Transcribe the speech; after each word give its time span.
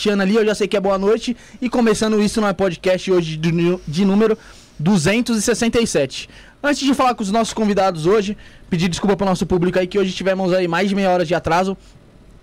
achando 0.00 0.22
ali, 0.22 0.34
eu 0.34 0.44
já 0.46 0.54
sei 0.54 0.66
que 0.66 0.76
é 0.76 0.80
boa 0.80 0.98
noite. 0.98 1.36
E 1.60 1.68
começando 1.68 2.20
isso 2.22 2.40
no 2.40 2.54
podcast 2.54 3.12
hoje 3.12 3.36
de, 3.36 3.52
de 3.86 4.04
número 4.04 4.36
267. 4.78 6.28
Antes 6.62 6.80
de 6.80 6.94
falar 6.94 7.14
com 7.14 7.22
os 7.22 7.30
nossos 7.30 7.52
convidados 7.52 8.06
hoje, 8.06 8.36
pedir 8.70 8.88
desculpa 8.88 9.16
pro 9.16 9.26
nosso 9.26 9.44
público 9.44 9.78
aí 9.78 9.86
que 9.86 9.98
hoje 9.98 10.12
tivemos 10.12 10.52
aí 10.54 10.66
mais 10.66 10.88
de 10.88 10.94
meia 10.94 11.10
hora 11.10 11.24
de 11.24 11.34
atraso. 11.34 11.76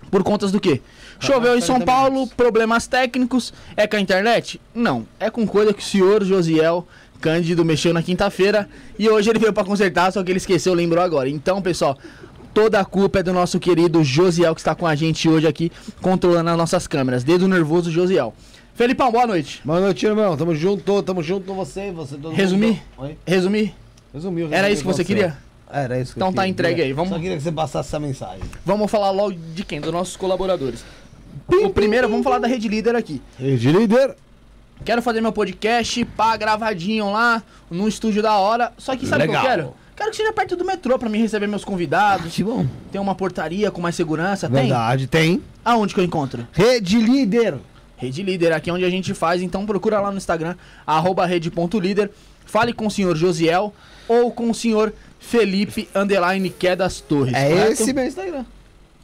Por 0.08 0.22
contas 0.22 0.52
do 0.52 0.60
quê? 0.60 0.80
Choveu 1.20 1.56
em 1.56 1.60
São 1.60 1.76
40 1.76 1.84
Paulo, 1.84 2.12
minutos. 2.12 2.34
problemas 2.34 2.86
técnicos. 2.86 3.52
É 3.76 3.86
com 3.86 3.96
a 3.96 4.00
internet? 4.00 4.60
Não. 4.74 5.06
É 5.18 5.28
com 5.28 5.46
coisa 5.46 5.74
que 5.74 5.82
o 5.82 5.84
senhor 5.84 6.24
Josiel 6.24 6.86
Cândido 7.20 7.64
mexeu 7.64 7.92
na 7.92 8.02
quinta-feira. 8.02 8.68
E 8.98 9.08
hoje 9.08 9.28
ele 9.28 9.38
veio 9.38 9.52
pra 9.52 9.64
consertar, 9.64 10.12
só 10.12 10.22
que 10.22 10.30
ele 10.30 10.38
esqueceu, 10.38 10.72
lembrou 10.72 11.02
agora. 11.02 11.28
Então, 11.28 11.60
pessoal, 11.60 11.98
toda 12.52 12.80
a 12.80 12.84
culpa 12.84 13.20
é 13.20 13.22
do 13.22 13.32
nosso 13.32 13.58
querido 13.60 14.02
Josiel 14.04 14.54
que 14.54 14.60
está 14.60 14.74
com 14.74 14.86
a 14.86 14.94
gente 14.94 15.28
hoje 15.28 15.46
aqui, 15.46 15.70
controlando 16.00 16.50
as 16.50 16.56
nossas 16.56 16.86
câmeras. 16.86 17.22
Dedo 17.24 17.46
nervoso, 17.48 17.90
Josiel. 17.90 18.34
Felipão, 18.74 19.10
boa 19.10 19.26
noite. 19.26 19.60
Boa 19.64 19.80
noite, 19.80 20.06
irmão. 20.06 20.36
Tamo 20.36 20.54
junto, 20.54 21.02
tamo 21.02 21.22
junto 21.22 21.46
com 21.46 21.54
você, 21.54 21.90
você 21.90 22.16
todo 22.16 22.32
Resumir? 22.34 22.66
mundo. 22.68 22.80
Oi? 22.98 23.16
Resumir? 23.26 23.74
Resumiu. 24.14 24.48
Era 24.52 24.70
isso 24.70 24.82
que 24.82 24.86
você 24.88 25.04
queria? 25.04 25.36
Era 25.70 26.00
isso 26.00 26.12
que 26.14 26.18
Então 26.18 26.28
eu 26.28 26.34
tá 26.34 26.42
queria. 26.42 26.50
entregue 26.50 26.82
aí, 26.82 26.92
vamos- 26.92 27.10
Só 27.10 27.18
queria 27.18 27.36
que 27.36 27.42
você 27.42 27.52
passasse 27.52 27.88
essa 27.88 28.00
mensagem. 28.00 28.40
Vamos 28.64 28.90
falar 28.90 29.10
logo 29.10 29.32
de 29.54 29.64
quem? 29.64 29.80
Dos 29.80 29.92
nossos 29.92 30.16
colaboradores. 30.16 30.84
O 31.48 31.70
primeiro, 31.70 32.08
vamos 32.08 32.24
falar 32.24 32.38
da 32.38 32.46
Rede 32.48 32.68
Líder 32.68 32.94
aqui. 32.96 33.20
Rede 33.38 33.70
líder. 33.72 34.16
Quero 34.84 35.02
fazer 35.02 35.20
meu 35.20 35.32
podcast, 35.32 36.04
pá, 36.16 36.36
gravadinho 36.36 37.10
lá, 37.10 37.42
num 37.70 37.88
estúdio 37.88 38.22
da 38.22 38.36
hora. 38.36 38.72
Só 38.78 38.96
que 38.96 39.06
sabe 39.06 39.24
o 39.26 39.30
que 39.30 39.36
eu 39.36 39.40
quero? 39.40 39.74
Quero 39.98 40.12
que 40.12 40.16
seja 40.16 40.32
perto 40.32 40.54
do 40.54 40.64
metrô 40.64 40.96
pra 40.96 41.08
mim 41.08 41.18
receber 41.18 41.48
meus 41.48 41.64
convidados. 41.64 42.32
Que 42.32 42.44
bom. 42.44 42.64
Tem 42.92 43.00
uma 43.00 43.16
portaria 43.16 43.68
com 43.68 43.80
mais 43.80 43.96
segurança, 43.96 44.48
tem? 44.48 44.60
Verdade, 44.60 45.08
tem. 45.08 45.42
Aonde 45.64 45.92
que 45.92 45.98
eu 45.98 46.04
encontro? 46.04 46.46
Rede 46.52 47.00
líder. 47.00 47.56
Rede 47.96 48.22
Líder, 48.22 48.52
aqui 48.52 48.70
é 48.70 48.72
onde 48.72 48.84
a 48.84 48.90
gente 48.90 49.12
faz, 49.12 49.42
então 49.42 49.66
procura 49.66 50.00
lá 50.00 50.12
no 50.12 50.18
Instagram, 50.18 50.54
arroba 50.86 51.26
rede.líder. 51.26 52.12
Fale 52.46 52.72
com 52.72 52.86
o 52.86 52.90
senhor 52.92 53.16
Josiel 53.16 53.74
ou 54.06 54.30
com 54.30 54.48
o 54.48 54.54
senhor 54.54 54.94
Felipe 55.18 55.88
Underline 55.92 56.48
Quedas 56.48 57.00
Torres. 57.00 57.34
É 57.34 57.48
correto? 57.48 57.72
esse 57.72 57.92
meu 57.92 58.06
Instagram. 58.06 58.44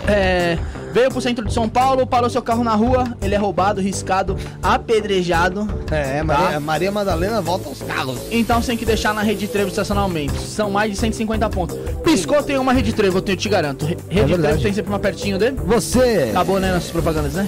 É, 0.08 0.58
veio 0.94 1.10
pro 1.12 1.22
centro 1.22 1.46
de 1.46 1.54
São 1.54 1.68
Paulo, 1.70 2.06
parou 2.08 2.30
seu 2.30 2.42
carro 2.42 2.64
na 2.64 2.74
rua, 2.76 3.04
ele 3.22 3.36
é 3.36 3.38
roubado, 3.38 3.82
riscado, 3.82 4.38
apedrejado. 4.62 5.68
É, 5.92 6.22
Maria, 6.24 6.60
Maria 6.60 6.92
Madalena 6.92 7.42
volta 7.42 7.70
aos 7.70 7.82
carros. 7.82 8.20
Então 8.32 8.62
você 8.62 8.68
tem 8.68 8.78
que 8.78 8.86
deixar 8.86 9.14
na 9.14 9.22
Rede 9.22 9.48
Trevo 9.48 9.70
estacionamento. 9.70 10.38
São 10.40 10.70
mais 10.72 10.92
de 10.92 10.98
150 10.98 11.50
pontos. 11.50 11.78
Piscou, 12.04 12.42
tem 12.44 12.58
uma 12.58 12.74
Rede 12.74 12.94
Trevo, 12.94 13.18
eu 13.18 13.22
te- 13.22 13.36
te 13.36 13.50
garanto. 13.50 13.86
Re- 13.86 13.98
Rede 14.10 14.28
verdade. 14.28 14.42
Trevo 14.42 14.62
tem 14.64 14.74
sempre 14.80 14.92
uma 14.92 15.00
pertinho 15.00 15.38
dele. 15.38 15.58
Você. 15.66 16.30
Acabou, 16.32 16.60
né, 16.60 16.72
nossas 16.72 16.92
propagandas, 16.92 17.34
né? 17.34 17.48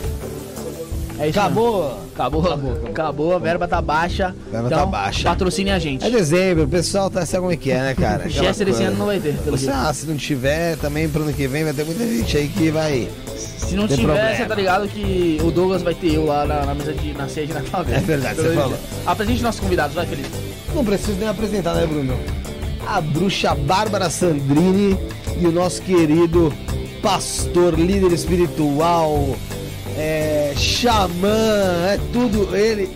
É 1.18 1.30
isso 1.30 1.40
mesmo. 1.40 1.40
Acabou. 1.40 2.02
Acabou. 2.14 2.88
Acabou, 2.88 3.36
a 3.36 3.40
verba 3.40 3.68
tá 3.68 3.82
baixa. 3.82 4.36
Verba 4.52 4.68
então, 4.68 4.80
tá 4.80 4.86
baixa. 4.86 5.24
Patrocine 5.24 5.70
a 5.70 5.80
gente. 5.80 6.06
É 6.06 6.10
dezembro, 6.10 6.64
o 6.64 6.68
pessoal 6.68 7.10
tá 7.10 7.26
sabe 7.26 7.42
como 7.42 7.54
é 7.54 7.58
que 7.58 7.72
é, 7.72 7.80
né, 7.80 7.96
cara? 7.96 8.28
Chester 8.30 8.68
esse 8.68 8.84
ano 8.84 8.98
não 8.98 9.06
vai 9.06 9.20
ter, 9.20 9.34
pelo 9.36 9.58
Você, 9.58 9.70
ah, 9.70 9.92
se 9.94 10.06
não 10.08 10.18
tiver, 10.18 10.78
também 10.78 11.08
pro 11.08 11.24
ano 11.24 11.32
que 11.32 11.48
vem 11.48 11.64
vai 11.64 11.74
ter 11.74 11.86
muita 11.86 12.06
gente 12.06 12.38
aí 12.38 12.48
que 12.48 12.70
vai. 12.70 13.08
Se 13.36 13.76
não 13.76 13.88
tiver, 13.88 14.04
problema. 14.04 14.36
você 14.36 14.46
tá 14.46 14.56
ligado 14.56 14.88
que 14.88 15.40
o 15.44 15.52
Douglas 15.52 15.82
vai 15.84 15.94
ter 15.94 16.16
eu 16.16 16.26
lá 16.26 16.46
na, 16.46 16.66
na 16.66 16.76
mesa 16.76 16.94
de 16.94 17.14
na 17.14 17.28
sede 17.30 17.54
na 17.54 17.62
favela. 17.62 17.98
É 17.98 18.02
verdade, 18.02 18.42
você 18.42 18.54
falou. 18.54 18.78
Apresente 19.06 19.44
nossos 19.44 19.62
convidados, 19.62 19.96
vai, 19.96 20.06
Felipe. 20.06 20.30
Não 20.76 20.84
preciso 20.84 21.18
nem 21.18 21.30
apresentar, 21.30 21.76
né, 21.76 21.86
Bruno? 21.86 22.18
A 22.88 23.00
bruxa 23.00 23.54
Bárbara 23.54 24.10
Sandrini 24.10 24.98
e 25.40 25.46
o 25.46 25.52
nosso 25.52 25.82
querido 25.84 26.52
pastor, 27.02 27.74
líder 27.80 28.12
espiritual, 28.14 29.36
é, 29.98 30.54
xamã, 30.56 31.88
é 31.88 32.00
tudo 32.14 32.56
ele. 32.56 32.90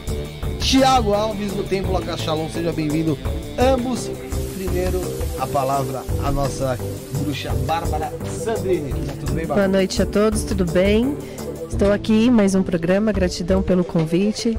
Tiago 0.60 1.14
Alves 1.14 1.54
no 1.56 1.64
Templo 1.64 1.94
Laca 1.94 2.18
Shalom, 2.18 2.50
seja 2.50 2.72
bem-vindo. 2.72 3.18
Ambos. 3.58 4.10
Primeiro, 4.58 5.02
a 5.40 5.46
palavra 5.48 6.04
a 6.24 6.32
nossa 6.32 6.78
bruxa 7.20 7.54
Bárbara 7.66 8.12
Sandrini. 8.26 8.94
Tudo 9.20 9.34
bem, 9.34 9.46
Boa 9.46 9.56
Bárbara? 9.58 9.68
noite 9.68 10.02
a 10.02 10.06
todos, 10.06 10.44
tudo 10.44 10.66
bem? 10.66 11.16
Estou 11.70 11.92
aqui, 11.92 12.32
mais 12.32 12.56
um 12.56 12.64
programa, 12.64 13.12
gratidão 13.12 13.62
pelo 13.62 13.84
convite. 13.84 14.58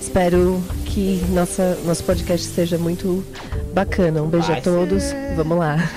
Espero 0.00 0.60
que 0.86 1.22
nossa, 1.30 1.78
nosso 1.84 2.02
podcast 2.04 2.46
seja 2.46 2.78
muito 2.78 3.24
bacana. 3.72 4.22
Um 4.22 4.28
beijo 4.28 4.48
Vai 4.48 4.58
a 4.58 4.62
todos. 4.62 5.02
ser. 5.04 5.34
Vamos 5.36 5.58
lá. 5.58 5.88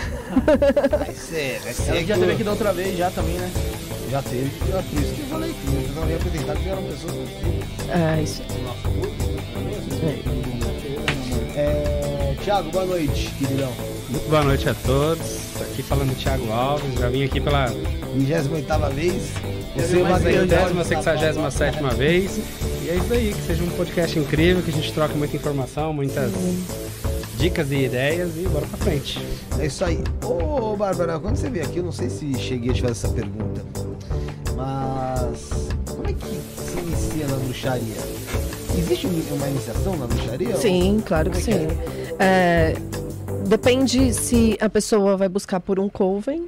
Vai 0.98 1.14
ser, 1.16 1.60
vai 1.64 1.74
ser. 1.74 1.90
Ela 1.92 2.04
já 2.04 2.18
teve 2.18 2.32
aqui 2.34 2.44
da 2.44 2.52
outra 2.52 2.74
vez, 2.74 2.98
já 2.98 3.10
também, 3.12 3.36
né? 3.36 3.52
Já 4.10 4.22
teve, 4.22 4.52
já 4.70 4.82
por 4.84 5.00
isso 5.02 5.14
que 5.14 5.22
eu 5.22 5.28
falei 5.28 5.54
que 5.54 5.68
vocês 5.72 5.96
não 5.96 6.10
iam 6.10 6.18
apresentar 6.18 6.56
que 6.58 6.70
eram 6.70 6.84
pessoas 6.84 7.14
do 7.14 7.92
Ah, 7.94 8.22
isso. 8.22 8.42
nosso 8.64 8.90
grupo. 8.90 9.32
É, 11.56 12.36
Tiago, 12.44 12.72
boa 12.72 12.86
noite, 12.86 13.30
queridão. 13.40 13.72
Muito 14.10 14.30
boa 14.30 14.44
noite 14.44 14.68
a 14.68 14.74
todos. 14.74 15.40
Tô 15.58 15.64
aqui 15.64 15.84
falando 15.84 16.16
Thiago 16.18 16.52
Alves. 16.52 17.00
Já 17.00 17.08
vim 17.10 17.24
aqui 17.24 17.40
pela 17.40 17.68
28 17.68 18.94
vez. 18.94 19.32
Você 19.76 20.04
que 20.04 20.20
centésima, 20.34 20.84
sexagésima 20.84 21.52
sétima 21.52 21.90
vez. 21.92 22.38
E 22.84 22.90
é 22.90 22.96
isso 22.96 23.14
aí, 23.14 23.34
que 23.34 23.42
seja 23.48 23.64
um 23.64 23.70
podcast 23.70 24.20
incrível, 24.20 24.62
que 24.62 24.72
a 24.72 24.74
gente 24.74 24.92
troque 24.92 25.16
muita 25.18 25.36
informação, 25.38 25.94
muitas 25.94 26.32
dicas 27.42 27.72
e 27.72 27.86
ideias 27.86 28.38
e 28.38 28.48
bora 28.48 28.68
pra 28.68 28.78
frente. 28.78 29.20
É 29.60 29.66
isso 29.66 29.84
aí. 29.84 30.04
Ô, 30.24 30.76
Bárbara, 30.76 31.20
quando 31.20 31.36
você 31.38 31.50
veio 31.50 31.66
aqui, 31.66 31.78
eu 31.78 31.84
não 31.84 31.92
sei 31.92 32.08
se 32.10 32.34
cheguei 32.36 32.70
a 32.70 32.74
te 32.74 32.82
fazer 32.82 32.92
essa 32.92 33.10
pergunta, 33.10 33.62
mas 34.56 35.50
como 35.90 36.08
é 36.08 36.14
que 36.14 36.40
se 36.62 36.78
inicia 36.80 37.28
na 37.28 37.36
bruxaria? 37.38 37.96
Existe 38.78 39.08
um- 39.08 39.36
uma 39.36 39.48
iniciação 39.50 39.98
na 39.98 40.06
bruxaria? 40.06 40.56
Sim, 40.56 41.02
claro 41.06 41.32
que 41.32 41.38
sim. 41.42 41.68
É, 42.20 42.76
depende 43.48 44.14
se 44.14 44.56
a 44.62 44.70
pessoa 44.70 45.18
vai 45.18 45.28
buscar 45.28 45.60
por 45.60 45.80
um 45.80 45.90
coven 45.90 46.46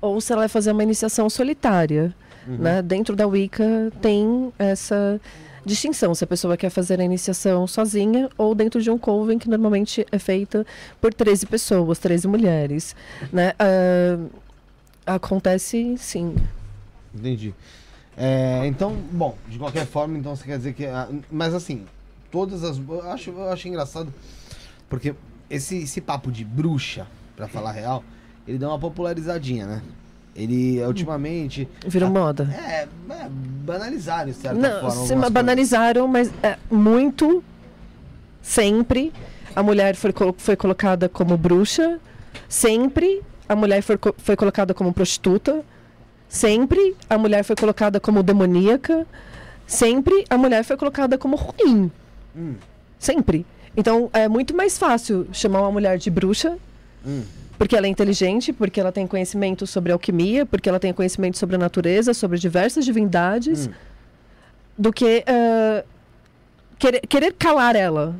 ou 0.00 0.20
se 0.20 0.32
ela 0.32 0.42
vai 0.42 0.48
fazer 0.48 0.70
uma 0.72 0.82
iniciação 0.84 1.28
solitária. 1.28 2.14
Né? 2.46 2.80
Dentro 2.80 3.16
da 3.16 3.26
Wicca 3.26 3.90
tem 4.00 4.52
essa 4.56 5.20
distinção, 5.66 6.14
se 6.14 6.22
a 6.24 6.26
pessoa 6.26 6.56
quer 6.56 6.70
fazer 6.70 7.00
a 7.00 7.04
iniciação 7.04 7.66
sozinha 7.66 8.30
ou 8.38 8.54
dentro 8.54 8.80
de 8.80 8.90
um 8.90 8.96
coven 8.96 9.38
que 9.38 9.50
normalmente 9.50 10.06
é 10.10 10.18
feita 10.18 10.64
por 11.00 11.12
13 11.12 11.44
pessoas, 11.46 11.98
13 11.98 12.28
mulheres. 12.28 12.94
Né? 13.32 13.52
Ah, 13.58 15.16
acontece 15.16 15.96
sim. 15.98 16.36
Entendi. 17.14 17.52
É, 18.16 18.62
então, 18.66 18.96
bom, 19.12 19.36
de 19.48 19.58
qualquer 19.58 19.86
forma, 19.86 20.16
então 20.16 20.34
você 20.34 20.44
quer 20.44 20.56
dizer 20.56 20.72
que. 20.72 20.86
ah, 20.86 21.08
Mas 21.30 21.52
assim, 21.52 21.84
todas 22.30 22.64
as. 22.64 22.78
Eu 22.78 23.10
acho, 23.10 23.30
eu 23.30 23.48
acho 23.50 23.68
engraçado, 23.68 24.12
porque 24.88 25.14
esse, 25.50 25.78
esse 25.78 26.00
papo 26.00 26.32
de 26.32 26.44
bruxa, 26.44 27.06
pra 27.36 27.46
falar 27.46 27.72
real, 27.72 28.02
ele 28.48 28.58
deu 28.58 28.68
uma 28.68 28.78
popularizadinha, 28.78 29.66
né? 29.66 29.82
Ele, 30.36 30.82
ultimamente. 30.84 31.66
Virou 31.86 32.10
moda. 32.10 32.48
É, 32.54 32.82
é 32.82 33.28
banalizaram, 33.30 34.30
de 34.30 34.36
certa 34.36 34.56
Não, 34.56 34.70
forma. 34.80 34.90
se 34.90 34.96
algumas 34.96 35.08
coisas. 35.08 35.30
banalizaram, 35.30 36.06
mas 36.06 36.30
é, 36.42 36.56
muito, 36.70 37.42
sempre, 38.42 39.12
a 39.54 39.62
mulher 39.62 39.96
foi, 39.96 40.12
foi 40.36 40.54
colocada 40.56 41.08
como 41.08 41.36
bruxa, 41.36 41.98
sempre 42.48 43.22
a 43.48 43.56
mulher 43.56 43.82
foi, 43.82 43.98
foi 44.18 44.36
colocada 44.36 44.74
como 44.74 44.92
prostituta, 44.92 45.64
sempre 46.28 46.94
a 47.08 47.16
mulher 47.16 47.42
foi 47.42 47.56
colocada 47.56 47.98
como 47.98 48.22
demoníaca, 48.22 49.06
sempre 49.66 50.24
a 50.28 50.36
mulher 50.36 50.62
foi 50.64 50.76
colocada 50.76 51.16
como 51.16 51.36
ruim. 51.36 51.90
Hum. 52.36 52.54
Sempre. 52.98 53.46
Então 53.76 54.10
é 54.12 54.28
muito 54.28 54.54
mais 54.54 54.76
fácil 54.78 55.26
chamar 55.32 55.60
uma 55.62 55.72
mulher 55.72 55.98
de 55.98 56.10
bruxa, 56.10 56.56
Hum. 57.06 57.22
Porque 57.58 57.76
ela 57.76 57.86
é 57.86 57.90
inteligente, 57.90 58.52
porque 58.52 58.80
ela 58.80 58.92
tem 58.92 59.06
conhecimento 59.06 59.66
sobre 59.66 59.92
alquimia, 59.92 60.44
porque 60.46 60.68
ela 60.68 60.78
tem 60.80 60.92
conhecimento 60.92 61.38
sobre 61.38 61.56
a 61.56 61.58
natureza, 61.58 62.12
sobre 62.14 62.38
diversas 62.38 62.84
divindades, 62.84 63.66
Hum. 63.66 63.72
do 64.78 64.92
que 64.92 65.24
ah, 65.26 65.84
querer, 66.78 67.00
querer 67.06 67.32
calar 67.32 67.74
ela. 67.76 68.14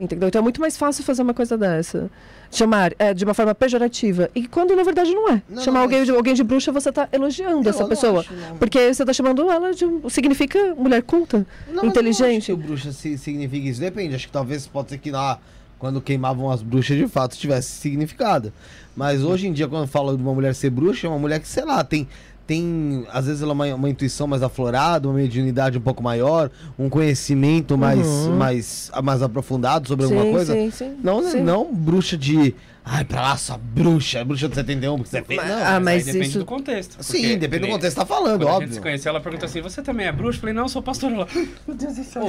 Entendeu? 0.00 0.28
Então 0.28 0.40
é 0.40 0.42
muito 0.42 0.60
mais 0.60 0.76
fácil 0.76 1.04
fazer 1.04 1.22
uma 1.22 1.32
coisa 1.32 1.56
dessa. 1.56 2.10
Chamar 2.50 2.92
é, 2.98 3.14
de 3.14 3.24
uma 3.24 3.32
forma 3.32 3.54
pejorativa. 3.54 4.28
E 4.34 4.46
quando 4.48 4.74
na 4.74 4.82
verdade 4.82 5.12
não 5.14 5.28
é. 5.30 5.40
Não, 5.48 5.62
Chamar 5.62 5.78
não, 5.78 5.82
alguém, 5.84 5.98
mas- 6.00 6.08
de, 6.08 6.14
alguém 6.14 6.34
de 6.34 6.42
bruxa, 6.42 6.72
você 6.72 6.88
está 6.88 7.08
elogiando 7.12 7.68
essa 7.68 7.84
pessoa. 7.86 8.20
acho, 8.20 8.32
não. 8.34 8.56
Porque 8.58 8.92
você 8.92 9.02
está 9.04 9.12
chamando 9.12 9.48
ela 9.50 9.72
de. 9.72 9.84
Significa 10.10 10.74
mulher 10.74 11.00
culta. 11.02 11.46
Eu 11.68 11.74
não 11.74 11.86
inteligente. 11.86 12.38
acho 12.38 12.46
que 12.46 12.52
o 12.52 12.56
bruxa 12.56 12.90
si- 12.92 13.16
significa 13.16 13.68
isso. 13.68 13.80
Depende, 13.80 14.14
acho 14.16 14.26
que 14.26 14.32
talvez 14.32 14.66
pode 14.66 14.90
ser 14.90 14.98
que 14.98 15.10
lá, 15.12 15.38
quando 15.84 16.00
queimavam 16.00 16.50
as 16.50 16.62
bruxas, 16.62 16.96
de 16.96 17.06
fato 17.06 17.36
tivesse 17.36 17.72
significado. 17.72 18.50
Mas 18.96 19.22
hoje 19.22 19.46
em 19.46 19.52
dia, 19.52 19.68
quando 19.68 19.86
fala 19.86 20.16
de 20.16 20.22
uma 20.22 20.32
mulher 20.32 20.54
ser 20.54 20.70
bruxa, 20.70 21.06
é 21.06 21.10
uma 21.10 21.18
mulher 21.18 21.38
que, 21.40 21.46
sei 21.46 21.62
lá, 21.62 21.84
tem. 21.84 22.08
Tem, 22.46 23.06
às 23.10 23.26
vezes, 23.26 23.42
ela 23.42 23.52
é 23.52 23.54
uma, 23.54 23.74
uma 23.74 23.88
intuição 23.90 24.26
mais 24.26 24.42
aflorada, 24.42 25.06
uma 25.08 25.14
mediunidade 25.16 25.76
um 25.78 25.80
pouco 25.82 26.02
maior, 26.02 26.50
um 26.78 26.88
conhecimento 26.90 27.76
mais, 27.76 28.06
Uhum. 28.06 28.36
mais, 28.36 28.90
mais 29.02 29.22
aprofundado 29.22 29.86
sobre 29.88 30.04
alguma 30.06 30.24
sim, 30.24 30.30
coisa. 30.32 30.52
sim, 30.54 30.70
sim. 30.70 30.94
Não, 31.02 31.22
Sim. 31.22 31.40
não 31.42 31.74
bruxa 31.74 32.16
de. 32.16 32.54
Ai, 32.86 33.02
pra 33.02 33.22
lá, 33.22 33.36
sua 33.38 33.56
bruxa, 33.56 34.22
bruxa 34.24 34.46
do 34.46 34.54
71, 34.54 34.96
porque 34.98 35.08
você 35.10 35.22
fez. 35.22 35.40
Mas- 35.40 35.48
Não. 35.50 35.66
ah, 35.66 35.80
mas 35.80 36.06
aí 36.06 36.12
depende 36.12 36.28
isso- 36.28 36.38
do 36.38 36.44
contexto. 36.44 37.02
Sim, 37.02 37.38
depende 37.38 37.62
do 37.66 37.68
contexto 37.72 37.94
que 37.96 38.00
você 38.02 38.06
tá 38.08 38.14
falando, 38.14 38.40
Quando 38.40 38.48
a 38.48 38.52
óbvio. 38.52 38.66
gente 38.68 38.74
se 38.74 38.80
conheceu, 38.82 39.08
ela 39.10 39.20
perguntou 39.20 39.46
assim: 39.46 39.62
Você 39.62 39.80
também 39.80 40.06
é 40.06 40.12
bruxa? 40.12 40.36
Eu 40.36 40.40
falei: 40.40 40.54
Não, 40.54 40.64
eu 40.64 40.68
sou 40.68 40.82
pastor. 40.82 41.10
Ela, 41.10 41.26
meu 41.66 41.74
Deus 41.76 41.96
do 41.96 42.04
céu. 42.04 42.26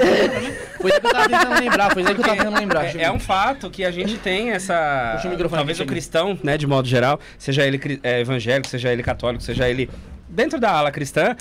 Foi 0.80 0.90
isso 0.92 1.02
que 1.02 1.08
eu 1.08 1.12
tava 1.12 1.28
tentando 1.30 1.60
lembrar, 1.60 1.92
foi 1.94 2.04
isso 2.04 2.16
que 2.16 2.22
eu 2.22 2.26
tava 2.26 2.38
tentando 2.38 2.58
lembrar. 2.58 2.86
É, 2.86 3.02
é 3.04 3.12
um 3.12 3.20
fato 3.20 3.70
que 3.70 3.84
a 3.84 3.92
gente 3.92 4.18
tem 4.18 4.52
essa. 4.52 5.12
Puxa 5.18 5.28
o 5.28 5.32
microfone 5.32 5.58
Talvez 5.60 5.80
o 5.82 5.86
cristão, 5.86 6.40
né, 6.42 6.58
de 6.58 6.66
modo 6.66 6.88
geral, 6.88 7.20
seja 7.38 7.66
ele 7.68 8.00
é, 8.02 8.22
evangélico, 8.22 8.70
seja 8.70 8.94
ele 8.94 9.04
católico, 9.04 9.44
seja 9.44 9.68
ele. 9.70 9.90
Dentro 10.30 10.58
da 10.58 10.72
ala 10.72 10.90
cristã, 10.90 11.36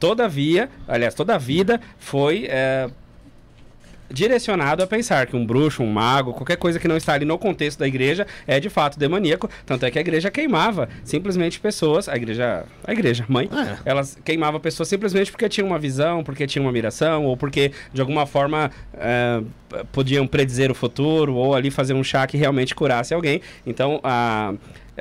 todavia, 0.00 0.68
aliás, 0.88 1.14
toda 1.14 1.36
a 1.36 1.38
vida 1.38 1.80
foi. 1.98 2.46
é, 2.50 2.88
direcionado 4.10 4.82
a 4.82 4.86
pensar 4.86 5.26
que 5.26 5.36
um 5.36 5.44
bruxo, 5.44 5.82
um 5.82 5.86
mago, 5.92 6.32
qualquer 6.32 6.56
coisa 6.56 6.78
que 6.78 6.86
não 6.88 6.96
está 6.96 7.14
ali 7.14 7.24
no 7.24 7.38
contexto 7.38 7.78
da 7.78 7.86
igreja 7.88 8.26
é 8.46 8.58
de 8.60 8.68
fato 8.68 8.98
demoníaco, 8.98 9.48
tanto 9.64 9.84
é 9.86 9.90
que 9.90 9.98
a 9.98 10.00
igreja 10.00 10.30
queimava 10.30 10.88
simplesmente 11.04 11.58
pessoas, 11.60 12.08
a 12.08 12.16
igreja, 12.16 12.64
a 12.84 12.92
igreja, 12.92 13.24
mãe, 13.28 13.48
É. 13.52 13.76
elas 13.84 14.16
queimavam 14.24 14.60
pessoas 14.60 14.88
simplesmente 14.88 15.30
porque 15.30 15.48
tinham 15.48 15.68
uma 15.68 15.78
visão, 15.78 16.22
porque 16.24 16.46
tinham 16.46 16.64
uma 16.66 16.72
miração, 16.72 17.24
ou 17.24 17.36
porque 17.36 17.72
de 17.92 18.00
alguma 18.00 18.26
forma 18.26 18.70
p- 19.68 19.84
podiam 19.92 20.26
predizer 20.26 20.70
o 20.70 20.74
futuro, 20.74 21.34
ou 21.34 21.54
ali 21.54 21.70
fazer 21.70 21.94
um 21.94 22.04
chá 22.04 22.26
que 22.26 22.36
realmente 22.36 22.74
curasse 22.74 23.12
alguém. 23.14 23.40
Então, 23.66 24.00
a, 24.02 24.54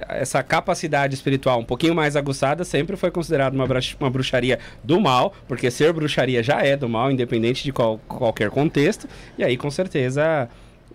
essa 0.10 0.44
capacidade 0.44 1.14
espiritual 1.16 1.60
um 1.60 1.64
pouquinho 1.66 1.96
mais 1.96 2.16
aguçada 2.16 2.64
sempre 2.64 2.96
foi 2.98 3.12
considerada 3.12 3.56
uma, 3.56 3.66
uma 4.00 4.10
bruxaria 4.10 4.60
do 4.84 5.00
mal, 5.00 5.34
porque 5.48 5.72
ser 5.72 5.94
bruxaria 5.94 6.44
já 6.44 6.62
é 6.62 6.76
do 6.76 6.88
mal, 6.90 7.12
independente 7.12 7.64
de 7.64 7.72
qual- 7.72 8.00
qualquer 8.08 8.50
contexto, 8.50 9.08
e 9.38 9.44
aí 9.44 9.58
com 9.58 9.70
certeza. 9.72 10.50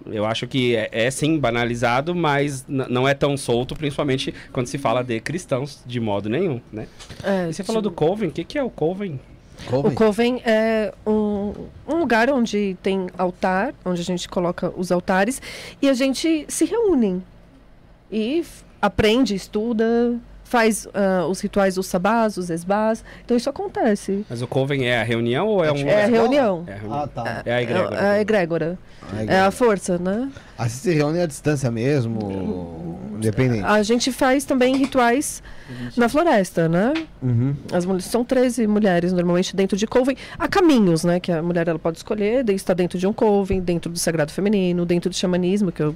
Eu 0.06 0.24
acho 0.24 0.46
que 0.46 0.74
é, 0.74 0.88
é, 0.92 1.10
sim 1.10 1.38
banalizado, 1.38 2.14
mas 2.14 2.64
não 2.66 3.06
é 3.06 3.12
tão 3.12 3.36
solto, 3.36 3.76
principalmente 3.76 4.32
quando 4.50 4.66
se 4.66 4.78
fala 4.78 5.02
de 5.04 5.20
cristãos, 5.20 5.82
de 5.84 6.00
modo 6.00 6.26
nenhum, 6.30 6.58
né? 6.72 6.86
É, 7.22 7.50
E 7.50 7.52
você 7.52 7.62
falou 7.62 7.82
do 7.82 7.90
Coven, 7.90 8.30
o 8.30 8.32
que, 8.32 8.42
que 8.42 8.56
é 8.58 8.62
o 8.62 8.70
Coven? 8.70 9.20
O 9.70 9.90
Coven 9.90 10.40
é 10.42 10.94
um, 11.06 11.52
um 11.86 11.96
lugar 11.98 12.30
onde 12.30 12.78
tem 12.82 13.08
altar, 13.18 13.74
onde 13.84 14.00
a 14.00 14.04
gente 14.04 14.26
coloca 14.26 14.72
os 14.74 14.90
altares 14.90 15.40
e 15.82 15.88
a 15.90 15.92
gente 15.92 16.46
se 16.48 16.64
reúne 16.64 17.22
e 18.10 18.42
aprende, 18.80 19.34
estuda, 19.34 20.18
faz 20.50 20.88
ah, 20.92 21.26
os 21.28 21.40
rituais 21.40 21.76
dos 21.76 21.86
sabás, 21.86 22.36
os 22.36 22.50
esbás. 22.50 23.04
Então 23.24 23.36
isso 23.36 23.48
acontece. 23.48 24.26
Mas 24.28 24.42
o 24.42 24.48
Coven 24.48 24.84
é 24.84 25.00
a 25.00 25.04
reunião 25.04 25.46
ou 25.46 25.64
é 25.64 25.70
um... 25.70 25.76
É 25.76 26.04
a 26.04 26.06
reunião. 26.08 26.64
É 26.66 26.72
a 26.72 26.76
reunião. 26.76 27.02
Ah, 27.02 27.06
tá. 27.06 27.42
É 27.46 27.54
a 27.54 27.62
egrégora. 27.62 27.96
É 27.96 28.10
a 28.10 28.20
egrégora. 28.20 28.78
Aí, 29.12 29.28
É 29.28 29.40
a 29.40 29.50
força, 29.52 29.96
né? 29.96 30.28
Você 30.58 30.68
se 30.68 30.94
reúne 30.94 31.20
à 31.20 31.26
distância 31.26 31.70
mesmo, 31.70 32.98
independente. 33.16 33.64
A 33.64 33.82
gente 33.82 34.12
faz 34.12 34.44
também 34.44 34.76
rituais 34.76 35.42
na 35.96 36.08
floresta, 36.08 36.68
né? 36.68 36.92
Uhum. 37.22 37.54
As 37.72 37.86
mulheres 37.86 38.06
são 38.06 38.24
13 38.24 38.66
mulheres 38.66 39.12
normalmente 39.12 39.54
dentro 39.54 39.76
de 39.76 39.86
coven. 39.86 40.16
Há 40.38 40.48
caminhos, 40.48 41.04
né, 41.04 41.20
que 41.20 41.30
a 41.32 41.42
mulher 41.42 41.68
ela 41.68 41.78
pode 41.78 41.98
escolher, 41.98 42.44
de 42.44 42.52
estar 42.54 42.74
dentro 42.74 42.98
de 42.98 43.06
um 43.06 43.12
coven, 43.12 43.60
dentro 43.60 43.90
do 43.90 43.98
sagrado 43.98 44.32
feminino, 44.32 44.84
dentro 44.84 45.08
do 45.08 45.16
xamanismo, 45.16 45.72
que 45.72 45.82
eu 45.82 45.94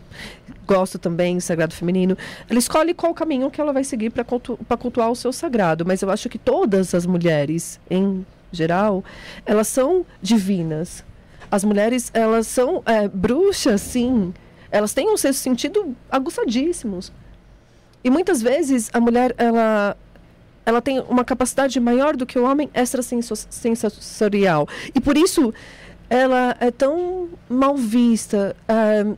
gosto 0.67 0.99
também, 0.99 1.39
sagrado 1.41 1.75
feminino. 1.75 2.17
Ela 2.49 2.59
escolhe 2.59 2.95
qual 2.95 3.13
caminho 3.13 3.51
que 3.51 3.61
ela 3.61 3.73
vai 3.73 3.85
seguir 3.85 4.11
para 4.11 4.25
cultuar 4.79 5.11
o 5.11 5.17
seu 5.17 5.33
sagrado, 5.33 5.85
mas 5.87 6.03
eu 6.03 6.11
acho 6.11 6.29
que 6.29 6.39
todas 6.39 6.95
as 6.95 7.07
mulheres 7.07 7.81
em 7.91 8.25
geral, 8.55 9.05
elas 9.45 9.69
são 9.69 10.07
divinas. 10.23 11.05
As 11.51 11.65
mulheres, 11.65 12.11
elas 12.15 12.47
são 12.47 12.83
é, 12.87 13.09
bruxas, 13.09 13.81
sim. 13.81 14.33
Elas 14.71 14.95
têm 14.95 15.13
um 15.13 15.17
sexto 15.17 15.41
sentido 15.41 15.95
aguçadíssimos. 16.11 17.13
E 18.03 18.11
muitas 18.11 18.41
vezes 18.41 18.91
a 18.93 19.01
mulher, 19.01 19.35
ela 19.37 19.97
ela 20.67 20.81
tem 20.81 20.99
uma 21.01 21.25
capacidade 21.27 21.79
maior 21.79 22.17
do 22.17 22.25
que 22.25 22.39
o 22.39 22.45
homem 22.45 22.71
extrasensorial. 22.75 24.67
E 24.95 25.01
por 25.01 25.15
isso 25.15 25.53
ela 26.09 26.57
é 26.59 26.71
tão 26.71 27.29
mal 27.49 27.77
vista. 27.77 28.57
Ah, 28.67 29.15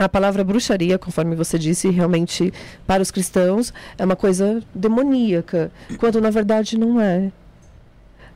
a 0.00 0.08
palavra 0.08 0.42
bruxaria, 0.42 0.98
conforme 0.98 1.36
você 1.36 1.58
disse, 1.58 1.90
realmente 1.90 2.52
para 2.86 3.02
os 3.02 3.10
cristãos 3.10 3.72
é 3.98 4.04
uma 4.04 4.16
coisa 4.16 4.62
demoníaca, 4.74 5.70
quando 5.98 6.20
na 6.20 6.30
verdade 6.30 6.78
não 6.78 6.98
é. 7.00 7.30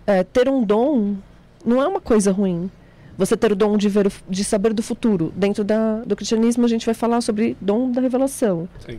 É, 0.06 0.22
ter 0.22 0.46
um 0.48 0.62
dom 0.62 1.16
não 1.64 1.82
é 1.82 1.88
uma 1.88 2.00
coisa 2.00 2.30
ruim. 2.30 2.70
Você 3.16 3.34
ter 3.36 3.50
o 3.52 3.56
dom 3.56 3.78
de, 3.78 3.88
ver, 3.88 4.12
de 4.28 4.44
saber 4.44 4.74
do 4.74 4.82
futuro. 4.82 5.32
Dentro 5.36 5.64
da, 5.64 6.02
do 6.04 6.14
cristianismo, 6.14 6.64
a 6.64 6.68
gente 6.68 6.84
vai 6.84 6.94
falar 6.94 7.20
sobre 7.22 7.56
dom 7.60 7.90
da 7.90 8.00
revelação. 8.00 8.68
Sim. 8.84 8.98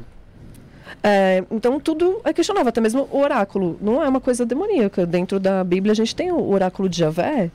É, 1.04 1.44
então 1.52 1.80
tudo 1.80 2.22
é 2.24 2.34
questionável, 2.34 2.70
até 2.70 2.82
mesmo 2.82 3.08
o 3.12 3.20
oráculo 3.20 3.78
não 3.82 4.02
é 4.02 4.08
uma 4.10 4.22
coisa 4.22 4.44
demoníaca. 4.46 5.06
Dentro 5.06 5.40
da 5.40 5.64
Bíblia 5.64 5.92
a 5.92 5.96
gente 5.96 6.16
tem 6.16 6.32
o 6.32 6.50
oráculo 6.50 6.90
de 6.90 6.98
Javé, 6.98 7.52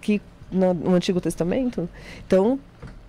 que 0.00 0.20
na- 0.52 0.74
no 0.74 0.94
Antigo 0.94 1.20
Testamento. 1.20 1.88
Então 2.26 2.58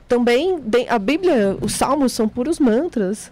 também 0.07 0.59
a 0.89 0.99
Bíblia, 0.99 1.57
os 1.61 1.73
Salmos 1.73 2.13
são 2.13 2.27
puros 2.27 2.59
mantras, 2.59 3.31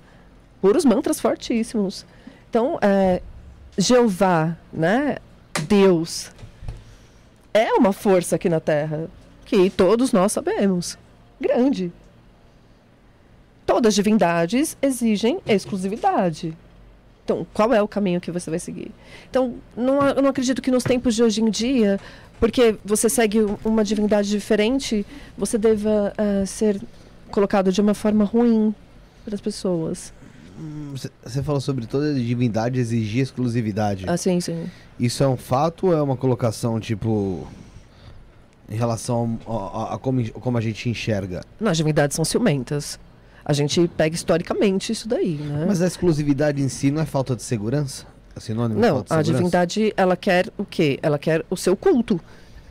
puros 0.61 0.85
mantras 0.85 1.19
fortíssimos. 1.19 2.05
Então 2.49 2.77
é, 2.81 3.21
Jeová, 3.77 4.57
né, 4.71 5.17
Deus 5.67 6.31
é 7.53 7.73
uma 7.73 7.93
força 7.93 8.35
aqui 8.35 8.49
na 8.49 8.59
Terra 8.59 9.09
que 9.45 9.69
todos 9.69 10.11
nós 10.11 10.33
sabemos, 10.33 10.97
grande. 11.39 11.91
Todas 13.65 13.89
as 13.89 13.95
divindades 13.95 14.77
exigem 14.81 15.39
exclusividade. 15.47 16.55
Então, 17.23 17.47
qual 17.53 17.73
é 17.73 17.81
o 17.81 17.87
caminho 17.87 18.21
que 18.21 18.29
você 18.29 18.49
vai 18.49 18.59
seguir? 18.59 18.91
Então, 19.29 19.55
não, 19.75 20.05
eu 20.09 20.21
não 20.21 20.29
acredito 20.29 20.61
que 20.61 20.69
nos 20.69 20.83
tempos 20.83 21.15
de 21.15 21.23
hoje 21.23 21.41
em 21.41 21.49
dia, 21.49 21.99
porque 22.39 22.77
você 22.83 23.09
segue 23.09 23.39
uma 23.63 23.83
divindade 23.83 24.29
diferente, 24.29 25.05
você 25.37 25.57
deva 25.57 26.13
ah, 26.17 26.45
ser 26.45 26.81
colocado 27.31 27.71
de 27.71 27.81
uma 27.81 27.93
forma 27.93 28.23
ruim 28.23 28.73
para 29.23 29.35
as 29.35 29.41
pessoas. 29.41 30.13
Você 31.23 31.43
falou 31.43 31.59
sobre 31.59 31.85
toda 31.85 32.13
divindade 32.13 32.79
exigir 32.79 33.21
exclusividade. 33.23 34.05
Assim, 34.09 34.39
sim. 34.39 34.69
Isso 34.99 35.21
é 35.23 35.27
um 35.27 35.35
fato 35.35 35.87
ou 35.87 35.93
é 35.93 36.01
uma 36.01 36.15
colocação, 36.15 36.79
tipo, 36.79 37.45
em 38.69 38.75
relação 38.77 39.37
a, 39.45 39.51
a- 39.91 39.93
a 39.95 39.97
como, 39.97 40.29
como 40.31 40.57
a 40.57 40.61
gente 40.61 40.89
enxerga? 40.89 41.41
Não, 41.59 41.69
as 41.71 41.77
divindades 41.77 42.15
são 42.15 42.23
ciumentas. 42.23 42.97
A 43.43 43.51
gente 43.53 43.87
pega 43.97 44.15
historicamente 44.15 44.91
isso 44.93 45.07
daí, 45.09 45.35
né? 45.35 45.65
Mas 45.67 45.81
a 45.81 45.87
exclusividade 45.87 46.61
em 46.61 46.69
si 46.69 46.89
não 46.89 47.01
é 47.01 47.05
falta 47.05 47.35
de 47.35 47.43
segurança? 47.43 48.05
É 48.35 48.39
sinônimo? 48.39 48.79
Não, 48.79 49.01
de 49.01 49.13
a 49.13 49.21
divindade, 49.21 49.93
ela 49.95 50.15
quer 50.17 50.49
o 50.57 50.65
quê? 50.65 50.99
Ela 51.01 51.17
quer 51.17 51.45
o 51.49 51.55
seu 51.55 51.75
culto. 51.75 52.19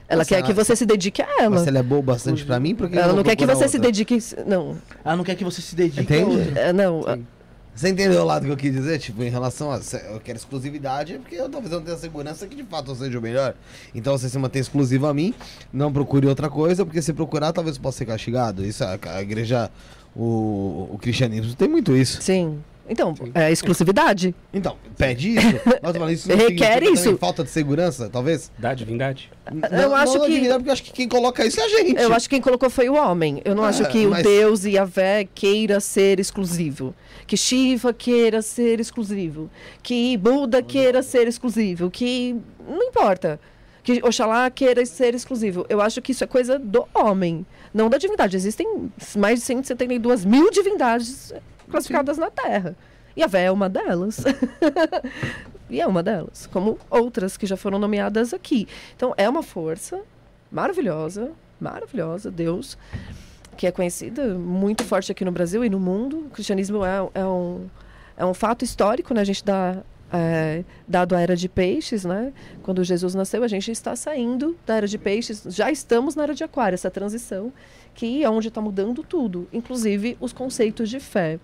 Ela 0.06 0.18
Nossa, 0.18 0.34
quer 0.34 0.42
que 0.42 0.52
você 0.52 0.76
se 0.76 0.84
dedique 0.84 1.22
a 1.22 1.26
ela. 1.40 1.50
Mas 1.50 1.62
se 1.62 1.68
ela 1.70 1.78
é 1.78 1.82
boa 1.82 2.02
bastante 2.02 2.44
pra 2.44 2.60
mim, 2.60 2.74
por 2.74 2.90
que 2.90 2.96
eu 2.96 3.00
Ela 3.00 3.14
não 3.14 3.22
quer 3.22 3.34
que 3.36 3.46
você 3.46 3.66
se 3.68 3.76
outra? 3.78 3.90
dedique. 3.90 4.18
Não, 4.46 4.76
Ela 5.02 5.16
não 5.16 5.24
quer 5.24 5.34
que 5.34 5.44
você 5.44 5.62
se 5.62 5.74
dedique 5.74 6.02
Entende? 6.02 6.22
a 6.22 6.26
outra. 6.26 6.60
é, 6.60 6.72
não. 6.72 7.00
Você 7.74 7.88
entendeu 7.88 8.20
o 8.22 8.24
lado 8.24 8.44
que 8.46 8.52
eu 8.52 8.56
quis 8.56 8.72
dizer? 8.72 8.98
Tipo, 8.98 9.22
em 9.24 9.30
relação 9.30 9.70
a. 9.72 9.80
se 9.80 9.96
Eu 9.96 10.20
quero 10.20 10.36
exclusividade, 10.38 11.14
é 11.14 11.18
porque 11.18 11.34
eu 11.34 11.48
talvez 11.48 11.72
eu 11.72 11.78
não 11.80 11.86
tenha 11.86 11.96
segurança 11.96 12.46
que 12.46 12.54
de 12.54 12.62
fato 12.64 12.90
eu 12.90 12.94
seja 12.94 13.18
o 13.18 13.22
melhor. 13.22 13.54
Então 13.94 14.16
você 14.16 14.28
se 14.28 14.38
mantém 14.38 14.60
exclusivo 14.60 15.06
a 15.06 15.14
mim, 15.14 15.34
não 15.72 15.92
procure 15.92 16.26
outra 16.28 16.48
coisa, 16.50 16.84
porque 16.84 17.02
se 17.02 17.12
procurar, 17.12 17.52
talvez 17.52 17.76
eu 17.76 17.82
possa 17.82 17.98
ser 17.98 18.04
castigado. 18.06 18.64
Isso 18.64 18.84
a, 18.84 18.96
a 19.14 19.22
igreja. 19.22 19.70
O, 20.14 20.90
o 20.92 20.98
cristianismo 21.00 21.56
tem 21.56 21.66
muito 21.66 21.96
isso. 21.96 22.22
Sim. 22.22 22.62
Então, 22.88 23.14
é 23.34 23.50
exclusividade. 23.50 24.34
Então, 24.52 24.76
pede 24.96 25.36
isso. 25.36 25.46
Mas, 25.82 25.96
mano, 25.96 26.10
isso 26.12 26.28
não 26.28 26.36
Requer 26.36 26.82
isso. 26.82 27.16
Falta 27.16 27.42
de 27.42 27.50
segurança, 27.50 28.08
talvez? 28.10 28.50
Da 28.58 28.74
divindade. 28.74 29.30
Não, 29.72 29.94
acho 29.94 30.18
não, 30.18 30.26
que- 30.26 30.32
divindade, 30.32 30.58
porque 30.58 30.68
eu 30.68 30.72
acho 30.72 30.82
que 30.82 30.92
quem 30.92 31.08
coloca 31.08 31.44
isso 31.46 31.60
é 31.60 31.64
a 31.64 31.68
gente. 31.68 32.00
Eu 32.00 32.12
acho 32.12 32.28
que 32.28 32.34
quem 32.36 32.42
colocou 32.42 32.68
foi 32.68 32.88
o 32.88 32.94
homem. 32.94 33.40
Eu 33.44 33.54
não 33.54 33.64
Ah, 33.64 33.68
acho 33.68 33.88
que 33.88 34.06
mas- 34.06 34.20
o 34.20 34.22
Deus 34.22 34.64
e 34.64 34.76
a 34.76 34.84
Vé 34.84 35.26
queira 35.34 35.80
ser 35.80 36.20
exclusivo. 36.20 36.94
Que 37.26 37.36
Shiva 37.38 37.92
queira 37.94 38.42
ser 38.42 38.80
exclusivo. 38.80 39.50
Que 39.82 40.16
Buda 40.18 40.62
queira 40.62 41.02
ser 41.02 41.26
exclusivo. 41.26 41.90
Que. 41.90 42.36
Não 42.68 42.82
importa. 42.82 43.40
Que 43.82 44.00
Oxalá 44.02 44.50
queira 44.50 44.84
ser 44.86 45.14
exclusivo. 45.14 45.64
Eu 45.68 45.80
acho 45.80 46.00
que 46.02 46.12
isso 46.12 46.24
é 46.24 46.26
coisa 46.26 46.58
do 46.58 46.86
homem, 46.94 47.44
não 47.72 47.90
da 47.90 47.98
divindade. 47.98 48.34
Existem 48.36 48.66
mais 49.16 49.40
de 49.40 49.44
172 49.44 50.24
mil 50.24 50.50
divindades 50.50 51.34
classificadas 51.70 52.18
na 52.18 52.30
Terra. 52.30 52.76
E 53.16 53.22
a 53.22 53.26
Vé 53.26 53.44
é 53.44 53.50
uma 53.50 53.68
delas. 53.68 54.24
e 55.70 55.80
é 55.80 55.86
uma 55.86 56.02
delas. 56.02 56.46
Como 56.48 56.78
outras 56.90 57.36
que 57.36 57.46
já 57.46 57.56
foram 57.56 57.78
nomeadas 57.78 58.34
aqui. 58.34 58.66
Então, 58.96 59.14
é 59.16 59.28
uma 59.28 59.42
força 59.42 60.00
maravilhosa, 60.50 61.32
maravilhosa, 61.60 62.30
Deus, 62.30 62.76
que 63.56 63.66
é 63.66 63.72
conhecida 63.72 64.34
muito 64.34 64.84
forte 64.84 65.12
aqui 65.12 65.24
no 65.24 65.32
Brasil 65.32 65.64
e 65.64 65.70
no 65.70 65.78
mundo. 65.78 66.26
O 66.26 66.30
cristianismo 66.30 66.84
é, 66.84 67.08
é 67.14 67.24
um, 67.24 67.66
é 68.16 68.24
um 68.24 68.34
fato 68.34 68.64
histórico, 68.64 69.14
né? 69.14 69.20
A 69.20 69.24
gente 69.24 69.44
dá. 69.44 69.76
é, 70.12 70.64
dado 70.86 71.14
a 71.14 71.20
era 71.20 71.36
de 71.36 71.48
peixes, 71.48 72.04
né? 72.04 72.32
Quando 72.62 72.82
Jesus 72.82 73.14
nasceu, 73.14 73.42
a 73.42 73.48
gente 73.48 73.70
está 73.70 73.94
saindo 73.94 74.56
da 74.66 74.76
era 74.76 74.88
de 74.88 74.98
peixes, 74.98 75.44
já 75.48 75.70
estamos 75.70 76.14
na 76.14 76.24
era 76.24 76.34
de 76.34 76.44
aquário, 76.44 76.74
essa 76.74 76.90
transição, 76.90 77.52
que 77.94 78.24
é 78.24 78.30
onde 78.30 78.48
está 78.48 78.60
mudando 78.60 79.02
tudo, 79.02 79.48
inclusive 79.52 80.16
os 80.20 80.32
conceitos 80.32 80.88
de 80.90 80.98
fé. 80.98 81.38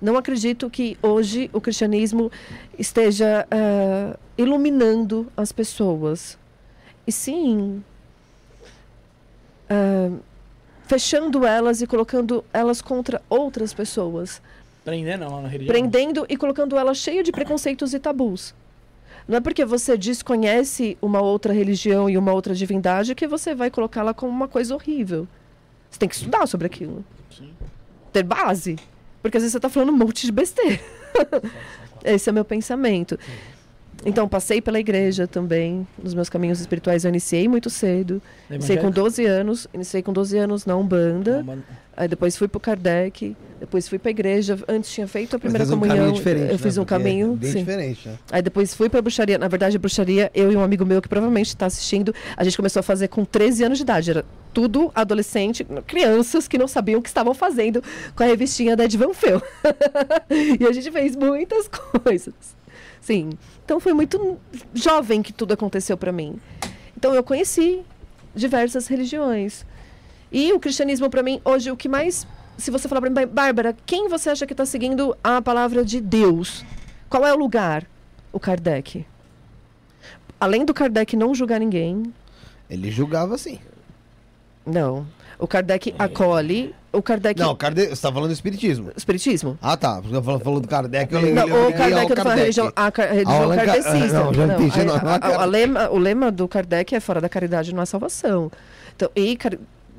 Não 0.00 0.16
acredito 0.16 0.68
que 0.68 0.96
hoje 1.02 1.50
o 1.52 1.60
cristianismo 1.60 2.30
esteja 2.78 3.46
é, 3.50 4.16
iluminando 4.36 5.26
as 5.36 5.52
pessoas, 5.52 6.38
e 7.06 7.12
sim 7.12 7.82
é, 9.68 10.10
fechando 10.86 11.46
elas 11.46 11.80
e 11.80 11.86
colocando 11.86 12.44
elas 12.52 12.80
contra 12.80 13.20
outras 13.28 13.72
pessoas 13.74 14.40
Prender 14.84 15.18
não, 15.18 15.34
lá 15.34 15.42
na 15.42 15.48
religião. 15.48 15.72
prendendo 15.72 16.26
e 16.28 16.36
colocando 16.36 16.76
ela 16.76 16.94
cheia 16.94 17.22
de 17.22 17.32
preconceitos 17.32 17.92
e 17.92 17.98
tabus. 17.98 18.54
Não 19.26 19.38
é 19.38 19.40
porque 19.40 19.64
você 19.64 19.96
desconhece 19.96 20.96
uma 21.02 21.20
outra 21.20 21.52
religião 21.52 22.08
e 22.08 22.16
uma 22.16 22.32
outra 22.32 22.54
divindade 22.54 23.14
que 23.14 23.26
você 23.26 23.54
vai 23.54 23.68
colocá-la 23.70 24.14
como 24.14 24.30
uma 24.30 24.46
coisa 24.46 24.72
horrível. 24.74 25.26
Você 25.90 25.98
tem 25.98 26.08
que 26.08 26.14
estudar 26.14 26.46
sobre 26.46 26.66
aquilo. 26.68 27.04
Sim. 27.36 27.50
Ter 28.12 28.22
base. 28.22 28.76
Porque 29.26 29.38
às 29.38 29.42
vezes 29.42 29.52
você 29.52 29.58
está 29.58 29.68
falando 29.68 29.88
um 29.88 29.96
monte 29.96 30.24
de 30.24 30.30
besteira. 30.30 30.78
Esse 32.04 32.28
é 32.28 32.32
meu 32.32 32.44
pensamento. 32.44 33.18
Então, 34.04 34.28
passei 34.28 34.60
pela 34.60 34.78
igreja 34.78 35.26
também. 35.26 35.86
Nos 36.00 36.14
meus 36.14 36.28
caminhos 36.28 36.60
espirituais 36.60 37.04
eu 37.04 37.08
iniciei 37.08 37.48
muito 37.48 37.70
cedo. 37.70 38.22
Iniciei 38.50 38.76
com 38.76 38.90
12 38.90 39.24
anos. 39.24 39.66
Iniciei 39.74 40.02
com 40.02 40.12
12 40.12 40.38
anos 40.38 40.66
na 40.66 40.76
Umbanda. 40.76 41.44
Aí 41.96 42.06
depois 42.06 42.36
fui 42.36 42.46
pro 42.46 42.60
Kardec, 42.60 43.34
depois 43.58 43.88
fui 43.88 43.98
pra 43.98 44.10
igreja. 44.10 44.58
Antes 44.68 44.90
tinha 44.90 45.08
feito 45.08 45.34
a 45.34 45.38
primeira 45.38 45.64
um 45.64 45.70
comunhão. 45.70 46.12
diferente, 46.12 46.48
eu 46.48 46.52
né? 46.52 46.58
fiz 46.58 46.76
um 46.76 46.82
Porque 46.82 46.94
é 46.94 46.98
caminho, 46.98 47.32
bem 47.36 47.50
sim. 47.50 47.58
diferente, 47.60 48.08
né? 48.08 48.18
Aí 48.30 48.42
depois 48.42 48.74
fui 48.74 48.90
pra 48.90 49.00
bruxaria. 49.00 49.38
Na 49.38 49.48
verdade, 49.48 49.78
bruxaria, 49.78 50.30
eu 50.34 50.52
e 50.52 50.56
um 50.56 50.62
amigo 50.62 50.84
meu 50.84 51.00
que 51.00 51.08
provavelmente 51.08 51.48
está 51.48 51.64
assistindo, 51.64 52.14
a 52.36 52.44
gente 52.44 52.54
começou 52.54 52.80
a 52.80 52.82
fazer 52.82 53.08
com 53.08 53.24
13 53.24 53.64
anos 53.64 53.78
de 53.78 53.82
idade. 53.82 54.10
Era 54.10 54.26
tudo 54.52 54.92
adolescente, 54.94 55.66
crianças 55.86 56.46
que 56.46 56.58
não 56.58 56.68
sabiam 56.68 57.00
o 57.00 57.02
que 57.02 57.08
estavam 57.08 57.32
fazendo 57.32 57.82
com 58.14 58.22
a 58.22 58.26
revistinha 58.26 58.76
da 58.76 58.84
Ed 58.84 58.94
Van 58.98 59.14
Fel. 59.14 59.42
e 60.60 60.66
a 60.66 60.72
gente 60.72 60.90
fez 60.90 61.16
muitas 61.16 61.66
coisas. 62.04 62.34
Sim. 63.06 63.30
Então 63.64 63.78
foi 63.78 63.92
muito 63.92 64.36
jovem 64.74 65.22
que 65.22 65.32
tudo 65.32 65.52
aconteceu 65.54 65.96
pra 65.96 66.10
mim. 66.10 66.40
Então 66.96 67.14
eu 67.14 67.22
conheci 67.22 67.82
diversas 68.34 68.88
religiões. 68.88 69.64
E 70.32 70.52
o 70.52 70.58
cristianismo 70.58 71.08
pra 71.08 71.22
mim 71.22 71.40
hoje 71.44 71.70
o 71.70 71.76
que 71.76 71.88
mais 71.88 72.26
se 72.58 72.68
você 72.70 72.88
falar 72.88 73.00
pra 73.02 73.10
mim, 73.10 73.26
Bárbara, 73.26 73.76
quem 73.86 74.08
você 74.08 74.30
acha 74.30 74.44
que 74.44 74.52
está 74.52 74.66
seguindo 74.66 75.16
a 75.22 75.40
palavra 75.40 75.84
de 75.84 76.00
Deus? 76.00 76.64
Qual 77.08 77.24
é 77.24 77.32
o 77.32 77.36
lugar? 77.36 77.86
O 78.32 78.40
Kardec. 78.40 79.06
Além 80.40 80.64
do 80.64 80.74
Kardec 80.74 81.14
não 81.16 81.32
julgar 81.32 81.60
ninguém, 81.60 82.12
Ele 82.68 82.90
julgava 82.90 83.36
assim. 83.36 83.60
não. 84.66 85.06
O 85.38 85.46
Kardec 85.46 85.94
acolhe. 85.98 86.74
O 86.92 87.02
Kardec. 87.02 87.38
Não, 87.38 87.54
Kardec, 87.54 87.94
você 87.94 88.00
tá 88.00 88.10
falando 88.10 88.28
do 88.30 88.32
espiritismo. 88.32 88.90
Espiritismo? 88.96 89.58
Ah, 89.60 89.76
tá. 89.76 90.00
Porque 90.00 90.16
eu 90.16 90.22
falo, 90.22 90.38
falou 90.40 90.60
do 90.60 90.68
Kardec, 90.68 91.12
eu. 91.12 91.20
Não, 91.20 91.46
eu 91.48 91.68
o 91.68 91.72
Kardec, 91.72 92.10
eu 92.10 92.16
tô 92.16 92.22
falando 92.22 92.38
a 92.38 92.40
religião, 92.40 92.72
a 92.74 92.88
religião 92.88 93.48
Ka- 93.50 93.56
kardecista. 93.56 94.06
não, 94.24 94.34
já 94.34 94.44
entendi, 94.46 94.84
não, 94.84 94.94
a- 94.96 95.18
a- 95.20 95.42
a- 95.42 95.44
lema, 95.44 95.90
o 95.90 95.98
lema 95.98 96.32
do 96.32 96.48
Kardec 96.48 96.94
é 96.94 97.00
fora 97.00 97.20
da 97.20 97.28
caridade 97.28 97.74
não 97.74 97.82
há 97.82 97.86
salvação. 97.86 98.50
Então, 98.94 99.10
e 99.14 99.36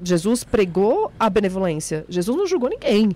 Jesus 0.03 0.43
pregou 0.43 1.11
a 1.19 1.29
benevolência. 1.29 2.03
Jesus 2.09 2.35
não 2.35 2.47
julgou 2.47 2.69
ninguém. 2.69 3.15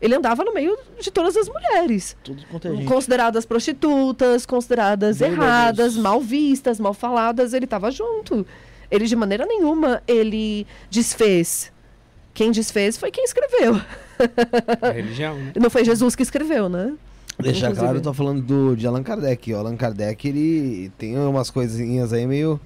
Ele 0.00 0.14
andava 0.14 0.44
no 0.44 0.52
meio 0.52 0.76
de 1.00 1.10
todas 1.10 1.34
as 1.34 1.48
mulheres. 1.48 2.14
É. 2.28 2.84
Consideradas 2.84 3.46
prostitutas, 3.46 4.44
consideradas 4.44 5.20
Meu 5.20 5.32
erradas, 5.32 5.94
Deus. 5.94 5.96
mal 5.96 6.20
vistas, 6.20 6.78
mal 6.78 6.92
faladas, 6.92 7.54
ele 7.54 7.64
estava 7.64 7.90
junto. 7.90 8.46
Ele, 8.90 9.06
de 9.06 9.16
maneira 9.16 9.46
nenhuma, 9.46 10.02
ele 10.06 10.66
desfez. 10.90 11.72
Quem 12.32 12.50
desfez 12.50 12.96
foi 12.96 13.10
quem 13.10 13.24
escreveu. 13.24 13.80
A 14.82 14.90
religião, 14.90 15.36
né? 15.36 15.52
Não 15.60 15.70
foi 15.70 15.84
Jesus 15.84 16.16
que 16.16 16.22
escreveu, 16.22 16.68
né? 16.68 16.94
Deixar 17.38 17.66
Inclusive. 17.66 17.80
claro, 17.80 17.98
eu 17.98 18.02
tô 18.02 18.12
falando 18.14 18.42
do, 18.42 18.76
de 18.76 18.86
Allan 18.86 19.02
Kardec. 19.02 19.52
O 19.52 19.56
Allan 19.58 19.76
Kardec, 19.76 20.28
ele 20.28 20.90
tem 20.96 21.18
umas 21.18 21.50
coisinhas 21.50 22.12
aí 22.12 22.26
meio 22.26 22.60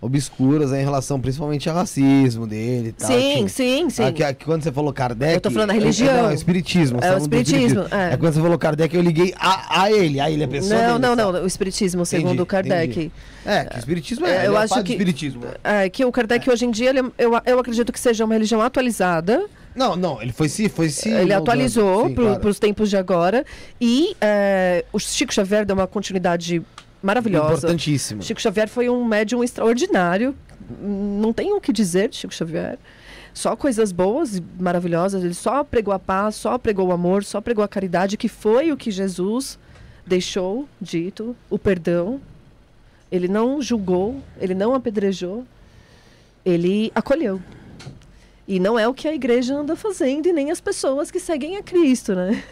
obscuras 0.00 0.72
aí 0.72 0.80
em 0.80 0.84
relação 0.84 1.20
principalmente 1.20 1.68
ao 1.68 1.74
racismo 1.76 2.46
dele 2.46 2.88
e 2.88 2.92
tal. 2.92 3.08
sim, 3.10 3.44
que- 3.44 3.48
sim, 3.50 3.90
sim. 3.90 4.04
Aqui, 4.04 4.22
aqui 4.22 4.44
quando 4.44 4.62
você 4.62 4.72
falou 4.72 4.92
Kardec... 4.92 5.34
Eu 5.34 5.40
tô 5.40 5.50
falando 5.50 5.68
da 5.68 5.74
é- 5.74 5.78
religião. 5.78 6.08
É, 6.16 6.22
não, 6.22 6.30
é 6.30 6.34
espiritismo. 6.34 6.98
É 7.02 7.14
o 7.14 7.18
espiritismo, 7.18 7.80
é. 7.90 8.14
É 8.14 8.16
quando 8.16 8.32
você 8.32 8.40
falou 8.40 8.58
Kardec, 8.58 8.94
eu 8.96 9.02
liguei 9.02 9.34
a, 9.38 9.82
a 9.82 9.92
ele. 9.92 10.18
A 10.20 10.30
ele, 10.30 10.44
a 10.44 10.48
pessoa 10.48 10.74
Não, 10.80 10.86
dele, 10.98 10.98
não, 11.16 11.16
sabe? 11.26 11.32
não. 11.38 11.44
O 11.44 11.46
espiritismo, 11.46 12.06
segundo 12.06 12.28
Entendi, 12.28 12.42
o 12.42 12.46
Kardec. 12.46 12.90
entendi. 12.92 13.12
É, 13.44 13.64
que 13.64 13.76
o 13.76 13.78
espiritismo 13.78 14.26
É, 14.26 14.44
é, 14.44 14.46
eu 14.46 14.56
é 14.56 14.62
acho 14.62 14.82
que- 14.82 14.92
espiritismo. 14.92 15.42
né? 15.44 15.54
É, 15.84 15.88
que 15.90 16.04
o 16.04 16.10
Kardec 16.12 16.48
hoje 16.48 16.64
em 16.64 16.70
dia, 16.70 16.90
ele, 16.90 17.00
eu, 17.18 17.32
eu 17.44 17.58
acredito 17.58 17.92
que 17.92 18.00
seja 18.00 18.24
uma 18.24 18.34
religião 18.34 18.60
atualizada. 18.62 19.44
Não, 19.74 19.94
não, 19.96 20.20
ele 20.20 20.32
foi 20.32 20.48
se, 20.48 20.68
foi 20.68 20.88
se 20.88 21.08
ele 21.08 21.18
moldando. 21.18 21.42
atualizou 21.42 22.10
para 22.10 22.24
claro. 22.24 22.48
os 22.48 22.58
tempos 22.58 22.90
de 22.90 22.96
agora. 22.96 23.44
E 23.80 24.16
é, 24.20 24.84
o 24.92 24.98
Chico 24.98 25.32
Xavier 25.32 25.64
deu 25.64 25.76
uma 25.76 25.86
continuidade 25.86 26.60
maravilhosa. 27.02 27.66
Importantíssimo. 27.66 28.22
Chico 28.22 28.40
Xavier 28.40 28.68
foi 28.68 28.88
um 28.88 29.04
médium 29.04 29.42
extraordinário. 29.42 30.34
Não 30.80 31.32
tem 31.32 31.52
o 31.52 31.60
que 31.60 31.72
dizer 31.72 32.08
de 32.08 32.16
Chico 32.16 32.34
Xavier. 32.34 32.78
Só 33.32 33.54
coisas 33.56 33.92
boas 33.92 34.36
e 34.36 34.42
maravilhosas. 34.58 35.22
Ele 35.22 35.34
só 35.34 35.62
pregou 35.64 35.94
a 35.94 35.98
paz, 35.98 36.34
só 36.34 36.58
pregou 36.58 36.88
o 36.88 36.92
amor, 36.92 37.24
só 37.24 37.40
pregou 37.40 37.64
a 37.64 37.68
caridade, 37.68 38.16
que 38.16 38.28
foi 38.28 38.72
o 38.72 38.76
que 38.76 38.90
Jesus 38.90 39.58
deixou 40.06 40.68
dito, 40.80 41.36
o 41.48 41.58
perdão. 41.58 42.20
Ele 43.10 43.28
não 43.28 43.60
julgou, 43.60 44.20
ele 44.40 44.54
não 44.54 44.74
apedrejou, 44.74 45.44
ele 46.44 46.92
acolheu. 46.94 47.40
E 48.50 48.58
não 48.58 48.76
é 48.76 48.88
o 48.88 48.92
que 48.92 49.06
a 49.06 49.14
igreja 49.14 49.54
anda 49.54 49.76
fazendo 49.76 50.26
e 50.26 50.32
nem 50.32 50.50
as 50.50 50.60
pessoas 50.60 51.08
que 51.08 51.20
seguem 51.20 51.56
a 51.56 51.62
Cristo, 51.62 52.16
né? 52.16 52.42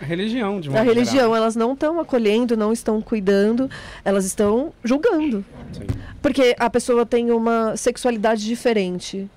A 0.00 0.04
religião, 0.06 0.58
de 0.58 0.70
A 0.70 0.72
modo 0.72 0.82
religião, 0.84 1.14
geral. 1.26 1.36
elas 1.36 1.54
não 1.54 1.74
estão 1.74 2.00
acolhendo, 2.00 2.56
não 2.56 2.72
estão 2.72 3.02
cuidando, 3.02 3.68
elas 4.02 4.24
estão 4.24 4.72
julgando. 4.82 5.44
Sim. 5.74 5.82
Porque 6.22 6.56
a 6.58 6.70
pessoa 6.70 7.04
tem 7.04 7.30
uma 7.32 7.76
sexualidade 7.76 8.46
diferente. 8.46 9.28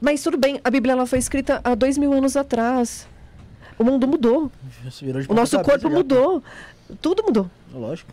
Mas 0.00 0.20
tudo 0.20 0.36
bem, 0.36 0.60
a 0.64 0.68
Bíblia 0.68 0.90
ela 0.94 1.06
foi 1.06 1.20
escrita 1.20 1.60
há 1.62 1.76
dois 1.76 1.96
mil 1.96 2.12
anos 2.12 2.36
atrás. 2.36 3.06
O 3.78 3.84
mundo 3.84 4.08
mudou. 4.08 4.50
O 5.28 5.34
nosso 5.34 5.60
corpo 5.60 5.88
mudou. 5.88 6.42
Tudo 7.00 7.22
mudou. 7.22 7.48
Lógico. 7.72 8.10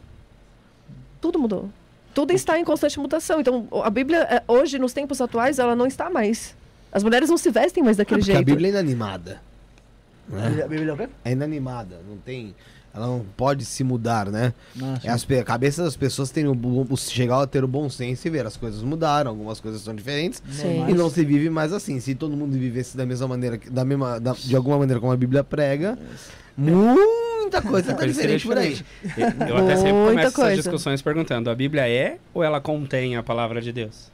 Tudo 1.19 1.39
mudou. 1.39 1.67
Tudo 2.13 2.31
está 2.31 2.59
em 2.59 2.63
constante 2.63 2.99
mutação. 2.99 3.39
Então, 3.39 3.67
a 3.83 3.89
Bíblia, 3.89 4.19
é, 4.29 4.43
hoje, 4.47 4.77
nos 4.77 4.93
tempos 4.93 5.19
atuais, 5.21 5.59
ela 5.59 5.75
não 5.75 5.85
está 5.87 6.09
mais. 6.09 6.55
As 6.91 7.03
mulheres 7.03 7.29
não 7.29 7.37
se 7.37 7.49
vestem 7.49 7.83
mais 7.83 7.97
daquele 7.97 8.21
a 8.21 8.23
jeito. 8.23 8.43
Bíblia 8.45 8.67
é 8.67 8.71
inanimada. 8.71 9.41
A 10.31 10.67
Bíblia 10.67 10.91
é 10.91 10.93
o 10.93 10.97
quê? 10.97 11.09
É 11.25 11.31
inanimada, 11.31 11.99
não 12.07 12.17
tem. 12.17 12.55
Ela 12.95 13.07
não 13.07 13.25
pode 13.35 13.65
se 13.65 13.83
mudar, 13.83 14.27
né? 14.27 14.53
Nossa. 14.75 15.07
É 15.07 15.09
as 15.09 15.25
a 15.27 15.43
cabeça 15.43 15.83
das 15.83 15.95
pessoas 15.97 16.29
tem 16.29 16.47
o, 16.47 16.95
chegar 16.95 17.41
a 17.41 17.47
ter 17.47 17.63
o 17.63 17.67
bom 17.67 17.89
senso 17.89 18.27
e 18.27 18.29
ver 18.29 18.45
as 18.45 18.55
coisas 18.55 18.83
mudaram, 18.83 19.31
algumas 19.31 19.59
coisas 19.59 19.81
são 19.81 19.95
diferentes 19.95 20.43
Sim. 20.51 20.85
e 20.87 20.93
não 20.93 21.09
se 21.09 21.25
vive 21.25 21.49
mais 21.49 21.73
assim. 21.73 21.99
Se 21.99 22.13
todo 22.13 22.37
mundo 22.37 22.51
vivesse 22.51 22.95
da 22.95 23.03
mesma 23.03 23.27
maneira, 23.27 23.59
da 23.71 23.83
mesma, 23.83 24.19
da- 24.19 24.33
de 24.33 24.55
alguma 24.55 24.77
maneira 24.77 24.99
como 25.01 25.11
a 25.11 25.17
Bíblia 25.17 25.43
prega, 25.43 25.97
muita 27.61 27.69
coisa 27.69 27.93
tá 27.93 27.99
Coisa 27.99 28.13
seria 28.13 28.37
diferente 28.37 28.47
por 28.47 28.57
aí. 28.57 28.83
diferente. 29.03 29.49
Eu 29.49 29.57
até 29.57 29.75
sempre 29.75 29.91
Muita 29.93 30.09
começo 30.11 30.27
essas 30.27 30.35
coisa. 30.35 30.55
discussões 30.55 31.01
perguntando: 31.01 31.49
a 31.49 31.55
Bíblia 31.55 31.87
é 31.87 32.17
ou 32.33 32.43
ela 32.43 32.59
contém 32.61 33.15
a 33.15 33.23
palavra 33.23 33.61
de 33.61 33.71
Deus? 33.71 34.11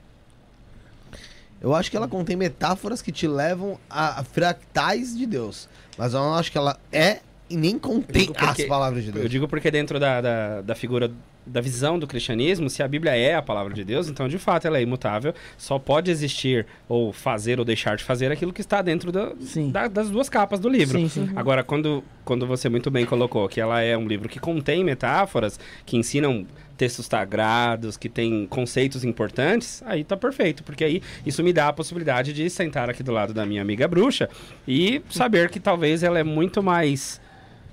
Eu 1.61 1.75
acho 1.75 1.91
que 1.91 1.97
ela 1.97 2.07
contém 2.07 2.35
metáforas 2.35 3.01
que 3.01 3.11
te 3.11 3.27
levam 3.27 3.77
a, 3.89 4.21
a 4.21 4.23
fractais 4.23 5.17
de 5.17 5.25
Deus, 5.25 5.67
mas 5.97 6.13
eu 6.13 6.19
não 6.21 6.35
acho 6.35 6.51
que 6.51 6.57
ela 6.57 6.79
é 6.91 7.19
e 7.49 7.57
nem 7.57 7.77
contém 7.79 8.27
porque- 8.27 8.61
as 8.63 8.67
palavras 8.67 9.03
de 9.03 9.09
Eu 9.09 9.13
Deus. 9.15 9.29
digo 9.29 9.47
porque 9.47 9.71
dentro 9.71 9.99
da, 9.99 10.21
da, 10.21 10.61
da 10.61 10.75
figura 10.75 11.11
da 11.45 11.61
visão 11.61 11.97
do 11.97 12.05
cristianismo, 12.05 12.69
se 12.69 12.83
a 12.83 12.87
Bíblia 12.87 13.15
é 13.15 13.33
a 13.33 13.41
palavra 13.41 13.73
de 13.73 13.83
Deus, 13.83 14.07
então 14.07 14.27
de 14.27 14.37
fato 14.37 14.67
ela 14.67 14.77
é 14.77 14.83
imutável, 14.83 15.33
só 15.57 15.79
pode 15.79 16.11
existir 16.11 16.67
ou 16.87 17.11
fazer 17.11 17.57
ou 17.57 17.65
deixar 17.65 17.97
de 17.97 18.03
fazer 18.03 18.31
aquilo 18.31 18.53
que 18.53 18.61
está 18.61 18.83
dentro 18.83 19.11
da- 19.11 19.33
Sim. 19.39 19.71
da- 19.71 19.87
das 19.87 20.11
duas 20.11 20.29
capas 20.29 20.59
do 20.59 20.69
livro. 20.69 20.99
Sim, 20.99 21.09
sim. 21.09 21.29
Agora, 21.35 21.63
quando, 21.63 22.03
quando 22.23 22.45
você 22.45 22.69
muito 22.69 22.91
bem 22.91 23.03
colocou 23.03 23.47
que 23.49 23.59
ela 23.59 23.81
é 23.81 23.97
um 23.97 24.07
livro 24.07 24.29
que 24.29 24.39
contém 24.39 24.83
metáforas, 24.83 25.59
que 25.87 25.97
ensinam 25.97 26.45
textos 26.77 27.07
sagrados, 27.07 27.97
que 27.97 28.07
tem 28.07 28.45
conceitos 28.45 29.03
importantes, 29.03 29.81
aí 29.87 30.03
tá 30.03 30.15
perfeito, 30.15 30.63
porque 30.63 30.83
aí 30.83 31.01
isso 31.25 31.43
me 31.43 31.51
dá 31.51 31.69
a 31.69 31.73
possibilidade 31.73 32.31
de 32.31 32.47
sentar 32.49 32.89
aqui 32.91 33.01
do 33.01 33.11
lado 33.11 33.33
da 33.33 33.45
minha 33.45 33.61
amiga 33.61 33.87
bruxa 33.87 34.29
e 34.67 35.01
saber 35.09 35.49
que 35.49 35.59
talvez 35.59 36.03
ela 36.03 36.19
é 36.19 36.23
muito 36.23 36.61
mais 36.61 37.19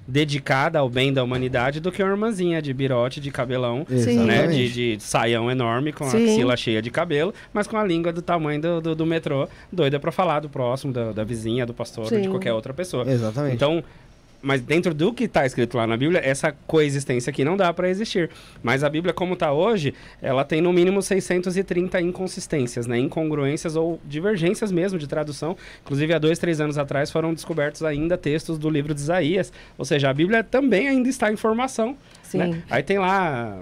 dedicada 0.07 0.79
ao 0.79 0.89
bem 0.89 1.13
da 1.13 1.23
humanidade 1.23 1.81
do 1.81 1.91
que 1.91 2.03
uma 2.03 2.13
irmãzinha 2.13 2.63
de 2.63 2.73
birote, 2.73 3.21
de 3.21 3.31
cabelão, 3.31 3.87
Sim. 3.89 4.25
né? 4.25 4.47
De, 4.47 4.97
de 4.97 5.03
saião 5.03 5.51
enorme, 5.51 5.93
com 5.93 6.05
a 6.05 6.11
Sim. 6.11 6.25
axila 6.25 6.57
cheia 6.57 6.81
de 6.81 6.91
cabelo, 6.91 7.35
mas 7.53 7.67
com 7.67 7.77
a 7.77 7.85
língua 7.85 8.13
do 8.13 8.23
tamanho 8.23 8.61
do, 8.61 8.81
do, 8.81 8.95
do 8.95 9.07
metrô, 9.07 9.49
doida 9.73 9.99
pra 9.99 10.13
falar 10.13 10.41
do 10.41 10.49
próximo, 10.49 10.93
da, 10.93 11.13
da 11.13 11.25
vizinha, 11.25 11.67
do 11.67 11.75
pastor, 11.75 12.13
ou 12.13 12.21
de 12.21 12.29
qualquer 12.29 12.53
outra 12.53 12.73
pessoa. 12.73 13.05
Exatamente. 13.11 13.55
Então, 13.55 13.83
mas 14.43 14.61
dentro 14.61 14.95
do 14.95 15.13
que 15.13 15.25
está 15.25 15.45
escrito 15.45 15.77
lá 15.77 15.87
na 15.87 15.97
Bíblia, 15.97 16.21
essa 16.25 16.53
coexistência 16.67 17.31
aqui 17.31 17.45
não 17.45 17.57
dá 17.57 17.73
para 17.73 17.89
existir. 17.89 18.31
Mas 18.63 18.85
a 18.85 18.89
Bíblia, 18.89 19.13
como 19.13 19.35
está 19.35 19.53
hoje, 19.53 19.95
ela 20.23 20.45
tem 20.45 20.61
no 20.61 20.73
mínimo 20.73 21.03
630 21.03 22.01
inconsistências, 22.01 22.87
né? 22.87 22.99
incongruências 22.99 23.77
ou 23.77 24.01
divergências 24.05 24.71
mesmo 24.71 24.99
de 24.99 25.07
tradução. 25.07 25.57
Inclusive, 25.83 26.15
há 26.15 26.19
dois, 26.19 26.39
três 26.39 26.61
anos 26.61 26.79
atrás 26.79 27.11
foram 27.11 27.35
descobertos 27.35 27.83
ainda 27.83 28.17
textos 28.17 28.59
do 28.59 28.71
livro 28.71 28.95
de 28.95 29.01
Isaías. 29.01 29.53
Ou 29.77 29.85
seja, 29.85 30.11
a 30.11 30.15
Bíblia 30.15 30.45
também 30.45 30.89
ainda 30.89 31.09
está 31.09 31.33
em 31.33 31.37
formação. 31.37 31.97
Sim. 32.23 32.39
né? 32.39 32.63
Aí 32.71 32.83
tem 32.83 32.99
lá, 32.99 33.61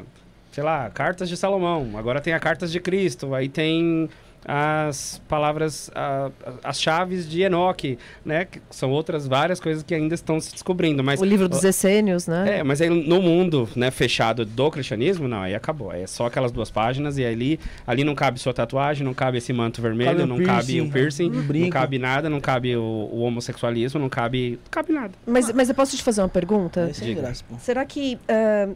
sei 0.52 0.62
lá, 0.64 0.90
cartas 0.90 1.28
de 1.28 1.37
Salomão, 1.37 1.92
agora 1.96 2.20
tem 2.20 2.32
a 2.32 2.40
cartas 2.40 2.70
de 2.70 2.80
Cristo, 2.80 3.34
aí 3.34 3.48
tem 3.48 4.08
as 4.44 5.20
palavras, 5.28 5.90
a- 5.94 6.30
as 6.62 6.80
chaves 6.80 7.28
de 7.28 7.42
Enoque, 7.42 7.98
né? 8.24 8.44
Que 8.44 8.61
são 8.70 8.90
outras 8.90 9.26
várias 9.26 9.59
coisas 9.61 9.83
que 9.83 9.94
ainda 9.94 10.14
estão 10.14 10.38
se 10.40 10.52
descobrindo, 10.52 11.02
mas 11.02 11.20
O 11.20 11.24
livro 11.24 11.48
dos 11.48 11.64
essênios, 11.64 12.26
né? 12.26 12.59
é, 12.59 12.62
mas 12.62 12.80
aí 12.80 12.88
no 12.90 13.20
mundo, 13.22 13.68
né, 13.74 13.90
fechado 13.90 14.44
do 14.44 14.70
cristianismo, 14.70 15.26
não, 15.26 15.42
aí 15.42 15.54
acabou. 15.54 15.92
É 15.92 16.07
só 16.07 16.26
aquelas 16.26 16.52
duas 16.52 16.70
páginas 16.70 17.18
e 17.18 17.24
ali, 17.24 17.59
ali 17.87 18.04
não 18.04 18.14
cabe 18.14 18.38
sua 18.38 18.52
tatuagem, 18.52 19.04
não 19.04 19.14
cabe 19.14 19.38
esse 19.38 19.52
manto 19.52 19.80
vermelho, 19.80 20.18
Cabe 20.18 20.26
não 20.28 20.42
cabe 20.44 20.80
o 20.80 20.90
piercing, 20.90 21.30
brinco. 21.30 21.64
não 21.64 21.70
cabe 21.70 21.98
nada, 21.98 22.28
não 22.30 22.40
cabe 22.40 22.76
o, 22.76 22.83
o 22.83 23.20
homossexualismo, 23.20 23.98
não 24.00 24.09
cabe, 24.09 24.52
não 24.64 24.70
cabe 24.70 24.92
nada. 24.92 25.12
Mas, 25.26 25.50
mas 25.52 25.68
eu 25.68 25.74
posso 25.74 25.96
te 25.96 26.02
fazer 26.02 26.20
uma 26.22 26.28
pergunta? 26.28 26.90
É 27.02 27.12
graça. 27.14 27.44
Será 27.59 27.85
que 27.85 28.18
ah, 28.28 28.68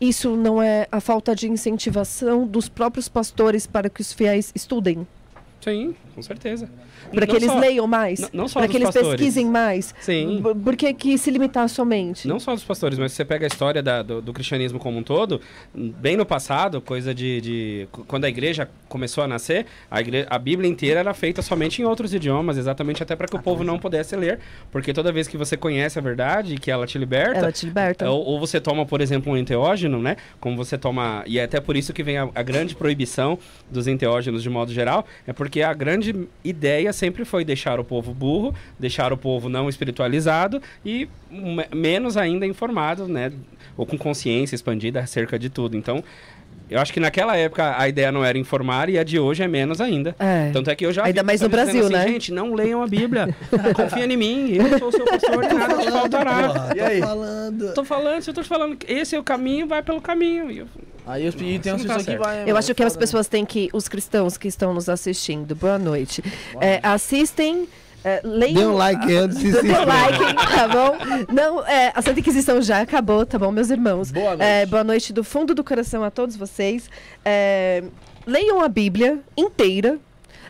isso 0.00 0.36
não 0.36 0.62
é 0.62 0.86
a 0.92 1.00
falta 1.00 1.34
de 1.34 1.48
incentivação 1.48 2.46
dos 2.46 2.68
próprios 2.68 3.08
pastores 3.08 3.66
para 3.66 3.88
que 3.88 4.00
os 4.00 4.12
fiéis 4.12 4.52
estudem? 4.54 5.06
Sim, 5.66 5.96
com 6.16 6.22
certeza. 6.22 6.68
Para 7.14 7.26
que 7.26 7.36
eles 7.36 7.50
só- 7.50 7.58
leiam 7.58 7.86
mais? 7.86 8.20
não- 8.20 8.30
não 8.32 8.48
só 8.48 8.58
Para 8.60 8.68
que 8.70 8.76
eles 8.78 8.86
pastores. 8.88 9.10
pesquisem 9.10 9.46
mais? 9.46 9.94
Sim. 10.00 10.42
Por 10.64 10.74
que, 10.74 10.92
que 10.94 11.18
se 11.18 11.30
limitar 11.30 11.68
somente? 11.68 12.26
Não 12.26 12.40
só 12.40 12.54
dos 12.54 12.64
pastores, 12.64 12.98
mas 12.98 13.12
se 13.12 13.16
você 13.16 13.24
pega 13.24 13.44
a 13.46 13.48
história 13.48 13.82
da- 13.82 14.02
do, 14.02 14.22
do 14.22 14.32
cristianismo 14.32 14.78
como 14.78 14.98
um 14.98 15.02
todo, 15.02 15.40
bem 15.74 16.16
no 16.16 16.24
passado, 16.24 16.80
coisa 16.80 17.14
de, 17.14 17.40
de- 17.40 17.88
Quando 18.08 18.24
a 18.24 18.28
igreja 18.28 18.68
começou 18.88 19.22
a 19.22 19.28
nascer, 19.28 19.66
a, 19.90 20.00
igre- 20.00 20.26
a 20.30 20.38
Bíblia 20.38 20.68
inteira 20.70 21.00
era 21.00 21.12
feita 21.12 21.42
somente 21.42 21.82
em 21.82 21.84
outros 21.84 22.14
idiomas, 22.14 22.56
exatamente 22.56 23.02
até 23.02 23.14
para 23.14 23.28
que 23.28 23.36
o 23.36 23.42
povo 23.42 23.62
não 23.62 23.78
pudesse 23.78 24.16
ler. 24.16 24.40
Porque 24.72 24.92
toda 24.94 25.12
vez 25.12 25.28
que 25.28 25.36
você 25.36 25.54
conhece 25.56 25.98
a 25.98 26.02
verdade 26.02 26.54
e 26.54 26.58
que 26.58 26.70
ela 26.70 26.86
te 26.86 26.96
liberta. 26.96 27.38
Ela 27.40 27.52
te 27.52 27.66
liberta. 27.66 28.10
Ou, 28.10 28.24
ou 28.24 28.40
você 28.40 28.58
toma, 28.58 28.86
por 28.86 29.02
exemplo, 29.02 29.30
um 29.32 29.36
enteógeno, 29.36 30.00
né? 30.00 30.16
Como 30.40 30.56
você 30.56 30.78
toma. 30.78 31.22
E 31.26 31.38
é 31.38 31.44
até 31.44 31.60
por 31.60 31.76
isso 31.76 31.92
que 31.92 32.02
vem 32.02 32.16
a, 32.16 32.26
a 32.34 32.42
grande 32.42 32.74
proibição 32.74 33.38
dos 33.70 33.86
enteógenos 33.86 34.42
de 34.42 34.48
modo 34.48 34.72
geral, 34.72 35.04
é 35.26 35.32
porque 35.32 35.60
a 35.60 35.74
grande 35.74 36.05
ideia 36.44 36.92
sempre 36.92 37.24
foi 37.24 37.44
deixar 37.44 37.78
o 37.80 37.84
povo 37.84 38.12
burro, 38.12 38.54
deixar 38.78 39.12
o 39.12 39.16
povo 39.16 39.48
não 39.48 39.68
espiritualizado 39.68 40.60
e 40.84 41.08
me- 41.30 41.66
menos 41.74 42.16
ainda 42.16 42.46
informado, 42.46 43.06
né? 43.08 43.32
Ou 43.76 43.86
com 43.86 43.96
consciência 43.98 44.54
expandida 44.54 45.00
acerca 45.00 45.38
de 45.38 45.48
tudo. 45.50 45.76
Então, 45.76 46.02
eu 46.68 46.80
acho 46.80 46.92
que 46.92 46.98
naquela 46.98 47.36
época 47.36 47.78
a 47.78 47.88
ideia 47.88 48.10
não 48.10 48.24
era 48.24 48.36
informar 48.36 48.88
e 48.88 48.98
a 48.98 49.04
de 49.04 49.18
hoje 49.20 49.42
é 49.42 49.46
menos 49.46 49.80
ainda. 49.80 50.16
É. 50.18 50.50
Tanto 50.52 50.68
é 50.70 50.74
que 50.74 50.84
eu 50.84 50.92
já 50.92 51.04
Ainda 51.04 51.20
vi 51.22 51.26
mais 51.26 51.40
no 51.40 51.48
Brasil, 51.48 51.84
assim, 51.84 51.92
né? 51.92 52.08
Gente, 52.08 52.32
não 52.32 52.54
leiam 52.54 52.82
a 52.82 52.86
Bíblia. 52.88 53.28
Confia 53.76 54.04
em 54.04 54.16
mim. 54.16 54.50
Eu 54.52 54.78
sou 54.78 54.88
o 54.88 54.92
seu 54.92 55.04
pastor 55.04 55.44
e 55.44 55.54
nada 55.54 55.78
te 55.78 55.90
faltará. 55.90 56.70
E 56.74 56.78
tô 56.78 56.84
aí? 56.84 57.00
falando. 57.00 57.74
Tô 57.74 57.84
falando, 57.84 58.22
se 58.22 58.30
eu 58.30 58.34
tô 58.34 58.42
te 58.42 58.48
falando 58.48 58.76
esse 58.88 59.14
é 59.14 59.18
o 59.18 59.22
caminho, 59.22 59.66
vai 59.68 59.80
pelo 59.82 60.00
caminho. 60.00 60.50
E 60.50 60.58
eu- 60.58 60.66
Aí 61.06 61.28
os 61.28 61.34
e 61.36 61.38
tem 61.38 61.58
Isso 61.58 61.74
uns 61.74 61.84
não 61.84 61.96
tá 61.96 62.04
que 62.04 62.16
vai. 62.16 62.50
Eu 62.50 62.56
acho 62.56 62.74
que 62.74 62.82
as 62.82 62.96
pessoas 62.96 63.28
têm 63.28 63.46
que, 63.46 63.70
os 63.72 63.86
cristãos 63.86 64.36
que 64.36 64.48
estão 64.48 64.74
nos 64.74 64.88
assistindo, 64.88 65.54
boa 65.54 65.78
noite, 65.78 66.22
é, 66.60 66.80
assistem, 66.82 67.68
é, 68.04 68.20
leiam... 68.24 68.54
Dê 68.54 68.66
um 68.66 68.74
like 68.74 69.14
antes 69.14 69.38
e 69.38 69.52
se 69.52 69.62
Dê 69.62 69.72
um 69.72 69.84
like, 69.84 70.34
tá 70.34 70.68
bom? 70.68 70.96
Não, 71.32 71.64
é, 71.64 71.92
a 71.94 72.02
Santa 72.02 72.18
Inquisição 72.18 72.60
já 72.60 72.80
acabou, 72.80 73.24
tá 73.24 73.38
bom, 73.38 73.52
meus 73.52 73.70
irmãos? 73.70 74.10
Boa 74.10 74.30
noite. 74.30 74.42
É, 74.42 74.66
boa 74.66 74.82
noite 74.82 75.12
do 75.12 75.22
fundo 75.22 75.54
do 75.54 75.62
coração 75.62 76.02
a 76.02 76.10
todos 76.10 76.34
vocês. 76.34 76.90
É, 77.24 77.84
leiam 78.26 78.60
a 78.60 78.68
Bíblia 78.68 79.20
inteira. 79.36 79.98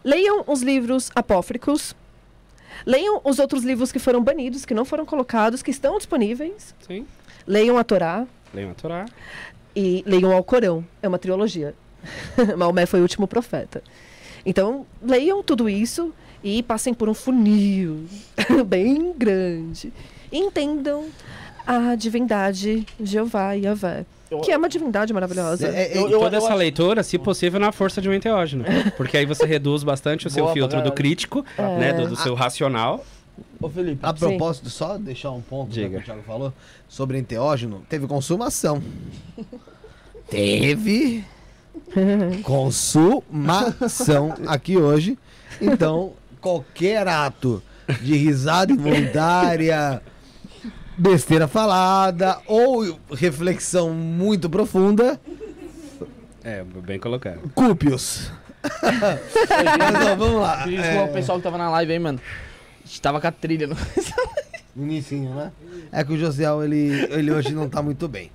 Leiam 0.02 0.42
os 0.46 0.62
livros 0.62 1.10
apócrifos. 1.14 1.94
Leiam 2.86 3.20
os 3.24 3.38
outros 3.38 3.62
livros 3.62 3.92
que 3.92 3.98
foram 3.98 4.22
banidos, 4.22 4.64
que 4.64 4.72
não 4.72 4.84
foram 4.84 5.04
colocados, 5.04 5.62
que 5.62 5.70
estão 5.70 5.98
disponíveis. 5.98 6.74
Sim. 6.86 7.06
Leiam 7.46 7.76
a 7.76 7.84
Torá 7.84 8.26
Leiam 8.56 8.70
a 8.70 8.74
Torá. 8.74 9.04
E 9.76 10.02
leiam 10.06 10.32
ao 10.32 10.42
Corão. 10.42 10.82
É 11.02 11.06
uma 11.06 11.18
trilogia. 11.18 11.74
Maomé 12.56 12.86
foi 12.86 13.00
o 13.00 13.02
último 13.02 13.28
profeta. 13.28 13.82
Então, 14.44 14.86
leiam 15.02 15.42
tudo 15.42 15.68
isso 15.68 16.12
e 16.42 16.62
passem 16.62 16.94
por 16.94 17.08
um 17.08 17.14
funil 17.14 18.04
bem 18.66 19.12
grande. 19.16 19.92
E 20.32 20.38
entendam 20.38 21.04
a 21.66 21.94
divindade 21.96 22.86
Jeová 23.02 23.56
e 23.56 23.62
Yahvé, 23.64 24.06
que 24.44 24.52
é 24.52 24.56
uma 24.56 24.68
divindade 24.68 25.12
maravilhosa. 25.12 25.66
É, 25.68 25.92
é, 25.94 25.98
Eu- 25.98 26.08
E 26.08 26.12
eu- 26.12 26.18
toda 26.20 26.36
eu 26.36 26.38
essa 26.38 26.48
acho- 26.48 26.56
leitura, 26.56 27.02
se 27.02 27.18
possível, 27.18 27.58
na 27.58 27.72
força 27.72 28.00
de 28.00 28.08
um 28.08 28.12
enteógeno. 28.14 28.64
Porque 28.96 29.16
aí 29.16 29.26
você 29.26 29.44
reduz 29.46 29.82
bastante 29.82 30.26
o 30.26 30.30
seu 30.30 30.44
Boa 30.44 30.54
filtro 30.54 30.80
do 30.82 30.92
crítico, 30.92 31.44
né? 31.58 31.92
Do, 31.92 32.08
do 32.08 32.16
seu 32.16 32.34
racional. 32.34 33.04
Ô, 33.60 33.68
Felipe. 33.68 34.00
A 34.02 34.12
propósito, 34.12 34.68
só 34.70 34.98
deixar 34.98 35.30
um 35.30 35.40
ponto 35.40 35.68
né, 35.68 35.74
Diga. 35.82 35.96
que 35.98 36.02
o 36.02 36.04
Thiago 36.06 36.22
falou 36.22 36.52
sobre 36.88 37.18
enteógeno, 37.18 37.82
teve 37.88 38.06
consumação. 38.06 38.82
teve 40.28 41.24
consumação 42.42 44.34
aqui 44.46 44.76
hoje. 44.76 45.18
Então, 45.60 46.12
qualquer 46.40 47.06
ato 47.08 47.62
de 48.02 48.14
risada 48.16 48.72
involuntária, 48.72 50.02
besteira 50.98 51.46
falada 51.48 52.38
ou 52.46 52.98
reflexão 53.12 53.90
muito 53.90 54.50
profunda, 54.50 55.20
É, 56.44 56.62
bem 56.64 56.98
colocado. 56.98 57.40
culpe-os. 57.54 58.30
Mas, 58.82 60.06
ó, 60.06 60.16
vamos 60.16 60.40
lá. 60.40 60.56
Desculpa 60.66 60.86
É, 60.86 61.04
o 61.04 61.12
pessoal 61.12 61.38
que 61.38 61.44
tava 61.44 61.56
na 61.58 61.70
live 61.70 61.92
aí, 61.92 61.98
mano. 61.98 62.20
A 62.86 62.88
gente 62.88 63.02
tava 63.02 63.20
com 63.20 63.26
a 63.26 63.32
trilha. 63.32 63.66
No... 63.66 63.76
No 64.76 64.84
inicinho, 64.84 65.34
né? 65.34 65.50
É 65.90 66.04
que 66.04 66.12
o 66.12 66.18
Josiel, 66.18 66.62
ele, 66.62 67.08
ele 67.10 67.32
hoje 67.32 67.54
não 67.54 67.66
tá 67.66 67.80
muito 67.82 68.06
bem. 68.06 68.30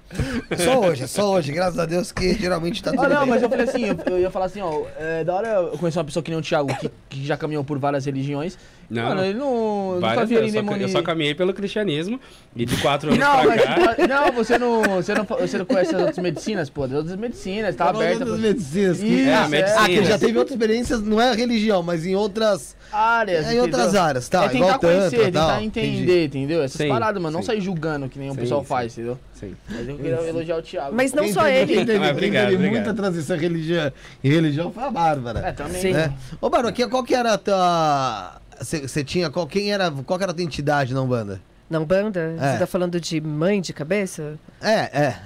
Só 0.58 0.80
hoje, 0.80 1.08
só 1.08 1.34
hoje, 1.34 1.52
graças 1.52 1.78
a 1.78 1.86
Deus 1.86 2.12
que 2.12 2.34
geralmente 2.34 2.82
tá 2.82 2.90
tudo 2.90 3.04
Ah, 3.06 3.10
não, 3.10 3.20
bem. 3.22 3.30
mas 3.30 3.44
eu 3.44 3.50
falei 3.50 3.70
assim, 3.70 3.86
eu, 3.86 3.96
eu 4.08 4.20
ia 4.20 4.32
falar 4.32 4.46
assim, 4.46 4.60
ó, 4.60 4.86
é 4.98 5.24
da 5.24 5.36
hora 5.36 5.48
eu 5.72 5.78
conhecer 5.78 6.00
uma 6.00 6.06
pessoa 6.06 6.24
que 6.24 6.32
nem 6.32 6.40
o 6.40 6.42
Thiago, 6.42 6.76
que, 6.80 6.92
que 7.10 7.26
já 7.28 7.38
caminhou 7.38 7.64
por 7.64 7.78
várias 7.78 8.06
religiões. 8.06 8.58
Não, 8.92 9.04
Mano, 9.04 9.24
ele 9.24 9.40
não. 9.40 9.94
nunca 9.96 10.00
várias 10.02 10.28
viu 10.30 10.38
ele 10.40 10.52
vezes. 10.52 10.82
Eu, 10.82 10.90
só, 10.90 10.98
eu 11.00 11.04
caminhei 11.04 11.34
pelo 11.34 11.54
cristianismo 11.54 12.20
e 12.54 12.66
de 12.66 12.76
quatro 12.82 13.08
anos 13.10 13.20
Não, 13.20 13.38
pra 13.40 13.48
mas, 13.48 13.64
cá. 13.64 13.78
não, 14.06 14.32
você 14.34 14.58
não, 14.60 14.82
você 14.84 15.14
não. 15.16 15.24
Você 15.24 15.58
não 15.58 15.66
conhece 15.66 15.96
as 15.96 16.02
outras 16.02 16.18
medicinas, 16.20 16.70
pô. 16.70 16.84
As 16.84 16.92
outras 16.92 17.16
medicinas, 17.16 17.74
tá 17.74 17.86
Falando 17.86 18.02
aberta. 18.02 18.26
das 18.26 18.34
pra- 18.34 18.48
medicinas. 18.50 19.00
Que... 19.00 19.06
Isso, 19.08 19.30
É, 19.30 19.34
é. 19.34 19.48
medicina. 19.48 19.82
Ah, 19.82 19.86
que 19.86 19.92
ele 19.94 20.06
já 20.06 20.20
teve 20.20 20.38
outras 20.38 20.56
experiências, 20.60 21.02
não 21.02 21.22
é 21.22 21.34
religião, 21.34 21.82
mas 21.82 22.06
em 22.06 22.16
outras, 22.16 22.76
áreas. 22.92 23.48
é 23.48 23.54
em 23.56 23.60
outras 23.62 23.96
áreas, 23.96 24.28
tá? 24.28 24.44
é 24.44 24.50
tentar 24.50 24.58
igual 24.66 24.80
conhecer, 24.80 25.10
tantra, 25.12 25.26
tentar 25.26 25.48
tal. 25.48 25.62
entender, 25.62 25.90
Entendi. 26.26 26.38
entendeu? 26.40 26.62
Essas 26.62 26.78
Sim, 26.82 26.90
paradas, 26.90 27.22
mano. 27.24 27.38
Não 27.38 27.44
sair 27.44 27.62
julgando 27.62 28.10
que 28.10 28.20
nem 28.20 28.30
o 28.30 28.34
Sim, 28.34 28.40
pessoal 28.42 28.60
sim. 28.62 28.68
faz, 28.68 28.92
entendeu? 28.98 29.18
sim. 29.34 29.56
Mas 29.70 29.88
eu 29.88 29.96
queria 29.96 30.22
elogiar 30.28 30.58
o 30.58 30.62
Thiago. 30.62 30.94
Mas 30.94 31.14
não 31.14 31.24
Quem 31.24 31.32
só 31.34 31.48
ele. 31.48 31.74
Quem 31.76 31.86
teve, 31.86 31.98
Ah, 31.98 32.02
quem 32.02 32.12
obrigado, 32.12 32.44
teve 32.44 32.56
obrigado. 32.58 32.84
muita 32.84 32.94
transição 32.94 33.38
religião, 33.38 33.90
e 34.22 34.30
religião 34.30 34.70
foi 34.70 34.84
a 34.84 34.92
Bárbara. 34.92 35.40
É, 35.48 35.52
também. 35.54 35.82
Sim. 35.82 35.94
né? 35.94 36.14
Ô, 36.42 36.50
Bárbara, 36.50 36.74
que- 36.74 36.86
qual 36.90 37.04
que 37.06 37.16
era 37.16 37.34
a 37.36 37.38
tua... 37.38 38.42
Você 38.62 39.04
tinha... 39.04 39.30
Qual, 39.30 39.48
quem 39.48 39.72
era, 39.72 39.90
qual 39.92 40.20
era 40.22 40.32
a 40.32 40.34
tua 40.34 40.44
entidade 40.44 40.94
na 40.94 41.02
Umbanda? 41.02 41.42
Na 41.70 41.80
Umbanda, 41.80 42.20
É. 42.40 42.54
você 42.54 42.60
tá 42.60 42.68
falando 42.68 43.00
de 43.00 43.20
mãe 43.22 43.62
de 43.62 43.74
cabeça? 43.74 44.38
É, 44.62 44.76
é. 45.06 45.22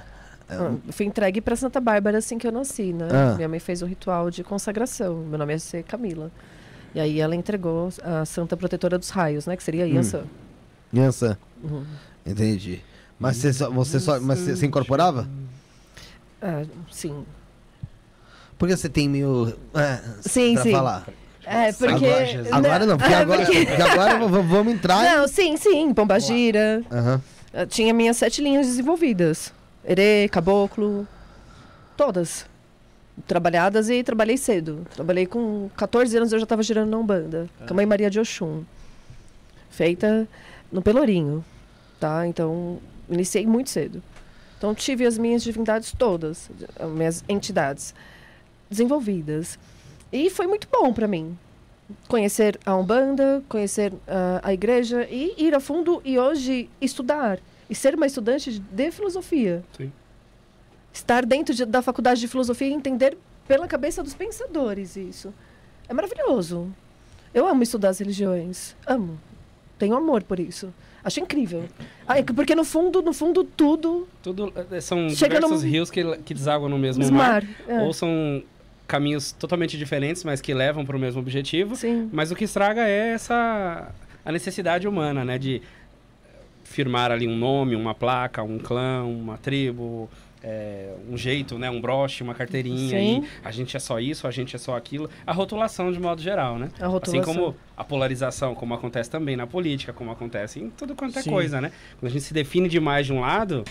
Ah, 0.48 0.76
fui 0.92 1.06
entregue 1.08 1.42
pra 1.42 1.56
Santa 1.56 1.82
Bárbara 1.82 2.20
assim 2.20 2.38
que 2.38 2.46
eu 2.48 2.52
nasci, 2.52 2.94
né? 2.94 3.08
Ah. 3.12 3.36
Minha 3.36 3.50
mãe 3.50 3.60
fez 3.60 3.82
um 3.82 3.88
ritual 3.88 4.30
de 4.30 4.44
consagração. 4.44 5.16
Meu 5.18 5.40
nome 5.40 5.54
ia 5.54 5.60
ser 5.60 5.84
Camila. 5.84 6.32
E 6.94 7.00
aí 7.00 7.20
ela 7.20 7.36
entregou 7.36 7.90
a 8.04 8.24
Santa 8.26 8.56
Protetora 8.56 8.98
dos 9.00 9.10
Raios, 9.10 9.48
né? 9.48 9.58
Que 9.58 9.64
seria 9.64 9.88
Yansan. 9.88 10.24
Criança. 10.92 11.38
Uhum. 11.64 11.84
Entendi. 12.26 12.82
Mas 13.20 13.38
você 13.38 13.52
só, 13.54 13.70
você 13.72 14.00
só, 14.00 14.20
mas 14.20 14.40
você 14.40 14.56
se 14.56 14.66
incorporava? 14.66 15.28
Ah, 16.42 16.64
sim. 16.92 17.26
Porque 18.58 18.78
você 18.78 18.88
tem 18.88 19.10
meio. 19.10 19.54
É, 19.74 20.00
Sim, 20.22 20.56
sim. 20.58 20.72
falar. 20.72 21.06
É, 21.46 21.72
porque... 21.74 22.06
Agora, 22.52 22.86
não, 22.86 22.98
porque 22.98 23.12
É, 23.14 23.18
agora, 23.18 23.46
porque- 23.46 23.66
porque 23.66 23.82
agora 23.82 24.18
vamos 24.28 24.74
entrar. 24.74 25.04
Não, 25.18 25.28
sim, 25.28 25.56
sim. 25.58 25.94
Pombagira. 25.94 26.84
Aham. 26.92 27.22
Eu 27.54 27.68
tinha 27.68 27.94
minhas 27.94 28.18
sete 28.18 28.42
linhas 28.42 28.68
desenvolvidas. 28.68 29.54
Herê, 29.84 30.28
caboclo, 30.30 31.08
todas. 31.96 32.46
Trabalhadas 33.28 33.90
e 33.90 34.04
trabalhei 34.04 34.36
cedo. 34.38 34.86
Trabalhei 34.94 35.26
com 35.26 35.70
14 35.78 36.18
anos, 36.18 36.34
eu 36.34 36.40
já 36.40 36.44
estava 36.44 36.62
girando 36.64 36.90
na 36.90 36.98
Umbanda. 36.98 37.48
Com 37.66 37.74
a 37.74 37.76
mãe 37.76 37.86
Maria 37.86 38.10
de 38.10 38.20
Oxum. 38.20 38.64
Feita 39.70 40.28
no 40.72 40.82
Pelourinho, 40.82 41.44
tá? 42.00 42.26
Então, 42.28 42.80
iniciei 43.10 43.46
muito 43.46 43.70
cedo. 43.70 44.02
Então, 44.58 44.74
tive 44.74 45.06
as 45.06 45.18
minhas 45.18 45.44
divindades 45.44 45.94
todas, 45.98 46.50
as 46.80 46.90
minhas 46.90 47.24
entidades 47.30 47.94
desenvolvidas. 48.70 49.60
E 50.16 50.30
foi 50.30 50.48
muito 50.48 50.68
bom 50.72 50.94
para 50.94 51.08
mim. 51.08 51.38
Conhecer 52.08 52.58
a 52.66 52.76
Umbanda, 52.76 53.44
conhecer 53.50 53.92
ah, 54.08 54.40
a 54.44 54.54
igreja 54.54 55.06
e 55.12 55.36
ir 55.38 55.54
a 55.54 55.60
fundo 55.60 56.02
e 56.06 56.18
hoje 56.18 56.70
estudar. 56.82 57.38
E 57.70 57.76
ser 57.76 57.96
uma 57.96 58.06
estudante 58.06 58.54
de, 58.54 58.60
de 58.60 58.92
filosofia. 58.92 59.64
Sim. 59.76 59.92
Estar 60.94 61.26
dentro 61.26 61.54
de- 61.54 61.66
da 61.66 61.82
faculdade 61.82 62.22
de 62.22 62.28
filosofia 62.28 62.68
e 62.70 62.74
entender 62.74 63.18
pela 63.48 63.68
cabeça 63.68 64.02
dos 64.02 64.14
pensadores 64.14 64.96
isso. 64.96 65.34
É 65.90 65.94
maravilhoso. 65.94 66.72
Eu 67.34 67.46
amo 67.46 67.62
estudar 67.64 67.90
as 67.90 68.00
religiões. 68.00 68.74
Amo. 68.88 69.20
Tenho 69.78 69.96
amor 69.96 70.24
por 70.24 70.40
isso. 70.40 70.74
Acho 71.04 71.20
incrível. 71.20 71.66
Ah, 72.08 72.18
é 72.20 72.24
que- 72.24 72.32
porque 72.34 72.56
no 72.56 72.64
fundo, 72.64 73.02
no 73.02 73.12
fundo, 73.14 73.44
tudo 73.44 74.08
Tudo 74.24 74.52
eh, 74.72 74.80
são 74.82 75.08
diversos 75.08 75.62
num- 75.62 75.70
rios 75.70 75.92
que, 75.92 76.02
que 76.20 76.34
desaguam 76.34 76.70
no 76.70 76.80
mesmo 76.80 77.04
mar. 77.12 77.44
mar. 77.44 77.48
É. 77.68 77.82
Ou 77.84 77.94
são 77.94 78.42
caminhos 78.88 79.32
totalmente 79.32 79.78
diferentes, 79.78 80.24
mas 80.24 80.42
que 80.42 80.54
levam 80.54 80.86
para 80.86 80.96
o 80.96 81.00
mesmo 81.00 81.22
objetivo. 81.22 81.76
Sim. 81.76 82.10
Mas 82.12 82.32
o 82.32 82.36
que 82.36 82.44
estraga 82.44 82.82
é 82.88 83.14
essa 83.14 83.92
a 84.24 84.32
necessidade 84.32 84.88
humana, 84.88 85.24
né, 85.24 85.38
de 85.38 85.62
firmar 86.64 87.12
ali 87.12 87.28
um 87.28 87.38
nome, 87.38 87.76
uma 87.76 87.94
placa, 87.94 88.42
um 88.42 88.58
clã, 88.58 89.04
uma 89.04 89.38
tribo, 89.38 90.10
é, 90.44 90.94
um 91.10 91.16
jeito, 91.16 91.58
né, 91.60 91.70
um 91.70 91.80
broche, 91.80 92.24
uma 92.24 92.34
carteirinha. 92.34 93.00
Sim. 93.00 93.24
E 93.24 93.48
a 93.48 93.52
gente 93.52 93.78
é 93.78 93.80
só 93.80 94.00
isso, 94.00 94.28
a 94.28 94.32
gente 94.32 94.56
é 94.56 94.60
só 94.60 94.76
aquilo. 94.76 95.10
A 95.26 95.32
rotulação 95.32 95.92
de 95.92 96.00
modo 96.00 96.22
geral, 96.22 96.58
né? 96.58 96.70
A 96.80 96.88
rotulação. 96.88 97.22
Assim 97.22 97.40
como 97.40 97.56
a 97.78 97.84
polarização, 97.84 98.56
como 98.56 98.74
acontece 98.74 99.10
também 99.10 99.36
na 99.36 99.46
política, 99.46 99.94
como 99.94 100.12
acontece 100.12 100.60
em 100.60 100.70
tudo 100.72 100.96
quanto 100.96 101.18
é 101.20 101.22
Sim. 101.22 101.30
coisa, 101.30 101.62
né? 101.62 101.72
Quando 102.00 102.10
a 102.10 102.14
gente 102.14 102.24
se 102.24 102.34
define 102.34 102.68
demais 102.68 103.06
de 103.06 103.14
um 103.14 103.22
lado, 103.22 103.64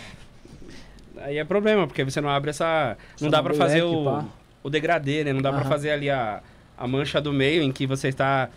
aí 1.18 1.38
é 1.38 1.44
problema, 1.44 1.86
porque 1.86 2.04
você 2.04 2.20
não 2.20 2.28
abre 2.28 2.50
essa. 2.50 2.96
Não 3.20 3.28
Essa 3.28 3.30
dá 3.30 3.42
pra 3.42 3.54
fazer 3.54 3.82
o, 3.82 4.04
pá. 4.04 4.24
O 4.64 4.70
degradê, 4.70 5.22
né? 5.22 5.32
Não 5.32 5.42
dá 5.42 5.52
pra 5.52 5.60
Aham. 5.60 5.68
fazer 5.68 5.90
ali 5.90 6.10
a, 6.10 6.42
a 6.76 6.88
mancha 6.88 7.20
do 7.20 7.32
meio 7.32 7.62
em 7.62 7.70
que 7.70 7.86
você 7.86 8.08
está 8.08 8.48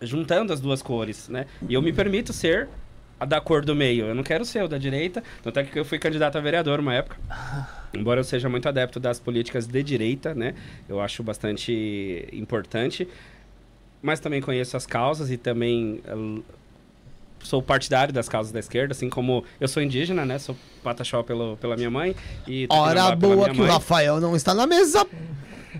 juntando 0.00 0.52
as 0.52 0.60
duas 0.60 0.82
cores, 0.82 1.28
né? 1.28 1.46
E 1.68 1.74
eu 1.74 1.82
me 1.82 1.92
permito 1.92 2.32
ser 2.32 2.66
a 3.20 3.26
da 3.26 3.40
cor 3.40 3.64
do 3.64 3.74
meio. 3.76 4.06
Eu 4.06 4.14
não 4.14 4.22
quero 4.22 4.44
ser 4.44 4.64
o 4.64 4.68
da 4.68 4.78
direita, 4.78 5.22
tanto 5.42 5.60
é 5.60 5.64
que 5.64 5.78
eu 5.78 5.84
fui 5.84 5.98
candidato 5.98 6.36
a 6.36 6.40
vereador 6.40 6.80
uma 6.80 6.94
época. 6.94 7.18
Embora 7.94 8.20
eu 8.20 8.24
seja 8.24 8.48
muito 8.48 8.68
adepto 8.68 8.98
das 8.98 9.20
políticas 9.20 9.66
de 9.66 9.82
direita, 9.82 10.34
né? 10.34 10.54
Eu 10.88 11.00
acho 11.00 11.22
bastante 11.22 12.26
importante. 12.32 13.06
Mas 14.02 14.20
também 14.20 14.40
conheço 14.40 14.76
as 14.76 14.86
causas 14.86 15.30
e 15.30 15.36
também 15.36 16.00
eh, 16.06 16.42
sou 17.46 17.62
partidário 17.62 18.12
das 18.12 18.28
causas 18.28 18.52
da 18.52 18.58
esquerda, 18.58 18.92
assim 18.92 19.08
como 19.08 19.44
eu 19.60 19.68
sou 19.68 19.82
indígena, 19.82 20.24
né? 20.24 20.38
Sou 20.38 20.56
pataxó 20.82 21.22
pelo, 21.22 21.56
pela 21.56 21.76
minha 21.76 21.90
mãe 21.90 22.14
e 22.46 22.66
Hora 22.70 23.14
boa 23.16 23.48
que 23.50 23.56
o 23.56 23.62
mãe. 23.62 23.70
Rafael 23.70 24.20
não 24.20 24.36
está 24.36 24.54
na 24.54 24.66
mesa. 24.66 25.06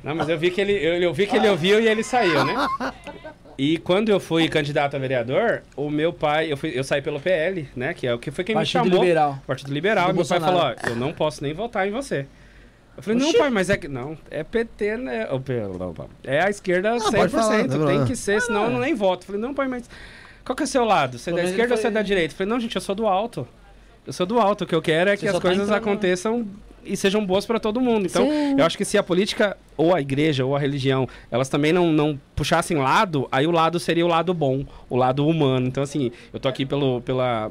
Não, 0.03 0.15
mas 0.15 0.29
eu 0.29 0.39
vi 0.39 0.51
que 0.51 0.61
ele, 0.61 0.73
eu, 0.73 0.95
eu 1.03 1.15
vi 1.15 1.27
que 1.27 1.37
ele 1.37 1.49
ouviu 1.49 1.81
e 1.81 1.89
ele 1.89 2.03
saiu, 2.03 2.45
né? 2.45 2.55
E 3.59 3.79
quando 3.79 4.11
eu 4.11 4.21
fui 4.21 4.49
candidato 4.49 4.97
a 4.97 4.99
vereador, 4.99 5.63
o 5.75 5.89
meu 5.89 6.13
pai, 6.13 6.53
eu, 6.53 6.57
fui, 6.57 6.73
eu 6.75 6.85
saí 6.85 7.01
pelo 7.01 7.19
PL, 7.19 7.67
né? 7.75 7.95
Que 7.95 8.07
é 8.07 8.15
o 8.15 8.19
que 8.19 8.31
foi 8.31 8.45
quem 8.45 8.55
Partido 8.55 8.85
me 8.85 8.91
chamou. 8.91 9.03
Liberal. 9.03 9.39
Partido 9.47 9.73
Liberal. 9.73 10.09
Do 10.09 10.15
meu 10.15 10.27
pai 10.27 10.41
falou, 10.41 10.61
Bolsonaro. 10.61 10.81
ó, 10.85 10.91
eu 10.91 10.97
não 10.97 11.13
posso 11.13 11.43
nem 11.43 11.55
votar 11.55 11.89
em 11.89 11.91
você. 11.91 12.27
Eu 12.97 13.03
falei, 13.03 13.19
não, 13.19 13.29
Oxi. 13.29 13.39
pai, 13.39 13.51
mas 13.51 13.71
é 13.71 13.77
que. 13.77 13.89
Não, 13.89 14.17
é 14.31 14.43
PT, 14.43 14.97
né? 14.99 15.27
Pá. 15.95 16.07
É 16.25 16.43
a 16.43 16.51
esquerda 16.51 16.97
100%. 16.97 17.15
pode 17.15 17.33
falar, 17.33 17.67
não 17.67 17.87
tem 17.87 18.05
que 18.05 18.17
ser, 18.17 18.41
senão 18.41 18.65
eu 18.65 18.71
não 18.71 18.81
nem 18.81 18.95
voto. 18.95 19.23
Eu 19.23 19.27
falei, 19.27 19.41
não, 19.41 19.55
pai, 19.55 19.69
mas. 19.69 19.89
Qual 20.47 20.55
que 20.55 20.63
é 20.63 20.65
o 20.65 20.69
seu 20.69 20.85
lado? 20.85 21.19
Você 21.19 21.31
é 21.31 21.33
da 21.35 21.43
esquerda 21.43 21.75
ou 21.75 21.77
você 21.77 21.89
é 21.89 21.91
da 21.91 22.03
direita? 22.03 22.33
Eu 22.33 22.39
falei, 22.39 22.53
não, 22.53 22.61
gente, 22.61 22.77
eu 22.77 22.81
sou 22.81 22.95
do 22.95 23.05
alto. 23.05 23.47
Eu 24.07 24.13
sou 24.13 24.25
do 24.25 24.39
alto. 24.39 24.63
O 24.63 24.67
que 24.67 24.77
eu 24.77 24.81
quero 24.81 25.11
é 25.11 25.17
Você 25.17 25.23
que 25.23 25.29
as 25.29 25.35
tá 25.35 25.41
coisas 25.41 25.73
aconteçam 25.73 26.47
e 26.85 26.97
sejam 26.97 27.27
boas 27.27 27.45
para 27.45 27.59
todo 27.59 27.81
mundo. 27.81 28.07
Então, 28.07 28.25
Sim. 28.25 28.55
eu 28.57 28.65
acho 28.65 28.79
que 28.79 28.85
se 28.85 28.97
a 28.97 29.03
política, 29.03 29.57
ou 29.77 29.93
a 29.93 30.01
igreja, 30.01 30.45
ou 30.45 30.55
a 30.55 30.59
religião, 30.61 31.09
elas 31.33 31.49
também 31.49 31.73
não, 31.73 31.93
não 31.93 32.17
puxassem 32.37 32.77
lado, 32.77 33.27
aí 33.33 33.45
o 33.45 33.51
lado 33.51 33.81
seria 33.81 34.07
o 34.07 34.09
lado 34.09 34.33
bom, 34.33 34.65
o 34.89 34.95
lado 34.95 35.27
humano. 35.27 35.67
Então, 35.67 35.83
assim, 35.83 36.13
eu 36.33 36.39
tô 36.39 36.47
aqui 36.47 36.65
pelo, 36.65 37.01
pela, 37.01 37.51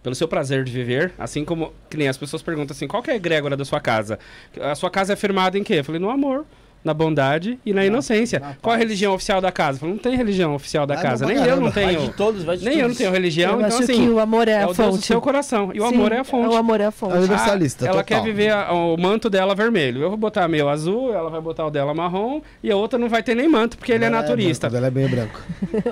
pelo 0.00 0.14
seu 0.14 0.28
prazer 0.28 0.62
de 0.62 0.70
viver, 0.70 1.12
assim 1.18 1.44
como 1.44 1.72
que 1.90 1.96
nem 1.96 2.06
as 2.06 2.16
pessoas 2.16 2.42
perguntam 2.42 2.76
assim, 2.76 2.86
qual 2.86 3.02
que 3.02 3.10
é 3.10 3.14
a 3.14 3.16
egrégora 3.16 3.56
da 3.56 3.64
sua 3.64 3.80
casa? 3.80 4.20
A 4.60 4.76
sua 4.76 4.88
casa 4.88 5.14
é 5.14 5.16
firmada 5.16 5.58
em 5.58 5.64
quê? 5.64 5.74
Eu 5.74 5.84
falei, 5.84 6.00
no 6.00 6.10
amor. 6.10 6.46
Na 6.84 6.92
bondade 6.92 7.58
e 7.64 7.72
na 7.72 7.82
inocência. 7.84 8.38
na 8.38 8.46
Qual 8.60 8.74
a 8.74 8.76
paz. 8.76 8.78
religião 8.80 9.14
oficial 9.14 9.40
da 9.40 9.50
casa? 9.50 9.76
Eu 9.76 9.80
falei, 9.80 9.94
não 9.94 10.02
tem 10.02 10.14
religião 10.16 10.54
oficial 10.54 10.86
da 10.86 10.92
Ah, 10.94 11.02
casa. 11.02 11.24
não, 11.24 11.32
pra 11.32 11.40
Nem 11.42 11.50
eu 11.50 11.56
não. 11.56 11.70
Vai 11.70 11.86
tenho. 11.86 12.00
de 12.02 12.12
todos, 12.12 12.44
vai 12.44 12.56
de 12.58 12.64
Nem 12.66 12.74
eu 12.74 12.78
não 12.80 12.84
todos. 12.88 12.98
tenho 12.98 13.10
religião, 13.10 13.52
eu 13.52 13.56
então 13.66 13.68
acho 13.78 13.82
assim. 13.90 14.04
que 14.04 14.08
o 14.10 14.20
amor 14.20 14.48
é, 14.48 14.50
É 14.52 14.62
a 14.64 14.68
o 14.68 14.74
fonte. 14.74 14.98
Do 14.98 15.02
seu 15.02 15.18
coração. 15.20 15.70
E 15.72 15.80
o 15.80 15.88
Sim, 15.88 15.94
amor 15.94 16.12
é 16.12 16.18
a 16.18 16.24
fonte. 16.24 16.54
O 16.54 16.56
amor 16.58 16.80
é 16.82 16.84
a 16.84 16.90
fonte. 16.90 17.14
É 17.14 17.18
universalista, 17.18 17.86
ela 17.86 18.04
total. 18.04 18.04
quer 18.04 18.22
viver 18.22 18.50
a- 18.52 18.70
o 18.72 18.96
manto 18.98 19.30
dela 19.30 19.54
vermelho. 19.54 20.02
Eu 20.02 20.10
vou 20.10 20.18
botar 20.18 20.46
meu 20.46 20.68
azul, 20.68 21.14
ela 21.14 21.30
vai 21.30 21.40
botar 21.40 21.64
o 21.66 21.70
dela 21.70 21.94
marrom 21.94 22.42
e 22.62 22.70
a 22.70 22.76
outra 22.76 22.98
não 22.98 23.08
vai 23.08 23.22
ter 23.22 23.34
nem 23.34 23.48
manto 23.48 23.78
porque 23.78 23.90
ele 23.92 24.04
é 24.04 24.10
naturista. 24.10 24.66
Ela 24.66 24.88
é 24.88 24.90
bem 24.90 25.08
branco. 25.08 25.40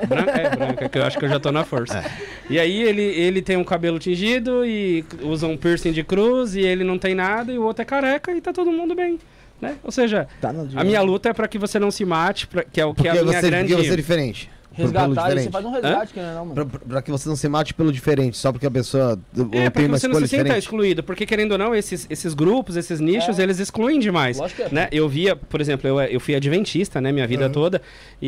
Branca, 0.07 0.31
é 0.41 0.51
branca, 0.57 0.89
que 0.91 0.99
eu 0.99 1.05
acho 1.05 1.19
que 1.19 1.25
eu 1.25 1.29
já 1.31 1.41
tô 1.41 1.51
na 1.51 1.65
força. 1.65 2.05
E 2.51 2.59
aí 2.61 2.83
ele, 2.83 3.01
ele 3.03 3.41
tem 3.41 3.57
um 3.57 3.65
cabelo 3.65 3.99
tingido 3.99 4.63
e 4.67 5.03
usa 5.23 5.47
um 5.47 5.57
piercing 5.57 5.93
de 5.93 6.05
cruz 6.05 6.55
e 6.55 6.61
ele 6.61 6.85
não 6.85 6.99
tem 6.99 7.15
nada 7.15 7.51
e 7.51 7.59
o 7.59 7.63
outro 7.63 7.81
é 7.81 7.85
careca 7.87 8.31
e 8.31 8.43
tá 8.43 8.53
todo 8.53 8.71
mundo 8.71 8.95
bem. 8.95 9.19
Né? 9.63 9.77
Ou 9.85 9.93
seja, 9.93 10.27
Tá 10.41 10.53
a 10.75 10.83
minha 10.83 11.01
luta 11.03 11.29
é 11.29 11.33
para 11.33 11.47
que 11.47 11.57
você 11.57 11.79
não 11.79 11.93
se 11.93 12.05
mate, 12.05 12.49
pra- 12.49 12.65
que 12.65 12.81
é 12.81 12.85
o 12.85 12.93
que 12.93 13.05
Porque, 13.05 13.09
é 13.17 13.21
a 13.21 13.25
minha 13.25 13.41
você, 13.41 13.47
grande. 13.49 13.73
porque 13.73 13.87
você 13.89 13.93
é 13.93 13.97
diferente. 13.97 14.51
Resgatar, 14.75 15.09
diferente. 15.29 15.45
você 15.45 15.51
faz 15.51 15.65
um 15.65 15.71
resgate, 15.71 16.13
que 16.15 16.21
não 16.21 16.27
é 16.29 16.35
não, 16.35 16.47
mano. 16.47 16.55
Pra, 16.55 16.65
pra- 16.67 16.81
pra 16.89 17.03
que 17.03 17.11
você 17.11 17.29
não 17.29 17.37
se 17.37 17.49
mate 17.49 17.75
pelo 17.75 17.93
diferente, 17.93 18.37
só 18.37 18.51
porque 18.53 18.67
a 18.67 18.71
pessoa 18.71 19.19
É, 19.53 19.71
tem 19.71 19.87
uma 19.87 19.99
você 19.99 20.07
não 20.09 20.15
escolha 20.15 20.27
se 20.27 20.37
sinta 20.37 20.59
excluído, 20.59 21.03
porque 21.03 21.25
querendo 21.27 21.53
ou 21.53 21.59
não, 21.59 21.75
esses, 21.75 22.07
esses 22.11 22.35
grupos, 22.35 22.77
esses 22.77 23.01
nichos, 23.01 23.39
É. 23.39 23.43
eles 23.43 23.59
excluem 23.59 23.99
demais. 23.99 24.39
Lógico 24.39 24.63
que 24.63 24.69
é. 24.69 24.75
Né? 24.75 24.89
Eu 24.93 25.09
via, 25.09 25.35
por 25.37 25.61
exemplo, 25.61 25.89
eu, 25.89 26.01
eu 26.01 26.21
fui 26.21 26.35
adventista, 26.35 27.01
né, 27.01 27.13
minha 27.13 27.27
vida 27.27 27.47
Uhum. 27.47 27.53
toda, 27.53 27.83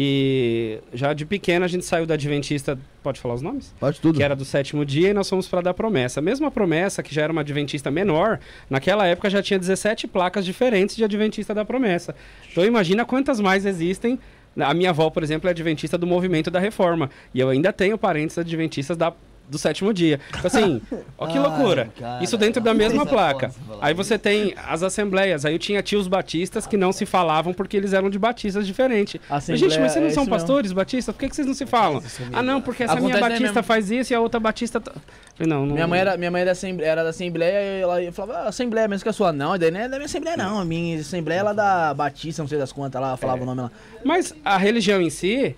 e 0.06 0.78
já 0.92 1.12
de 1.14 1.24
pequeno 1.24 1.64
a 1.64 1.68
gente 1.68 1.84
saiu 1.84 2.04
da 2.04 2.14
adventista, 2.14 2.78
pode 3.02 3.20
falar 3.20 3.34
os 3.34 3.42
nomes? 3.42 3.74
Pode 3.80 4.00
tudo. 4.00 4.16
Que 4.16 4.22
era 4.22 4.34
do 4.36 4.44
sétimo 4.44 4.84
dia 4.84 5.10
e 5.10 5.14
nós 5.14 5.28
fomos 5.28 5.46
para 5.48 5.60
dar 5.60 5.74
promessa. 5.74 6.20
Mesmo 6.20 6.46
a 6.46 6.50
promessa, 6.50 7.02
que 7.02 7.14
já 7.14 7.22
era 7.22 7.32
uma 7.32 7.40
adventista 7.40 7.90
menor, 7.90 8.38
naquela 8.68 9.06
época 9.06 9.30
já 9.30 9.42
tinha 9.42 9.58
17 9.58 10.06
placas 10.06 10.44
diferentes 10.44 10.96
de 10.96 11.04
adventista 11.04 11.54
da 11.54 11.64
promessa. 11.64 12.14
Então 12.50 12.64
imagina 12.64 13.04
quantas 13.04 13.40
mais 13.40 13.64
existem. 13.64 14.18
A 14.58 14.72
minha 14.74 14.90
avó, 14.90 15.10
por 15.10 15.22
exemplo, 15.22 15.48
é 15.48 15.50
adventista 15.50 15.98
do 15.98 16.06
movimento 16.06 16.50
da 16.50 16.60
reforma. 16.60 17.10
E 17.32 17.40
eu 17.40 17.48
ainda 17.48 17.72
tenho 17.72 17.98
parentes 17.98 18.38
adventistas 18.38 18.96
da, 18.96 19.12
do 19.48 19.58
sétimo 19.58 19.92
dia. 19.92 20.18
Então, 20.30 20.40
assim, 20.46 20.80
ó 21.18 21.26
que 21.26 21.36
Ai, 21.38 21.44
loucura. 21.44 21.88
cara, 21.98 22.22
Isso 22.24 22.36
dentro 22.36 22.62
da 22.62 22.72
mesma 22.74 23.04
placa. 23.04 23.50
foda 23.50 23.66
você 23.74 23.78
Aí 23.80 23.92
isso. 23.94 24.04
você 24.04 24.18
tem 24.18 24.54
as 24.68 24.82
assembleias. 24.82 25.44
Aí 25.44 25.54
eu 25.54 25.58
tinha 25.58 25.82
tios 25.82 26.08
batistas 26.08 26.66
que 26.66 26.76
não 26.76 26.92
se 26.92 27.04
falavam 27.06 27.52
porque 27.52 27.76
eles 27.76 27.92
eram 27.92 28.08
de 28.10 28.18
batistas 28.18 28.66
diferentes. 28.66 29.20
Mas, 29.28 29.44
Gente, 29.46 29.62
mas 29.62 29.72
vocês 29.74 29.78
não 29.80 29.86
é 29.86 29.92
são 29.92 30.08
isso 30.08 30.20
mesmo. 30.20 30.30
pastores 30.30 30.72
batistas? 30.72 31.14
Por 31.14 31.20
que, 31.20 31.28
que 31.28 31.36
vocês 31.36 31.46
não 31.46 31.54
se 31.54 31.66
falam? 31.66 32.02
Ah, 32.32 32.42
não, 32.42 32.60
porque 32.60 32.82
essa 32.84 32.96
minha 33.00 33.18
batista 33.20 33.62
faz 33.62 33.90
isso 33.90 34.12
e 34.12 34.16
a 34.16 34.20
outra 34.20 34.40
batista. 34.40 34.80
tá- 34.80 34.92
não, 35.38 35.66
não. 35.66 35.74
Minha 35.74 35.86
mãe, 35.86 36.00
era, 36.00 36.16
minha 36.16 36.30
mãe 36.30 36.42
era, 36.42 36.52
assembleia, 36.52 36.88
era 36.90 37.02
da 37.04 37.10
Assembleia 37.10 37.78
e 37.78 37.80
ela 37.82 38.12
falava, 38.12 38.38
ah, 38.40 38.48
Assembleia 38.48 38.86
mesmo 38.88 39.02
que 39.02 39.08
a 39.08 39.12
sua 39.12 39.32
não. 39.32 39.58
Daí 39.58 39.70
não 39.70 39.80
é 39.80 39.88
da 39.88 39.96
minha 39.96 40.06
Assembleia 40.06 40.36
não, 40.36 40.60
a 40.60 40.64
minha 40.64 41.00
Assembleia 41.00 41.40
é 41.40 41.54
da 41.54 41.92
Batista, 41.92 42.42
não 42.42 42.48
sei 42.48 42.58
das 42.58 42.72
quantas, 42.72 43.00
ela 43.02 43.16
falava 43.16 43.42
o 43.42 43.46
nome 43.46 43.62
lá. 43.62 43.70
Mas 44.04 44.34
a 44.44 44.56
religião 44.56 45.00
em 45.00 45.10
si, 45.10 45.56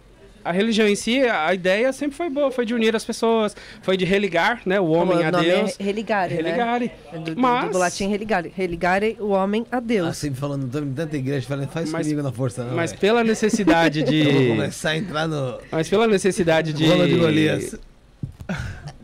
a 0.48 0.52
religião 0.52 0.86
em 0.88 0.94
si, 0.96 1.20
a 1.22 1.52
ideia 1.52 1.92
sempre 1.92 2.16
foi 2.16 2.30
boa, 2.30 2.50
foi 2.50 2.64
de 2.64 2.74
unir 2.74 2.94
as 2.96 3.04
pessoas, 3.04 3.54
foi 3.82 3.96
de 3.96 4.04
religar, 4.04 4.62
né, 4.66 4.78
o 4.80 4.86
homem 4.90 5.18
o 5.18 5.26
a 5.26 5.30
nome 5.30 5.44
Deus. 5.44 5.76
é 5.78 5.82
religare, 5.82 6.34
Religare. 6.34 6.90
né? 7.12 7.18
Do, 7.18 7.34
do- 7.34 7.40
Mas- 7.40 7.70
do 7.70 7.78
latim 7.78 8.08
religare. 8.08 8.52
Religare 8.54 9.16
o 9.20 9.28
homem 9.28 9.66
a 9.70 9.76
Ah, 9.76 9.80
Deus. 9.80 10.16
sempre 10.16 10.38
falando 10.40 10.68
tanta 10.94 11.16
igreja, 11.16 11.46
falando, 11.46 11.68
faz 11.68 11.90
Mas- 11.90 12.06
comigo 12.06 12.22
na 12.22 12.32
força, 12.32 12.64
não. 12.64 12.74
Mas 12.76 12.90
velho. 12.90 13.00
pela 13.00 13.24
necessidade 13.24 14.00
Eu 14.06 14.06
vou 14.32 14.42
de. 14.42 14.48
começar 14.48 14.90
a 14.90 14.96
entrar 14.96 15.26
no. 15.28 15.58
Mas 15.70 15.88
pela 15.88 16.06
necessidade 16.06 16.72
de. 16.74 16.86
Rola 16.86 17.06
de 17.08 17.16
Golias. 17.16 17.76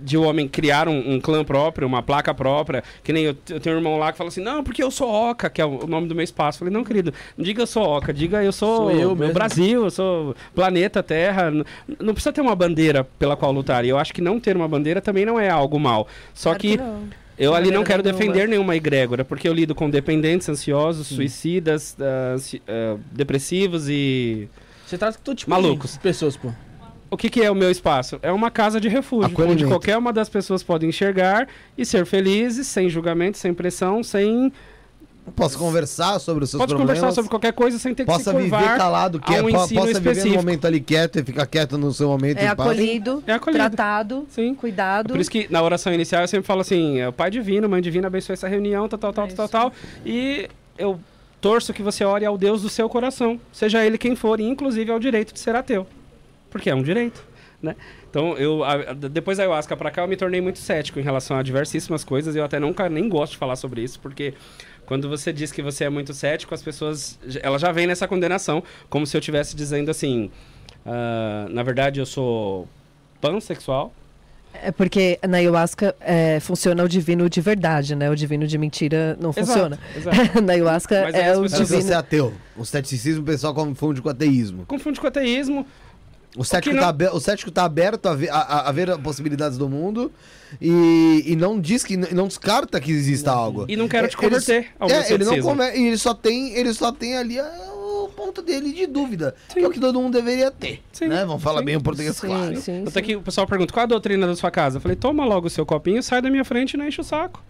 De 0.02 0.16
o 0.18 0.22
homem 0.22 0.48
criar 0.48 0.88
um, 0.88 1.14
um 1.14 1.20
clã 1.20 1.44
próprio, 1.44 1.86
uma 1.86 2.02
placa 2.02 2.34
própria, 2.34 2.82
que 3.04 3.12
nem 3.12 3.24
eu, 3.24 3.36
eu 3.48 3.60
tenho 3.60 3.76
um 3.76 3.78
irmão 3.78 3.98
lá 3.98 4.10
que 4.12 4.18
fala 4.18 4.28
assim, 4.28 4.42
não, 4.42 4.62
porque 4.64 4.82
eu 4.82 4.90
sou 4.90 5.08
Oca, 5.08 5.48
que 5.48 5.60
é 5.60 5.64
o 5.64 5.84
o 5.84 5.86
nome 5.86 6.06
do 6.08 6.14
meu 6.14 6.22
espaço. 6.24 6.56
Eu 6.56 6.58
falei, 6.60 6.72
não, 6.74 6.84
querido, 6.84 7.12
não 7.36 7.44
diga 7.44 7.62
eu 7.62 7.66
sou 7.66 7.82
Oca, 7.84 8.12
diga 8.12 8.42
eu 8.44 8.52
sou, 8.52 8.76
Sou 8.76 8.90
eu 8.90 9.16
meu. 9.16 9.32
Brasil, 9.32 9.84
eu 9.84 9.90
sou 9.90 10.34
planeta 10.54 11.02
Terra. 11.02 11.50
N- 11.50 11.64
não 12.00 12.12
precisa 12.14 12.32
ter 12.32 12.40
uma 12.40 12.54
bandeira 12.54 13.04
pela 13.18 13.36
qual 13.36 13.50
lutar. 13.52 13.84
E 13.84 13.88
eu 13.88 13.98
acho 13.98 14.12
que 14.12 14.20
não 14.20 14.38
ter 14.38 14.56
uma 14.56 14.68
bandeira 14.68 15.00
também 15.00 15.24
não 15.24 15.38
é 15.40 15.48
algo 15.48 15.78
mal. 15.80 16.06
Só 16.34 16.50
Claro 16.50 16.58
que 16.60 16.76
não. 16.76 17.04
eu 17.38 17.54
ali 17.54 17.70
não 17.70 17.82
quero 17.84 18.02
defender 18.02 18.46
nenhuma 18.48 18.76
egrégora, 18.76 19.24
porque 19.24 19.48
eu 19.48 19.52
lido 19.54 19.74
com 19.74 19.88
dependentes, 19.90 20.48
ansiosos, 20.48 21.06
suicidas, 21.08 21.96
ah, 22.00 22.34
ansi- 22.34 22.62
ah, 22.68 22.96
depressivos 23.10 23.88
e... 23.88 24.48
Você 24.86 24.98
trata 24.98 25.18
todo 25.24 25.36
tipo 25.36 25.50
Malucos. 25.50 25.94
de 25.94 25.98
pessoas, 26.00 26.36
pô. 26.36 26.50
O 27.12 27.16
que, 27.18 27.29
que 27.29 27.42
é 27.42 27.51
o 27.51 27.55
meu 27.55 27.70
espaço? 27.70 28.18
É 28.22 28.33
uma 28.33 28.51
casa 28.51 28.81
de 28.81 28.88
refúgio, 28.88 29.31
onde 29.46 29.66
qualquer 29.66 29.98
uma 29.98 30.14
das 30.14 30.31
pessoas 30.31 30.62
pode 30.62 30.87
enxergar 30.87 31.46
e 31.77 31.85
ser 31.85 32.07
felizes, 32.07 32.66
sem 32.66 32.88
julgamento, 32.88 33.37
sem 33.37 33.53
pressão, 33.53 34.03
sem. 34.03 34.51
Posso 35.37 35.59
conversar 35.59 36.18
sobre 36.18 36.42
os 36.42 36.51
seus 36.51 36.59
Pode 36.59 36.70
problemas? 36.70 36.98
conversar 36.98 37.14
sobre 37.14 37.29
qualquer 37.31 37.53
coisa 37.53 37.79
sem 37.79 37.94
ter 37.94 38.05
que 38.05 38.11
Possa 38.11 38.31
se 38.33 38.37
viver 38.37 38.51
curvar 38.57 38.79
calado, 38.79 39.20
que 39.20 39.33
é, 39.35 39.42
um 39.42 39.51
possa 39.53 39.66
viver 39.68 39.83
no 39.85 39.90
específico. 39.90 40.35
momento 40.37 40.66
ali 40.66 40.81
quieto 40.81 41.18
e 41.20 41.22
ficar 41.22 41.46
quieto 41.46 41.77
no 41.79 41.92
seu 41.92 42.09
momento. 42.09 42.38
É 42.38 42.44
em 42.46 42.57
paz. 42.57 42.61
acolhido, 42.70 43.22
É 43.27 43.33
acolhido. 43.35 43.59
tratado, 43.62 44.27
Sim. 44.31 44.55
cuidado. 44.55 45.12
Por 45.12 45.20
isso 45.20 45.31
que 45.31 45.46
na 45.51 45.62
oração 45.62 45.92
inicial 45.92 46.22
eu 46.22 46.29
sempre 46.29 46.46
falo 46.46 46.62
assim: 46.62 46.98
é, 46.98 47.07
o 47.09 47.12
Pai 47.12 47.31
Divino, 47.31 47.68
Mãe 47.68 47.81
Divina, 47.83 48.07
abençoe 48.09 48.33
essa 48.33 48.48
reunião, 48.48 48.88
tal, 48.88 48.98
tal, 48.98 49.12
tal, 49.12 49.27
É 49.27 49.33
tal, 49.33 49.48
tal. 49.48 49.72
E 50.05 50.48
eu 50.79 50.98
torço 51.42 51.72
que 51.75 51.83
você 51.83 52.05
ore 52.05 52.25
ao 52.25 52.37
Deus 52.38 52.62
do 52.62 52.68
seu 52.70 52.88
coração, 52.88 53.38
seja 53.53 53.85
ele 53.85 53.98
quem 53.98 54.16
for, 54.16 54.40
e 54.40 54.44
inclusive 54.44 54.90
ao 54.90 54.98
direito 54.98 55.33
de 55.35 55.38
ser 55.40 55.55
ateu. 55.55 55.87
Porque 56.52 56.70
é 56.70 56.74
um 56.74 56.82
direito, 56.82 57.24
né? 57.60 57.74
Então, 58.08 58.36
eu, 58.36 58.62
a- 58.62 58.92
depois 58.92 59.38
da 59.38 59.44
ayahuasca 59.44 59.76
pra 59.76 59.90
cá, 59.90 60.02
eu 60.02 60.08
me 60.08 60.16
tornei 60.16 60.40
muito 60.40 60.58
cético 60.58 61.00
em 61.00 61.02
relação 61.02 61.36
a 61.36 61.42
diversíssimas 61.42 62.04
coisas. 62.04 62.36
Eu 62.36 62.44
até 62.44 62.60
nunca 62.60 62.88
nem 62.88 63.08
gosto 63.08 63.32
de 63.32 63.38
falar 63.38 63.56
sobre 63.56 63.80
isso, 63.82 63.98
porque 63.98 64.34
quando 64.86 65.08
você 65.08 65.32
diz 65.32 65.50
que 65.50 65.62
você 65.62 65.84
é 65.84 65.88
muito 65.90 66.12
cético, 66.12 66.54
as 66.54 66.62
pessoas 66.62 67.18
elas 67.42 67.60
já 67.62 67.72
vêm 67.72 67.86
nessa 67.86 68.06
condenação, 68.06 68.62
como 68.90 69.06
se 69.06 69.16
eu 69.16 69.18
estivesse 69.18 69.56
dizendo 69.56 69.90
assim: 69.90 70.30
ah, 70.84 71.46
na 71.50 71.62
verdade, 71.62 71.98
eu 72.00 72.06
sou 72.06 72.68
pansexual. 73.20 73.92
É 74.62 74.70
porque 74.70 75.18
na 75.26 75.38
ayahuasca 75.38 75.96
é, 75.98 76.38
funciona 76.38 76.84
o 76.84 76.88
divino 76.88 77.28
de 77.30 77.40
verdade, 77.40 77.94
né? 77.96 78.10
O 78.10 78.14
divino 78.14 78.46
de 78.46 78.58
mentira 78.58 79.16
não 79.18 79.32
funciona. 79.32 79.78
Exato. 79.96 80.16
na 80.44 80.52
ayahuasca 80.52 81.04
Mas 81.04 81.14
é 81.14 81.28
as 81.30 81.38
o 81.38 81.40
Não 81.40 81.48
precisa 81.48 81.64
divino. 81.64 81.82
ser 81.88 81.94
ateu. 81.94 82.34
O 82.54 82.64
ceticismo 82.66 83.22
o 83.22 83.24
pessoal 83.24 83.54
confunde 83.54 84.02
com 84.02 84.10
ateísmo. 84.10 84.66
Confunde 84.66 85.00
com 85.00 85.06
ateísmo. 85.06 85.66
O 86.36 86.44
cético, 86.44 86.74
não- 86.74 86.82
tá, 86.82 87.12
o 87.12 87.20
cético 87.20 87.50
tá 87.50 87.64
aberto 87.64 88.06
a 88.06 88.14
ver, 88.14 88.30
a, 88.30 88.68
a- 88.68 88.72
ver 88.72 88.96
possibilidades 88.98 89.58
do 89.58 89.68
mundo 89.68 90.10
e, 90.60 91.24
e 91.26 91.36
não 91.36 91.60
diz 91.60 91.84
que 91.84 91.96
não 91.96 92.26
descarta 92.26 92.80
que 92.80 92.90
exista 92.90 93.30
algo. 93.30 93.66
E 93.68 93.76
não 93.76 93.86
quero 93.88 94.08
te 94.08 94.16
É, 94.16 94.26
eles- 94.26 94.44
converter 94.46 94.70
ao 94.78 94.88
meu 94.88 94.96
É, 94.96 95.12
ele 95.12 95.24
não 95.24 95.34
e 95.74 95.86
ele 95.88 95.98
só 95.98 96.14
tem, 96.14 96.54
ele 96.54 96.72
só 96.72 96.90
tem 96.90 97.16
ali 97.16 97.38
ah, 97.38 97.52
o 97.74 98.08
ponto 98.16 98.40
dele 98.42 98.72
de 98.72 98.86
dúvida, 98.86 99.34
que 99.52 99.60
é 99.60 99.66
o 99.66 99.70
que 99.70 99.78
todo 99.80 100.00
mundo 100.00 100.14
deveria 100.14 100.50
ter, 100.50 100.82
Sim, 100.92 101.08
né? 101.08 101.24
Vamos 101.26 101.42
falar 101.42 101.58
sim. 101.60 101.64
bem 101.66 101.76
o 101.76 101.82
português 101.82 102.16
Sim, 102.16 102.26
claro. 102.26 102.56
sim, 102.60 102.82
Até 102.86 103.00
sim. 103.00 103.06
que 103.06 103.16
o 103.16 103.22
pessoal 103.22 103.46
pergunta, 103.46 103.72
qual 103.72 103.82
é 103.82 103.84
a 103.84 103.88
doutrina 103.88 104.26
da 104.26 104.34
sua 104.34 104.50
casa? 104.50 104.78
Eu 104.78 104.80
falei, 104.80 104.96
toma 104.96 105.24
logo 105.26 105.46
o 105.46 105.50
seu 105.50 105.66
copinho, 105.66 106.02
sai 106.02 106.22
da 106.22 106.30
minha 106.30 106.44
frente 106.44 106.74
e 106.74 106.76
não 106.78 106.86
enche 106.88 107.00
o 107.00 107.04
saco. 107.04 107.42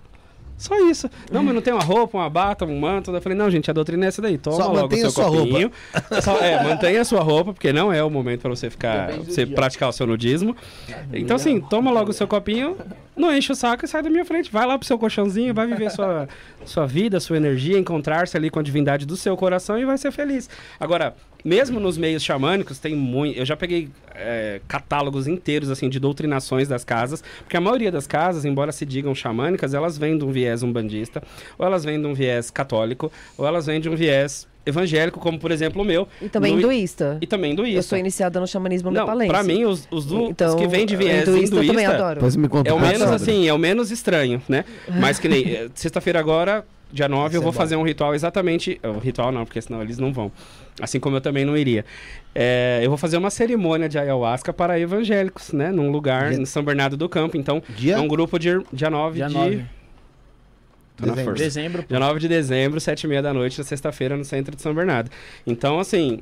Só 0.56 0.78
isso. 0.88 1.10
Não, 1.30 1.42
mas 1.42 1.54
não 1.54 1.60
tem 1.60 1.72
uma 1.72 1.82
roupa, 1.82 2.16
uma 2.18 2.30
bata, 2.30 2.64
um 2.64 2.78
manto. 2.78 3.10
Eu 3.10 3.20
falei, 3.20 3.36
não, 3.36 3.50
gente, 3.50 3.68
a 3.70 3.74
doutrina 3.74 4.04
é 4.04 4.08
essa 4.08 4.22
daí. 4.22 4.38
Toma 4.38 4.56
Só 4.56 4.62
logo 4.66 4.78
o 4.78 4.80
mantenha 4.82 5.00
seu 5.00 5.08
a 5.08 5.12
sua 5.28 5.38
copinho. 5.38 5.72
Só- 6.22 6.38
é, 6.38 6.62
mantenha 6.62 7.00
a 7.00 7.04
sua 7.04 7.20
roupa, 7.20 7.52
porque 7.52 7.72
não 7.72 7.92
é 7.92 8.02
o 8.02 8.08
momento 8.10 8.42
para 8.42 8.50
você 8.50 8.70
ficar, 8.70 9.12
você 9.12 9.44
dia. 9.44 9.54
praticar 9.54 9.88
o 9.88 9.92
seu 9.92 10.06
nudismo. 10.06 10.56
Então, 11.12 11.36
assim, 11.36 11.60
toma 11.60 11.90
logo 11.90 12.10
o 12.10 12.12
seu 12.12 12.28
copinho, 12.28 12.76
não 13.16 13.34
enche 13.34 13.50
o 13.52 13.56
saco 13.56 13.84
e 13.84 13.88
sai 13.88 14.02
da 14.02 14.10
minha 14.10 14.24
frente. 14.24 14.52
Vai 14.52 14.64
lá 14.66 14.78
pro 14.78 14.86
seu 14.86 14.98
colchãozinho, 14.98 15.52
vai 15.52 15.66
viver 15.66 15.90
sua, 15.90 16.28
sua 16.64 16.86
vida, 16.86 17.18
sua 17.18 17.36
energia, 17.36 17.78
encontrar-se 17.78 18.36
ali 18.36 18.48
com 18.48 18.60
a 18.60 18.62
divindade 18.62 19.04
do 19.04 19.16
seu 19.16 19.36
coração 19.36 19.78
e 19.78 19.84
vai 19.84 19.98
ser 19.98 20.12
feliz. 20.12 20.48
Agora, 20.78 21.14
mesmo 21.44 21.80
nos 21.80 21.96
meios 21.98 22.22
xamânicos, 22.22 22.78
tem 22.78 22.94
muito. 22.94 23.38
Eu 23.38 23.44
já 23.44 23.56
peguei 23.56 23.88
é, 24.14 24.60
catálogos 24.68 25.26
inteiros 25.26 25.70
assim 25.70 25.88
de 25.88 25.98
doutrinações 25.98 26.68
das 26.68 26.84
casas, 26.84 27.22
porque 27.40 27.56
a 27.56 27.60
maioria 27.60 27.90
das 27.90 28.06
casas, 28.06 28.44
embora 28.44 28.72
se 28.72 28.84
digam 28.86 29.14
xamânicas, 29.14 29.74
elas 29.74 29.96
vêm 29.98 30.16
de 30.18 30.24
um 30.24 30.30
viés 30.30 30.62
umbandista, 30.62 31.22
ou 31.58 31.66
elas 31.66 31.84
vêm 31.84 32.00
de 32.00 32.06
um 32.06 32.14
viés 32.14 32.50
católico, 32.50 33.10
ou 33.36 33.46
elas 33.46 33.66
vêm 33.66 33.80
de 33.80 33.88
um 33.88 33.94
viés 33.96 34.46
evangélico, 34.64 35.18
como 35.18 35.40
por 35.40 35.50
exemplo 35.50 35.82
o 35.82 35.84
meu. 35.84 36.06
E 36.20 36.28
também 36.28 36.52
No- 36.52 36.60
hinduísta. 36.60 37.18
E 37.20 37.26
também 37.26 37.52
hinduísta. 37.52 37.78
Eu 37.78 37.82
sou 37.82 37.98
iniciada 37.98 38.38
no 38.38 38.46
xamanismo 38.46 38.92
Não, 38.92 39.00
nepalense. 39.00 39.28
pra 39.32 39.42
mim, 39.42 39.64
os, 39.64 39.88
os, 39.90 40.06
do- 40.06 40.26
então, 40.30 40.50
os 40.50 40.54
que 40.54 40.68
vêm 40.68 40.86
de 40.86 40.94
viés 40.94 41.26
hinduísta, 41.28 41.56
hinduísta, 41.56 41.64
eu 41.64 41.66
também 41.66 41.86
adoro. 41.86 42.20
É 42.64 42.72
o 42.72 42.78
menos 42.78 43.10
assim, 43.10 43.48
é 43.48 43.52
o 43.52 43.58
menos 43.58 43.90
estranho, 43.90 44.40
né? 44.48 44.64
Mas 45.00 45.18
que 45.18 45.28
nem 45.28 45.42
eh, 45.52 45.68
sexta-feira 45.74 46.20
agora, 46.20 46.64
dia 46.92 47.08
9, 47.08 47.24
eu 47.24 47.28
Isso 47.28 47.36
é 47.38 47.40
vou 47.42 47.50
bom. 47.52 47.58
fazer 47.58 47.74
um 47.74 47.82
ritual 47.82 48.14
exatamente. 48.14 48.80
O 48.84 48.98
ritual 49.00 49.32
não, 49.32 49.44
porque 49.44 49.60
senão 49.60 49.82
eles 49.82 49.98
não 49.98 50.12
vão. 50.12 50.30
Assim 50.80 50.98
como 50.98 51.16
eu 51.16 51.20
também 51.20 51.44
não 51.44 51.56
iria. 51.56 51.84
É, 52.34 52.80
eu 52.82 52.88
vou 52.88 52.96
fazer 52.96 53.16
uma 53.18 53.30
cerimônia 53.30 53.88
de 53.88 53.98
ayahuasca 53.98 54.52
para 54.52 54.78
evangélicos, 54.80 55.52
né? 55.52 55.70
Num 55.70 55.90
lugar 55.90 56.30
Dia- 56.30 56.40
em 56.40 56.46
São 56.46 56.62
Bernardo 56.64 56.96
do 56.96 57.08
Campo. 57.08 57.36
Então, 57.36 57.62
Dia? 57.76 57.96
é 57.96 57.98
um 58.00 58.08
grupo 58.08 58.38
de 58.38 58.48
dia 58.72 58.88
9 58.88 59.16
Dia 59.16 59.28
de. 59.28 59.34
9. 59.34 59.64
Tô 60.96 61.06
na 61.06 61.12
Dezembro. 61.14 61.34
Dezembro. 61.34 61.84
Dia 61.88 61.98
9 61.98 62.20
de 62.20 62.28
dezembro, 62.28 62.80
7 62.80 63.02
e 63.04 63.06
meia 63.08 63.22
da 63.22 63.34
noite, 63.34 63.58
na 63.58 63.64
sexta-feira, 63.64 64.16
no 64.16 64.24
centro 64.24 64.54
de 64.56 64.62
São 64.62 64.72
Bernardo. 64.74 65.10
Então, 65.46 65.78
assim, 65.78 66.20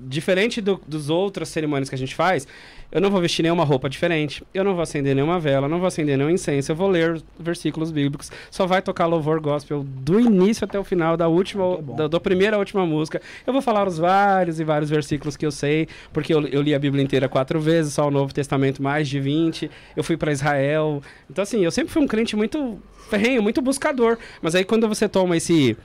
diferente 0.00 0.60
do, 0.60 0.80
dos 0.86 1.08
outras 1.10 1.48
cerimônias 1.48 1.88
que 1.88 1.94
a 1.94 1.98
gente 1.98 2.14
faz, 2.14 2.46
eu 2.92 3.00
não 3.00 3.10
vou 3.10 3.20
vestir 3.20 3.42
nenhuma 3.42 3.64
roupa 3.64 3.88
diferente, 3.88 4.44
eu 4.52 4.62
não 4.62 4.74
vou 4.74 4.82
acender 4.82 5.14
nenhuma 5.14 5.40
vela, 5.40 5.66
não 5.68 5.78
vou 5.78 5.86
acender 5.88 6.16
nenhum 6.18 6.28
incenso, 6.30 6.70
eu 6.70 6.76
vou 6.76 6.88
ler 6.88 7.20
versículos 7.40 7.90
bíblicos, 7.90 8.30
só 8.50 8.66
vai 8.66 8.82
tocar 8.82 9.06
louvor 9.06 9.40
gospel 9.40 9.82
do 9.82 10.20
início 10.20 10.64
até 10.64 10.78
o 10.78 10.84
final, 10.84 11.16
da 11.16 11.26
última, 11.26 11.78
bom. 11.78 11.96
da, 11.96 12.06
da 12.06 12.20
primeira 12.20 12.56
à 12.56 12.58
última 12.58 12.84
música. 12.86 13.20
Eu 13.46 13.52
vou 13.52 13.62
falar 13.62 13.88
os 13.88 13.98
vários 13.98 14.60
e 14.60 14.64
vários 14.64 14.90
versículos 14.90 15.36
que 15.36 15.46
eu 15.46 15.50
sei, 15.50 15.88
porque 16.12 16.32
eu, 16.34 16.46
eu 16.48 16.60
li 16.60 16.74
a 16.74 16.78
Bíblia 16.78 17.02
inteira 17.02 17.28
quatro 17.28 17.58
vezes, 17.58 17.94
só 17.94 18.06
o 18.06 18.10
Novo 18.10 18.32
Testamento 18.34 18.82
mais 18.82 19.08
de 19.08 19.18
20, 19.18 19.70
eu 19.96 20.04
fui 20.04 20.16
para 20.16 20.30
Israel. 20.30 21.02
Então, 21.30 21.42
assim, 21.42 21.64
eu 21.64 21.70
sempre 21.70 21.92
fui 21.92 22.02
um 22.02 22.06
crente 22.06 22.36
muito 22.36 22.78
ferrenho, 23.08 23.42
muito 23.42 23.62
buscador, 23.62 24.18
mas 24.42 24.54
aí 24.54 24.64
quando 24.64 24.86
você 24.86 25.08
toma 25.08 25.36
esse 25.36 25.76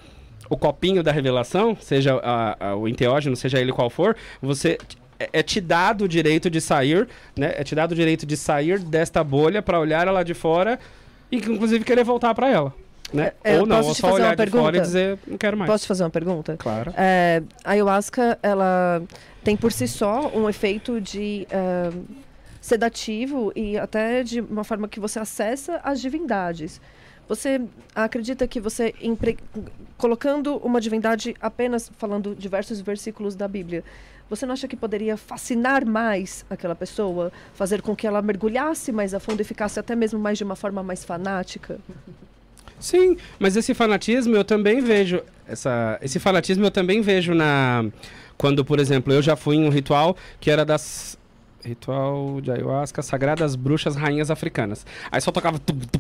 o 0.50 0.56
copinho 0.58 1.04
da 1.04 1.12
revelação, 1.12 1.76
seja 1.80 2.16
a- 2.24 2.58
a- 2.70 2.76
o 2.76 2.88
enteógeno, 2.88 3.36
seja 3.36 3.60
ele 3.60 3.72
qual 3.74 3.90
for, 3.90 4.16
você 4.42 4.78
é, 5.20 5.30
é 5.34 5.44
te 5.44 5.60
dado 5.62 6.06
o 6.06 6.08
direito 6.08 6.50
de 6.50 6.60
sair, 6.62 7.08
né? 7.36 7.54
É 7.58 7.64
te 7.64 7.74
dado 7.76 7.92
o 7.92 7.96
direito 7.96 8.26
de 8.26 8.36
sair 8.38 8.80
desta 8.80 9.24
bolha 9.24 9.62
para 9.62 9.80
olhar 9.80 10.08
ela 10.08 10.24
de 10.24 10.34
fora 10.34 10.80
e 11.32 11.38
inclusive 11.38 11.84
querer 11.84 12.04
voltar 12.04 12.34
para 12.36 12.50
ela, 12.50 12.74
né? 13.14 13.32
É, 13.44 13.56
eu 13.56 13.62
ou 13.62 13.66
não, 13.66 13.78
ou 13.82 13.94
só 13.94 14.08
fazer 14.10 14.14
olhar 14.14 14.36
uma 14.38 14.46
de 14.46 14.52
fora 14.52 14.62
e 14.62 14.72
pergunta? 14.72 14.82
dizer 14.82 15.20
não 15.28 15.38
quero 15.38 15.58
mais. 15.58 15.70
Posso 15.72 15.84
te 15.84 15.88
fazer 15.88 16.04
uma 16.04 16.10
pergunta? 16.10 16.56
Claro. 16.58 16.94
É, 16.98 17.42
a 17.64 17.72
ayahuasca, 17.72 18.38
ela 18.44 19.02
tem 19.44 19.56
por 19.58 19.72
si 19.72 19.88
só 19.88 20.30
um 20.36 20.50
efeito 20.50 21.00
de 21.02 21.48
é, 21.50 21.90
sedativo 22.62 23.52
e 23.56 23.78
até 23.78 24.24
de 24.24 24.42
uma 24.42 24.64
forma 24.64 24.88
que 24.88 25.00
você 25.00 25.20
acessa 25.20 25.80
as 25.84 26.02
divindades. 26.02 26.82
Você 27.30 27.62
acredita 27.94 28.48
que 28.48 28.60
você, 28.60 28.94
empre- 29.02 29.38
colocando 29.98 30.58
uma 30.58 30.80
divindade 30.80 31.36
apenas 31.42 31.92
falando 31.98 32.34
diversos 32.34 32.80
versículos 32.80 33.36
da 33.36 33.48
Bíblia, 33.50 33.84
você 34.30 34.46
não 34.46 34.54
acha 34.54 34.68
que 34.68 34.76
poderia 34.76 35.18
fascinar 35.18 35.86
mais 35.86 36.46
aquela 36.50 36.76
pessoa, 36.76 37.32
fazer 37.54 37.82
com 37.82 37.96
que 37.96 38.06
ela 38.06 38.22
mergulhasse 38.22 38.92
mais 38.92 39.14
a 39.14 39.20
fundo 39.20 39.42
e 39.42 39.44
ficasse 39.44 39.80
até 39.80 39.96
mesmo 39.96 40.20
mais 40.20 40.38
de 40.38 40.44
uma 40.44 40.56
forma 40.56 40.84
mais 40.84 41.04
fanática? 41.04 41.80
Sim, 42.80 43.18
mas 43.40 43.56
esse 43.56 43.74
fanatismo 43.74 44.36
eu 44.36 44.44
também 44.44 44.82
vejo. 44.82 45.22
Essa, 45.48 45.98
esse 46.02 46.20
fanatismo 46.20 46.66
eu 46.66 46.72
também 46.72 47.02
vejo 47.02 47.34
na. 47.34 47.86
Quando, 48.38 48.64
por 48.64 48.80
exemplo, 48.80 49.12
eu 49.12 49.22
já 49.22 49.36
fui 49.36 49.56
em 49.56 49.66
um 49.66 49.70
ritual 49.70 50.16
que 50.40 50.52
era 50.52 50.64
das. 50.64 51.18
Ritual 51.64 52.40
de 52.40 52.52
ayahuasca, 52.52 53.02
Sagradas 53.02 53.56
Bruxas 53.56 53.96
Rainhas 53.96 54.32
Africanas. 54.32 54.86
Aí 55.12 55.20
só 55.20 55.32
tocava. 55.32 55.58
tum, 55.60 55.78
tum, 55.80 56.00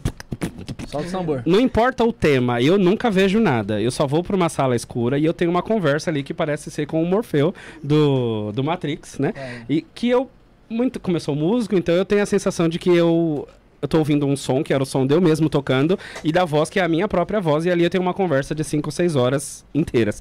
Solta 0.88 1.08
o 1.08 1.12
tambor. 1.12 1.44
Não 1.46 1.60
importa 1.60 2.04
o 2.04 2.14
tema, 2.14 2.62
eu 2.62 2.78
nunca 2.78 3.10
vejo 3.12 3.40
nada. 3.40 3.82
Eu 3.82 3.92
só 3.92 4.08
vou 4.08 4.24
pra 4.24 4.36
uma 4.36 4.50
sala 4.50 4.76
escura 4.76 5.18
e 5.18 5.26
eu 5.26 5.34
tenho 5.34 5.52
uma 5.52 5.62
conversa 5.62 6.10
ali 6.10 6.24
que 6.24 6.34
parece 6.34 6.70
ser 6.72 6.86
com 6.86 7.02
o 7.02 7.06
Morfeu 7.06 7.54
do, 7.84 8.52
do 8.52 8.64
Matrix, 8.64 9.20
né? 9.20 9.34
E 9.70 9.82
que 9.82 10.10
eu. 10.10 10.30
Muito, 10.70 11.00
como 11.00 11.16
eu 11.16 11.22
sou 11.22 11.34
músico, 11.34 11.76
então 11.76 11.96
eu 11.96 12.04
tenho 12.04 12.22
a 12.22 12.26
sensação 12.26 12.68
de 12.68 12.78
que 12.78 12.90
eu. 12.90 13.48
Eu 13.82 13.88
tô 13.88 14.00
ouvindo 14.00 14.26
um 14.26 14.36
som, 14.36 14.64
que 14.64 14.74
era 14.74 14.82
o 14.82 14.86
som 14.86 15.06
de 15.06 15.14
eu 15.14 15.22
mesmo 15.22 15.50
tocando, 15.50 16.00
e 16.24 16.32
da 16.32 16.44
voz, 16.44 16.68
que 16.68 16.80
é 16.80 16.84
a 16.84 16.88
minha 16.88 17.08
própria 17.08 17.40
voz, 17.40 17.64
e 17.64 17.70
ali 17.70 17.84
eu 17.84 17.90
tenho 17.92 18.02
uma 18.02 18.14
conversa 18.14 18.56
de 18.56 18.64
5 18.64 18.88
ou 18.88 18.92
6 18.92 19.16
horas 19.16 19.64
inteiras. 19.74 20.20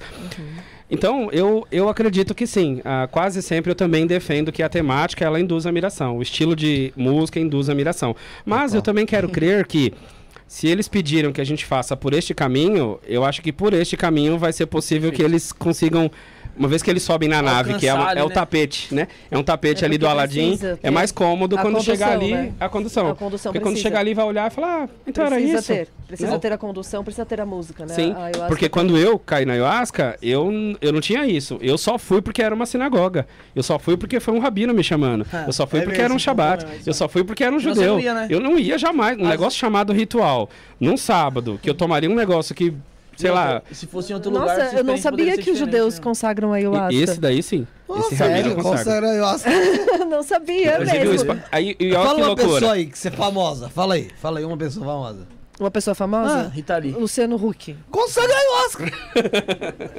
Então, 0.90 1.28
eu, 1.32 1.66
eu 1.72 1.88
acredito 1.88 2.34
que 2.34 2.46
sim. 2.46 2.80
Ah, 2.84 3.08
quase 3.10 3.42
sempre 3.42 3.70
eu 3.70 3.74
também 3.74 4.06
defendo 4.06 4.52
que 4.52 4.62
a 4.62 4.68
temática 4.68 5.24
ela 5.24 5.40
induz 5.40 5.66
a 5.66 5.70
admiração. 5.70 6.18
O 6.18 6.22
estilo 6.22 6.54
de 6.54 6.92
música 6.96 7.40
induz 7.40 7.68
a 7.68 7.72
admiração. 7.72 8.14
Mas 8.44 8.72
eu 8.72 8.82
também 8.82 9.04
quero 9.04 9.28
crer 9.28 9.66
que 9.66 9.92
se 10.46 10.68
eles 10.68 10.88
pediram 10.88 11.32
que 11.32 11.40
a 11.40 11.44
gente 11.44 11.64
faça 11.64 11.96
por 11.96 12.14
este 12.14 12.32
caminho, 12.32 13.00
eu 13.06 13.24
acho 13.24 13.42
que 13.42 13.52
por 13.52 13.74
este 13.74 13.96
caminho 13.96 14.38
vai 14.38 14.52
ser 14.52 14.66
possível 14.66 15.10
que 15.10 15.22
eles 15.22 15.52
consigam. 15.52 16.10
Uma 16.58 16.68
vez 16.68 16.82
que 16.82 16.90
eles 16.90 17.02
sobem 17.02 17.28
na 17.28 17.42
nave, 17.42 17.74
que 17.74 17.86
é, 17.86 17.90
é 17.90 18.24
o 18.24 18.28
né? 18.28 18.34
tapete, 18.34 18.94
né? 18.94 19.08
É 19.30 19.36
um 19.36 19.42
tapete 19.42 19.84
É 19.84 19.86
ali 19.86 19.98
do 19.98 20.06
Aladim. 20.06 20.48
precisa 20.56 20.78
É 20.82 20.90
mais 20.90 21.12
cômodo 21.12 21.56
quando 21.56 21.74
condução, 21.74 21.94
chegar 21.94 22.12
ali 22.12 22.32
né? 22.32 22.52
a 22.58 22.68
condução. 22.68 23.10
A 23.10 23.14
condução 23.14 23.52
Porque 23.52 23.62
quando 23.62 23.74
precisa. 23.74 23.88
chegar 23.88 24.00
ali 24.00 24.14
vai 24.14 24.24
olhar 24.24 24.50
e 24.50 24.54
falar, 24.54 24.84
ah, 24.84 24.88
então 25.06 25.26
precisa 25.26 25.50
era 25.50 25.58
isso. 25.60 25.66
ter. 25.72 25.88
Precisa 26.06 26.30
Né? 26.30 26.38
ter 26.38 26.52
a 26.52 26.58
condução, 26.58 27.02
precisa 27.04 27.26
ter 27.26 27.40
a 27.40 27.46
música, 27.46 27.84
né? 27.84 27.92
Sim, 27.94 28.12
A 28.12 28.24
ayahuasca 28.24 28.46
porque 28.48 28.68
quando 28.68 28.96
eu 28.96 29.18
caí 29.18 29.44
na 29.44 29.52
ayahuasca, 29.54 30.16
eu, 30.22 30.50
eu 30.80 30.92
não 30.92 31.00
tinha 31.00 31.26
isso. 31.26 31.58
Eu 31.60 31.76
só 31.76 31.98
fui 31.98 32.22
porque 32.22 32.40
era 32.42 32.54
uma 32.54 32.64
sinagoga. 32.64 33.26
Eu 33.54 33.62
só 33.62 33.78
fui 33.78 33.96
porque 33.96 34.18
foi 34.20 34.32
um 34.32 34.38
rabino 34.38 34.72
me 34.72 34.82
chamando. 34.84 35.26
Ah, 35.32 35.44
eu 35.46 35.52
só 35.52 35.66
fui 35.66 35.80
é 35.80 35.82
porque 35.82 35.98
era 35.98 36.06
um 36.08 36.14
mesmo, 36.14 36.20
shabat. 36.20 36.64
não, 36.64 36.72
é 36.72 36.76
Eu 36.86 36.94
só 36.94 37.08
fui 37.08 37.22
porque 37.24 37.44
era 37.44 37.54
um 37.54 37.58
judeu. 37.60 37.94
não 37.94 38.00
ia, 38.00 38.14
né? 38.14 38.26
Eu 38.30 38.40
não 38.40 38.58
ia 38.58 38.78
jamais. 38.78 39.16
Um 39.18 39.22
Mas- 39.22 39.30
negócio 39.30 39.58
chamado 39.58 39.92
ritual. 39.92 40.48
Num 40.80 40.96
sábado, 40.96 41.58
que 41.62 41.68
eu 41.68 41.74
tomaria 41.74 42.08
um 42.08 42.14
negócio 42.14 42.54
que, 42.54 42.72
sei 43.16 43.30
lá... 43.30 43.62
Se 43.72 43.86
fosse 43.86 44.12
em 44.12 44.14
outro 44.14 44.30
lugar. 44.30 44.58
Nossa, 44.58 44.76
eu 44.76 44.84
não 44.84 44.96
sabia 44.96 45.36
que 45.38 45.50
os 45.50 45.58
judeus 45.58 45.96
né? 45.96 46.00
consagram 46.02 46.52
a 46.52 46.56
ayahuasca. 46.56 46.94
Esse 46.94 47.20
daí 47.20 47.42
sim. 47.42 47.66
Oh, 47.88 47.98
Esse 47.98 48.16
sério? 48.16 48.56
consagra. 48.56 49.10
Ayahuasca. 49.10 49.50
não 50.08 50.22
sabia 50.22 50.78
mesmo. 50.80 51.40
aí, 51.52 51.76
Fala 51.92 52.14
que 52.14 52.20
uma 52.20 52.26
loucura. 52.26 52.48
pessoa 52.48 52.72
aí 52.72 52.86
que 52.86 52.98
você 52.98 53.08
é 53.08 53.10
famosa. 53.10 53.68
Fala 53.68 53.94
aí. 53.94 54.08
Fala 54.20 54.38
aí, 54.38 54.44
uma 54.44 54.56
pessoa 54.56 54.84
famosa. 54.84 55.26
Uma 55.58 55.70
pessoa 55.70 55.92
Ah, 55.92 55.94
famosa? 55.94 56.48
Rita 56.54 56.76
Lee. 56.76 56.92
Luciano 56.92 57.36
Huck. 57.36 57.74
Consagra 57.90 58.34
ayahuasca. 58.36 58.84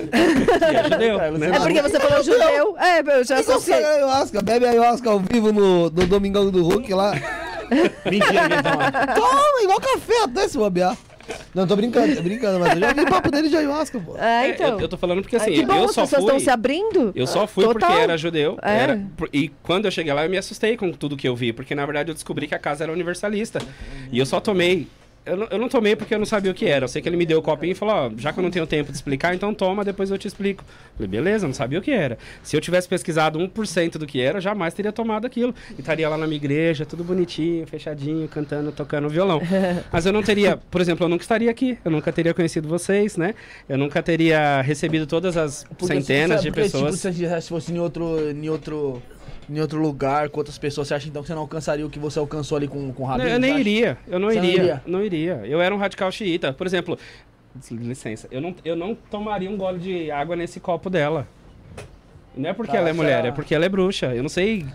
É 0.62 0.84
judeu, 0.90 1.20
É, 1.20 1.32
né? 1.32 1.48
É 1.56 1.60
porque 1.60 1.82
você 1.82 2.00
falou 2.00 2.24
judeu. 2.24 2.78
É, 2.78 3.00
eu 3.00 3.24
já 3.24 3.40
associei. 3.40 3.76
consagra 3.76 3.88
ayahuasca. 3.96 4.42
Bebe 4.42 4.66
ayahuasca 4.68 5.10
ao 5.10 5.20
vivo 5.20 5.52
no, 5.52 5.90
no 5.90 6.06
Domingão 6.08 6.50
do 6.52 6.64
Hulk 6.64 6.94
lá. 6.94 7.14
Mentira. 8.06 8.62
Toma, 9.16 9.62
igual 9.64 9.80
café 9.82 10.24
até 10.24 10.48
se 10.48 10.58
bobear. 10.58 10.96
Não, 11.54 11.66
tô 11.66 11.76
brincando, 11.76 12.16
tô 12.16 12.22
brincando, 12.22 12.60
mas 12.60 12.74
eu 12.74 12.80
já 12.80 12.94
vi 12.94 13.06
papo 13.06 13.32
dele 13.32 13.50
de 13.50 13.56
ayahuasca, 13.58 14.00
pô. 14.00 14.18
É, 14.18 14.48
É, 14.48 14.50
então. 14.50 14.70
eu, 14.76 14.82
eu 14.82 14.90
tô 14.90 14.98
falando 14.98 15.22
porque 15.22 15.36
assim, 15.36 15.52
que 15.52 15.66
bom, 15.66 15.76
eu 15.76 15.86
as 15.86 15.92
só 15.92 16.02
pessoas 16.02 16.22
fui... 16.24 16.32
estão 16.34 16.40
se 16.40 16.50
abrindo. 16.50 17.12
Eu 17.16 17.28
só 17.28 17.48
fui 17.48 17.66
porque 17.66 17.80
Total. 17.80 17.98
era 18.00 18.18
judeu. 18.18 18.58
É. 18.62 18.78
Era, 18.78 19.02
e 19.34 19.50
quando 19.64 19.86
eu 19.86 19.92
cheguei 19.92 20.14
lá, 20.14 20.26
eu 20.26 20.30
me 20.30 20.38
assustei 20.38 20.78
com 20.78 20.92
tudo 20.92 21.18
que 21.18 21.28
eu 21.28 21.36
vi. 21.36 21.52
Porque, 21.52 21.74
na 21.74 21.86
verdade, 21.86 22.12
eu 22.12 22.14
descobri 22.14 22.48
que 22.48 22.56
a 22.56 22.60
casa 22.60 22.84
era 22.84 22.92
universalista. 22.94 23.60
E 24.12 24.20
eu 24.20 24.26
só 24.26 24.40
tomei. 24.40 24.88
Eu 25.28 25.38
não, 25.38 25.48
eu 25.52 25.58
não 25.60 25.70
tomei 25.70 25.96
porque 25.96 26.14
eu 26.16 26.20
não 26.20 26.26
sabia 26.26 26.52
o 26.52 26.54
que 26.54 26.66
era. 26.66 26.86
Eu 26.86 26.88
sei 26.88 27.02
que 27.02 27.10
ele 27.10 27.18
me 27.18 27.26
deu 27.26 27.40
o 27.40 27.42
copinho 27.42 27.72
e 27.72 27.76
falou: 27.76 27.94
Ó, 27.96 28.12
já 28.18 28.32
que 28.34 28.40
eu 28.40 28.44
não 28.44 28.50
tenho 28.50 28.66
tempo 28.66 28.90
de 28.92 28.98
explicar, 28.98 29.36
então 29.36 29.54
toma, 29.54 29.84
depois 29.84 30.10
eu 30.10 30.18
te 30.18 30.28
explico. 30.28 30.64
Falei, 30.96 31.08
beleza, 31.08 31.46
eu 31.46 31.48
não 31.48 31.54
sabia 31.54 31.78
o 31.78 31.82
que 31.82 31.92
era. 31.92 32.18
Se 32.42 32.56
eu 32.56 32.62
tivesse 32.62 32.88
pesquisado 32.88 33.38
1% 33.38 33.98
do 33.98 34.08
que 34.08 34.20
era, 34.22 34.38
eu 34.38 34.42
jamais 34.42 34.74
teria 34.74 34.92
tomado 34.92 35.26
aquilo. 35.28 35.54
E 35.78 35.82
estaria 35.82 36.08
lá 36.10 36.18
na 36.18 36.26
minha 36.26 36.38
igreja, 36.38 36.86
tudo 36.86 37.04
bonitinho, 37.04 37.68
fechadinho, 37.68 38.28
cantando, 38.28 38.72
tocando 38.72 39.10
violão. 39.10 39.42
Mas 39.92 40.06
eu 40.06 40.14
não 40.14 40.24
teria, 40.24 40.58
por 40.58 40.82
exemplo, 40.82 41.06
eu 41.06 41.10
nunca 41.10 41.24
estaria 41.24 41.52
aqui. 41.52 41.78
Eu 41.84 41.92
nunca 41.92 42.12
teria 42.12 42.34
conhecido 42.34 42.68
vocês, 42.68 43.18
né? 43.18 43.36
Eu 43.68 43.78
nunca 43.78 44.02
teria 44.02 44.62
recebido 44.62 45.06
todas 45.06 45.36
as 45.38 45.64
Porque 45.78 45.88
centenas 46.02 46.40
se- 46.40 46.46
de 46.46 46.52
porque, 46.52 46.62
pessoas. 46.64 47.02
Tipo, 47.02 47.42
se 47.42 47.50
fosse 47.50 47.72
em 47.74 47.80
outro, 47.80 48.32
em 48.32 48.50
outro, 48.50 49.02
em 49.50 49.60
outro 49.60 49.80
lugar, 49.80 50.30
com 50.30 50.40
outras 50.40 50.58
pessoas, 50.58 50.88
você 50.88 50.94
acha 50.96 51.08
então 51.08 51.22
que 51.22 51.28
você 51.28 51.34
não 51.34 51.42
alcançaria 51.42 51.86
o 51.86 51.90
que 51.90 52.00
você 52.00 52.20
alcançou 52.20 52.58
ali 52.58 52.68
com, 52.68 52.92
com 52.92 53.04
o 53.04 53.06
Não, 53.06 53.12
Rabino? 53.14 53.30
eu 53.30 53.40
nem 53.40 53.52
acha? 53.52 53.60
iria, 53.62 53.98
eu 54.08 54.20
não 54.20 54.32
iria, 54.32 54.82
não 54.86 55.04
iria. 55.04 55.42
Eu 55.46 55.62
era 55.62 55.74
um 55.74 55.78
radical 55.78 56.12
xiita. 56.12 56.52
Por 56.54 56.68
exemplo, 56.68 56.98
licença, 57.72 58.28
eu 58.30 58.42
não, 58.42 58.54
eu 58.64 58.76
não 58.76 58.94
tomaria 58.94 59.50
um 59.50 59.58
gole 59.58 59.80
de 59.80 60.12
água 60.12 60.36
nesse 60.36 60.60
copo 60.60 60.90
dela. 60.90 61.28
Não 62.36 62.50
é 62.50 62.54
porque 62.54 62.72
Tá, 62.74 62.78
ela 62.78 62.90
é 62.90 62.94
mulher, 62.94 63.20
era- 63.20 63.28
é 63.30 63.32
porque 63.32 63.56
ela 63.56 63.66
é 63.66 63.70
bruxa. 63.70 64.14
Eu 64.14 64.22
não 64.22 64.30
sei. 64.30 64.66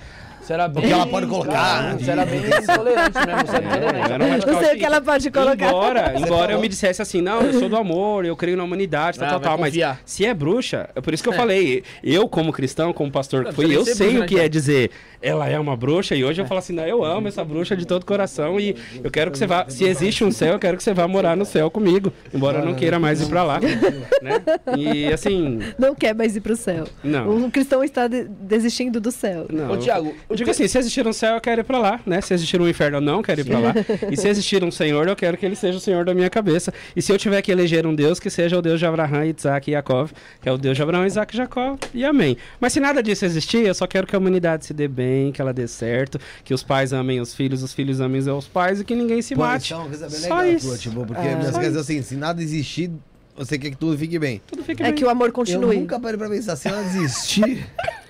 Você 0.42 0.52
era 0.54 0.66
bem... 0.66 0.82
Porque 0.82 0.92
ela 0.92 1.06
pode 1.06 1.26
colocar, 1.28 1.92
Ah, 1.92 1.96
Você 1.96 2.10
era 2.10 2.26
bem 2.26 2.40
intolerante 2.40 3.18
mesmo, 3.26 3.46
você 3.46 3.56
era 3.56 3.64
É, 3.64 3.68
intolerante. 3.78 4.12
era 4.12 4.24
um 4.56 4.60
sei 4.60 4.74
o 4.74 4.78
que 4.78 4.84
ela 4.84 5.00
pode 5.00 5.30
colocar. 5.30 5.66
Embora, 5.68 6.14
embora 6.18 6.52
eu 6.52 6.60
me 6.60 6.68
dissesse 6.68 7.00
assim, 7.00 7.20
não, 7.22 7.40
eu 7.42 7.52
sou 7.54 7.68
do 7.68 7.76
amor, 7.76 8.24
eu 8.24 8.34
creio 8.36 8.56
na 8.56 8.64
humanidade, 8.64 9.18
tal, 9.18 9.28
Ah, 9.28 9.30
tal, 9.32 9.40
tal. 9.40 9.58
Mas 9.58 9.72
se 10.04 10.26
é 10.26 10.34
bruxa, 10.34 10.88
é 10.96 11.00
por 11.00 11.14
isso 11.14 11.22
que 11.22 11.28
eu 11.28 11.32
falei, 11.32 11.84
eu 12.02 12.28
como 12.28 12.52
cristão, 12.52 12.92
como 12.92 13.10
pastor 13.10 13.44
que 13.44 13.52
fui, 13.52 13.66
eu 13.74 13.84
sei 13.84 14.08
bruxa, 14.08 14.24
o 14.24 14.26
que 14.26 14.38
é 14.40 14.48
dizer, 14.48 14.90
ela 15.22 15.48
é 15.48 15.58
uma 15.58 15.76
bruxa, 15.76 16.16
e 16.16 16.24
hoje 16.24 16.42
eu 16.42 16.46
falo 16.46 16.58
assim, 16.58 16.72
não, 16.72 16.84
eu 16.84 17.04
amo 17.04 17.28
essa 17.28 17.44
bruxa 17.44 17.76
de 17.76 17.86
todo 17.86 18.04
coração 18.04 18.58
e 18.58 18.74
eu 19.04 19.10
quero 19.12 19.30
que 19.30 19.38
você 19.38 19.46
vá, 19.46 19.66
se 19.68 19.84
existe 19.84 20.24
um 20.24 20.32
céu, 20.32 20.54
eu 20.54 20.58
quero 20.58 20.76
que 20.76 20.82
você 20.82 20.92
vá 20.92 21.06
morar 21.06 21.36
no 21.36 21.44
céu 21.44 21.70
comigo, 21.70 22.12
embora 22.34 22.58
eu 22.58 22.64
não 22.64 22.74
queira 22.74 22.98
mais 22.98 23.20
ir 23.22 23.26
pra 23.28 23.44
lá, 23.44 23.60
né? 23.60 24.42
E 24.76 25.06
assim, 25.12 25.60
Não 25.78 25.94
quer 25.94 26.14
mais 26.14 26.34
ir 26.34 26.40
pro 26.40 26.56
céu. 26.56 26.84
não. 27.04 27.46
O 27.46 27.50
cristão 27.50 27.84
está 27.84 28.08
de- 28.08 28.24
desistindo 28.24 29.00
do 29.00 29.12
céu. 29.12 29.46
Não, 29.50 29.70
Ô, 29.70 29.76
Thiago, 29.76 30.14
eu 30.32 30.36
digo 30.36 30.50
assim, 30.50 30.66
se 30.66 30.78
existir 30.78 31.06
um 31.06 31.12
céu, 31.12 31.34
eu 31.36 31.40
quero 31.40 31.60
ir 31.60 31.64
pra 31.64 31.78
lá, 31.78 32.00
né? 32.04 32.20
Se 32.20 32.34
existir 32.34 32.60
um 32.60 32.68
inferno, 32.68 32.96
eu 32.98 33.00
não 33.00 33.22
quero 33.22 33.40
ir 33.40 33.44
pra 33.44 33.58
lá. 33.58 33.74
E 34.10 34.16
se 34.16 34.28
existir 34.28 34.64
um 34.64 34.70
Senhor, 34.70 35.06
eu 35.08 35.14
quero 35.16 35.36
que 35.36 35.46
ele 35.46 35.54
seja 35.54 35.78
o 35.78 35.80
Senhor 35.80 36.04
da 36.04 36.14
minha 36.14 36.28
cabeça. 36.30 36.72
E 36.96 37.00
se 37.02 37.12
eu 37.12 37.18
tiver 37.18 37.40
que 37.42 37.52
eleger 37.52 37.86
um 37.86 37.94
Deus, 37.94 38.18
que 38.18 38.28
seja 38.30 38.58
o 38.58 38.62
Deus 38.62 38.78
de 38.80 38.86
Abraão, 38.86 39.24
Isaac 39.24 39.70
e 39.70 39.74
Jacob, 39.74 40.10
que 40.40 40.48
é 40.48 40.52
o 40.52 40.58
Deus 40.58 40.76
de 40.76 40.82
Abraão, 40.82 41.06
Isaac 41.06 41.34
e 41.34 41.36
Jacó, 41.36 41.78
e 41.94 42.04
amém. 42.04 42.36
Mas 42.60 42.72
se 42.72 42.80
nada 42.80 43.02
disso 43.02 43.24
existir, 43.24 43.66
eu 43.66 43.74
só 43.74 43.86
quero 43.86 44.06
que 44.06 44.16
a 44.16 44.18
humanidade 44.18 44.64
se 44.66 44.74
dê 44.74 44.88
bem, 44.88 45.30
que 45.32 45.40
ela 45.40 45.52
dê 45.52 45.68
certo, 45.68 46.18
que 46.44 46.52
os 46.54 46.62
pais 46.62 46.92
amem 46.92 47.20
os 47.20 47.34
filhos, 47.34 47.62
os 47.62 47.72
filhos 47.72 48.00
amem 48.00 48.20
os 48.20 48.48
pais 48.48 48.80
e 48.80 48.84
que 48.84 48.94
ninguém 48.94 49.20
se 49.22 49.34
Pô, 49.34 49.42
mate. 49.42 49.72
é 49.72 49.76
coisa 49.76 50.08
bem 50.08 50.18
Só 50.18 50.34
legal, 50.40 50.46
isso. 50.54 50.66
tua, 50.68 50.78
tipo, 50.78 51.06
porque 51.06 51.26
É. 51.28 51.36
você 51.36 51.52
Só 51.52 51.58
quer 51.60 51.66
dizer 51.68 51.80
assim, 51.80 52.02
se 52.02 52.16
nada 52.16 52.42
existir, 52.42 52.90
você 53.36 53.58
quer 53.58 53.70
que 53.70 53.76
tudo 53.76 53.96
fique 53.98 54.18
bem. 54.18 54.40
Tudo 54.46 54.62
fica 54.62 54.82
É 54.82 54.86
bem. 54.86 54.94
que 54.94 55.04
o 55.04 55.08
amor 55.08 55.28
Eu 55.28 55.32
continue. 55.32 55.76
nunca 55.78 55.98
parei 55.98 56.18
pra 56.18 56.28
pensar, 56.28 56.56
se 56.56 56.68
nada 56.68 56.82
existir... 56.86 57.66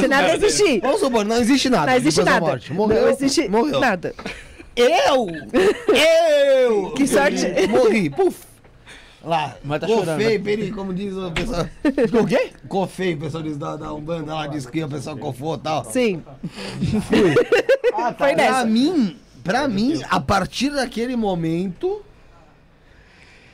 Se 0.00 0.08
nada 0.08 0.34
existir. 0.34 0.80
Vamos 0.80 1.00
supor, 1.00 1.24
não 1.24 1.36
existe 1.36 1.68
nada. 1.70 1.86
Não 1.86 1.96
existe 1.98 2.22
nada. 2.22 2.40
morte. 2.40 2.72
Morreu, 2.72 3.02
não 3.02 3.08
existe 3.10 3.48
morreu. 3.48 3.80
nada. 3.80 4.14
Eu! 4.76 5.26
Eu! 5.94 6.90
Que 6.92 7.06
sorte. 7.06 7.44
Morri, 7.68 8.10
puf! 8.10 8.46
Lá, 9.24 9.56
Mas 9.64 9.80
tá 9.80 9.86
cofei, 9.88 10.04
chorando, 10.04 10.18
né? 10.22 10.38
peri, 10.38 10.70
como 10.70 10.94
diz 10.94 11.12
o 11.14 11.30
pessoal. 11.32 11.66
O 12.22 12.26
quê? 12.26 12.50
Cofei, 12.68 13.14
o 13.14 13.18
pessoal 13.18 13.42
diz 13.42 13.56
da, 13.56 13.74
da 13.76 13.92
Umbanda, 13.92 14.32
lá 14.32 14.46
diz 14.46 14.64
que 14.64 14.82
o 14.82 14.88
pessoal 14.88 15.16
cofou 15.16 15.56
e 15.56 15.58
tal. 15.58 15.84
Sim. 15.84 16.22
Ah, 18.00 18.14
Foi 18.16 18.32
Pra 18.32 18.36
nessa. 18.36 18.64
mim, 18.64 19.16
pra 19.42 19.66
mim, 19.66 20.00
a 20.08 20.20
partir 20.20 20.70
daquele 20.70 21.16
momento, 21.16 22.00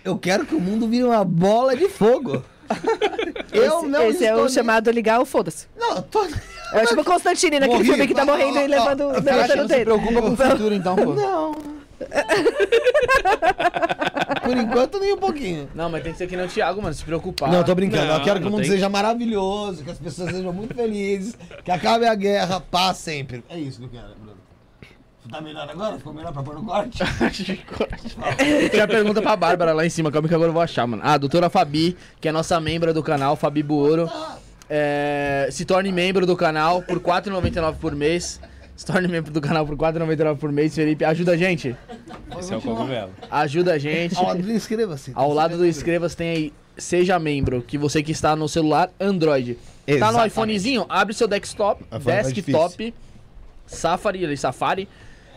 eu 0.04 0.18
quero 0.18 0.44
que 0.44 0.54
o 0.54 0.60
mundo 0.60 0.86
vire 0.86 1.02
uma 1.04 1.24
bola 1.24 1.74
de 1.74 1.88
fogo. 1.88 2.44
Eu 3.52 3.78
esse 3.78 3.86
não 3.86 4.10
esse 4.10 4.24
é 4.24 4.34
o 4.34 4.40
nem- 4.40 4.48
chamado 4.48 4.90
ligar 4.90 5.20
o 5.20 5.24
foda-se. 5.24 5.66
Não, 5.76 5.96
eu 5.96 6.02
tô... 6.02 6.24
É 6.72 6.84
tipo 6.86 7.02
o 7.02 7.04
Constantine 7.04 7.60
naquele 7.60 7.78
Morri. 7.78 7.88
filme 7.88 8.06
que 8.08 8.14
tá 8.14 8.24
morrendo 8.24 8.58
e 8.58 8.60
Ó, 8.60 8.64
ó, 8.64 8.66
levando 8.66 9.00
ó, 9.02 9.08
o 9.08 9.12
levantando 9.22 9.56
não 9.56 9.64
o 9.64 9.68
se 9.68 9.74
dedo. 9.74 9.84
preocupa 9.84 10.22
com 10.22 10.32
o 10.32 10.36
futuro, 10.36 10.74
então, 10.74 10.96
pô? 10.96 11.14
Não. 11.14 11.54
Por 14.42 14.56
enquanto, 14.56 14.98
nem 14.98 15.12
um 15.12 15.16
pouquinho. 15.18 15.68
Não, 15.74 15.88
mas 15.88 16.02
tem 16.02 16.12
que 16.12 16.18
ser 16.18 16.26
que 16.26 16.36
nem 16.36 16.44
o 16.44 16.48
Thiago, 16.48 16.82
mano, 16.82 16.94
se 16.94 17.04
preocupar. 17.04 17.50
Não, 17.50 17.62
tô 17.64 17.74
brincando. 17.74 18.06
Não, 18.06 18.14
eu 18.16 18.22
quero 18.24 18.40
que 18.40 18.46
o 18.46 18.50
não 18.50 18.52
mundo 18.52 18.62
tem- 18.62 18.70
seja 18.72 18.88
maravilhoso, 18.88 19.84
que 19.84 19.90
as 19.90 19.98
pessoas 19.98 20.30
sejam 20.32 20.52
muito 20.52 20.74
felizes, 20.74 21.36
que 21.64 21.70
acabe 21.70 22.06
a 22.06 22.14
guerra, 22.14 22.60
paz 22.60 22.98
sempre. 22.98 23.42
É 23.48 23.58
isso 23.58 23.78
que 23.78 23.84
eu 23.86 23.90
quero, 23.90 24.08
Bruno. 24.20 24.33
Tá 25.34 25.40
melhor 25.40 25.68
agora? 25.68 25.98
Ficou 25.98 26.14
melhor 26.14 26.32
pra 26.32 26.44
pôr 26.44 26.54
no 26.54 26.64
corte? 26.64 26.98
Tem 28.70 28.80
a 28.80 28.86
pergunta 28.86 29.20
pra 29.20 29.34
Bárbara 29.34 29.72
lá 29.72 29.84
em 29.84 29.90
cima, 29.90 30.12
calma 30.12 30.28
que 30.28 30.34
agora 30.34 30.50
eu 30.50 30.52
vou 30.52 30.62
achar, 30.62 30.86
mano. 30.86 31.02
Ah, 31.04 31.14
a 31.14 31.18
doutora 31.18 31.50
Fabi, 31.50 31.96
que 32.20 32.28
é 32.28 32.32
nossa 32.32 32.60
membra 32.60 32.94
do 32.94 33.02
canal, 33.02 33.34
Fabi 33.34 33.60
Buoro. 33.60 34.08
É, 34.70 35.48
se 35.50 35.64
torne 35.64 35.90
membro 35.90 36.24
do 36.24 36.36
canal 36.36 36.82
por 36.82 36.98
R$ 36.98 37.02
4,99 37.02 37.74
por 37.80 37.96
mês. 37.96 38.40
Se 38.76 38.86
torne 38.86 39.08
membro 39.08 39.32
do 39.32 39.40
canal 39.40 39.66
por 39.66 39.72
R$ 39.72 39.92
4,99 39.98 40.36
por 40.36 40.52
mês, 40.52 40.72
Felipe. 40.72 41.04
Ajuda 41.04 41.32
a 41.32 41.36
gente. 41.36 41.74
Esse 42.38 42.54
é 42.54 42.56
o 42.56 42.60
cogumelo. 42.60 43.10
Ajuda 43.28 43.72
a 43.72 43.78
gente. 43.78 44.14
Ó, 44.16 44.36
inscreva-se. 44.36 45.10
Ao 45.16 45.32
lado 45.32 45.58
do 45.58 45.66
inscreva-se 45.66 46.16
tem 46.16 46.28
aí 46.28 46.52
Seja 46.78 47.18
Membro, 47.18 47.60
que 47.60 47.76
você 47.76 48.04
que 48.04 48.12
está 48.12 48.36
no 48.36 48.48
celular 48.48 48.88
Android. 49.00 49.54
Tá 49.54 49.60
no 49.90 49.96
Exatamente. 49.96 50.28
iPhonezinho? 50.28 50.86
Abre 50.88 51.12
seu 51.12 51.26
desktop, 51.26 51.84
é 51.90 52.22
desktop, 52.22 52.94
Safari, 53.66 54.24
ali, 54.24 54.36
Safari. 54.36 54.88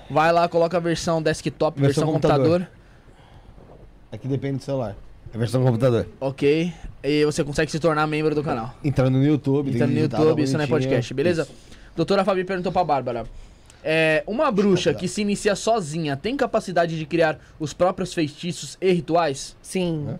Vai 0.09 0.31
lá, 0.31 0.47
coloca 0.47 0.77
a 0.77 0.79
versão 0.79 1.21
desktop, 1.21 1.79
Versão 1.79 2.05
versão, 2.05 2.13
computador. 2.13 2.67
Aqui 4.11 4.27
depende 4.27 4.57
do 4.57 4.63
celular. 4.63 4.95
É 5.33 5.37
versão 5.37 5.63
computador. 5.63 6.07
Ok. 6.19 6.73
E 7.03 7.25
você 7.25 7.43
consegue 7.43 7.69
se 7.69 7.79
tornar 7.79 8.07
membro 8.07 8.33
do 8.33 8.41
canal. 8.43 8.73
Entrando 8.83 9.17
no 9.17 9.25
YouTube. 9.25 9.71
Entra 9.73 9.85
no 9.87 9.99
YouTube, 9.99 10.41
isso 10.41 10.57
não 10.57 10.63
é 10.63 10.67
podcast, 10.67 11.13
beleza? 11.13 11.41
Isso. 11.43 11.51
Doutora 11.95 12.23
Fabi 12.23 12.43
perguntou 12.43 12.71
pra 12.71 12.83
Bárbara. 12.83 13.25
É, 13.83 14.23
uma 14.25 14.51
bruxa 14.51 14.93
que 14.93 15.07
se 15.07 15.21
inicia 15.21 15.55
sozinha 15.55 16.17
tem 16.17 16.35
capacidade 16.35 16.97
de 16.97 17.05
criar 17.05 17.39
os 17.59 17.73
próprios 17.73 18.13
feitiços 18.13 18.77
e 18.81 18.91
rituais? 18.91 19.55
Sim. 19.61 20.03
Né? 20.05 20.19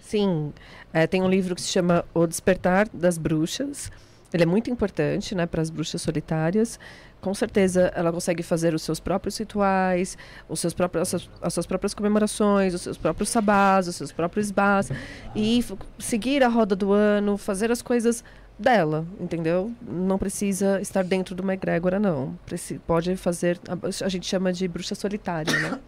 Sim. 0.00 0.52
É, 0.92 1.06
tem 1.06 1.22
um 1.22 1.28
livro 1.28 1.54
que 1.54 1.60
se 1.60 1.68
chama 1.68 2.04
O 2.12 2.26
Despertar 2.26 2.88
das 2.92 3.16
Bruxas. 3.16 3.90
ele 4.32 4.42
é 4.42 4.46
muito 4.46 4.70
importante, 4.70 5.34
né, 5.34 5.46
para 5.46 5.62
as 5.62 5.70
bruxas 5.70 6.02
solitárias. 6.02 6.78
Com 7.20 7.34
certeza, 7.34 7.92
ela 7.94 8.10
consegue 8.10 8.42
fazer 8.42 8.74
os 8.74 8.82
seus 8.82 8.98
próprios 8.98 9.36
rituais, 9.36 10.16
os 10.48 10.58
seus 10.58 10.72
próprios, 10.72 11.02
as, 11.02 11.08
suas, 11.08 11.30
as 11.42 11.54
suas 11.54 11.66
próprias 11.66 11.92
comemorações, 11.92 12.72
os 12.72 12.80
seus 12.80 12.96
próprios 12.96 13.28
sabás, 13.28 13.86
os 13.88 13.96
seus 13.96 14.10
próprios 14.10 14.50
bás, 14.50 14.90
e 15.36 15.62
seguir 15.98 16.42
a 16.42 16.48
roda 16.48 16.74
do 16.74 16.92
ano, 16.92 17.36
fazer 17.36 17.70
as 17.70 17.82
coisas 17.82 18.24
dela, 18.58 19.06
entendeu? 19.18 19.72
Não 19.80 20.18
precisa 20.18 20.80
estar 20.80 21.02
dentro 21.02 21.34
de 21.34 21.40
uma 21.40 21.54
egrégora, 21.54 21.98
não. 21.98 22.38
Preci 22.44 22.78
pode 22.86 23.16
fazer, 23.16 23.58
a, 23.68 24.04
a 24.04 24.08
gente 24.08 24.26
chama 24.26 24.52
de 24.52 24.68
bruxa 24.68 24.94
solitária, 24.94 25.58
né? 25.58 25.78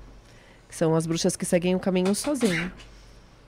São 0.70 0.94
as 0.94 1.06
bruxas 1.06 1.36
que 1.36 1.44
seguem 1.44 1.74
o 1.74 1.78
caminho 1.78 2.14
sozinho. 2.14 2.72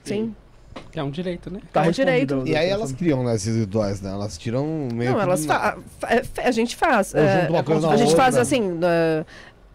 Sim. 0.03 0.27
Que 0.27 0.44
é 0.93 1.03
um 1.03 1.09
direito, 1.09 1.51
né? 1.51 1.59
Tá 1.71 1.81
respondido, 1.81 2.05
direito. 2.05 2.35
doutor 2.35 2.47
E 2.51 2.55
aí 2.55 2.69
elas 2.69 2.91
criam 2.91 3.23
né, 3.23 3.35
esses 3.35 3.55
rituais, 3.55 4.01
né? 4.01 4.11
Elas 4.11 4.37
tiram 4.37 4.65
meio 4.93 5.11
Não, 5.11 5.17
que 5.17 5.23
elas 5.23 5.45
fa 5.45 5.77
é, 6.07 6.47
a 6.47 6.51
gente 6.51 6.75
faz. 6.75 7.13
É, 7.13 7.19
é 7.19 7.47
a 7.47 7.97
gente 7.97 8.09
outra. 8.09 8.15
faz 8.15 8.37
assim, 8.37 8.61
na- 8.61 9.25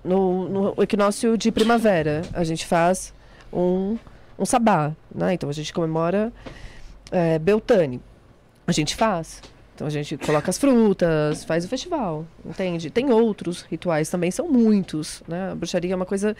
no, 0.02 0.48
no 0.74 0.82
equinócio 0.82 1.36
de 1.36 1.52
primavera, 1.52 2.22
a 2.32 2.42
gente 2.44 2.64
faz 2.66 3.12
um, 3.52 3.98
um 4.38 4.46
sabá, 4.46 4.92
né? 5.14 5.34
Então 5.34 5.48
a 5.48 5.52
gente 5.52 5.72
comemora 5.72 6.32
é, 7.10 7.38
Beltane. 7.38 8.00
A 8.66 8.72
gente 8.72 8.94
faz. 8.96 9.42
Então 9.74 9.86
a 9.86 9.90
gente 9.90 10.16
coloca 10.18 10.50
as 10.50 10.58
frutas, 10.58 11.42
faz 11.44 11.64
o 11.64 11.68
festival, 11.68 12.26
entende? 12.44 12.90
Tem 12.90 13.10
outros 13.10 13.62
rituais 13.62 14.10
também, 14.10 14.30
são 14.30 14.46
muitos, 14.46 15.22
né? 15.26 15.52
A 15.52 15.54
bruxaria 15.54 15.92
é 15.92 15.96
uma 15.96 16.04
coisa 16.04 16.36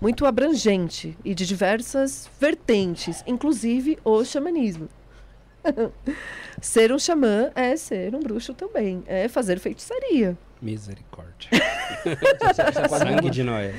muito 0.00 0.24
abrangente 0.24 1.16
e 1.24 1.34
de 1.34 1.46
diversas 1.46 2.28
vertentes, 2.40 3.22
inclusive 3.26 3.98
o 4.04 4.24
xamanismo. 4.24 4.88
ser 6.60 6.90
um 6.90 6.98
xamã 6.98 7.50
é 7.54 7.76
ser 7.76 8.14
um 8.14 8.20
bruxo 8.20 8.54
também, 8.54 9.02
é 9.06 9.28
fazer 9.28 9.58
feitiçaria. 9.58 10.36
Misericórdia. 10.60 11.50
Você 12.40 12.62
é 12.62 12.88
Sangue 12.88 13.30
de 13.30 13.42
Noé. 13.42 13.74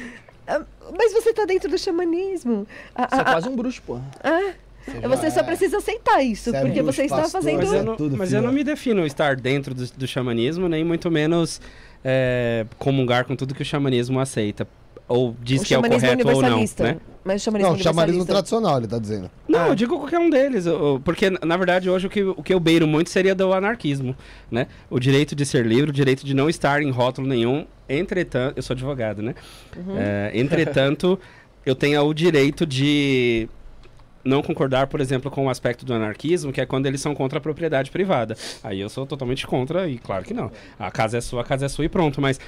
Ah, 0.47 0.63
Mas 0.97 1.13
você 1.13 1.33
tá 1.33 1.45
dentro 1.45 1.69
do 1.69 1.77
xamanismo. 1.77 2.67
Ah, 2.95 3.07
Você 3.07 3.15
é 3.15 3.19
ah, 3.19 3.23
quase 3.23 3.49
um 3.49 3.55
bruxo, 3.55 3.81
pô. 3.85 3.99
ah, 4.23 4.53
Você 4.85 5.07
você 5.07 5.23
já 5.27 5.31
só 5.31 5.39
é- 5.41 5.43
precisa 5.43 5.77
aceitar 5.77 6.21
isso, 6.23 6.51
Você 6.51 6.57
é 6.57 6.61
porque 6.61 6.81
bruxo, 6.81 6.97
você 6.97 7.03
está 7.03 7.29
fazendo. 7.29 7.57
Mas, 7.57 7.73
é 7.73 7.77
eu 7.77 7.83
não, 7.83 7.95
tudo, 7.95 8.17
mas 8.17 8.33
eu 8.33 8.41
não 8.41 8.51
me 8.51 8.63
defino 8.63 9.05
estar 9.05 9.35
dentro 9.35 9.73
do, 9.73 9.85
do 9.85 10.07
xamanismo, 10.07 10.67
nem 10.67 10.83
muito 10.83 11.09
menos 11.11 11.61
é, 12.03 12.65
comungar 12.77 13.25
com 13.25 13.35
tudo 13.35 13.53
que 13.53 13.61
o 13.61 13.65
xamanismo 13.65 14.19
aceita. 14.19 14.67
Ou 15.11 15.35
diz 15.41 15.61
o 15.61 15.65
que 15.65 15.73
é 15.73 15.77
o 15.77 15.81
correto 15.81 16.27
ou 16.27 16.33
não. 16.33 16.39
universalista. 16.39 16.83
Né? 16.83 16.97
Mas 17.23 17.41
o 17.41 17.45
xamanismo 17.45 17.71
Não, 17.73 17.79
chamarismo 17.79 18.25
tradicional, 18.25 18.77
ele 18.77 18.87
tá 18.87 18.97
dizendo. 18.97 19.29
Não, 19.47 19.59
Ah. 19.65 19.67
eu 19.67 19.75
digo 19.75 19.97
qualquer 19.99 20.17
um 20.19 20.29
deles. 20.29 20.65
Porque, 21.03 21.29
na 21.29 21.55
verdade, 21.57 21.89
hoje 21.89 22.07
o 22.07 22.09
que, 22.09 22.23
o 22.23 22.41
que 22.41 22.53
eu 22.53 22.59
beiro 22.59 22.87
muito 22.87 23.09
seria 23.11 23.35
do 23.35 23.53
anarquismo, 23.53 24.15
né? 24.49 24.67
O 24.89 24.99
direito 24.99 25.35
de 25.35 25.45
ser 25.45 25.65
livre, 25.65 25.91
o 25.91 25.93
direito 25.93 26.25
de 26.25 26.33
não 26.33 26.49
estar 26.49 26.81
em 26.81 26.89
rótulo 26.89 27.27
nenhum. 27.27 27.65
Entretanto, 27.87 28.53
eu 28.55 28.63
sou 28.63 28.73
advogado, 28.73 29.21
né? 29.21 29.35
Uhum. 29.77 29.95
É, 29.99 30.31
entretanto, 30.33 31.19
eu 31.65 31.75
tenho 31.75 32.01
o 32.01 32.13
direito 32.13 32.65
de 32.65 33.47
não 34.23 34.41
concordar, 34.41 34.87
por 34.87 35.01
exemplo, 35.01 35.29
com 35.31 35.45
o 35.45 35.49
aspecto 35.49 35.83
do 35.85 35.93
anarquismo, 35.93 36.51
que 36.51 36.61
é 36.61 36.65
quando 36.65 36.85
eles 36.85 37.01
são 37.01 37.13
contra 37.13 37.37
a 37.39 37.41
propriedade 37.41 37.89
privada. 37.91 38.35
Aí 38.63 38.79
eu 38.79 38.87
sou 38.89 39.05
totalmente 39.05 39.45
contra, 39.47 39.87
e 39.87 39.97
claro 39.97 40.23
que 40.23 40.33
não. 40.33 40.51
A 40.79 40.89
casa 40.91 41.17
é 41.17 41.21
sua, 41.21 41.41
a 41.41 41.43
casa 41.43 41.65
é 41.65 41.69
sua 41.69 41.85
e 41.85 41.89
pronto. 41.89 42.21
Mas 42.21 42.39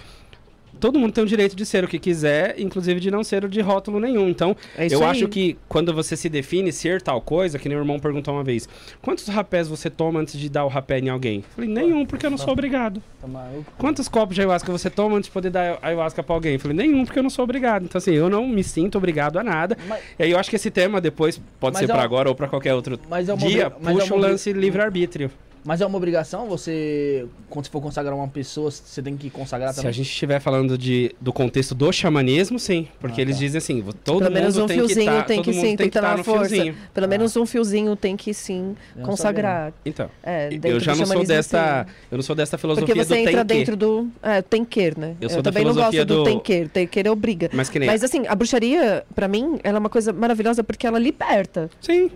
todo 0.80 0.99
mundo 0.99 1.11
tem 1.13 1.24
o 1.24 1.28
direito 1.28 1.55
de 1.55 1.65
ser 1.65 1.84
o 1.84 1.88
que 1.88 1.97
quiser, 1.99 2.59
inclusive 2.59 2.99
de 2.99 3.09
não 3.11 3.24
ser 3.24 3.45
o 3.45 3.49
de 3.49 3.61
rótulo 3.61 3.99
nenhum. 3.99 4.28
Então, 4.30 4.55
É 4.78 4.88
eu 4.91 4.99
aí. 5.03 5.09
acho 5.09 5.28
que 5.28 5.57
quando 5.67 5.93
você 5.93 6.15
se 6.17 6.28
define 6.30 6.71
ser 6.71 7.01
tal 7.01 7.21
coisa, 7.21 7.57
que 7.57 7.67
nem 7.69 7.78
o 7.78 7.82
irmão 7.82 7.99
perguntou 7.99 8.34
uma 8.34 8.43
vez, 8.43 8.67
quantos 9.01 9.28
rapés 9.28 9.67
você 9.67 9.89
toma 9.89 10.19
antes 10.19 10.39
de 10.39 10.49
dar 10.49 10.65
o 10.65 10.67
rapé 10.67 10.99
em 10.99 11.09
alguém? 11.09 11.38
Eu 11.38 11.43
falei, 11.55 11.69
nenhum, 11.69 12.05
porque 12.05 12.26
eu 12.26 12.30
não 12.30 12.38
sou 12.38 12.51
obrigado. 12.53 13.01
Quantos 13.78 14.07
copos 14.07 14.36
de 14.36 14.41
ayahuasca 14.41 14.71
você 14.71 14.89
toma 14.89 15.15
antes 15.17 15.28
de 15.28 15.32
poder 15.34 15.49
dar 15.49 15.80
ayahuasca 15.82 16.21
pra 16.24 16.36
alguém? 16.36 16.53
Eu 16.53 16.59
falei, 16.59 16.76
nenhum, 16.76 17.05
porque 17.05 17.19
eu 17.19 17.24
não 17.24 17.30
sou 17.30 17.43
obrigado. 17.43 17.84
Então, 17.86 17.97
assim, 17.99 18.11
eu 18.11 18.30
não 18.30 18.47
me 18.47 18.63
sinto 18.63 18.97
obrigado 18.97 19.38
a 19.39 19.43
nada. 19.43 19.78
Mas- 19.88 20.01
E 20.19 20.24
aí 20.24 20.32
eu 20.32 20.38
acho 20.38 20.49
que 20.49 20.55
esse 20.55 20.69
tema 20.69 20.99
depois, 20.99 21.39
pode 21.59 21.78
ser 21.78 21.86
é 21.86 21.88
pra 21.88 21.95
uma- 21.97 22.03
agora 22.03 22.30
ou 22.30 22.36
pra 22.36 22.47
qualquer 22.47 22.74
outro 22.74 22.99
Mas 23.09 23.30
é 23.30 23.36
dia, 23.36 23.63
é 23.65 23.69
puxa 23.69 24.13
o 24.13 24.17
lance 24.17 24.51
livre-arbítrio. 24.51 25.32
Mas 25.66 25.80
é 25.82 25.86
uma 25.86 25.95
obrigação 25.97 26.47
você, 26.47 27.26
quando 27.49 27.66
você 27.66 27.72
for 27.72 27.82
consagrar 27.82 28.14
uma 28.16 28.28
pessoa, 28.28 28.70
você 28.70 29.01
tem 29.01 29.16
que 29.16 29.30
consagrar 29.30 29.74
Se 29.74 29.80
a 29.80 29.84
também? 29.84 29.93
gente 29.93 30.09
estiver 30.09 30.39
falando 30.41 30.78
de, 30.78 31.16
do 31.22 31.32
contexto 31.32 31.74
do 31.74 31.91
xamanismo, 31.91 32.59
sim. 32.59 32.88
Porque 32.99 33.22
Ah, 33.22 33.24
eles 33.24 33.36
tá. 33.36 33.39
dizem 33.39 33.57
assim, 33.59 33.82
todo 34.03 34.20
Pelo 34.24 34.32
menos 34.32 34.55
mundo 34.57 34.66
um 34.66 34.68
tem 34.68 34.78
que 34.82 34.86
fiozinho 34.88 35.05
tá, 35.14 35.24
tem 35.24 35.36
todo 35.38 35.45
que 35.45 35.51
mundo 35.51 35.61
sim, 35.61 35.76
tem 35.78 35.89
que 35.89 35.97
estar 35.97 36.01
tá 36.01 36.09
na 36.11 36.18
no 36.18 36.24
força. 36.24 36.49
fiozinho. 36.49 36.76
Pelo 36.93 37.05
Ah. 37.05 37.09
menos 37.09 37.36
um 37.38 37.45
fiozinho 37.45 37.95
tem 37.95 38.18
que 38.18 38.34
sim 38.34 38.76
Eu 38.95 39.03
consagrar. 39.03 39.72
Então, 39.86 40.09
É, 40.22 40.49
eu 40.64 40.80
já 40.82 40.95
não 40.95 41.05
sou 41.05 41.24
desta, 41.26 41.86
sim. 41.88 41.93
eu 42.11 42.18
não 42.18 42.24
sou 42.24 42.36
desta 42.36 42.57
filosofia 42.57 42.86
Porque 42.88 42.99
você 43.03 43.09
do 43.09 43.14
tem 43.16 43.28
entra 43.28 43.41
que. 43.45 43.53
dentro 43.53 43.78
do. 43.78 44.07
É, 44.22 44.41
tem 44.41 44.66
que, 44.66 44.99
né? 44.99 45.16
Eu 45.22 45.30
sou 45.30 45.41
da 45.41 45.49
também 45.49 45.64
não 45.66 45.74
gosto 45.74 46.05
do, 46.05 46.18
do- 46.18 46.24
tem 46.26 46.39
que. 46.39 46.68
Tem 46.68 46.86
que 46.88 47.09
obriga. 47.09 47.49
Mas 47.53 47.70
que 47.70 47.80
nem. 47.80 47.88
Mas 47.88 48.03
assim, 48.03 48.28
a 48.28 48.36
bruxaria, 48.36 49.05
pra 49.16 49.28
mim, 49.28 49.59
ela 49.64 49.78
é 49.78 49.80
uma 49.80 49.89
coisa 49.89 50.11
maravilhosa 50.11 50.64
porque 50.64 50.86
ela 50.86 50.99
liberta. 50.99 51.70
Sim, 51.80 52.09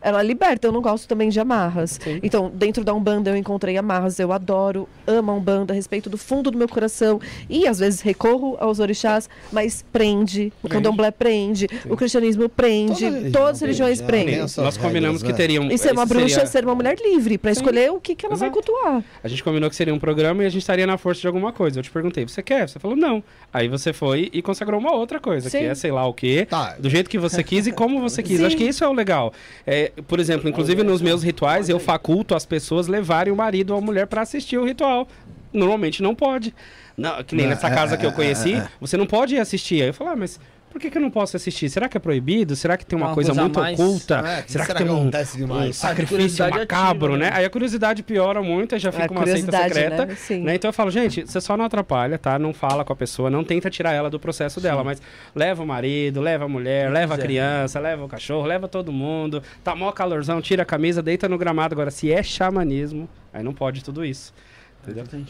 Ela 0.00 0.22
liberta, 0.22 0.66
eu 0.68 0.72
não 0.72 0.80
gosto 0.82 1.06
também 1.08 1.28
de 1.28 1.40
amarras. 1.40 1.98
Sim. 2.02 2.20
Então, 2.22 2.50
dentro 2.54 2.84
da 2.84 2.92
Umbanda 2.94 3.30
eu 3.30 3.36
encontrei 3.36 3.76
amarras, 3.76 4.18
eu 4.18 4.32
adoro, 4.32 4.88
amo 5.06 5.30
a 5.30 5.34
Umbanda, 5.34 5.72
respeito 5.74 6.08
do 6.10 6.16
fundo 6.18 6.50
do 6.50 6.58
meu 6.58 6.68
coração. 6.68 7.20
E 7.48 7.66
às 7.66 7.78
vezes 7.78 8.00
recorro 8.00 8.56
aos 8.60 8.78
orixás, 8.78 9.28
mas 9.50 9.84
prende. 9.92 10.52
O 10.62 10.68
Prende. 10.68 10.82
candomblé 10.84 11.10
prende, 11.10 11.66
o 11.88 11.96
cristianismo 11.96 12.48
prende, 12.48 13.04
Toda 13.10 13.30
todas 13.30 13.50
as 13.56 13.60
religiões 13.60 14.00
prende, 14.00 14.32
né? 14.32 14.36
prendem. 14.46 14.64
Nós 14.64 14.76
combinamos 14.76 15.22
que 15.22 15.28
né? 15.30 15.34
teriam. 15.34 15.70
E 15.70 15.78
ser 15.78 15.92
uma 15.92 16.06
bruxa 16.06 16.28
seria- 16.28 16.42
é 16.42 16.46
ser 16.46 16.64
uma 16.64 16.74
mulher 16.74 16.96
livre, 17.02 17.38
pra 17.38 17.52
Sim. 17.54 17.60
escolher 17.60 17.90
o 17.90 18.00
que, 18.00 18.14
que 18.14 18.26
ela 18.26 18.34
vai 18.36 18.48
Exato. 18.48 18.62
cultuar. 18.62 19.04
A 19.22 19.28
gente 19.28 19.42
combinou 19.42 19.68
que 19.70 19.76
seria 19.76 19.94
um 19.94 19.98
programa 19.98 20.42
e 20.42 20.46
a 20.46 20.48
gente 20.48 20.60
estaria 20.60 20.86
na 20.86 20.96
força 20.98 21.20
de 21.20 21.26
alguma 21.26 21.52
coisa. 21.52 21.78
Eu 21.78 21.82
te 21.82 21.90
perguntei, 21.90 22.24
você 22.26 22.42
quer? 22.42 22.68
Você 22.68 22.78
falou 22.78 22.96
não. 22.96 23.22
Aí 23.52 23.68
você 23.68 23.92
foi 23.92 24.30
e 24.32 24.42
consagrou 24.42 24.78
uma 24.80 24.92
outra 24.94 25.18
coisa, 25.20 25.48
Sim. 25.50 25.58
que 25.58 25.64
é 25.64 25.74
sei 25.74 25.90
lá 25.92 26.06
o 26.06 26.12
quê. 26.14 26.46
Tá. 26.48 26.76
Do 26.78 26.88
jeito 26.90 27.08
que 27.10 27.18
você 27.18 27.42
quis 27.42 27.66
e 27.66 27.72
como 27.72 28.00
você 28.00 28.22
quis. 28.22 28.38
Sim. 28.38 28.46
Acho 28.46 28.56
que 28.56 28.64
isso 28.64 28.82
é 28.84 28.88
o 28.88 28.92
legal. 28.92 29.32
É, 29.66 29.71
por 30.08 30.20
exemplo, 30.20 30.48
inclusive 30.48 30.82
nos 30.82 31.00
meus 31.00 31.22
rituais, 31.22 31.68
eu 31.68 31.78
faculto 31.78 32.34
as 32.34 32.44
pessoas 32.44 32.88
levarem 32.88 33.32
o 33.32 33.36
marido 33.36 33.70
ou 33.70 33.78
a 33.78 33.80
mulher 33.80 34.06
para 34.06 34.22
assistir 34.22 34.58
o 34.58 34.64
ritual. 34.64 35.08
Normalmente 35.52 36.02
não 36.02 36.14
pode. 36.14 36.54
Não, 36.96 37.22
que 37.22 37.34
nem 37.34 37.46
nessa 37.46 37.68
é, 37.68 37.74
casa 37.74 37.96
que 37.96 38.04
é, 38.04 38.08
eu 38.08 38.12
conheci, 38.12 38.54
é, 38.54 38.58
é. 38.58 38.68
você 38.80 38.96
não 38.96 39.06
pode 39.06 39.34
ir 39.34 39.38
assistir. 39.38 39.82
Aí 39.82 39.88
eu 39.88 39.94
falei, 39.94 40.12
ah, 40.12 40.16
mas 40.16 40.40
por 40.72 40.80
que, 40.80 40.90
que 40.90 40.96
eu 40.98 41.02
não 41.02 41.10
posso 41.10 41.36
assistir? 41.36 41.68
Será 41.68 41.88
que 41.88 41.96
é 41.96 42.00
proibido? 42.00 42.56
Será 42.56 42.76
que 42.76 42.84
tem 42.86 42.96
uma, 42.98 43.08
Uma 43.08 43.14
coisa, 43.14 43.28
coisa 43.30 43.40
a 43.40 43.44
muito 43.44 43.60
mais? 43.60 43.78
oculta? 43.78 44.14
É, 44.26 44.42
que 44.42 44.50
será, 44.52 44.64
será 44.64 44.64
que 44.64 44.72
que 44.72 44.88
tem 44.88 44.96
um, 44.98 45.00
acontece 45.02 45.36
demais? 45.36 45.70
um 45.70 45.72
sacrifício 45.72 46.48
macabro, 46.48 47.12
ativa, 47.12 47.24
né? 47.24 47.30
né? 47.30 47.36
Aí 47.36 47.44
a 47.44 47.50
curiosidade 47.50 48.02
piora 48.02 48.42
muito, 48.42 48.74
aí 48.74 48.80
já 48.80 48.90
fica 48.90 49.06
a 49.06 49.10
uma 49.10 49.26
seita 49.26 49.52
secreta. 49.62 50.06
né? 50.06 50.14
Sim. 50.16 50.42
Né? 50.42 50.54
Então 50.54 50.68
eu 50.68 50.72
falo, 50.72 50.90
gente, 50.90 51.26
você 51.26 51.40
só 51.40 51.56
não 51.56 51.64
atrapalha, 51.64 52.18
tá? 52.18 52.38
Não 52.38 52.52
fala 52.54 52.84
com 52.84 52.92
a 52.92 52.96
pessoa, 52.96 53.30
não 53.30 53.44
tenta 53.44 53.68
tirar 53.70 53.92
ela 53.92 54.08
do 54.08 54.18
processo 54.18 54.60
dela, 54.60 54.82
mas 54.82 55.00
leva 55.34 55.62
o 55.62 55.66
marido, 55.66 56.20
leva 56.20 56.46
a 56.46 56.48
mulher, 56.48 56.90
leva 56.90 57.14
a 57.14 57.18
criança, 57.18 57.78
leva 57.78 58.04
o 58.04 58.08
cachorro, 58.08 58.46
leva 58.46 58.66
todo 58.66 58.90
mundo. 58.90 59.42
Tá 59.62 59.74
mó 59.76 59.92
calorzão, 59.92 60.40
tira 60.40 60.62
a 60.62 60.66
camisa, 60.66 61.02
deita 61.02 61.28
no 61.28 61.36
gramado. 61.36 61.74
Agora, 61.74 61.90
se 61.90 62.10
é 62.10 62.22
xamanismo, 62.22 63.08
aí 63.32 63.42
não 63.42 63.52
pode 63.52 63.84
tudo 63.84 64.04
isso. 64.04 64.32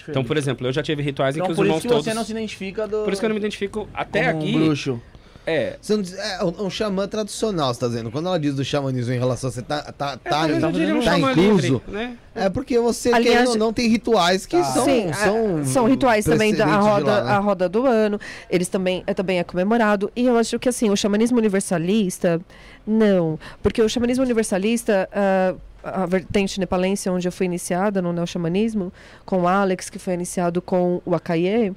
Então, 0.09 0.25
por 0.25 0.39
exemplo, 0.39 0.67
eu 0.67 0.73
já 0.73 0.83
tive 0.83 1.03
rituais 1.03 1.37
em 1.37 1.41
Então, 1.41 1.47
que 1.49 1.53
os 1.53 1.57
por 1.57 1.65
irmãos 1.67 1.79
isso 1.81 1.87
que 1.89 1.93
todos. 1.93 2.05
você 2.07 2.15
não 2.15 2.25
se 2.25 2.33
identifica 2.33 2.89
do... 2.89 3.05
Por 3.05 3.13
isso 3.13 3.21
que 3.21 3.27
eu 3.27 3.29
não 3.29 3.35
me 3.35 3.41
identifico 3.41 3.87
até 3.93 4.33
como 4.33 4.43
aqui. 4.45 4.57
um 4.57 4.65
bruxo. 4.65 5.03
É. 5.45 5.77
Você 5.81 5.97
não 5.97 6.03
diz- 6.03 6.17
é 6.17 6.45
um, 6.45 6.67
um 6.67 6.71
xamã 6.71 7.09
tradicional, 7.09 7.75
você 7.75 7.81
tá 7.81 7.89
dizendo. 7.89 8.11
Quando 8.13 8.29
ela 8.29 8.39
diz 8.39 8.55
do 8.55 8.65
xamanismo 8.65 9.13
em 9.13 9.19
relação 9.19 9.49
a 9.49 9.53
você 9.53 9.61
tá, 9.63 9.83
tá, 9.93 10.19
É, 10.25 10.29
tá, 10.31 10.47
diria 10.71 10.95
um 10.95 11.03
tá 11.03 11.19
incluso. 11.19 11.41
livre, 11.41 11.83
né? 11.89 12.17
É 12.35 12.49
porque 12.49 12.79
você, 12.79 13.09
Aliás, 13.13 13.29
querendo 13.39 13.49
ou 13.51 13.57
não, 13.59 13.73
tem 13.73 13.89
rituais 13.89 14.47
que 14.47 14.57
Tá. 14.57 14.65
são, 14.65 14.85
Sim, 14.85 15.09
a- 15.11 15.15
são, 15.15 15.65
são 15.65 15.87
rituais 15.87 16.25
também 16.25 16.55
da 16.55 16.65
roda, 16.67 17.11
lá, 17.11 17.25
né? 17.25 17.31
a 17.33 17.39
roda 17.41 17.69
do 17.69 17.85
ano. 17.87 18.21
Eles 18.49 18.69
também 18.69 19.03
é 19.07 19.13
também 19.13 19.39
é 19.41 19.45
comemorado 19.45 20.13
e 20.15 20.27
eu 20.27 20.37
acho 20.39 20.59
que 20.61 20.69
assim 20.69 20.91
o 20.91 20.97
xamanismo 20.97 21.39
universalista 21.39 22.41
não, 22.87 23.39
porque 23.63 23.83
o 23.83 23.89
xamanismo 23.89 24.23
universalista 24.25 25.09
ah, 25.13 25.55
a 25.85 26.07
vertente 26.07 26.61
nepalense 26.61 27.11
onde 27.11 27.27
eu 27.27 27.33
fui 27.33 27.47
iniciada 27.47 28.01
no 28.01 28.13
neo-xamanismo 28.13 28.93
com 29.27 29.43
o 29.43 29.49
Alex 29.49 29.91
que 29.91 29.99
foi 29.99 30.15
iniciado 30.15 30.63
com 30.63 31.03
o 31.05 31.15
Akaye, 31.17 31.73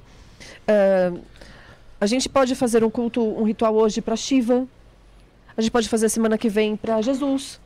ah, 0.68 1.12
a 2.00 2.06
gente 2.06 2.28
pode 2.28 2.54
fazer 2.54 2.84
um 2.84 2.90
culto, 2.90 3.22
um 3.22 3.44
ritual 3.44 3.74
hoje 3.74 4.00
para 4.00 4.16
Shiva. 4.16 4.66
A 5.56 5.60
gente 5.60 5.70
pode 5.70 5.88
fazer 5.88 6.08
semana 6.08 6.36
que 6.36 6.48
vem 6.48 6.76
para 6.76 7.00
Jesus. 7.00 7.60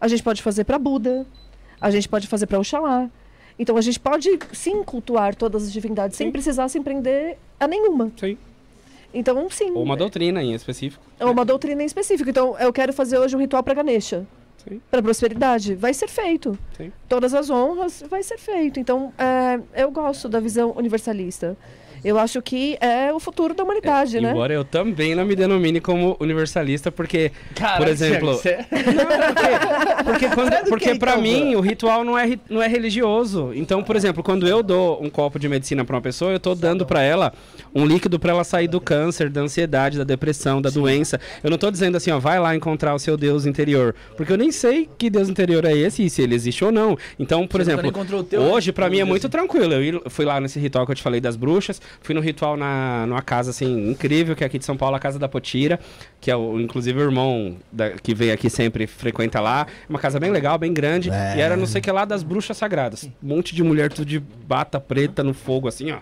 A 0.00 0.08
gente 0.08 0.22
pode 0.22 0.42
fazer 0.42 0.64
para 0.64 0.78
Buda. 0.78 1.26
A 1.80 1.90
gente 1.90 2.08
pode 2.08 2.26
fazer 2.26 2.46
para 2.46 2.58
Oxalá. 2.58 3.08
Então 3.58 3.76
a 3.76 3.80
gente 3.80 3.98
pode 4.00 4.38
sim 4.52 4.82
cultuar 4.82 5.34
todas 5.34 5.64
as 5.64 5.72
divindades 5.72 6.16
sem 6.16 6.28
Sim. 6.28 6.32
precisar 6.32 6.68
se 6.68 6.80
prender 6.80 7.38
a 7.58 7.66
nenhuma. 7.66 8.12
Sim. 8.18 8.36
Então, 9.14 9.48
sim. 9.48 9.70
Ou 9.70 9.82
uma 9.82 9.96
doutrina 9.96 10.42
em 10.42 10.52
específico. 10.52 11.02
É 11.18 11.24
uma 11.24 11.44
doutrina 11.44 11.82
em 11.82 11.86
específico. 11.86 12.28
Então, 12.28 12.58
eu 12.58 12.70
quero 12.72 12.92
fazer 12.92 13.16
hoje 13.16 13.34
um 13.34 13.38
ritual 13.38 13.62
para 13.62 13.72
Ganesha. 13.72 14.26
Sim. 14.68 14.80
Para 14.90 15.00
prosperidade. 15.00 15.74
Vai 15.74 15.94
ser 15.94 16.08
feito. 16.08 16.58
Sim. 16.76 16.92
Todas 17.08 17.32
as 17.32 17.48
honras 17.48 18.04
vai 18.10 18.22
ser 18.22 18.36
feito. 18.36 18.78
Então, 18.78 19.14
é, 19.16 19.82
eu 19.82 19.90
gosto 19.90 20.28
da 20.28 20.38
visão 20.38 20.74
universalista. 20.76 21.56
Eu 22.06 22.20
acho 22.20 22.40
que 22.40 22.78
é 22.80 23.12
o 23.12 23.18
futuro 23.18 23.52
da 23.52 23.64
humanidade, 23.64 24.20
né? 24.20 24.30
Embora 24.30 24.52
eu 24.54 24.64
também 24.64 25.12
não 25.16 25.24
me 25.24 25.34
denomine 25.34 25.80
como 25.80 26.16
universalista, 26.20 26.92
porque, 26.92 27.32
por 27.78 27.88
exemplo. 27.88 28.34
Você- 28.34 28.58
Porque, 30.04 30.28
quando, 30.28 30.68
porque 30.68 30.84
quem, 30.90 30.98
pra 30.98 31.12
então, 31.12 31.22
mim 31.22 31.54
o 31.56 31.60
ritual 31.60 32.04
não 32.04 32.16
é, 32.16 32.38
não 32.48 32.62
é 32.62 32.68
religioso. 32.68 33.50
Então, 33.54 33.82
por 33.82 33.96
exemplo, 33.96 34.22
quando 34.22 34.46
eu 34.46 34.62
dou 34.62 35.02
um 35.02 35.10
copo 35.10 35.36
de 35.38 35.48
medicina 35.48 35.84
pra 35.84 35.96
uma 35.96 36.02
pessoa, 36.02 36.30
eu 36.30 36.38
tô 36.38 36.54
dando 36.54 36.86
pra 36.86 37.02
ela 37.02 37.32
um 37.76 37.84
líquido 37.86 38.18
pra 38.18 38.30
ela 38.32 38.42
sair 38.44 38.68
do 38.68 38.80
câncer, 38.80 39.28
da 39.28 39.42
ansiedade, 39.42 39.98
da 39.98 40.04
depressão, 40.04 40.62
da 40.62 40.70
doença. 40.70 41.20
Eu 41.44 41.50
não 41.50 41.58
tô 41.58 41.70
dizendo 41.70 41.96
assim, 41.96 42.10
ó, 42.10 42.18
vai 42.18 42.40
lá 42.40 42.56
encontrar 42.56 42.94
o 42.94 42.98
seu 42.98 43.16
Deus 43.16 43.44
interior. 43.44 43.94
Porque 44.16 44.32
eu 44.32 44.36
nem 44.38 44.50
sei 44.50 44.88
que 44.96 45.10
Deus 45.10 45.28
interior 45.28 45.64
é 45.64 45.76
esse 45.76 46.04
e 46.04 46.08
se 46.10 46.22
ele 46.22 46.34
existe 46.34 46.64
ou 46.64 46.72
não. 46.72 46.96
Então, 47.18 47.46
por 47.46 47.58
Você 47.62 47.72
exemplo, 47.72 48.24
teu, 48.24 48.40
hoje 48.40 48.72
pra 48.72 48.88
mim 48.88 49.00
é 49.00 49.04
muito 49.04 49.22
dizer 49.28 49.30
tranquilo. 49.30 49.74
Eu 49.74 50.02
fui 50.08 50.24
lá 50.24 50.40
nesse 50.40 50.58
ritual 50.58 50.86
que 50.86 50.92
eu 50.92 50.96
te 50.96 51.02
falei 51.02 51.20
das 51.20 51.36
bruxas, 51.36 51.80
fui 52.00 52.14
no 52.14 52.20
ritual 52.20 52.56
na, 52.56 53.04
numa 53.06 53.20
casa 53.22 53.50
assim 53.50 53.90
incrível, 53.90 54.34
que 54.34 54.42
é 54.42 54.46
aqui 54.46 54.58
de 54.58 54.64
São 54.64 54.76
Paulo, 54.76 54.96
a 54.96 54.98
Casa 54.98 55.18
da 55.18 55.28
Potira, 55.28 55.78
que 56.20 56.30
é 56.30 56.36
o, 56.36 56.58
inclusive 56.60 56.98
o 56.98 57.02
irmão 57.02 57.56
da- 57.70 57.90
que 57.90 58.14
vem 58.14 58.30
aqui 58.30 58.48
sempre 58.48 58.86
frequenta 58.86 59.38
lá. 59.40 59.66
Uma 59.88 59.98
casa 59.98 60.18
bem 60.18 60.30
legal, 60.30 60.56
bem 60.56 60.72
grande. 60.72 61.10
E 61.10 61.40
era 61.40 61.56
não 61.56 61.66
sei 61.66 61.80
o 61.80 61.82
que 61.84 61.90
lá 61.92 62.04
das 62.06 62.22
bruxas 62.22 62.56
sagradas. 62.56 63.04
Um 63.22 63.28
monte 63.36 63.54
de 63.54 63.62
mulher 63.62 63.92
tudo 63.92 64.06
de 64.06 64.18
bata 64.18 64.80
preta 64.80 65.22
no 65.22 65.34
fogo, 65.34 65.68
assim, 65.68 65.90
ó. 65.92 65.98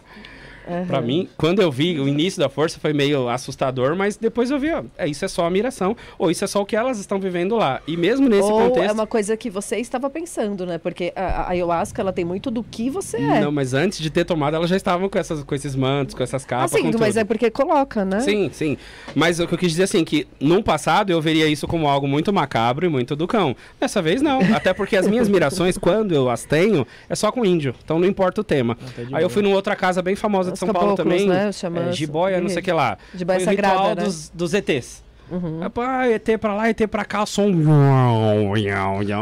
Pra 0.87 1.01
mim, 1.01 1.29
quando 1.37 1.61
eu 1.61 1.71
vi 1.71 1.99
o 1.99 2.09
início 2.09 2.41
da 2.41 2.49
força 2.49 2.79
foi 2.81 2.93
meio 2.93 3.29
assustador, 3.29 3.95
mas 3.97 4.17
depois 4.17 4.51
eu 4.51 4.59
vi, 4.59 4.71
ó, 4.73 4.83
é, 4.97 5.07
isso 5.07 5.25
é 5.25 5.29
só 5.29 5.47
a 5.47 5.51
miração, 5.51 5.97
ou 6.19 6.31
isso 6.31 6.45
é 6.45 6.47
só 6.47 6.63
o 6.63 6.67
que 6.67 6.75
elas 6.75 6.99
estão 6.99 7.19
vivendo 7.19 7.57
lá. 7.57 7.81
E 7.87 7.97
mesmo 7.97 8.29
nesse 8.29 8.51
Ou 8.51 8.69
contexto. 8.69 8.91
é 8.91 8.93
uma 8.93 9.07
coisa 9.07 9.37
que 9.37 9.51
você 9.51 9.77
estava 9.77 10.09
pensando, 10.09 10.65
né? 10.65 10.79
Porque 10.79 11.13
a, 11.15 11.23
a 11.23 11.51
ayahuasca, 11.51 12.01
ela 12.01 12.13
tem 12.13 12.25
muito 12.25 12.51
do 12.51 12.63
que 12.63 12.89
você 12.89 13.19
é. 13.19 13.41
Não, 13.41 13.53
mas 13.53 13.75
antes 13.75 13.99
de 13.99 14.11
ter 14.11 14.25
tomado, 14.25 14.57
elas 14.57 14.71
já 14.71 14.77
estavam 14.77 15.09
com, 15.09 15.19
essas, 15.19 15.43
com 15.43 15.55
esses 15.55 15.75
mantos, 15.77 16.15
com 16.15 16.23
essas 16.23 16.45
ah, 16.45 16.49
capas. 16.49 16.71
sim, 16.71 16.91
com 16.91 16.99
mas 16.99 17.15
tudo. 17.15 17.19
é 17.19 17.25
porque 17.25 17.51
coloca, 17.51 18.05
né? 18.05 18.21
Sim, 18.21 18.51
sim. 18.53 18.77
Mas 19.15 19.41
o 19.41 19.47
que 19.47 19.55
eu 19.55 19.59
quis 19.59 19.71
dizer 19.71 19.85
assim, 19.85 20.05
que 20.05 20.27
num 20.41 20.63
passado 20.63 21.11
eu 21.11 21.21
veria 21.21 21.47
isso 21.47 21.67
como 21.67 21.89
algo 21.89 22.09
muito 22.09 22.33
macabro 22.33 22.87
e 22.87 22.89
muito 22.89 23.15
do 23.15 23.27
cão. 23.27 23.55
Dessa 23.81 24.01
vez 24.01 24.23
não. 24.23 24.41
Até 24.55 24.73
porque 24.73 24.97
as 24.97 25.07
minhas 25.07 25.29
mirações, 25.29 25.77
quando 25.77 26.15
eu 26.15 26.31
as 26.31 26.45
tenho, 26.45 26.87
é 27.09 27.15
só 27.15 27.31
com 27.31 27.45
índio. 27.45 27.75
Então 27.85 27.99
não 27.99 28.07
importa 28.07 28.41
o 28.41 28.45
tema. 28.45 28.75
tá 28.75 29.03
Aí 29.13 29.23
eu 29.23 29.31
fui 29.31 29.43
numa 29.43 29.55
outra 29.57 29.77
casa 29.77 30.01
bem 30.01 30.17
famosa 30.17 30.54
de 30.55 30.59
São 30.61 30.69
Paulo 30.73 30.95
também. 30.97 31.29
né? 31.29 31.53
Xamãs, 31.53 31.89
é, 31.89 31.93
jiboia, 31.93 32.41
não 32.41 32.49
sei 32.49 32.59
o 32.59 32.63
que 32.63 32.73
lá. 32.73 32.97
Jiboia 33.15 33.41
Foi 33.41 33.47
o 33.47 33.57
ritual 33.57 33.73
sagrada, 33.77 34.01
né? 34.01 34.07
dos, 34.07 34.29
dos 34.31 34.55
ETs. 34.55 35.05
Uhum. 35.31 35.61
Pô, 35.71 35.81
Ah, 35.81 36.07
ET 36.09 36.29
pra 36.39 36.55
lá, 36.55 36.69
ET 36.69 36.87
pra 36.87 37.05
cá, 37.05 37.25
som. 37.25 37.51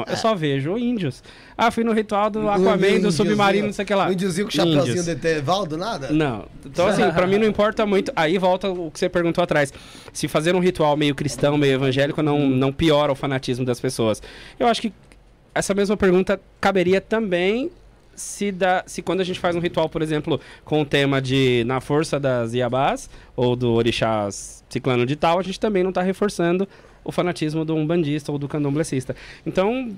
Eu 0.09 0.17
só 0.17 0.35
vejo 0.35 0.77
índios. 0.77 1.23
Ah, 1.57 1.71
fui 1.71 1.85
no 1.85 1.93
ritual 1.93 2.29
do 2.29 2.49
Aquaman, 2.49 3.01
do 3.01 3.13
submarino, 3.13 3.67
não 3.67 3.73
sei 3.73 3.85
o 3.85 3.87
que 3.87 3.95
lá. 3.95 4.09
Um 4.09 4.13
índiozinho 4.13 4.47
com 4.47 4.53
o 4.53 4.55
chapéuzinho 4.55 5.05
de 5.05 5.11
Etevaldo, 5.11 5.77
nada? 5.77 6.11
Não. 6.11 6.47
Então, 6.67 6.89
assim, 6.89 7.09
pra 7.13 7.27
mim 7.27 7.39
não 7.39 7.47
importa 7.47 7.87
muito. 7.87 8.13
Aí 8.17 8.37
volta 8.37 8.69
o 8.71 8.91
que 8.91 8.99
você 8.99 9.09
perguntou 9.09 9.45
atrás. 9.45 9.73
Se 10.13 10.27
fazer 10.27 10.55
um 10.57 10.61
ritual 10.61 10.97
meio 10.97 11.15
cristão, 11.15 11.57
meio 11.57 11.75
evangélico, 11.75 12.23
não, 12.23 12.49
não 12.49 12.73
piora 12.73 13.13
o 13.13 13.15
fanatismo 13.15 13.65
das 13.65 13.79
pessoas. 13.79 14.21
Eu 14.59 14.67
acho 14.67 14.83
que 14.83 14.93
essa 15.55 15.73
mesma 15.75 15.97
pergunta 15.97 16.41
caberia 16.61 17.01
também 17.01 17.71
se, 18.15 18.53
dá, 18.53 18.83
se 18.87 19.03
quando 19.03 19.21
a 19.21 19.25
gente 19.25 19.41
faz 19.41 19.57
um 19.57 19.61
ritual, 19.61 19.89
por 19.89 20.03
exemplo, 20.03 20.41
com 20.65 20.83
o 20.83 20.85
tema 20.85 21.21
de 21.21 21.65
na 21.67 21.81
força 21.81 22.19
das 22.19 22.55
Iabás 22.55 23.09
ou 23.37 23.57
do 23.57 23.73
orixás 23.73 24.65
ciclano 24.69 25.05
de 25.05 25.17
tal, 25.17 25.39
a 25.39 25.43
gente 25.43 25.61
também 25.61 25.83
não 25.83 25.91
está 25.91 26.03
reforçando 26.03 26.69
o 27.05 27.13
fanatismo 27.13 27.65
do 27.65 27.75
umbandista 27.75 28.33
ou 28.33 28.39
do 28.39 28.49
candomblessista. 28.49 29.15
Então, 29.45 29.95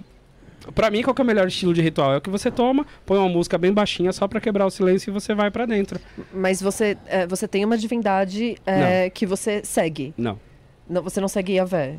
pra 0.74 0.90
mim, 0.90 1.02
qual 1.02 1.14
é 1.18 1.22
o 1.22 1.24
melhor 1.24 1.46
estilo 1.46 1.74
de 1.74 1.82
ritual? 1.82 2.14
É 2.14 2.16
o 2.16 2.20
que 2.20 2.30
você 2.30 2.50
toma, 2.50 2.86
põe 3.04 3.18
uma 3.18 3.28
música 3.28 3.58
bem 3.58 3.72
baixinha 3.72 4.12
só 4.12 4.26
pra 4.26 4.40
quebrar 4.40 4.66
o 4.66 4.70
silêncio 4.70 5.10
e 5.10 5.12
você 5.12 5.34
vai 5.34 5.50
pra 5.50 5.66
dentro. 5.66 6.00
Mas 6.32 6.60
você, 6.60 6.96
é, 7.06 7.26
você 7.26 7.46
tem 7.46 7.64
uma 7.64 7.76
divindade 7.76 8.56
é, 8.66 9.10
que 9.10 9.26
você 9.26 9.62
segue. 9.64 10.14
Não. 10.16 10.38
Não, 10.88 11.02
você 11.02 11.20
não 11.20 11.28
segue 11.28 11.54
Yahvé. 11.54 11.98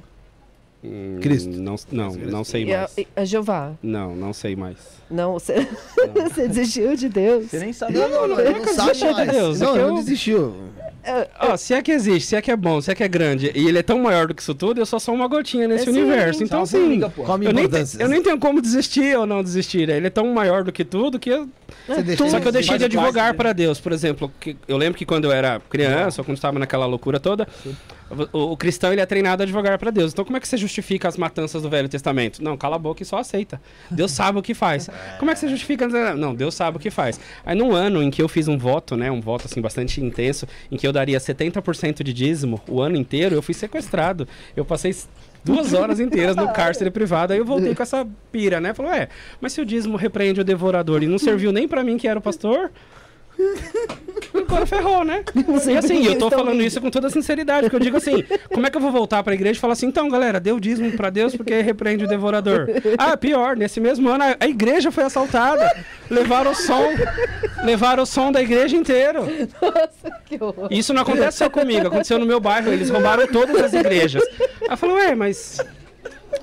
Hum, 0.85 1.19
Cristo. 1.21 1.49
Não, 1.49 1.75
não, 1.91 2.11
não 2.15 2.43
sei 2.43 2.65
E 2.65 2.73
a, 2.73 2.77
mais. 2.79 2.97
e 2.97 3.07
a 3.15 3.25
Jeová. 3.25 3.71
Não, 3.81 4.15
não 4.15 4.33
sei 4.33 4.55
mais. 4.55 4.77
Não, 5.09 5.33
você, 5.33 5.67
você 6.13 6.47
desistiu 6.47 6.95
de 6.95 7.09
Deus. 7.09 7.45
Você 7.49 7.59
nem 7.59 7.73
sabe. 7.73 7.93
Não, 7.93 8.09
não, 8.09 8.27
não, 8.27 8.39
ele 8.39 8.59
não 8.59 8.73
sabe 8.73 8.91
Deixa 8.91 9.07
de 9.07 9.13
mais. 9.13 9.31
Deus, 9.31 9.59
não, 9.59 9.75
eu- 9.77 9.87
não 9.89 9.95
desistiu. 9.95 10.53
Ó, 11.39 11.55
se 11.55 11.71
é 11.75 11.83
que 11.83 11.91
existe, 11.91 12.29
se 12.29 12.35
é 12.35 12.41
que 12.41 12.49
é 12.49 12.55
bom, 12.55 12.81
se 12.81 12.89
é 12.89 12.95
que 12.95 13.03
é 13.03 13.07
grande, 13.07 13.51
e 13.53 13.67
ele 13.67 13.77
é 13.77 13.83
tão 13.83 13.99
maior 13.99 14.25
do 14.25 14.33
que 14.33 14.41
isso 14.41 14.55
tudo, 14.55 14.81
eu 14.81 14.87
só 14.87 14.97
sou 14.97 15.13
uma 15.13 15.27
gotinha 15.27 15.67
nesse 15.67 15.87
É, 15.87 15.93
sim, 15.93 15.99
universo. 16.01 16.43
Então, 16.43 16.65
sim, 16.65 16.79
formiga, 16.79 17.09
pô. 17.11 17.23
Qual 17.23 17.39
a 17.39 17.43
eu 17.43 17.53
nem, 17.53 17.67
te- 17.69 17.97
eu 18.01 18.07
nem 18.09 18.23
tenho 18.23 18.39
como 18.39 18.59
desistir 18.59 19.15
ou 19.15 19.27
não 19.27 19.43
desistir. 19.43 19.87
Ele 19.87 20.07
é 20.07 20.09
tão 20.09 20.25
maior 20.33 20.63
do 20.63 20.71
que 20.71 20.83
tudo 20.83 21.19
que 21.19 21.29
eu... 21.29 21.47
Deixa- 22.03 22.27
Só 22.27 22.39
que 22.39 22.47
eu 22.47 22.51
deixei 22.51 22.79
de 22.79 22.85
advogar 22.85 23.25
dele. 23.25 23.37
para 23.37 23.53
Deus, 23.53 23.79
por 23.79 23.91
exemplo. 23.91 24.31
Que 24.39 24.57
eu 24.67 24.77
lembro 24.77 24.97
que 24.97 25.05
quando 25.05 25.25
eu 25.25 25.31
era 25.31 25.61
criança, 25.69 26.21
ou 26.21 26.25
quando 26.25 26.37
estava 26.37 26.57
naquela 26.57 26.87
loucura 26.87 27.19
toda, 27.19 27.47
o, 28.31 28.51
o 28.51 28.57
cristão 28.57 28.91
ele 28.91 29.01
é 29.01 29.05
treinado 29.05 29.41
a 29.41 29.45
advogar 29.45 29.77
para 29.79 29.91
Deus. 29.91 30.13
Então 30.13 30.23
como 30.23 30.37
é 30.37 30.39
que 30.39 30.47
você 30.47 30.57
justifica 30.57 31.07
as 31.07 31.17
matanças 31.17 31.61
do 31.61 31.69
Velho 31.69 31.89
Testamento? 31.89 32.43
Não, 32.43 32.55
cala 32.57 32.75
a 32.75 32.79
boca 32.79 33.01
e 33.01 33.05
só 33.05 33.17
aceita. 33.17 33.61
Deus 33.89 34.11
sabe 34.13 34.39
o 34.39 34.41
que 34.41 34.53
faz. 34.53 34.89
Como 35.19 35.31
é 35.31 35.33
que 35.33 35.39
você 35.39 35.47
justifica? 35.47 35.87
Não, 36.15 36.35
Deus 36.35 36.53
sabe 36.53 36.77
o 36.77 36.79
que 36.79 36.91
faz. 36.91 37.19
Aí 37.45 37.55
num 37.55 37.73
ano 37.73 38.01
em 38.03 38.11
que 38.11 38.21
eu 38.21 38.27
fiz 38.27 38.47
um 38.47 38.57
voto, 38.57 38.95
né, 38.95 39.11
um 39.11 39.21
voto 39.21 39.45
assim 39.45 39.61
bastante 39.61 40.01
intenso, 40.01 40.47
em 40.71 40.77
que 40.77 40.87
eu 40.87 40.93
daria 40.93 41.17
70% 41.17 42.03
de 42.03 42.13
dízimo 42.13 42.61
o 42.67 42.81
ano 42.81 42.95
inteiro, 42.95 43.35
eu 43.35 43.41
fui 43.41 43.53
sequestrado. 43.53 44.27
Eu 44.55 44.63
passei 44.63 44.93
duas 45.43 45.73
horas 45.73 45.99
inteiras 45.99 46.35
no 46.35 46.51
cárcere 46.51 46.89
privado, 46.89 47.31
aí 47.31 47.39
eu 47.39 47.45
voltei 47.45 47.75
com 47.75 47.83
essa 47.83 48.05
pira, 48.31 48.59
né? 48.59 48.73
Falou, 48.73 48.91
é, 48.91 49.07
mas 49.39 49.53
se 49.53 49.61
o 49.61 49.65
dízimo 49.65 49.95
repreende 49.95 50.41
o 50.41 50.43
devorador 50.43 51.03
e 51.03 51.07
não 51.07 51.19
serviu 51.19 51.51
nem 51.51 51.67
pra 51.67 51.83
mim 51.83 51.97
que 51.97 52.07
era 52.07 52.17
o 52.17 52.21
pastor, 52.21 52.71
agora 54.33 54.65
ferrou, 54.65 55.03
né? 55.03 55.23
E 55.67 55.77
assim, 55.77 56.05
eu 56.05 56.17
tô 56.17 56.29
falando 56.29 56.61
isso 56.61 56.79
com 56.81 56.89
toda 56.89 57.09
sinceridade, 57.09 57.63
porque 57.63 57.75
eu 57.75 57.79
digo 57.79 57.97
assim, 57.97 58.23
como 58.53 58.65
é 58.65 58.69
que 58.69 58.77
eu 58.77 58.81
vou 58.81 58.91
voltar 58.91 59.23
pra 59.23 59.33
igreja 59.33 59.57
e 59.57 59.61
falar 59.61 59.73
assim, 59.73 59.87
então, 59.87 60.09
galera, 60.09 60.39
deu 60.39 60.59
dízimo 60.59 60.91
pra 60.93 61.09
Deus 61.09 61.35
porque 61.35 61.61
repreende 61.61 62.05
o 62.05 62.07
devorador. 62.07 62.67
Ah, 62.97 63.15
pior, 63.17 63.55
nesse 63.55 63.79
mesmo 63.79 64.09
ano 64.09 64.23
a- 64.23 64.37
a 64.39 64.47
igreja 64.47 64.91
foi 64.91 65.03
assaltada, 65.03 65.69
levaram 66.09 66.51
o 66.51 66.55
som, 66.55 66.93
levaram 67.63 68.03
o 68.03 68.05
som 68.05 68.31
da 68.31 68.41
igreja 68.41 68.75
inteiro. 68.75 69.21
Nossa, 69.61 70.19
que 70.25 70.41
horror. 70.41 70.67
Isso 70.71 70.93
não 70.93 71.01
acontece 71.01 71.37
só 71.39 71.49
comigo, 71.49 71.87
aconteceu 71.87 72.19
no 72.19 72.25
meu 72.25 72.39
bairro, 72.39 72.71
eles 72.71 72.89
roubaram 72.89 73.27
todas 73.27 73.55
as 73.61 73.73
igrejas. 73.73 74.23
Aí 74.61 74.69
eu 74.71 74.77
falei, 74.77 74.95
ué, 74.95 75.15
mas. 75.15 75.59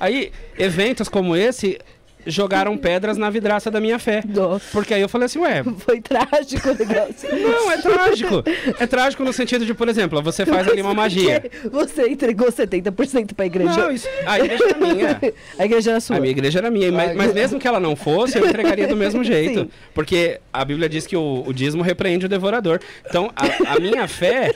Aí, 0.01 0.33
eventos 0.59 1.09
como 1.09 1.37
esse 1.37 1.79
jogaram 2.27 2.77
pedras 2.79 3.17
na 3.17 3.31
vidraça 3.31 3.71
da 3.71 3.81
minha 3.81 3.99
fé. 3.99 4.23
Nossa. 4.27 4.65
Porque 4.73 4.95
aí 4.95 5.01
eu 5.01 5.09
falei 5.09 5.27
assim, 5.27 5.39
ué, 5.39 5.63
Foi 5.79 6.01
trágico 6.01 6.71
o 6.71 6.75
negócio. 6.75 7.29
não, 7.41 7.71
é 7.71 7.79
trágico. 7.79 8.45
É 8.79 8.87
trágico 8.87 9.25
no 9.25 9.33
sentido 9.33 9.65
de, 9.67 9.75
por 9.75 9.89
exemplo, 9.89 10.23
você 10.23 10.45
faz 10.47 10.69
ali 10.69 10.83
uma 10.83 10.95
magia. 10.95 11.43
Você 11.71 12.09
entregou 12.09 12.49
70% 12.49 13.35
pra 13.35 13.47
igreja. 13.47 13.77
Não, 13.77 13.91
isso, 13.91 14.09
a 14.27 14.39
igreja 14.39 14.65
era 14.65 14.79
minha. 14.79 15.21
A 15.59 15.65
igreja 15.65 15.91
era 15.91 16.01
sua. 16.01 16.17
A 16.17 16.21
minha 16.21 16.31
igreja 16.31 16.59
era 16.59 16.71
minha, 16.71 16.93
mas, 16.93 17.17
mas 17.17 17.33
mesmo 17.35 17.59
que 17.59 17.67
ela 17.67 17.81
não 17.81 17.97
fosse, 17.97 18.39
eu 18.39 18.47
entregaria 18.47 18.87
do 18.87 18.97
mesmo 18.97 19.23
jeito. 19.25 19.61
Sim. 19.61 19.71
Porque 19.95 20.41
a 20.53 20.65
Bíblia 20.65 20.89
diz 20.89 21.07
que 21.07 21.17
o, 21.17 21.45
o 21.47 21.53
dízimo 21.53 21.83
repreende 21.83 22.27
o 22.27 22.29
devorador. 22.29 22.81
Então, 23.07 23.31
a, 23.37 23.75
a 23.75 23.81
minha 23.81 24.07
fé. 24.09 24.55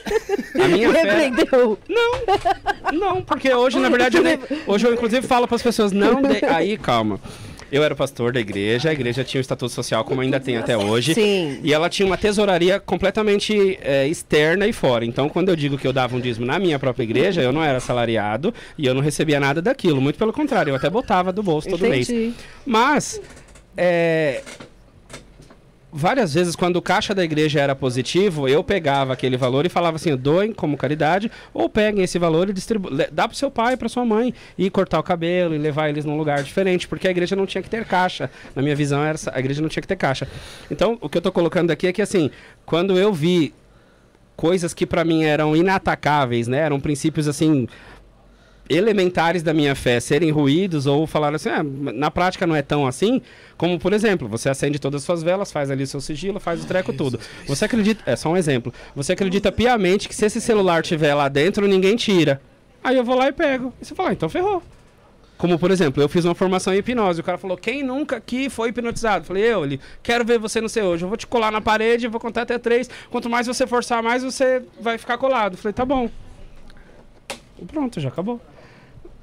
A 0.55 0.67
minha 0.67 0.91
fé. 0.91 1.01
Repreendeu. 1.01 1.77
Não, 2.93 3.21
porque 3.21 3.53
hoje, 3.53 3.79
na 3.79 3.89
verdade, 3.89 4.17
eu 4.17 4.23
nem- 4.23 4.39
hoje 4.65 4.85
eu 4.87 4.93
inclusive 4.93 5.25
falo 5.25 5.47
para 5.47 5.55
as 5.55 5.61
pessoas, 5.61 5.91
não 5.91 6.21
de... 6.21 6.45
Aí, 6.45 6.77
calma. 6.77 7.19
Eu 7.71 7.83
era 7.83 7.95
pastor 7.95 8.31
da 8.31 8.39
igreja, 8.39 8.89
a 8.89 8.93
igreja 8.93 9.23
tinha 9.23 9.39
um 9.39 9.41
estatuto 9.41 9.71
social, 9.71 10.03
como 10.03 10.21
ainda 10.21 10.39
tem 10.39 10.57
até 10.57 10.77
hoje. 10.77 11.13
Sim. 11.13 11.59
E 11.63 11.73
ela 11.73 11.89
tinha 11.89 12.05
uma 12.05 12.17
tesouraria 12.17 12.79
completamente 12.79 13.77
é, 13.81 14.07
externa 14.07 14.65
e 14.67 14.73
fora. 14.73 15.05
Então, 15.05 15.27
quando 15.27 15.49
eu 15.49 15.55
digo 15.55 15.77
que 15.77 15.85
eu 15.85 15.93
dava 15.93 16.15
um 16.15 16.19
dízimo 16.19 16.45
na 16.45 16.57
minha 16.59 16.79
própria 16.79 17.03
igreja, 17.03 17.41
eu 17.41 17.51
não 17.51 17.63
era 17.63 17.79
salariado 17.79 18.53
e 18.77 18.85
eu 18.85 18.93
não 18.93 19.01
recebia 19.01 19.39
nada 19.39 19.61
daquilo. 19.61 19.99
Muito 19.99 20.17
pelo 20.17 20.31
contrário, 20.31 20.71
eu 20.71 20.75
até 20.75 20.89
botava 20.89 21.33
do 21.33 21.43
bolso 21.43 21.69
todo 21.69 21.81
mês. 21.81 22.09
Entendi. 22.09 22.33
Mas, 22.65 23.21
é, 23.75 24.41
várias 25.91 26.33
vezes, 26.33 26.55
quando 26.55 26.75
o 26.77 26.81
caixa 26.81 27.13
da 27.15 27.23
igreja 27.23 27.59
era 27.59 27.75
positivo, 27.75 28.47
eu 28.47 28.63
pegava 28.63 29.13
aquele 29.13 29.37
valor 29.37 29.65
e 29.65 29.69
falava 29.69 29.95
assim: 29.95 30.15
doem 30.15 30.53
como 30.53 30.77
caridade, 30.77 31.31
ou 31.53 31.69
peguem 31.69 32.03
esse 32.03 32.19
valor 32.19 32.49
e 32.49 32.53
distribuem. 32.53 33.07
Dá 33.11 33.27
pro 33.27 33.37
seu 33.37 33.49
pai, 33.49 33.77
pra 33.77 33.89
sua 33.89 34.05
mãe, 34.05 34.33
e 34.57 34.69
cortar 34.69 34.99
o 34.99 35.03
cabelo 35.03 35.55
e 35.55 35.57
levar 35.57 35.89
eles 35.89 36.05
num 36.05 36.17
lugar 36.17 36.43
diferente, 36.43 36.87
porque 36.87 37.07
a 37.07 37.11
igreja 37.11 37.35
não 37.35 37.45
tinha 37.45 37.61
que 37.61 37.69
ter 37.69 37.85
caixa. 37.85 38.29
Na 38.55 38.61
minha 38.61 38.75
visão, 38.75 39.03
era, 39.03 39.17
a 39.31 39.39
igreja 39.39 39.61
não 39.61 39.69
tinha 39.69 39.81
que 39.81 39.87
ter 39.87 39.95
caixa. 39.95 40.27
Então, 40.69 40.97
o 41.01 41.09
que 41.09 41.17
eu 41.17 41.21
tô 41.21 41.31
colocando 41.31 41.71
aqui 41.71 41.87
é 41.87 41.93
que, 41.93 42.01
assim, 42.01 42.29
quando 42.65 42.97
eu 42.97 43.13
vi 43.13 43.53
coisas 44.37 44.73
que 44.73 44.85
pra 44.85 45.03
mim 45.03 45.23
eram 45.23 45.55
inatacáveis, 45.55 46.47
né? 46.47 46.59
Eram 46.59 46.79
princípios 46.79 47.27
assim 47.27 47.67
elementares 48.69 49.43
da 49.43 49.53
minha 49.53 49.75
fé 49.75 49.99
serem 49.99 50.31
ruídos 50.31 50.85
ou 50.85 51.07
falar 51.07 51.33
assim, 51.33 51.49
ah, 51.49 51.63
na 51.63 52.11
prática 52.11 52.45
não 52.45 52.55
é 52.55 52.61
tão 52.61 52.85
assim, 52.85 53.21
como 53.57 53.79
por 53.79 53.93
exemplo, 53.93 54.27
você 54.27 54.49
acende 54.49 54.79
todas 54.79 55.01
as 55.01 55.05
suas 55.05 55.23
velas, 55.23 55.51
faz 55.51 55.71
ali 55.71 55.83
o 55.83 55.87
seu 55.87 56.01
sigilo, 56.01 56.39
faz 56.39 56.63
o 56.63 56.67
treco 56.67 56.93
tudo. 56.93 57.19
Você 57.47 57.65
acredita, 57.65 58.03
é 58.05 58.15
só 58.15 58.29
um 58.29 58.37
exemplo. 58.37 58.73
Você 58.95 59.13
acredita 59.13 59.51
piamente 59.51 60.07
que 60.07 60.15
se 60.15 60.25
esse 60.25 60.41
celular 60.41 60.83
tiver 60.83 61.13
lá 61.13 61.27
dentro, 61.27 61.67
ninguém 61.67 61.95
tira. 61.95 62.41
Aí 62.83 62.95
eu 62.95 63.03
vou 63.03 63.15
lá 63.15 63.27
e 63.27 63.31
pego. 63.31 63.73
E 63.81 63.85
você 63.85 63.95
fala, 63.95 64.09
ah, 64.09 64.13
então 64.13 64.29
ferrou. 64.29 64.61
Como, 65.37 65.59
por 65.59 65.69
exemplo, 65.69 66.01
eu 66.01 66.09
fiz 66.09 66.25
uma 66.25 66.33
formação 66.33 66.73
em 66.73 66.77
hipnose. 66.77 67.21
O 67.21 67.23
cara 67.23 67.37
falou, 67.37 67.55
quem 67.55 67.83
nunca 67.83 68.17
aqui 68.17 68.49
foi 68.49 68.69
hipnotizado? 68.69 69.25
Falei, 69.25 69.43
eu, 69.43 69.63
ele, 69.63 69.79
quero 70.01 70.25
ver 70.25 70.39
você 70.39 70.59
no 70.59 70.67
seu 70.67 70.85
hoje. 70.85 71.05
Eu 71.05 71.09
vou 71.09 71.17
te 71.17 71.27
colar 71.27 71.51
na 71.51 71.61
parede, 71.61 72.07
vou 72.07 72.19
contar 72.19 72.41
até 72.41 72.57
três. 72.57 72.89
Quanto 73.11 73.29
mais 73.29 73.45
você 73.45 73.67
forçar, 73.67 74.01
mais 74.01 74.23
você 74.23 74.63
vai 74.79 74.97
ficar 74.97 75.17
colado. 75.17 75.53
Eu 75.53 75.57
falei, 75.57 75.73
tá 75.73 75.85
bom. 75.85 76.09
E 77.59 77.65
pronto, 77.65 77.99
já 77.99 78.09
acabou. 78.09 78.41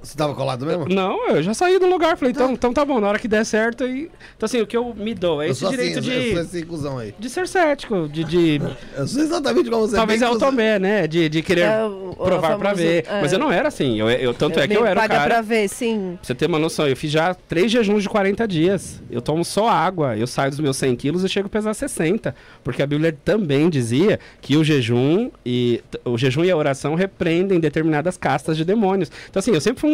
Você 0.05 0.17
tava 0.17 0.35
colado 0.35 0.65
mesmo? 0.67 0.87
Não, 0.89 1.29
eu 1.29 1.43
já 1.43 1.55
saí 1.55 1.79
do 1.79 1.87
lugar. 1.87 2.17
Falei, 2.17 2.33
então, 2.33 2.53
então 2.53 2.73
tá 2.73 2.85
bom, 2.85 3.01
na 3.01 3.09
hora 3.09 3.19
que 3.19 3.27
der 3.27 3.45
certo. 3.45 3.85
E... 3.85 4.11
Então, 4.37 4.45
assim, 4.47 4.61
o 4.61 4.67
que 4.67 4.77
eu 4.77 4.95
me 4.95 5.15
dou 5.15 5.41
é 5.43 5.47
eu 5.47 5.51
esse 5.53 5.61
sou 5.61 5.71
direito 5.71 5.99
assim, 5.99 6.09
de, 6.11 6.17
eu 6.17 6.33
sou 6.35 6.43
esse 6.43 6.63
cuzão 6.67 6.99
aí. 6.99 7.15
de 7.19 7.31
ser 7.31 7.49
cético, 7.49 8.09
de. 8.09 8.25
de 8.25 8.61
Eu 8.97 9.07
sou 9.09 9.23
exatamente 9.23 9.71
como 9.71 9.87
você. 9.89 9.97
talvez 9.97 10.21
é 10.23 10.29
o. 10.29 10.39
Tomé, 10.39 10.79
né? 10.79 11.07
De, 11.07 11.29
de 11.29 11.43
querer 11.43 11.63
É, 11.63 11.85
o- 11.85 12.11
o 12.11 12.17
provar 12.17 12.59
pra 12.59 12.71
famoso- 12.71 12.83
ver. 12.83 13.05
é. 13.09 13.21
Mas 13.23 13.33
eu 13.33 13.39
não 13.39 13.51
era 13.51 13.69
assim. 13.69 13.99
Eu, 13.99 14.11
eu- 14.11 14.35
tanto 14.35 14.59
é 14.61 14.69
que 14.69 14.75
eu 14.77 14.85
era 14.85 14.99
o 14.99 15.03
Paga 15.03 15.15
cara. 15.17 15.31
pra 15.31 15.41
ver, 15.41 15.69
sim. 15.69 16.17
Pra 16.17 16.27
você 16.27 16.35
ter 16.35 16.47
uma 16.47 16.59
noção, 16.59 16.87
eu 16.87 16.97
fiz 16.97 17.11
já 17.11 17.33
três 17.35 17.71
jejuns 17.73 18.03
de 18.03 18.09
40 18.09 18.47
dias. 18.47 19.01
Eu 19.11 19.23
tomo 19.23 19.45
só 19.45 19.69
água. 19.69 20.17
Eu 20.17 20.27
saio 20.27 20.51
dos 20.51 20.61
meus 20.61 20.77
100 20.77 20.97
quilos 20.97 21.25
e 21.25 21.29
chego 21.29 21.47
a 21.47 21.51
pesar 21.51 21.73
60. 21.73 22.35
Porque 22.63 22.83
a 22.83 22.87
Bíblia 22.87 23.17
também 23.25 23.71
dizia 23.71 24.19
que 24.41 24.57
o 24.57 24.65
jejum 24.65 25.31
e 25.47 25.83
o 26.05 26.19
jejum 26.19 26.45
e 26.45 26.51
a 26.51 26.57
oração 26.57 26.95
repreendem 26.95 27.59
determinadas 27.61 28.17
castas 28.17 28.57
de 28.57 28.65
demônios. 28.65 29.11
Então 29.31 29.41
assim, 29.41 29.53
eu 29.53 29.61
sempre 29.61 29.81
fui 29.81 29.91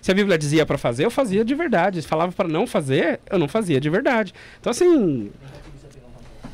se 0.00 0.10
a 0.10 0.14
Bíblia 0.14 0.36
dizia 0.38 0.64
pra 0.66 0.78
fazer, 0.78 1.04
eu 1.04 1.10
fazia 1.10 1.44
de 1.44 1.54
verdade. 1.54 2.00
Se 2.02 2.08
falava 2.08 2.32
pra 2.32 2.48
não 2.48 2.66
fazer, 2.66 3.20
eu 3.30 3.38
não 3.38 3.48
fazia 3.48 3.80
de 3.80 3.88
verdade. 3.90 4.32
Então 4.60 4.70
assim, 4.70 5.30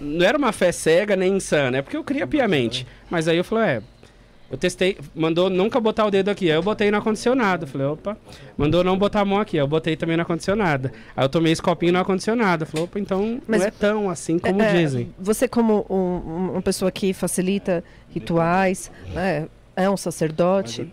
não 0.01 0.25
era 0.27 0.37
uma 0.37 0.53
fé 0.53 0.73
cega 0.73 1.17
nem 1.17 1.37
insana, 1.37 1.79
é 1.79 1.83
porque 1.83 1.97
eu 1.97 2.05
cria 2.05 2.27
piamente. 2.27 2.87
Mas 3.11 3.29
aí 3.29 3.37
eu 3.37 3.45
falei, 3.45 3.65
é, 3.77 3.83
eu 4.51 4.57
testei, 4.59 4.97
mandou 5.15 5.49
nunca 5.51 5.81
botar 5.81 6.05
o 6.07 6.11
dedo 6.11 6.29
aqui. 6.29 6.51
Aí 6.51 6.57
eu 6.57 6.63
botei 6.63 6.91
no 6.91 6.97
ar-condicionado. 6.99 7.67
Falei, 7.67 7.87
opa. 7.89 8.17
Mandou 8.57 8.85
não 8.85 8.97
botar 8.97 9.21
a 9.23 9.25
mão 9.25 9.41
aqui. 9.41 9.57
Aí 9.59 9.63
eu 9.63 9.67
botei 9.67 9.97
também 9.97 10.17
no 10.17 10.23
ar-condicionado. 10.23 10.91
Aí 11.17 11.25
eu 11.25 11.29
tomei 11.29 11.53
esse 11.53 11.61
copinho 11.63 11.93
no 11.93 11.99
ar-condicionado. 11.99 12.65
Falei, 12.67 12.85
opa, 12.85 13.01
então 13.01 13.41
Mas- 13.47 13.61
não 13.61 13.67
é 13.67 13.71
tão 13.73 14.09
assim 14.11 14.39
como 14.39 14.63
É, 14.63 14.73
dizem. 14.73 15.13
Você, 15.19 15.49
como 15.49 15.85
um- 15.91 16.51
uma 16.53 16.63
pessoa 16.63 16.93
que 16.93 17.13
facilita 17.13 17.83
rituais, 18.11 18.91
né, 19.13 19.49
é 19.77 19.89
um 19.91 19.97
sacerdote, 19.97 20.89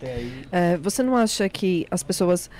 é, 0.52 0.76
você 0.76 1.02
não 1.02 1.16
acha 1.16 1.48
que 1.48 1.86
as 1.90 2.02
pessoas 2.02 2.50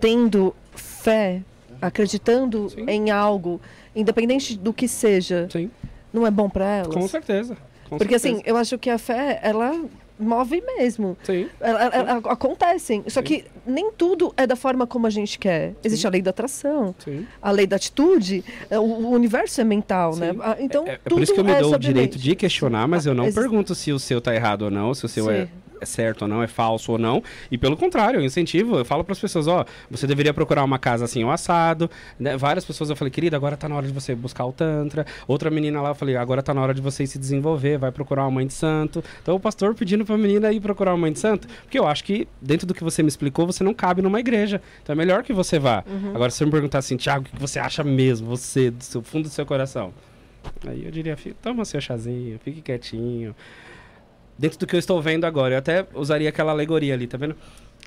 tendo 0.00 0.54
fé, 0.74 1.42
acreditando 1.80 2.70
Sim. 2.70 2.86
em 2.88 3.10
algo, 3.10 3.60
independente 3.94 4.56
do 4.56 4.72
que 4.72 4.88
seja, 4.88 5.46
Sim, 5.50 5.70
não 6.12 6.26
é 6.26 6.30
bom 6.30 6.48
para 6.48 6.64
elas? 6.64 6.94
com 6.94 7.06
certeza. 7.06 7.56
com 7.88 7.98
Porque 7.98 8.18
certeza. 8.18 8.36
assim, 8.40 8.42
eu 8.50 8.56
acho 8.56 8.78
que 8.78 8.88
a 8.88 8.96
fé, 8.98 9.38
ela 9.42 9.78
move 10.18 10.62
mesmo. 10.78 11.16
Sim, 11.24 11.48
Ela- 11.60 11.82
ela- 11.86 11.94
ela- 11.96 12.32
acontecem. 12.32 13.02
Só 13.08 13.20
que 13.20 13.44
nem 13.66 13.90
tudo 13.92 14.32
é 14.36 14.46
da 14.46 14.54
forma 14.54 14.86
como 14.86 15.08
a 15.08 15.10
gente 15.10 15.38
quer. 15.40 15.74
Existe 15.82 16.06
a 16.06 16.10
lei 16.10 16.22
da 16.22 16.30
atração, 16.30 16.94
sim. 17.00 17.26
a 17.42 17.50
lei 17.50 17.66
da 17.66 17.74
atitude, 17.76 18.44
é, 18.70 18.78
o, 18.78 18.82
o 18.82 19.10
universo 19.10 19.60
é 19.60 19.64
mental, 19.64 20.14
né? 20.16 20.32
Sim. 20.32 20.38
Ah, 20.40 20.56
Então, 20.60 20.86
É, 20.86 20.92
é 20.92 20.96
tudo 20.98 21.16
por 21.16 21.22
isso 21.22 21.34
que 21.34 21.40
eu 21.40 21.44
me 21.44 21.50
é 21.50 21.60
dou 21.60 21.74
o 21.74 21.78
direito 21.78 22.16
de 22.16 22.34
questionar, 22.36 22.86
mas 22.86 23.04
eu 23.06 23.12
não 23.14 23.24
existe- 23.24 23.40
pergunto 23.40 23.74
se 23.74 23.92
o 23.92 23.98
seu 23.98 24.20
tá 24.20 24.32
errado 24.34 24.62
ou 24.62 24.70
não, 24.70 24.94
se 24.94 25.04
o 25.04 25.08
seu 25.08 25.28
é, 25.30 25.46
Sim. 25.46 25.50
É 25.84 25.86
certo 25.86 26.22
ou 26.22 26.28
não, 26.28 26.42
é 26.42 26.46
falso 26.48 26.90
ou 26.92 26.98
não. 26.98 27.22
E 27.50 27.56
pelo 27.56 27.76
contrário, 27.76 28.18
eu 28.20 28.24
incentivo, 28.24 28.76
eu 28.78 28.84
falo 28.84 29.04
para 29.04 29.12
as 29.12 29.18
pessoas, 29.20 29.46
ó, 29.46 29.64
você 29.90 30.06
deveria 30.06 30.34
procurar 30.34 30.64
uma 30.64 30.78
casa 30.78 31.04
assim, 31.04 31.22
o 31.22 31.30
assado. 31.30 31.88
Né? 32.18 32.36
Várias 32.36 32.64
pessoas 32.64 32.90
eu 32.90 32.96
falei, 32.96 33.10
querida, 33.10 33.36
agora 33.36 33.56
tá 33.56 33.68
na 33.68 33.76
hora 33.76 33.86
de 33.86 33.92
você 33.92 34.14
buscar 34.14 34.44
o 34.44 34.52
Tantra. 34.52 35.06
Outra 35.28 35.50
menina 35.50 35.80
lá, 35.80 35.90
eu 35.90 35.94
falei, 35.94 36.16
agora 36.16 36.42
tá 36.42 36.52
na 36.52 36.60
hora 36.62 36.74
de 36.74 36.80
você 36.80 37.06
se 37.06 37.18
desenvolver, 37.18 37.78
vai 37.78 37.92
procurar 37.92 38.22
uma 38.24 38.30
mãe 38.32 38.46
de 38.46 38.52
santo. 38.54 39.02
Então 39.22 39.34
o 39.36 39.40
pastor 39.40 39.74
pedindo 39.74 40.04
pra 40.04 40.16
menina 40.18 40.50
ir 40.52 40.60
procurar 40.60 40.92
uma 40.92 40.98
mãe 40.98 41.12
de 41.12 41.18
santo, 41.20 41.46
porque 41.62 41.78
eu 41.78 41.86
acho 41.86 42.02
que 42.04 42.26
dentro 42.42 42.66
do 42.66 42.74
que 42.74 42.82
você 42.82 43.02
me 43.02 43.08
explicou, 43.08 43.46
você 43.46 43.62
não 43.62 43.74
cabe 43.74 44.02
numa 44.02 44.18
igreja. 44.18 44.60
Então 44.82 44.92
é 44.94 44.96
melhor 44.96 45.22
que 45.22 45.32
você 45.32 45.58
vá. 45.58 45.84
Uhum. 45.86 46.10
Agora, 46.14 46.30
se 46.30 46.38
você 46.38 46.44
me 46.46 46.50
perguntar 46.50 46.78
assim, 46.78 46.96
Thiago, 46.96 47.26
o 47.30 47.36
que 47.36 47.40
você 47.40 47.58
acha 47.58 47.84
mesmo, 47.84 48.26
você, 48.26 48.70
do 48.70 48.82
seu 48.82 49.02
fundo 49.02 49.24
do 49.24 49.28
seu 49.28 49.44
coração? 49.44 49.92
Aí 50.66 50.84
eu 50.84 50.90
diria, 50.90 51.16
"Fi- 51.16 51.34
toma 51.42 51.64
seu 51.64 51.80
chazinho, 51.80 52.38
fique 52.42 52.60
quietinho. 52.60 53.34
Dentro 54.38 54.58
do 54.58 54.66
que 54.66 54.74
eu 54.74 54.78
estou 54.78 55.00
vendo 55.00 55.24
agora, 55.24 55.54
eu 55.54 55.58
até 55.58 55.86
usaria 55.94 56.28
aquela 56.28 56.52
alegoria 56.52 56.94
ali, 56.94 57.06
tá 57.06 57.16
vendo? 57.16 57.36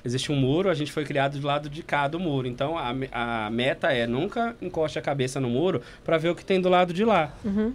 Existe 0.04 0.30
um 0.30 0.36
muro, 0.36 0.70
a 0.70 0.74
gente 0.74 0.92
foi 0.92 1.04
criado 1.04 1.38
do 1.38 1.46
lado 1.46 1.68
de 1.68 1.82
cá 1.82 2.06
do 2.08 2.18
muro. 2.18 2.46
Então 2.46 2.78
a, 2.78 2.94
a 3.12 3.50
meta 3.50 3.92
é 3.92 4.06
nunca 4.06 4.56
encoste 4.62 4.98
a 4.98 5.02
cabeça 5.02 5.40
no 5.40 5.50
muro 5.50 5.82
para 6.04 6.16
ver 6.16 6.30
o 6.30 6.34
que 6.34 6.44
tem 6.44 6.60
do 6.60 6.68
lado 6.68 6.92
de 6.92 7.04
lá. 7.04 7.34
Uhum. 7.44 7.72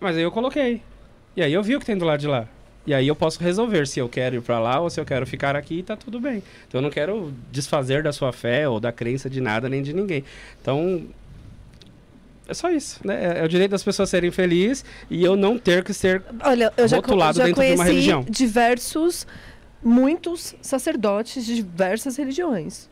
Mas 0.00 0.16
aí 0.16 0.22
eu 0.22 0.30
coloquei. 0.30 0.80
E 1.36 1.42
aí 1.42 1.52
eu 1.52 1.62
vi 1.62 1.76
o 1.76 1.80
que 1.80 1.86
tem 1.86 1.98
do 1.98 2.04
lado 2.04 2.20
de 2.20 2.28
lá. 2.28 2.48
E 2.86 2.94
aí 2.94 3.06
eu 3.06 3.14
posso 3.14 3.42
resolver 3.42 3.86
se 3.86 4.00
eu 4.00 4.08
quero 4.08 4.36
ir 4.36 4.40
para 4.40 4.58
lá 4.58 4.80
ou 4.80 4.88
se 4.88 4.98
eu 4.98 5.04
quero 5.04 5.26
ficar 5.26 5.54
aqui 5.54 5.80
e 5.80 5.82
tá 5.82 5.94
tudo 5.94 6.18
bem. 6.18 6.42
Então 6.66 6.78
eu 6.78 6.82
não 6.82 6.90
quero 6.90 7.34
desfazer 7.52 8.02
da 8.02 8.12
sua 8.12 8.32
fé 8.32 8.66
ou 8.66 8.80
da 8.80 8.90
crença 8.90 9.28
de 9.28 9.40
nada 9.40 9.68
nem 9.68 9.82
de 9.82 9.92
ninguém. 9.92 10.24
Então 10.62 11.02
é 12.48 12.54
só 12.54 12.70
isso, 12.70 13.00
né? 13.04 13.38
É 13.40 13.44
o 13.44 13.48
direito 13.48 13.70
das 13.72 13.82
pessoas 13.84 14.08
serem 14.10 14.30
felizes 14.30 14.84
e 15.10 15.22
eu 15.22 15.36
não 15.36 15.58
ter 15.58 15.84
que 15.84 15.92
ser 15.94 16.22
Olha, 16.42 16.72
eu 16.76 16.88
já, 16.88 16.96
rotulado 16.96 17.38
já 17.38 17.44
dentro 17.44 17.62
de 17.62 17.68
uma 17.68 17.76
conheci 17.76 17.92
religião. 17.92 18.24
diversos, 18.28 19.26
muitos 19.82 20.54
sacerdotes 20.62 21.44
de 21.44 21.56
diversas 21.56 22.16
religiões. 22.16 22.88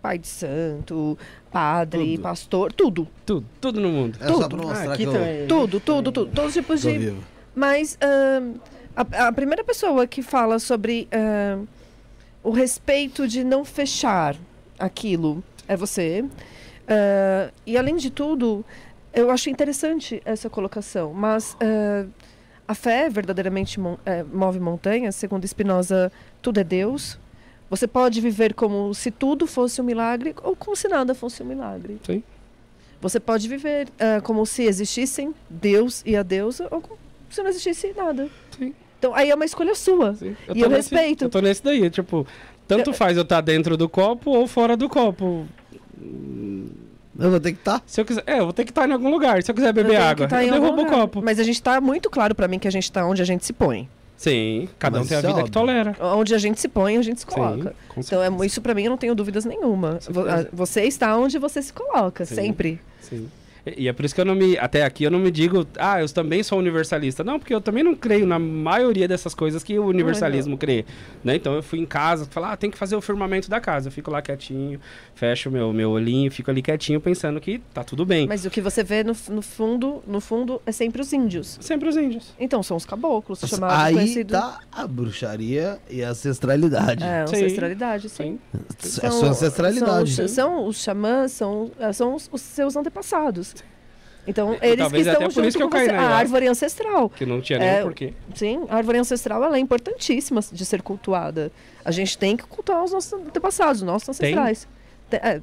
Pai 0.00 0.16
de 0.18 0.28
santo, 0.28 1.18
padre, 1.50 2.12
Tudo. 2.12 2.22
pastor, 2.22 2.72
tudo. 2.72 3.08
tudo, 3.26 3.46
tudo 3.60 3.80
no 3.80 3.88
mundo. 3.88 4.16
É 4.20 4.26
só 4.28 4.34
Tudo. 4.34 4.48
pra 4.48 4.58
mostrar 4.58 4.90
Ah, 4.90 4.94
aqui 4.94 5.02
que 5.02 5.08
eu 5.08 5.12
também. 5.12 5.46
Tudo, 5.48 5.80
tudo, 5.80 6.12
tudo. 6.12 6.30
Todos 6.32 6.48
os 6.50 6.54
tipos 6.54 6.80
de. 6.82 6.98
vivo. 6.98 7.24
Mas 7.54 7.98
ahn, 8.00 8.54
a, 8.94 9.26
a 9.26 9.32
primeira 9.32 9.64
pessoa 9.64 10.06
que 10.06 10.22
fala 10.22 10.60
sobre 10.60 11.08
ahn, 11.10 11.64
o 12.44 12.52
respeito 12.52 13.26
de 13.26 13.42
não 13.42 13.64
fechar 13.64 14.36
aquilo 14.78 15.42
é 15.66 15.76
você. 15.76 16.24
Ah, 16.88 17.50
e 17.66 17.76
além 17.76 17.96
de 17.96 18.10
tudo, 18.10 18.64
eu 19.12 19.30
acho 19.30 19.50
interessante 19.50 20.22
essa 20.24 20.48
colocação. 20.48 21.12
Mas 21.12 21.56
ah, 21.60 22.06
a 22.66 22.74
fé 22.74 23.08
verdadeiramente 23.08 23.78
eh, 24.06 24.22
move 24.32 24.60
montanhas, 24.60 25.14
segundo 25.14 25.46
Spinoza, 25.46 26.10
tudo 26.42 26.60
é 26.60 26.64
Deus. 26.64 27.18
Você 27.70 27.86
pode 27.86 28.20
viver 28.20 28.54
como 28.54 28.94
se 28.94 29.10
tudo 29.10 29.46
fosse 29.46 29.80
um 29.80 29.84
milagre 29.84 30.34
ou 30.42 30.56
como 30.56 30.74
se 30.74 30.88
nada 30.88 31.14
fosse 31.14 31.42
um 31.42 31.46
milagre. 31.46 31.98
Sim. 32.04 32.22
Você 33.00 33.20
pode 33.20 33.46
viver 33.48 33.88
ah, 33.98 34.20
como 34.22 34.44
se 34.46 34.64
existissem 34.64 35.34
Deus 35.48 36.02
e 36.06 36.16
a 36.16 36.22
deusa 36.22 36.66
ou 36.70 36.80
como 36.80 36.98
se 37.30 37.42
não 37.42 37.50
existisse 37.50 37.92
nada. 37.96 38.28
Sim. 38.58 38.74
Então 38.98 39.14
aí 39.14 39.30
é 39.30 39.34
uma 39.34 39.44
escolha 39.44 39.74
sua. 39.74 40.14
Sim. 40.14 40.34
E 40.44 40.46
tô 40.46 40.52
eu 40.64 40.68
nesse- 40.70 40.94
respeito. 40.94 41.24
Eu 41.24 41.30
tô 41.30 41.40
nesse 41.40 41.62
daí, 41.62 41.88
tipo, 41.90 42.26
tanto 42.66 42.92
faz 42.92 43.16
eu 43.16 43.22
estar 43.22 43.40
dentro 43.40 43.76
do 43.76 43.88
copo 43.88 44.30
ou 44.30 44.46
fora 44.46 44.76
do 44.76 44.88
copo. 44.88 45.46
Eu 47.18 47.30
vou 47.30 47.40
ter 47.40 47.52
que 47.52 47.58
estar. 47.58 47.82
Se 47.86 48.00
eu 48.00 48.04
quiser, 48.04 48.22
é, 48.26 48.38
eu 48.38 48.44
vou 48.44 48.52
ter 48.52 48.64
que 48.64 48.70
estar 48.70 48.88
em 48.88 48.92
algum 48.92 49.10
lugar. 49.10 49.42
Se 49.42 49.50
eu 49.50 49.54
quiser 49.54 49.72
beber 49.72 49.94
Eu 49.94 49.96
que 49.96 50.02
água, 50.02 50.28
tá 50.28 50.44
eu 50.44 50.52
derrubo 50.52 50.82
o 50.82 50.86
copo. 50.86 51.20
Mas 51.22 51.40
a 51.40 51.42
gente 51.42 51.60
tá 51.60 51.80
muito 51.80 52.08
claro 52.08 52.34
pra 52.34 52.46
mim 52.46 52.58
que 52.58 52.68
a 52.68 52.70
gente 52.70 52.90
tá 52.92 53.04
onde 53.04 53.20
a 53.20 53.24
gente 53.24 53.44
se 53.44 53.52
põe. 53.52 53.88
Sim, 54.16 54.68
cada 54.78 54.98
um 54.98 55.00
Mas 55.00 55.08
tem 55.08 55.16
a 55.16 55.18
é 55.18 55.22
vida 55.22 55.34
que 55.34 55.40
óbvio. 55.40 55.52
tolera. 55.52 55.96
Onde 56.00 56.34
a 56.34 56.38
gente 56.38 56.60
se 56.60 56.68
põe, 56.68 56.96
a 56.96 57.02
gente 57.02 57.20
se 57.20 57.26
coloca. 57.26 57.74
Sim, 57.94 58.00
Então, 58.00 58.22
é, 58.42 58.46
isso 58.46 58.60
pra 58.60 58.74
mim 58.74 58.84
eu 58.84 58.90
não 58.90 58.96
tenho 58.96 59.14
dúvidas 59.14 59.44
nenhuma. 59.44 59.98
Você 60.52 60.82
está 60.82 61.16
onde 61.16 61.38
você 61.38 61.62
se 61.62 61.72
coloca, 61.72 62.24
Sim. 62.24 62.34
sempre. 62.34 62.80
Sim. 63.00 63.28
E 63.76 63.88
é 63.88 63.92
por 63.92 64.04
isso 64.04 64.14
que 64.14 64.20
eu 64.20 64.24
não 64.24 64.34
me. 64.34 64.56
Até 64.58 64.84
aqui 64.84 65.04
eu 65.04 65.10
não 65.10 65.18
me 65.18 65.30
digo, 65.30 65.66
ah, 65.78 66.00
eu 66.00 66.08
também 66.08 66.42
sou 66.42 66.58
universalista. 66.58 67.22
Não, 67.24 67.38
porque 67.38 67.54
eu 67.54 67.60
também 67.60 67.82
não 67.84 67.94
creio 67.94 68.26
na 68.26 68.38
maioria 68.38 69.06
dessas 69.08 69.34
coisas 69.34 69.62
que 69.62 69.78
o 69.78 69.86
universalismo 69.86 70.56
crê. 70.56 70.84
Né? 71.22 71.36
Então 71.36 71.54
eu 71.54 71.62
fui 71.62 71.78
em 71.78 71.86
casa, 71.86 72.26
falar, 72.30 72.52
ah, 72.52 72.56
tem 72.56 72.70
que 72.70 72.78
fazer 72.78 72.96
o 72.96 73.00
firmamento 73.00 73.48
da 73.50 73.60
casa. 73.60 73.88
Eu 73.88 73.92
fico 73.92 74.10
lá 74.10 74.22
quietinho, 74.22 74.80
fecho 75.14 75.50
meu, 75.50 75.72
meu 75.72 75.90
olhinho, 75.90 76.30
fico 76.30 76.50
ali 76.50 76.62
quietinho, 76.62 77.00
pensando 77.00 77.40
que 77.40 77.58
tá 77.74 77.82
tudo 77.84 78.04
bem. 78.06 78.26
Mas 78.26 78.44
o 78.44 78.50
que 78.50 78.60
você 78.60 78.82
vê 78.82 79.02
no, 79.04 79.14
no 79.30 79.42
fundo, 79.42 80.02
no 80.06 80.20
fundo, 80.20 80.60
é 80.64 80.72
sempre 80.72 81.00
os 81.02 81.12
índios. 81.12 81.58
Sempre 81.60 81.88
os 81.88 81.96
índios. 81.96 82.32
Então, 82.38 82.62
são 82.62 82.76
os 82.76 82.84
caboclos, 82.86 83.40
chamados, 83.40 83.76
Aí 83.78 83.94
conhecidos. 83.94 84.32
tá 84.38 84.60
a 84.72 84.86
bruxaria 84.86 85.78
e 85.90 86.02
a 86.02 86.10
ancestralidade. 86.10 87.02
É, 87.04 87.26
Sim. 87.26 87.36
ancestralidade, 87.36 88.08
sim. 88.08 88.38
Sim. 88.78 89.00
É 89.02 89.06
a 89.06 89.10
sua 89.10 89.28
ancestralidade. 89.30 90.12
São, 90.14 90.24
os- 90.24 90.30
são 90.32 90.66
os 90.66 90.82
xamãs, 90.82 91.32
são, 91.32 91.70
são 91.92 92.14
os, 92.14 92.28
os 92.32 92.40
seus 92.40 92.76
antepassados. 92.76 93.54
Então, 94.28 94.52
E 94.62 94.66
eles 94.66 94.88
que 94.92 94.98
estão 94.98 95.30
junto 95.30 95.50
que 95.58 95.62
com 95.64 95.70
você. 95.70 95.90
A 95.90 96.02
árvore 96.16 96.46
ancestral. 96.46 97.08
Que 97.08 97.24
não 97.26 97.40
tinha 97.40 97.58
nem 97.58 97.68
É, 97.68 97.82
porquê. 97.82 98.12
Sim, 98.34 98.66
a 98.68 98.76
árvore 98.76 98.98
ancestral 98.98 99.42
ela 99.42 99.56
é 99.56 99.60
importantíssima 99.60 100.40
de 100.52 100.64
ser 100.66 100.82
cultuada. 100.82 101.50
A 101.84 101.90
gente 101.90 102.16
tem 102.18 102.36
que 102.36 102.44
cultuar 102.44 102.84
os 102.84 102.92
nossos 102.92 103.12
antepassados, 103.12 103.80
os 103.80 103.86
nossos 103.86 104.16
Tem? 104.18 104.28
ancestrais. 104.28 104.68
Tem- 105.08 105.20
é, 105.22 105.40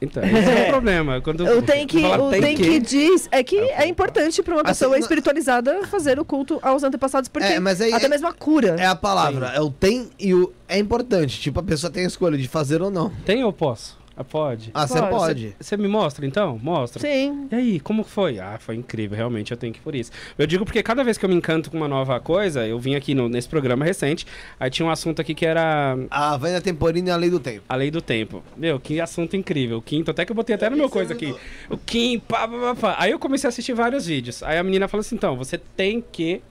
Então, 0.00 0.22
esse 0.22 0.48
é 0.48 0.62
o 0.62 0.70
problema. 0.70 1.20
Quando 1.20 1.40
o 1.44 1.60
tem 1.60 1.84
que, 1.84 1.98
o 2.06 2.30
tem 2.30 2.54
que 2.56 2.78
diz 2.78 3.28
é 3.32 3.42
que 3.42 3.58
é 3.58 3.76
falo, 3.78 3.88
importante 3.88 4.40
para 4.44 4.54
uma 4.54 4.60
Assim, 4.60 4.68
pessoa 4.68 4.90
não- 4.92 4.98
espiritualizada 4.98 5.84
fazer 5.88 6.20
o 6.20 6.24
culto 6.24 6.60
aos 6.62 6.84
antepassados, 6.84 7.28
porque 7.28 7.48
É, 7.54 7.58
mas 7.58 7.80
aí 7.80 7.92
até 7.92 8.06
é- 8.06 8.08
mesmo 8.08 8.28
a 8.28 8.32
cura. 8.32 8.76
É 8.78 8.86
a 8.86 8.94
palavra. 8.94 9.48
É 9.48 9.60
o 9.60 9.68
tem 9.70 10.08
e 10.20 10.32
o 10.32 10.52
é 10.68 10.78
importante. 10.78 11.40
Tipo, 11.40 11.58
a 11.58 11.62
pessoa 11.64 11.90
tem 11.92 12.04
a 12.04 12.06
escolha 12.06 12.38
de 12.38 12.46
fazer 12.46 12.80
ou 12.80 12.92
não. 12.92 13.10
Tem 13.26 13.42
ou 13.42 13.52
posso? 13.52 13.98
Ah, 14.20 14.24
pode? 14.24 14.70
Ah, 14.74 14.84
você 14.84 15.00
Pode. 15.00 15.54
Você 15.60 15.76
me 15.76 15.86
mostra 15.86 16.26
então? 16.26 16.58
Mostra. 16.60 17.00
Sim. 17.00 17.46
E 17.52 17.54
aí, 17.54 17.78
como 17.80 18.02
foi? 18.02 18.40
Ah, 18.40 18.58
foi 18.58 18.74
incrível, 18.74 19.16
realmente, 19.16 19.52
eu 19.52 19.56
tenho 19.56 19.72
que 19.72 19.78
ir 19.78 19.82
por 19.82 19.94
isso. 19.94 20.10
Eu 20.36 20.44
digo 20.44 20.64
porque 20.64 20.82
cada 20.82 21.04
vez 21.04 21.16
que 21.16 21.24
eu 21.24 21.28
me 21.28 21.36
encanto 21.36 21.70
com 21.70 21.76
uma 21.76 21.86
nova 21.86 22.18
coisa, 22.18 22.66
eu 22.66 22.80
vim 22.80 22.96
aqui 22.96 23.14
no- 23.14 23.28
nesse 23.28 23.48
programa 23.48 23.84
recente, 23.84 24.26
aí 24.58 24.68
tinha 24.70 24.84
um 24.84 24.90
assunto 24.90 25.20
aqui 25.20 25.34
que 25.34 25.46
era 25.46 25.96
A 26.10 26.36
Vânia 26.36 26.60
Temporina 26.60 27.10
e 27.10 27.12
a 27.12 27.16
Lei 27.16 27.30
do 27.30 27.38
Tempo. 27.38 27.62
a 27.68 27.76
lei 27.76 27.90
do 27.92 28.02
tempo. 28.02 28.42
Meu, 28.56 28.80
que 28.80 29.00
assunto 29.00 29.36
incrível. 29.36 29.78
O 29.78 29.82
quinto, 29.82 30.10
até 30.10 30.24
que 30.24 30.32
eu 30.32 30.36
botei 30.36 30.56
até 30.56 30.68
no 30.68 30.76
meu 30.76 30.88
coisa 30.90 31.12
aqui. 31.14 31.32
O 31.70 31.76
Kim, 31.78 32.18
pá, 32.18 32.48
pá, 32.48 32.58
pá, 32.58 32.74
pá. 32.74 32.96
Aí 32.98 33.12
eu 33.12 33.18
comecei 33.20 33.46
a 33.46 33.50
assistir 33.50 33.72
vários 33.72 34.06
vídeos. 34.06 34.42
Aí 34.42 34.58
a 34.58 34.64
menina 34.64 34.88
falou 34.88 35.02
assim: 35.02 35.14
então, 35.14 35.36
você 35.36 35.56
tem 35.58 36.02
que 36.10 36.42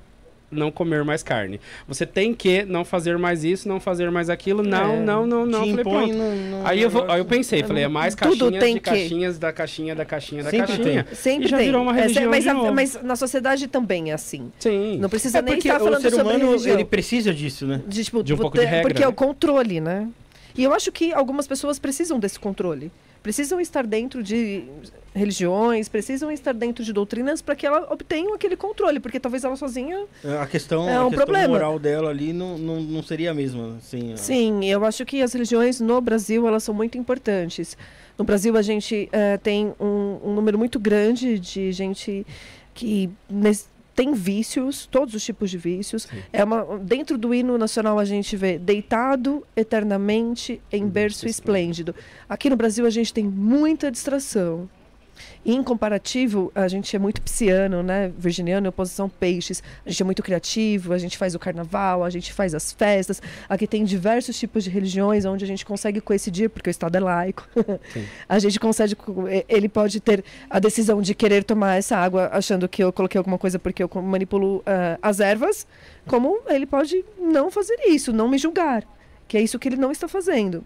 não 0.49 0.71
comer 0.71 1.03
mais 1.03 1.21
carne. 1.23 1.59
Você 1.87 2.05
tem 2.05 2.33
que 2.33 2.63
não 2.63 2.85
fazer 2.85 3.17
mais 3.17 3.43
isso, 3.43 3.67
não 3.67 3.79
fazer 3.79 4.09
mais 4.09 4.29
aquilo. 4.29 4.63
Não, 4.63 4.93
É. 4.95 4.99
não, 4.99 5.27
não, 5.27 5.45
não. 5.45 5.59
Falei, 5.59 5.83
pronto. 5.83 6.13
no- 6.13 6.35
no 6.61 6.67
Aí 6.67 6.81
eu, 6.81 6.89
vou, 6.89 7.09
aí 7.11 7.19
eu 7.19 7.25
pensei, 7.25 7.63
falei, 7.63 7.83
é 7.83 7.87
mais 7.87 8.15
caixinhas 8.15 8.59
tem 8.63 8.75
de 8.75 8.79
que- 8.79 8.89
caixinhas 8.89 9.37
da 9.37 9.51
caixinha 9.51 9.95
da 9.95 10.05
caixinha 10.05 10.43
da 10.43 10.49
Sempre 10.49 10.67
caixinha. 10.77 11.05
Sempre 11.13 11.45
E 11.45 11.49
já 11.49 11.57
tem. 11.57 11.65
virou 11.67 11.81
uma 11.83 11.91
É, 11.97 12.01
religião 12.01 12.29
mas, 12.29 12.43
de 12.43 12.49
a- 12.49 12.53
novo. 12.53 12.73
mas 12.73 12.99
na 13.03 13.15
sociedade 13.17 13.67
também 13.67 14.11
é 14.11 14.13
assim. 14.13 14.51
Sim. 14.59 14.97
Não 14.99 15.09
precisa 15.09 15.39
É 15.39 15.41
nem 15.41 15.57
estar 15.57 15.75
o 15.81 15.83
falando 15.83 16.01
ser 16.01 16.11
sobre 16.11 16.23
humano, 16.35 16.45
religião. 16.51 16.73
ele 16.75 16.85
precisa 16.85 17.33
disso, 17.33 17.67
né? 17.67 17.81
De, 17.85 18.03
tipo, 18.03 18.23
De 18.23 18.33
um 18.33 18.37
vo- 18.37 18.43
pouco 18.43 18.57
de 18.57 18.63
regra, 18.65 18.81
Porque 18.83 19.01
é 19.03 19.05
né? 19.05 19.09
o 19.09 19.13
controle, 19.13 19.81
né? 19.81 20.07
E 20.57 20.63
eu 20.63 20.73
acho 20.73 20.91
que 20.91 21.11
algumas 21.13 21.45
pessoas 21.45 21.77
precisam 21.77 22.17
desse 22.19 22.39
controle. 22.39 22.89
Precisam 23.27 23.59
estar 23.59 23.85
dentro 23.85 24.23
de 24.23 24.63
religiões, 25.13 25.89
precisam 25.89 26.31
estar 26.31 26.53
dentro 26.53 26.81
de 26.81 26.93
doutrinas 26.93 27.41
para 27.41 27.57
que 27.57 27.67
ela 27.67 27.91
obtenha 27.91 28.33
aquele 28.33 28.55
controle, 28.55 29.01
porque 29.01 29.19
talvez 29.19 29.43
ela 29.43 29.57
sozinha. 29.57 30.05
A 30.41 30.47
questão, 30.47 30.87
É 30.87 30.95
a 30.95 31.05
um 31.05 31.09
questão 31.09 31.25
problema. 31.25 31.49
moral 31.49 31.77
dela 31.77 32.09
ali 32.09 32.31
não, 32.31 32.57
não, 32.57 32.79
não 32.79 33.03
seria 33.03 33.31
a 33.31 33.33
mesma. 33.33 33.75
Assim. 33.79 34.15
Sim, 34.15 34.63
eu 34.63 34.85
acho 34.85 35.03
que 35.05 35.21
as 35.21 35.33
religiões 35.33 35.81
no 35.81 35.99
Brasil 35.99 36.47
elas 36.47 36.63
são 36.63 36.73
muito 36.73 36.97
importantes. 36.97 37.75
No 38.17 38.23
Brasil 38.23 38.55
a 38.55 38.61
gente 38.61 39.09
eh, 39.11 39.35
tem 39.39 39.73
um, 39.77 40.19
um 40.23 40.33
número 40.33 40.57
muito 40.57 40.79
grande 40.79 41.37
de 41.37 41.69
gente 41.73 42.25
que 42.73 43.09
nes- 43.29 43.67
tem 43.97 44.13
vícios, 44.13 44.85
todos 44.85 45.15
os 45.15 45.23
tipos 45.23 45.49
de 45.49 45.57
vícios. 45.57 46.07
É 46.31 46.43
uma, 46.43 46.77
dentro 46.77 47.17
do 47.17 47.33
hino 47.33 47.57
nacional 47.57 47.97
a 47.97 48.05
gente 48.05 48.37
vê 48.37 48.59
deitado 48.59 49.43
eternamente 49.55 50.61
em 50.71 50.87
berço 50.87 51.27
esplêndido. 51.27 51.95
Aqui 52.29 52.47
no 52.47 52.55
Brasil 52.55 52.85
a 52.85 52.91
gente 52.91 53.11
tem 53.11 53.23
muita 53.25 53.89
distração. 53.89 54.69
E, 55.43 55.53
em 55.53 55.63
comparativo, 55.63 56.51
a 56.53 56.67
gente 56.67 56.95
é 56.95 56.99
muito 56.99 57.21
pisciano, 57.21 57.81
né? 57.81 58.11
Virginiano 58.17 58.69
oposição 58.69 59.09
peixes. 59.09 59.63
A 59.85 59.89
gente 59.89 60.01
é 60.01 60.05
muito 60.05 60.21
criativo, 60.21 60.93
a 60.93 60.97
gente 60.97 61.17
faz 61.17 61.35
o 61.35 61.39
carnaval, 61.39 62.03
a 62.03 62.09
gente 62.09 62.31
faz 62.33 62.53
as 62.53 62.71
festas. 62.71 63.21
Aqui 63.49 63.65
tem 63.65 63.83
diversos 63.83 64.37
tipos 64.37 64.63
de 64.63 64.69
religiões 64.69 65.25
onde 65.25 65.43
a 65.43 65.47
gente 65.47 65.65
consegue 65.65 65.99
coincidir, 66.01 66.49
porque 66.49 66.69
o 66.69 66.71
Estado 66.71 66.95
é 66.95 66.99
laico. 66.99 67.47
a 68.27 68.39
gente 68.39 68.59
consegue. 68.59 68.95
Ele 69.47 69.69
pode 69.69 69.99
ter 69.99 70.23
a 70.49 70.59
decisão 70.59 71.01
de 71.01 71.15
querer 71.15 71.43
tomar 71.43 71.75
essa 71.75 71.97
água 71.97 72.29
achando 72.31 72.67
que 72.67 72.83
eu 72.83 72.93
coloquei 72.93 73.17
alguma 73.17 73.37
coisa 73.37 73.57
porque 73.57 73.83
eu 73.83 73.89
manipulo 74.01 74.61
ah, 74.65 74.97
as 75.01 75.19
ervas, 75.19 75.67
como 76.05 76.41
ele 76.47 76.65
pode 76.65 77.03
não 77.19 77.49
fazer 77.49 77.77
isso, 77.87 78.13
não 78.13 78.27
me 78.27 78.37
julgar. 78.37 78.83
Que 79.27 79.37
é 79.37 79.41
isso 79.41 79.59
que 79.59 79.67
ele 79.67 79.75
não 79.75 79.91
está 79.91 80.07
fazendo. 80.07 80.63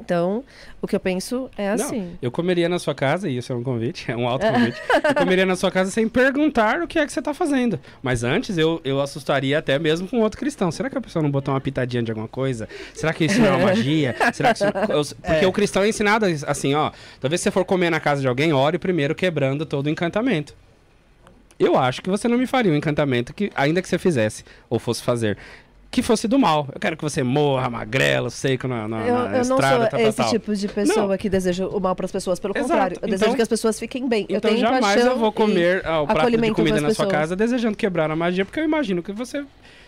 Então, 0.00 0.44
o 0.80 0.86
que 0.86 0.94
eu 0.96 1.00
penso 1.00 1.50
é 1.58 1.74
Não, 1.76 1.84
assim. 1.84 2.16
eu 2.22 2.30
comeria 2.30 2.68
na 2.68 2.78
sua 2.78 2.94
casa, 2.94 3.28
e 3.28 3.36
isso 3.36 3.52
é 3.52 3.56
um 3.56 3.62
convite, 3.62 4.10
é 4.10 4.16
um 4.16 4.28
alto 4.28 4.46
convite. 4.50 4.80
eu 5.04 5.14
comeria 5.16 5.44
na 5.44 5.56
sua 5.56 5.70
casa 5.70 5.90
sem 5.90 6.08
perguntar 6.08 6.80
o 6.80 6.86
que 6.86 6.98
é 6.98 7.04
que 7.04 7.12
você 7.12 7.20
tá 7.20 7.34
fazendo. 7.34 7.78
Mas 8.02 8.22
antes 8.24 8.56
eu, 8.56 8.80
eu 8.84 9.00
assustaria 9.00 9.58
até 9.58 9.78
mesmo 9.78 10.06
com 10.08 10.20
outro 10.20 10.38
cristão. 10.38 10.70
Será 10.70 10.88
que 10.88 10.96
a 10.96 11.00
pessoa 11.00 11.22
não 11.22 11.30
botou 11.30 11.52
uma 11.52 11.60
pitadinha 11.60 12.02
de 12.02 12.10
alguma 12.12 12.28
coisa? 12.28 12.68
Será 12.94 13.12
que 13.12 13.24
isso 13.24 13.40
não 13.40 13.46
é 13.48 13.50
uma 13.50 13.66
magia? 13.66 14.14
Será 14.32 14.54
que 14.54 14.62
isso... 14.64 14.72
eu- 15.14 15.16
Porque 15.22 15.46
o 15.46 15.52
cristão 15.52 15.82
é 15.82 15.88
ensinado 15.88 16.26
assim, 16.46 16.74
ó. 16.74 16.90
Talvez 17.20 17.40
você 17.40 17.50
for 17.50 17.64
comer 17.64 17.90
na 17.90 18.00
casa 18.00 18.20
de 18.20 18.28
alguém, 18.28 18.52
ore 18.52 18.78
primeiro 18.78 19.14
quebrando 19.14 19.66
todo 19.66 19.86
o 19.86 19.90
encantamento. 19.90 20.54
Eu 21.58 21.76
acho 21.76 22.00
que 22.00 22.08
você 22.08 22.28
não 22.28 22.38
me 22.38 22.46
faria 22.46 22.70
um 22.72 22.76
encantamento 22.76 23.34
que, 23.34 23.50
ainda 23.54 23.82
que 23.82 23.88
você 23.88 23.98
fizesse 23.98 24.44
ou 24.70 24.78
fosse 24.78 25.02
fazer, 25.02 25.36
que 25.90 26.02
fosse 26.02 26.28
do 26.28 26.38
mal. 26.38 26.68
Eu 26.72 26.78
quero 26.78 26.96
que 26.96 27.02
você 27.02 27.22
morra, 27.22 27.70
magrelo, 27.70 28.30
seco 28.30 28.68
na, 28.68 28.86
na, 28.86 29.06
Eu, 29.06 29.14
na 29.14 29.24
eu 29.24 29.30
não 29.30 29.40
estrada, 29.40 29.76
sou 29.76 29.78
tal, 29.88 29.90
tal, 29.90 30.00
esse 30.00 30.28
tipo 30.30 30.54
de 30.54 30.68
pessoa 30.68 31.08
Não. 31.08 31.16
que 31.16 31.28
deseja 31.30 31.66
o 31.66 31.80
mal 31.80 31.96
para 31.96 32.04
as 32.06 32.12
pessoas. 32.12 32.38
Pelo 32.38 32.52
Exato. 32.54 32.68
contrário, 32.68 32.98
eu 33.00 33.08
desejo 33.08 33.24
Então- 33.24 33.36
que 33.36 33.42
as 33.42 33.48
pessoas 33.48 33.78
fiquem 33.78 34.06
bem. 34.08 34.26
eu 34.28 34.36
Então 34.36 34.50
tenho 34.50 34.60
jamais 34.60 35.04
eu 35.04 35.16
vou 35.18 35.32
comer 35.32 35.82
ah, 35.86 36.02
o 36.02 36.06
prato 36.06 36.30
de 36.30 36.50
comida 36.52 36.80
na 36.80 36.92
sua 36.92 37.06
casa 37.06 37.34
desejando 37.34 37.76
quebrar 37.76 38.10
a 38.10 38.16
magia, 38.16 38.44
porque 38.44 38.60
eu 38.60 38.64
imagino 38.64 39.02
que 39.02 39.12
você, 39.12 39.44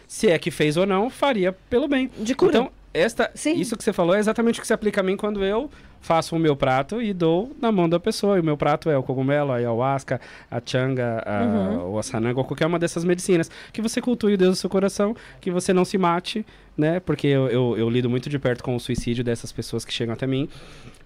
se 0.08 0.28
é 0.30 0.38
que 0.38 0.50
fez 0.50 0.76
ou 0.76 0.86
não, 0.86 1.10
faria 1.10 1.52
pelo 1.68 1.86
bem. 1.86 2.10
De 2.18 2.34
cura. 2.34 2.50
Então, 2.50 2.70
esta, 2.94 3.30
Sim. 3.34 3.52
isso 3.60 3.76
que 3.76 3.84
você 3.84 3.92
falou 3.92 4.14
é 4.14 4.18
exatamente 4.18 4.58
o 4.58 4.62
que 4.62 4.66
se 4.66 4.72
aplica 4.72 5.00
a 5.00 5.04
mim 5.04 5.16
quando 5.16 5.44
eu 5.44 5.70
faço 6.00 6.34
o 6.34 6.38
meu 6.38 6.56
prato 6.56 7.00
e 7.02 7.12
dou 7.12 7.54
na 7.60 7.70
mão 7.70 7.88
da 7.88 8.00
pessoa. 8.00 8.36
E 8.36 8.40
o 8.40 8.44
meu 8.44 8.56
prato 8.56 8.88
é 8.90 8.96
o 8.96 9.02
cogumelo, 9.02 9.52
a 9.52 9.56
ayahuasca, 9.56 10.20
a 10.50 10.60
changa, 10.64 11.22
a, 11.26 11.40
Uhum. 11.44 11.92
o 11.92 11.98
assananga, 11.98 12.38
ou 12.38 12.44
qualquer 12.44 12.66
uma 12.66 12.78
dessas 12.78 13.04
medicinas. 13.04 13.50
Que 13.72 13.82
você 13.82 14.00
cultue 14.00 14.36
Deus 14.36 14.50
no 14.50 14.56
seu 14.56 14.70
coração, 14.70 15.14
que 15.40 15.50
você 15.50 15.72
não 15.72 15.84
se 15.84 15.98
mate, 15.98 16.44
né? 16.76 17.00
Porque 17.00 17.26
eu, 17.26 17.48
eu, 17.48 17.76
eu 17.76 17.90
lido 17.90 18.08
muito 18.08 18.30
de 18.30 18.38
perto 18.38 18.62
com 18.64 18.74
o 18.74 18.80
suicídio 18.80 19.22
dessas 19.22 19.52
pessoas 19.52 19.84
que 19.84 19.92
chegam 19.92 20.14
até 20.14 20.26
mim. 20.26 20.48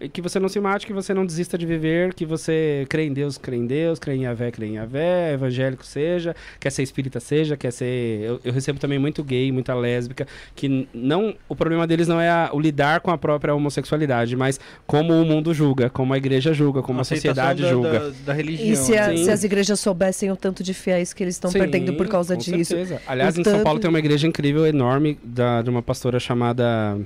E 0.00 0.08
que 0.08 0.20
você 0.20 0.38
não 0.38 0.48
se 0.48 0.60
mate, 0.60 0.86
que 0.86 0.92
você 0.92 1.14
não 1.14 1.24
desista 1.24 1.56
de 1.56 1.64
viver, 1.64 2.12
que 2.14 2.26
você 2.26 2.84
crê 2.88 3.04
em 3.06 3.12
Deus, 3.12 3.38
crê 3.38 3.56
em 3.56 3.66
Deus, 3.66 3.98
crê 3.98 4.14
em 4.14 4.22
Yahvé, 4.24 4.50
crê 4.50 4.66
em 4.66 4.74
Yahvé, 4.74 5.32
evangélico 5.32 5.84
seja, 5.84 6.34
quer 6.60 6.70
ser 6.70 6.82
espírita 6.82 7.18
seja, 7.20 7.56
quer 7.56 7.72
ser... 7.72 8.20
Eu, 8.22 8.40
eu 8.44 8.52
recebo 8.52 8.78
também 8.78 8.98
muito 8.98 9.22
gay, 9.24 9.50
muita 9.50 9.74
lésbica, 9.74 10.26
que 10.54 10.86
não... 10.92 11.34
O 11.48 11.56
problema 11.56 11.86
deles 11.86 12.06
não 12.08 12.20
é 12.20 12.28
a- 12.28 12.50
o 12.52 12.60
lidar 12.60 13.00
com 13.00 13.10
a 13.10 13.16
própria 13.18 13.54
homossexualidade, 13.54 14.36
mas 14.36 14.60
como 14.86 15.12
o 15.14 15.24
mundo 15.24 15.52
julga, 15.54 15.88
como 15.88 16.12
a 16.12 16.16
igreja 16.18 16.52
julga, 16.52 16.82
como 16.82 16.98
a, 16.98 17.02
aceitação 17.02 17.30
sociedade 17.34 17.62
da, 17.62 17.68
julga. 17.70 18.00
Da, 18.00 18.12
da 18.26 18.32
religião. 18.32 18.68
E 18.72 18.76
se, 18.76 18.96
a- 18.96 19.08
né? 19.08 19.16
Sim. 19.16 19.24
se 19.24 19.30
as 19.30 19.44
igrejas 19.44 19.80
soubessem 19.80 20.30
o 20.30 20.36
tanto 20.36 20.62
de 20.62 20.74
fiéis 20.74 21.12
que 21.12 21.22
eles 21.24 21.34
estão 21.36 21.50
Sim, 21.50 21.58
perdendo 21.58 21.94
por 21.94 22.06
causa 22.06 22.34
com 22.34 22.40
disso. 22.40 22.70
certeza. 22.70 23.00
Aliás, 23.06 23.36
O 23.36 23.40
em 23.40 23.44
São 23.44 23.52
tanto- 23.54 23.64
Paulo 23.64 23.80
tem 23.80 23.88
uma 23.88 23.98
igreja 23.98 24.26
incrível, 24.26 24.66
enorme, 24.66 25.18
da, 25.24 25.62
de 25.62 25.70
uma 25.70 25.82
pastora 25.82 26.20
chamada. 26.20 26.98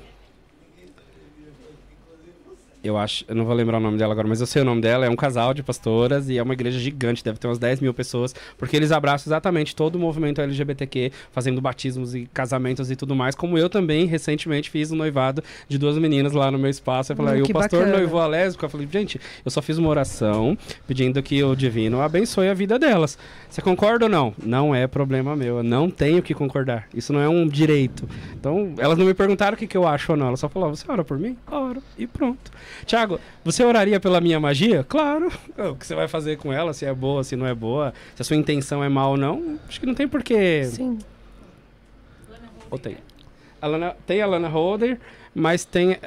Eu 2.83 2.97
acho, 2.97 3.25
eu 3.27 3.35
não 3.35 3.45
vou 3.45 3.55
lembrar 3.55 3.79
o 3.79 3.81
nome 3.81 3.99
dela 3.99 4.13
agora, 4.13 4.29
mas 4.29 4.41
eu 4.41 4.47
sei 4.47 4.63
o 4.63 4.65
nome 4.65 4.81
dela. 4.81 5.05
É 5.05 5.11
um 5.11 5.17
casal 5.17 5.53
de 5.53 5.63
pastoras 5.63 6.29
e 6.29 6.39
é 6.39 6.43
uma 6.43 6.53
igreja 6.55 6.79
gigante, 6.79 7.25
deve 7.25 7.39
ter 7.39 7.49
umas 7.49 7.59
10 7.59 7.81
mil 7.81 7.93
pessoas, 7.93 8.35
porque 8.57 8.77
eles 8.77 8.93
abraçam 8.93 9.29
exatamente 9.31 9.75
todo 9.75 9.97
o 9.97 9.99
movimento 9.99 10.41
LGBTQ, 10.41 11.11
fazendo 11.33 11.61
batismos 11.61 12.15
e 12.15 12.29
casamentos 12.33 12.91
e 12.91 12.97
tudo 12.97 13.17
mais. 13.17 13.35
Como 13.35 13.59
eu 13.59 13.69
também 13.69 14.07
recentemente 14.07 14.71
fiz 14.71 14.93
um 14.93 14.97
noivado 14.97 15.43
de 15.69 15.77
duas 15.79 15.99
meninas 15.99 16.33
lá 16.33 16.51
no 16.51 16.59
meu 16.59 16.71
espaço. 16.71 17.13
Eu 17.13 17.17
falei, 17.17 17.41
Hum, 17.43 17.45
que 17.45 17.51
o 17.51 17.55
pastor 17.55 17.81
bacana. 17.81 17.99
noivou 17.99 18.21
a 18.21 18.27
lésbica. 18.27 18.67
Eu 18.67 18.71
falei, 18.71 18.89
gente, 18.91 19.21
eu 19.45 19.51
só 19.51 19.61
fiz 19.61 19.77
uma 19.79 19.89
oração 19.89 20.57
pedindo 20.87 21.21
que 21.23 21.43
o 21.43 21.57
divino 21.57 22.01
abençoe 22.01 22.49
a 22.49 22.55
vida 22.55 22.79
delas. 22.79 23.19
Você 23.51 23.61
concorda 23.61 24.05
ou 24.07 24.09
não? 24.11 24.33
Não 24.43 24.75
é 24.75 24.87
problema 24.87 25.35
meu. 25.35 25.59
Eu 25.59 25.63
não 25.63 25.91
tenho 25.91 26.23
que 26.23 26.33
concordar. 26.35 26.87
Isso 26.95 27.13
não 27.13 27.21
é 27.21 27.29
um 27.29 27.47
direito. 27.49 28.09
Então, 28.39 28.73
elas 28.79 28.97
não 28.97 29.05
me 29.05 29.15
perguntaram 29.15 29.55
o 29.55 29.59
que, 29.59 29.67
que 29.67 29.77
eu 29.77 29.87
acho 29.87 30.13
ou 30.13 30.19
não. 30.19 30.29
Elas 30.29 30.41
só 30.41 30.49
falaram, 30.49 30.75
você 30.75 30.85
ora 30.91 31.03
por 31.05 31.19
mim? 31.19 31.37
Oro. 31.51 31.83
E 31.99 32.07
pronto. 32.07 32.51
Tiago, 32.87 33.21
você 33.45 33.65
oraria 33.65 33.99
pela 34.01 34.21
minha 34.21 34.39
magia? 34.39 34.85
Claro. 34.85 35.33
O 35.57 35.75
que 35.75 35.87
você 35.87 35.95
vai 35.95 36.09
fazer 36.09 36.37
com 36.39 36.53
ela, 36.53 36.73
se 36.73 36.85
é 36.85 36.93
boa, 36.93 37.25
se 37.25 37.37
não 37.37 37.47
é 37.47 37.55
boa, 37.55 37.93
se 38.15 38.23
a 38.23 38.25
sua 38.25 38.37
intenção 38.37 38.83
é 38.83 38.89
mal 38.89 39.11
ou 39.13 39.17
não, 39.17 39.59
acho 39.69 39.81
que 39.81 39.87
não 39.87 39.95
tem 39.95 40.09
porquê. 40.09 40.65
Sim. 40.65 40.99
Ou 42.71 42.79
tem? 42.79 42.99
A 43.61 43.67
Lana, 43.67 43.97
tem 44.07 44.23
a 44.23 44.27
Lana 44.27 44.49
Holder, 44.49 44.99
mas 45.35 45.65
tem. 45.65 45.99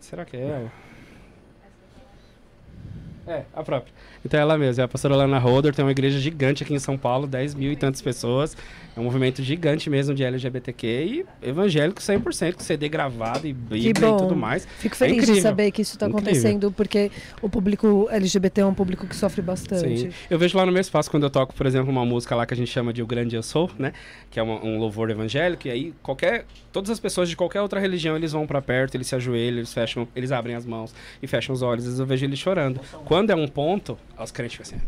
Será 0.00 0.24
que 0.24 0.36
é 0.36 0.40
ela? 0.40 0.72
É, 3.26 3.44
a 3.54 3.62
própria. 3.62 3.92
Então 4.24 4.38
é 4.38 4.42
ela 4.42 4.56
mesma, 4.56 4.82
é 4.82 4.84
a 4.84 4.88
pastora 4.88 5.14
Lana 5.16 5.38
Holder, 5.38 5.74
tem 5.74 5.84
uma 5.84 5.90
igreja 5.90 6.18
gigante 6.18 6.62
aqui 6.62 6.72
em 6.72 6.78
São 6.78 6.96
Paulo, 6.96 7.26
10 7.26 7.54
mil 7.54 7.70
e 7.72 7.76
tantas 7.76 8.00
pessoas. 8.00 8.56
É 8.96 9.00
um 9.00 9.04
movimento 9.04 9.42
gigante 9.42 9.90
mesmo 9.90 10.14
de 10.14 10.22
LGBTQ 10.22 10.86
e 11.42 11.48
evangélico 11.48 12.00
100%, 12.00 12.54
com 12.54 12.60
CD 12.60 12.88
gravado 12.88 13.46
e 13.46 13.52
Bíblia 13.52 13.90
e 14.10 14.16
tudo 14.16 14.36
mais. 14.36 14.66
Fico 14.78 14.94
feliz 14.96 15.16
de 15.16 15.22
incrível. 15.22 15.42
saber 15.42 15.70
que 15.72 15.82
isso 15.82 15.94
está 15.96 16.06
acontecendo, 16.06 16.70
porque 16.72 17.10
o 17.42 17.48
público 17.48 18.08
LGBT 18.10 18.60
é 18.62 18.66
um 18.66 18.72
público 18.74 19.06
que 19.06 19.16
sofre 19.16 19.42
bastante. 19.42 19.98
Sim. 19.98 20.10
Eu 20.30 20.38
vejo 20.38 20.56
lá 20.56 20.64
no 20.64 20.70
meu 20.72 20.80
espaço 20.80 21.10
quando 21.10 21.24
eu 21.24 21.30
toco, 21.30 21.52
por 21.54 21.66
exemplo, 21.66 21.90
uma 21.90 22.04
música 22.04 22.34
lá 22.36 22.46
que 22.46 22.54
a 22.54 22.56
gente 22.56 22.70
chama 22.70 22.92
de 22.92 23.02
O 23.02 23.06
Grande 23.06 23.34
Eu 23.36 23.42
Sou, 23.42 23.68
né? 23.78 23.92
Que 24.30 24.38
é 24.38 24.42
uma- 24.42 24.64
um 24.64 24.78
louvor 24.78 25.10
evangélico, 25.10 25.66
e 25.68 25.70
aí 25.70 25.94
qualquer. 26.02 26.46
Todas 26.72 26.90
as 26.90 26.98
pessoas 26.98 27.28
de 27.28 27.36
qualquer 27.36 27.60
outra 27.60 27.78
religião, 27.80 28.16
eles 28.16 28.32
vão 28.32 28.46
pra 28.46 28.60
perto, 28.62 28.94
eles 28.96 29.06
se 29.06 29.14
ajoelham, 29.14 29.58
eles 29.58 29.72
fecham, 29.74 30.08
eles 30.14 30.32
abrem 30.32 30.54
as 30.56 30.64
mãos 30.64 30.94
e 31.22 31.26
fecham 31.26 31.52
os 31.54 31.62
olhos. 31.62 31.82
Às 31.84 31.86
vezes 31.86 32.00
eu 32.00 32.06
vejo 32.06 32.24
eles 32.24 32.38
chorando. 32.38 32.80
Quando 33.04 33.30
é 33.30 33.34
um 33.34 33.46
ponto, 33.48 33.96
os 34.22 34.30
crentes 34.30 34.56
ficam 34.56 34.66
assim. 34.78 34.86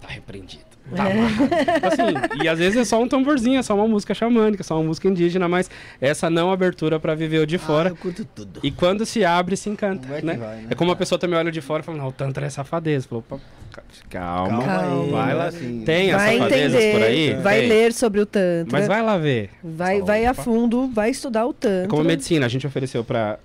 Tá 0.00 0.08
repreendido. 0.08 0.64
Tá 0.94 1.04
amarrado." 1.06 1.48
assim, 1.82 2.44
e 2.44 2.48
às 2.48 2.58
vezes 2.58 2.78
é 2.78 2.84
só 2.84 3.00
um 3.02 3.08
tamborzinho, 3.08 3.58
é 3.58 3.62
só 3.62 3.74
uma 3.74 3.88
música 3.88 4.14
xamânica, 4.14 4.62
só 4.62 4.76
uma 4.76 4.84
música 4.84 5.08
indígena, 5.08 5.48
mas 5.48 5.68
essa 6.00 6.28
não 6.30 6.52
abertura 6.52 7.00
pra 7.00 7.14
viver 7.14 7.38
o 7.40 7.46
de 7.46 7.56
Ah, 7.56 7.58
fora. 7.58 7.88
eu 7.88 7.96
curto 7.96 8.24
tudo. 8.24 8.60
E 8.62 8.70
quando 8.70 9.04
se 9.06 9.24
abre, 9.24 9.56
se 9.56 9.68
encanta, 9.70 10.06
Como 10.06 10.18
é 10.18 10.22
né? 10.22 10.36
vai, 10.36 10.56
né? 10.58 10.66
É 10.70 10.74
como 10.76 10.92
a 10.92 10.96
pessoa 10.96 11.18
também 11.18 11.36
olha 11.38 11.50
de 11.50 11.60
fora 11.60 11.80
e 11.82 11.84
fala, 11.84 11.98
não, 11.98 12.06
o 12.08 12.12
tantra 12.12 12.46
é 12.46 12.50
safadeza. 12.50 13.08
Falou, 13.08 13.24
"Opa, 13.28 13.40
calma, 14.08 14.62
Calma. 14.64 15.10
vai 15.24 15.34
lá. 15.34 15.46
assim, 15.46 15.82
Tem 15.84 16.12
as 16.12 16.22
Vai 16.22 16.36
safadezas 16.38 16.74
entender, 16.74 16.92
por 16.92 17.02
aí? 17.02 17.34
vai 17.42 17.58
Tem. 17.60 17.68
ler 17.68 17.92
sobre 17.92 18.20
o 18.20 18.26
Tantra, 18.26 18.78
Mas 18.78 18.86
vai 18.86 19.02
lá 19.02 19.18
ver. 19.18 19.50
vai, 19.64 20.00
vai 20.02 20.24
a 20.26 20.34
fundo, 20.34 20.86
vai 20.88 21.10
estudar 21.10 21.46
o 21.46 21.52
Tantra. 21.52 21.86
É 21.86 21.88
como 21.88 22.02
a 22.02 22.04
medicina, 22.04 22.46
a 22.46 22.48
gente 22.48 22.66
ofereceu 22.66 23.02
pra... 23.02 23.38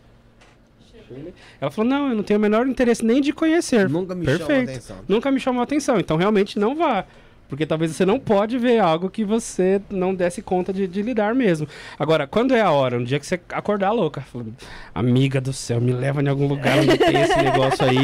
Ela 1.59 1.72
falou, 1.72 1.89
não, 1.89 2.09
eu 2.09 2.16
não 2.16 2.24
tenho 2.24 2.38
o 2.39 2.41
menor 2.41 2.68
interesse 2.68 3.05
nem 3.05 3.22
de 3.22 3.34
conhecer. 3.34 3.89
Nunca 3.89 4.16
me 4.16 4.26
chamou 4.26 4.43
a 4.43 4.47
Perfeito. 4.47 4.70
atenção. 4.70 4.97
Nunca 5.07 5.32
me 5.32 5.39
chamou 5.39 5.62
a 5.62 5.64
atenção, 5.64 5.99
então 5.99 6.18
realmente 6.18 6.57
não 6.57 6.76
vá. 6.76 7.05
Porque 7.51 7.66
talvez 7.66 7.91
você 7.91 8.05
não 8.05 8.18
pode 8.18 8.57
ver 8.57 8.80
algo 8.80 9.09
que 9.09 9.26
você 9.26 9.82
não 9.89 10.16
desse 10.16 10.41
conta 10.41 10.72
de, 10.72 10.88
de 10.88 11.01
lidar 11.01 11.36
mesmo. 11.36 11.68
Agora, 11.99 12.26
quando 12.26 12.55
é 12.55 12.62
a 12.62 12.72
hora, 12.72 12.97
um 12.97 13.03
dia 13.03 13.20
que 13.20 13.26
você 13.28 13.41
acordar 13.49 13.91
louca, 13.91 14.22
falando, 14.22 14.55
amiga 14.95 15.41
do 15.41 15.51
céu, 15.51 15.82
me 15.82 15.91
leva 15.91 16.22
em 16.24 16.30
algum 16.30 16.47
lugar 16.47 16.80
onde 16.80 16.97
tem 16.97 17.20
esse 17.20 17.36
negócio 17.43 17.86
aí 17.86 17.97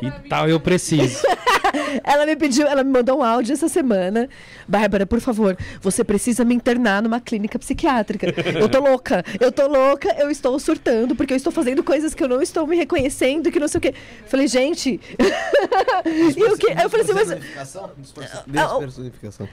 e 0.00 0.28
tal, 0.28 0.48
eu 0.48 0.58
preciso. 0.58 1.22
Ela 2.02 2.26
me 2.26 2.36
pediu, 2.36 2.66
ela 2.66 2.84
me 2.84 2.90
mandou 2.90 3.18
um 3.18 3.22
áudio 3.22 3.52
essa 3.52 3.68
semana. 3.68 4.28
Bárbara, 4.68 5.06
por 5.06 5.20
favor, 5.20 5.56
você 5.80 6.04
precisa 6.04 6.44
me 6.44 6.54
internar 6.54 7.02
numa 7.02 7.20
clínica 7.20 7.58
psiquiátrica. 7.58 8.26
Eu 8.58 8.68
tô 8.68 8.80
louca, 8.80 9.24
eu 9.40 9.52
tô 9.52 9.66
louca, 9.66 10.14
eu 10.18 10.30
estou 10.30 10.58
surtando, 10.58 11.14
porque 11.14 11.32
eu 11.32 11.36
estou 11.36 11.52
fazendo 11.52 11.82
coisas 11.82 12.14
que 12.14 12.22
eu 12.22 12.28
não 12.28 12.42
estou 12.42 12.66
me 12.66 12.76
reconhecendo, 12.76 13.50
que 13.50 13.60
não 13.60 13.68
sei 13.68 13.78
o 13.78 13.82
quê. 13.82 13.94
Falei, 14.26 14.46
gente. 14.46 15.00
e 16.36 16.44
o 16.44 16.58
que? 16.58 16.70
Eu 16.70 16.90
falei 16.90 17.04
assim, 17.04 17.14
mas. 17.14 17.28
Despersonificação. 17.28 17.90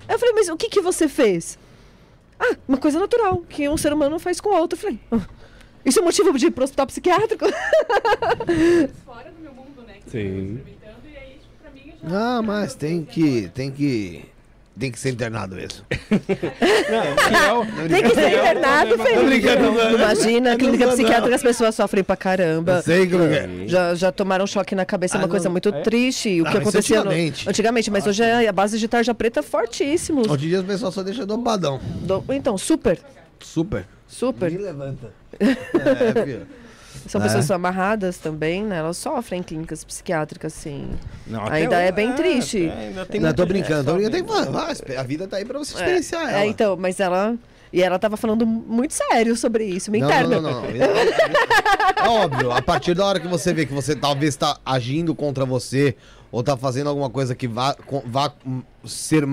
Eu 0.07 0.19
falei, 0.19 0.36
mas 0.36 0.49
o 0.49 0.57
que, 0.57 0.69
que 0.69 0.82
você 0.82 1.07
fez? 1.07 1.57
Ah, 2.39 2.55
uma 2.67 2.78
coisa 2.78 2.99
natural, 2.99 3.43
que 3.47 3.69
um 3.69 3.78
ser 3.78 3.93
humano 3.93 4.17
faz 4.17 4.41
com 4.41 4.49
o 4.49 4.53
outro. 4.57 4.76
Eu 4.78 4.82
falei, 4.82 4.99
"Ah, 5.11 5.19
isso 5.86 5.99
é 5.99 6.01
motivo 6.01 6.36
de 6.38 6.47
ir 6.47 6.51
pro 6.51 6.63
hospital 6.63 6.88
psiquiátrico? 6.88 7.45
fora 9.05 9.32
do 9.32 9.39
meu 9.41 9.53
mundo, 9.53 9.84
né? 9.86 9.95
Que 10.03 10.11
Sim. 10.11 10.17
eu 10.17 10.57
tô 10.57 10.69
experimentando, 10.69 11.07
e 11.07 11.17
aí, 11.17 11.39
Ah, 12.10 12.41
mas 12.43 12.74
tem 12.76 13.04
que. 13.04 13.49
Tem 13.54 13.72
que. 13.72 14.26
Tem 14.80 14.89
que 14.89 14.97
ser 14.97 15.10
internado 15.10 15.54
mesmo. 15.56 15.84
Não, 15.91 17.16
que 17.16 17.36
é 17.36 17.54
o- 17.54 17.89
Tem 17.89 18.04
que 18.04 18.16
ser 18.16 18.30
internado, 18.30 18.97
Felipe. 18.97 19.47
não. 19.56 19.91
Imagina, 19.95 20.52
não 20.52 20.58
clínica 20.58 20.88
psiquiátrica, 20.88 21.28
não. 21.28 21.36
as 21.36 21.41
pessoas 21.41 21.76
sofrem 21.76 22.04
pra 22.06 22.16
caramba. 22.16 22.78
Eu 22.78 22.82
sei 22.82 23.04
é. 23.04 23.68
Já, 23.68 23.93
já 23.95 24.12
tomaram 24.14 24.47
choque 24.47 24.74
na 24.74 24.86
cabeça, 24.86 25.18
é 25.18 25.20
Ah, 25.20 25.24
uma 25.24 25.28
coisa 25.28 25.45
não. 25.45 25.52
muito 25.52 25.72
triste. 25.84 26.41
O 26.41 26.47
Ah, 26.47 26.52
que 26.52 26.58
acontecia 26.60 26.95
no- 27.04 27.10
antigamente. 27.12 27.49
antigamente, 27.49 27.91
mas 27.91 28.08
hoje 28.08 28.24
é 28.24 28.47
a 28.47 28.52
base 28.54 28.80
de 28.80 28.88
tarja 28.88 29.14
preta 29.14 29.43
fortíssimo. 29.43 30.22
Hoje 30.22 30.45
em 30.45 30.49
dia 30.49 30.62
o 30.62 30.64
pessoal 30.64 30.91
só 30.91 31.04
deixa 31.04 31.26
dopadão. 31.26 31.80
Do- 32.02 32.24
Então, 32.30 32.58
super, 32.58 32.97
Super. 33.41 33.86
super. 34.08 34.49
Me 34.52 34.58
levanta. 34.58 35.12
É, 35.39 36.24
filho. 36.26 36.47
São 37.08 37.20
É. 37.22 37.24
pessoas 37.24 37.49
amarradas 37.52 38.18
também, 38.18 38.64
né? 38.64 38.78
Elas 38.78 38.97
sofrem 38.97 39.39
em 39.39 39.43
clínicas 39.43 39.84
psiquiátricas, 39.84 40.54
sim. 40.54 40.89
Não, 41.28 41.45
Ainda 41.47 41.76
até 41.78 41.88
é 41.88 41.91
bem 41.91 42.14
triste. 42.14 42.70
ainda 42.70 43.06
tem 43.06 43.20
Não, 43.22 43.34
tô 43.34 43.45
brincando, 43.45 43.84
tô 43.91 43.97
brincando. 43.97 44.76
Tem 44.86 44.97
A 44.97 45.04
vida 45.04 45.28
tá 45.28 45.38
aí 45.38 45.45
pra 45.45 45.60
você 45.60 45.74
É, 45.74 45.78
experienciar 45.78 46.30
ela. 46.30 46.39
é, 46.39 46.45
então, 46.47 46.78
mas 46.78 46.99
ela. 46.99 47.36
E 47.74 47.82
ela 47.82 47.97
tava 47.97 48.18
falando 48.18 48.45
muito 48.45 48.93
sério 48.93 49.34
sobre 49.38 49.64
isso, 49.64 49.89
me 49.89 49.99
Não, 49.99 50.08
interna. 50.08 50.41
não, 50.41 50.52
não, 50.52 50.62
não. 50.62 50.68
É 50.70 52.10
óbvio, 52.26 52.52
a 52.52 52.62
partir 52.62 52.93
da 52.93 53.06
hora 53.06 53.18
que 53.20 53.28
você 53.30 53.54
vê 53.54 53.66
que 53.66 53.74
você 53.74 53.95
talvez 53.95 54.36
tá 54.36 54.58
agindo 54.66 55.16
contra 55.16 55.45
você 55.45 55.95
ou 56.30 56.43
tá 56.43 56.58
fazendo 56.58 56.89
alguma 56.89 57.10
coisa 57.10 57.34
que 57.34 57.47
vá, 57.47 57.74
vá 58.06 58.34
hum, 58.45 58.62
ser, 58.86 59.26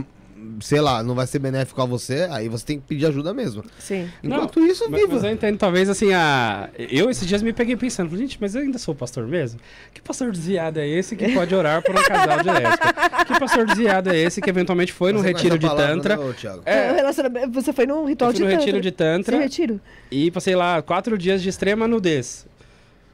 sei 0.60 0.80
lá, 0.80 1.02
não 1.02 1.14
vai 1.14 1.26
ser 1.26 1.38
benéfico 1.38 1.80
a 1.80 1.84
você, 1.84 2.28
aí 2.30 2.48
você 2.48 2.64
tem 2.64 2.78
que 2.80 2.86
pedir 2.86 3.06
ajuda 3.06 3.32
mesmo. 3.34 3.62
Sim. 3.78 4.08
Enquanto 4.22 4.60
isso, 4.60 4.88
Mas, 4.90 5.00
viva. 5.00 5.14
mas 5.14 5.24
eu 5.24 5.30
entendo, 5.30 5.58
talvez 5.58 5.88
assim, 5.88 6.12
a... 6.12 6.68
eu 6.78 7.10
esses 7.10 7.26
dias 7.26 7.42
me 7.42 7.52
peguei 7.52 7.76
pensando, 7.76 8.08
falei, 8.10 8.26
gente, 8.26 8.38
mas 8.40 8.54
eu 8.54 8.62
ainda 8.62 8.78
sou 8.78 8.94
pastor 8.94 9.26
mesmo? 9.26 9.60
Que 9.92 10.00
pastor 10.00 10.30
desviado 10.32 10.78
é 10.80 10.86
esse 10.88 11.14
que 11.16 11.32
pode 11.32 11.54
orar 11.54 11.82
por 11.82 11.94
um 11.94 12.02
casal 12.02 12.38
de 12.42 12.50
lésbica? 12.50 13.24
Que 13.26 13.38
pastor 13.40 13.66
desviado 13.66 14.10
é 14.10 14.16
esse 14.18 14.40
que 14.40 14.50
eventualmente 14.50 14.92
foi 14.92 15.12
no 15.12 15.20
Você 15.20 15.28
retiro 15.28 15.58
de 15.58 15.66
palavra, 15.66 15.94
Tantra? 15.94 16.16
né, 16.16 16.32
Thiago? 16.38 16.62
É, 16.66 16.92
o 16.92 16.94
relacionamento- 16.94 17.50
Você 17.52 17.72
foi 17.72 17.86
num 17.86 18.04
ritual 18.06 18.32
de 18.32 18.40
no 18.40 18.46
tantra. 18.46 18.60
retiro 18.60 18.80
de 18.80 18.90
Tantra 18.90 19.36
Sim, 19.36 19.42
retiro. 19.42 19.80
e 20.10 20.30
passei 20.30 20.54
lá 20.56 20.80
quatro 20.82 21.16
dias 21.18 21.42
de 21.42 21.48
extrema 21.48 21.86
nudez. 21.88 22.46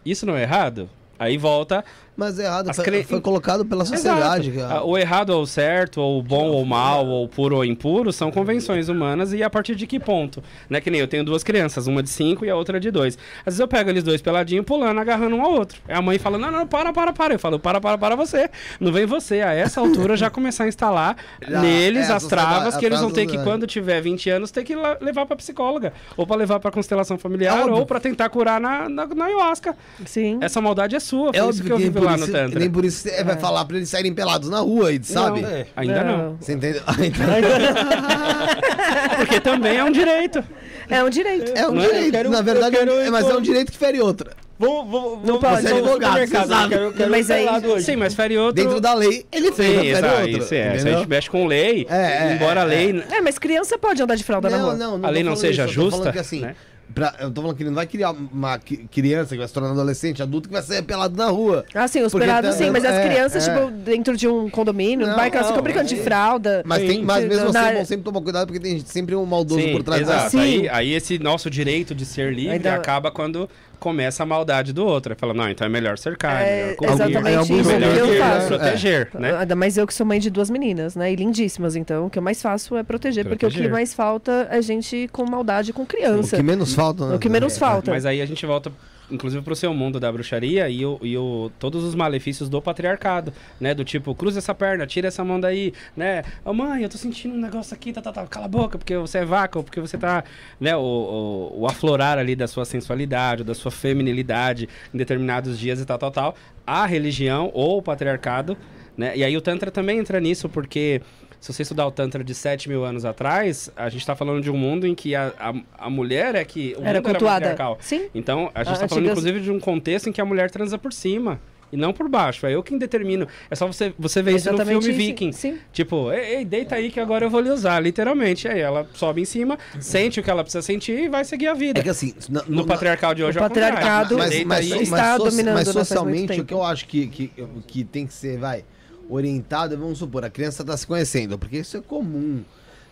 Isso 0.04 0.26
não 0.26 0.36
é 0.36 0.42
errado? 0.42 0.88
Aí 1.18 1.38
volta. 1.38 1.84
Mas 2.16 2.38
é 2.38 2.44
errado, 2.44 2.70
cre- 2.82 3.02
foi 3.02 3.20
colocado 3.20 3.64
pela 3.64 3.84
sociedade. 3.84 4.50
Exato. 4.50 4.86
O 4.86 4.96
errado 4.96 5.30
ou 5.30 5.42
o 5.42 5.46
certo, 5.46 6.00
ou 6.00 6.20
o 6.20 6.22
bom 6.22 6.46
ou 6.46 6.62
o 6.62 6.66
mal, 6.66 7.04
ou 7.06 7.24
o 7.24 7.28
puro 7.28 7.56
ou 7.56 7.64
impuro, 7.64 8.12
são 8.12 8.30
convenções 8.30 8.88
humanas 8.88 9.32
e 9.32 9.42
a 9.42 9.50
partir 9.50 9.74
de 9.74 9.86
que 9.86 9.98
ponto? 9.98 10.42
Né? 10.70 10.80
Que 10.80 10.90
nem 10.90 11.00
eu 11.00 11.08
tenho 11.08 11.24
duas 11.24 11.42
crianças, 11.42 11.86
uma 11.88 12.02
de 12.02 12.08
cinco 12.10 12.44
e 12.44 12.50
a 12.50 12.54
outra 12.56 12.78
de 12.78 12.90
dois. 12.90 13.18
Às 13.40 13.44
vezes 13.54 13.60
eu 13.60 13.66
pego 13.66 13.90
eles 13.90 14.04
dois 14.04 14.22
peladinhos, 14.22 14.64
pulando, 14.64 15.00
agarrando 15.00 15.34
um 15.34 15.42
ao 15.42 15.52
outro. 15.52 15.80
É 15.88 15.94
a 15.96 16.00
mãe 16.02 16.18
falando, 16.18 16.42
não, 16.42 16.50
não, 16.52 16.66
para, 16.66 16.92
para, 16.92 17.12
para. 17.12 17.34
Eu 17.34 17.38
falo, 17.38 17.58
para, 17.58 17.80
para, 17.80 17.98
para 17.98 18.14
você. 18.14 18.48
Não 18.78 18.92
vem 18.92 19.06
você. 19.06 19.40
A 19.40 19.52
essa 19.52 19.80
altura 19.80 20.16
já 20.16 20.30
começar 20.30 20.64
a 20.64 20.68
instalar 20.68 21.16
Já, 21.48 21.60
neles 21.60 22.08
é, 22.08 22.12
as 22.12 22.24
travas 22.26 22.76
que 22.76 22.86
eles 22.86 23.00
vão 23.00 23.10
ter 23.10 23.26
que, 23.26 23.36
do- 23.38 23.42
quando 23.44 23.66
tiver 23.66 24.00
20 24.00 24.30
anos, 24.30 24.50
ter 24.52 24.62
que 24.62 24.74
levar 25.00 25.26
pra 25.26 25.34
psicóloga. 25.36 25.92
Ou 26.16 26.26
pra 26.26 26.36
levar 26.36 26.60
pra 26.60 26.70
constelação 26.70 27.18
familiar, 27.18 27.58
É 27.58 27.64
ou 27.64 27.84
pra 27.84 27.98
tentar 27.98 28.28
curar 28.28 28.60
na, 28.60 28.88
na, 28.88 29.06
na 29.06 29.24
ayahuasca. 29.24 29.76
Sim. 30.06 30.38
Essa 30.40 30.60
maldade 30.60 30.94
é 30.94 31.00
sua, 31.00 31.32
foi 31.32 31.42
É 31.44 31.48
isso 31.50 31.62
que 31.64 31.72
eu 31.72 31.76
vivi 31.78 31.90
por 31.90 32.03
lá 32.05 32.16
isso- 32.16 32.26
no 32.26 32.32
Tantra. 32.32 32.59
Nem 32.61 32.70
por 32.70 32.84
isso 32.84 33.09
você 33.09 33.24
vai 33.24 33.36
falar 33.38 33.64
pra 33.64 33.76
eles 33.76 33.88
saírem 33.88 34.12
pelados 34.14 34.48
na 34.48 34.61
rua, 34.61 34.88
aí, 34.88 35.00
sabe? 35.02 35.40
Não, 35.42 35.48
É. 35.48 35.66
ainda 35.76 36.05
não. 36.05 36.36
Você 36.40 36.52
entendeu? 36.55 36.82
Porque 39.16 39.40
também 39.40 39.76
é 39.76 39.84
um 39.84 39.92
direito. 39.92 40.42
É 40.88 41.02
um 41.02 41.11
direito. 41.11 41.52
é 41.55 41.68
um 41.68 41.72
Não, 41.72 41.82
eu 41.82 41.92
direito. 41.92 42.12
quero- 42.12 42.30
Na 42.30 42.42
verdade, 42.42 42.76
quero 42.76 42.92
é- 42.92 43.11
mas 43.11 43.28
é 43.28 43.34
um 43.34 43.40
direito 43.40 43.72
que 43.72 43.78
fere 43.78 44.00
outra. 44.00 44.32
Vamos, 44.57 44.88
vamos, 44.90 45.26
Não 45.28 45.40
pode. 45.40 45.62
você 45.62 45.68
é 45.68 45.72
advogado, 45.78 46.18
você 46.28 46.46
sabe. 46.46 46.68
Quero, 46.74 46.92
quero 46.92 47.11
Mas 47.11 47.28
ir 47.28 47.32
aí- 47.32 47.66
hoje. 47.66 47.84
Sim, 47.86 47.96
mas 47.96 48.14
fere 48.14 48.38
outro. 48.38 48.62
Dentro 48.62 48.80
da 48.80 48.94
lei, 48.94 49.26
ele 49.32 49.50
fez, 49.50 49.80
Sim, 49.80 49.86
exato, 49.88 50.07
outra. 50.14 50.30
isso 50.30 50.55
é. 50.55 50.78
Se 50.78 50.88
a 50.88 50.92
gente 50.96 51.09
mexe 51.09 51.28
com 51.28 51.46
lei, 51.46 51.86
É, 51.90 51.96
é, 52.28 52.34
embora 52.36 52.61
a 52.61 52.64
é, 52.64 52.66
lei. 52.66 53.05
É, 53.11 53.20
mas 53.20 53.36
criança 53.36 53.76
pode 53.76 54.00
andar 54.00 54.14
de 54.14 54.22
fralda 54.22 54.48
na 54.48 54.59
Não, 54.59 54.64
rua. 54.66 54.74
não, 54.76 54.98
não 54.98 55.09
A 55.09 55.11
lei 55.11 55.24
não 55.24 55.34
seja 55.34 55.64
isso, 55.64 55.72
eu 55.72 55.76
tô 55.76 55.82
justa, 55.82 55.96
falando 55.98 56.12
que 56.12 56.18
assim, 56.20 56.40
né? 56.40 56.55
Pra- 56.93 57.14
eu 57.20 57.30
tô 57.30 57.41
falando 57.43 57.57
que 57.57 57.62
ele 57.62 57.70
não 57.70 57.76
vai 57.76 57.87
criar 57.87 58.11
uma 58.11 58.59
criança 58.59 59.30
que 59.35 59.39
vai 59.39 59.47
se 59.47 59.55
tornar 59.55 59.70
adolescente, 59.70 60.22
adulto 60.22 60.49
que 60.49 60.53
vai 60.53 60.62
ser 60.62 60.82
pelado 60.82 61.16
na 61.16 61.26
rua. 61.28 61.64
Ah, 61.74 61.87
sim, 61.87 62.03
os 62.03 62.12
pelados 62.12 62.55
sim, 62.57 62.70
mas 62.70 62.85
as 62.85 62.95
é, 62.95 63.09
crianças, 63.09 63.47
é. 63.49 63.55
tipo, 63.55 63.70
dentro 63.70 64.16
de 64.16 64.26
um 64.26 64.51
condomínio, 64.51 65.07
Não, 65.07 65.12
no 65.14 65.18
parque, 65.18 65.37
elas 65.37 65.49
ficam 65.49 65.62
brincando 65.62 65.89
de 65.89 65.95
é. 65.95 66.03
fralda. 66.03 66.62
Mas, 66.66 66.82
tem, 66.82 67.03
mas 67.03 67.24
mesmo 67.26 67.53
Na- 67.53 67.66
assim, 67.66 67.74
vão 67.76 67.85
sempre 67.85 68.05
tomar 68.05 68.20
cuidado 68.20 68.47
porque 68.47 68.61
tem 68.61 68.80
sempre 68.80 69.14
um 69.14 69.24
maldoso 69.24 69.61
Sim, 69.61 69.72
por 69.72 69.82
trás 69.82 70.03
exato. 70.03 70.30
Sim. 70.30 70.39
Aí, 70.41 70.68
aí 70.68 70.93
esse 70.93 71.18
nosso 71.18 71.49
direito 71.49 71.95
de 71.95 72.05
ser 72.05 72.32
livre 72.32 72.53
Ainda- 72.55 72.74
acaba 72.74 73.11
quando 73.11 73.49
começa 73.85 74.22
a 74.22 74.26
maldade 74.26 74.72
do 74.72 74.85
outro. 74.87 75.12
Aí 75.12 75.18
Fala, 75.18 75.35
não, 75.35 75.49
então 75.49 75.66
é 75.66 75.68
melhor 75.70 75.99
cercar, 75.99 76.41
é, 76.43 76.45
É, 76.45 76.62
melhor 76.62 76.76
cobrir, 76.76 76.93
exatamente 76.95 77.37
alguns 77.37 77.61
isso 77.61 77.68
melhor 77.70 77.93
que 77.93 77.99
eu 78.01 78.07
momentos, 78.07 78.26
faço. 78.26 78.49
proteger, 78.49 79.09
né? 79.14 79.37
Ainda 79.37 79.55
mais 79.55 79.76
eu 79.76 79.87
que 79.87 79.93
sou 79.93 80.07
mãe 80.07 80.18
de 80.18 80.30
duas 80.30 80.49
meninas, 80.49 80.97
né? 80.97 81.12
E 81.12 81.16
lindíssimas, 81.16 81.76
então. 81.76 82.07
O 82.07 82.11
que 82.11 82.18
eu 82.18 82.22
mais 82.22 82.41
faço 82.41 82.76
é 82.76 82.82
proteger, 82.82 83.24
porque 83.26 83.45
o 83.45 83.49
que 83.51 83.55
Proteger. 83.57 83.70
mais 83.70 83.93
falta 83.93 84.49
é 84.51 84.62
gente 84.62 85.09
com 85.12 85.24
maldade 85.30 85.72
com 85.74 85.82
O 85.82 85.87
criança. 85.87 86.37
que 86.37 86.43
menos 86.43 86.74
falta, 86.74 87.07
né? 87.07 87.14
O 87.16 87.18
que 87.18 87.28
menos 87.28 87.59
falta. 87.59 87.91
Mas 87.91 88.07
aí 88.07 88.22
a 88.22 88.26
gente 88.26 88.45
volta, 88.47 88.72
inclusive, 89.11 89.42
pro 89.42 89.55
seu 89.55 89.72
mundo 89.74 90.00
da 90.00 90.11
bruxaria 90.11 90.68
e, 90.68 90.84
o, 90.84 90.98
e 91.02 91.16
o, 91.16 91.50
todos 91.59 91.84
os 91.84 91.94
malefícios 91.94 92.48
do 92.48 92.61
patriarcado, 92.61 93.32
né? 93.61 93.74
Do 93.74 93.84
tipo, 93.84 94.14
cruza 94.14 94.38
essa 94.38 94.55
perna, 94.55 94.86
tira 94.86 95.09
essa 95.09 95.24
mão 95.24 95.38
daí, 95.38 95.72
né? 95.96 96.22
Ô 96.44 96.52
mãe, 96.52 96.82
eu 96.82 96.88
tô 96.88 96.98
sentindo 96.98 97.34
um 97.34 97.40
negócio 97.40 97.74
aqui, 97.74 97.92
tá, 97.92 98.00
tá, 98.00 98.12
tá, 98.12 98.26
cala 98.26 98.46
a 98.46 98.48
boca, 98.48 98.78
porque 98.78 98.96
você 98.96 99.18
é 99.18 99.24
vaca, 99.24 99.62
porque 99.62 99.80
você 99.80 99.98
tá, 99.98 100.24
né? 100.61 100.76
O, 100.76 100.80
o, 100.80 101.61
o 101.61 101.66
aflorar 101.66 102.18
ali 102.18 102.34
da 102.34 102.46
sua 102.46 102.64
sensualidade, 102.64 103.44
da 103.44 103.55
sua 103.55 103.70
feminilidade 103.70 104.68
em 104.92 104.98
determinados 104.98 105.59
dias 105.59 105.80
e 105.80 105.84
tal, 105.84 105.98
tal, 105.98 106.11
tal. 106.11 106.34
A 106.66 106.86
religião 106.86 107.50
ou 107.52 107.78
o 107.78 107.82
patriarcado, 107.82 108.57
né? 108.96 109.16
E 109.16 109.24
aí 109.24 109.36
o 109.36 109.40
Tantra 109.40 109.70
também 109.70 109.98
entra 109.98 110.20
nisso, 110.20 110.48
porque 110.48 111.02
se 111.45 111.53
você 111.53 111.61
estudar 111.61 111.86
o 111.86 111.90
Tantra 111.90 112.24
de 112.24 112.34
7 112.34 112.70
mil 112.70 112.86
anos 112.86 113.05
atrás, 113.05 113.70
a 113.76 113.90
gente 113.90 114.07
tá 114.07 114.16
falando 114.16 114.40
de 114.42 114.51
um 114.51 114.57
mundo 114.57 114.86
em 114.86 114.95
que 114.95 115.14
a, 115.14 115.30
a, 115.38 115.55
a 115.86 115.90
mulher 115.90 116.34
é 116.34 116.42
que. 116.42 116.74
O 116.78 116.82
Era 116.82 117.01
mundo 117.01 117.11
cultuada. 117.11 117.34
patriarcal. 117.49 117.76
Sim. 117.82 118.07
Então, 118.14 118.51
a 118.55 118.64
gente 118.64 118.72
está 118.72 118.88
falando, 118.88 119.09
inclusive, 119.11 119.40
de 119.40 119.51
um 119.51 119.61
contexto 119.61 120.09
em 120.09 120.12
que 120.12 120.22
a 120.22 120.24
mulher 120.24 120.51
transa 120.51 120.78
por 120.78 120.90
cima. 120.90 121.38
E 121.70 121.76
não 121.76 121.92
por 121.92 122.09
baixo. 122.09 122.47
É 122.47 122.55
eu 122.55 122.62
quem 122.62 122.78
determino. 122.78 123.26
É 123.51 123.55
só 123.57 123.66
você, 123.66 123.92
você 123.99 124.22
ver 124.22 124.36
isso 124.36 124.51
no 124.53 124.64
filme 124.64 124.78
isso. 124.88 124.92
Viking. 124.97 125.32
Sim. 125.32 125.59
Tipo, 125.72 126.11
ei, 126.12 126.36
ei, 126.36 126.45
deita 126.45 126.76
aí 126.76 126.90
que 126.90 127.01
agora 127.01 127.26
eu 127.26 127.30
vou 127.30 127.40
lhe 127.40 127.51
usar, 127.51 127.78
literalmente. 127.80 128.47
Aí 128.49 128.61
ela 128.61 128.88
sobe 128.95 129.20
em 129.20 129.24
cima, 129.26 129.59
sente 129.80 130.20
o 130.20 130.22
que 130.22 130.30
ela 130.30 130.42
precisa 130.45 130.62
sentir 130.62 130.92
e 130.99 131.09
vai 131.09 131.24
seguir 131.24 131.49
a 131.49 131.55
vida. 131.55 131.80
É 131.80 131.82
que 131.82 131.88
assim, 131.90 132.14
na- 132.30 132.45
No 132.47 132.59
na- 132.62 132.64
patriarcal 132.64 133.12
de 133.14 133.24
hoje 133.24 133.38
O 133.38 133.42
é 133.45 133.49
contrário. 133.49 133.74
patriarcado- 133.76 134.16
mas, 134.16 134.45
mas, 134.45 134.59
aí. 134.61 134.70
mas, 134.70 134.80
está 134.82 135.16
so- 135.18 135.24
dominando, 135.24 135.55
mas 135.57 135.68
socialmente 135.68 136.40
o 136.40 136.45
que 136.45 136.55
eu 136.55 136.62
acho 136.62 136.86
que, 136.86 137.07
que, 137.09 137.32
que 137.66 137.82
tem 137.84 138.07
que 138.07 138.14
ser, 138.14 138.38
vai, 138.38 138.64
orientado, 139.09 139.76
vamos 139.76 139.98
supor, 139.98 140.24
a 140.24 140.30
criança 140.30 140.64
tá 140.64 140.76
se 140.76 140.86
conhecendo, 140.86 141.38
porque 141.38 141.59
isso 141.59 141.76
é 141.76 141.80
comum. 141.80 142.42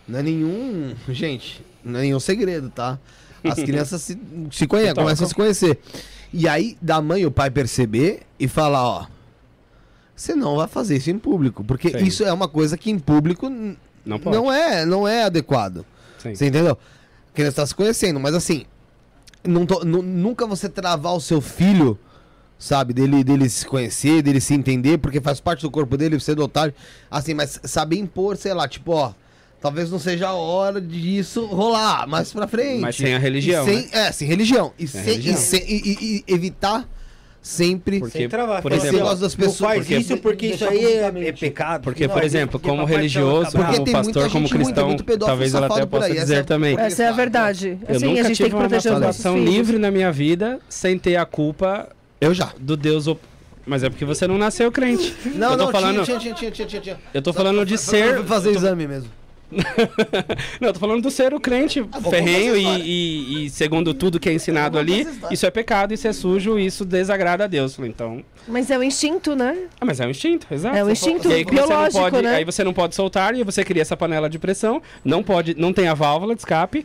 Não 0.07 0.19
é 0.19 0.23
nenhum. 0.23 0.93
Gente, 1.09 1.63
não 1.83 1.99
é 1.99 2.03
nenhum 2.03 2.19
segredo, 2.19 2.69
tá? 2.69 2.99
As 3.43 3.55
crianças 3.63 4.01
se, 4.01 4.17
se 4.51 4.67
conhecem, 4.67 4.95
começam 4.95 5.25
a 5.25 5.29
se 5.29 5.35
conhecer. 5.35 5.79
E 6.31 6.47
aí, 6.47 6.77
da 6.81 7.01
mãe 7.01 7.21
e 7.21 7.25
o 7.25 7.31
pai 7.31 7.49
perceber 7.51 8.21
e 8.39 8.47
falar, 8.47 8.83
ó. 8.83 9.05
Você 10.15 10.35
não 10.35 10.57
vai 10.57 10.67
fazer 10.67 10.97
isso 10.97 11.09
em 11.09 11.17
público, 11.17 11.63
porque 11.63 11.89
Sim. 11.89 12.05
isso 12.05 12.23
é 12.23 12.31
uma 12.31 12.47
coisa 12.47 12.77
que 12.77 12.91
em 12.91 12.99
público 12.99 13.49
Não 14.05 14.19
pode. 14.19 14.35
não 14.37 14.51
é, 14.51 14.85
não 14.85 15.07
é 15.07 15.23
adequado. 15.23 15.83
Sim. 16.19 16.35
Você 16.35 16.45
entendeu? 16.47 16.77
A 17.31 17.35
criança 17.35 17.57
tá 17.57 17.65
se 17.65 17.73
conhecendo, 17.73 18.19
mas 18.19 18.35
assim, 18.35 18.63
tô- 19.67 19.83
nu- 19.83 20.03
nunca 20.03 20.45
você 20.45 20.69
travar 20.69 21.13
o 21.15 21.19
seu 21.19 21.41
filho, 21.41 21.97
sabe, 22.57 22.93
dele, 22.93 23.23
dele 23.23 23.49
se 23.49 23.65
conhecer, 23.65 24.21
dele 24.21 24.39
se 24.39 24.53
entender, 24.53 24.97
porque 24.97 25.19
faz 25.19 25.39
parte 25.39 25.61
do 25.61 25.71
corpo 25.71 25.97
dele 25.97 26.19
ser 26.19 26.35
dotado. 26.35 26.73
Assim, 27.11 27.33
mas 27.33 27.59
saber 27.63 27.97
impor, 27.97 28.37
sei 28.37 28.53
lá, 28.53 28.67
tipo, 28.67 28.91
ó, 28.93 29.13
talvez 29.61 29.89
não 29.91 29.99
seja 29.99 30.29
a 30.29 30.33
hora 30.33 30.79
disso 30.81 31.45
rolar 31.45 32.07
mais 32.07 32.31
pra 32.31 32.47
frente. 32.47 32.81
Mas 32.81 32.95
sem 32.95 33.13
a 33.15 33.19
religião, 33.19 33.67
E 33.67 33.73
sem, 33.81 33.89
É, 33.91 34.11
sem 34.11 34.27
religião. 34.27 34.71
E, 34.79 34.87
Sem 34.87 35.01
sem, 35.03 35.11
religião. 35.13 35.35
E, 35.35 35.37
sem- 35.37 35.65
e- 35.67 35.97
e- 35.99 36.23
e 36.27 36.33
evitar 36.33 36.87
sempre. 37.41 37.99
Porque, 37.99 38.17
Sem 38.19 38.29
travar. 38.29 38.61
por 38.61 38.71
exemplo, 38.71 38.97
negócio 38.99 39.19
das 39.19 39.35
não 39.35 39.45
pessoas- 39.45 39.69
faz 39.71 39.79
porque- 39.81 39.97
isso 39.97 40.17
porque 40.17 40.45
isso 40.47 40.65
aí 40.65 40.85
é, 40.85 41.27
é 41.27 41.31
pecado. 41.33 41.83
Porque, 41.83 42.07
Não, 42.07 42.13
por 42.13 42.23
exemplo, 42.23 42.51
porque 42.59 42.69
como 42.69 42.83
papai 42.83 42.95
religioso, 42.95 43.51
como 43.51 43.65
tem 43.67 43.75
muita 43.79 43.91
pastor, 43.91 44.29
como 44.31 44.49
cristão, 44.49 44.87
muito 44.87 45.03
pedófilo 45.03 45.27
talvez 45.27 45.53
ela 45.53 45.65
até 45.65 45.73
safado 45.75 45.89
por 45.89 45.99
possa 45.99 46.11
aí, 46.11 46.17
essa 46.17 46.21
dizer 46.21 46.35
é 46.35 46.39
a- 46.39 46.43
também. 46.45 46.79
Essa 46.79 47.03
é 47.03 47.07
a 47.07 47.11
verdade. 47.11 47.77
Eu 47.87 47.95
Assim, 47.97 48.05
nunca 48.05 48.21
a 48.21 48.23
gente 48.23 48.35
tive 48.37 48.43
tem 48.43 48.49
que 48.49 48.55
uma 48.55 48.69
proteger 48.69 48.93
os 48.93 48.99
nossos 49.01 49.25
livre 49.35 49.77
na 49.77 49.91
minha 49.91 50.09
vida 50.11 50.59
sem 50.69 50.97
ter 50.97 51.17
a 51.17 51.25
culpa 51.25 51.89
Eu 52.23 52.33
já. 52.33 52.51
do 52.59 52.75
Deus. 52.77 53.07
op- 53.07 53.21
Mas 53.65 53.83
é 53.83 53.89
porque 53.89 54.05
você 54.05 54.27
não 54.27 54.37
nasceu 54.37 54.71
crente. 54.71 55.13
Não, 55.35 55.51
eu 55.51 55.57
tô 55.57 55.65
não, 55.65 55.71
falando, 55.71 56.03
tinha, 56.03 56.17
tinha, 56.19 56.33
tinha, 56.33 56.51
tinha, 56.51 56.67
tinha, 56.67 56.81
tinha. 56.81 56.99
eu 57.13 57.21
tô 57.21 57.31
falando 57.33 57.65
de 57.65 57.77
ser. 57.77 58.15
foi 58.15 58.23
fazer 58.25 58.49
eu 58.49 58.53
tô- 58.53 58.59
exame 58.59 58.87
mesmo. 58.87 59.09
não, 60.59 60.69
eu 60.69 60.73
tô 60.73 60.79
falando 60.79 61.01
do 61.03 61.11
ser 61.11 61.31
o 61.31 61.39
crente 61.39 61.85
Ah, 61.91 62.01
ferrenho 62.01 62.55
e, 62.57 62.65
e- 62.65 63.45
e 63.45 63.49
segundo 63.51 63.93
tudo 63.93 64.19
que 64.19 64.27
é 64.27 64.33
ensinado 64.33 64.79
ali, 64.79 65.05
isso 65.29 65.45
é 65.45 65.51
pecado, 65.51 65.93
isso 65.93 66.07
é 66.07 66.13
sujo, 66.13 66.57
isso 66.57 66.83
desagrada 66.83 67.43
a 67.43 67.47
Deus. 67.47 67.77
Então, 67.79 68.23
Mas 68.47 68.71
é 68.71 68.77
o 68.79 68.83
instinto, 68.83 69.35
né? 69.35 69.55
ah, 69.79 69.85
mas 69.85 69.99
é 69.99 70.07
um 70.07 70.09
instinto, 70.09 70.47
exato. 70.51 70.75
É 70.75 70.83
um 70.83 70.89
instinto 70.89 71.29
E 71.29 71.33
aí, 71.33 71.45
como 71.45 71.55
você 71.55 71.61
não 71.61 71.67
biológico, 71.67 71.99
pode, 72.03 72.21
né? 72.23 72.35
Aí 72.35 72.43
você 72.45 72.63
não 72.63 72.73
pode 72.73 72.95
soltar 72.95 73.35
e 73.35 73.43
você 73.43 73.63
cria 73.63 73.81
essa 73.83 73.95
panela 73.95 74.27
de 74.27 74.39
pressão, 74.39 74.81
não 75.05 75.21
pode, 75.21 75.55
não 75.55 75.71
tem 75.71 75.87
a 75.87 75.93
válvula 75.93 76.33
de 76.33 76.41
escape, 76.41 76.83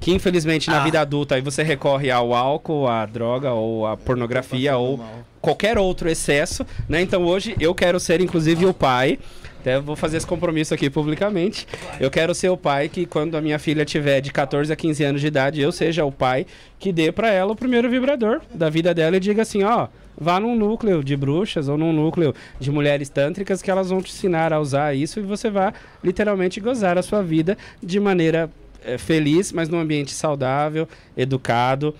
que 0.00 0.12
infelizmente 0.12 0.68
na 0.70 0.80
Ah. 0.80 0.84
vida 0.84 1.00
adulta 1.00 1.34
aí 1.34 1.40
você 1.40 1.62
recorre 1.62 2.10
ao 2.10 2.34
álcool, 2.34 2.86
à 2.86 3.04
droga 3.06 3.52
ou 3.52 3.86
à 3.86 3.96
pornografia 3.96 4.76
ou 4.76 5.00
qualquer 5.40 5.78
outro 5.78 6.08
excesso, 6.08 6.66
né? 6.88 7.00
Então 7.02 7.24
hoje 7.24 7.56
eu 7.60 7.74
quero 7.74 7.98
ser 7.98 8.20
inclusive 8.20 8.66
o 8.66 8.74
pai 8.74 9.18
até 9.60 9.80
vou 9.80 9.96
fazer 9.96 10.18
esse 10.18 10.26
compromisso 10.26 10.72
aqui 10.72 10.88
publicamente. 10.88 11.66
Eu 11.98 12.10
quero 12.12 12.32
ser 12.32 12.48
o 12.48 12.56
pai 12.56 12.88
que, 12.88 13.04
quando 13.04 13.36
a 13.36 13.40
minha 13.40 13.58
filha 13.58 13.84
tiver 13.84 14.20
de 14.20 14.30
14 14.30 14.72
a 14.72 14.76
15 14.76 15.02
anos 15.02 15.20
de 15.20 15.26
idade, 15.26 15.60
eu 15.60 15.72
seja 15.72 16.04
o 16.04 16.12
pai 16.12 16.46
que 16.78 16.92
dê 16.92 17.10
pra 17.10 17.32
ela 17.32 17.52
o 17.52 17.56
primeiro 17.56 17.90
vibrador 17.90 18.40
da 18.54 18.70
vida 18.70 18.94
dela 18.94 19.16
e 19.16 19.20
diga 19.20 19.42
assim: 19.42 19.64
ó, 19.64 19.88
vá 20.16 20.38
num 20.38 20.54
núcleo 20.54 21.02
de 21.02 21.16
bruxas 21.16 21.68
ou 21.68 21.76
num 21.76 21.92
núcleo 21.92 22.32
de 22.60 22.70
mulheres 22.70 23.08
tântricas 23.08 23.60
que 23.60 23.68
elas 23.68 23.90
vão 23.90 24.00
te 24.00 24.12
ensinar 24.12 24.52
a 24.52 24.60
usar 24.60 24.94
isso 24.94 25.18
e 25.18 25.22
você 25.24 25.50
vai 25.50 25.72
literalmente 26.04 26.60
gozar 26.60 26.96
a 26.96 27.02
sua 27.02 27.20
vida 27.20 27.58
de 27.82 27.98
maneira 27.98 28.48
feliz, 28.96 29.52
mas 29.52 29.68
num 29.68 29.78
ambiente 29.78 30.12
saudável, 30.12 30.88
educado. 31.16 31.94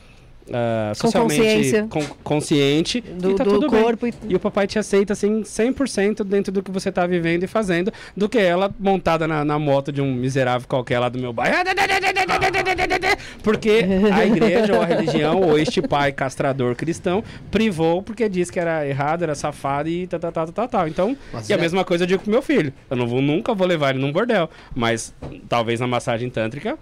Com 0.48 0.94
socialmente 0.94 1.40
consciência. 1.42 1.86
con- 1.88 2.06
consciente 2.24 3.00
Do, 3.00 3.30
e 3.30 3.34
tá 3.34 3.44
do 3.44 3.50
tudo 3.50 3.70
bem. 3.70 3.82
corpo 3.82 4.06
e 4.06 4.14
E 4.28 4.34
o 4.34 4.40
papai 4.40 4.66
te 4.66 4.78
aceita, 4.78 5.12
assim, 5.12 5.42
100% 5.42 6.24
dentro 6.24 6.52
do 6.52 6.62
que 6.62 6.70
você 6.70 6.90
tá 6.90 7.06
vivendo 7.06 7.44
e 7.44 7.46
fazendo, 7.46 7.92
do 8.16 8.28
que 8.28 8.38
ela 8.38 8.74
montada 8.78 9.26
na, 9.28 9.44
na 9.44 9.58
moto 9.58 9.92
de 9.92 10.00
um 10.00 10.12
miserável 10.14 10.66
qualquer 10.66 10.98
lá 10.98 11.08
do 11.08 11.18
meu 11.18 11.32
bairro. 11.32 11.56
Porque 13.42 13.84
a 14.12 14.24
igreja 14.26 14.74
ou 14.74 14.82
a 14.82 14.84
religião 14.84 15.40
ou 15.40 15.58
este 15.58 15.80
pai 15.82 16.12
castrador 16.12 16.74
cristão 16.74 17.22
privou 17.50 18.02
porque 18.02 18.28
disse 18.28 18.52
que 18.52 18.58
era 18.60 18.86
errado, 18.86 19.22
era 19.22 19.34
safado 19.34 19.88
e 19.88 20.06
tal, 20.06 20.20
tal, 20.20 20.32
tal, 20.32 20.46
tal, 20.48 20.68
tal. 20.68 20.88
Então, 20.88 21.16
Mas 21.32 21.48
e 21.48 21.52
a 21.52 21.56
já- 21.56 21.62
mesma 21.62 21.84
coisa 21.84 22.04
eu 22.04 22.08
digo 22.08 22.22
pro 22.22 22.30
meu 22.30 22.42
filho. 22.42 22.72
Eu 22.90 22.96
não 22.96 23.06
vou, 23.06 23.20
nunca 23.20 23.54
vou 23.54 23.66
levar 23.66 23.90
ele 23.90 23.98
num 23.98 24.12
bordel, 24.12 24.48
mas 24.74 25.14
talvez 25.48 25.80
na 25.80 25.86
massagem 25.86 26.28
tântrica 26.30 26.78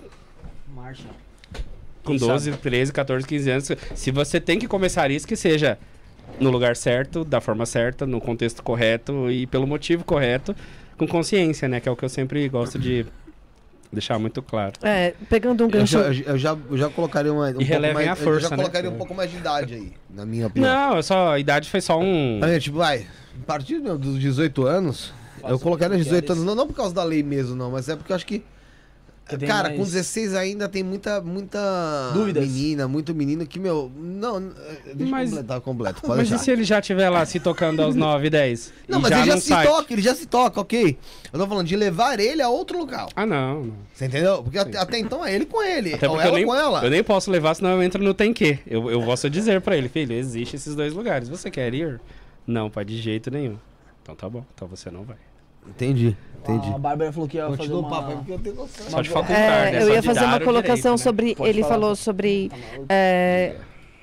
Marcha. 0.75 1.05
Com 2.07 2.16
Quem 2.16 2.28
12, 2.28 2.52
13, 2.52 2.92
14, 2.92 3.26
15 3.26 3.50
anos. 3.50 3.70
Se 3.94 4.11
você 4.11 4.40
tem 4.40 4.59
que 4.59 4.66
começar 4.66 5.11
isso, 5.11 5.26
que 5.26 5.36
seja 5.36 5.78
no 6.40 6.50
lugar 6.50 6.76
certo, 6.76 7.24
da 7.24 7.40
forma 7.40 7.66
certa, 7.66 8.07
no 8.07 8.20
contexto 8.20 8.62
correto 8.62 9.30
e 9.30 9.46
pelo 9.46 9.66
motivo 9.66 10.04
correto, 10.04 10.54
com 10.96 11.07
consciência, 11.07 11.68
né? 11.68 11.80
Que 11.80 11.88
é 11.88 11.92
o 11.92 11.96
que 11.96 12.04
eu 12.04 12.09
sempre 12.09 12.48
gosto 12.48 12.78
de 12.78 13.07
deixar 13.92 14.18
muito 14.18 14.42
claro. 14.42 14.74
É, 14.82 15.14
pegando 15.28 15.64
um 15.64 15.66
Eu 15.66 15.70
gancho. 15.70 15.98
já, 16.12 16.30
eu 16.30 16.38
já, 16.38 16.57
eu 16.70 16.76
já 16.78 16.88
colocaria 16.90 17.32
uma, 17.32 17.48
um 17.48 17.52
pouco 17.54 17.64
relevem 17.64 17.94
mais, 17.94 18.09
a 18.09 18.11
eu 18.12 18.16
força, 18.16 18.48
já 18.48 18.50
né? 18.50 18.57
colocaria 18.57 18.90
um 18.90 18.96
pouco 18.96 19.14
mais 19.14 19.30
de 19.30 19.36
idade 19.36 19.74
aí, 19.74 19.92
na 20.11 20.26
minha 20.26 20.46
opinião. 20.46 20.72
Não, 20.72 20.96
eu 20.96 21.02
só, 21.02 21.32
a 21.32 21.38
idade 21.38 21.70
foi 21.70 21.80
só 21.80 21.98
um. 21.98 22.40
Aí, 22.42 22.61
tipo, 22.61 22.78
vai, 22.78 23.07
a 23.42 23.46
partir 23.46 23.78
meu, 23.78 23.96
dos 23.96 24.18
18 24.18 24.66
anos, 24.66 25.12
eu 25.48 25.59
colocaria 25.59 25.96
18 25.96 26.32
anos, 26.32 26.44
não, 26.44 26.54
não 26.54 26.66
por 26.66 26.74
causa 26.74 26.94
da 26.94 27.04
lei 27.04 27.22
mesmo, 27.22 27.54
não, 27.57 27.70
mas 27.70 27.88
é 27.88 27.96
porque 27.96 28.12
eu 28.12 28.16
acho 28.16 28.26
que. 28.26 28.42
Tem 29.29 29.41
Cara, 29.49 29.70
mais- 29.70 29.77
com 29.81 29.85
16 29.85 30.35
ainda 30.35 30.68
tem 30.68 30.85
muita, 30.85 31.20
muita 31.20 31.59
Dúvidas. 32.14 32.47
menina, 32.47 32.87
muito 32.87 33.12
menino 33.12 33.45
que, 33.45 33.59
meu. 33.59 33.91
Não, 33.97 34.37
eh, 34.39 34.95
deixa 34.95 35.11
Mas- 35.11 35.31
eu 35.33 35.37
completar 35.39 35.61
completo. 35.61 36.01
Pode 36.01 36.18
Mas 36.18 36.27
e 36.29 36.31
deixar. 36.31 36.45
se 36.45 36.51
ele 36.53 36.62
já 36.62 36.79
estiver 36.79 37.11
lá 37.11 37.27
se 37.27 37.41
tocando 37.41 37.83
aos 37.83 37.97
9, 37.97 38.31
10? 38.31 38.72
Não, 38.89 39.01
E 39.01 39.03
mas 39.03 39.11
ele 39.11 39.24
já 39.24 39.37
se 39.37 39.49
site? 39.49 39.66
toca, 39.66 39.93
ele 39.93 40.03
já 40.03 40.14
se 40.14 40.27
toca, 40.27 40.61
ok. 40.61 40.97
Eu 41.33 41.41
tô 41.41 41.47
falando 41.49 41.66
de 41.66 41.74
levar 41.74 42.20
ele 42.20 42.41
a 42.41 42.49
outro 42.49 42.79
local. 42.79 43.09
Ah, 43.16 43.27
não, 43.27 43.64
não. 43.64 43.74
Você 43.93 44.07
entendeu? 44.07 44.45
Porque 44.45 44.59
até, 44.59 44.79
até 44.79 44.99
então 44.99 45.27
é 45.27 45.35
ele 45.35 45.45
com 45.45 45.61
ele, 45.61 45.95
Até 45.95 46.07
ou 46.09 46.14
porque 46.14 46.27
eu 46.27 46.29
ela 46.31 46.39
nem, 46.39 46.47
com 46.47 46.55
ela. 46.55 46.85
eu 46.85 46.91
nem 46.91 47.03
posso 47.03 47.29
levar, 47.29 47.55
senão 47.55 47.70
eu 47.70 47.83
entro 47.83 48.01
no 48.05 48.14
tem 48.14 48.33
que. 48.33 48.61
Eu, 48.64 48.89
eu 48.91 49.03
posso 49.03 49.29
dizer 49.29 49.61
pra 49.61 49.77
ele, 49.77 49.89
filho, 49.89 50.12
existe 50.12 50.55
esses 50.55 50.77
dois 50.77 50.93
lugares. 50.95 51.29
Você 51.29 51.51
quer 51.51 51.74
ir? 51.74 52.01
Não, 52.47 52.70
pai, 52.70 52.85
de 52.85 52.97
jeito 53.03 53.29
nenhum. 53.29 53.57
Então 54.03 54.14
tá 54.14 54.29
bom, 54.29 54.45
então 54.55 54.68
você 54.68 54.89
não 54.89 55.03
vai. 55.03 55.16
Entendi, 55.69 56.17
entendi. 56.41 56.69
A 56.75 56.79
Bárbara 56.79 57.12
falou 57.12 57.29
que 57.29 57.37
ia 57.37 57.45
fazer 57.45 57.57
Continua 57.59 57.79
o 57.79 57.81
uma... 57.83 57.91
papo 57.91 58.11
aí, 58.11 58.17
porque 58.17 58.33
eu 58.33 58.39
tenho 58.39 58.55
noção. 58.57 58.91
Só 58.91 59.03
de 59.03 59.09
facultar, 59.11 59.37
É, 59.69 59.71
né? 59.73 59.83
eu 59.83 59.89
ia 59.93 60.03
fazer 60.03 60.25
uma 60.25 60.41
colocação 60.41 60.95
direito, 60.95 60.99
né? 60.99 60.99
sobre. 60.99 61.35
Pode 61.35 61.51
ele 61.51 61.62
falar. 61.62 61.75
falou 61.75 61.97
sobre. 61.97 62.51
é, 62.89 63.55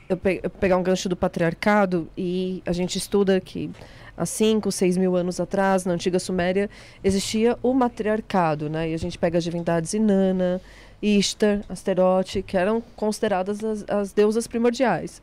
eu, 0.10 0.18
pe- 0.18 0.40
eu 0.44 0.50
pegar 0.50 0.78
um 0.78 0.84
gancho 0.84 1.08
do 1.10 1.16
patriarcado 1.16 2.08
e 2.18 2.62
a 2.66 2.72
gente 2.72 2.98
estuda 2.98 3.40
que 3.40 3.72
há 4.16 4.26
5, 4.26 4.72
6 4.72 4.98
mil 4.98 5.16
anos 5.16 5.40
atrás, 5.40 5.86
na 5.86 5.94
antiga 5.94 6.20
Suméria, 6.20 6.70
existia 7.04 7.58
o 7.64 7.74
matriarcado, 7.74 8.70
né? 8.70 8.90
E 8.90 8.94
a 8.94 8.98
gente 8.98 9.18
pega 9.18 9.38
as 9.38 9.44
divindades 9.44 9.94
Inanna, 9.94 10.62
Ishtar, 11.02 11.62
Asterote, 11.68 12.44
que 12.44 12.56
eram 12.56 12.82
consideradas 12.96 13.64
as, 13.64 13.86
as 13.90 14.14
deusas 14.14 14.46
primordiais. 14.48 15.22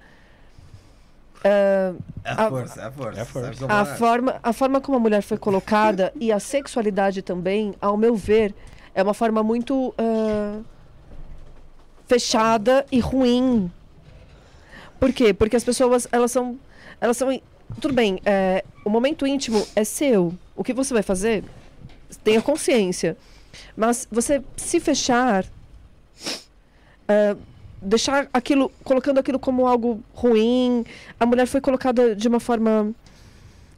É, 1.42 1.92
É 2.24 2.30
a- 2.30 2.46
a 2.46 2.48
força, 2.50 2.80
é 2.82 2.84
a 2.84 2.90
força. 2.92 3.18
É 3.18 3.22
a 3.22 3.24
força. 3.24 3.66
A 3.68 3.84
forma, 3.86 4.40
a 4.42 4.52
forma 4.52 4.80
como 4.80 4.96
a 4.98 5.00
mulher 5.00 5.22
foi 5.22 5.38
colocada 5.38 6.12
e 6.20 6.30
a 6.30 6.38
sexualidade 6.38 7.22
também, 7.22 7.74
ao 7.80 7.96
meu 7.96 8.14
ver, 8.14 8.54
é 8.94 9.02
uma 9.02 9.14
forma 9.14 9.42
muito 9.42 9.94
ah, 9.96 10.60
fechada 12.06 12.84
e 12.90 12.98
ruim. 13.00 13.70
Por 14.98 15.12
quê? 15.12 15.32
Porque 15.32 15.56
as 15.56 15.64
pessoas, 15.64 16.06
elas 16.12 16.30
são, 16.30 16.58
elas 17.00 17.16
são, 17.16 17.28
tudo 17.80 17.94
bem. 17.94 18.20
é, 18.24 18.62
o 18.84 18.90
momento 18.90 19.26
íntimo 19.26 19.66
é 19.74 19.84
seu. 19.84 20.34
O 20.54 20.62
que 20.62 20.72
você 20.74 20.92
vai 20.92 21.02
fazer? 21.02 21.42
Tenha 22.22 22.42
consciência. 22.42 23.16
Mas 23.76 24.06
você 24.10 24.42
se 24.56 24.78
fechar, 24.78 25.44
ah, 27.08 27.36
deixar 27.80 28.28
aquilo, 28.32 28.70
colocando 28.84 29.18
aquilo 29.18 29.38
como 29.38 29.66
algo 29.66 30.00
ruim. 30.14 30.84
A 31.18 31.26
mulher 31.26 31.46
foi 31.46 31.60
colocada 31.60 32.14
de 32.14 32.28
uma 32.28 32.40
forma 32.40 32.92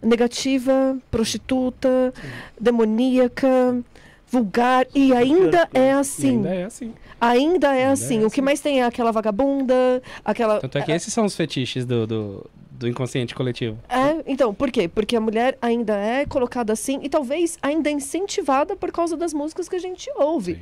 negativa, 0.02 0.96
prostituta, 1.10 2.12
demoníaca, 2.60 3.80
vulgar 4.28 4.86
e 4.94 5.12
ainda 5.14 5.68
é 5.72 5.88
E 5.88 5.90
assim. 5.92 6.28
ainda 6.30 6.54
é 6.54 6.64
assim. 6.64 6.92
Ainda 7.20 7.68
é 7.68 7.80
Ainda 7.82 7.92
assim. 7.92 8.22
é 8.22 8.26
O 8.26 8.30
que 8.30 8.42
mais 8.42 8.60
tem 8.60 8.80
é 8.80 8.84
aquela 8.84 9.12
vagabunda, 9.12 10.02
aquela 10.24 10.58
Tanto 10.58 10.76
é 10.78 10.82
que 10.82 10.90
esses 10.90 11.12
são 11.12 11.24
os 11.24 11.36
fetiches 11.36 11.84
do, 11.84 12.04
do, 12.04 12.50
do 12.72 12.88
inconsciente 12.88 13.32
coletivo. 13.32 13.78
É, 13.88 14.22
então, 14.26 14.52
por 14.52 14.72
quê? 14.72 14.88
Porque 14.88 15.14
a 15.14 15.20
mulher 15.20 15.56
ainda 15.62 15.96
é 15.96 16.26
colocada 16.26 16.72
assim 16.72 16.98
e 17.02 17.08
talvez 17.08 17.56
ainda 17.62 17.88
é 17.88 17.92
incentivada 17.92 18.74
por 18.74 18.90
causa 18.90 19.16
das 19.16 19.32
músicas 19.32 19.68
que 19.68 19.76
a 19.76 19.78
gente 19.78 20.10
ouve. 20.16 20.58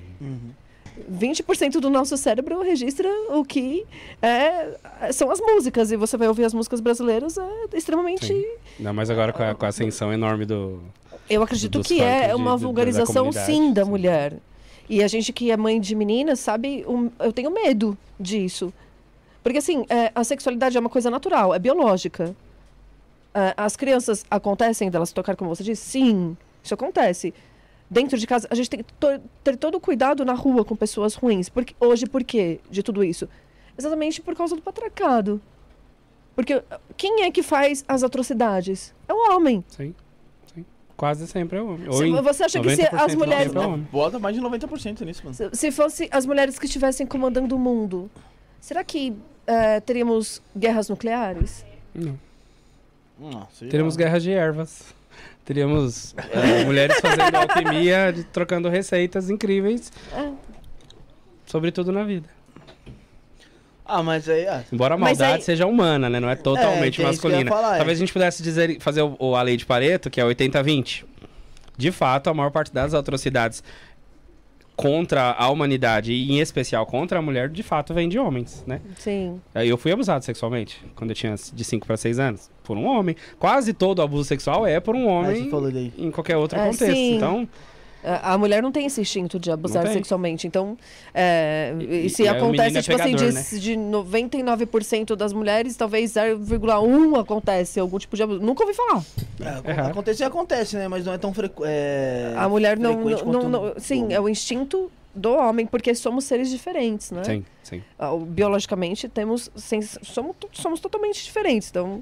20% 1.11 1.73
do 1.81 1.89
nosso 1.91 2.17
cérebro 2.17 2.61
registra 2.63 3.09
o 3.31 3.45
que 3.45 3.85
é, 4.21 4.77
são 5.13 5.31
as 5.31 5.41
músicas. 5.41 5.91
E 5.93 5.97
você 5.97 6.17
vai 6.17 6.29
ouvir 6.29 6.45
as 6.45 6.55
músicas 6.55 6.81
brasileiras, 6.81 7.37
é 7.39 7.49
extremamente. 7.77 8.27
Sim. 8.27 8.45
Ainda 8.79 8.93
mais 8.93 9.11
agora 9.11 9.33
com 9.33 9.43
a, 9.43 9.55
com 9.55 9.65
a 9.65 9.69
ascensão 9.69 10.13
enorme 10.13 10.45
do. 10.47 10.81
Eu 11.29 11.43
acredito 11.43 11.81
que 11.83 12.01
é 12.01 12.29
de- 12.29 12.35
uma 12.35 12.51
da 12.53 12.57
vulgarização, 12.57 13.25
comunidade, 13.25 13.47
sim, 13.47 13.73
da 13.73 13.85
sim. 13.85 13.91
mulher. 13.91 14.37
E 14.89 15.03
a 15.03 15.07
gente 15.09 15.33
que 15.33 15.51
é 15.51 15.57
mãe 15.57 15.81
de 15.81 15.95
meninas, 15.95 16.41
sabe, 16.41 16.85
um- 16.89 17.11
eu 17.21 17.33
tenho 17.33 17.51
medo 17.51 17.97
disso. 18.19 18.73
Porque, 19.43 19.59
assim, 19.59 19.87
é, 19.89 20.11
a 20.15 20.25
sexualidade 20.25 20.77
é 20.77 20.81
uma 20.81 20.91
coisa 20.91 21.09
natural, 21.09 21.55
é 21.55 21.59
biológica. 21.59 22.35
É, 23.33 23.55
as 23.57 23.77
crianças 23.77 24.25
acontecem 24.31 24.91
delas 24.91 25.13
tocar, 25.13 25.37
como 25.37 25.49
você 25.55 25.63
disse? 25.63 25.83
Sim, 25.89 26.37
isso 26.63 26.75
acontece. 26.75 27.33
Dentro 27.91 28.16
de 28.16 28.24
casa, 28.26 28.47
a 28.49 28.55
gente 28.55 28.70
tem 28.70 28.80
que 28.84 28.86
ter 29.43 29.57
todo 29.57 29.74
o 29.74 29.80
cuidado 29.80 30.24
na 30.24 30.32
rua 30.34 30.64
com 30.64 30.76
pessoas 30.76 31.14
ruins. 31.14 31.49
Porque, 31.49 31.74
hoje, 31.80 32.07
por 32.07 32.22
quê 32.22 32.61
de 32.70 32.82
tudo 32.84 33.03
isso? 33.03 33.28
Exatamente 33.76 34.22
por 34.22 34.36
causa 34.36 34.55
do 34.55 34.62
patriarcado. 34.62 35.41
Porque 36.36 36.55
uh, 36.55 36.62
quem 36.97 37.24
é 37.24 37.30
que 37.32 37.43
faz 37.43 37.84
as 37.88 38.05
atrocidades? 38.05 38.95
É 39.09 39.12
o 39.12 39.34
homem. 39.34 39.64
Sim. 39.68 39.93
Sim. 40.55 40.64
Quase 40.97 41.26
sempre 41.26 41.59
é 41.59 41.62
homem. 41.62 41.88
Ou 41.88 41.95
Se 41.95 42.05
em 42.05 42.22
você 42.22 42.45
acha 42.45 42.61
que 42.61 42.76
se 42.76 42.82
90% 42.82 42.88
as 42.95 43.14
mulheres- 43.16 43.55
é 43.55 43.59
homem. 43.59 43.88
Bota 43.91 44.18
mais 44.20 44.36
de 44.36 44.41
90% 44.41 45.01
nisso, 45.05 45.22
mano. 45.24 45.34
Se, 45.34 45.51
se 45.53 45.72
fosse 45.72 46.09
as 46.12 46.24
mulheres 46.24 46.59
que 46.61 46.66
estivessem 46.66 47.05
comandando 47.07 47.57
o 47.57 47.59
mundo, 47.59 48.09
será 48.61 48.84
que 48.84 49.12
eh, 49.49 49.80
teríamos 49.80 50.41
guerras 50.57 50.88
nucleares? 50.88 51.64
Não. 51.93 52.16
Nossa, 53.18 53.66
Teríamos 53.66 53.97
guerras 53.97 54.22
de 54.22 54.30
ervas. 54.30 54.95
Teríamos 55.51 56.15
eh, 56.31 56.65
mulheres 56.65 57.01
fazendo 57.01 57.35
alquimia, 57.35 58.15
trocando 58.33 58.69
receitas 58.69 59.29
incríveis. 59.29 59.91
É. 60.17 60.31
Sobre 61.45 61.73
tudo 61.73 61.91
na 61.91 62.05
vida. 62.05 62.29
Ah, 63.85 64.01
mas 64.01 64.29
aí. 64.29 64.47
ah, 64.47 64.63
Embora 64.73 64.95
a 64.95 64.97
maldade 64.97 65.33
aí- 65.39 65.43
seja 65.43 65.67
humana, 65.67 66.09
né? 66.09 66.21
Não 66.21 66.31
é 66.31 66.37
totalmente 66.37 67.01
É, 67.01 67.03
ia 67.03 67.09
masculina. 67.09 67.51
falar, 67.51 67.75
é. 67.75 67.77
Talvez 67.79 67.99
a 67.99 68.01
gente 68.01 68.13
pudesse 68.13 68.45
dizer, 68.45 68.79
fazer 68.79 69.03
o, 69.03 69.17
o- 69.19 69.35
a 69.35 69.43
lei 69.43 69.57
de 69.57 69.67
Pareto, 69.67 70.09
que 70.09 70.21
é 70.21 70.25
80-20. 70.25 71.05
De 71.77 71.91
fato, 71.91 72.31
a 72.31 72.35
maior 72.35 72.51
parte 72.53 72.73
das 72.73 72.95
atrocidades 72.95 73.65
contra 74.81 75.33
a 75.33 75.49
humanidade, 75.51 76.12
e 76.12 76.33
em 76.33 76.41
especial 76.41 76.87
contra 76.87 77.18
a 77.18 77.22
mulher, 77.22 77.49
de 77.49 77.62
fato 77.62 77.93
vem 77.93 78.09
de 78.09 78.18
homens, 78.18 78.64
né? 78.66 78.81
Sim. 78.99 79.41
Aí 79.55 79.68
Eu 79.68 79.76
fui 79.76 79.93
abusado 79.93 80.24
sexualmente 80.24 80.83
quando 80.95 81.11
eu 81.11 81.14
tinha 81.16 81.35
de 81.53 81.64
5 81.64 81.87
para 81.87 81.97
6 81.97 82.18
anos. 82.18 82.51
Por 82.62 82.76
um 82.76 82.87
homem. 82.87 83.16
Quase 83.39 83.72
todo 83.72 84.01
abuso 84.01 84.24
sexual 84.24 84.66
é 84.66 84.78
por 84.81 84.95
um 84.95 85.09
ah, 85.09 85.12
homem 85.12 85.45
você 85.45 85.51
falou 85.51 85.70
daí. 85.72 85.93
em 85.99 86.11
qualquer 86.11 86.37
outro 86.37 86.59
É, 86.59 86.66
contexto. 86.66 86.95
sim. 86.95 87.16
Então, 87.16 87.49
A 88.03 88.39
mulher 88.39 88.63
não 88.63 88.73
tem 88.73 88.87
esse 88.87 89.01
instinto 89.01 89.39
de 89.39 89.51
abusar 89.51 89.87
sexualmente. 89.89 90.47
Então, 90.47 90.77
é, 91.15 91.75
E- 91.79 92.07
e, 92.07 92.11
se 92.11 92.23
e 92.23 92.27
o 92.27 92.31
acontece, 92.31 92.79
é 92.79 92.83
tipo 92.83 92.95
assim, 93.01 93.17
pegador, 93.17 93.43
de, 93.43 93.61
de 93.61 93.77
99% 93.77 95.15
das 95.17 95.33
mulheres, 95.33 95.77
talvez 95.77 96.13
0,1 96.13 97.21
acontece 97.21 97.79
algum 97.79 97.99
tipo 97.99 98.17
de 98.17 98.23
abuso. 98.23 98.41
Nunca 98.41 98.63
ouvi 98.65 98.75
falar. 98.75 99.03
É, 99.41 99.71
Errado. 99.71 99.91
acontecer, 99.91 100.25
acontece, 100.25 100.77
né? 100.77 100.89
Mas 100.89 101.05
não 101.05 101.13
é 101.13 101.19
tão 101.19 101.33
frequente. 101.35 101.67
É... 101.69 102.35
a 102.37 102.49
mulher 102.49 102.79
não. 102.79 103.05
não, 103.05 103.49
não- 103.49 103.75
sim, 103.79 104.13
é 104.13 104.21
o 104.21 104.29
instinto 104.29 104.91
do 105.15 105.33
homem, 105.35 105.67
porque 105.67 105.95
somos 105.95 106.25
seres 106.25 106.49
diferentes, 106.51 107.11
né? 107.11 107.25
sim, 107.25 107.45
sim. 107.65 107.83
Ah, 107.99 108.17
biologicamente 108.17 109.09
temos 109.09 109.51
somos, 110.03 110.37
somos 110.53 110.79
totalmente 110.79 111.25
diferentes 111.25 111.69
então 111.69 112.01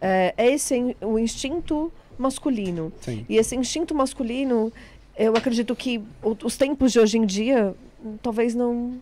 é, 0.00 0.34
é 0.36 0.50
esse 0.50 0.96
o 1.00 1.18
instinto 1.20 1.92
masculino 2.18 2.92
sim. 3.00 3.24
e 3.28 3.36
esse 3.36 3.54
instinto 3.54 3.94
masculino 3.94 4.72
eu 5.18 5.34
acredito 5.36 5.74
que 5.76 6.00
os 6.44 6.56
tempos 6.56 6.92
de 6.92 7.00
hoje 7.00 7.18
em 7.18 7.26
dia 7.26 7.74
hum, 8.04 8.16
talvez 8.22 8.54
não 8.54 8.98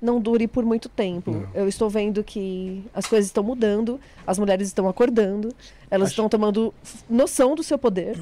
não 0.00 0.20
dure 0.20 0.46
por 0.46 0.64
muito 0.64 0.88
tempo 0.88 1.32
Não. 1.32 1.48
eu 1.52 1.66
estou 1.68 1.90
vendo 1.90 2.22
que 2.22 2.84
as 2.94 3.04
coisas 3.06 3.26
estão 3.26 3.42
mudando 3.42 3.98
as 4.24 4.38
mulheres 4.38 4.68
estão 4.68 4.88
acordando 4.88 5.52
elas 5.90 6.06
Acho- 6.06 6.12
estão 6.12 6.28
tomando 6.28 6.72
noção 7.10 7.56
do 7.56 7.64
seu 7.64 7.76
poder 7.76 8.16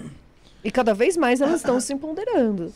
e 0.64 0.70
cada 0.70 0.94
vez 0.94 1.16
mais 1.18 1.42
elas 1.42 1.56
estão 1.60 1.78
se 1.78 1.92
empoderando 1.92 2.72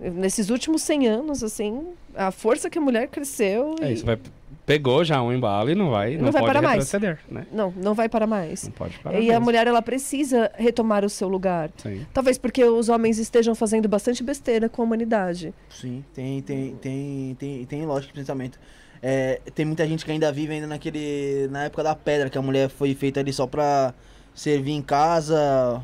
nesses 0.00 0.50
últimos 0.50 0.82
100 0.82 1.06
anos 1.08 1.44
assim 1.44 1.86
a 2.14 2.30
força 2.32 2.68
que 2.68 2.78
a 2.78 2.80
mulher 2.80 3.06
cresceu 3.08 3.76
É 3.80 3.90
e- 3.90 3.94
isso, 3.94 4.04
vai, 4.04 4.18
pegou 4.70 5.04
já 5.04 5.20
um 5.22 5.32
embalo 5.32 5.70
e 5.70 5.74
não 5.74 5.90
vai, 5.90 6.16
não, 6.16 6.26
Não 6.26 6.32
vai 6.32 6.42
pode 6.42 6.54
parar 6.54 6.62
mais. 6.62 6.92
né? 7.28 7.46
Não, 7.52 7.74
não 7.76 7.94
vai 7.94 8.08
para 8.08 8.26
mais. 8.26 8.64
Não 8.64 8.70
pode 8.72 8.98
parar 8.98 9.18
E 9.18 9.24
a 9.28 9.32
mesmo. 9.32 9.44
mulher, 9.44 9.66
ela 9.66 9.82
precisa 9.82 10.50
retomar 10.56 11.04
o 11.04 11.08
seu 11.10 11.28
lugar. 11.28 11.70
Sim. 11.76 12.06
Talvez 12.12 12.38
porque 12.38 12.62
os 12.64 12.88
homens 12.88 13.18
estejam 13.18 13.54
fazendo 13.54 13.88
bastante 13.88 14.22
besteira 14.22 14.68
com 14.68 14.82
a 14.82 14.84
humanidade. 14.84 15.52
Sim, 15.68 16.04
tem, 16.14 16.40
tem, 16.42 16.76
tem, 16.76 17.36
tem, 17.38 17.64
tem 17.64 17.86
lógica 17.86 18.12
de 18.12 18.18
pensamento. 18.20 18.58
É, 19.02 19.40
tem 19.54 19.64
muita 19.64 19.86
gente 19.88 20.04
que 20.04 20.10
ainda 20.12 20.30
vive 20.30 20.52
ainda 20.52 20.66
naquele. 20.66 21.48
na 21.50 21.64
época 21.64 21.82
da 21.82 21.94
pedra, 21.96 22.28
que 22.30 22.36
a 22.38 22.42
mulher 22.42 22.68
foi 22.68 22.94
feita 22.94 23.18
ali 23.20 23.32
só 23.32 23.46
pra 23.46 23.92
servir 24.34 24.72
em 24.72 24.82
casa. 24.82 25.82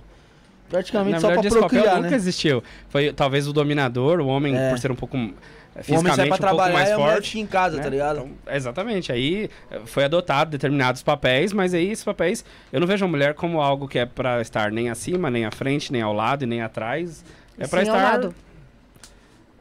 Praticamente 0.69 1.13
Na 1.15 1.21
só 1.21 1.35
papel 1.35 1.51
procriar, 1.51 1.97
nunca 1.97 2.11
né? 2.11 2.17
existiu. 2.17 2.63
Foi 2.89 3.13
talvez 3.13 3.47
o 3.47 3.53
dominador, 3.53 4.21
o 4.21 4.27
homem, 4.27 4.57
É. 4.57 4.71
por 4.71 4.79
ser 4.79 4.91
um 4.91 4.97
pouco 4.97 5.17
O 5.89 5.99
homem 5.99 6.15
sai 6.15 6.27
pra 6.27 6.35
um 6.35 6.39
trabalhar 6.39 6.73
mais 6.73 6.89
e 6.89 6.93
a 6.93 6.99
mulher 6.99 7.13
forte. 7.13 7.31
fica 7.31 7.41
em 7.41 7.47
casa, 7.47 7.77
né? 7.77 7.83
tá 7.83 7.89
ligado? 7.89 8.19
Então, 8.19 8.55
exatamente. 8.55 9.13
Aí 9.13 9.51
eh, 9.71 9.81
foi 9.85 10.05
adotado 10.05 10.51
determinados 10.51 11.03
papéis, 11.03 11.53
mas 11.53 11.75
aí 11.75 11.91
esses 11.91 12.05
papéis, 12.05 12.45
eu 12.73 12.81
não 12.81 12.87
vejo 12.87 13.05
a 13.05 13.09
mulher 13.09 13.35
como 13.35 13.61
algo 13.61 13.87
que 13.87 13.99
é 13.99 14.07
pra 14.07 14.41
estar 14.41 14.71
nem 14.71 14.89
acima, 14.89 15.31
nem 15.31 15.45
à 15.45 15.51
frente, 15.51 15.93
nem 15.93 16.03
ao 16.03 16.13
lado 16.13 16.45
e 16.45 16.47
nem 16.47 16.63
atrás. 16.63 17.25
É 17.59 17.65
ao 17.65 17.83
estar 17.83 17.93
lado. 17.93 18.35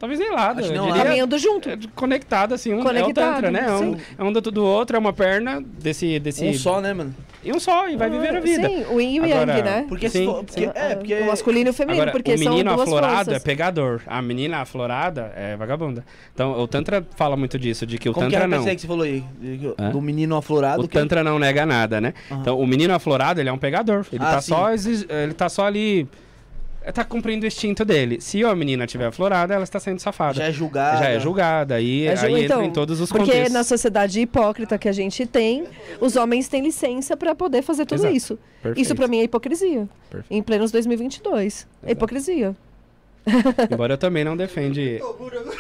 Talvez 0.06 0.20
nem 0.20 0.32
lado, 0.32 0.60
Acho 0.60 0.70
que 0.72 0.78
não, 0.78 0.88
diria, 0.88 1.04
Caminhando 1.04 1.38
junto. 1.40 1.70
é, 1.70 1.78
conectado 1.96 2.54
assim, 2.54 2.72
um 2.74 2.78
é 2.78 2.80
o 2.82 2.84
Conectado, 2.84 3.34
tantra, 3.34 3.52
né? 3.52 3.66
É 3.68 3.72
um, 3.72 3.94
sim. 3.96 4.02
é 4.18 4.24
um 4.24 4.32
do, 4.32 4.42
do 4.42 4.64
outro, 4.64 4.96
é 4.96 5.00
uma 5.00 5.12
perna 5.14 5.62
desse 5.62 6.20
desse 6.20 6.46
Um 6.46 6.54
só, 6.54 6.80
né, 6.80 6.94
mano? 6.94 7.14
e 7.44 7.52
um 7.52 7.60
só 7.60 7.88
e 7.88 7.96
vai 7.96 8.10
viver 8.10 8.36
a 8.36 8.40
vida. 8.40 8.68
Sim, 8.68 8.86
o 8.92 9.00
yin 9.00 9.16
e 9.18 9.20
o 9.20 9.26
yang, 9.28 9.62
né? 9.62 9.86
Porque 9.88 10.10
Sim, 10.10 10.20
se 10.20 10.26
for, 10.26 10.44
porque, 10.44 10.62
sim. 10.62 10.72
é, 10.74 10.96
porque 10.96 11.14
O 11.20 11.28
masculino 11.28 11.70
e 11.70 11.72
o 11.72 11.74
feminino, 11.74 12.02
Agora, 12.04 12.12
porque 12.12 12.34
o 12.34 12.40
menino 12.40 12.56
são 12.70 12.76
duas 12.76 12.82
aflorado 12.88 13.14
é 13.22 13.24
forças. 13.26 13.44
pegador, 13.44 14.02
a 14.08 14.22
menina 14.22 14.58
aflorada 14.62 15.32
é 15.36 15.56
vagabunda. 15.56 16.04
Então, 16.34 16.60
o 16.60 16.68
Tantra 16.68 17.06
fala 17.16 17.36
muito 17.38 17.60
disso, 17.60 17.86
de 17.86 17.98
que 18.00 18.10
o 18.10 18.14
como 18.14 18.26
que 18.28 18.32
Tantra 18.36 18.48
era 18.48 18.58
não. 18.58 18.66
que 18.76 18.80
você 18.82 18.88
falou 18.88 19.04
aí? 19.04 19.24
Hã? 19.80 19.90
Do 19.92 20.02
menino 20.02 20.36
aflorado. 20.36 20.84
O 20.84 20.88
que- 20.88 20.94
Tantra 20.98 21.24
não 21.24 21.38
nega 21.38 21.66
nada, 21.68 22.02
né? 22.02 22.14
Aham. 22.32 22.42
Então, 22.42 22.60
o 22.60 22.66
menino 22.66 22.94
aflorado, 22.96 23.40
ele 23.40 23.50
é 23.50 23.54
um 23.54 23.58
pegador. 23.60 24.06
Ele, 24.12 24.24
Ah, 24.24 24.32
tá, 24.36 24.42
sim. 24.42 24.50
só, 24.52 24.68
ele 24.72 25.34
tá 25.34 25.48
só 25.50 25.66
ali. 25.68 26.08
Tá 26.94 27.04
cumprindo 27.04 27.44
o 27.44 27.48
instinto 27.48 27.84
dele. 27.84 28.22
Se 28.22 28.44
a 28.44 28.56
menina 28.56 28.86
tiver 28.86 29.06
aflorada, 29.08 29.54
ela 29.54 29.64
está 29.64 29.80
sendo 29.80 30.00
safada. 30.00 30.36
Já 30.36 30.46
é 30.46 30.52
julgado. 30.52 31.00
Já 31.00 31.10
é 31.10 31.20
julgada. 31.20 31.76
Aí, 31.76 32.06
É 32.08 32.16
ju- 32.16 32.26
aí 32.28 32.44
então, 32.46 32.58
entra 32.60 32.66
em 32.66 32.72
todos 32.74 33.00
os 33.02 33.10
Porque 33.10 33.26
contextos. 33.26 33.54
na 33.54 33.64
sociedade 33.64 34.20
hipócrita 34.22 34.78
que 34.78 34.88
a 34.88 34.92
gente 34.92 35.26
tem, 35.26 35.66
os 36.00 36.16
homens 36.16 36.48
têm 36.48 36.62
licença 36.62 37.18
para 37.18 37.34
poder 37.34 37.62
fazer 37.62 37.86
tudo 37.86 38.00
Exato. 38.02 38.14
isso. 38.16 38.40
Perfeito. 38.62 38.86
Isso 38.86 38.96
para 38.96 39.08
mim 39.08 39.20
é 39.20 39.24
hipocrisia. 39.24 39.88
Perfeito. 40.10 40.28
Em 40.32 40.42
plenos 40.44 40.72
2022. 40.72 41.68
É 41.84 41.92
hipocrisia. 41.92 42.56
Embora 43.72 43.94
eu 43.94 43.98
também 43.98 44.24
não 44.24 44.38
defende. 44.38 45.00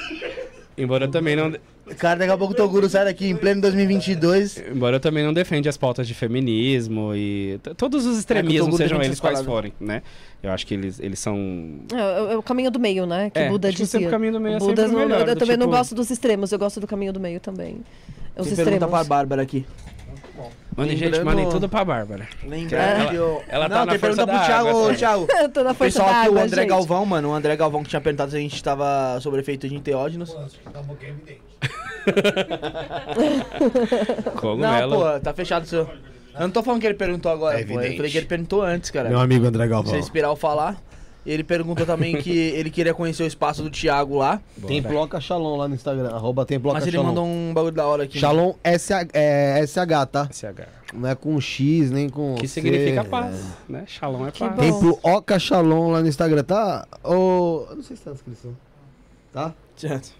Embora 0.77 1.05
eu 1.05 1.11
também 1.11 1.35
não. 1.35 1.53
Cara, 1.99 2.17
daqui 2.19 2.31
a 2.31 2.37
pouco 2.37 2.53
o 2.53 2.57
Toguro 2.57 2.89
sai 2.89 3.05
daqui 3.05 3.27
em 3.27 3.35
pleno 3.35 3.61
2022. 3.61 4.63
Embora 4.71 4.95
eu 4.95 4.99
também 4.99 5.23
não 5.23 5.31
defende 5.33 5.69
as 5.69 5.77
pautas 5.77 6.07
de 6.07 6.13
feminismo 6.15 7.13
e 7.15 7.59
todos 7.77 8.05
os 8.05 8.15
É 8.15 8.19
extremismos, 8.19 8.59
Toguro 8.65 8.77
sejam 8.77 9.01
eles 9.03 9.19
quais 9.19 9.41
forem, 9.41 9.71
né? 9.79 10.01
Eu 10.41 10.51
acho 10.51 10.65
que 10.65 10.73
eles, 10.73 10.99
eles 10.99 11.19
são 11.19 11.37
É, 11.93 11.95
é- 12.29 12.33
é 12.33 12.37
o 12.37 12.41
caminho 12.43 12.71
do 12.71 12.79
meio, 12.79 13.05
né? 13.05 13.29
Que 13.29 13.39
É, 13.39 13.49
Buda 13.49 13.67
acho 13.67 13.77
que 13.77 13.85
sempre 13.85 13.99
dizia. 13.99 14.07
o 14.07 14.11
caminho 14.11 14.33
do 14.33 14.39
meio 14.39 14.55
é 14.55 14.59
Buda 14.59 14.81
sempre 14.81 14.95
o 14.95 14.99
não- 14.99 15.07
melhor, 15.07 15.27
eu 15.29 15.35
do 15.35 15.39
também 15.39 15.57
não 15.57 15.67
tipo- 15.67 15.77
gosto 15.77 15.93
dos 15.95 16.09
extremos, 16.09 16.51
eu 16.51 16.57
gosto 16.59 16.79
do 16.79 16.87
caminho 16.87 17.13
do 17.13 17.19
meio 17.19 17.39
também. 17.39 17.77
Os 18.37 18.47
Você 18.47 18.55
pergunta 18.55 18.61
extremos. 18.77 18.89
pra 18.89 19.03
Bárbara 19.03 19.41
aqui. 19.43 19.65
Mandem, 20.77 20.97
gente, 20.97 21.19
mandem 21.23 21.49
tudo 21.49 21.69
pra 21.69 21.85
Bárbara. 21.85 22.27
Lembrando 22.43 22.73
Ela- 22.73 23.09
que 23.09 23.15
eu... 23.15 23.41
ela 23.47 23.69
Não, 23.69 23.75
tá 23.77 23.85
na 23.85 23.91
força 23.93 23.99
pergunta 23.99 24.27
pro 24.27 24.35
da 24.37 24.45
Thiago. 24.45 24.67
água, 24.69 24.81
essa. 24.89 24.95
Thiago. 24.97 25.27
Eu 25.31 25.49
tô 25.49 25.63
na 25.63 25.73
força 25.73 25.83
pessoal 25.85 26.07
da 26.09 26.17
aqui, 26.19 26.27
água, 26.27 26.39
o 26.39 26.43
André 26.43 26.61
gente. 26.63 26.69
Galvão, 26.69 27.05
mano. 27.05 27.29
O 27.29 27.33
André 27.33 27.55
Galvão 27.55 27.83
que 27.83 27.89
tinha 27.89 28.01
perguntado 28.01 28.31
se 28.31 28.37
a 28.37 28.39
gente 28.41 28.61
tava 28.63 29.17
sobre 29.21 29.39
efeito 29.39 29.69
de 29.69 29.75
enteógenos. 29.75 30.35
Não, 34.25 34.31
Cogumelo. 34.35 34.95
pô, 34.97 35.19
tá 35.19 35.33
fechado 35.33 35.63
o 35.63 35.67
seu. 35.67 35.81
Eu 35.81 36.41
não 36.41 36.49
tô 36.51 36.61
falando 36.61 36.81
que 36.81 36.87
ele 36.87 36.95
perguntou 36.95 37.31
agora, 37.31 37.59
É 37.59 37.63
pô. 37.63 37.73
Eu 37.73 37.79
evidente. 37.79 37.95
falei 37.97 38.11
que 38.11 38.17
ele 38.17 38.25
perguntou 38.27 38.61
antes, 38.61 38.91
cara. 38.91 39.09
Meu 39.09 39.19
amigo 39.19 39.45
André 39.45 39.63
Se 39.63 39.69
Galvão. 39.69 39.93
você 39.93 39.99
esperar 39.99 40.27
eu 40.27 40.35
falar. 40.35 40.75
Ele 41.25 41.43
perguntou 41.43 41.85
também 41.85 42.17
que 42.17 42.29
ele 42.55 42.69
queria 42.69 42.93
conhecer 42.93 43.23
o 43.23 43.25
espaço 43.25 43.63
do 43.63 43.69
Thiago 43.69 44.17
lá. 44.17 44.39
Tem 44.67 44.81
Ploca 44.81 45.19
Shalom 45.19 45.57
lá 45.57 45.67
no 45.67 45.73
Instagram. 45.73 46.09
Arroba 46.09 46.45
tem 46.45 46.59
Ploca 46.59 46.75
Mas 46.77 46.85
ele 46.87 46.97
Shalom. 46.97 47.07
mandou 47.09 47.25
um 47.25 47.51
bagulho 47.53 47.73
da 47.73 47.87
hora 47.87 48.03
aqui. 48.03 48.19
Shalom 48.19 48.53
SH, 48.63 49.09
é, 49.13 49.65
SH, 49.65 50.05
tá? 50.11 50.29
SH. 50.31 50.67
Não 50.93 51.09
é 51.09 51.15
com 51.15 51.41
X, 51.41 51.89
nem 51.89 52.07
com 52.09 52.35
Que 52.35 52.47
C, 52.47 52.61
significa 52.61 53.01
é. 53.01 53.03
paz, 53.03 53.43
né? 53.67 53.83
Shalom 53.87 54.27
é 54.27 54.31
Que 54.31 54.39
paz. 54.39 54.51
bom. 54.55 54.61
Templo 54.61 54.99
Oca 55.01 55.39
Shalom 55.39 55.91
lá 55.91 56.01
no 56.01 56.07
Instagram, 56.07 56.43
tá? 56.43 56.87
Ô, 57.03 57.65
eu 57.69 57.75
não 57.77 57.83
sei 57.83 57.95
se 57.95 58.03
tá 58.03 58.11
na 58.11 58.13
descrição. 58.13 58.55
Tá? 59.33 59.53
Certo. 59.75 60.13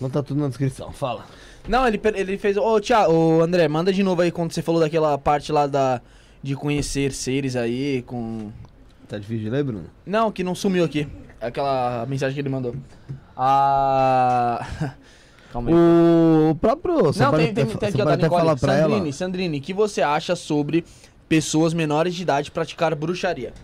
Não 0.00 0.10
tá 0.10 0.22
tudo 0.22 0.40
na 0.40 0.48
descrição, 0.48 0.92
fala. 0.92 1.24
Não, 1.68 1.86
ele, 1.86 2.00
ele 2.14 2.38
fez. 2.38 2.56
Ô, 2.56 2.80
Thiago, 2.80 3.12
ô, 3.12 3.42
André, 3.42 3.68
manda 3.68 3.92
de 3.92 4.02
novo 4.02 4.22
aí 4.22 4.30
quando 4.30 4.52
você 4.52 4.62
falou 4.62 4.80
daquela 4.80 5.16
parte 5.18 5.52
lá 5.52 5.66
da. 5.66 6.00
De 6.42 6.54
conhecer 6.54 7.12
seres 7.12 7.56
aí 7.56 8.02
com. 8.02 8.50
Tá 9.08 9.18
difícil 9.18 9.44
de 9.44 9.50
ler, 9.50 9.64
Bruno? 9.64 9.86
Não, 10.04 10.30
que 10.30 10.44
não 10.44 10.54
sumiu 10.54 10.84
aqui. 10.84 11.08
Aquela 11.40 12.04
mensagem 12.06 12.34
que 12.34 12.40
ele 12.40 12.48
mandou. 12.48 12.76
Ah. 13.36 14.66
Calma 15.52 15.70
aí. 15.70 15.74
O 16.50 16.54
próprio. 16.56 17.04
Você 17.04 17.22
Não, 17.22 17.32
tem, 17.32 17.54
tem, 17.54 17.64
tem 17.64 17.88
aqui, 17.88 18.02
ó, 18.02 18.04
da 18.04 18.16
Nicole. 18.16 18.58
Sandrine. 18.58 19.12
Sandrine, 19.12 19.58
o 19.58 19.60
que 19.62 19.72
você 19.72 20.02
acha 20.02 20.36
sobre 20.36 20.84
pessoas 21.28 21.72
menores 21.72 22.14
de 22.14 22.22
idade 22.22 22.50
praticar 22.50 22.94
bruxaria? 22.94 23.54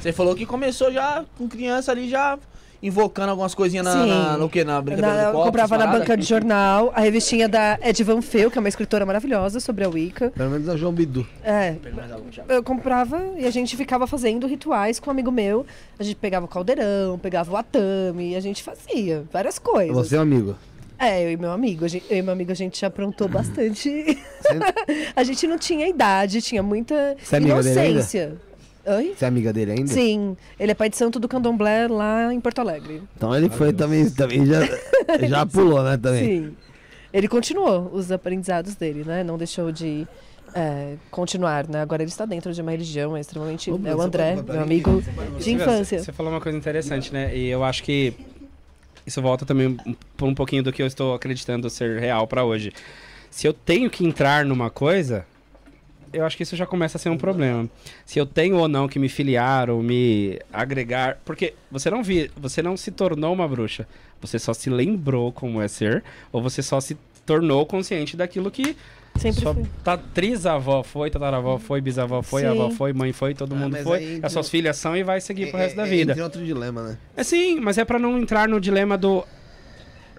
Você 0.00 0.12
falou 0.12 0.34
que 0.34 0.46
começou 0.46 0.90
já 0.90 1.24
com 1.36 1.46
criança 1.48 1.92
ali, 1.92 2.08
já 2.08 2.38
invocando 2.82 3.30
algumas 3.30 3.54
coisinhas 3.54 3.84
na, 3.84 3.92
Sim. 3.92 4.08
na- 4.08 4.36
no 4.36 4.48
que? 4.48 4.64
Na 4.64 4.80
brincadeira 4.82 5.16
Na, 5.16 5.22
do 5.22 5.28
eu 5.28 5.32
copo, 5.32 5.44
comprava 5.46 5.78
na 5.78 5.86
banca 5.86 6.16
de 6.16 6.24
jornal 6.24 6.92
a 6.94 7.00
revistinha 7.00 7.48
da 7.48 7.78
Ed 7.82 8.02
Van 8.02 8.20
Feu, 8.20 8.50
que 8.50 8.58
é 8.58 8.60
uma 8.60 8.68
escritora 8.68 9.06
maravilhosa 9.06 9.60
sobre 9.60 9.84
a 9.84 9.88
Wicca. 9.88 10.30
Pelo 10.30 10.50
menos 10.50 10.68
a 10.68 10.76
João 10.76 10.92
Bidu. 10.92 11.26
É, 11.44 11.76
eu 12.48 12.62
comprava 12.62 13.22
e 13.38 13.46
a 13.46 13.50
gente 13.50 13.76
ficava 13.76 14.06
fazendo 14.06 14.46
rituais 14.46 14.98
com 14.98 15.08
um 15.08 15.12
amigo 15.12 15.30
meu. 15.30 15.64
A 15.98 16.02
gente 16.02 16.16
pegava 16.16 16.46
o 16.46 16.48
caldeirão, 16.48 17.18
pegava 17.18 17.52
o 17.52 17.56
atame, 17.56 18.32
e 18.32 18.36
a 18.36 18.40
gente 18.40 18.62
fazia 18.62 19.24
várias 19.32 19.58
coisas. 19.58 19.94
Você 19.94 20.16
é 20.16 20.18
um 20.18 20.22
amigo. 20.22 20.56
É, 20.98 21.24
eu 21.24 21.32
e 21.32 21.36
meu 21.36 21.50
amigo. 21.50 21.86
Gente, 21.88 22.04
eu 22.10 22.18
e 22.18 22.22
meu 22.22 22.32
amigo, 22.32 22.52
a 22.52 22.54
gente 22.54 22.80
já 22.80 22.86
aprontou 22.86 23.28
bastante. 23.28 23.90
a 25.16 25.24
gente 25.24 25.46
não 25.46 25.58
tinha 25.58 25.88
idade, 25.88 26.40
tinha 26.40 26.62
muita 26.62 27.16
Você 27.20 27.36
é 27.36 28.32
Oi? 28.84 29.14
Você 29.16 29.24
é 29.24 29.28
amiga 29.28 29.52
dele 29.52 29.72
ainda? 29.72 29.92
Sim, 29.92 30.36
ele 30.58 30.72
é 30.72 30.74
pai 30.74 30.88
de 30.88 30.96
santo 30.96 31.20
do 31.20 31.28
candomblé 31.28 31.86
lá 31.86 32.32
em 32.34 32.40
Porto 32.40 32.60
Alegre. 32.60 33.02
Então 33.16 33.34
ele 33.34 33.48
foi 33.48 33.72
também, 33.72 34.10
também 34.10 34.44
já, 34.44 34.60
já 35.26 35.46
pulou, 35.46 35.82
né? 35.82 35.96
Também. 35.96 36.24
Sim. 36.24 36.56
Ele 37.12 37.28
continuou 37.28 37.90
os 37.92 38.10
aprendizados 38.10 38.74
dele, 38.74 39.04
né? 39.04 39.22
Não 39.22 39.38
deixou 39.38 39.70
de 39.70 40.06
é, 40.54 40.96
continuar, 41.10 41.68
né? 41.68 41.80
Agora 41.80 42.02
ele 42.02 42.10
está 42.10 42.24
dentro 42.24 42.52
de 42.52 42.60
uma 42.60 42.70
religião, 42.70 43.16
é 43.16 43.20
extremamente... 43.20 43.70
é 43.70 43.94
o 43.94 44.00
André, 44.00 44.36
meu 44.42 44.62
amigo 44.62 45.02
de 45.38 45.52
infância. 45.52 46.02
Você 46.02 46.12
falou 46.12 46.32
uma 46.32 46.40
coisa 46.40 46.56
interessante, 46.56 47.12
né? 47.12 47.36
E 47.36 47.48
eu 47.48 47.62
acho 47.62 47.82
que 47.82 48.14
isso 49.06 49.20
volta 49.20 49.44
também 49.44 49.76
por 50.16 50.26
um 50.26 50.34
pouquinho 50.34 50.62
do 50.62 50.72
que 50.72 50.82
eu 50.82 50.86
estou 50.86 51.14
acreditando 51.14 51.68
ser 51.70 52.00
real 52.00 52.26
pra 52.26 52.44
hoje. 52.44 52.72
Se 53.30 53.46
eu 53.46 53.52
tenho 53.52 53.88
que 53.88 54.04
entrar 54.04 54.44
numa 54.44 54.70
coisa, 54.70 55.26
eu 56.12 56.24
acho 56.24 56.36
que 56.36 56.42
isso 56.42 56.56
já 56.56 56.66
começa 56.66 56.96
a 56.96 57.00
ser 57.00 57.08
um 57.08 57.16
problema. 57.18 57.68
Se 58.04 58.18
eu 58.18 58.26
tenho 58.26 58.56
ou 58.56 58.68
não 58.68 58.86
que 58.88 58.98
me 58.98 59.08
filiar 59.08 59.70
ou 59.70 59.82
me 59.82 60.38
agregar, 60.52 61.18
porque 61.24 61.54
você 61.70 61.90
não 61.90 62.02
vi, 62.02 62.30
você 62.36 62.62
não 62.62 62.76
se 62.76 62.90
tornou 62.90 63.32
uma 63.32 63.46
bruxa, 63.48 63.86
você 64.20 64.38
só 64.38 64.52
se 64.54 64.68
lembrou 64.70 65.32
como 65.32 65.60
é 65.60 65.68
ser, 65.68 66.02
ou 66.30 66.42
você 66.42 66.62
só 66.62 66.80
se 66.80 66.96
tornou 67.26 67.64
consciente 67.66 68.16
daquilo 68.16 68.50
que 68.50 68.76
Sempre 69.18 69.42
sua 69.42 69.54
ta- 69.84 69.98
trisavó 69.98 70.82
foi, 70.82 71.10
tataravó 71.10 71.58
foi, 71.58 71.82
bisavó 71.82 72.22
foi, 72.22 72.40
Sim. 72.42 72.48
avó 72.48 72.70
foi, 72.70 72.94
mãe 72.94 73.12
foi, 73.12 73.34
todo 73.34 73.54
Ah, 73.54 73.58
mundo 73.58 73.76
foi. 73.82 73.98
aí 73.98 74.14
entra- 74.14 74.26
As 74.26 74.32
suas 74.32 74.48
filhas 74.48 74.76
são 74.78 74.96
e 74.96 75.02
vai 75.02 75.20
seguir 75.20 75.50
pro 75.50 75.58
resto 75.58 75.76
da 75.76 75.82
É, 75.84 75.86
é, 75.86 75.90
vida. 75.90 76.12
Entra 76.12 76.20
em 76.22 76.24
outro 76.24 76.42
dilema, 76.44 76.82
né? 76.82 76.98
É 77.14 77.22
sim, 77.22 77.60
mas 77.60 77.76
é 77.76 77.84
pra 77.84 77.98
não 77.98 78.18
entrar 78.18 78.48
no 78.48 78.58
dilema 78.58 78.96
do 78.96 79.22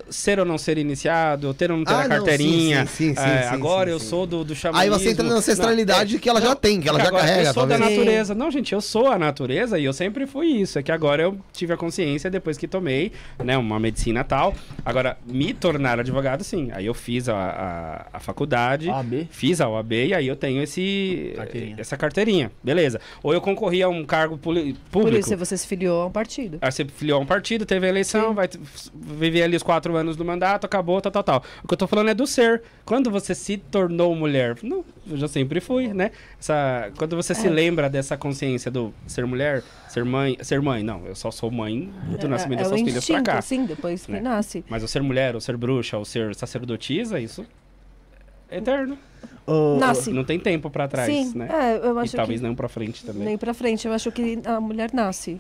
ser 0.10 0.40
ou 0.40 0.46
não 0.46 0.58
ser 0.58 0.78
iniciado, 0.78 1.54
ter 1.54 1.72
ou 1.72 1.78
não 1.78 1.86
ter 1.86 1.94
Ah, 1.94 2.00
a 2.02 2.08
não, 2.08 2.10
carteirinha. 2.18 2.86
sim, 2.86 3.14
sim, 3.14 3.16
sim, 3.16 3.22
é, 3.22 3.44
sim, 3.44 3.48
agora 3.50 3.88
sim, 3.90 3.94
eu 3.94 4.00
sou 4.00 4.26
do, 4.26 4.44
do 4.44 4.56
xamanismo. 4.56 4.94
Aí 4.94 5.00
você 5.00 5.10
entra 5.12 5.24
na 5.28 5.36
ancestralidade 5.36 6.20
que 6.20 6.30
ela 6.30 6.42
já 6.42 6.56
tem, 6.56 6.80
que 6.82 6.90
ela 6.90 7.00
já 7.00 7.08
agora 7.08 7.24
carrega, 7.24 7.50
Eu 7.50 7.54
sou 7.54 7.66
da 7.66 7.78
talvez. 7.78 7.98
natureza. 7.98 8.36
Não, 8.36 8.52
gente, 8.52 8.74
eu 8.74 8.82
sou 8.82 9.08
a 9.08 9.18
natureza 9.20 9.78
e 9.80 9.86
eu 9.86 9.94
sempre 9.94 10.26
fui 10.28 10.48
isso. 10.48 10.78
É 10.80 10.84
que 10.84 10.92
agora 10.92 11.22
eu 11.24 11.38
tive 11.52 11.74
a 11.74 11.78
consciência 11.78 12.30
depois 12.30 12.58
que 12.58 12.68
tomei, 12.68 13.12
né, 13.44 13.58
uma 13.58 13.80
medicina 13.80 14.24
tal. 14.24 14.54
Agora, 14.86 15.18
me 15.26 15.54
tornar 15.54 16.00
advogado, 16.00 16.44
sim. 16.44 16.70
Aí 16.74 16.86
eu 16.86 16.94
fiz 16.94 17.30
a, 17.30 17.36
a, 17.36 18.18
a 18.18 18.20
faculdade. 18.20 18.90
OAB? 18.90 19.28
Fiz 19.30 19.62
a 19.62 19.68
OAB 19.70 19.92
e 19.94 20.14
aí 20.14 20.28
eu 20.28 20.36
tenho 20.36 20.62
esse, 20.62 21.34
Carteirinha. 21.36 21.76
essa 21.80 21.98
carteirinha. 21.98 22.52
Beleza. 22.64 23.00
Ou 23.22 23.34
eu 23.34 23.42
concorri 23.42 23.82
a 23.84 23.90
um 23.90 24.04
cargo 24.06 24.38
puli- 24.38 24.74
Por 24.92 25.04
público. 25.04 25.20
isso, 25.20 25.38
você 25.38 25.58
se 25.58 25.68
filiou 25.68 26.02
a 26.02 26.06
um 26.08 26.12
partido. 26.12 26.58
Aí 26.62 26.72
você 26.72 26.86
filiou 26.86 27.20
a 27.20 27.22
um 27.22 27.26
partido, 27.26 27.66
teve 27.66 27.86
a 27.86 27.90
eleição, 27.90 28.30
Sim. 28.30 28.36
vai 28.36 28.50
viver 28.94 29.44
ali 29.44 29.56
os 29.56 29.64
quatro 29.64 29.93
anos 29.96 30.16
do 30.16 30.24
mandato, 30.26 30.66
acabou, 30.66 31.00
tal, 31.02 31.12
tal, 31.12 31.24
tal. 31.24 31.44
O 31.64 31.68
que 31.68 31.74
eu 31.74 31.78
tô 31.78 31.88
falando 31.88 32.10
é 32.10 32.14
do 32.14 32.26
ser. 32.28 32.64
Quando 32.86 33.10
você 33.12 33.34
se 33.36 33.58
tornou 33.58 34.16
mulher, 34.16 34.58
não, 34.64 34.84
eu 35.10 35.18
já 35.18 35.28
sempre 35.28 35.60
fui, 35.60 35.88
né? 35.94 36.12
Essa, 36.40 36.92
quando 36.98 37.16
você 37.16 37.34
se 37.36 37.48
É. 37.48 37.50
lembra 37.50 37.90
dessa 37.90 38.16
consciência 38.18 38.70
do 38.72 38.94
ser 39.08 39.26
mulher, 39.26 39.64
ser 39.90 40.04
mãe, 40.06 40.38
ser 40.42 40.62
mãe, 40.62 40.84
não, 40.84 41.06
eu 41.06 41.16
só 41.16 41.32
sou 41.32 41.50
mãe 41.52 41.92
do 42.20 42.28
nascimento 42.28 42.60
é, 42.60 42.64
das 42.64 42.72
é 42.72 42.76
o 42.76 42.78
suas 42.78 42.90
filhas 42.90 43.06
pra 43.08 43.22
cá. 43.22 43.42
sim, 43.42 43.66
depois 43.66 44.06
que 44.06 44.12
né? 44.12 44.20
nasce. 44.22 44.64
Mas 44.70 44.84
o 44.84 44.88
ser 44.88 45.02
mulher, 45.02 45.36
ou 45.36 45.42
ser 45.42 45.56
bruxa, 45.58 45.98
ou 45.98 46.06
ser 46.06 46.34
sacerdotisa, 46.36 47.20
isso 47.20 47.46
é 48.50 48.58
eterno. 48.58 48.98
Ô, 49.46 49.78
Nasce. 49.80 50.12
Não 50.12 50.24
tem 50.24 50.40
tempo 50.40 50.70
pra 50.70 50.88
trás, 50.88 51.08
sim, 51.12 51.34
né? 51.38 51.48
é, 51.52 51.78
eu 51.88 51.98
E 51.98 52.00
acho 52.04 52.16
talvez 52.16 52.40
que 52.40 52.48
não 52.48 52.56
pra 52.56 52.70
frente 52.70 53.06
também. 53.06 53.24
nem 53.24 53.38
pra 53.38 53.54
frente. 53.54 53.88
Eu 53.88 53.94
acho 53.94 54.12
que 54.12 54.40
a 54.46 54.60
mulher 54.60 54.92
nasce. 54.94 55.40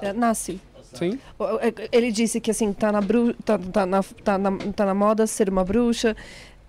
É, 0.00 0.12
nasce. 0.12 0.60
Sim. 0.94 1.18
O- 1.38 1.44
Ele 1.92 2.10
disse 2.12 2.40
que 2.40 2.50
assim, 2.50 2.72
tá 2.72 2.90
na, 2.92 3.00
bru 3.00 3.34
tá, 3.44 3.58
tá 3.58 3.84
na, 3.86 4.02
tá, 4.02 4.38
na, 4.38 4.56
tá 4.74 4.86
na 4.86 4.94
moda 4.94 5.26
ser 5.26 5.48
uma 5.48 5.64
bruxa, 5.64 6.16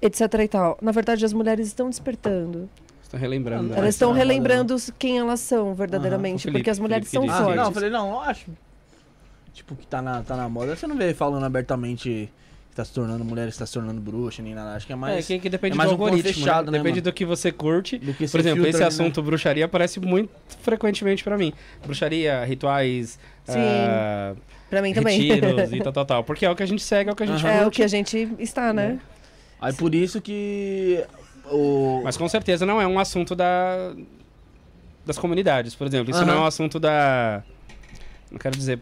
etc 0.01 0.21
e 0.43 0.47
tal. 0.47 0.77
Na 0.81 0.91
verdade, 0.91 1.23
as 1.23 1.31
mulheres 1.33 1.67
estão 1.67 1.89
despertando. 1.89 2.69
Estou 3.01 3.19
relembrando. 3.19 3.63
Não, 3.63 3.69
né? 3.69 3.77
elas 3.77 3.95
estão 3.95 4.11
relembrando 4.11 4.75
quem 4.97 5.19
elas 5.19 5.39
são 5.39 5.73
verdadeiramente. 5.75 6.41
Felipe- 6.43 6.59
porque 6.59 6.69
as 6.71 6.79
mulheres 6.79 7.09
Felipe 7.09 7.27
são 7.29 7.35
Ah, 7.35 7.43
fortes. 7.43 7.57
não, 7.57 7.65
eu 7.65 7.71
falei, 7.71 7.89
não, 7.89 8.09
eu 8.11 8.19
acho. 8.21 8.45
Tipo, 9.53 9.75
que 9.75 9.87
tá 9.87 10.01
na, 10.01 10.21
tá 10.21 10.35
na 10.35 10.49
moda. 10.49 10.75
Você 10.75 10.85
não 10.87 10.97
vê 10.97 11.13
falando 11.13 11.45
abertamente 11.45 12.29
tá 12.75 12.83
se 12.85 12.93
tornando 12.93 13.23
mulher, 13.23 13.49
que 13.49 13.57
tá 13.57 13.65
se 13.65 13.73
tornando 13.73 14.01
bruxa, 14.01 14.41
nem 14.43 14.53
nada. 14.53 14.75
Acho 14.75 14.85
que 14.85 14.91
é 14.91 14.95
É, 14.95 14.97
mais. 14.97 15.25
que, 15.25 15.39
que 15.39 15.49
depende 15.49 15.73
é 15.73 15.77
mais 15.77 15.89
do 15.89 15.95
um 15.97 16.03
algoritmo, 16.03 16.33
fechado, 16.33 16.65
né? 16.65 16.71
né, 16.73 16.77
Depende 16.79 16.99
mano? 16.99 17.11
do 17.11 17.13
que 17.13 17.25
você 17.25 17.51
curte. 17.51 17.97
do 17.97 18.13
que 18.13 18.25
Por 18.25 18.27
você 18.27 18.37
exemplo, 18.39 18.67
esse 18.67 18.79
né? 18.79 18.85
assunto 18.85 19.21
bruxaria 19.23 19.65
aparece 19.65 19.99
muito 19.99 20.29
frequentemente 20.61 21.23
pra 21.23 21.37
mim. 21.37 21.53
Bruxaria, 21.83 22.43
rituais, 22.45 23.17
Sim, 23.45 23.53
ah, 23.59 24.35
Pra 24.69 24.81
mim 24.81 24.93
também. 24.93 25.21
retiros 25.21 25.71
e 25.71 25.79
tal, 25.83 25.93
tal, 25.93 26.05
tal. 26.05 26.23
Porque 26.23 26.45
é 26.45 26.49
o 26.51 26.55
que 26.55 26.63
a 26.63 26.65
gente 26.65 26.83
segue, 26.83 27.09
é 27.09 27.13
o 27.13 27.15
que 27.15 27.23
a 27.23 27.27
gente 27.27 27.45
é 27.47 27.65
o 27.65 27.71
que 27.71 27.81
a 27.83 27.87
gente 27.87 28.29
está, 28.39 28.73
né? 28.73 28.99
Aí 29.61 29.71
por 29.73 29.95
isso 29.95 30.19
que. 30.21 31.03
O... 31.51 32.01
Mas 32.03 32.17
com 32.17 32.27
certeza 32.27 32.65
não 32.65 32.81
é 32.81 32.87
um 32.87 32.99
assunto 32.99 33.35
da 33.35 33.93
das 35.05 35.17
comunidades, 35.17 35.75
por 35.75 35.85
exemplo. 35.87 36.09
Isso 36.09 36.19
Aham. 36.19 36.27
não 36.31 36.37
é 36.37 36.39
um 36.41 36.45
assunto 36.47 36.79
da... 36.79 37.43
Não 38.31 38.39
quero 38.39 38.57
dizer 38.57 38.79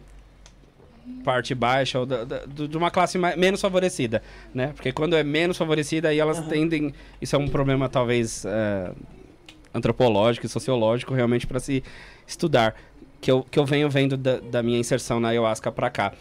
parte 1.24 1.54
baixa 1.54 1.98
ou 2.00 2.06
da- 2.06 2.24
da- 2.24 2.44
de 2.46 2.76
uma 2.76 2.90
classe 2.90 3.16
mais- 3.18 3.36
menos 3.36 3.60
favorecida, 3.60 4.22
né? 4.54 4.72
Porque 4.74 4.92
quando 4.92 5.16
é 5.16 5.22
menos 5.22 5.56
favorecida, 5.56 6.08
aí 6.08 6.18
elas 6.18 6.40
tendem... 6.46 6.92
Isso 7.20 7.34
é 7.36 7.38
um 7.38 7.48
problema, 7.48 7.88
talvez, 7.88 8.44
eh, 8.44 8.92
antropológico 9.72 10.46
e 10.46 10.48
sociológico, 10.48 11.14
realmente, 11.14 11.46
para 11.46 11.60
se 11.60 11.82
estudar. 12.26 12.74
Que 13.20 13.30
eu, 13.30 13.42
que 13.42 13.58
eu 13.58 13.64
venho 13.64 13.88
vendo 13.88 14.16
da, 14.16 14.38
da 14.38 14.62
minha 14.62 14.78
inserção 14.78 15.18
na 15.18 15.28
Ayahuasca 15.28 15.72
para 15.72 15.88
cá. 15.88 16.12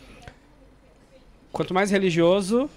Quanto 1.52 1.74
mais 1.74 1.92
religioso, 1.92 2.70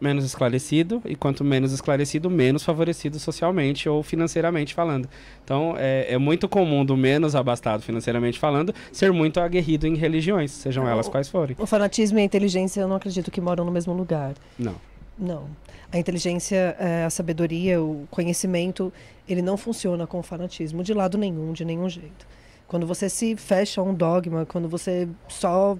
menos 0.00 0.24
esclarecido, 0.24 1.02
e 1.04 1.14
quanto 1.14 1.44
menos 1.44 1.72
esclarecido, 1.72 2.30
menos 2.30 2.62
favorecido 2.62 3.18
socialmente 3.18 3.88
ou 3.88 4.02
financeiramente 4.02 4.74
falando. 4.74 5.08
Então, 5.44 5.74
é, 5.76 6.14
é 6.14 6.18
muito 6.18 6.48
comum 6.48 6.84
do 6.84 6.96
menos 6.96 7.34
abastado 7.34 7.82
financeiramente 7.82 8.38
falando 8.38 8.74
ser 8.90 9.12
muito 9.12 9.40
aguerrido 9.40 9.86
em 9.86 9.94
religiões, 9.94 10.50
sejam 10.50 10.88
elas 10.88 11.08
quais 11.08 11.28
forem. 11.28 11.56
O 11.58 11.66
fanatismo 11.66 12.18
e 12.18 12.22
a 12.22 12.24
inteligência 12.24 12.80
eu 12.80 12.88
não 12.88 12.96
acredito 12.96 13.30
que 13.30 13.40
moram 13.40 13.64
no 13.64 13.70
mesmo 13.70 13.92
lugar. 13.92 14.34
Não. 14.58 14.74
Não. 15.18 15.48
A 15.92 15.98
inteligência, 15.98 16.76
eh, 16.78 17.04
a 17.04 17.10
sabedoria, 17.10 17.82
o 17.82 18.06
conhecimento, 18.10 18.92
ele 19.28 19.42
não 19.42 19.56
funciona 19.56 20.06
com 20.06 20.20
o 20.20 20.22
fanatismo 20.22 20.82
de 20.82 20.94
lado 20.94 21.18
nenhum, 21.18 21.52
de 21.52 21.64
nenhum 21.64 21.88
jeito. 21.88 22.26
Quando 22.66 22.86
você 22.86 23.08
se 23.08 23.36
fecha 23.36 23.80
a 23.80 23.84
um 23.84 23.92
dogma, 23.92 24.46
quando 24.46 24.68
você 24.68 25.08
só 25.28 25.76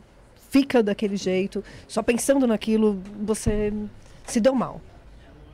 fica 0.51 0.83
daquele 0.83 1.17
jeito, 1.17 1.65
só 1.87 2.03
pensando 2.03 2.47
naquilo, 2.47 3.01
você 3.23 3.73
se 4.31 4.41
deu 4.41 4.55
mal. 4.55 4.81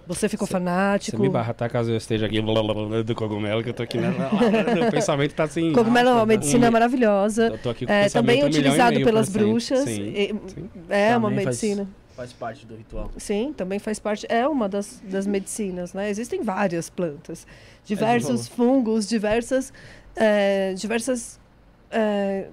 Você 0.07 0.29
ficou 0.29 0.47
Você 0.47 0.53
fanático. 0.53 1.21
me 1.21 1.29
barra, 1.29 1.53
tá? 1.53 1.69
Caso 1.69 1.91
eu 1.91 1.97
esteja 1.97 2.27
aqui 2.27 2.41
blá, 2.41 2.63
blá, 2.63 2.73
blá, 2.75 3.03
do 3.03 3.15
cogumelo, 3.17 3.61
que 3.65 3.71
eu 3.71 3.75
tô 3.75 3.83
aqui, 3.83 3.99
né? 3.99 4.15
O 4.87 4.91
pensamento 4.93 5.35
tá 5.35 5.43
assim... 5.45 5.73
Cogumelo 5.73 6.11
é 6.11 6.13
uma 6.13 6.23
um- 6.23 6.27
medicina 6.27 6.71
maravilhosa. 6.71 7.49
Eu 7.49 7.59
tô 7.59 7.71
aqui 7.71 7.85
com 7.87 7.91
o 7.93 7.95
É, 7.95 8.09
também 8.09 8.41
é 8.41 8.45
um 8.45 8.47
utilizado 8.47 9.01
pelas 9.03 9.29
bruxas. 9.29 9.81
Sim, 9.81 10.03
E- 10.15 10.35
sim. 10.47 10.71
É 10.89 11.17
uma 11.17 11.29
Também 11.29 11.45
faz- 11.45 11.61
medicina. 11.61 11.89
Faz 12.15 12.33
parte 12.33 12.65
do 12.65 12.77
ritual. 12.77 13.11
Sim, 13.17 13.53
também 13.55 13.79
faz 13.81 13.99
parte. 13.99 14.25
É 14.31 14.47
uma 14.47 14.69
das, 14.69 15.03
das 15.05 15.27
medicinas, 15.27 15.93
né? 15.93 16.09
Existem 16.09 16.41
várias 16.41 16.89
plantas, 16.89 17.45
diversos 17.85 18.47
fungos, 18.49 19.09
diversas, 19.09 19.73
eh, 20.15 20.73
diversas, 20.77 21.39
eh, 21.91 22.47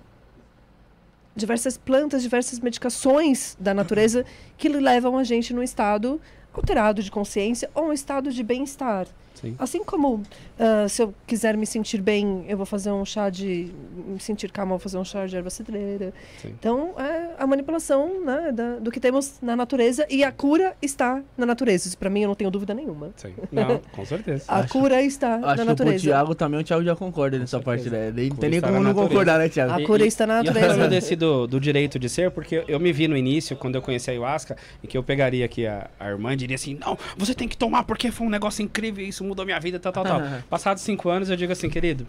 diversas 1.35 1.77
plantas, 1.77 2.21
diversas 2.21 2.59
medicações 2.59 3.57
da 3.59 3.73
natureza 3.73 4.25
que 4.57 4.69
levam 4.69 5.17
a 5.17 5.23
gente 5.23 5.53
num 5.53 5.63
estado 5.63 6.19
alterado 6.53 7.01
de 7.01 7.09
consciência 7.09 7.69
ou 7.73 7.87
um 7.87 7.93
estado 7.93 8.31
de 8.31 8.43
bem-estar. 8.43 9.07
Sim. 9.35 9.55
Assim 9.59 9.83
como 9.83 10.23
ah, 10.59 10.87
se 10.87 11.01
eu 11.01 11.13
quiser 11.27 11.57
me 11.57 11.65
sentir 11.65 12.01
bem, 12.01 12.45
eu 12.47 12.55
vou 12.57 12.65
fazer 12.65 12.91
um 12.91 13.03
chá 13.05 13.29
de. 13.29 13.71
me 14.07 14.19
sentir 14.19 14.51
calma, 14.51 14.73
eu 14.73 14.77
vou 14.77 14.83
fazer 14.83 14.97
um 14.97 15.03
chá 15.05 15.25
de 15.25 15.35
erva 15.35 15.49
cidreira. 15.49 16.13
Sim. 16.41 16.49
Então, 16.59 16.93
é 16.97 17.31
a 17.37 17.45
manipulação 17.47 18.23
né, 18.23 18.51
da- 18.51 18.75
do 18.79 18.91
que 18.91 18.99
temos 18.99 19.39
na 19.41 19.55
natureza 19.55 20.05
e 20.09 20.23
a 20.23 20.31
cura 20.31 20.75
está 20.81 21.21
na 21.37 21.45
natureza. 21.45 21.87
Isso 21.87 21.97
para 21.97 22.09
mim 22.09 22.21
eu 22.21 22.27
não 22.27 22.35
tenho 22.35 22.49
dúvida 22.51 22.73
nenhuma. 22.73 23.11
Sim. 23.15 23.33
Não, 23.51 23.79
com 23.91 24.05
certeza. 24.05 24.45
A 24.47 24.59
Acho- 24.59 24.69
cura 24.69 25.01
está 25.01 25.35
Acho 25.35 25.45
na 25.45 25.55
que 25.55 25.61
o 25.61 25.65
natureza. 25.65 26.03
Thiago 26.03 26.35
também, 26.35 26.59
o 26.59 26.63
Thiago 26.63 26.83
já 26.83 26.95
concorda 26.95 27.37
nessa 27.37 27.59
parte, 27.59 27.89
né? 27.89 28.11
Nem, 28.15 28.29
tem 28.29 28.49
nem 28.49 28.61
como 28.61 28.73
não 28.73 28.81
natureza. 28.83 29.09
concordar, 29.09 29.39
né, 29.39 29.49
Thiago? 29.49 29.73
A 29.73 29.85
cura 29.85 30.03
e- 30.03 30.07
está 30.07 30.25
na 30.27 30.41
E 30.43 30.47
eu 30.47 30.53
natureza. 30.53 30.87
desse 30.87 31.15
do, 31.15 31.47
do 31.47 31.59
direito 31.59 31.97
de 31.99 32.09
ser, 32.09 32.31
porque 32.31 32.63
eu 32.67 32.79
me 32.79 32.91
vi 32.91 33.07
no 33.07 33.15
início, 33.17 33.55
quando 33.55 33.75
eu 33.75 33.81
conheci 33.81 34.09
a 34.09 34.13
ayahuasca, 34.13 34.55
e 34.83 34.87
que 34.87 34.97
eu 34.97 35.03
pegaria 35.03 35.45
aqui 35.45 35.65
a, 35.67 35.89
a 35.99 36.09
irmã 36.09 36.33
e 36.33 36.35
diria 36.35 36.55
assim, 36.55 36.77
não, 36.79 36.97
você 37.17 37.33
tem 37.33 37.47
que 37.47 37.57
tomar 37.57 37.83
porque 37.83 38.11
foi 38.11 38.27
um 38.27 38.29
negócio 38.29 38.63
incrível, 38.63 39.05
isso 39.05 39.22
mudou 39.23 39.45
minha 39.45 39.59
vida, 39.59 39.79
tal, 39.79 39.91
tal, 39.93 40.03
tal. 40.03 40.21
Passados 40.49 40.83
cinco 40.83 41.09
anos, 41.09 41.29
eu 41.29 41.35
digo 41.35 41.51
assim, 41.51 41.69
querido, 41.69 42.05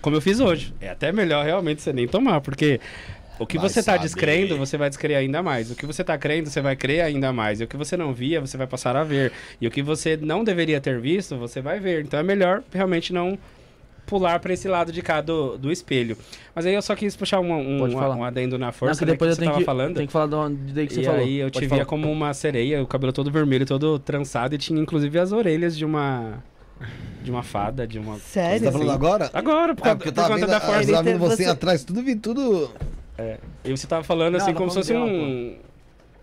como 0.00 0.16
eu 0.16 0.20
fiz 0.20 0.40
hoje, 0.40 0.74
é 0.80 0.88
até 0.90 1.12
melhor 1.12 1.44
realmente 1.44 1.82
você 1.82 1.92
nem 1.92 2.06
tomar, 2.08 2.40
porque 2.40 2.80
o 3.38 3.46
que 3.46 3.56
Vai 3.58 3.68
você 3.70 3.76
tá 3.82 3.92
saber. 3.92 4.02
descrendo, 4.02 4.56
você 4.58 4.76
vai 4.76 4.88
descrever 4.90 5.16
ainda 5.16 5.42
mais. 5.42 5.70
O 5.70 5.74
que 5.74 5.86
você 5.86 6.04
tá 6.04 6.18
crendo, 6.18 6.50
você 6.50 6.60
vai 6.60 6.76
crer 6.76 7.00
ainda 7.00 7.32
mais. 7.32 7.60
E 7.60 7.64
o 7.64 7.66
que 7.66 7.74
você 7.76 7.96
não 7.96 8.12
via, 8.12 8.38
você 8.38 8.58
vai 8.58 8.66
passar 8.66 8.94
a 8.96 9.02
ver. 9.02 9.32
E 9.58 9.66
o 9.66 9.70
que 9.70 9.82
você 9.82 10.14
não 10.16 10.44
deveria 10.44 10.78
ter 10.78 11.00
visto, 11.00 11.38
você 11.38 11.62
vai 11.62 11.80
ver. 11.80 12.02
Então 12.04 12.20
é 12.20 12.22
melhor 12.22 12.62
realmente 12.70 13.14
não 13.14 13.38
pular 14.04 14.40
para 14.40 14.52
esse 14.52 14.68
lado 14.68 14.92
de 14.92 15.00
cá 15.00 15.20
do, 15.22 15.56
do 15.56 15.70
espelho. 15.72 16.18
Mas 16.54 16.66
aí 16.66 16.74
eu 16.74 16.82
só 16.82 16.94
quis 16.94 17.16
puxar 17.16 17.40
um, 17.40 17.84
um, 17.84 17.90
falar. 17.92 18.14
um 18.16 18.24
adendo 18.24 18.58
na 18.58 18.66
Não, 18.66 18.72
força 18.72 18.98
que 18.98 19.06
né, 19.06 19.12
depois 19.12 19.28
que 19.28 19.32
eu 19.32 19.34
você 19.36 19.40
tenho 19.40 19.50
tava 19.52 19.60
que, 19.60 19.64
falando. 19.64 19.94
tenho 19.94 20.06
que 20.06 20.12
falar 20.12 20.26
de 20.26 20.34
onde 20.34 20.72
daí 20.74 20.86
que 20.86 20.94
você 20.94 21.00
e 21.00 21.04
falou. 21.04 21.20
aí 21.20 21.36
eu 21.38 21.48
te 21.48 21.54
Pode 21.54 21.66
via 21.66 21.76
falar. 21.76 21.84
como 21.86 22.10
uma 22.12 22.34
sereia, 22.34 22.82
o 22.82 22.86
cabelo 22.86 23.12
todo 23.12 23.30
vermelho, 23.30 23.64
todo 23.64 23.98
trançado, 23.98 24.54
e 24.54 24.58
tinha 24.58 24.78
inclusive 24.80 25.18
as 25.18 25.32
orelhas 25.32 25.74
de 25.78 25.84
uma. 25.84 26.42
De 27.22 27.30
uma 27.30 27.42
fada, 27.42 27.86
de 27.86 27.98
uma. 27.98 28.14
Você 28.14 28.20
Sério? 28.20 28.64
tá 28.66 28.72
falando 28.72 28.90
agora? 28.92 29.30
Agora, 29.32 29.74
por, 29.74 29.86
É, 29.86 29.94
porque 29.94 30.08
eu 30.08 30.12
por 30.12 30.16
tava 30.16 30.28
conta 30.34 30.40
vendo, 30.40 30.50
da 30.50 30.56
eu 30.56 30.60
força. 30.60 30.90
tava 30.92 31.02
vendo 31.02 31.08
Ele 31.08 31.18
você 31.18 31.44
atrás, 31.44 31.84
tudo 31.84 32.02
vi, 32.02 32.16
tudo... 32.16 32.70
E 33.64 33.70
você 33.70 33.86
tava 33.86 34.02
falando 34.02 34.32
Não, 34.34 34.40
assim 34.40 34.54
como 34.54 34.70
se 34.70 34.76
fosse 34.78 34.94
um. 34.94 35.58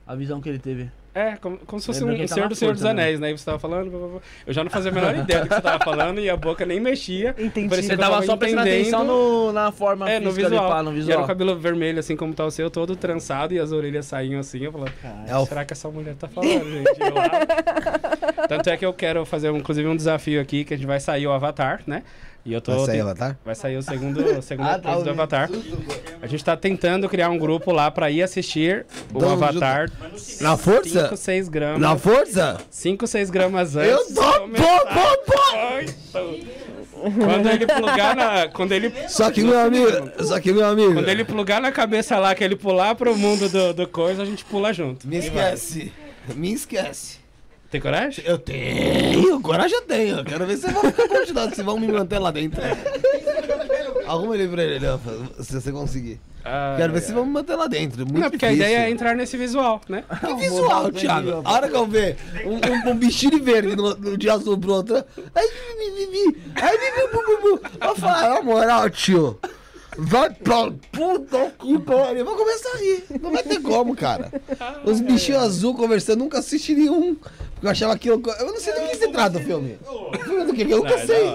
A 0.07 0.15
visão 0.15 0.41
que 0.41 0.49
ele 0.49 0.57
teve. 0.57 0.89
É, 1.17 1.35
como, 1.37 1.57
como 1.59 1.79
se 1.79 1.85
fosse 1.87 1.99
Lembra 2.01 2.13
um, 2.13 2.17
quem 2.17 2.25
um 2.25 2.27
tá 2.27 2.35
Senhor 2.35 2.49
do 2.49 2.55
Senhor 2.55 2.73
dos 2.73 2.83
né? 2.83 2.89
Anéis, 2.91 3.19
né? 3.19 3.31
E 3.31 3.37
você 3.37 3.45
tava 3.45 3.57
falando, 3.59 3.89
blá, 3.89 3.99
blá, 3.99 4.07
blá. 4.09 4.19
eu 4.45 4.53
já 4.53 4.63
não 4.63 4.69
fazia 4.69 4.91
a 4.91 4.93
menor 4.93 5.15
ideia 5.17 5.41
do 5.41 5.47
que 5.49 5.55
você 5.55 5.61
tava 5.61 5.83
falando 5.83 6.19
e 6.19 6.29
a 6.29 6.37
boca 6.37 6.65
nem 6.65 6.79
mexia. 6.79 7.33
Entendi. 7.37 7.69
Parecia 7.69 7.89
Você 7.89 7.93
eu 7.95 7.97
tava 7.97 8.21
só 8.25 8.37
prestando 8.37 8.61
atenção 8.61 9.03
no, 9.03 9.51
na 9.51 9.71
forma 9.71 10.09
É, 10.09 10.19
no 10.19 10.29
física 10.31 10.49
visual. 10.49 10.69
pá, 10.69 10.83
no 10.83 10.89
E 10.91 10.93
era 10.93 10.99
visual. 11.05 11.23
o 11.23 11.27
cabelo 11.27 11.55
vermelho, 11.57 11.99
assim 11.99 12.15
como 12.15 12.33
tá 12.33 12.45
o 12.45 12.51
seu, 12.51 12.69
todo 12.69 12.95
trançado, 12.95 13.53
e 13.53 13.59
as 13.59 13.71
orelhas 13.71 14.05
saíam 14.05 14.39
assim. 14.39 14.59
Eu 14.63 14.71
falava, 14.71 14.91
É 15.27 15.35
o- 15.35 15.45
será 15.45 15.65
que 15.65 15.73
essa 15.73 15.89
mulher 15.89 16.15
tá 16.15 16.27
falando, 16.27 16.63
gente? 16.71 16.89
Eu. 17.01 17.13
Tanto 18.47 18.69
é 18.69 18.77
que 18.77 18.85
eu 18.85 18.93
quero 18.93 19.25
fazer, 19.25 19.51
inclusive, 19.51 19.87
um 19.87 19.95
desafio 19.95 20.39
aqui, 20.41 20.63
que 20.63 20.73
a 20.73 20.77
gente 20.77 20.85
vai 20.87 20.99
sair 20.99 21.27
o 21.27 21.31
Avatar, 21.31 21.81
né? 21.87 22.03
E 22.47 22.53
eu 22.53 22.61
tô... 22.61 22.71
Vai 22.71 22.85
sair 22.85 22.91
ten- 22.93 23.01
Avatar? 23.01 23.37
Vai 23.43 23.55
sair 23.55 23.75
o 23.75 23.81
segundo, 23.81 24.21
a 24.21 24.41
segunda 24.41 24.71
Ah, 24.75 24.79
tá, 24.79 24.95
do 24.95 25.09
Avatar. 25.09 25.49
A 26.21 26.27
gente 26.27 26.43
tá 26.45 26.55
tentando 26.55 27.09
criar 27.09 27.29
um 27.29 27.37
grupo 27.37 27.73
lá 27.73 27.91
pra 27.91 28.09
ir 28.09 28.23
assistir 28.23 28.85
o 29.13 29.17
Então, 29.17 29.33
Avatar 29.33 29.91
Na 30.39 30.55
força? 30.55 31.03
5, 31.09 31.17
6 31.17 31.49
gramas. 31.49 31.81
Na 31.81 31.97
força? 31.97 32.57
5, 32.71 33.05
6 33.05 33.29
gramas 33.29 33.75
antes. 33.75 33.91
Eu 33.91 34.15
tô 34.15 34.39
começar. 34.39 34.85
bom, 34.85 35.15
bom! 35.27 36.57
Quando 37.25 37.49
ele 37.49 37.67
plugar 37.67 38.15
na. 38.15 38.47
Quando 38.47 38.71
ele. 38.71 38.91
Só 39.07 39.29
que, 39.29 39.43
meu 39.43 39.59
amigo, 39.59 39.87
só 40.23 40.39
que, 40.39 40.51
meu 40.51 40.65
amigo. 40.65 40.93
Quando 40.95 41.09
ele 41.09 41.23
plugar 41.23 41.61
na 41.61 41.71
cabeça 41.71 42.17
lá, 42.17 42.33
que 42.33 42.43
ele 42.43 42.55
pular 42.55 42.95
pro 42.95 43.15
mundo 43.15 43.47
do, 43.49 43.73
do 43.73 43.87
coisa, 43.87 44.23
a 44.23 44.25
gente 44.25 44.43
pula 44.45 44.73
junto. 44.73 45.07
Me 45.07 45.17
esquece. 45.17 45.91
Me 46.35 46.53
esquece. 46.53 47.19
Tem 47.77 47.81
coragem? 47.81 48.25
Eu 48.25 48.39
tenho, 48.39 49.39
coragem 49.39 49.77
eu 49.77 49.83
tenho. 49.83 50.25
Quero 50.25 50.47
ver 50.47 50.57
se 50.57 50.63
vocês 50.63 50.73
vão 50.73 50.91
ficar 50.91 51.07
continuando, 51.07 51.55
se 51.55 51.61
vão 51.61 51.79
me 51.79 51.87
manter 51.87 52.17
lá 52.17 52.31
dentro. 52.31 52.59
Arruma 54.07 54.35
ele 54.35 54.47
pra 54.47 54.63
ele, 54.63 54.85
se 55.43 55.61
você 55.61 55.71
conseguir. 55.71 56.19
Ah, 56.43 56.73
Quero 56.75 56.93
ver 56.93 57.01
se 57.01 57.11
vão 57.13 57.23
me 57.23 57.33
manter 57.33 57.55
lá 57.55 57.67
dentro. 57.67 57.99
Muito 57.99 58.19
Não, 58.19 58.31
porque 58.31 58.47
difícil. 58.47 58.65
a 58.65 58.67
ideia 58.69 58.87
é 58.87 58.89
entrar 58.89 59.15
nesse 59.15 59.37
visual, 59.37 59.79
né? 59.87 60.03
Que 60.25 60.33
visual, 60.33 60.91
Thiago. 60.91 61.41
A 61.45 61.53
hora 61.53 61.69
que 61.69 61.75
eu 61.75 61.85
ver 61.85 62.17
um, 62.45 62.89
um, 62.89 62.91
um 62.93 62.95
bichinho 62.95 63.33
de 63.33 63.39
verde 63.41 63.75
no, 63.75 63.95
no 63.95 64.17
de 64.17 64.27
azul 64.27 64.57
pro 64.57 64.73
outro. 64.73 64.95
Aí, 65.35 65.51
mi, 65.77 66.07
mi, 66.07 66.37
aí, 66.55 66.77
mi, 66.79 67.07
bu, 67.11 67.23
bu, 67.25 67.59
bu. 67.59 67.85
Eu 67.85 67.95
falo, 67.95 68.35
na 68.35 68.41
moral, 68.41 68.89
tio. 68.89 69.39
Vai 69.97 70.29
pra 70.29 70.71
puta 70.91 71.51
que 71.59 71.79
pariu. 71.79 72.17
Eu 72.19 72.25
Vou 72.25 72.35
começar 72.35 72.69
a 72.69 72.77
rir. 72.77 73.03
Não 73.21 73.31
vai 73.31 73.41
ter 73.43 73.59
como, 73.61 73.95
cara. 73.95 74.31
Os 74.85 75.01
bichinhos 75.01 75.41
azul 75.41 75.73
conversando, 75.73 76.19
nunca 76.19 76.39
assisti 76.39 76.75
nenhum. 76.75 77.15
Porque 77.15 77.65
eu 77.65 77.71
achava 77.71 77.93
aquilo. 77.93 78.21
Eu 78.39 78.45
não 78.45 78.59
sei 78.59 78.73
do 78.73 78.81
que 78.87 78.97
se 78.97 79.07
trata 79.07 79.39
o 79.39 79.41
filme. 79.41 79.79
O 79.83 80.17
filme 80.19 80.45
do 80.45 80.53
que? 80.53 80.61
Eu 80.61 80.77
nunca 80.77 80.97
sei. 80.99 81.27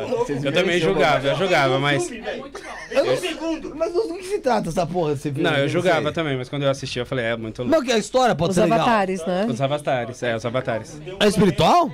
Eu 0.45 0.53
também 0.53 0.79
julgava, 0.79 1.27
eu 1.27 1.37
julgava, 1.37 1.79
mas. 1.81 2.09
Eu 2.91 3.05
não 3.05 3.17
sei. 3.17 3.37
Mas 3.75 3.93
do 3.93 4.15
que 4.15 4.25
se 4.25 4.39
trata 4.39 4.69
essa 4.69 4.87
porra 4.87 5.15
desse 5.15 5.33
filme? 5.33 5.43
Não, 5.43 5.57
eu 5.57 5.69
sei. 5.69 6.13
também, 6.13 6.37
mas 6.37 6.49
quando 6.49 6.63
eu 6.63 6.71
assisti, 6.71 7.01
eu 7.01 7.07
falei, 7.07 7.25
é 7.25 7.37
muito 7.37 7.63
louco. 7.63 7.75
Não, 7.75 7.83
que 7.85 7.91
a 7.91 7.99
história 7.99 8.35
pode 8.35 8.51
Os 8.51 8.55
ser 8.55 8.63
legal. 8.63 8.81
avatares, 8.81 9.27
né? 9.27 9.47
Os 9.51 9.61
avatares, 9.61 10.23
é, 10.23 10.37
os 10.37 10.47
avatares. 10.47 11.01
É 11.19 11.27
espiritual? 11.27 11.91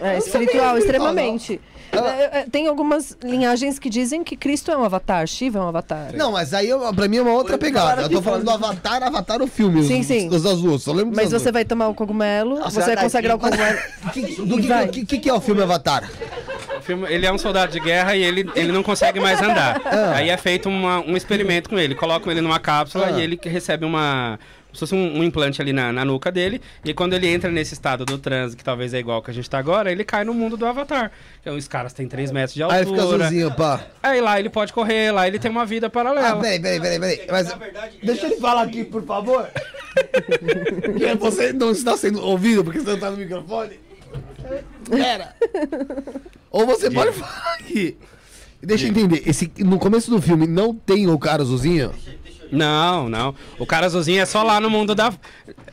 É 0.00 0.18
espiritual, 0.18 0.72
não. 0.72 0.78
extremamente. 0.78 1.60
É, 1.92 2.40
é, 2.40 2.46
Tem 2.50 2.66
algumas 2.68 3.16
linhagens 3.22 3.78
que 3.78 3.88
dizem 3.88 4.22
que 4.22 4.36
Cristo 4.36 4.70
é 4.70 4.76
um 4.76 4.84
avatar, 4.84 5.26
Shiva 5.26 5.58
é 5.58 5.62
um 5.62 5.68
avatar. 5.68 6.10
Não, 6.14 6.32
mas 6.32 6.52
aí 6.54 6.68
eu- 6.68 6.92
pra 6.94 7.08
mim 7.08 7.16
é 7.18 7.22
uma 7.22 7.32
outra 7.32 7.56
pegada. 7.58 8.02
Eu 8.02 8.08
tô 8.10 8.22
falando 8.22 8.44
do 8.44 8.50
Avatar, 8.50 9.02
Avatar 9.02 9.40
o 9.42 9.46
filme. 9.46 9.82
Sim, 9.84 10.00
os, 10.00 10.06
sim. 10.06 10.28
Os 10.28 10.44
azuis, 10.46 10.82
só 10.82 10.92
lembro 10.92 11.16
Mas 11.16 11.30
você 11.30 11.50
vai 11.50 11.64
tomar 11.64 11.88
o 11.88 11.94
cogumelo, 11.94 12.56
você 12.62 12.80
vai 12.80 12.96
consagrar 12.96 13.36
o 13.36 13.38
cogumelo. 13.38 13.78
Que- 14.12 14.42
Do 14.42 14.56
que, 14.60 14.66
Vai. 14.68 14.88
que, 14.88 15.04
que, 15.06 15.18
que 15.18 15.28
é 15.28 15.34
o 15.34 15.40
filme 15.40 15.62
Avatar? 15.62 16.08
O 16.78 16.80
filme, 16.82 17.06
ele 17.12 17.26
é 17.26 17.32
um 17.32 17.38
soldado 17.38 17.72
de 17.72 17.80
guerra 17.80 18.14
e 18.16 18.22
ele, 18.22 18.48
ele 18.54 18.72
não 18.72 18.82
consegue 18.82 19.18
mais 19.20 19.40
andar. 19.42 19.80
Aí 20.14 20.28
é 20.30 20.36
feito 20.36 20.68
uma- 20.68 21.00
um 21.00 21.16
experimento 21.16 21.68
com 21.68 21.78
ele. 21.78 21.94
Colocam 21.94 22.30
ele 22.30 22.40
numa 22.40 22.58
cápsula 22.58 23.06
Ah. 23.06 23.10
e 23.12 23.22
ele 23.22 23.38
recebe 23.42 23.84
uma. 23.84 24.38
Se 24.78 24.80
fosse 24.80 24.94
um, 24.94 25.18
um 25.18 25.24
implante 25.24 25.60
ali 25.60 25.72
na, 25.72 25.92
na 25.92 26.04
nuca 26.04 26.30
dele. 26.30 26.60
E 26.84 26.94
quando 26.94 27.14
ele 27.14 27.26
entra 27.26 27.50
nesse 27.50 27.74
estado 27.74 28.04
do 28.04 28.16
transe, 28.16 28.56
que 28.56 28.62
talvez 28.62 28.94
é 28.94 28.98
igual 29.00 29.20
que 29.20 29.30
a 29.30 29.34
gente 29.34 29.50
tá 29.50 29.58
agora, 29.58 29.90
ele 29.90 30.04
cai 30.04 30.22
no 30.24 30.32
mundo 30.32 30.56
do 30.56 30.64
Avatar. 30.64 31.10
Então 31.40 31.56
os 31.56 31.66
caras 31.66 31.92
têm 31.92 32.06
3 32.06 32.30
metros 32.30 32.54
de 32.54 32.62
Aí 32.62 32.70
ele 32.82 32.86
fica 32.86 33.02
altura. 33.02 33.24
azulzinho, 33.24 33.52
pá. 33.54 33.84
Aí 34.00 34.20
lá 34.20 34.38
ele 34.38 34.48
pode 34.48 34.72
correr, 34.72 35.10
lá 35.10 35.26
ele 35.26 35.38
tem 35.40 35.50
uma 35.50 35.66
vida 35.66 35.88
Ah, 35.88 35.90
paralela. 35.90 36.36
peraí, 36.40 36.60
peraí, 36.60 36.80
peraí, 36.80 37.00
peraí. 37.00 37.26
Mas, 37.28 37.52
deixa 38.02 38.26
ele 38.26 38.36
falar 38.36 38.62
aqui, 38.62 38.84
por 38.84 39.02
favor. 39.04 39.48
Você 41.18 41.52
não 41.52 41.72
está 41.72 41.96
sendo 41.96 42.22
ouvido 42.24 42.62
porque 42.62 42.78
você 42.78 42.90
não 42.90 42.98
tá 43.00 43.10
no 43.10 43.16
microfone. 43.16 43.80
Pera. 44.88 45.34
Ou 46.50 46.66
você 46.66 46.90
pode 46.90 47.12
falar 47.12 47.54
aqui. 47.54 47.96
Deixa 48.62 48.86
eu 48.86 48.90
entender. 48.90 49.22
Esse, 49.26 49.50
no 49.58 49.78
começo 49.78 50.10
do 50.10 50.20
filme 50.20 50.46
não 50.46 50.74
tem 50.74 51.08
o 51.08 51.18
cara 51.18 51.42
azulzinho? 51.42 51.92
Não, 52.50 53.08
não. 53.08 53.34
O 53.58 53.66
cara 53.66 53.86
azulzinho 53.86 54.20
é 54.20 54.26
só 54.26 54.42
lá 54.42 54.60
no 54.60 54.68
mundo 54.70 54.94
da. 54.94 55.10
Pra 55.10 55.20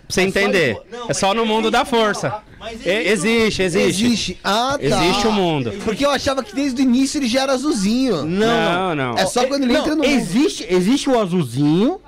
você 0.08 0.22
entender. 0.22 0.78
É 1.10 1.14
só 1.14 1.34
no 1.34 1.46
mundo 1.46 1.70
da 1.72 1.84
força. 1.86 2.42
Existe, 2.86 3.62
existe. 3.64 4.06
Existe. 4.06 4.40
Ah, 4.44 4.78
tá. 4.78 4.84
Existe 4.84 5.28
o 5.28 5.32
mundo. 5.32 5.72
Porque 5.84 6.06
eu 6.06 6.10
achava 6.12 6.44
que 6.44 6.54
desde 6.56 6.82
o 6.82 6.84
início 6.84 7.20
ele 7.20 7.28
já 7.28 7.44
era 7.44 7.54
azulzinho. 7.54 8.24
Não, 8.26 8.96
não. 8.96 9.18
É 9.18 9.26
só 9.26 9.46
quando 9.46 9.64
ele 9.64 9.74
Não, 9.74 9.80
entra 9.82 9.96
no 9.96 10.04
mundo. 10.04 10.12
existe, 10.14 10.66
existe 10.70 11.10
o 11.10 11.20
azulzinho 11.20 12.00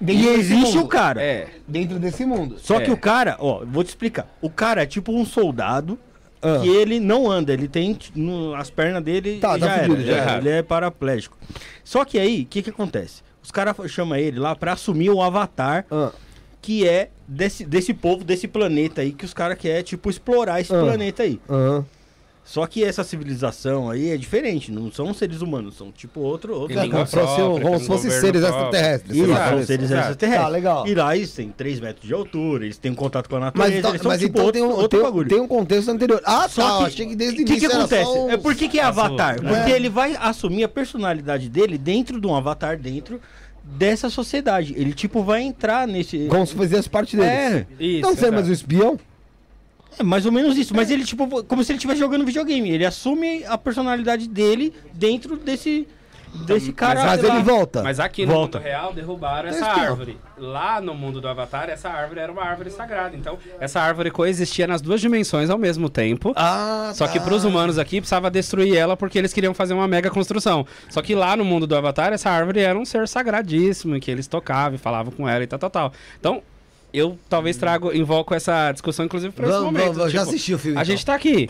e 0.00 0.26
existe 0.28 0.78
o 0.78 0.86
cara. 0.86 1.22
É. 1.22 1.48
Dentro 1.68 1.98
desse 1.98 2.24
mundo. 2.24 2.56
Só 2.62 2.76
É. 2.78 2.84
que 2.84 2.90
o 2.90 2.96
cara, 2.96 3.36
ó, 3.38 3.62
vou 3.64 3.84
te 3.84 3.88
explicar. 3.88 4.26
O 4.40 4.50
cara 4.50 4.82
é 4.82 4.86
tipo 4.86 5.12
um 5.12 5.24
soldado 5.24 5.98
Ah. 6.42 6.58
que 6.62 6.68
ele 6.68 6.98
não 6.98 7.30
anda, 7.30 7.52
ele 7.52 7.68
tem 7.68 7.98
no- 8.14 8.54
as 8.54 8.70
pernas 8.70 9.02
dele 9.04 9.38
Tá, 9.38 9.58
já, 9.58 9.66
tá 9.66 9.72
era, 9.74 9.86
fudido, 9.86 10.06
já 10.06 10.12
já 10.16 10.22
era. 10.22 10.38
ele 10.38 10.48
é 10.48 10.62
paraplégico. 10.62 11.36
Só 11.84 12.04
que 12.04 12.18
aí, 12.18 12.42
o 12.42 12.46
que 12.46 12.62
que 12.62 12.70
acontece? 12.70 13.22
Os 13.42 13.50
caras 13.50 13.74
chamam 13.90 14.18
ele 14.18 14.38
lá 14.38 14.54
pra 14.54 14.72
assumir 14.72 15.10
o 15.10 15.22
avatar 15.22 15.86
Ah. 15.90 16.10
que 16.62 16.86
é 16.86 17.10
desse, 17.26 17.64
desse 17.64 17.94
povo, 17.94 18.22
desse 18.24 18.46
planeta 18.46 19.00
aí, 19.00 19.12
que 19.12 19.24
os 19.24 19.32
caras 19.32 19.56
querem, 19.58 19.82
tipo, 19.82 20.10
explorar 20.10 20.60
esse 20.60 20.74
Ah. 20.74 20.80
planeta 20.80 21.22
aí. 21.22 21.40
Aham. 21.48 21.84
Só 22.42 22.66
que 22.66 22.82
essa 22.82 23.04
civilização 23.04 23.88
aí 23.90 24.10
é 24.10 24.16
diferente, 24.16 24.72
não 24.72 24.90
são 24.90 25.14
seres 25.14 25.40
humanos, 25.40 25.76
são 25.76 25.92
tipo 25.92 26.20
outro, 26.20 26.52
outro 26.54 26.80
língua 26.80 27.06
Como 27.06 27.06
se 27.06 27.60
como 27.62 27.78
se 27.78 27.86
fossem 27.86 28.10
seres 28.10 28.40
próprio. 28.40 28.64
extraterrestres. 28.64 29.16
Isso, 29.16 29.26
lá, 29.30 29.48
são 29.50 29.58
isso. 29.58 29.66
seres 29.66 29.84
Exato. 29.84 30.00
extraterrestres. 30.00 30.44
Tá, 30.44 30.48
legal. 30.48 30.86
E 30.88 30.94
lá 30.94 31.16
eles 31.16 31.32
têm 31.32 31.50
3 31.50 31.78
metros 31.78 32.06
de 32.08 32.12
altura, 32.14 32.64
eles 32.64 32.76
têm 32.78 32.92
contato 32.92 33.28
com 33.28 33.36
a 33.36 33.40
natureza, 33.40 33.68
Mas, 33.70 33.78
então, 33.78 33.90
eles 33.90 34.02
são 34.02 34.10
mas 34.10 34.20
tipo 34.20 34.32
então 34.32 34.44
outro, 34.46 34.60
tem, 34.60 34.68
um, 34.68 34.72
outro 34.72 34.88
tem, 34.88 35.00
um- 35.00 35.02
bagulho. 35.02 35.28
tem 35.28 35.40
um 35.40 35.46
contexto 35.46 35.88
anterior. 35.90 36.20
Ah, 36.24 36.48
Só 36.48 36.62
tá. 36.62 36.78
que- 36.78 36.84
achei 36.86 37.06
que 37.06 37.14
desde 37.14 37.40
o 37.40 37.42
O 37.42 37.46
que, 37.46 37.52
início 37.52 37.70
acontece? 37.72 38.10
um- 38.10 38.30
É 38.30 38.36
por 38.36 38.54
que, 38.56 38.68
que 38.68 38.80
é 38.80 38.82
avatar? 38.84 39.40
né? 39.40 39.54
Porque 39.54 39.70
ele 39.70 39.88
vai 39.88 40.16
assumir 40.18 40.64
a 40.64 40.68
personalidade 40.68 41.48
dele 41.48 41.78
dentro 41.78 42.20
de 42.20 42.26
um 42.26 42.34
avatar, 42.34 42.76
dentro 42.76 43.20
dessa 43.62 44.10
sociedade. 44.10 44.74
Ele, 44.76 44.92
tipo, 44.92 45.22
vai 45.22 45.42
entrar 45.42 45.86
nesse. 45.86 46.26
Como 46.26 46.44
se 46.46 46.54
fizesse 46.56 46.88
parte 46.90 47.16
deles. 47.16 47.30
É, 47.30 47.66
Isso. 47.78 48.02
Não 48.02 48.16
sei, 48.16 48.30
mas 48.32 48.48
o 48.48 48.52
espião? 48.52 48.98
É 50.00 50.02
mais 50.02 50.26
ou 50.26 50.32
menos 50.32 50.56
isso. 50.56 50.74
Mas 50.74 50.90
ele, 50.90 51.04
tipo, 51.04 51.44
como 51.44 51.62
se 51.62 51.72
ele 51.72 51.76
estivesse 51.78 52.00
jogando 52.00 52.24
videogame. 52.24 52.70
Ele 52.70 52.84
assume 52.84 53.44
a 53.46 53.56
personalidade 53.58 54.28
dele 54.28 54.72
dentro 54.92 55.36
desse. 55.36 55.86
Desse 56.46 56.72
cara. 56.72 57.02
Mas 57.04 57.18
ele 57.24 57.28
lá. 57.32 57.40
volta. 57.40 57.82
Mas 57.82 57.98
aqui 57.98 58.24
no 58.24 58.32
Volta. 58.32 58.58
mundo 58.58 58.64
real 58.68 58.92
derrubaram 58.92 59.48
essa 59.48 59.66
espião. 59.66 59.90
árvore. 59.90 60.16
Lá 60.38 60.80
no 60.80 60.94
mundo 60.94 61.20
do 61.20 61.26
Avatar, 61.26 61.68
essa 61.68 61.88
árvore 61.88 62.20
era 62.20 62.30
uma 62.30 62.44
árvore 62.44 62.70
sagrada. 62.70 63.16
Então, 63.16 63.36
essa 63.58 63.80
árvore 63.80 64.12
coexistia 64.12 64.64
nas 64.68 64.80
duas 64.80 65.00
dimensões 65.00 65.50
ao 65.50 65.58
mesmo 65.58 65.90
tempo. 65.90 66.32
Ah, 66.36 66.92
Só 66.94 67.08
que 67.08 67.18
pros 67.18 67.42
humanos 67.44 67.78
aqui 67.78 68.00
precisava 68.00 68.30
destruir 68.30 68.76
ela 68.76 68.96
porque 68.96 69.18
eles 69.18 69.32
queriam 69.32 69.52
fazer 69.52 69.74
uma 69.74 69.88
mega 69.88 70.08
construção. 70.08 70.64
Só 70.88 71.02
que 71.02 71.16
lá 71.16 71.36
no 71.36 71.44
mundo 71.44 71.66
do 71.66 71.74
Avatar, 71.74 72.12
essa 72.12 72.30
árvore 72.30 72.60
era 72.60 72.78
um 72.78 72.84
ser 72.84 73.08
sagradíssimo 73.08 73.98
que 73.98 74.08
eles 74.08 74.28
tocavam 74.28 74.76
e 74.76 74.78
falavam 74.78 75.12
com 75.12 75.28
ela 75.28 75.42
e 75.42 75.48
tal, 75.48 75.58
tal, 75.58 75.70
tal. 75.70 75.92
Então, 76.20 76.42
eu 76.92 77.18
talvez 77.28 77.56
trago, 77.56 77.92
invoco 77.94 78.34
essa 78.34 78.72
discussão, 78.72 79.04
inclusive, 79.04 79.32
pra 79.32 79.48
esse 79.48 79.58
momento. 79.60 79.82
vamos, 79.84 79.98
eu 79.98 80.08
já 80.10 80.18
Tipo, 80.20 80.30
assisti 80.30 80.54
o 80.54 80.58
filme. 80.58 80.78
A 80.78 80.82
então. 80.82 80.84
gente 80.94 81.06
tá 81.06 81.14
aqui. 81.14 81.48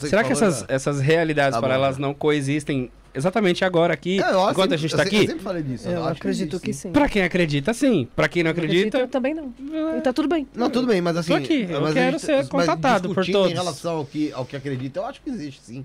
Será 0.00 0.22
que 0.22 0.34
falou, 0.34 0.48
essas, 0.48 0.60
já. 0.60 0.66
essas 0.68 1.00
realidades 1.00 1.54
Tá 1.56 1.60
paralelas 1.60 1.98
não 1.98 2.14
coexistem 2.14 2.90
exatamente 3.14 3.64
agora 3.64 3.92
aqui, 3.92 4.22
É, 4.22 4.30
eu 4.32 4.40
enquanto 4.50 4.56
sempre- 4.56 4.74
a 4.74 4.76
gente 4.78 4.92
eu 4.92 4.96
tá 4.98 5.04
se- 5.04 5.14
Eu 5.14 5.18
aqui? 5.18 5.26
sempre 5.26 5.42
falei 5.42 5.62
disso. 5.62 5.88
Eu 5.88 6.02
acho 6.04 6.12
acredito 6.12 6.60
que 6.60 6.70
existe, 6.70 6.82
sim. 6.88 6.92
Pra 6.92 7.08
quem 7.08 7.22
acredita, 7.22 7.74
sim. 7.74 8.08
Pra 8.14 8.28
quem 8.28 8.42
não 8.44 8.50
acredita, 8.52 9.06
também 9.08 9.34
não. 9.34 9.52
E 9.98 10.00
tá 10.00 10.12
tudo 10.12 10.28
bem. 10.28 10.46
Não, 10.54 10.70
tudo 10.70 10.86
bem, 10.86 11.00
mas 11.00 11.16
assim. 11.16 11.28
Tô 11.32 11.34
aqui, 11.34 11.66
eu 11.68 11.92
quero 11.92 12.18
ser 12.18 12.36
mas 12.36 12.48
contatado 12.48 13.08
por 13.08 13.22
discutindo 13.22 13.32
todos. 13.34 13.50
Em 13.52 13.54
relação 13.54 13.96
ao 13.98 14.06
que, 14.06 14.32
ao 14.32 14.44
que 14.46 14.56
acredita, 14.56 15.00
eu 15.00 15.06
acho 15.06 15.20
que 15.20 15.28
existe 15.30 15.60
sim. 15.62 15.84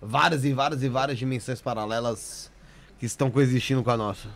Várias 0.00 0.44
e 0.44 0.52
várias 0.52 0.82
e 0.82 0.88
várias 0.88 1.18
dimensões 1.18 1.60
paralelas 1.60 2.50
que 3.00 3.06
estão 3.06 3.30
coexistindo 3.30 3.82
com 3.82 3.90
a 3.90 3.96
nossa. 3.96 4.28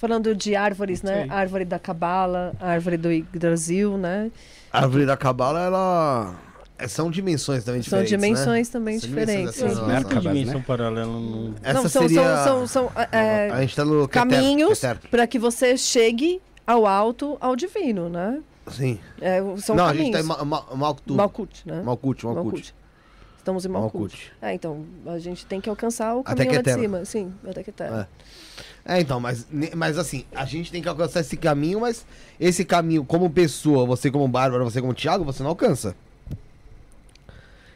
Falando 0.00 0.34
de 0.34 0.56
árvores, 0.56 1.02
né? 1.02 1.26
Árvore 1.28 1.66
da 1.66 1.78
Cabala, 1.78 2.54
árvore 2.58 2.96
do 2.96 3.12
Yggdrasil, 3.12 3.98
né? 3.98 4.30
A 4.72 4.78
árvore 4.78 5.04
da 5.04 5.14
Cabala, 5.14 5.60
ela. 5.60 6.34
é- 6.78 6.88
São 6.88 7.10
dimensões 7.10 7.64
também 7.64 7.82
São 7.82 8.02
diferentes. 8.02 8.10
dimensões 8.10 8.68
né? 8.68 8.72
também 8.72 8.98
São 8.98 9.08
dimensões 9.10 9.28
diferentes. 9.36 9.62
assim, 9.62 9.64
ó. 9.68 9.72
Essa 9.72 9.86
Merkabah, 9.86 10.20
dimensão 10.32 10.54
né? 10.58 10.64
paralela 10.66 11.06
não. 11.12 11.54
Essa 11.62 11.74
não, 11.82 11.88
são, 11.90 12.02
seria. 12.08 12.36
são, 12.44 12.66
são, 12.66 12.90
são, 12.90 12.92
é, 13.12 13.50
A 13.50 13.60
gente 13.60 13.76
tá 13.76 13.84
no 13.84 14.08
caminhos 14.08 14.80
para 15.10 15.26
que 15.26 15.38
você 15.38 15.76
chegue 15.76 16.40
ao 16.66 16.86
alto, 16.86 17.36
ao 17.38 17.54
divino, 17.54 18.08
né? 18.08 18.40
Sim. 18.68 18.98
É, 19.20 19.42
são 19.58 19.76
Não, 19.76 19.84
a 19.84 19.88
caminhos. 19.88 20.06
gente 20.06 20.12
tá 20.14 20.20
em 20.20 20.22
Ma- 20.22 20.44
Ma- 20.46 20.64
Malkuth. 20.76 21.14
Malkut, 21.14 21.62
né? 21.66 21.82
Malkuth, 21.84 22.24
Malkuth. 22.24 22.44
Malkut. 22.44 22.74
Estamos 23.50 23.64
em 23.64 23.68
Malkut. 23.68 24.32
É, 24.40 24.54
então, 24.54 24.84
a 25.06 25.18
gente 25.18 25.44
tem 25.44 25.60
que 25.60 25.68
alcançar 25.68 26.14
o 26.14 26.22
caminho 26.22 26.52
lá 26.54 26.62
de 26.62 26.72
cima. 26.72 27.04
Sim, 27.04 27.32
até 27.44 27.62
que 27.64 27.72
É. 27.82 28.06
É, 28.84 29.00
então, 29.00 29.18
mas, 29.20 29.46
mas 29.76 29.98
assim, 29.98 30.24
a 30.34 30.44
gente 30.44 30.70
tem 30.70 30.80
que 30.80 30.88
alcançar 30.88 31.20
esse 31.20 31.36
caminho, 31.36 31.80
mas 31.80 32.06
esse 32.38 32.64
caminho, 32.64 33.04
como 33.04 33.28
pessoa, 33.28 33.84
você 33.84 34.10
como 34.10 34.26
Bárbara, 34.28 34.62
você 34.64 34.80
como 34.80 34.94
Thiago, 34.94 35.24
você 35.24 35.42
não 35.42 35.50
alcança. 35.50 35.94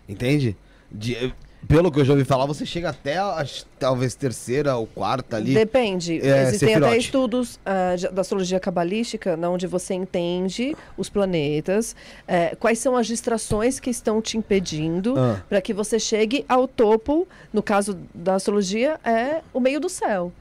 Entende? 0.08 0.56
De- 0.90 1.34
pelo 1.68 1.90
que 1.90 2.00
eu 2.00 2.04
já 2.04 2.12
ouvi 2.12 2.24
falar, 2.24 2.46
você 2.46 2.64
chega 2.66 2.90
até 2.90 3.16
a, 3.18 3.44
talvez 3.78 4.14
terceira 4.14 4.76
ou 4.76 4.86
quarta 4.86 5.36
ali. 5.36 5.54
Depende. 5.54 6.20
É, 6.20 6.42
Existem 6.48 6.74
até 6.74 6.96
estudos 6.96 7.58
de- 7.98 8.08
da 8.08 8.20
astrologia 8.20 8.58
cabalística, 8.60 9.38
onde 9.48 9.66
você 9.66 9.94
entende 9.94 10.76
os 10.96 11.08
planetas, 11.08 11.94
eh, 12.26 12.56
quais 12.58 12.78
são 12.78 12.96
as 12.96 13.06
distrações 13.06 13.78
que 13.80 13.90
estão 13.90 14.20
te 14.20 14.36
impedindo 14.36 15.14
Ah. 15.18 15.42
para 15.48 15.60
que 15.60 15.72
você 15.72 15.98
chegue 15.98 16.44
ao 16.48 16.66
topo. 16.68 17.26
No 17.52 17.62
caso 17.62 17.98
da 18.14 18.34
astrologia, 18.34 18.98
é 19.04 19.40
o 19.52 19.60
meio 19.60 19.80
do 19.80 19.88
céu. 19.88 20.32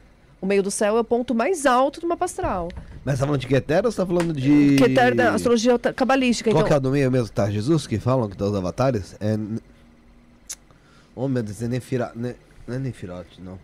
O 0.41 0.45
meio 0.45 0.61
do 0.61 0.69
céu 0.71 0.97
é 0.97 0.99
o 0.99 1.03
ponto 1.05 1.33
mais 1.33 1.65
alto 1.65 2.01
do 2.01 2.07
mapa 2.07 2.25
astral. 2.25 2.67
Mas 3.05 3.15
você 3.15 3.19
tá 3.21 3.25
falando 3.27 3.39
de 3.41 3.47
Quetera 3.47 3.87
ou 3.87 3.91
você 3.91 3.97
tá 3.97 4.05
falando 4.05 4.33
de. 4.33 4.75
É 4.97 5.11
da 5.11 5.33
astrologia 5.33 5.77
cabalística. 5.79 6.49
Qual 6.51 6.59
então, 6.59 6.67
que 6.67 6.73
é 6.73 6.77
o 6.77 6.79
do 6.79 6.91
meio 6.91 7.09
mesmo? 7.11 7.29
Tá, 7.29 7.49
Jesus 7.49 7.85
que 7.87 7.97
falam 7.97 8.29
que 8.29 8.35
tá 8.37 8.45
os 8.45 8.55
avatares? 8.55 9.15
É. 9.19 9.37
Oh 11.15 11.27
meu 11.27 11.43
Deus, 11.43 11.61
é 11.61 11.67
Nefira... 11.67 12.11
ne- 12.15 12.35
Não 12.67 12.75
é 12.75 12.79
Nefirote, 12.79 13.41
não. 13.41 13.59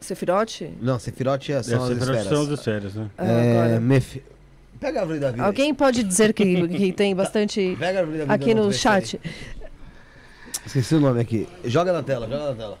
Sefirote? 0.00 0.72
Não, 0.80 0.98
Sefirote 0.98 1.52
é, 1.52 1.62
são 1.62 1.84
as 1.84 1.90
esferas. 1.90 2.26
são 2.26 2.42
as 2.42 2.48
esferas, 2.48 2.94
né? 2.94 3.10
Ah, 3.18 3.24
É. 3.26 3.50
agora. 3.52 3.80
Mef... 3.80 4.16
Pega 4.78 4.98
a 4.98 5.02
árvore 5.02 5.18
da 5.18 5.30
vida. 5.30 5.42
aí. 5.42 5.46
Alguém 5.46 5.74
pode 5.74 6.02
dizer 6.02 6.32
que, 6.34 6.68
que 6.68 6.92
tem 6.92 7.14
bastante 7.16 7.76
Pega 7.80 7.98
a 7.98 8.00
árvore 8.02 8.18
da 8.18 8.24
vida. 8.24 8.34
aqui 8.34 8.54
no 8.54 8.72
chat? 8.72 9.18
aí. 9.24 9.30
Esqueci 10.66 10.94
o 10.94 11.00
nome 11.00 11.20
aqui. 11.20 11.48
Joga 11.64 11.92
na 11.92 12.02
tela, 12.02 12.26
joga 12.28 12.50
na 12.50 12.54
tela. 12.54 12.78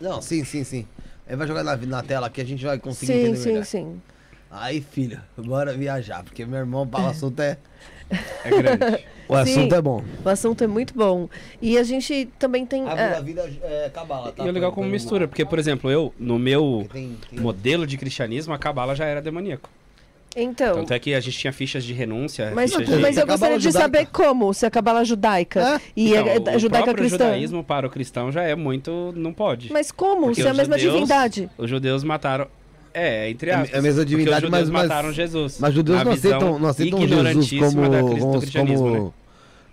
Não, 0.00 0.20
sim, 0.22 0.44
sim, 0.44 0.62
sim. 0.64 0.86
Aí 1.28 1.36
vai 1.36 1.46
jogar 1.46 1.62
na, 1.62 1.76
na 1.76 2.02
tela 2.02 2.26
aqui, 2.26 2.40
a 2.40 2.44
gente 2.44 2.64
vai 2.64 2.78
conseguir 2.78 3.12
Sim, 3.12 3.18
entender 3.20 3.36
sim, 3.36 3.48
melhor. 3.50 3.64
sim. 3.64 4.02
Aí, 4.50 4.80
filho, 4.80 5.20
bora 5.36 5.72
viajar, 5.76 6.22
porque 6.24 6.44
meu 6.44 6.58
irmão, 6.58 6.88
o 6.92 6.96
assunto 7.06 7.40
é... 7.40 7.56
É 8.44 8.50
grande. 8.50 9.04
O 9.28 9.34
Sim. 9.34 9.40
assunto 9.42 9.74
é 9.76 9.80
bom. 9.82 10.02
O 10.24 10.28
assunto 10.28 10.64
é 10.64 10.66
muito 10.66 10.92
bom. 10.94 11.28
E 11.62 11.78
a 11.78 11.82
gente 11.84 12.28
também 12.38 12.66
tem. 12.66 12.82
A 12.84 12.90
árvore 12.90 13.04
é, 13.06 13.10
da 13.14 13.20
vida 13.20 13.52
é 13.62 13.90
cabala, 13.92 14.32
tá? 14.32 14.44
E 14.44 14.48
é 14.48 14.50
legal 14.52 14.72
como 14.72 14.88
mistura, 14.88 15.28
porque, 15.28 15.44
por 15.44 15.58
exemplo, 15.58 15.88
eu, 15.90 16.12
no 16.18 16.38
meu 16.38 16.88
Tem, 16.92 17.16
tem... 17.30 17.38
modelo 17.38 17.86
de 17.86 17.96
cristianismo, 17.96 18.52
a 18.52 18.58
cabala 18.58 18.94
já 18.96 19.04
era 19.04 19.22
demoníaco. 19.22 19.70
então. 20.36 20.74
Tanto 20.76 20.92
é 20.94 20.98
que 20.98 21.14
a 21.14 21.20
gente 21.20 21.38
tinha 21.38 21.52
fichas 21.52 21.84
de 21.84 21.92
renúncia, 21.92 22.50
Mas, 22.54 22.70
de... 22.72 22.78
mas 22.78 23.16
eu 23.16 23.22
a 23.22 23.26
cabala 23.26 23.26
gostaria 23.26 23.58
de 23.58 23.64
judaica. 23.64 23.80
saber 23.84 24.06
como, 24.06 24.52
se 24.52 24.66
a 24.66 24.70
cabala 24.70 25.04
judaica 25.04 25.60
É? 25.76 25.80
e 25.96 26.10
Então, 26.14 26.26
a, 26.48 26.52
a 26.52 26.56
o 26.56 26.58
judaica 26.58 26.94
cristã. 26.94 27.18
judaísmo 27.26 27.62
para 27.64 27.86
o 27.86 27.90
cristão 27.90 28.32
já 28.32 28.42
é 28.42 28.54
muito... 28.56 29.12
não 29.16 29.32
pode. 29.32 29.72
Mas 29.72 29.92
como? 29.92 30.26
Porque 30.26 30.42
se 30.42 30.46
é 30.48 30.50
a 30.50 30.54
mesma 30.54 30.76
judeus- 30.76 30.94
divindade. 30.94 31.48
Os 31.56 31.70
judeus 31.70 32.02
mataram... 32.02 32.48
É, 32.92 33.30
entre 33.30 33.50
É 33.50 33.54
a 33.54 33.60
aspas. 33.62 33.82
mesma 33.82 34.04
divindade, 34.04 34.48
mas- 34.50 34.68
mas- 34.68 34.88
mataram 34.88 35.12
Jesus. 35.12 35.58
Mas 35.60 35.74
judeus 35.74 36.02
não 36.04 36.12
aceitam, 36.12 36.58
não 36.58 36.68
aceitam 36.68 37.06
Jesus 37.06 37.50
como... 37.50 37.72
como, 38.66 39.04
né? 39.04 39.10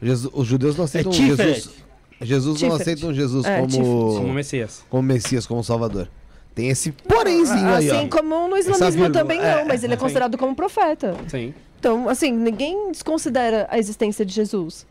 Jesus- 0.02 0.32
os 0.34 0.48
judeus 0.48 0.78
não 0.78 0.86
aceitam 0.86 1.12
Tiferet. 1.12 1.54
Jesus... 1.56 1.88
Jesus 2.22 2.62
não 2.62 2.74
aceitam 2.74 3.14
Jesus 3.14 3.46
É, 3.46 3.62
como... 3.62 4.16
Como 4.16 4.34
Messias. 4.34 4.84
como 4.90 5.04
Messias, 5.04 5.46
como 5.46 5.64
Salvador. 5.64 6.08
Tem 6.56 6.70
esse 6.70 6.92
porémzinho 6.92 7.68
aí, 7.74 7.90
Assim 7.92 8.08
como 8.10 8.48
no 8.48 8.58
islamismo 8.58 9.12
também 9.12 9.40
é, 9.40 9.58
não, 9.58 9.66
mas 9.68 9.84
ele 9.84 9.94
é 9.94 9.96
sim. 9.96 10.02
considerado 10.02 10.38
como 10.38 10.56
profeta. 10.56 11.16
Sim, 11.28 11.54
Então, 11.80 12.10
assim, 12.10 12.32
ninguém 12.32 12.92
desconsidera 12.92 13.68
a 13.70 13.78
existência 13.78 14.26
de 14.26 14.34
Jesus. 14.34 14.86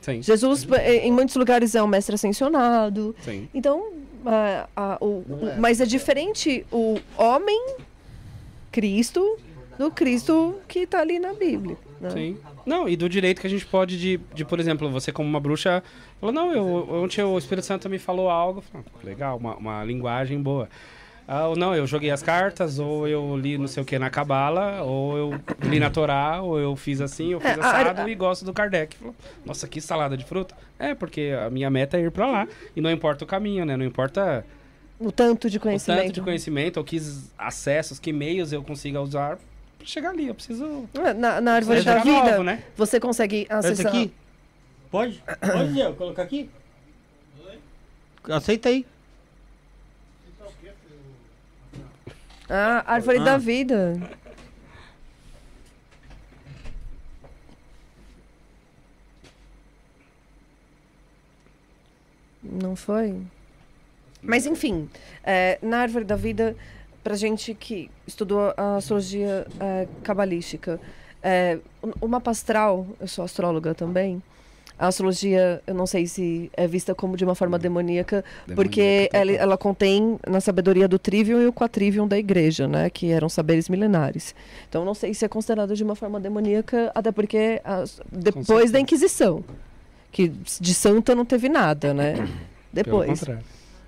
sim, 0.00 0.22
Jesus, 0.22 0.64
eh, 0.72 1.06
em 1.06 1.10
muitos 1.12 1.34
lugares, 1.34 1.74
é 1.74 1.82
um 1.82 1.88
mestre 1.88 2.14
ascensionado. 2.14 3.14
sim. 3.24 3.48
Então, 3.52 3.88
a- 4.28 4.68
a- 4.76 4.98
o- 5.00 5.24
é. 5.28 5.56
o- 5.56 5.60
mas 5.60 5.80
é 5.80 5.86
diferente 5.86 6.64
o 6.70 6.98
homem 7.16 7.76
Cristo 8.70 9.38
do 9.78 9.90
Cristo 9.90 10.56
que 10.66 10.80
está 10.80 11.00
ali 11.00 11.18
na 11.18 11.32
Bíblia. 11.32 11.76
né? 12.00 12.10
Sim. 12.10 12.38
Não, 12.66 12.88
e 12.88 12.96
do 12.96 13.08
direito 13.08 13.40
que 13.40 13.46
a 13.46 13.50
gente 13.50 13.64
pode 13.66 13.98
de, 13.98 14.20
de 14.34 14.44
por 14.44 14.60
exemplo, 14.60 14.90
você 14.90 15.10
como 15.10 15.28
uma 15.28 15.40
bruxa, 15.40 15.82
falou, 16.20 16.32
não, 16.34 16.52
eu, 16.52 17.02
ontem 17.02 17.22
o 17.24 17.38
Espírito 17.38 17.64
Santo 17.64 17.88
me 17.88 17.98
falou 17.98 18.28
algo, 18.28 18.62
"Ah, 18.74 18.80
legal, 19.02 19.36
uma, 19.38 19.56
uma 19.56 19.84
linguagem 19.84 20.40
boa. 20.40 20.68
Ah, 21.30 21.46
ou 21.46 21.54
não, 21.56 21.74
eu 21.74 21.86
joguei 21.86 22.10
as 22.10 22.22
cartas, 22.22 22.78
ou 22.78 23.06
eu 23.06 23.36
li 23.36 23.58
não 23.58 23.68
sei 23.68 23.82
o 23.82 23.86
que 23.86 23.98
na 23.98 24.08
Cabala, 24.08 24.82
ou 24.82 25.14
eu 25.18 25.40
li 25.62 25.78
na 25.78 25.90
Torá, 25.90 26.40
ou 26.40 26.58
eu 26.58 26.74
fiz 26.74 27.02
assim, 27.02 27.32
eu 27.32 27.40
fiz 27.40 27.50
É, 27.50 27.60
a- 27.60 27.82
assado 27.82 28.00
a- 28.00 28.08
e 28.10 28.14
gosto 28.14 28.46
do 28.46 28.52
Kardec. 28.54 28.96
Falou, 28.96 29.14
Nossa, 29.44 29.68
que 29.68 29.78
salada 29.78 30.16
de 30.16 30.24
fruta. 30.24 30.56
É, 30.78 30.94
porque 30.94 31.34
a 31.38 31.50
minha 31.50 31.68
meta 31.68 31.98
é 31.98 32.00
ir 32.00 32.10
pra 32.10 32.26
lá. 32.26 32.48
E 32.74 32.80
não 32.80 32.90
importa 32.90 33.24
o 33.24 33.26
caminho, 33.26 33.66
né? 33.66 33.76
Não 33.76 33.84
importa 33.84 34.42
O 34.98 35.12
tanto 35.12 35.50
de 35.50 35.58
o 35.58 35.60
conhecimento. 35.60 36.00
tanto 36.02 36.12
de 36.14 36.22
conhecimento, 36.22 36.78
ou 36.78 36.84
que 36.84 36.98
acessos, 37.36 37.98
que 37.98 38.10
meios 38.10 38.50
eu 38.50 38.62
consiga 38.62 38.98
usar 38.98 39.36
pra 39.76 39.86
chegar 39.86 40.10
ali. 40.10 40.28
Eu 40.28 40.34
preciso. 40.34 40.88
É, 40.94 41.12
Na, 41.12 41.42
na 41.42 41.52
árvore 41.52 41.82
da 41.82 41.98
vida, 41.98 42.30
novo, 42.30 42.42
né? 42.42 42.62
você 42.74 42.98
consegue 42.98 43.46
Essa 43.50 43.68
acessar. 43.68 43.88
aqui? 43.94 44.10
Pode? 44.90 45.22
Pode, 45.52 45.74
Zé, 45.74 45.92
colocar 45.92 46.22
aqui? 46.22 46.48
Aceita 48.24 48.70
aí. 48.70 48.86
Ah, 52.48 52.82
árvore 52.86 53.18
Ah. 53.18 53.24
da 53.24 53.38
vida. 53.38 53.94
Não 62.42 62.76
foi? 62.76 63.16
Mas 64.22 64.46
enfim, 64.46 64.88
é, 65.24 65.58
na 65.62 65.78
árvore 65.80 66.04
da 66.04 66.16
vida, 66.16 66.56
pra 67.02 67.14
gente 67.14 67.54
que 67.54 67.90
estudou 68.06 68.52
a 68.56 68.76
astrologia 68.76 69.46
é, 69.60 69.88
cabalística, 70.02 70.80
é, 71.22 71.58
o 72.00 72.06
mapa 72.08 72.30
astral, 72.30 72.86
eu 73.00 73.08
sou 73.08 73.24
astróloga 73.24 73.74
também. 73.74 74.22
A 74.78 74.86
astrologia, 74.86 75.60
eu 75.66 75.74
não 75.74 75.86
sei 75.86 76.06
se 76.06 76.50
é 76.56 76.66
vista 76.66 76.94
como 76.94 77.16
de 77.16 77.24
uma 77.24 77.34
forma 77.34 77.58
demoníaca, 77.58 78.24
porque 78.54 79.10
ela, 79.12 79.32
ela 79.32 79.58
contém 79.58 80.18
na 80.26 80.40
sabedoria 80.40 80.86
do 80.86 80.98
trivium 80.98 81.42
e 81.42 81.46
o 81.46 81.52
quatrivium 81.52 82.06
da 82.06 82.16
igreja, 82.16 82.68
né, 82.68 82.88
que 82.88 83.10
eram 83.10 83.28
saberes 83.28 83.68
milenares. 83.68 84.34
Então, 84.68 84.84
não 84.84 84.94
sei 84.94 85.12
se 85.14 85.24
é 85.24 85.28
considerado 85.28 85.74
de 85.74 85.82
uma 85.82 85.96
forma 85.96 86.20
demoníaca, 86.20 86.92
até 86.94 87.10
porque 87.10 87.60
as- 87.64 88.00
depois 88.12 88.70
da 88.70 88.78
Inquisição, 88.78 89.42
que 90.12 90.28
de 90.28 90.74
santa 90.74 91.14
não 91.14 91.24
teve 91.24 91.48
nada, 91.48 91.92
né? 91.92 92.14
Depois. 92.72 93.20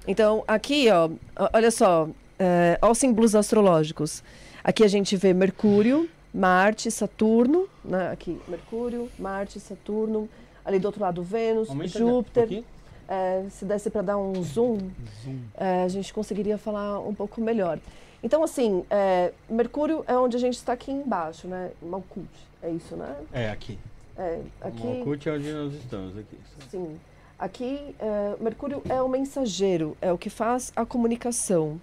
Então, 0.08 0.42
aqui, 0.48 0.88
ó, 0.90 1.08
olha 1.52 1.70
só, 1.70 2.08
é, 2.38 2.78
os 2.82 2.98
símbolos 2.98 3.34
astrológicos. 3.36 4.22
Aqui 4.64 4.82
a 4.82 4.88
gente 4.88 5.14
vê 5.16 5.32
Mercúrio, 5.32 6.08
Marte, 6.34 6.90
Saturno, 6.90 7.66
né? 7.84 8.10
Aqui, 8.10 8.38
Mercúrio, 8.48 9.08
Marte, 9.18 9.60
Saturno. 9.60 10.28
Ali 10.64 10.78
do 10.78 10.86
outro 10.86 11.00
lado, 11.00 11.22
Vênus, 11.22 11.68
Aumenta 11.70 11.98
Júpiter. 11.98 12.64
É, 13.08 13.44
se 13.50 13.64
desse 13.64 13.90
para 13.90 14.02
dar 14.02 14.18
um 14.18 14.40
zoom, 14.42 14.78
é, 15.56 15.82
a 15.82 15.88
gente 15.88 16.14
conseguiria 16.14 16.56
falar 16.56 17.00
um 17.00 17.12
pouco 17.12 17.40
melhor. 17.40 17.78
Então, 18.22 18.44
assim, 18.44 18.84
é, 18.88 19.32
Mercúrio 19.48 20.04
é 20.06 20.16
onde 20.16 20.36
a 20.36 20.40
gente 20.40 20.54
está 20.54 20.74
aqui 20.74 20.92
embaixo, 20.92 21.48
né? 21.48 21.72
Malkuth, 21.82 22.26
é 22.62 22.70
isso, 22.70 22.94
né? 22.94 23.16
É, 23.32 23.50
aqui. 23.50 23.78
É, 24.16 24.40
aqui, 24.60 24.86
O 24.86 24.94
Malkuth 24.96 25.26
é 25.26 25.32
onde 25.32 25.52
nós 25.52 25.74
estamos 25.74 26.16
aqui. 26.16 26.38
sim. 26.70 27.00
Aqui, 27.38 27.96
é, 27.98 28.36
Mercúrio 28.38 28.82
é 28.86 29.00
o 29.00 29.08
mensageiro, 29.08 29.96
é 30.00 30.12
o 30.12 30.18
que 30.18 30.28
faz 30.28 30.70
a 30.76 30.84
comunicação, 30.84 31.80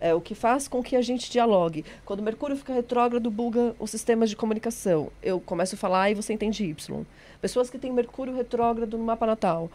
é 0.00 0.14
o 0.14 0.20
que 0.20 0.34
faz 0.34 0.66
com 0.66 0.82
que 0.82 0.96
a 0.96 1.02
gente 1.02 1.30
dialogue. 1.30 1.84
Quando 2.04 2.22
Mercúrio 2.22 2.56
fica 2.56 2.72
retrógrado, 2.72 3.30
buga 3.30 3.74
os 3.78 3.90
sistemas 3.90 4.30
de 4.30 4.36
comunicação. 4.36 5.10
Eu 5.22 5.38
começo 5.38 5.74
a 5.74 5.78
falar 5.78 6.10
e 6.10 6.14
você 6.14 6.32
entende 6.32 6.64
Y. 6.64 7.04
Pessoas 7.40 7.68
que 7.68 7.78
têm 7.78 7.92
Mercúrio 7.92 8.34
retrógrado 8.34 8.96
no 8.96 9.04
mapa 9.04 9.26
natal, 9.26 9.70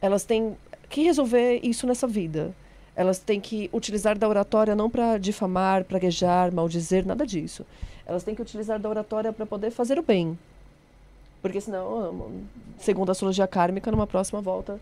elas 0.00 0.24
têm 0.24 0.56
que 0.88 1.02
resolver 1.02 1.60
isso 1.62 1.86
nessa 1.86 2.06
vida. 2.06 2.52
Elas 2.96 3.20
têm 3.20 3.40
que 3.40 3.70
utilizar 3.72 4.18
da 4.18 4.28
oratória 4.28 4.74
não 4.74 4.90
para 4.90 5.16
difamar, 5.16 5.84
praguejar, 5.84 6.52
maldizer, 6.52 7.06
nada 7.06 7.24
disso. 7.24 7.64
Elas 8.04 8.24
têm 8.24 8.34
que 8.34 8.42
utilizar 8.42 8.80
da 8.80 8.88
oratória 8.88 9.32
para 9.32 9.46
poder 9.46 9.70
fazer 9.70 9.98
o 9.98 10.02
bem. 10.02 10.36
Porque 11.40 11.60
senão, 11.60 12.32
segundo 12.78 13.08
a 13.08 13.12
astrologia 13.12 13.46
kármica, 13.46 13.90
numa 13.90 14.06
próxima 14.06 14.40
volta, 14.40 14.78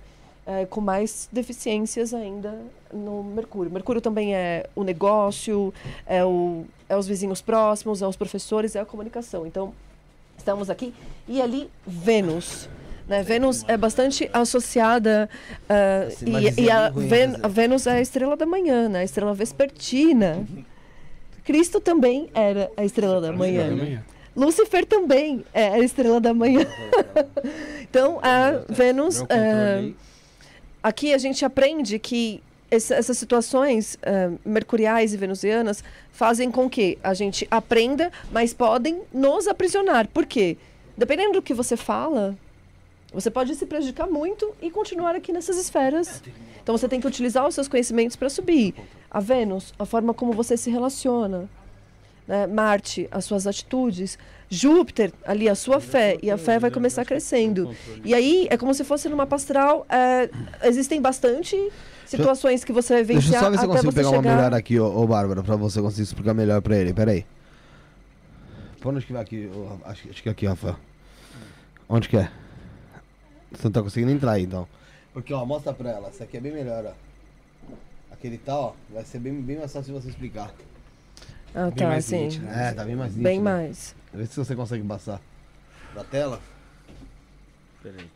é, 0.49 0.65
com 0.65 0.81
mais 0.81 1.29
deficiências 1.31 2.15
ainda 2.15 2.59
no 2.91 3.23
Mercúrio. 3.23 3.71
Mercúrio 3.71 4.01
também 4.01 4.35
é 4.35 4.65
o 4.75 4.83
negócio, 4.83 5.75
é, 6.07 6.25
o, 6.25 6.65
é 6.89 6.97
os 6.97 7.07
vizinhos 7.07 7.43
próximos, 7.43 8.01
é 8.01 8.07
os 8.07 8.17
professores, 8.17 8.75
é 8.75 8.81
a 8.81 8.85
comunicação. 8.87 9.47
Então, 9.47 9.75
estamos 10.39 10.71
aqui. 10.71 10.95
E 11.29 11.43
ali, 11.43 11.71
Vênus. 11.87 12.67
Né? 13.07 13.23
Vênus 13.23 13.63
é 13.69 13.77
bastante 13.77 14.31
associada. 14.33 15.29
ah, 15.69 16.09
Sim, 16.11 16.31
mas 16.31 16.57
e 16.57 16.63
e 16.63 16.71
a, 16.71 16.87
é 16.87 16.91
Vên- 16.93 17.27
né? 17.33 17.39
a 17.43 17.49
Vênus 17.49 17.87
é 17.87 17.93
a 17.93 18.01
estrela 18.01 18.35
da 18.35 18.47
manhã, 18.47 18.89
né? 18.89 19.01
a 19.01 19.05
estrela 19.05 19.35
vespertina. 19.35 20.47
Cristo 21.45 21.79
também 21.79 22.31
era 22.33 22.71
a 22.75 22.85
estrela 22.85 23.21
da 23.21 23.33
manhã. 23.33 23.69
né? 23.75 24.03
Lúcifer 24.35 24.87
também 24.87 25.45
é 25.53 25.69
a 25.69 25.79
estrela 25.81 26.21
da 26.21 26.33
manhã. 26.33 26.67
então, 27.83 28.19
a 28.23 28.63
Vênus. 28.73 29.17
Deu 29.17 29.25
um 29.25 29.27
ah, 29.27 29.37
controle 29.37 29.87
aí. 29.89 29.97
Aqui 30.83 31.13
a 31.13 31.19
gente 31.19 31.45
aprende 31.45 31.99
que 31.99 32.43
essas 32.71 33.17
situações 33.17 33.99
ah, 34.03 34.33
mercuriais 34.45 35.15
e 35.15 35.17
venusianas 35.17 35.83
fazem 36.13 36.51
com 36.51 36.69
que 36.69 36.99
a 37.03 37.15
gente 37.15 37.47
aprenda, 37.51 38.13
mas 38.31 38.53
podem 38.53 39.03
nos 39.13 39.49
aprisionar. 39.49 40.09
Por 40.09 40.27
quê? 40.27 40.57
Dependendo 40.97 41.35
do 41.35 41.43
que 41.43 41.55
você 41.55 41.77
fala, 41.77 42.37
você 43.13 43.31
pode 43.31 43.55
se 43.55 43.65
prejudicar 43.65 44.07
muito 44.07 44.53
e 44.61 44.71
continuar 44.71 45.15
aqui 45.15 45.33
nessas 45.33 45.57
esferas. 45.57 46.23
Então 46.63 46.77
você 46.77 46.89
tem 46.89 47.01
que 47.01 47.07
utilizar 47.07 47.47
os 47.47 47.55
seus 47.55 47.69
conhecimentos 47.69 48.17
para 48.17 48.29
subir. 48.29 48.75
A 49.11 49.21
Vênus, 49.21 49.73
a 49.79 49.87
forma 49.87 50.13
como 50.13 50.33
você 50.33 50.57
se 50.57 50.71
relaciona. 50.71 51.49
Né? 52.29 52.47
Marte, 52.47 53.09
as 53.11 53.25
suas 53.25 53.47
atitudes. 53.47 54.19
Júpiter, 54.51 55.13
ali 55.27 55.49
a 55.49 55.55
sua 55.55 55.81
fé. 55.81 56.17
E 56.23 56.31
a 56.31 56.39
fé 56.39 56.59
vai 56.59 56.71
começar 56.71 57.05
crescendo. 57.05 57.75
E 58.05 58.15
aí 58.15 58.47
é 58.51 58.57
como 58.57 58.73
se 58.75 58.85
fosse 58.85 59.09
numa 59.09 59.27
pastral. 59.27 59.85
é, 59.89 60.31
existem 60.63 61.01
bastante 61.03 61.57
situações 62.07 62.65
que 62.65 62.73
você 62.73 62.95
vai 63.03 63.05
Deixa 63.17 63.35
eu 63.35 63.41
só 63.41 63.51
ver 63.51 63.59
se 63.59 63.65
eu 63.65 63.69
consigo 63.69 63.93
pegar 63.93 64.09
uma 64.11 64.17
chegar... 64.23 64.37
melhor 64.37 64.55
aqui, 64.55 64.79
ô, 64.79 64.87
ô 65.03 65.07
Bárbara, 65.07 65.43
pra 65.43 65.57
você 65.57 65.81
conseguir 65.83 66.03
explicar 66.03 66.35
melhor 66.35 66.63
pra 66.63 66.77
ele. 66.77 66.93
Pera 66.95 67.11
aí. 67.13 67.27
Pra 68.81 68.91
onde 68.91 69.05
que 69.05 69.13
vai 69.13 69.23
aqui? 69.23 69.51
ô, 69.53 69.79
acho, 69.85 70.03
que- 70.03 70.11
acho 70.11 70.23
que 70.23 70.29
é 70.29 70.33
aqui, 70.33 70.47
Rafael. 70.47 70.77
Onde 71.89 72.09
que 72.09 72.17
é? 72.17 72.31
Você 73.51 73.65
não 73.65 73.73
tá 73.73 73.83
conseguindo 73.83 74.13
entrar 74.13 74.33
aí, 74.33 74.45
então. 74.45 74.69
Porque, 75.13 75.33
ó, 75.35 75.45
mostra 75.45 75.73
pra 75.73 75.91
ela. 75.91 76.09
Essa 76.09 76.25
aqui 76.25 76.37
é 76.37 76.41
bem 76.41 76.53
melhor, 76.53 76.85
ó. 76.87 76.93
Aquele 78.13 78.39
tal, 78.39 78.77
ó, 78.91 78.95
vai 78.95 79.05
ser 79.05 79.19
bem, 79.19 79.35
bem 79.41 79.59
mais 79.59 79.73
fácil 79.73 79.93
de 79.95 80.01
você 80.01 80.09
explicar. 80.09 80.53
Ah, 81.55 81.65
Bem 81.67 81.73
tá, 81.75 81.87
mais 81.89 82.05
sim. 82.05 82.25
nítido, 82.25 82.47
É, 82.49 82.73
tá 82.73 82.85
bem 82.85 82.95
mais 82.97 83.11
nítido. 83.11 83.25
Bem 83.25 83.41
mais. 83.41 83.95
Vê 84.13 84.27
se 84.27 84.37
você 84.37 84.55
consegue 84.55 84.83
passar 84.85 85.21
pra 85.95 86.05
tela. 86.05 86.41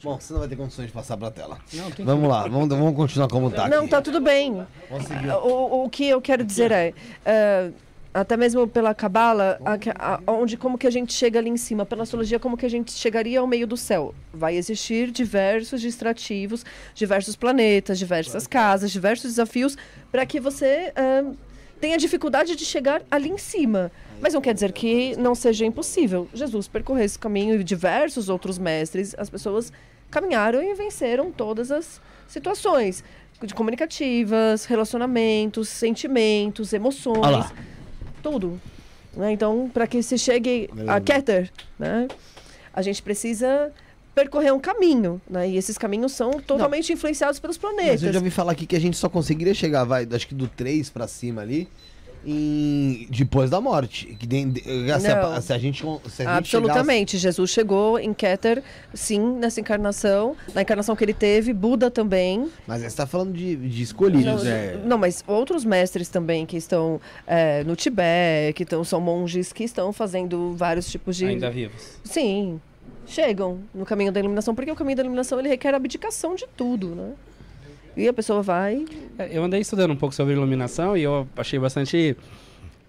Bom, 0.03 0.19
você 0.21 0.33
não 0.33 0.41
vai 0.41 0.49
ter 0.49 0.57
condições 0.57 0.87
de 0.89 0.93
passar 0.93 1.17
pra 1.17 1.31
tela. 1.31 1.59
Vamos 2.05 2.29
lá, 2.29 2.43
vamos, 2.47 2.69
vamos 2.69 2.95
continuar 2.95 3.29
como 3.29 3.51
tá 3.51 3.69
Não, 3.69 3.81
aqui. 3.81 3.89
tá 3.89 4.03
tudo 4.03 4.21
bem. 4.21 4.67
Vamos 4.91 5.07
seguir. 5.07 5.31
O, 5.31 5.85
o 5.85 5.89
que 5.91 6.07
eu 6.09 6.21
quero 6.21 6.45
dizer 6.45 6.71
é, 6.73 6.93
é, 7.25 7.71
até 8.13 8.37
mesmo 8.37 8.67
pela 8.69 8.93
cabala, 8.95 9.59
a- 9.65 10.15
a- 10.27 10.33
onde 10.33 10.57
como 10.59 10.77
que 10.77 10.87
a 10.87 10.91
gente 10.91 11.13
chega 11.15 11.39
ali 11.39 11.49
em 11.49 11.57
cima, 11.57 11.87
pela 11.87 12.03
astrologia, 12.03 12.39
como 12.39 12.57
que 12.57 12.67
a 12.67 12.69
gente 12.69 12.93
chegaria 12.93 13.41
ao 13.41 13.47
meio 13.47 13.67
do 13.67 13.77
céu? 13.77 14.15
Vai 14.35 14.57
existir 14.57 15.11
diversos 15.11 15.81
distrativos, 15.81 16.67
diversos 16.95 17.35
planetas, 17.37 17.99
diversas 17.99 18.47
casas, 18.47 18.91
diversos 18.91 19.31
desafios 19.31 19.79
para 20.11 20.27
que 20.27 20.39
você 20.41 20.93
é, 21.83 21.87
tenha 21.87 21.99
dificuldade 21.99 22.55
de 22.55 22.65
chegar 22.65 23.03
ali 23.11 23.29
em 23.29 23.39
cima. 23.39 23.91
Mas 24.21 24.35
não 24.35 24.41
quer 24.41 24.55
dizer 24.55 24.73
que 24.73 25.17
não 25.17 25.35
seja 25.35 25.67
impossível. 25.67 26.29
Jesus 26.33 26.69
percorreu 26.69 27.05
esse 27.05 27.19
caminho 27.19 27.61
e 27.61 27.65
diversos 27.65 28.29
outros 28.29 28.57
mestres, 28.57 29.15
as 29.19 29.29
pessoas 29.29 29.73
caminharam 30.09 30.63
e 30.63 30.75
venceram 30.75 31.33
todas 31.33 31.73
as 31.73 32.01
situações 32.29 33.03
de 33.43 33.55
comunicativas, 33.55 34.65
relacionamentos, 34.67 35.69
sentimentos, 35.69 36.73
emoções, 36.73 37.53
tudo. 38.23 38.61
né? 39.17 39.33
Então, 39.33 39.69
para 39.73 39.87
que 39.87 40.01
se 40.01 40.17
chegue 40.17 40.71
a. 40.87 41.01
Keter, 41.01 41.51
né, 41.77 42.07
a 42.73 42.81
gente 42.83 43.03
precisa 43.03 43.73
percorrer 44.15 44.53
um 44.53 44.61
caminho, 44.61 45.21
né? 45.29 45.49
E 45.49 45.57
esses 45.57 45.79
caminhos 45.79 46.13
são 46.13 46.33
totalmente 46.33 46.93
influenciados 46.93 47.41
pelos 47.41 47.57
Mas 47.57 47.75
planetas. 47.75 48.03
eu 48.03 48.13
já 48.13 48.19
ouvi 48.19 48.31
falar 48.31 48.53
aqui 48.53 48.67
que 48.67 48.77
a 48.77 48.81
gente 48.81 48.97
só 48.97 49.09
conseguiria 49.09 49.55
chegar, 49.55 49.85
vai, 49.85 50.07
acho 50.11 50.29
que 50.29 50.35
do 50.35 50.47
3 50.49 50.91
pra 50.91 51.07
cima 51.07 51.43
ali, 51.43 51.69
em... 52.25 53.07
depois 53.11 53.51
da 53.51 53.61
morte. 53.61 54.07
Que 54.19 54.27
tem- 54.27 54.53
se, 54.55 55.09
a, 55.09 55.23
Não. 55.23 55.41
se 55.41 55.53
a 55.53 55.59
gente, 55.59 55.83
se 55.83 56.23
a 56.23 56.25
gente 56.25 56.29
Absolutamente. 56.29 57.19
Jesus 57.19 57.51
chegou 57.51 57.99
em 57.99 58.13
Keter, 58.15 58.63
sim, 58.95 59.21
nessa 59.39 59.61
encarnação. 59.61 60.37
Na 60.55 60.63
encarnação 60.63 60.95
que 60.95 61.05
ele 61.05 61.15
teve, 61.15 61.53
Buda 61.53 61.91
também. 61.91 62.49
Mas 62.67 62.83
você 62.83 62.97
tá 62.97 63.07
falando 63.07 63.33
de, 63.33 63.57
de 63.57 63.83
escolhidos. 63.83 64.45
Não, 64.45 64.51
é. 64.51 64.79
não, 64.85 64.99
mas 64.99 65.25
outros 65.27 65.65
mestres 65.65 66.09
também 66.09 66.47
que 66.47 66.57
estão 66.57 67.01
é, 67.27 67.65
no 67.65 67.75
Tibete, 67.75 68.53
que 68.55 68.63
estão, 68.63 68.85
são 68.85 69.01
monges 69.01 69.53
que 69.53 69.65
estão 69.65 69.93
fazendo 69.93 70.55
vários 70.55 70.91
tipos 70.91 71.17
de. 71.17 71.27
Ainda 71.27 71.51
vivos. 71.51 71.99
Sim. 72.05 72.61
Chegam 73.07 73.61
no 73.75 73.85
caminho 73.85 74.13
da 74.13 74.21
iluminação, 74.21 74.55
porque 74.55 74.71
o 74.71 74.75
caminho 74.77 74.97
da 74.97 75.03
iluminação 75.03 75.39
ele 75.39 75.49
requer 75.49 75.75
abdicação 75.75 76.35
de 76.35 76.47
tudo, 76.57 76.95
né? 76.95 77.13
E 77.97 78.09
a 78.09 78.13
pessoa 78.13 78.43
vai. 78.43 78.85
É, 79.19 79.37
Eu 79.37 79.45
andei 79.45 79.61
estudando 79.61 79.91
um 79.91 79.97
pouco 79.97 80.15
sobre 80.15 80.33
iluminação 80.35 80.97
e 80.97 81.03
eu 81.03 81.29
achei 81.37 81.59
bastante 81.59 82.17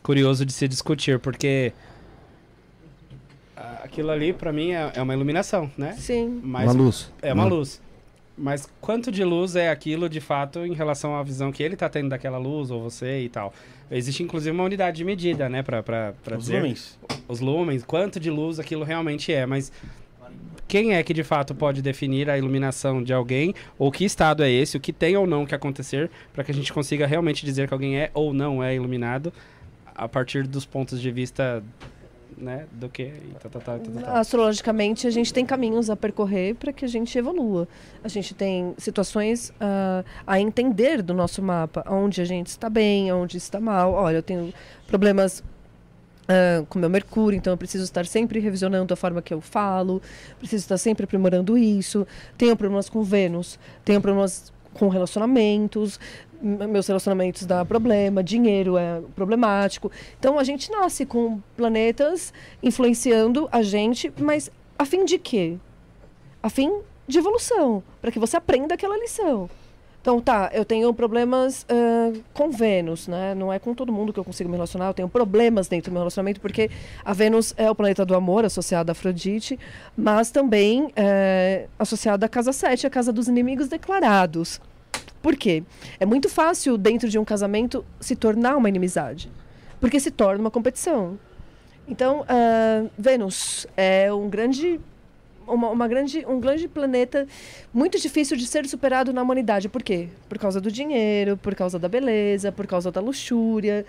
curioso 0.02 0.46
de 0.46 0.54
se 0.54 0.68
discutir, 0.68 1.20
porque 1.20 1.74
ah, 3.56 3.82
aquilo 3.84 4.12
ali, 4.12 4.34
pra 4.34 4.52
mim, 4.54 4.72
é, 4.72 4.92
é 4.96 5.02
uma 5.02 5.14
iluminação, 5.14 5.70
né? 5.78 5.94
Sim. 5.98 6.40
Mas 6.44 6.66
Uma 6.72 6.84
luz. 6.84 7.12
É 7.22 7.34
uma 7.34 7.46
Hum. 7.46 7.50
luz. 7.50 7.82
Mas 8.36 8.68
quanto 8.82 9.12
de 9.12 9.24
luz 9.24 9.56
é 9.56 9.70
aquilo 9.70 10.10
de 10.10 10.20
fato 10.20 10.66
em 10.66 10.74
relação 10.74 11.16
à 11.16 11.22
visão 11.22 11.52
que 11.52 11.62
ele 11.62 11.76
tá 11.76 11.88
tendo 11.88 12.10
daquela 12.10 12.40
luz, 12.40 12.72
ou 12.72 12.82
você 12.82 13.20
e 13.22 13.30
tal? 13.30 13.54
Existe 13.92 14.24
inclusive 14.24 14.50
uma 14.56 14.64
unidade 14.64 14.98
de 14.98 15.06
medida, 15.06 15.48
né? 15.48 15.62
Pra, 15.62 15.84
pra, 15.84 16.14
pra 16.24 16.38
Os 16.38 16.46
dizer 16.46 16.58
lumens. 16.62 16.98
os 17.28 17.40
lumens, 17.40 17.84
quanto 17.84 18.20
de 18.20 18.32
luz 18.32 18.60
aquilo 18.60 18.84
realmente 18.84 19.32
é, 19.32 19.46
mas 19.46 19.72
quem 20.68 20.94
é 20.94 21.04
que 21.04 21.14
de 21.14 21.24
fato 21.24 21.54
pode 21.54 21.82
definir 21.82 22.30
a 22.30 22.38
iluminação 22.38 23.04
de 23.04 23.14
alguém, 23.14 23.54
ou 23.78 23.92
que 23.92 24.06
estado 24.06 24.44
é 24.44 24.50
esse, 24.52 24.78
o 24.78 24.80
que 24.80 24.94
tem 24.94 25.16
ou 25.16 25.28
não 25.28 25.46
que 25.46 25.54
acontecer, 25.54 26.10
para 26.34 26.44
que 26.44 26.52
a 26.52 26.54
gente 26.54 26.72
consiga 26.74 27.06
realmente 27.06 27.46
dizer 27.46 27.68
que 27.68 27.74
alguém 27.74 27.98
é 27.98 28.12
ou 28.14 28.34
não 28.34 28.64
é 28.64 28.76
iluminado 28.76 29.32
a 29.96 30.08
partir 30.08 30.48
dos 30.48 30.66
pontos 30.66 31.00
de 31.00 31.12
vista, 31.12 31.64
né, 32.38 32.66
do 32.72 32.90
que 32.90 33.12
tá, 33.42 33.50
tá, 33.50 33.60
tá, 33.60 33.60
tá, 33.60 33.80
tá, 33.80 34.02
tá. 34.02 34.20
Astrologicamente, 34.20 35.06
a 35.06 35.12
gente 35.12 35.32
tem 35.34 35.46
caminhos 35.46 35.90
a 35.90 35.96
percorrer 35.96 36.56
para 36.56 36.74
que 36.74 36.84
a 36.84 36.88
gente 36.88 37.16
evolua. 37.18 37.68
A 38.04 38.08
gente 38.08 38.34
tem 38.34 38.74
situações 38.78 39.54
ah, 39.60 40.04
a 40.26 40.40
entender 40.40 41.02
do 41.02 41.14
nosso 41.14 41.42
mapa, 41.42 41.86
onde 41.88 42.22
a 42.22 42.26
gente 42.26 42.48
está 42.48 42.70
bem, 42.70 43.12
onde 43.14 43.38
está 43.38 43.60
mal. 43.60 43.94
Olha, 43.94 44.18
eu 44.18 44.24
tenho 44.24 44.52
problemas 44.88 45.44
ah, 46.28 46.66
com 46.70 46.80
meu 46.80 46.90
Mercúrio, 46.90 47.38
então 47.38 47.54
eu 47.54 47.58
preciso 47.58 47.84
estar 47.84 48.06
sempre 48.06 48.40
revisionando 48.40 48.94
a 48.94 48.98
forma 48.98 49.22
que 49.22 49.34
eu 49.34 49.42
falo, 49.42 50.02
preciso 50.40 50.62
estar 50.64 50.78
sempre 50.78 51.04
aprimorando 51.04 51.58
isso. 51.58 52.08
Tenho 52.38 52.56
problemas 52.56 52.90
com 52.90 53.04
Vênus, 53.04 53.60
tenho 53.84 54.00
problemas 54.00 54.52
com 54.74 54.88
relacionamentos, 54.88 56.00
meus 56.42 56.88
relacionamentos 56.88 57.46
dá 57.46 57.64
problema, 57.64 58.24
dinheiro 58.24 58.78
é 58.78 59.02
problemático. 59.16 59.92
Então 60.20 60.40
a 60.40 60.44
gente 60.44 60.72
nasce 60.72 61.06
com 61.06 61.40
planetas 61.56 62.34
influenciando 62.62 63.48
a 63.52 63.62
gente, 63.62 64.12
mas 64.18 64.50
a 64.78 64.86
fim 64.86 65.06
de 65.06 65.18
quê? 65.18 65.58
A 66.42 66.50
fim 66.50 66.82
de 67.08 67.18
evolução, 67.18 67.84
para 68.02 68.12
que 68.12 68.20
você 68.20 68.38
aprenda 68.38 68.76
aquela 68.76 68.98
lição. 68.98 69.50
Então, 70.04 70.20
tá, 70.20 70.52
eu 70.54 70.66
tenho 70.66 70.94
problemas 70.94 71.66
ah, 71.70 72.12
com 72.34 72.52
Vênus, 72.52 73.08
né? 73.08 73.34
Não 73.34 73.54
é 73.54 73.58
com 73.58 73.74
todo 73.74 73.90
mundo 73.90 74.12
que 74.12 74.20
eu 74.20 74.24
consigo 74.26 74.50
me 74.50 74.56
relacionar, 74.58 74.88
eu 74.88 74.94
tenho 74.94 75.08
problemas 75.08 75.70
dentro 75.70 75.90
do 75.90 75.94
meu 75.94 76.02
relacionamento, 76.02 76.42
porque 76.42 76.70
a 77.06 77.14
Vênus 77.14 77.54
é 77.56 77.72
o 77.72 77.74
planeta 77.74 78.04
do 78.04 78.14
amor, 78.14 78.44
associado 78.44 78.92
a 78.92 78.92
Afrodite, 78.92 79.58
mas 79.96 80.30
também 80.30 80.92
é, 80.98 81.68
associado 81.80 82.26
à 82.26 82.28
casa 82.28 82.52
7, 82.52 82.86
a 82.86 82.90
casa 82.90 83.14
dos 83.14 83.30
inimigos 83.30 83.70
declarados. 83.70 84.60
Por 85.22 85.38
quê? 85.38 85.64
É 85.98 86.06
muito 86.06 86.28
fácil, 86.28 86.78
dentro 86.78 87.08
de 87.08 87.18
um 87.18 87.24
casamento, 87.24 87.86
se 87.98 88.14
tornar 88.14 88.58
uma 88.58 88.68
inimizade, 88.68 89.32
porque 89.80 90.02
se 90.02 90.12
torna 90.12 90.42
uma 90.42 90.52
competição. 90.52 91.18
Então, 91.88 92.26
ah, 92.28 92.90
Vênus 92.98 93.66
é 93.78 94.12
um 94.12 94.30
grande 94.30 94.82
uma, 95.54 95.70
uma 95.70 95.88
grande, 95.88 96.26
um 96.26 96.40
grande 96.40 96.68
planeta 96.68 97.28
muito 97.74 98.00
difícil 98.00 98.36
de 98.38 98.46
ser 98.46 98.66
superado 98.68 99.14
na 99.14 99.22
humanidade. 99.22 99.70
Por 99.70 99.84
quê? 99.84 100.10
Por 100.28 100.38
causa 100.38 100.60
do 100.60 100.72
dinheiro, 100.72 101.38
por 101.38 101.56
causa 101.56 101.80
da 101.80 101.88
beleza, 101.88 102.52
por 102.52 102.68
causa 102.68 102.92
da 102.92 103.00
luxúria. 103.00 103.86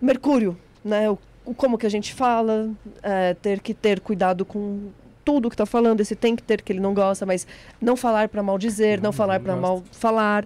Mercúrio, 0.00 0.56
né? 0.84 1.10
O, 1.10 1.18
o 1.44 1.54
como 1.54 1.76
que 1.76 1.86
a 1.86 1.90
gente 1.90 2.14
fala, 2.14 2.70
é, 3.02 3.34
ter 3.34 3.60
que 3.60 3.74
ter 3.74 4.00
cuidado 4.00 4.44
com 4.44 4.90
tudo 5.24 5.48
que 5.48 5.54
está 5.54 5.66
falando, 5.66 6.00
esse 6.00 6.16
tem 6.16 6.34
que 6.34 6.42
ter 6.42 6.62
que 6.62 6.72
ele 6.72 6.80
não 6.80 6.94
gosta, 6.94 7.24
mas 7.24 7.46
não 7.80 7.96
falar 7.96 8.28
para 8.28 8.42
mal 8.42 8.58
dizer, 8.58 9.00
não, 9.00 9.12
falar 9.12 9.40
para 9.40 9.54
mal 9.56 9.82
falar, 9.92 10.44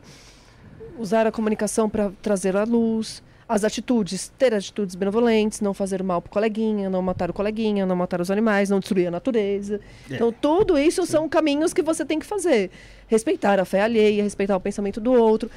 usar 0.99 1.27
a 1.27 1.33
comunicação 1.33 1.89
para 1.89 2.11
trazer 2.23 2.57
à 2.57 2.65
luz, 2.65 3.23
as 3.49 3.63
atitudes, 3.63 4.33
ter 4.37 4.53
atitudes 4.53 4.95
benevolentes, 4.97 5.61
não 5.61 5.73
fazer 5.73 6.03
mal 6.03 6.21
pro 6.21 6.31
coleguinha, 6.31 6.91
não 6.91 7.01
matar 7.01 7.31
o 7.31 7.33
coleguinha, 7.33 7.87
não 7.87 7.95
matar 7.95 8.21
os 8.21 8.31
animais, 8.31 8.71
não 8.71 8.81
destruir 8.81 9.07
a 9.07 9.11
natureza. 9.11 9.81
Então, 10.11 10.33
tudo 10.33 10.77
isso 10.77 11.07
são 11.07 11.29
caminhos 11.29 11.73
que 11.73 11.83
você 11.83 12.05
tem 12.05 12.19
que 12.19 12.27
fazer. 12.27 12.71
Respeitar 13.07 13.61
a 13.61 13.65
fé 13.65 13.83
alheia, 13.83 14.23
respeitar 14.23 14.57
o 14.57 14.61
pensamento 14.61 15.01
do 15.01 15.13
outro. 15.13 15.49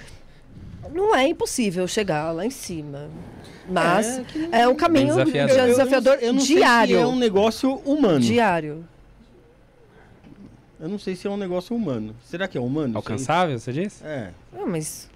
Não 0.94 1.16
é 1.16 1.28
impossível 1.28 1.88
chegar 1.88 2.32
lá 2.32 2.46
em 2.46 2.52
cima. 2.52 3.10
Mas 3.68 4.22
é, 4.52 4.68
um 4.68 4.76
caminho 4.76 5.16
Bem 5.16 5.26
desafiador. 5.26 5.68
desafiador 5.68 6.18
eu 6.22 6.34
não 6.34 6.44
diário. 6.44 6.96
Sei 6.96 7.04
se 7.04 7.04
é 7.04 7.08
um 7.08 7.20
negócio 7.20 7.76
humano. 7.86 8.20
Diário. 8.20 8.86
Eu 10.80 10.88
não 10.88 10.98
sei 10.98 11.16
se 11.16 11.28
é 11.28 11.30
um 11.30 11.38
negócio 11.38 11.76
humano. 11.76 12.16
Será 12.24 12.48
que 12.48 12.58
é 12.58 12.62
humano? 12.62 12.96
Alcançável, 12.96 13.60
você 13.60 13.74
disse? 13.74 14.04
É. 14.06 14.32
Ah, 14.56 14.66
mas 14.66 15.09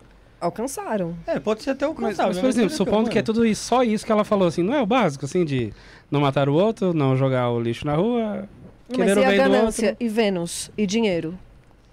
alcançaram. 0.43 1.15
É, 1.25 1.39
pode 1.39 1.63
ser 1.63 1.71
até 1.71 1.85
Mas, 1.87 1.95
alcançável. 1.95 2.31
mas, 2.33 2.39
por 2.39 2.49
exemplo, 2.49 2.69
será 2.69 2.77
supondo 2.85 3.09
que 3.09 3.17
é 3.17 3.21
humano? 3.21 3.25
tudo 3.25 3.45
isso, 3.45 3.63
só 3.65 3.83
isso 3.83 4.05
que 4.05 4.11
ela 4.11 4.23
falou, 4.23 4.47
assim, 4.47 4.61
não 4.63 4.73
é 4.73 4.81
o 4.81 4.85
básico, 4.85 5.25
assim, 5.25 5.43
de 5.45 5.73
não 6.11 6.21
matar 6.21 6.47
o 6.49 6.53
outro, 6.53 6.93
não 6.93 7.15
jogar 7.15 7.49
o 7.49 7.59
lixo 7.59 7.85
na 7.85 7.95
rua, 7.95 8.47
Mas 8.89 8.97
querer 8.97 9.17
e 9.17 9.19
o 9.19 9.25
a 9.27 9.31
do 9.31 9.37
ganância? 9.37 9.89
outro. 9.91 10.05
E 10.05 10.09
Vênus? 10.09 10.71
E 10.77 10.85
dinheiro? 10.85 11.37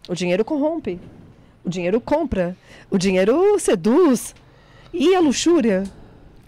O 0.09 0.14
dinheiro 0.14 0.44
corrompe. 0.44 1.01
O 1.64 1.68
dinheiro 1.70 2.01
compra. 2.01 2.56
O 2.90 2.98
dinheiro 2.98 3.59
seduz. 3.59 4.35
E 4.93 5.14
a 5.14 5.20
luxúria? 5.20 5.85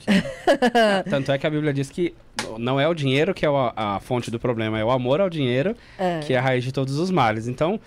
Tanto 1.08 1.30
é 1.32 1.38
que 1.38 1.46
a 1.46 1.50
Bíblia 1.50 1.72
diz 1.72 1.90
que 1.90 2.14
não 2.58 2.78
é 2.80 2.88
o 2.88 2.94
dinheiro 2.94 3.32
que 3.32 3.46
é 3.46 3.50
o- 3.50 3.72
a, 3.76 4.00
fonte 4.00 4.30
do 4.30 4.38
problema, 4.38 4.78
é 4.78 4.84
o 4.84 4.90
amor 4.90 5.20
ao 5.20 5.30
dinheiro 5.30 5.76
É. 5.98 6.20
que 6.20 6.32
é 6.34 6.38
a 6.38 6.40
raiz 6.42 6.64
de 6.64 6.72
todos 6.72 6.98
os 6.98 7.10
males. 7.10 7.46
Então, 7.46 7.78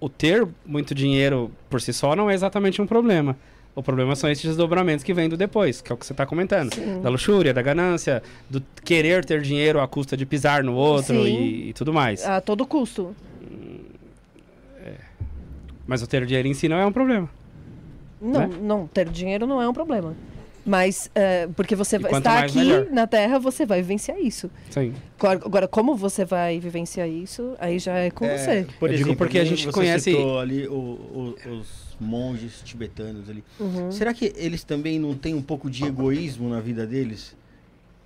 o 0.00 0.08
ter 0.08 0.46
muito 0.64 0.94
dinheiro 0.94 1.50
por 1.68 1.80
si 1.80 1.92
só 1.92 2.14
não 2.16 2.30
é 2.30 2.34
exatamente 2.34 2.80
um 2.80 2.86
problema. 2.86 3.36
O 3.78 3.82
problema 3.82 4.16
são 4.16 4.28
esses 4.28 4.44
desdobramentos 4.44 5.04
que 5.04 5.14
vêm 5.14 5.28
do 5.28 5.36
depois, 5.36 5.80
que 5.80 5.92
é 5.92 5.94
o 5.94 5.96
que 5.96 6.04
você 6.04 6.12
está 6.12 6.26
comentando. 6.26 6.74
Sim. 6.74 7.00
Da 7.00 7.08
luxúria, 7.08 7.54
da 7.54 7.62
ganância, 7.62 8.20
do 8.50 8.60
querer 8.84 9.24
ter 9.24 9.40
dinheiro 9.40 9.80
à 9.80 9.86
custa 9.86 10.16
de 10.16 10.26
pisar 10.26 10.64
no 10.64 10.74
outro 10.74 11.14
e, 11.28 11.68
e 11.68 11.72
tudo 11.74 11.92
mais. 11.92 12.24
A 12.26 12.40
todo 12.40 12.66
custo. 12.66 13.14
Mas 15.86 16.02
o 16.02 16.06
ter 16.06 16.26
dinheiro 16.26 16.48
em 16.48 16.54
si 16.54 16.68
não 16.68 16.76
é 16.76 16.84
um 16.84 16.92
problema. 16.92 17.30
Não, 18.20 18.40
Né? 18.40 18.50
não, 18.60 18.86
ter 18.86 19.08
dinheiro 19.08 19.46
não 19.46 19.62
é 19.62 19.68
um 19.68 19.72
problema. 19.72 20.14
Mas, 20.66 21.10
é, 21.14 21.46
porque 21.56 21.74
você 21.74 21.96
E 21.96 21.98
vai 22.00 22.10
quanto 22.10 22.26
estar 22.26 22.40
mais, 22.40 22.50
aqui 22.50 22.58
melhor. 22.58 22.86
na 22.90 23.06
Terra, 23.06 23.38
você 23.38 23.64
vai 23.64 23.80
vivenciar 23.80 24.18
isso. 24.20 24.50
Sim. 24.68 24.92
Agora, 25.18 25.66
como 25.66 25.94
você 25.94 26.24
vai 26.26 26.58
vivenciar 26.60 27.08
isso, 27.08 27.54
aí 27.58 27.78
já 27.78 27.94
é 27.96 28.10
com 28.10 28.26
você. 28.28 28.66
Por 28.78 28.90
Eu 28.90 28.96
digo 28.96 29.08
exemplo, 29.10 29.16
porque 29.16 29.38
a 29.38 29.44
gente 29.44 29.64
você 29.64 29.72
conhece- 29.72 30.10
citou 30.10 30.38
ali 30.40 30.66
o- 30.68 30.72
o- 30.74 31.34
os 31.58 31.87
monges 32.00 32.62
tibetanos 32.64 33.28
ali. 33.28 33.44
Uhum. 33.58 33.90
Será 33.90 34.14
que 34.14 34.32
eles 34.36 34.64
também 34.64 34.98
não 34.98 35.14
têm 35.14 35.34
um 35.34 35.42
pouco 35.42 35.70
de 35.70 35.84
egoísmo 35.84 36.48
na 36.48 36.60
vida 36.60 36.86
deles? 36.86 37.36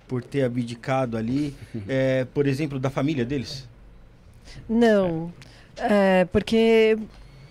Por 0.07 0.23
ter 0.23 0.43
abdicado 0.43 1.17
ali, 1.17 1.55
é, 1.87 2.25
por 2.25 2.47
exemplo, 2.47 2.79
da 2.79 2.89
família 2.89 3.25
deles? 3.25 3.67
Não, 4.67 5.31
é, 5.77 6.25
porque 6.25 6.97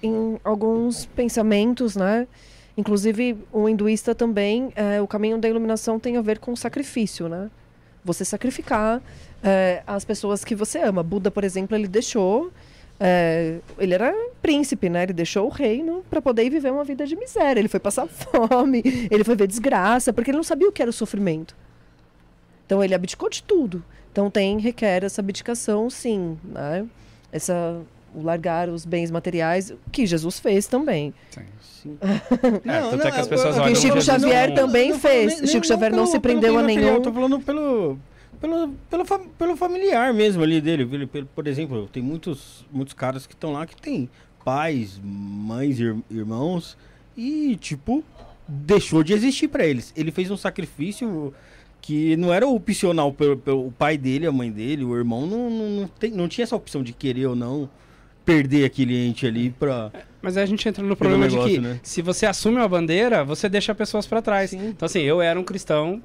em 0.03 0.39
alguns 0.45 1.07
pensamentos, 1.07 1.97
né? 1.97 2.27
Inclusive 2.77 3.37
o 3.53 3.69
hinduísta 3.69 4.15
também, 4.15 4.73
é, 4.75 5.01
o 5.01 5.07
caminho 5.07 5.39
da 5.39 5.49
iluminação 5.49 5.99
tem 5.99 6.17
a 6.17 6.23
ver 6.23 6.39
com 6.39 6.57
sacrifício, 6.57 7.29
né? 7.29 7.51
Você 8.05 8.25
sacrificar 8.25 9.01
é, 9.43 9.83
as 9.87 10.05
pessoas 10.05 10.45
que 10.45 10.55
você 10.55 10.79
ama. 10.79 11.03
Buda, 11.03 11.31
por 11.31 11.45
exemplo, 11.45 11.77
ele 11.77 11.87
deixou, 11.87 12.51
é, 13.05 13.59
ele 13.79 13.95
era 13.95 14.15
príncipe, 14.41 14.89
né? 14.89 15.03
Ele 15.03 15.13
deixou 15.13 15.47
o 15.47 15.51
reino 15.51 16.05
para 16.09 16.23
poder 16.23 16.49
viver 16.49 16.71
uma 16.71 16.85
vida 16.85 17.05
de 17.05 17.17
miséria. 17.17 17.59
Ele 17.61 17.69
foi 17.69 17.81
passar 17.81 18.07
fome, 18.09 18.81
ele 19.11 19.25
foi 19.25 19.35
ver 19.35 19.49
desgraça, 19.49 20.13
porque 20.13 20.31
ele 20.31 20.37
não 20.37 20.45
sabia 20.45 20.69
o 20.69 20.73
que 20.73 20.81
era 20.81 20.91
o 20.91 20.95
sofrimento. 20.95 21.57
Então 22.67 22.83
ele 22.83 22.95
abdicou 22.95 23.29
de 23.29 23.43
tudo. 23.43 23.83
Então 24.13 24.31
tem 24.31 24.59
requer 24.59 25.03
essa 25.05 25.21
abdicação, 25.21 25.91
sim, 25.91 26.39
né? 26.45 26.87
Essa 27.33 27.81
o 28.15 28.23
largar 28.23 28.69
os 28.69 28.85
bens 28.85 29.11
materiais, 29.11 29.73
que 29.91 30.05
Jesus 30.07 30.39
fez 30.39 30.67
também. 30.67 31.13
Sim. 31.31 31.99
É, 32.65 32.81
tanto 32.91 33.07
é 33.09 33.11
que 33.11 33.21
as 33.21 33.27
pessoas 33.27 33.57
Porque 33.57 33.61
olham 33.71 33.75
Chico 33.75 34.01
Jesus 34.01 34.05
Xavier 34.05 34.45
como- 34.51 34.55
também 34.61 34.91
não 34.93 34.99
fez. 35.01 35.39
nem- 35.41 35.47
Chico 35.49 35.67
Xavier 35.67 35.91
não 35.93 36.07
se 36.07 36.21
prendeu 36.21 36.57
a 36.57 36.63
nenhum. 36.63 36.87
Eu 36.87 37.01
tô 37.01 37.13
falando 37.13 37.41
pelo, 37.41 37.99
pelo, 38.43 38.69
pelo, 38.91 39.05
pelo 39.39 39.57
familiar 39.57 40.13
mesmo 40.13 40.43
ali 40.43 40.61
dele. 40.61 40.85
Pelo- 40.85 41.09
pelo- 41.09 41.27
Por 41.27 41.47
exemplo, 41.47 41.89
tem 41.91 42.03
muitos, 42.03 42.67
muitos 42.71 42.93
caras 42.93 43.27
que 43.27 43.33
estão 43.33 43.53
lá 43.53 43.67
que 43.67 43.75
tem 43.81 44.11
pais, 44.45 45.01
mães, 45.03 45.79
ir- 45.79 45.97
irmãos 46.11 46.77
e, 47.17 47.57
tipo, 47.57 48.05
deixou 48.47 49.03
de 49.03 49.13
existir 49.15 49.49
pra 49.49 49.65
eles. 49.65 49.93
Ele 49.97 50.11
fez 50.11 50.31
um 50.31 50.37
sacrifício 50.37 51.33
que 51.81 52.17
não 52.17 52.33
era 52.33 52.47
opcional 52.47 53.13
pelo, 53.13 53.37
pelo 53.37 53.67
o 53.69 53.73
pai 53.73 53.97
dele, 53.97 54.27
a 54.27 54.33
mãe 54.33 54.51
dele, 54.53 54.85
o 54.85 54.97
irmão, 54.97 55.27
não, 55.27 55.49
não, 55.51 55.71
não, 55.71 55.89
tem- 55.89 56.11
não 56.11 56.29
tinha 56.29 56.43
essa 56.45 56.55
opção 56.57 56.83
de 56.83 56.93
querer 56.93 57.27
ou 57.27 57.35
não 57.37 57.69
perder 58.25 58.65
aquele 58.65 58.97
ente 59.07 59.27
ali 59.27 59.51
pra... 59.51 59.91
Mas 60.21 60.37
aí 60.37 60.45
a 60.45 60.47
gente 60.47 60.69
entra 60.69 60.85
no 60.85 60.95
problema 60.95 61.27
de 61.27 61.35
negócio, 61.35 61.55
que 61.57 61.61
né? 61.61 61.81
se 61.83 62.01
você 62.01 62.25
assume 62.25 62.57
uma 62.59 62.69
bandeira, 62.69 63.25
você 63.25 63.49
deixa 63.49 63.75
pessoas 63.75 64.07
pra 64.07 64.23
trás. 64.23 64.53
Então 64.53 64.87
assim, 64.87 65.01
eu 65.01 65.21
era 65.21 65.39
um 65.39 65.43
cristão 65.43 66.01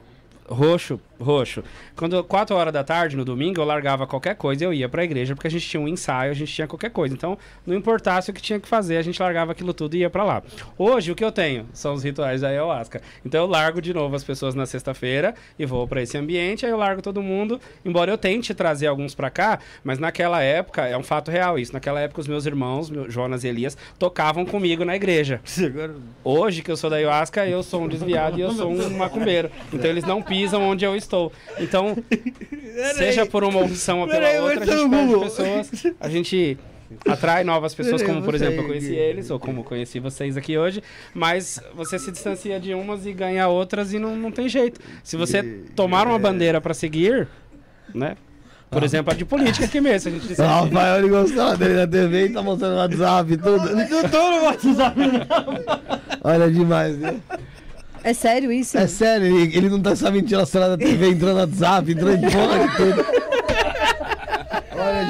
roxo, 0.48 0.99
roxo. 1.19 1.64
Quando 1.95 2.24
4 2.24 2.56
horas 2.56 2.72
da 2.74 2.84
tarde 2.84 3.18
no 3.18 3.26
domingo 3.26 3.60
eu 3.60 3.65
largava 3.65 4.07
qualquer 4.07 4.36
coisa, 4.36 4.64
eu 4.64 4.74
ia 4.74 4.88
pra 4.88 5.03
igreja 5.03 5.36
porque 5.36 5.48
a 5.48 5.52
gente 5.52 5.68
tinha 5.68 5.82
um 5.82 5.88
ensaio, 5.88 6.32
a 6.32 6.34
gente 6.34 6.53
tinha 6.53 6.68
qualquer 6.68 6.90
coisa. 6.91 7.14
Então, 7.14 7.38
não 7.65 7.76
importasse 7.76 8.30
o 8.32 8.34
que 8.34 8.41
tinha 8.41 8.60
que 8.60 8.68
fazer, 8.68 8.98
a 8.98 9.02
gente 9.02 9.22
largava 9.22 9.52
aquilo 9.52 9.74
tudo 9.74 9.95
e 9.95 9.99
ia 9.99 10.10
pra 10.10 10.24
lá. 10.24 10.41
Hoje 10.78 11.11
o 11.11 11.15
que 11.15 11.24
eu 11.24 11.32
tenho 11.32 11.65
são 11.74 11.94
os 11.94 12.03
rituais 12.03 12.41
da 12.41 12.48
ayahuasca. 12.48 13.02
Então 13.26 13.41
eu 13.41 13.48
largo 13.48 13.82
de 13.82 13.94
novo 13.94 14.15
as 14.15 14.24
pessoas 14.24 14.56
na 14.56 14.65
sexta-feira 14.65 15.36
e 15.60 15.65
vou 15.65 15.88
pra 15.88 16.02
esse 16.02 16.18
ambiente, 16.18 16.65
aí 16.65 16.72
eu 16.72 16.78
largo 16.78 17.02
todo 17.02 17.22
mundo, 17.22 17.60
embora 17.84 18.10
eu 18.10 18.18
tente 18.18 18.53
trazer 18.53 18.88
alguns 18.88 19.14
pra 19.14 19.30
cá, 19.30 19.60
mas 19.84 19.99
naquela 19.99 20.41
época 20.41 20.86
é 20.86 20.98
um 20.98 21.03
fato 21.03 21.30
real 21.30 21.60
isso. 21.60 21.74
Naquela 21.74 21.99
época 21.99 22.22
os 22.22 22.28
meus 22.28 22.45
irmãos, 22.45 22.90
meu- 22.90 23.10
Jonas 23.10 23.44
e 23.44 23.48
Elias, 23.48 23.78
tocavam 23.99 24.45
comigo 24.45 24.86
na 24.86 24.95
igreja. 24.95 25.41
Hoje 26.24 26.61
que 26.61 26.72
eu 26.72 26.78
sou 26.78 26.90
da 26.90 26.95
ayahuasca, 26.98 27.45
eu 27.45 27.61
sou 27.64 27.82
um 27.84 27.88
desviado 27.88 28.38
e 28.38 28.41
eu 28.41 28.52
sou 28.52 28.72
um 28.72 28.90
macumbeiro. 28.98 29.49
Então 29.74 29.90
eles 29.90 30.06
não 30.06 30.22
pisam 30.22 30.36
onde 30.45 30.85
eu 30.85 30.95
estou. 30.95 31.31
Então, 31.59 31.97
seja 32.95 33.26
por 33.26 33.43
uma 33.43 33.61
opção 33.61 34.01
ou 34.01 34.07
pela 34.07 34.41
outra, 34.41 34.64
a 34.64 34.77
gente 34.77 34.89
perde 34.89 35.19
pessoas, 35.19 35.95
a 35.99 36.09
gente 36.09 36.57
atrai 37.05 37.43
novas 37.43 37.73
pessoas, 37.76 38.01
como 38.01 38.22
por 38.22 38.35
exemplo 38.35 38.61
eu 38.61 38.68
conheci 38.68 38.93
eles, 38.93 39.30
ou 39.30 39.39
como 39.39 39.61
eu 39.61 39.64
conheci 39.64 39.99
vocês 39.99 40.38
aqui 40.38 40.57
hoje, 40.57 40.81
mas 41.14 41.59
você 41.73 41.99
se 41.99 42.11
distancia 42.11 42.59
de 42.59 42.73
umas 42.73 43.05
e 43.05 43.14
ganha 43.14 43.47
outras 43.47 43.93
e 43.93 43.99
não, 43.99 44.15
não 44.15 44.31
tem 44.31 44.47
jeito. 44.47 44.80
Se 45.03 45.18
você 45.18 45.43
tomar 45.76 46.07
uma 46.07 46.19
bandeira 46.19 46.61
para 46.61 46.73
seguir, 46.73 47.27
né? 47.93 48.15
Por 48.69 48.84
exemplo, 48.84 49.14
a 49.14 49.15
de 49.15 49.23
política 49.23 49.65
aqui 49.65 49.80
mesmo, 49.80 50.11
a 50.11 50.14
gente 50.14 50.27
disser 50.27 50.45
Ah, 50.45 50.61
o 50.61 50.65
Rafael 50.65 50.97
ele 50.97 51.07
gostou 51.07 51.55
dele 51.55 51.73
na 51.76 51.88
TV 51.88 52.26
e 52.26 52.30
tá 52.34 52.41
mostrando 52.41 52.73
no 52.73 52.80
WhatsApp 52.80 53.31
e 53.31 53.38
tudo. 53.38 53.68
Eu 53.80 54.09
tô 54.09 54.31
no 54.31 54.43
WhatsApp. 54.43 54.99
Olha 56.22 56.51
demais, 56.51 56.97
viu? 56.97 57.22
É 58.07 58.13
sério 58.13 58.53
isso? 58.53 58.77
É 58.77 58.88
sério, 58.88 59.27
ele, 59.27 59.57
ele 59.57 59.69
não 59.69 59.81
tá 59.81 59.93
só 59.93 60.09
mentindo 60.09 60.38
na 60.53 60.67
da 60.69 60.77
TV, 60.77 61.09
entrando 61.09 61.34
no 61.34 61.39
WhatsApp, 61.41 61.91
entrando 61.91 62.15
em 62.15 62.21
porra 62.31 62.59
de 62.67 62.75
tudo. 62.77 63.05
Olha, 64.71 65.05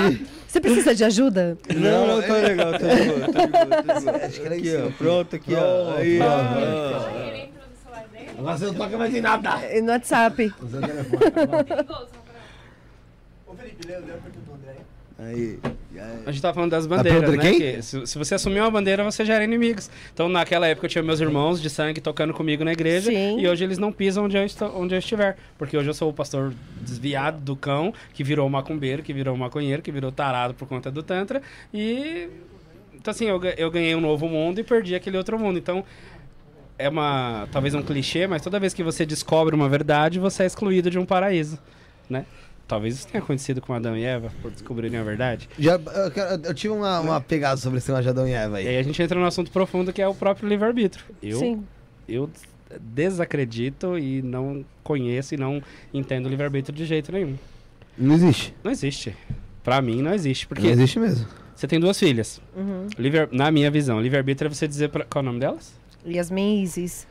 gente. 0.00 0.26
Você 0.48 0.58
precisa 0.58 0.94
de 0.94 1.04
ajuda? 1.04 1.58
Não, 1.74 2.06
não, 2.06 2.22
tá 2.22 2.32
legal, 2.32 2.72
tá 2.72 2.78
de 2.78 3.04
boa, 3.04 3.20
tá 3.20 3.44
de 3.44 3.50
boa, 3.52 3.82
tá 3.82 3.98
de 3.98 4.04
boa. 4.06 4.16
Acho 4.16 4.40
que 4.40 4.46
era 4.46 4.54
Aqui, 4.54 4.66
isso. 4.66 4.86
ó, 4.86 4.90
pronto, 4.92 5.36
aqui, 5.36 5.54
ó. 5.54 5.94
Aí, 5.96 6.18
ó. 6.22 7.18
Ele 7.20 7.38
entrou 7.42 7.66
no 7.68 7.76
celular 7.82 8.06
dele, 8.10 8.30
Agora 8.38 8.56
você 8.56 8.64
não 8.64 8.74
toca 8.74 8.96
mais 8.96 9.14
em 9.14 9.20
nada. 9.20 9.50
No 9.82 9.92
WhatsApp. 9.92 10.36
perigoso. 11.68 12.08
Aí. 15.18 15.58
A 16.24 16.30
gente 16.30 16.40
tava 16.40 16.54
falando 16.54 16.70
das 16.70 16.86
bandeiras, 16.86 17.20
pergunta 17.22 17.42
né? 17.42 17.50
quem? 17.50 17.60
Que 17.60 17.82
se, 17.82 18.06
se 18.06 18.16
você 18.16 18.36
assumir 18.36 18.60
uma 18.60 18.70
bandeira, 18.70 19.02
você 19.02 19.24
gera 19.24 19.42
inimigos. 19.42 19.90
Então, 20.14 20.28
naquela 20.28 20.68
época, 20.68 20.86
eu 20.86 20.90
tinha 20.90 21.02
meus 21.02 21.18
irmãos 21.18 21.60
de 21.60 21.68
sangue 21.68 22.00
tocando 22.00 22.32
comigo 22.32 22.64
na 22.64 22.72
igreja. 22.72 23.10
Sim. 23.10 23.40
E 23.40 23.48
hoje 23.48 23.64
eles 23.64 23.78
não 23.78 23.90
pisam 23.90 24.26
onde 24.26 24.36
eu, 24.36 24.44
estou, 24.44 24.80
onde 24.80 24.94
eu 24.94 24.98
estiver. 25.00 25.36
Porque 25.58 25.76
hoje 25.76 25.90
eu 25.90 25.94
sou 25.94 26.10
o 26.10 26.12
pastor 26.12 26.54
desviado 26.80 27.40
do 27.40 27.56
cão, 27.56 27.92
que 28.14 28.22
virou 28.22 28.48
macumbeiro, 28.48 29.02
que 29.02 29.12
virou 29.12 29.36
maconheiro, 29.36 29.82
que 29.82 29.90
virou 29.90 30.12
tarado 30.12 30.54
por 30.54 30.68
conta 30.68 30.88
do 30.88 31.02
Tantra. 31.02 31.42
E. 31.74 32.28
Então, 32.94 33.10
assim, 33.10 33.26
eu, 33.26 33.40
eu 33.56 33.70
ganhei 33.72 33.96
um 33.96 34.00
novo 34.00 34.28
mundo 34.28 34.60
e 34.60 34.64
perdi 34.64 34.94
aquele 34.94 35.16
outro 35.16 35.36
mundo. 35.36 35.58
Então. 35.58 35.84
É 36.78 36.88
uma. 36.88 37.48
Talvez 37.50 37.74
um 37.74 37.82
clichê, 37.82 38.28
mas 38.28 38.40
toda 38.40 38.60
vez 38.60 38.72
que 38.72 38.84
você 38.84 39.04
descobre 39.04 39.52
uma 39.52 39.68
verdade, 39.68 40.20
você 40.20 40.44
é 40.44 40.46
excluído 40.46 40.88
de 40.88 40.96
um 40.96 41.04
paraíso, 41.04 41.58
né? 42.08 42.24
Talvez 42.68 42.96
isso 42.96 43.08
tenha 43.08 43.24
acontecido 43.24 43.60
com 43.62 43.72
Adão 43.72 43.96
e 43.96 44.04
Eva, 44.04 44.30
por 44.42 44.50
descobrirem 44.50 45.00
a 45.00 45.02
verdade. 45.02 45.48
Já, 45.58 45.72
eu, 45.76 46.40
eu 46.44 46.54
tive 46.54 46.74
uma, 46.74 47.00
uma 47.00 47.20
pegada 47.20 47.56
sobre 47.56 47.78
esse 47.78 47.88
negócio 47.88 48.04
de 48.04 48.10
Adão 48.10 48.28
e 48.28 48.32
Eva 48.32 48.60
E 48.60 48.68
aí. 48.68 48.74
aí 48.74 48.78
a 48.78 48.82
gente 48.82 49.02
entra 49.02 49.18
no 49.18 49.24
assunto 49.24 49.50
profundo 49.50 49.90
que 49.92 50.02
é 50.02 50.06
o 50.06 50.14
próprio 50.14 50.46
livre-arbítrio. 50.46 51.02
Eu, 51.22 51.38
Sim. 51.38 51.64
eu 52.06 52.28
desacredito 52.92 53.98
e 53.98 54.20
não 54.22 54.64
conheço 54.82 55.34
e 55.34 55.38
não 55.38 55.62
entendo 55.92 56.26
o 56.26 56.28
livre-arbítrio 56.28 56.76
de 56.76 56.84
jeito 56.84 57.10
nenhum. 57.12 57.36
Não 57.96 58.14
existe. 58.14 58.54
Não 58.62 58.70
existe. 58.70 59.16
Pra 59.64 59.80
mim 59.82 60.02
não 60.02 60.12
existe. 60.12 60.44
Não 60.44 60.48
Porque 60.48 60.66
existe 60.68 60.98
mesmo. 60.98 61.26
você 61.54 61.66
tem 61.66 61.80
duas 61.80 61.98
filhas. 61.98 62.40
Uhum. 62.56 62.86
Livre, 62.98 63.28
na 63.32 63.50
minha 63.50 63.70
visão, 63.70 64.00
livre-arbítrio 64.00 64.48
é 64.48 64.54
você 64.54 64.68
dizer 64.68 64.88
pra, 64.90 65.04
qual 65.04 65.20
é 65.20 65.22
o 65.22 65.26
nome 65.26 65.40
delas? 65.40 65.72
Yasmin 66.06 66.62
Isis. 66.62 67.06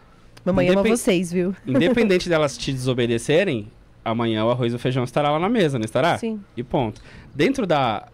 Mamãe 0.46 0.68
ama 0.70 0.80
Independ- 0.82 0.98
vocês, 0.98 1.32
viu? 1.32 1.54
Independente 1.66 2.30
delas 2.30 2.58
te 2.58 2.72
desobedecerem, 2.72 3.70
amanhã 4.10 4.44
o 4.46 4.50
arroz 4.52 4.74
e 4.74 4.76
o 4.76 4.80
feijão 4.80 5.04
estará 5.04 5.30
lá 5.32 5.40
na 5.40 5.50
mesa, 5.50 5.78
não 5.78 5.86
estará? 5.86 6.18
Sim. 6.18 6.40
E 6.56 6.64
ponto. 6.64 7.02
Dentro 7.36 7.66
da 7.68 8.08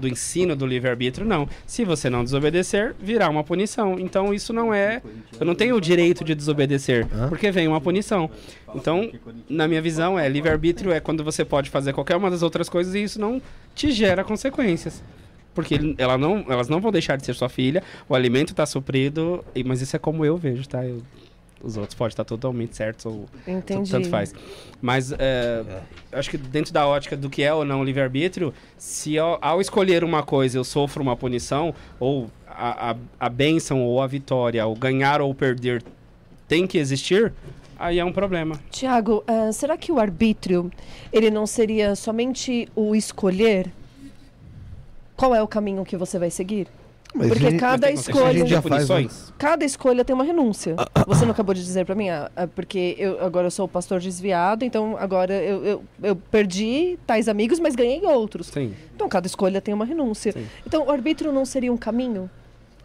do 0.00 0.06
ensino 0.06 0.54
do 0.54 0.64
livre-arbítrio, 0.64 1.26
não. 1.26 1.48
Se 1.66 1.84
você 1.84 2.08
não 2.08 2.22
desobedecer, 2.22 2.94
virá 3.00 3.28
uma 3.28 3.42
punição. 3.42 3.98
Então 3.98 4.32
isso 4.32 4.52
não 4.52 4.72
é. 4.72 5.02
Eu 5.40 5.44
não 5.44 5.56
tenho 5.56 5.74
o 5.74 5.80
direito 5.80 6.22
de 6.24 6.36
desobedecer, 6.36 7.06
Hã? 7.12 7.28
porque 7.28 7.50
vem 7.50 7.66
uma 7.66 7.80
punição. 7.80 8.30
Então, 8.76 9.10
na 9.48 9.66
minha 9.66 9.82
visão, 9.82 10.16
é 10.16 10.28
livre-arbítrio 10.28 10.92
é 10.92 11.00
quando 11.00 11.24
você 11.24 11.44
pode 11.44 11.68
fazer 11.68 11.92
qualquer 11.92 12.16
uma 12.16 12.30
das 12.30 12.42
outras 12.44 12.68
coisas 12.68 12.94
e 12.94 13.02
isso 13.02 13.20
não 13.20 13.42
te 13.74 13.90
gera 13.90 14.22
consequências. 14.22 15.02
Porque 15.52 15.96
ela 15.98 16.16
não, 16.16 16.44
elas 16.48 16.68
não 16.68 16.80
vão 16.80 16.92
deixar 16.92 17.16
de 17.16 17.24
ser 17.26 17.34
sua 17.34 17.48
filha, 17.48 17.82
o 18.08 18.14
alimento 18.14 18.50
está 18.50 18.64
suprido, 18.66 19.44
e- 19.52 19.64
mas 19.64 19.80
isso 19.82 19.96
é 19.96 19.98
como 19.98 20.24
eu 20.24 20.36
vejo, 20.36 20.68
tá? 20.68 20.84
Eu 20.86 21.02
Os 21.62 21.76
outros 21.76 21.94
podem 21.94 22.10
estar 22.10 22.24
totalmente 22.24 22.76
certos 22.76 23.06
ou 23.06 23.26
Entendi. 23.46 23.90
tanto 23.90 24.08
faz. 24.08 24.32
Mas 24.80 25.12
é, 25.12 25.64
eu 26.12 26.18
acho 26.18 26.30
que 26.30 26.38
dentro 26.38 26.72
da 26.72 26.86
ótica 26.86 27.16
do 27.16 27.28
que 27.28 27.42
é 27.42 27.52
ou 27.52 27.64
não 27.64 27.82
livre-arbítrio, 27.82 28.54
se 28.76 29.18
ao, 29.18 29.38
ao 29.40 29.60
escolher 29.60 30.04
uma 30.04 30.22
coisa 30.22 30.56
eu 30.58 30.64
sofro 30.64 31.02
uma 31.02 31.16
punição, 31.16 31.74
ou 31.98 32.30
a, 32.46 32.92
a, 32.92 32.96
a 33.18 33.28
bênção 33.28 33.82
ou 33.82 34.00
a 34.00 34.06
vitória, 34.06 34.66
o 34.66 34.74
ganhar 34.74 35.20
ou 35.20 35.34
perder 35.34 35.82
tem 36.46 36.66
que 36.66 36.78
existir, 36.78 37.32
aí 37.78 37.98
é 37.98 38.04
um 38.04 38.12
problema. 38.12 38.58
Tiago, 38.70 39.22
ah, 39.26 39.52
será 39.52 39.76
que 39.76 39.92
o 39.92 39.98
arbítrio 39.98 40.70
ele 41.12 41.30
não 41.30 41.46
seria 41.46 41.94
somente 41.94 42.68
o 42.74 42.94
escolher? 42.94 43.70
Qual 45.16 45.34
é 45.34 45.42
o 45.42 45.48
caminho 45.48 45.84
que 45.84 45.96
você 45.96 46.18
vai 46.18 46.30
seguir? 46.30 46.68
Mas 47.14 47.28
Porque 47.28 47.46
a 47.46 47.50
gente- 47.50 47.60
cada 47.60 47.90
escolha, 47.90 48.46
já 48.46 48.60
faz, 48.60 48.88
né? 48.88 49.08
cada 49.38 49.64
escolha 49.64 50.04
tem 50.04 50.14
uma 50.14 50.24
renúncia. 50.24 50.76
Você 51.06 51.24
não 51.24 51.32
acabou 51.32 51.54
de 51.54 51.62
dizer 51.64 51.86
pra 51.86 51.94
mim, 51.94 52.10
ah, 52.10 52.30
ah, 52.36 52.46
porque 52.46 52.94
eu 52.98 53.24
agora 53.24 53.46
eu 53.46 53.50
sou 53.50 53.64
o 53.64 53.68
pastor 53.68 53.98
desviado, 53.98 54.62
então 54.64 54.94
agora 54.98 55.32
eu, 55.32 55.64
eu, 55.64 55.84
eu 56.02 56.14
perdi 56.16 56.98
tais 57.06 57.26
amigos, 57.28 57.58
mas 57.58 57.74
ganhei 57.74 58.02
outros. 58.04 58.48
Sim. 58.48 58.74
Então 58.94 59.08
cada 59.08 59.26
escolha 59.26 59.60
tem 59.60 59.72
uma 59.72 59.86
renúncia. 59.86 60.32
Sim. 60.32 60.46
Então 60.66 60.86
o 60.86 60.90
arbítrio 60.90 61.32
não 61.32 61.44
seria 61.46 61.72
um 61.72 61.78
caminho 61.78 62.30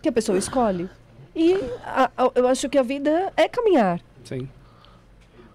que 0.02 0.08
a 0.08 0.12
pessoa 0.12 0.38
escolhe? 0.38 0.90
E 1.36 1.54
a- 1.86 2.10
a- 2.18 2.32
eu 2.36 2.48
acho 2.48 2.70
que 2.70 2.78
a 2.78 2.84
vida 2.84 3.32
é 3.36 3.48
caminhar. 3.50 4.00
Sim. 4.24 4.48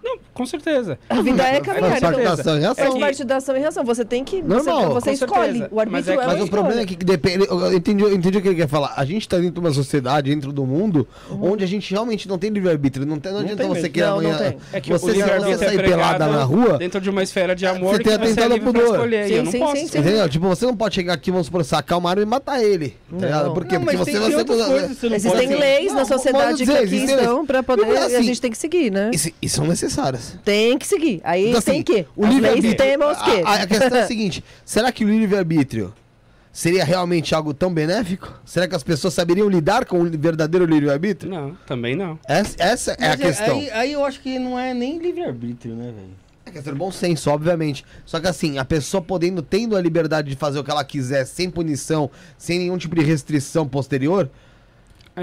Não, 0.09 0.17
com 0.33 0.45
certeza. 0.45 0.97
A 1.09 1.21
vida 1.21 1.43
é 1.43 1.61
Faz 1.63 1.65
caminhar. 1.65 1.89
parte 1.89 1.97
Então, 1.99 2.11
da 2.11 2.57
e 2.57 2.59
reação. 2.61 2.85
faz 2.85 2.99
parte 2.99 3.23
da 3.23 3.35
ação 3.37 3.55
e 3.55 3.59
reação. 3.59 3.83
Você 3.85 4.05
tem 4.05 4.23
que. 4.23 4.41
Normal, 4.41 4.93
você, 4.93 5.15
você 5.15 5.25
com 5.25 5.35
escolhe. 5.35 5.63
O 5.71 5.75
Mas 5.75 5.79
arbítrio 5.87 6.11
é 6.11 6.15
é, 6.15 6.17
uma 6.19 6.33
Mas 6.33 6.43
o 6.43 6.47
problema 6.47 6.79
é 6.81 6.83
escolha. 6.83 6.97
que 6.97 7.05
depende. 7.05 7.45
Eu 7.49 7.73
entendi, 7.73 8.03
eu 8.03 8.13
entendi 8.13 8.37
o 8.37 8.41
que 8.41 8.47
ele 8.47 8.55
quer 8.55 8.67
falar. 8.67 8.93
A 8.95 9.05
gente 9.05 9.27
tá 9.27 9.37
dentro 9.37 9.53
de 9.53 9.59
uma 9.59 9.71
sociedade, 9.71 10.33
dentro 10.33 10.51
do 10.51 10.65
mundo, 10.65 11.07
onde 11.41 11.63
a 11.63 11.67
gente 11.67 11.91
realmente 11.91 12.27
não 12.27 12.37
tem 12.37 12.49
livre-arbítrio. 12.49 13.05
Não, 13.05 13.19
tem, 13.19 13.31
não, 13.31 13.39
adianta 13.39 13.57
tem 13.57 13.67
você 13.67 13.81
mesmo. 13.81 13.93
querer 13.93 14.05
Não, 14.07 14.21
não 14.21 14.29
amanhã. 14.31 14.37
tem. 14.51 14.57
É 14.73 14.81
que 14.81 14.89
você 14.91 15.11
o 15.11 15.13
você 15.15 15.21
é 15.21 15.57
sair 15.57 15.77
pregado 15.77 15.89
pelada 16.17 16.27
na 16.27 16.43
rua. 16.43 16.77
dentro 16.77 16.99
de 17.01 17.09
uma 17.09 17.21
esfera 17.23 17.55
de 17.55 17.65
amor 17.65 17.93
Você 17.95 18.03
tem 18.03 18.17
que 18.19 18.27
você 18.27 18.39
é 18.39 18.47
livre 18.47 18.59
pudor. 18.61 18.83
escolher. 18.83 19.25
e 19.25 19.27
Sim, 19.29 19.33
eu 19.35 19.43
não 19.43 19.51
sim, 19.51 19.59
posso. 19.59 19.75
sim, 19.77 19.87
sim. 19.87 19.97
Entendeu? 19.99 20.29
Tipo, 20.29 20.47
você 20.47 20.65
não 20.65 20.75
pode 20.75 20.95
chegar 20.95 21.13
aqui, 21.13 21.31
vamos 21.31 21.47
supor, 21.47 21.63
sacar 21.63 21.97
uma 21.97 22.09
arma 22.09 22.21
e 22.21 22.25
matar 22.25 22.63
ele. 22.63 22.89
tá 22.89 23.43
Não. 23.43 23.53
Por 23.53 23.65
quê? 23.65 23.77
Não, 23.77 23.85
Porque 23.85 23.97
mas 23.97 23.99
você 23.99 24.19
vai 24.19 24.29
tem 24.45 24.57
ser. 24.57 24.87
você 24.87 25.09
não 25.09 25.15
Existem 25.15 25.55
leis 25.55 25.87
Não, 25.87 25.95
na 25.99 26.05
sociedade 26.05 26.65
que 26.65 26.71
aqui 26.71 26.95
estão 26.95 27.45
pra 27.45 27.61
poder. 27.63 27.85
Mas, 27.85 27.93
e 27.93 27.97
a 27.97 28.05
assim, 28.19 28.23
gente 28.23 28.41
tem 28.41 28.51
que 28.51 28.57
seguir, 28.57 28.91
né? 28.91 29.11
E, 29.13 29.33
e 29.43 29.49
são 29.49 29.65
necessárias. 29.99 30.39
Tem 30.43 30.77
que 30.77 30.87
seguir. 30.87 31.21
Aí 31.23 31.49
Então, 31.49 31.61
tem 31.61 31.73
assim, 31.75 31.83
que. 31.83 32.05
o 32.15 32.23
As 32.25 32.29
leis 32.29 32.35
livre-arbítrio- 32.35 32.77
temos 32.77 33.17
que. 33.21 33.41
A, 33.43 33.53
a 33.63 33.67
questão 33.67 33.97
é 33.97 34.01
a 34.01 34.07
seguinte: 34.07 34.43
será 34.65 34.91
que 34.91 35.03
o 35.05 35.09
livre-arbítrio 35.09 35.93
seria 36.51 36.83
realmente 36.83 37.33
algo 37.35 37.53
tão 37.53 37.73
benéfico? 37.73 38.33
Será 38.45 38.67
que 38.67 38.75
as 38.75 38.83
pessoas 38.83 39.13
saberiam 39.13 39.47
lidar 39.49 39.85
com 39.85 39.99
o 40.01 40.09
verdadeiro 40.09 40.65
livre-arbítrio? 40.65 41.31
Não, 41.31 41.55
também 41.67 41.95
não. 41.95 42.17
Essa, 42.27 42.55
essa 42.59 42.91
é 42.99 43.05
a 43.05 43.09
Mas 43.09 43.19
questão. 43.19 43.57
Aí, 43.57 43.69
aí 43.71 43.91
eu 43.93 44.03
acho 44.03 44.19
que 44.21 44.39
não 44.39 44.57
é 44.57 44.73
nem 44.73 44.97
livre-arbítrio, 44.97 45.75
né, 45.75 45.85
velho? 45.85 46.29
É 46.45 46.51
questão 46.51 46.73
de 46.73 46.79
bom 46.79 46.91
senso, 46.91 47.29
obviamente. 47.29 47.85
Só 48.05 48.19
que 48.19 48.27
assim, 48.27 48.57
a 48.57 48.65
pessoa 48.65 49.01
podendo, 49.03 49.41
tendo 49.43 49.75
a 49.77 49.81
liberdade 49.81 50.29
de 50.29 50.35
fazer 50.35 50.57
o 50.57 50.63
que 50.63 50.71
ela 50.71 50.83
quiser, 50.83 51.23
sem 51.25 51.47
punição, 51.49 52.09
sem 52.39 52.57
nenhum 52.57 52.77
tipo 52.77 52.95
de 52.95 53.03
restrição 53.03 53.67
posterior, 53.67 54.27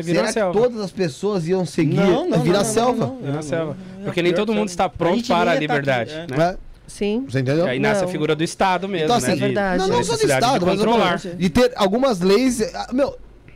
será 0.02 0.26
que 0.26 0.32
selva. 0.32 0.52
todas 0.60 0.80
as 0.80 0.90
pessoas 0.92 1.46
iam 1.48 1.64
seguir 1.66 1.96
Não, 1.96 2.28
não, 2.28 2.40
virar 2.42 2.58
não, 2.58 2.64
não, 2.64 2.72
selva? 2.72 3.06
não, 3.06 3.14
não. 3.16 3.22
Vira 3.22 3.38
a 3.38 3.42
selva. 3.42 3.76
É, 4.00 4.04
Porque 4.04 4.22
nem 4.22 4.32
todo 4.34 4.52
mundo 4.54 4.68
está 4.68 4.88
pronto 4.88 5.26
para 5.26 5.50
a 5.50 5.54
tá 5.54 5.60
liberdade. 5.60 6.14
aqui, 6.14 6.32
é. 6.32 6.36
né? 6.36 6.44
É, 6.52 6.56
Sim. 6.86 7.24
Você 7.28 7.40
entendeu? 7.40 7.66
E 7.66 7.70
aí 7.70 7.78
nasce 7.80 8.02
Não. 8.02 8.08
a 8.08 8.12
figura 8.12 8.36
do 8.36 8.44
Estado 8.44 8.88
mesmo, 8.88 9.06
Então, 9.06 9.18
né? 9.20 9.26
assim, 9.26 9.34
de- 9.34 9.40
verdade. 9.40 9.78
Não, 9.78 9.88
da 9.88 9.94
não 9.96 10.04
só 10.04 10.16
do 10.16 10.22
Estado, 10.22 10.58
de 10.60 10.64
mas 10.66 10.76
controlar. 10.78 11.18
de 11.18 11.50
ter 11.50 11.72
algumas 11.74 12.20
leis. 12.20 12.60
ah, 12.74 12.88
Meu, 12.92 13.08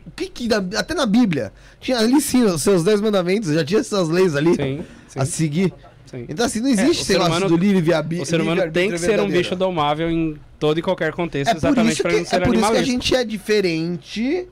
o 0.05 0.11
que 0.15 0.27
que. 0.27 0.49
Até 0.77 0.93
na 0.93 1.05
Bíblia. 1.05 1.53
Tinha 1.79 1.97
ali 1.99 2.19
sim 2.19 2.43
os 2.43 2.61
seus 2.61 2.83
dez 2.83 2.99
mandamentos, 2.99 3.53
já 3.53 3.63
tinha 3.63 3.79
essas 3.79 4.09
leis 4.09 4.35
ali 4.35 4.53
Sim, 4.55 4.81
sim, 5.07 5.19
a 5.19 5.25
seguir. 5.25 5.73
sim. 6.05 6.25
Então, 6.27 6.45
assim, 6.45 6.59
não 6.59 6.67
existe 6.67 6.87
o 6.89 6.91
esse 6.91 7.03
ser 7.05 7.13
negócio 7.13 7.31
humano- 7.37 7.47
do 7.47 7.55
livre-arbítrio. 7.57 8.23
O 8.23 8.25
ser 8.25 8.41
humano 8.41 8.69
tem 8.69 8.91
que 8.91 8.97
ser 8.97 9.17
um 9.21 9.29
bicho 9.29 9.55
domável 9.55 10.11
em 10.11 10.35
todo 10.59 10.77
e 10.77 10.81
qualquer 10.81 11.13
contexto, 11.13 11.51
É 11.51 11.53
por 11.53 11.57
exatamente 11.59 11.93
isso 11.93 12.01
para 12.01 12.11
que, 12.11 12.17
não 12.17 12.23
é 12.23 12.25
ser 12.25 12.41
por 12.41 12.47
isso 12.53 12.59
que 12.59 12.65
a 12.65 12.67
animalista. 12.67 12.91
gente 12.91 13.15
é 13.15 13.23
diferente 13.23 14.47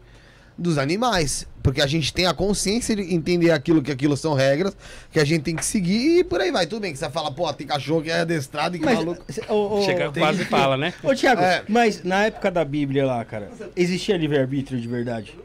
dos 0.59 0.77
animais. 0.77 1.47
Porque 1.63 1.81
a 1.81 1.87
gente 1.87 2.13
tem 2.13 2.25
a 2.25 2.33
consciência 2.33 2.95
de 2.95 3.13
entender 3.13 3.51
aquilo 3.51 3.81
que 3.81 3.91
aquilo 3.91 4.15
são 4.15 4.33
regras, 4.33 4.75
que 5.11 5.19
a 5.19 5.25
gente 5.25 5.41
tem 5.43 5.55
que 5.55 5.65
seguir 5.65 6.19
e 6.19 6.23
por 6.23 6.39
aí 6.39 6.51
vai. 6.51 6.65
Tudo 6.65 6.81
bem 6.81 6.93
que 6.93 6.97
você 6.99 7.09
fala, 7.09 7.31
pô, 7.31 7.51
tem 7.53 7.67
cachorro 7.67 8.01
que 8.01 8.09
é 8.09 8.21
adestrado 8.21 8.75
e 8.75 8.79
que 8.79 8.85
Mas, 8.85 8.95
maluco. 8.95 9.23
cê- 9.29 9.43
ô, 9.49 9.79
ô, 9.79 9.81
Chega 9.83 10.09
tem- 10.11 10.23
quase 10.23 10.45
fala, 10.45 10.77
né? 10.77 10.93
Ô, 11.03 11.13
Thiago, 11.13 11.41
É. 11.41 11.63
mas 11.67 12.03
na 12.03 12.25
época 12.25 12.49
da 12.49 12.63
Bíblia 12.63 13.05
lá, 13.05 13.23
cara, 13.25 13.49
existia 13.75 14.15
livre-arbítrio 14.17 14.79
de 14.79 14.87
verdade? 14.87 15.35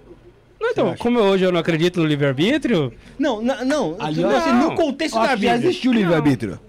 Não, 0.61 0.71
então, 0.71 0.97
como 0.97 1.19
hoje 1.19 1.45
eu 1.45 1.53
não 1.53 1.61
acredito 1.61 2.01
no 2.01 2.07
livre-arbítrio, 2.07 2.93
Não, 3.19 3.43
na- 3.43 3.65
não, 3.65 3.97
Ali, 3.99 4.23
não, 4.23 4.31
assim, 4.37 4.53
no 4.53 4.75
contexto 4.77 5.15
da 5.17 5.23
acho 5.23 5.37
que 5.37 5.43
já 5.47 5.53
Bíblia. 5.53 5.69
existiu 5.71 5.91
o 5.91 5.95
livre-arbítrio. 5.95 6.61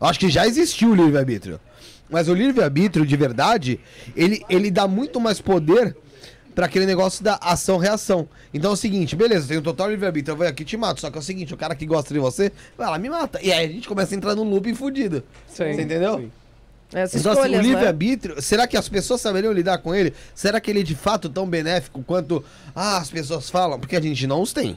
Eu 0.00 0.06
acho 0.06 0.18
que 0.18 0.28
já 0.28 0.46
existiu 0.46 0.90
o 0.90 0.94
livre-arbítrio. 0.94 1.58
Mas 2.10 2.28
o 2.28 2.34
livre-arbítrio, 2.34 3.06
de 3.06 3.16
verdade, 3.16 3.80
ele, 4.14 4.42
ele 4.50 4.70
dá 4.70 4.86
muito 4.86 5.18
mais 5.18 5.40
poder 5.40 5.96
pra 6.54 6.66
aquele 6.66 6.86
negócio 6.86 7.22
da 7.24 7.36
ação-reação. 7.40 8.28
Então 8.52 8.70
é 8.70 8.74
o 8.74 8.76
seguinte, 8.76 9.16
beleza, 9.16 9.44
eu 9.44 9.48
tenho 9.48 9.62
total 9.62 9.90
livre-arbítrio, 9.90 10.32
eu 10.32 10.36
vou 10.36 10.46
aqui 10.46 10.62
e 10.62 10.66
te 10.66 10.76
mato. 10.76 11.00
Só 11.00 11.10
que 11.10 11.16
é 11.16 11.20
o 11.20 11.24
seguinte, 11.24 11.52
o 11.54 11.56
cara 11.56 11.74
que 11.74 11.86
gosta 11.86 12.12
de 12.12 12.20
você, 12.20 12.52
vai 12.76 12.88
lá, 12.88 12.98
me 12.98 13.08
mata. 13.08 13.40
E 13.42 13.52
aí 13.52 13.66
a 13.66 13.68
gente 13.68 13.88
começa 13.88 14.14
a 14.14 14.16
entrar 14.16 14.34
num 14.34 14.44
loop 14.44 14.72
fudido. 14.74 15.22
Sim, 15.48 15.72
Você 15.74 15.82
entendeu? 15.82 16.18
sim. 16.18 16.32
Essas 16.94 17.20
Então, 17.20 17.32
assim, 17.32 17.48
o 17.48 17.56
né? 17.56 17.62
livre-arbítrio, 17.62 18.42
será 18.42 18.66
que 18.66 18.76
as 18.76 18.86
pessoas 18.88 19.20
saberiam 19.20 19.52
lidar 19.52 19.78
com 19.78 19.94
ele? 19.94 20.12
Será 20.34 20.60
que 20.60 20.70
ele 20.70 20.80
é 20.80 20.82
de 20.82 20.94
fato 20.94 21.28
tão 21.28 21.46
benéfico 21.46 22.02
quanto 22.02 22.44
ah, 22.74 22.98
as 22.98 23.10
pessoas 23.10 23.48
falam? 23.48 23.80
Porque 23.80 23.96
a 23.96 24.00
gente 24.00 24.26
não 24.26 24.42
os 24.42 24.52
tem. 24.52 24.76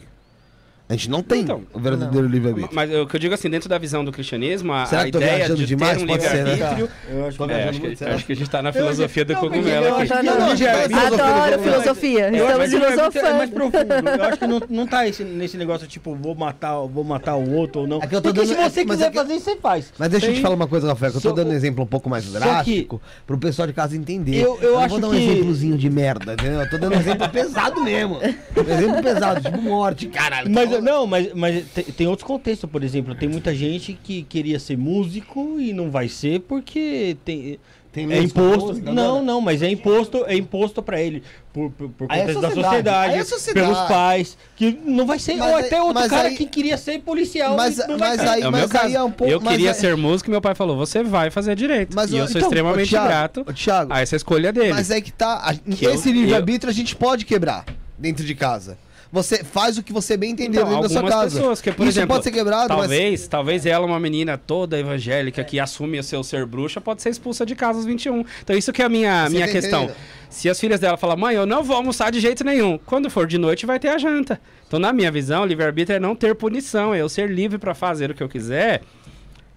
A 0.88 0.94
gente 0.94 1.10
não 1.10 1.24
tem 1.24 1.41
Então, 1.41 1.64
o 1.74 1.80
verdadeiro 1.80 2.28
livre-arbítrio. 2.28 2.76
Mas 2.76 2.94
o 2.94 3.07
que 3.07 3.16
eu 3.16 3.20
digo 3.20 3.34
assim, 3.34 3.49
dentro 3.49 3.68
da 3.68 3.76
visão 3.80 4.06
do 4.06 4.12
cristianismo, 4.12 4.72
a, 4.72 4.86
Será 4.86 5.02
a 5.02 5.07
ideia 5.07 5.38
viajando 5.38 5.56
de 5.60 5.66
demais? 5.66 5.98
ter 5.98 6.03
um 6.03 6.07
Pode 6.07 6.22
ser, 6.24 6.44
né? 6.44 6.52
livre-arbítrio... 6.52 6.90
Eu 7.10 7.26
acho 7.28 7.44
É, 7.52 7.70
acho, 7.70 7.80
que, 7.82 8.06
acho 8.06 8.26
que 8.28 8.32
a 8.34 8.36
gente 8.36 8.49
tá 8.52 8.62
na 8.62 8.72
filosofia 8.72 9.26
do 9.26 9.34
não, 9.34 9.40
porque 9.41 9.56
cogumelo 9.57 9.86
eu 9.88 9.95
aqui. 9.95 10.03
acho 10.03 10.14
Não, 10.14 10.20
que- 10.22 10.28
não, 10.28 10.38
Não, 10.45 10.45
a 10.52 10.56
gente 10.56 10.91
vai 10.91 11.06
Adoro 11.07 11.64
filosofia. 11.64 12.30
Eu 12.30 12.45
Estamos 12.45 12.70
que 12.70 12.76
o 12.76 12.80
livre-arbítrio 12.80 13.26
é 13.26 13.34
mais 13.34 13.49
filosofando. 13.49 13.72
profundo. 13.72 14.10
Eu 14.10 14.24
acho 14.26 14.38
que 14.38 14.48
não, 14.48 14.62
não 14.70 14.88
tá 14.88 15.07
esse, 15.07 15.24
nesse 15.24 15.57
negócio, 15.57 15.88
tipo, 15.88 16.14
vou 16.16 16.36
matar, 16.36 16.78
vou 16.82 17.03
matar 17.03 17.36
o 17.36 17.52
outro 17.53 17.82
ou 17.82 17.88
não. 17.88 17.98
É 18.03 18.06
que 18.06 18.16
eu 18.16 18.22
tô 18.22 18.30
Porque 18.32 18.45
dando- 18.48 18.56
se 18.56 18.70
você 18.70 18.82
é- 18.82 18.86
quiser 18.86 19.06
é 19.06 19.10
que- 19.10 19.18
fazer, 19.18 19.40
você 19.40 19.56
faz. 19.56 19.91
Mas 19.98 20.10
deixa 20.10 20.28
eu 20.28 20.34
te 20.36 20.41
falar 20.41 20.53
uma 20.53 20.68
coisa, 20.68 20.88
Rafael, 20.88 21.12
que 21.12 21.18
eu 21.18 21.22
tô 21.22 21.32
dando 21.32 21.49
um 21.49 21.53
exemplo 21.53 21.84
um 21.84 21.88
pouco 21.88 22.07
mais 22.12 22.26
que- 22.26 22.32
drástico 22.32 23.02
pro 23.26 23.40
pessoal 23.40 23.68
de 23.68 23.74
casa 23.74 23.98
entender. 23.98 24.36
Eu- 24.40 24.60
eu 24.62 24.74
não 24.74 24.80
acho 24.80 24.90
vou 24.90 24.99
dar 24.99 25.07
um 25.07 25.12
que- 25.12 25.18
exemplozinho 25.32 25.78
de 25.80 25.90
merda, 25.90 26.34
entendeu? 26.34 26.62
Eu 26.62 26.70
tô 26.70 26.78
dando 26.78 26.95
um 26.95 26.99
exemplo 26.99 27.28
pesado 27.30 27.84
mesmo. 27.84 28.18
Um 28.18 28.72
exemplo 28.72 29.02
pesado, 29.02 29.41
tipo 29.41 29.60
morte, 29.64 30.06
caralho. 30.10 30.52
Mas 30.52 30.75
Não, 30.82 31.06
mas, 31.08 31.34
mas 31.34 31.66
tem, 31.74 31.84
tem 31.86 32.08
outros 32.08 32.28
contextos, 32.28 32.70
por 32.70 32.84
exemplo, 32.84 33.16
tem 33.16 33.30
muita 33.30 33.54
gente 33.54 33.98
que 34.04 34.24
queria 34.24 34.60
ser 34.60 34.78
músico 34.78 35.60
e 35.60 35.74
não 35.74 35.90
vai 35.92 36.08
ser 36.10 36.42
porque 36.42 37.18
tem, 37.26 37.60
Tem 37.92 38.12
é 38.12 38.22
imposto. 38.22 38.68
música 38.70 38.92
Não, 38.92 39.24
não, 39.24 39.40
mas 39.40 39.62
é 39.62 39.70
imposto, 39.70 40.26
é 40.28 40.36
imposto 40.36 40.84
para 40.84 41.02
ele 41.02 41.24
por, 41.54 41.72
por, 41.72 41.88
por 41.90 42.08
Aí 42.10 42.20
é 42.20 42.22
contexto 42.24 42.42
da 42.42 42.52
sociedade, 42.52 43.14
aí 43.14 43.20
é 43.20 43.24
sociedade. 43.24 43.68
pelos 43.72 43.88
pais, 43.88 44.38
que 44.58 44.78
não 44.84 45.06
vai 45.06 45.18
ser 45.18 45.36
Mas 45.38 45.50
ou 45.50 45.56
aí- 45.56 45.66
até 45.66 45.80
outro 45.82 45.94
mas 45.94 46.10
cara 46.10 46.28
aí- 46.28 46.36
que 46.36 46.46
queria 46.46 46.78
ser 46.78 47.00
policial, 47.00 47.56
Mas- 47.56 47.78
não 47.78 47.98
vai 47.98 48.18
mas 48.18 48.20
aí- 48.20 48.42
É 48.42 48.50
mas 48.50 48.70
caso. 48.70 48.94
é 48.98 49.02
um 49.04 49.12
pouco- 49.12 49.32
eu 49.32 49.40
mas 49.40 49.52
queria 49.54 49.70
é- 49.70 49.74
ser 49.74 49.96
músico 49.96 50.30
e 50.30 50.32
meu 50.32 50.42
pai 50.42 50.54
falou, 50.54 50.76
você 50.76 51.02
vai 51.04 51.30
fazer 51.32 51.56
direito. 51.56 51.96
Mas, 51.96 52.12
e 52.12 52.18
eu 52.18 52.28
sou 52.28 52.38
então, 52.38 52.50
extremamente 52.50 52.88
ô, 52.88 52.90
Thiago, 52.90 53.08
grato 53.08 53.46
ô, 53.48 53.54
Thiago, 53.54 53.94
a 53.94 54.02
essa 54.02 54.16
escolha 54.18 54.52
dele. 54.52 54.74
Mas 54.74 54.92
é 54.92 55.00
que 55.00 55.14
tá. 55.14 55.36
a- 55.50 55.54
Que 55.54 55.86
esse 55.86 56.12
livre-arbítrio 56.12 56.70
a 56.70 56.74
gente 56.74 56.94
pode 56.98 57.24
quebrar 57.26 57.64
dentro 57.98 58.26
de 58.26 58.36
casa. 58.36 58.78
Você 59.11 59.44
faz 59.44 59.77
o 59.77 59.84
que 59.84 59.94
você 59.94 60.18
bem 60.18 60.32
entender 60.32 60.60
Então, 60.60 60.69
dentro 60.69 60.82
da 60.84 60.90
sua 60.90 61.10
casa. 61.10 61.38
pessoas 61.40 61.61
que, 61.61 61.72
por 61.72 61.84
Isso 61.84 61.99
exemplo, 61.99 62.15
pode 62.15 62.23
ser 62.23 62.32
quebrado, 62.32 62.68
talvez, 62.68 63.27
talvez 63.27 63.65
ela, 63.65 63.86
uma 63.86 63.99
menina 63.99 64.38
toda 64.38 64.80
evangélica 64.80 65.44
que 65.44 65.60
assume 65.60 65.99
o 65.99 66.03
seu 66.03 66.23
ser 66.23 66.45
bruxa, 66.45 66.82
pode 66.82 67.02
ser 67.02 67.10
expulsa 67.10 67.45
de 67.45 67.56
casa 67.56 67.80
aos 67.80 67.86
21. 67.86 68.26
Então 68.44 68.56
isso 68.56 68.73
que 68.73 68.82
é 68.82 68.86
a 68.86 68.90
minha, 68.90 69.26
Você 69.26 69.34
minha 69.34 69.48
questão. 69.48 69.84
entendendo? 69.84 69.98
Se 70.30 70.49
as 70.49 70.60
filhas 70.60 70.80
dela 70.80 70.98
falam, 70.98 71.15
mãe, 71.15 71.36
eu 71.36 71.45
não 71.45 71.64
vou 71.64 71.76
almoçar 71.76 72.11
de 72.11 72.19
jeito 72.19 72.44
nenhum. 72.44 72.77
Quando 72.86 73.10
for 73.10 73.26
de 73.26 73.38
noite, 73.38 73.65
vai 73.65 73.80
ter 73.80 73.90
a 73.90 73.98
janta. 73.98 74.41
Então, 74.68 74.80
na 74.80 74.91
minha 74.91 75.11
visão, 75.11 75.45
livre-arbítrio 75.45 75.95
é 75.95 75.99
não 75.99 76.15
ter 76.15 76.36
punição, 76.36 76.94
é 76.94 77.02
eu 77.02 77.07
ser 77.07 77.30
livre 77.30 77.57
para 77.57 77.73
fazer 77.73 78.11
o 78.11 78.14
que 78.14 78.22
eu 78.23 78.27
quiser 78.27 78.82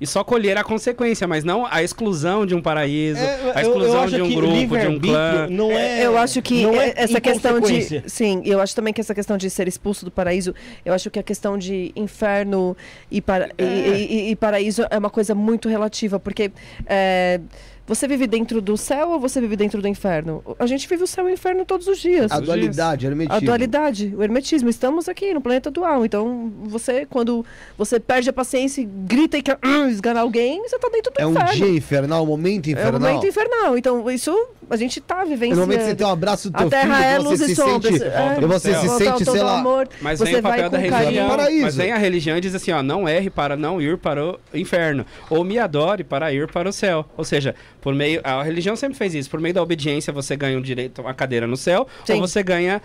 e 0.00 0.06
só 0.06 0.22
colher 0.22 0.56
a 0.56 0.62
consequência, 0.64 1.26
mas 1.26 1.42
não 1.44 1.66
a 1.70 1.82
exclusão 1.82 2.46
de 2.46 2.54
um 2.54 2.62
paraíso, 2.62 3.18
É, 3.20 3.52
a 3.54 3.62
exclusão 3.62 4.06
de 4.06 4.22
um 4.22 4.28
que 4.28 4.34
grupo, 4.36 4.78
de 4.78 4.86
um 4.86 5.00
clã. 5.00 5.46
Não 5.50 5.72
é, 5.72 6.04
eu 6.06 6.16
acho 6.16 6.40
que 6.40 6.62
não 6.62 6.80
é 6.80 6.92
essa 6.96 7.20
questão 7.20 7.60
de. 7.60 8.02
Sim, 8.06 8.40
eu 8.44 8.60
acho 8.60 8.74
também 8.76 8.92
que 8.94 9.00
essa 9.00 9.14
questão 9.14 9.36
de 9.36 9.50
ser 9.50 9.66
expulso 9.66 10.04
do 10.04 10.10
paraíso, 10.10 10.54
eu 10.84 10.92
acho 10.94 11.10
que 11.10 11.18
a 11.18 11.22
questão 11.22 11.58
de 11.58 11.92
inferno 11.96 12.76
e, 13.10 13.20
para, 13.20 13.48
e- 13.58 13.62
e, 13.62 14.06
e- 14.28 14.30
e 14.30 14.36
paraíso 14.36 14.84
é 14.90 14.98
uma 14.98 15.10
coisa 15.10 15.34
muito 15.34 15.68
relativa, 15.68 16.18
porque 16.20 16.50
é, 16.86 17.40
Você 17.89 18.06
vive 18.06 18.27
dentro 18.27 18.60
do 18.60 18.77
céu 18.77 19.09
ou 19.12 19.19
você 19.19 19.40
vive 19.40 19.56
dentro 19.56 19.81
do 19.81 19.89
inferno? 19.89 20.44
A 20.59 20.66
gente 20.66 20.86
vive 20.86 21.02
o 21.05 21.06
céu 21.06 21.27
e 21.27 21.31
o 21.31 21.35
inferno 21.35 21.65
todos 21.65 21.86
os 21.89 21.98
dias. 21.98 22.31
A 22.31 22.39
dualidade, 22.39 23.06
o 23.06 23.10
hermetismo. 23.10 23.36
A 23.36 23.40
dualidade, 23.40 24.15
o 24.15 24.23
hermetismo. 24.23 24.69
Estamos 24.69 25.09
aqui 25.09 25.32
no 25.32 25.40
planeta 25.40 25.70
dual. 25.70 26.05
Então, 26.05 26.52
você, 26.65 27.06
quando 27.06 27.44
você 27.78 27.98
perde 27.98 28.28
a 28.28 28.32
paciência 28.32 28.82
e 28.82 28.85
grita 28.85 29.39
e 29.39 29.43
quer 29.43 29.59
hum, 29.65 29.89
esganar 29.89 30.23
alguém, 30.23 30.60
você 30.62 30.77
está 30.77 30.89
dentro 30.90 31.10
do 31.12 31.19
É 31.20 31.27
um 31.27 31.31
inferno. 31.32 31.52
dia 31.55 31.69
infernal, 31.69 32.23
um 32.23 32.27
momento 32.27 32.69
É 32.69 32.73
infernal. 32.73 33.01
o 33.01 33.01
momento 33.01 33.27
infernal. 33.27 33.78
Então, 33.78 34.10
isso 34.10 34.48
a 34.69 34.77
gente 34.77 34.98
está 34.98 35.20
É 35.20 35.23
no 35.24 35.28
vivenciando. 35.31 35.60
momento 35.62 35.78
que 35.81 35.85
você 35.86 35.94
tem 35.94 36.06
um 36.06 36.10
abraço 36.10 36.51
do 36.51 36.59
teu 36.59 36.66
A 36.66 36.70
terra 36.70 36.94
filho, 36.97 37.09
é 37.09 37.19
luz 37.19 37.40
e 37.40 37.47
se 37.47 37.56
sombras. 37.56 37.93
sente, 37.94 38.05
É. 38.05 38.39
e 38.39 38.44
você 38.47 38.74
se 38.74 38.89
sente, 38.98 39.24
sei 39.24 39.43
lá, 39.43 39.59
amor, 39.60 39.89
Mas 40.02 40.19
você 40.19 40.24
vem 40.27 40.40
o 40.40 40.43
vai 40.43 40.52
papel 40.62 40.70
da 40.70 40.78
religião. 40.78 41.28
Paraíso. 41.31 41.62
Mas 41.62 41.77
vem 41.77 41.93
a 41.93 41.97
religião 41.97 42.36
e 42.36 42.40
diz 42.43 42.55
assim, 42.55 42.70
ó, 42.70 42.82
não 42.82 43.09
erre 43.09 43.31
para 43.31 43.56
não 43.56 43.81
ir 43.81 43.97
para 43.97 44.23
o 44.23 44.39
inferno. 44.52 45.06
Ou 45.31 45.43
me 45.43 45.59
adore 45.59 46.05
para 46.05 46.31
ir 46.35 46.48
para 46.52 46.69
o 46.69 46.73
céu. 46.73 47.06
Ou 47.16 47.24
seja, 47.24 47.55
por 47.80 47.94
meio. 47.94 48.20
A 48.24 48.42
religião 48.42 48.76
sempre 48.76 48.96
fez 48.96 49.14
isso. 49.14 49.30
Por 49.30 49.40
meio 49.40 49.55
da 49.55 49.62
obediência, 49.62 50.12
você 50.12 50.36
ganha 50.36 50.59
um 50.59 50.62
direito, 50.62 51.00
uma 51.00 51.14
cadeira 51.14 51.46
no 51.46 51.56
céu, 51.56 51.86
Sim. 52.05 52.14
ou 52.14 52.20
você 52.20 52.42
ganha 52.42 52.82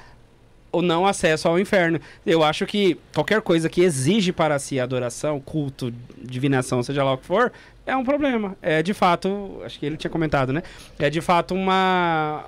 o 0.71 0.81
não 0.81 1.05
acesso 1.05 1.47
ao 1.47 1.59
inferno. 1.59 1.99
Eu 2.25 2.43
acho 2.43 2.65
que 2.65 2.97
qualquer 3.13 3.41
coisa 3.41 3.69
que 3.69 3.81
exige 3.81 4.31
para 4.31 4.57
si 4.57 4.79
adoração, 4.79 5.39
culto, 5.39 5.93
divinação, 6.17 6.81
seja 6.81 7.03
lá 7.03 7.13
o 7.13 7.17
que 7.17 7.25
for, 7.25 7.51
é 7.85 7.95
um 7.95 8.03
problema. 8.03 8.57
É 8.61 8.81
de 8.81 8.93
fato, 8.93 9.61
acho 9.63 9.79
que 9.79 9.85
ele 9.85 9.97
tinha 9.97 10.09
comentado, 10.09 10.51
né? 10.51 10.63
É 10.97 11.09
de 11.09 11.21
fato 11.21 11.53
uma 11.53 12.43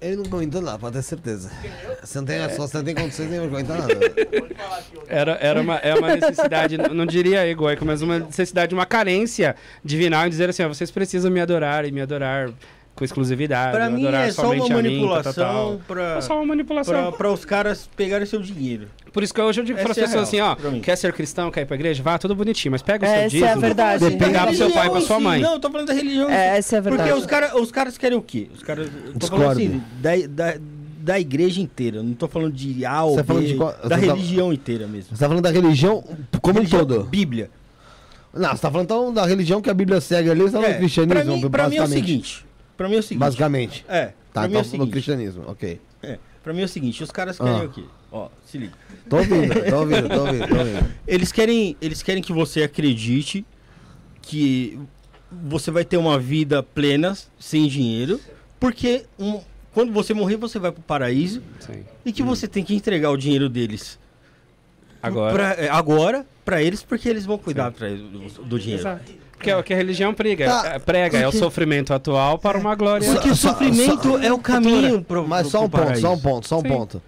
Ele 0.00 0.16
não 0.16 0.24
comentou 0.24 0.62
nada, 0.62 0.78
pode 0.78 0.96
ter 0.96 1.02
certeza. 1.02 1.50
Você 2.02 2.18
não 2.18 2.24
tem, 2.24 2.38
só 2.50 2.66
você 2.66 2.78
não 2.78 2.84
tem 2.84 2.94
condições 2.94 3.30
de 3.30 3.38
comentar 3.38 3.78
nada. 3.78 3.94
Era, 5.06 5.32
era 5.32 5.60
uma, 5.60 5.76
é 5.76 5.94
uma 5.94 6.16
necessidade, 6.16 6.78
não 6.78 7.04
diria 7.04 7.46
egoica, 7.46 7.84
mas 7.84 8.00
uma 8.00 8.20
necessidade, 8.20 8.74
uma 8.74 8.86
carência 8.86 9.54
divinal 9.84 10.26
em 10.26 10.30
dizer 10.30 10.48
assim, 10.48 10.62
ó, 10.62 10.68
vocês 10.68 10.90
precisam 10.90 11.30
me 11.30 11.40
adorar 11.40 11.84
e 11.84 11.92
me 11.92 12.00
adorar 12.00 12.50
com 12.94 13.04
exclusividade. 13.04 13.76
Pra 13.76 13.88
mim 13.90 14.02
adorar 14.02 14.28
é 14.28 14.32
só 14.32 14.42
uma 14.42 14.48
somente 14.66 14.72
a 14.72 14.76
mim, 14.76 14.82
manipulação 15.00 15.80
pra, 15.86 16.16
É 16.16 16.20
só 16.20 16.34
uma 16.36 16.46
manipulação. 16.46 16.94
pra, 16.94 17.12
pra 17.12 17.32
os 17.32 17.44
caras 17.44 17.88
pegarem 17.96 18.26
seu 18.26 18.40
dinheiro. 18.42 18.88
Por 19.12 19.22
isso 19.22 19.34
que 19.34 19.40
hoje 19.40 19.60
eu 19.60 19.64
digo 19.64 19.78
para 19.80 19.90
as 19.90 19.98
é 19.98 20.02
pessoas 20.02 20.22
assim, 20.24 20.40
ó, 20.40 20.54
quer 20.82 20.96
ser 20.96 21.12
cristão, 21.12 21.50
quer 21.50 21.62
ir 21.62 21.66
pra 21.66 21.74
igreja, 21.76 22.02
vá, 22.02 22.16
tudo 22.18 22.34
bonitinho, 22.36 22.70
mas 22.72 22.82
pega 22.82 23.04
o 23.04 23.08
seu 23.08 23.16
Essa 23.16 23.22
é 23.22 23.24
a 23.24 23.28
dízimo 23.28 23.60
verdade. 23.60 24.10
pegar 24.16 24.46
pro 24.46 24.56
seu 24.56 24.70
pai 24.70 24.86
e 24.86 24.90
pra 24.90 25.00
sua 25.00 25.18
mãe. 25.18 25.40
Não, 25.40 25.54
eu 25.54 25.60
tô 25.60 25.70
falando 25.70 25.88
da 25.88 25.94
religião. 25.94 26.30
É, 26.30 26.58
essa 26.58 26.76
é 26.76 26.78
a 26.78 26.82
verdade. 26.82 27.08
Porque 27.08 27.20
os, 27.20 27.26
cara, 27.26 27.60
os 27.60 27.72
caras 27.72 27.98
querem 27.98 28.16
o 28.18 28.22
quê? 28.22 28.48
Os 28.54 28.62
caras. 28.62 28.86
eu 28.86 29.12
Tô 29.18 29.26
falando 29.26 29.56
Discordo. 29.56 29.60
assim, 29.60 29.82
da, 30.00 30.52
da, 30.52 30.58
da 31.00 31.18
igreja 31.18 31.60
inteira. 31.60 31.96
eu 31.96 32.02
Não 32.04 32.12
tô 32.14 32.28
falando 32.28 32.52
de 32.52 32.84
A 32.84 33.02
ou 33.02 33.10
Você 33.14 33.16
tá 33.16 33.24
falando 33.24 33.42
B, 33.42 33.48
de 33.48 33.54
qual- 33.56 33.72
da 33.82 33.88
tá- 33.88 33.96
religião 33.96 34.52
inteira 34.52 34.86
mesmo. 34.86 35.16
Você 35.16 35.20
tá 35.24 35.28
falando 35.28 35.42
da 35.42 35.50
religião 35.50 36.04
como 36.40 36.58
um 36.58 36.62
Religião- 36.62 36.86
todo. 36.86 37.02
Bíblia. 37.04 37.50
Não, 38.32 38.50
você 38.50 38.62
tá 38.62 38.70
falando 38.70 38.84
então 38.84 39.12
da 39.12 39.26
religião 39.26 39.60
que 39.60 39.68
a 39.70 39.74
Bíblia 39.74 40.00
segue 40.00 40.30
ali, 40.30 40.40
você 40.42 40.52
tá 40.52 40.58
falando 40.58 40.70
É, 40.70 40.74
do 40.74 40.78
cristianismo, 40.78 41.24
pra 41.24 41.24
mim, 41.34 41.50
pra 41.50 41.68
mim 41.68 41.76
é 41.76 41.78
o 41.80 41.82
basicamente. 41.82 42.06
seguinte. 42.06 42.46
Pra 42.80 42.88
mim 42.88 42.96
é 42.96 42.98
o 43.00 43.02
seguinte. 43.02 43.20
Basicamente. 43.20 43.84
É, 43.86 44.14
Tá, 44.32 44.44
é 44.44 44.46
então 44.46 44.60
o 44.60 44.64
no 44.64 44.70
seguinte. 44.70 44.90
cristianismo, 44.90 45.44
ok. 45.46 45.78
É, 46.02 46.18
pra 46.42 46.54
mim 46.54 46.62
é 46.62 46.64
o 46.64 46.68
seguinte, 46.68 47.02
os 47.04 47.10
caras 47.10 47.36
querem 47.36 47.52
Ah. 47.60 47.64
o 47.64 47.68
quê? 47.68 47.84
Ó, 48.10 48.30
se 48.46 48.56
liga. 48.56 48.72
Tô 49.06 49.18
ouvindo, 49.18 49.52
tô 49.68 49.76
ouvindo, 49.80 50.08
tô 50.08 50.20
ouvindo, 50.20 50.48
tô 50.48 50.54
ouvindo. 50.56 50.94
Eles 51.06 51.30
querem, 51.30 51.76
eles 51.78 52.02
querem 52.02 52.22
que 52.22 52.32
você 52.32 52.62
acredite 52.62 53.44
que 54.22 54.78
você 55.30 55.70
vai 55.70 55.84
ter 55.84 55.98
uma 55.98 56.18
vida 56.18 56.62
plena, 56.62 57.14
sem 57.38 57.68
dinheiro, 57.68 58.18
porque 58.58 59.04
um- 59.18 59.42
quando 59.74 59.92
você 59.92 60.14
morrer, 60.14 60.36
você 60.38 60.58
vai 60.58 60.72
pro 60.72 60.80
paraíso 60.80 61.42
Sim. 61.60 61.84
e 62.02 62.12
que 62.14 62.22
você 62.22 62.48
tem 62.48 62.64
que 62.64 62.74
entregar 62.74 63.10
o 63.10 63.16
dinheiro 63.18 63.50
deles 63.50 63.98
Agora. 65.02 65.34
pra, 65.34 65.52
é, 65.64 65.68
agora 65.68 66.24
pra 66.46 66.62
eles, 66.62 66.82
porque 66.82 67.10
eles 67.10 67.26
vão 67.26 67.36
cuidar 67.36 67.72
pra 67.72 67.90
eles 67.90 68.34
do, 68.34 68.44
do 68.44 68.58
dinheiro. 68.58 68.80
Exato. 68.80 69.12
Porque 69.40 69.50
é 69.50 69.56
o 69.56 69.62
que 69.62 69.72
a 69.72 69.76
religião 69.76 70.12
prega, 70.12 70.44
Tá. 70.46 70.68
é, 70.74 70.78
prega 70.78 71.16
é 71.18 71.26
o 71.26 71.32
sofrimento 71.32 71.94
atual 71.94 72.38
para 72.38 72.58
uma 72.58 72.74
glória. 72.74 73.10
Porque 73.10 73.30
o 73.30 73.34
sofrimento 73.34 74.18
é 74.18 74.30
o 74.30 74.38
caminho 74.38 75.02
pro, 75.02 75.26
Mas 75.26 75.42
pro- 75.42 75.50
só 75.50 75.64
um 75.64 75.68
pro 75.70 75.82
ponto, 75.86 75.98
só 75.98 76.12
um 76.12 76.18
ponto, 76.18 76.46
só 76.48 76.58
um 76.58 76.60
Sim. 76.60 76.68
ponto. 76.68 77.02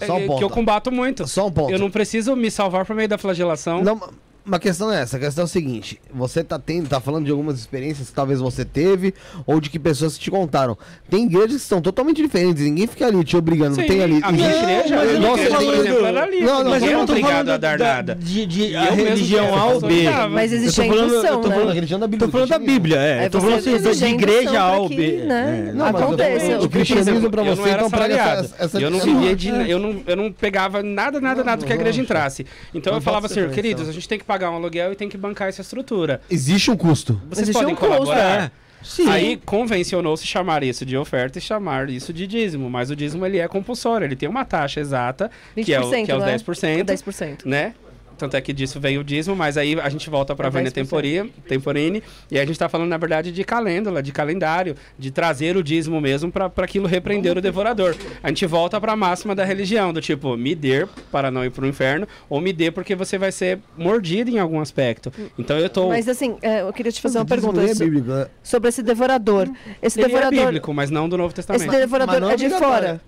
É, 0.00 0.06
Só 0.06 0.14
um 0.16 0.18
que 0.18 0.24
eu 0.24 0.28
ponto. 0.40 0.50
combato 0.50 0.90
muito. 0.92 1.26
Só 1.28 1.46
um 1.46 1.52
ponto. 1.52 1.72
Eu 1.72 1.78
não 1.78 1.88
preciso 1.90 2.34
me 2.34 2.50
salvar 2.50 2.84
por 2.84 2.94
meio 2.96 3.08
da 3.08 3.16
flagelação. 3.18 3.82
Não, 3.82 4.00
uma 4.48 4.58
questão 4.58 4.90
é 4.92 5.02
essa, 5.02 5.16
a 5.16 5.20
questão 5.20 5.42
é 5.42 5.44
o 5.44 5.48
seguinte, 5.48 6.00
você 6.12 6.42
tá 6.42 6.58
tendo, 6.58 6.88
tá 6.88 7.00
falando 7.00 7.24
de 7.26 7.30
algumas 7.30 7.58
experiências 7.58 8.08
que 8.08 8.14
talvez 8.14 8.40
você 8.40 8.64
teve, 8.64 9.14
ou 9.46 9.60
de 9.60 9.68
que 9.70 9.78
pessoas 9.78 10.18
te 10.18 10.30
contaram. 10.30 10.76
Tem 11.08 11.24
igrejas 11.24 11.62
que 11.62 11.68
são 11.68 11.80
totalmente 11.80 12.22
diferentes, 12.22 12.62
ninguém 12.64 12.86
fica 12.86 13.06
ali 13.06 13.22
te 13.22 13.36
obrigando, 13.36 13.74
Sim, 13.74 13.82
não 13.82 13.88
tem 13.88 14.02
ali. 14.02 14.20
a 14.22 14.32
minha 14.32 14.48
Não, 14.48 14.58
igreja, 14.62 14.96
mas 14.96 15.10
eu 15.12 15.20
não 15.20 15.32
igreja, 15.36 15.56
sei- 15.58 15.66
por 15.66 15.74
exemplo, 15.74 16.06
era 16.06 16.22
ali. 16.22 16.40
Não, 16.40 16.64
não, 16.64 16.70
mas 16.70 16.82
eu 16.82 16.88
é 16.88 16.92
não 16.92 17.06
tô 17.06 17.12
obrigado 17.12 17.32
falando 17.32 17.50
a 17.50 17.56
dar 17.58 17.78
da- 17.78 17.84
nada. 17.84 18.14
De, 18.14 18.46
de 18.46 18.74
a 18.76 18.90
religião 18.90 19.54
A 19.54 19.66
ou 19.66 19.80
B. 19.80 20.04
Mas 20.30 20.52
Eu 20.52 20.58
existe 20.58 20.80
a 20.80 20.84
falando, 20.86 21.04
indução, 21.08 21.30
eu 21.30 21.40
tô 21.40 21.48
né? 21.48 21.54
falando, 21.54 21.68
da 21.68 21.74
religião 21.74 22.00
da 22.00 22.06
Bíblia. 22.06 22.26
tô 22.28 22.32
falando 22.32 22.48
da. 22.48 22.58
Bíblia, 22.58 22.96
é. 22.96 23.24
É 23.24 23.28
tô 23.28 23.40
falando 23.40 23.58
assim, 23.58 23.78
de, 23.78 24.04
igreja 24.06 24.60
A 24.60 24.78
ou 24.78 24.88
B. 24.88 25.24
né, 25.26 25.68
É. 25.68 25.72
Não, 25.72 25.92
falando, 25.92 26.64
o 26.64 26.68
cristianismo 26.68 27.30
pra 27.30 27.42
você 27.42 27.70
então 27.70 27.90
prega 27.90 28.14
essa, 28.58 28.80
eu 28.80 28.90
não 28.90 28.98
vivia 29.00 29.36
de, 29.36 29.48
eu 29.48 29.78
não, 29.78 30.02
eu 30.06 30.16
não 30.16 30.32
pegava 30.32 30.82
nada, 30.82 31.20
nada, 31.20 31.44
nada 31.44 31.64
que 31.66 31.72
a 31.72 31.74
igreja 31.74 32.00
entrasse. 32.00 32.46
Então 32.74 32.94
eu 32.94 33.00
falava 33.00 33.26
assim, 33.26 33.46
queridos, 33.50 33.88
a 33.88 33.92
gente 33.92 34.08
tem 34.08 34.18
que 34.18 34.24
pagar 34.24 34.37
um 34.46 34.54
aluguel 34.54 34.92
e 34.92 34.96
tem 34.96 35.08
que 35.08 35.16
bancar 35.16 35.48
essa 35.48 35.62
estrutura. 35.62 36.20
Existe 36.30 36.70
um 36.70 36.76
custo. 36.76 37.20
Vocês 37.28 37.48
Existe 37.48 37.58
podem 37.58 37.74
um 37.74 37.76
custo, 37.76 37.94
colaborar? 37.94 38.44
é. 38.44 38.50
Sim. 38.82 39.08
Aí 39.08 39.36
convencionou-se 39.44 40.26
chamar 40.26 40.62
isso 40.62 40.86
de 40.86 40.96
oferta 40.96 41.38
e 41.38 41.40
chamar 41.40 41.90
isso 41.90 42.12
de 42.12 42.26
dízimo, 42.26 42.70
mas 42.70 42.90
o 42.90 42.96
dízimo 42.96 43.26
ele 43.26 43.38
é 43.38 43.48
compulsório, 43.48 44.04
ele 44.04 44.14
tem 44.14 44.28
uma 44.28 44.44
taxa 44.44 44.80
exata, 44.80 45.30
que 45.54 45.74
é, 45.74 45.80
o, 45.80 45.90
que 45.90 46.10
é 46.10 46.16
os 46.16 46.22
né? 46.22 46.36
10%, 46.36 46.84
10%. 46.84 47.44
né? 47.44 47.74
Tanto 48.18 48.36
é 48.36 48.40
que 48.40 48.52
disso 48.52 48.80
veio 48.80 49.00
o 49.00 49.04
dízimo, 49.04 49.36
mas 49.36 49.56
aí 49.56 49.78
a 49.80 49.88
gente 49.88 50.10
volta 50.10 50.34
para 50.34 50.46
a 50.46 50.48
É 50.48 50.50
Vânia 50.50 50.70
10%. 50.70 50.74
Temporine, 50.74 51.32
Temporine, 51.46 52.02
e 52.30 52.38
a 52.38 52.42
gente 52.42 52.52
está 52.52 52.68
falando, 52.68 52.88
na 52.88 52.96
verdade, 52.96 53.30
de 53.30 53.44
calêndula, 53.44 54.02
de 54.02 54.12
calendário, 54.12 54.74
de 54.98 55.10
trazer 55.10 55.56
o 55.56 55.62
dízimo 55.62 56.00
mesmo 56.00 56.30
para 56.30 56.50
aquilo 56.56 56.86
repreender 56.86 57.38
o 57.38 57.40
devorador. 57.40 57.96
A 58.22 58.28
gente 58.28 58.44
volta 58.46 58.80
para 58.80 58.92
a 58.92 58.96
máxima 58.96 59.34
da 59.34 59.44
religião, 59.44 59.92
do 59.92 60.00
tipo, 60.00 60.36
me 60.36 60.54
dê 60.54 60.86
para 61.12 61.30
não 61.30 61.44
ir 61.44 61.50
para 61.50 61.64
o 61.64 61.66
inferno, 61.66 62.06
ou 62.28 62.40
me 62.40 62.52
dê 62.52 62.70
porque 62.70 62.94
você 62.94 63.16
vai 63.16 63.30
ser 63.30 63.60
mordido 63.76 64.30
em 64.30 64.38
algum 64.38 64.60
aspecto. 64.60 65.12
Então 65.38 65.58
eu 65.58 65.70
tô... 65.70 65.88
Mas 65.88 66.08
assim, 66.08 66.36
é, 66.42 66.62
eu 66.62 66.72
queria 66.72 66.90
te 66.90 67.00
fazer 67.00 67.18
uma 67.18 67.24
pergunta 67.24 67.62
é 67.62 67.74
bíblico, 67.74 68.08
né? 68.08 68.26
sobre 68.42 68.68
esse 68.68 68.82
devorador. 68.82 69.48
Esse 69.80 69.98
Ele 69.98 70.04
é 70.04 70.08
devorador, 70.08 70.46
bíblico, 70.46 70.74
mas 70.74 70.90
não 70.90 71.08
do 71.08 71.16
Novo 71.16 71.28
esse 71.28 71.36
Testamento. 71.36 71.70
devorador 71.70 72.14
Mas 72.14 72.20
não 72.20 72.30
é 72.30 72.36
de 72.36 72.50
fora. 72.50 73.00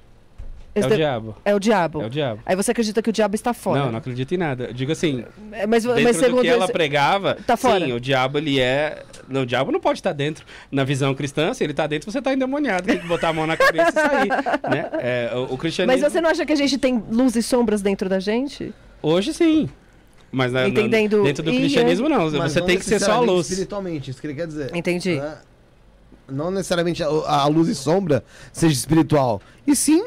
É 0.74 0.80
o 0.86 0.88
de- 0.88 0.96
diabo. 0.96 1.36
é 1.44 1.54
o 1.54 1.58
diabo. 1.58 2.02
É 2.02 2.06
o 2.06 2.10
diabo. 2.10 2.40
Aí 2.46 2.54
você 2.54 2.70
acredita 2.70 3.02
que 3.02 3.10
o 3.10 3.12
diabo 3.12 3.34
está 3.34 3.52
fora. 3.52 3.80
Não, 3.80 3.90
não 3.92 3.98
acredito 3.98 4.32
em 4.32 4.36
nada. 4.36 4.64
Eu 4.66 4.72
Digo 4.72 4.92
assim, 4.92 5.24
É, 5.52 5.66
Mas, 5.66 5.82
dentro 5.84 6.02
mas 6.02 6.16
do 6.20 6.40
que 6.40 6.46
ela 6.48 6.64
esse- 6.64 6.72
pregava, 6.72 7.36
tá 7.46 7.56
fora. 7.56 7.84
sim, 7.84 7.92
o 7.92 7.98
diabo 8.00 8.38
ele 8.38 8.60
é... 8.60 9.02
Não, 9.28 9.42
o 9.42 9.46
diabo 9.46 9.72
não 9.72 9.80
pode 9.80 9.98
estar 9.98 10.12
dentro. 10.12 10.44
Na 10.70 10.84
visão 10.84 11.14
cristã, 11.14 11.52
se 11.54 11.62
ele 11.64 11.72
está 11.72 11.86
dentro, 11.86 12.10
você 12.10 12.18
está 12.18 12.32
endemoniado. 12.32 12.84
Tem 12.86 12.98
que 12.98 13.06
botar 13.06 13.28
a 13.30 13.32
mão 13.32 13.46
na 13.46 13.56
cabeça 13.56 13.90
e 13.90 13.92
sair, 13.92 14.28
né? 14.70 14.90
É, 15.00 15.30
o, 15.34 15.54
o 15.54 15.58
cristianismo... 15.58 16.00
Mas 16.02 16.12
você 16.12 16.20
não 16.20 16.30
acha 16.30 16.46
que 16.46 16.52
a 16.52 16.56
gente 16.56 16.78
tem 16.78 17.02
luz 17.10 17.34
e 17.36 17.42
sombras 17.42 17.82
dentro 17.82 18.08
da 18.08 18.20
gente? 18.20 18.72
Hoje 19.02 19.32
sim. 19.34 19.68
Mas 20.32 20.52
na, 20.52 20.60
na- 20.62 20.68
Entendendo- 20.68 21.24
dentro 21.24 21.42
do 21.42 21.50
cristianismo 21.50 22.08
não. 22.08 22.30
Mas 22.30 22.52
você 22.52 22.60
não 22.60 22.66
tem 22.68 22.78
que 22.78 22.84
ser 22.84 23.00
só 23.00 23.14
a 23.14 23.18
luz. 23.20 23.48
Espiritualmente, 23.50 24.10
isso 24.12 24.20
que 24.20 24.26
ele 24.28 24.34
quer 24.34 24.46
dizer. 24.46 24.70
Entendi. 24.74 25.16
Né? 25.16 25.38
Não 26.28 26.50
necessariamente 26.52 27.02
a, 27.02 27.06
a 27.08 27.46
luz 27.46 27.68
e 27.68 27.74
sombra 27.74 28.22
seja 28.52 28.72
espiritual. 28.72 29.42
E 29.66 29.74
sim, 29.74 30.04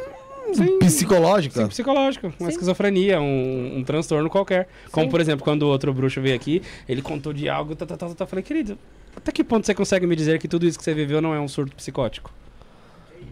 Sim. 0.54 0.80
psicológica. 0.80 1.62
Sim, 1.62 1.68
psicológico, 1.68 2.28
uma 2.40 2.50
Sim. 2.50 2.54
esquizofrenia, 2.54 3.22
um, 3.22 3.78
um 3.78 3.84
transtorno 3.84 4.30
qualquer. 4.30 4.68
Como, 4.92 5.10
por 5.10 5.22
exemplo, 5.22 5.44
quando 5.44 5.64
o 5.64 5.68
outro 5.68 5.94
bruxo 5.94 6.22
veio 6.22 6.36
aqui, 6.36 6.62
ele 6.88 7.02
contou 7.02 7.32
de 7.32 7.48
algo, 7.48 7.76
tá, 7.76 7.86
tá, 7.86 7.96
tá, 7.96 8.10
tá, 8.10 8.24
eu 8.24 8.28
falei, 8.28 8.44
querido, 8.44 8.78
até 9.16 9.32
que 9.32 9.44
ponto 9.44 9.66
você 9.66 9.74
consegue 9.74 10.06
me 10.06 10.16
dizer 10.16 10.40
que 10.40 10.48
tudo 10.48 10.66
isso 10.66 10.78
que 10.78 10.84
você 10.84 10.94
viveu 10.94 11.22
não 11.22 11.34
é 11.34 11.40
um 11.40 11.48
surto 11.48 11.76
psicótico? 11.76 12.32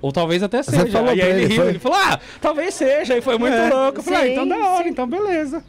Ou 0.01 0.11
talvez 0.11 0.41
até 0.41 0.63
Você 0.63 0.71
seja. 0.71 0.87
falou 0.87 1.09
Aí 1.09 1.19
ele, 1.19 1.43
ele, 1.43 1.45
riu, 1.47 1.61
foi? 1.61 1.69
ele 1.69 1.79
falou, 1.79 1.97
ah, 1.97 2.19
talvez 2.39 2.73
seja, 2.73 3.17
e 3.17 3.21
foi 3.21 3.37
muito 3.37 3.55
louco. 3.55 3.99
Eu 3.99 4.03
falei, 4.03 4.19
ah, 4.19 4.27
então 4.29 4.47
da 4.47 4.57
hora, 4.57 4.83
sim. 4.83 4.89
então 4.89 5.07
beleza. 5.07 5.63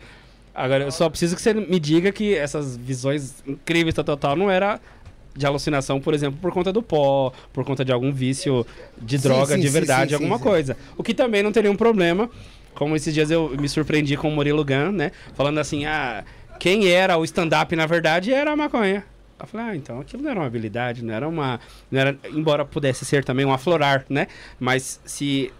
Agora, 0.54 0.84
eu 0.84 0.92
só 0.92 1.08
preciso 1.08 1.34
que 1.34 1.42
você 1.42 1.54
me 1.54 1.80
diga 1.80 2.12
que 2.12 2.34
essas 2.34 2.76
visões 2.76 3.42
incríveis, 3.46 3.94
tal, 3.94 4.04
tal, 4.04 4.16
tal, 4.16 4.36
não 4.36 4.50
era 4.50 4.80
de 5.34 5.46
alucinação, 5.46 6.00
por 6.00 6.14
exemplo, 6.14 6.38
por 6.40 6.52
conta 6.52 6.72
do 6.72 6.82
pó, 6.82 7.32
por 7.52 7.64
conta 7.64 7.84
de 7.84 7.92
algum 7.92 8.12
vício 8.12 8.66
de 9.00 9.18
droga 9.18 9.54
sim, 9.54 9.60
de 9.60 9.66
sim, 9.66 9.72
verdade, 9.72 10.10
sim, 10.10 10.14
alguma 10.14 10.38
coisa. 10.38 10.76
O 10.96 11.02
que 11.02 11.14
também 11.14 11.42
não 11.42 11.52
teria 11.52 11.70
um 11.70 11.76
problema, 11.76 12.30
como 12.74 12.94
esses 12.96 13.12
dias 13.12 13.30
eu 13.30 13.54
me 13.58 13.68
surpreendi 13.68 14.16
com 14.16 14.28
o 14.28 14.32
Murilo 14.32 14.64
Gun, 14.64 14.92
né? 14.92 15.12
Falando 15.34 15.58
assim, 15.58 15.84
ah, 15.84 16.24
quem 16.58 16.88
era 16.88 17.16
o 17.16 17.24
stand-up 17.24 17.74
na 17.74 17.86
verdade 17.86 18.32
era 18.32 18.52
a 18.52 18.56
maconha. 18.56 19.04
Eu 19.38 19.46
falei, 19.46 19.66
ah, 19.66 19.76
então 19.76 20.00
aquilo 20.00 20.22
não 20.22 20.30
era 20.30 20.38
uma 20.38 20.46
habilidade, 20.46 21.04
não 21.04 21.12
era 21.12 21.28
uma. 21.28 21.58
Não 21.90 22.00
era, 22.00 22.16
embora 22.30 22.64
pudesse 22.64 23.04
ser 23.04 23.24
também 23.24 23.44
um 23.44 23.52
aflorar, 23.52 24.04
né? 24.08 24.28
Mas 24.60 25.00
se 25.04 25.52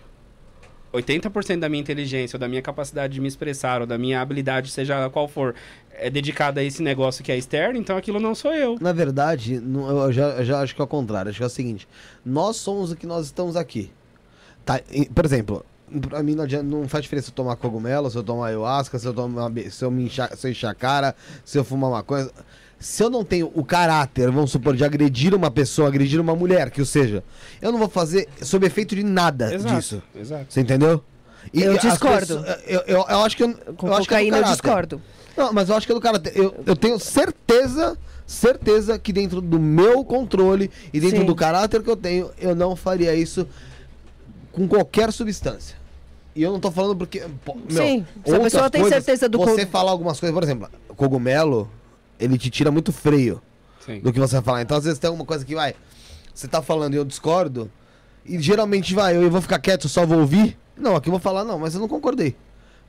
80% 0.93 1.61
da 1.61 1.69
minha 1.69 1.81
inteligência, 1.81 2.37
ou 2.37 2.41
da 2.41 2.49
minha 2.49 2.63
capacidade 2.63 3.15
de 3.15 3.21
me 3.21 3.29
expressar, 3.29 3.81
ou 3.81 3.87
da 3.87 3.97
minha 3.97 4.21
habilidade, 4.21 4.71
seja 4.71 5.09
qual 5.11 5.27
for, 5.27 5.55
é 5.93 6.11
dedicada 6.11 6.61
a 6.61 6.65
esse 6.65 6.83
negócio 6.83 7.25
que 7.25 7.33
é 7.33 7.37
externo, 7.37 7.79
então 7.79 7.97
aquilo 7.97 8.21
não 8.21 8.35
sou 8.35 8.53
eu. 8.53 8.77
Na 8.81 8.93
verdade, 8.93 9.55
eu 9.55 10.13
já, 10.13 10.29
eu 10.31 10.45
já 10.45 10.61
acho 10.61 10.75
que 10.75 10.81
é 10.81 10.85
o 10.85 10.89
contrário. 10.89 11.31
Acho 11.31 11.39
que 11.39 11.43
é 11.45 11.47
o 11.47 11.51
seguinte: 11.51 11.89
nós 12.25 12.57
somos 12.57 12.93
o 12.93 12.97
que 12.97 13.07
nós 13.07 13.27
estamos 13.27 13.57
aqui. 13.57 13.91
Tá? 14.65 14.81
Por 15.15 15.25
exemplo, 15.25 15.65
pra 16.09 16.23
mim 16.23 16.35
não, 16.35 16.45
adianta- 16.45 16.65
não 16.65 16.89
faz 16.89 17.03
diferença 17.03 17.27
se 17.27 17.33
eu 17.33 17.37
tomar 17.37 17.57
cogumelo, 17.57 18.11
se 18.11 18.17
eu 18.17 18.23
tomar 18.23 18.49
ayahuasca, 18.49 18.99
se 18.99 19.07
eu, 19.07 19.13
tomar, 19.15 19.51
se 19.71 19.85
eu, 19.85 19.91
me 19.91 20.05
encha, 20.05 20.29
se 20.37 20.49
eu 20.49 21.15
se 21.45 21.59
eu 21.59 21.65
fumar 21.65 21.91
uma 21.91 22.03
coisa. 22.03 22.33
Se 22.83 23.03
eu 23.03 23.09
não 23.09 23.25
tenho 23.25 23.51
o 23.55 23.65
caráter, 23.65 24.31
vamos 24.31 24.51
supor, 24.51 24.77
de 24.77 24.85
agredir 24.85 25.35
uma 25.35 25.51
pessoa, 25.51 25.87
agredir 25.89 26.21
uma 26.21 26.35
mulher, 26.35 26.71
que 26.71 26.83
o 26.83 26.87
seja, 26.87 27.23
eu 27.61 27.71
não 27.71 27.79
vou 27.79 27.89
fazer 27.89 28.29
sob 28.43 28.67
efeito 28.67 28.95
de 28.97 29.03
nada 29.05 29.55
Exato, 29.55 29.75
disso. 29.77 30.03
exato. 30.15 30.47
Você 30.49 30.61
entendeu? 30.61 31.03
E 31.55 31.63
Eu 31.63 31.79
discordo. 31.79 32.39
pessoas- 32.41 32.59
eu, 32.67 32.81
eu, 32.87 32.97
eu 33.09 33.19
acho 33.21 33.37
que 33.37 33.43
eu, 33.45 33.55
Com 33.77 33.87
eu 33.87 33.95
acho 33.95 34.09
que 34.09 34.15
é 34.15 34.25
eu 34.29 34.43
discordo. 34.45 35.01
Não, 35.37 35.53
mas 35.53 35.69
eu 35.69 35.77
acho 35.77 35.87
que 35.87 35.93
é 35.93 35.95
do 35.95 36.01
caráter. 36.01 36.33
Eu, 36.37 36.55
eu 36.67 36.77
tenho 36.77 36.99
certeza, 36.99 37.97
certeza 38.27 38.99
que 38.99 39.13
dentro 39.13 39.41
do 39.41 39.59
meu 39.59 40.05
controle 40.05 40.71
e 40.93 41.01
dentro 41.01 41.21
Sim. 41.21 41.27
do 41.27 41.35
caráter 41.35 41.83
que 41.83 41.91
eu 41.91 41.97
tenho, 41.97 42.31
eu 42.39 42.55
não 42.55 42.75
faria 42.77 43.15
isso 43.15 43.47
com 44.53 44.67
qualquer 44.69 45.13
substância. 45.13 45.77
E 46.35 46.43
eu 46.43 46.51
não 46.53 46.61
tô 46.61 46.71
falando 46.71 46.97
porque. 46.97 47.23
pô, 47.45 47.55
meu, 47.55 47.83
Sim, 47.83 48.07
se 48.25 48.35
a 48.35 48.41
pessoa 48.41 48.71
tem 48.71 48.81
coisas, 48.81 49.05
certeza 49.05 49.29
do 49.29 49.39
Você 49.39 49.67
co- 49.67 49.71
falar 49.73 49.91
algumas 49.91 50.19
coisas, 50.19 50.35
por 50.35 50.43
exemplo, 50.43 50.69
cogumelo, 50.97 51.69
ele 52.19 52.39
te 52.39 52.51
tira 52.51 52.71
muito 52.71 52.93
freio 52.93 53.43
Sim. 53.85 54.01
do 54.01 54.13
que 54.13 54.21
você 54.21 54.35
vai 54.37 54.43
falar. 54.43 54.63
Então, 54.63 54.77
às 54.77 54.85
vezes 54.85 54.99
tem 54.99 55.09
alguma 55.09 55.25
coisa 55.27 55.45
que 55.45 55.55
vai. 55.55 55.75
Você 56.35 56.49
tá 56.49 56.63
falando 56.63 56.95
e 56.95 56.97
eu 56.97 57.05
discordo. 57.05 57.71
E 58.25 58.41
geralmente 58.41 58.95
vai, 58.95 59.17
eu 59.17 59.31
vou 59.31 59.41
ficar 59.41 59.59
quieto, 59.59 59.89
só 59.89 60.07
vou 60.07 60.21
ouvir. 60.21 60.57
Não, 60.77 60.97
aqui 60.97 61.09
eu 61.09 61.13
vou 61.13 61.21
falar, 61.21 61.45
não, 61.45 61.59
mas 61.59 61.75
eu 61.75 61.81
não 61.81 61.89
concordei. 61.89 62.35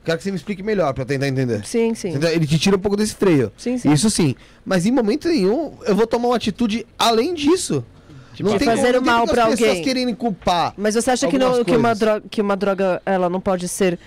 Quero 0.04 0.18
que 0.18 0.24
você 0.24 0.30
me 0.30 0.36
explique 0.36 0.62
melhor 0.62 0.92
pra 0.92 1.02
eu 1.02 1.06
tentar 1.06 1.26
entender. 1.26 1.64
Sim, 1.64 1.94
sim. 1.94 2.10
Entendeu? 2.10 2.30
Ele 2.30 2.46
te 2.46 2.58
tira 2.58 2.76
um 2.76 2.78
pouco 2.78 2.96
desse 2.96 3.14
freio. 3.14 3.50
Sim, 3.56 3.78
sim. 3.78 3.90
Isso 3.90 4.10
sim. 4.10 4.34
Mas 4.64 4.84
em 4.84 4.92
momento 4.92 5.28
nenhum 5.28 5.72
eu 5.86 5.96
vou 5.96 6.06
tomar 6.06 6.28
uma 6.28 6.36
atitude 6.36 6.86
além 6.98 7.32
disso. 7.32 7.82
de 8.34 8.44
fazer 8.44 8.90
o 8.90 8.92
tem 8.92 9.00
mal 9.00 9.20
porque 9.20 9.34
pra 9.34 9.44
as 9.44 9.50
pessoas 9.52 9.68
alguém. 9.70 9.84
quererem 9.84 10.14
culpar. 10.14 10.74
Mas 10.76 10.94
você 10.94 11.10
acha 11.10 11.26
que, 11.26 11.38
não, 11.38 11.64
que, 11.64 11.74
uma 11.74 11.94
droga, 11.94 12.24
que 12.30 12.42
uma 12.42 12.54
droga 12.54 13.00
ela 13.06 13.30
não 13.30 13.40
pode 13.40 13.66
ser 13.66 13.98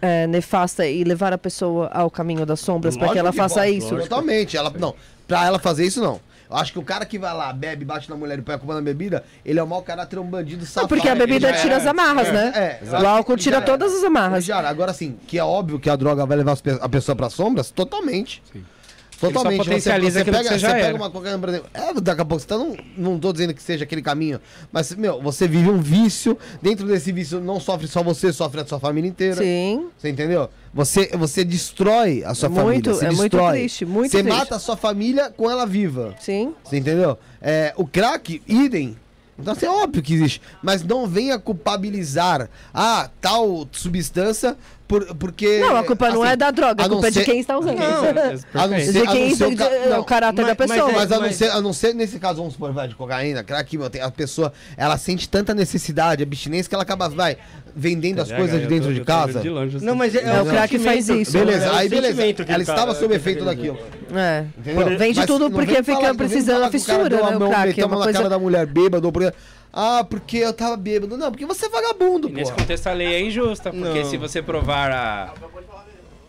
é, 0.00 0.26
nefasta 0.26 0.86
e 0.86 1.04
levar 1.04 1.32
a 1.32 1.38
pessoa 1.38 1.88
ao 1.92 2.10
caminho 2.10 2.44
das 2.44 2.60
sombras 2.60 2.96
para 2.96 3.08
que 3.12 3.18
ela 3.18 3.32
faça 3.32 3.60
pode, 3.60 3.76
isso? 3.78 3.96
Totalmente. 3.96 4.56
Ela, 4.56 4.72
não, 4.78 4.94
pra 5.26 5.44
ela 5.46 5.58
fazer 5.58 5.84
isso, 5.86 6.00
não. 6.00 6.20
Eu 6.48 6.56
acho 6.56 6.72
que 6.72 6.78
o 6.78 6.82
cara 6.82 7.04
que 7.04 7.18
vai 7.18 7.34
lá, 7.34 7.52
bebe, 7.52 7.84
bate 7.84 8.08
na 8.08 8.16
mulher 8.16 8.38
e 8.38 8.42
põe 8.42 8.54
a 8.54 8.58
culpa 8.58 8.74
na 8.74 8.80
bebida, 8.80 9.24
ele 9.44 9.58
é 9.58 9.62
um 9.62 9.66
mau 9.66 9.82
caráter, 9.82 10.16
é 10.16 10.20
um 10.20 10.26
bandido 10.26 10.60
Não, 10.60 10.66
safado. 10.66 10.88
porque 10.88 11.08
a 11.08 11.14
bebida 11.14 11.52
tira 11.54 11.74
é- 11.74 11.76
as 11.76 11.86
amarras, 11.86 12.28
é, 12.28 12.32
né? 12.32 12.52
é, 12.54 12.78
acho 12.82 12.94
o 12.94 12.98
que 13.00 13.06
álcool 13.06 13.36
tira 13.36 13.56
é. 13.56 13.60
todas 13.60 13.92
as 13.92 14.04
amarras. 14.04 14.44
Já, 14.44 14.60
agora 14.60 14.92
sim, 14.92 15.16
que 15.26 15.38
é 15.38 15.44
óbvio 15.44 15.80
que 15.80 15.90
a 15.90 15.96
droga 15.96 16.24
vai 16.24 16.36
levar 16.36 16.56
a 16.80 16.88
pessoa 16.88 17.16
pra 17.16 17.28
sombras, 17.28 17.72
totalmente. 17.72 18.42
Sim. 18.52 18.64
Totalmente. 19.20 19.54
Ele 19.54 19.56
só 19.56 19.64
potencializa 19.64 20.20
aquilo 20.20 20.36
que 20.36 20.42
pega, 20.42 20.54
você 20.54 20.58
já 20.58 20.68
você 20.68 20.74
pega 20.74 20.86
era. 20.86 20.96
uma 20.96 21.26
exemplo. 21.28 21.70
É, 21.72 22.00
daqui 22.00 22.20
a 22.20 22.24
pouco 22.24 22.40
você 22.40 22.46
tá, 22.46 22.58
não, 22.58 22.76
não 22.96 23.18
tô 23.18 23.32
dizendo 23.32 23.54
que 23.54 23.62
seja 23.62 23.84
aquele 23.84 24.02
caminho, 24.02 24.40
mas, 24.72 24.94
meu, 24.94 25.20
você 25.22 25.48
vive 25.48 25.70
um 25.70 25.80
vício. 25.80 26.36
Dentro 26.60 26.86
desse 26.86 27.12
vício 27.12 27.40
não 27.40 27.58
sofre 27.58 27.88
só 27.88 28.02
você, 28.02 28.32
sofre 28.32 28.60
a 28.60 28.66
sua 28.66 28.78
família 28.78 29.08
inteira. 29.08 29.36
Sim. 29.36 29.88
Você 29.96 30.08
entendeu? 30.08 30.50
Você, 30.74 31.10
você 31.14 31.44
destrói 31.44 32.22
a 32.24 32.34
sua 32.34 32.48
Muito, 32.48 32.64
família. 32.64 32.94
Você 32.94 33.04
é 33.06 33.08
muito 33.10 33.32
destrói. 33.32 33.58
triste, 33.58 33.84
muito 33.86 34.10
Você 34.10 34.22
triste. 34.22 34.36
mata 34.38 34.56
a 34.56 34.58
sua 34.58 34.76
família 34.76 35.30
com 35.30 35.50
ela 35.50 35.64
viva. 35.66 36.14
Sim. 36.20 36.54
Você 36.62 36.76
entendeu? 36.76 37.18
É, 37.40 37.72
o 37.76 37.86
crack, 37.86 38.42
idem. 38.46 38.96
Então, 39.38 39.52
assim, 39.52 39.66
é 39.66 39.70
óbvio 39.70 40.02
que 40.02 40.14
existe. 40.14 40.40
Mas 40.62 40.82
não 40.82 41.06
venha 41.06 41.38
culpabilizar 41.38 42.48
ah, 42.72 43.10
tal 43.20 43.68
substância 43.70 44.56
por, 44.88 45.04
porque. 45.16 45.58
Não, 45.58 45.76
a 45.76 45.82
culpa 45.84 46.10
não 46.10 46.22
assim, 46.22 46.32
é 46.32 46.36
da 46.36 46.50
droga, 46.50 46.82
a 46.82 46.86
a 46.86 46.88
não 46.88 46.94
culpa 46.96 47.08
é 47.08 47.10
de 47.10 47.18
ser- 47.18 47.24
quem 47.24 47.40
está 47.40 47.58
usando. 47.58 47.76
Não, 47.78 48.02
Perfeito. 48.14 48.46
a 48.54 48.66
não 48.68 48.76
De 48.76 48.84
ser, 48.92 48.98
a 49.08 49.10
quem 49.12 49.28
não 49.30 49.36
ser 49.36 49.44
o, 49.46 49.56
ca... 49.56 49.64
é 49.64 49.86
o 49.86 49.90
não, 49.90 50.04
caráter 50.04 50.44
da 50.44 50.48
mas- 50.48 50.56
mas 50.58 50.70
pessoa. 50.70 50.90
é- 50.90 50.94
mas 50.94 51.12
a 51.12 51.14
não, 51.16 51.22
Mas- 51.22 51.36
ser, 51.36 51.50
a 51.50 51.60
não 51.60 51.72
ser 51.72 51.94
nesse 51.94 52.18
caso, 52.18 52.36
vamos 52.38 52.52
supor, 52.52 52.72
vai, 52.72 52.86
de 52.88 52.94
cocaína, 52.94 53.42
crack, 53.42 53.76
meu, 53.76 53.90
tem, 53.90 54.00
a 54.00 54.10
pessoa, 54.10 54.52
ela 54.76 54.96
sente 54.96 55.28
tanta 55.28 55.54
necessidade, 55.54 56.22
abstinência, 56.22 56.68
que 56.68 56.74
ela 56.74 56.82
acaba, 56.84 57.08
vai, 57.08 57.36
vendendo 57.74 58.22
as 58.22 58.30
coisas 58.30 58.60
de 58.60 58.66
dentro 58.66 58.94
de 58.94 59.04
casa. 59.04 59.42
Não, 59.82 59.94
mas 59.94 60.14
é, 60.14 60.22
É, 60.24 60.40
o 60.40 60.46
crack 60.46 60.78
faz 60.78 61.08
isso. 61.08 61.32
Beleza, 61.32 61.66
É 61.66 61.70
o 61.70 61.74
aí 61.74 61.88
beleza. 61.88 62.22
Ela 62.22 62.64
tá- 62.64 62.72
estava 62.72 62.94
sob 62.94 63.14
efeito 63.14 63.44
daquilo. 63.44 63.78
É. 64.14 64.44
Vende 64.96 65.18
Mas 65.18 65.26
tudo 65.26 65.48
não 65.48 65.50
porque 65.50 65.82
fica 65.82 66.08
não 66.08 66.16
precisando 66.16 66.60
da 66.60 66.70
fissura, 66.70 67.06
a 67.26 67.30
né? 67.30 67.36
O 67.44 67.48
crack 67.50 67.80
é 67.80 67.82
a 67.82 67.86
uma 67.86 68.06
na 68.06 68.12
cara 68.12 68.28
da 68.28 68.38
mulher 68.38 68.66
porque... 69.12 69.32
Ah, 69.72 70.04
porque 70.08 70.38
eu 70.38 70.52
tava 70.52 70.76
bêbado. 70.76 71.16
Não, 71.18 71.30
porque 71.30 71.44
você 71.46 71.66
é 71.66 71.68
vagabundo, 71.68 72.28
E 72.28 72.32
nesse 72.32 72.50
pô. 72.52 72.58
contexto 72.58 72.86
a 72.86 72.92
lei 72.92 73.14
é 73.14 73.20
injusta, 73.22 73.70
porque 73.70 74.00
Não. 74.00 74.04
se 74.10 74.16
você 74.16 74.40
provar 74.42 74.90
a. 74.90 75.34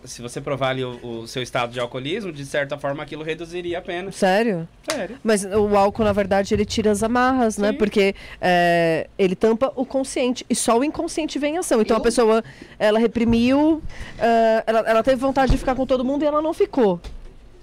Se 0.03 0.21
você 0.21 0.39
provar 0.39 0.69
ali 0.69 0.85
o, 0.85 0.99
o 1.03 1.27
seu 1.27 1.43
estado 1.43 1.73
de 1.73 1.81
alcoolismo, 1.81 2.31
de 2.31 2.45
certa 2.45 2.77
forma 2.77 3.03
aquilo 3.03 3.23
reduziria 3.23 3.79
a 3.79 3.81
pena. 3.81 4.09
Sério? 4.11 4.65
Sério. 4.89 5.17
Mas 5.21 5.43
o 5.43 5.75
álcool, 5.75 6.05
na 6.05 6.13
verdade, 6.13 6.53
ele 6.53 6.63
tira 6.63 6.91
as 6.91 7.03
amarras, 7.03 7.57
né? 7.57 7.71
Sim. 7.71 7.77
Porque 7.77 8.15
é, 8.39 9.07
ele 9.19 9.35
tampa 9.35 9.69
o 9.75 9.85
consciente 9.85 10.45
e 10.49 10.55
só 10.55 10.77
o 10.77 10.83
inconsciente 10.83 11.37
vem 11.37 11.55
em 11.55 11.57
ação. 11.57 11.81
Então 11.81 11.97
a 11.97 11.99
pessoa, 11.99 12.41
ela 12.79 12.99
reprimiu, 12.99 13.81
é, 14.17 14.63
ela, 14.65 14.79
ela 14.79 15.03
teve 15.03 15.17
vontade 15.17 15.51
de 15.51 15.57
ficar 15.57 15.75
com 15.75 15.85
todo 15.85 16.05
mundo 16.05 16.23
e 16.23 16.25
ela 16.25 16.41
não 16.41 16.53
ficou. 16.53 17.01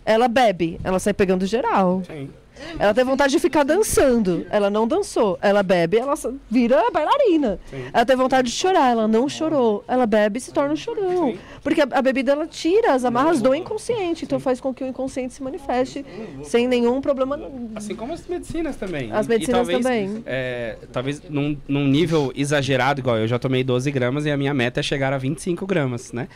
Ela 0.04 0.28
bebe, 0.28 0.78
ela 0.84 0.98
sai 0.98 1.14
pegando 1.14 1.46
geral. 1.46 2.02
Sim. 2.06 2.28
Ela 2.78 2.94
teve 2.94 3.08
vontade 3.08 3.32
de 3.32 3.38
ficar 3.38 3.62
dançando, 3.62 4.46
ela 4.50 4.70
não 4.70 4.86
dançou. 4.86 5.38
Ela 5.40 5.62
bebe, 5.62 5.96
ela 5.96 6.14
vira 6.50 6.90
bailarina. 6.90 7.58
Sim. 7.70 7.84
Ela 7.92 8.04
teve 8.04 8.20
vontade 8.22 8.48
de 8.48 8.54
chorar, 8.54 8.90
ela 8.90 9.08
não 9.08 9.28
chorou. 9.28 9.84
Ela 9.86 10.06
bebe 10.06 10.38
e 10.38 10.40
se 10.40 10.52
torna 10.52 10.72
um 10.72 10.76
chorão. 10.76 11.32
Sim. 11.32 11.38
Porque 11.62 11.80
a, 11.80 11.88
a 11.90 12.02
bebida 12.02 12.32
ela 12.32 12.46
tira 12.46 12.92
as 12.92 13.04
amarras 13.04 13.40
do 13.40 13.54
inconsciente, 13.54 14.24
então 14.24 14.38
faz 14.40 14.60
com 14.60 14.72
que 14.72 14.84
o 14.84 14.86
inconsciente 14.86 15.34
se 15.34 15.42
manifeste 15.42 16.04
sem 16.42 16.66
nenhum 16.66 17.00
problema. 17.00 17.38
Assim 17.74 17.94
como 17.94 18.12
as 18.12 18.26
medicinas 18.26 18.76
também. 18.76 19.12
As 19.12 19.26
medicinas 19.26 19.66
talvez, 19.66 19.82
também. 19.82 20.22
é, 20.26 20.76
talvez 20.92 21.22
num, 21.28 21.56
num 21.66 21.86
nível 21.86 22.32
exagerado, 22.34 23.00
igual 23.00 23.18
eu 23.18 23.28
já 23.28 23.38
tomei 23.38 23.64
12 23.64 23.90
gramas 23.90 24.26
e 24.26 24.30
a 24.30 24.36
minha 24.36 24.54
meta 24.54 24.80
é 24.80 24.82
chegar 24.82 25.12
a 25.12 25.18
25 25.18 25.66
gramas, 25.66 26.12
né? 26.12 26.28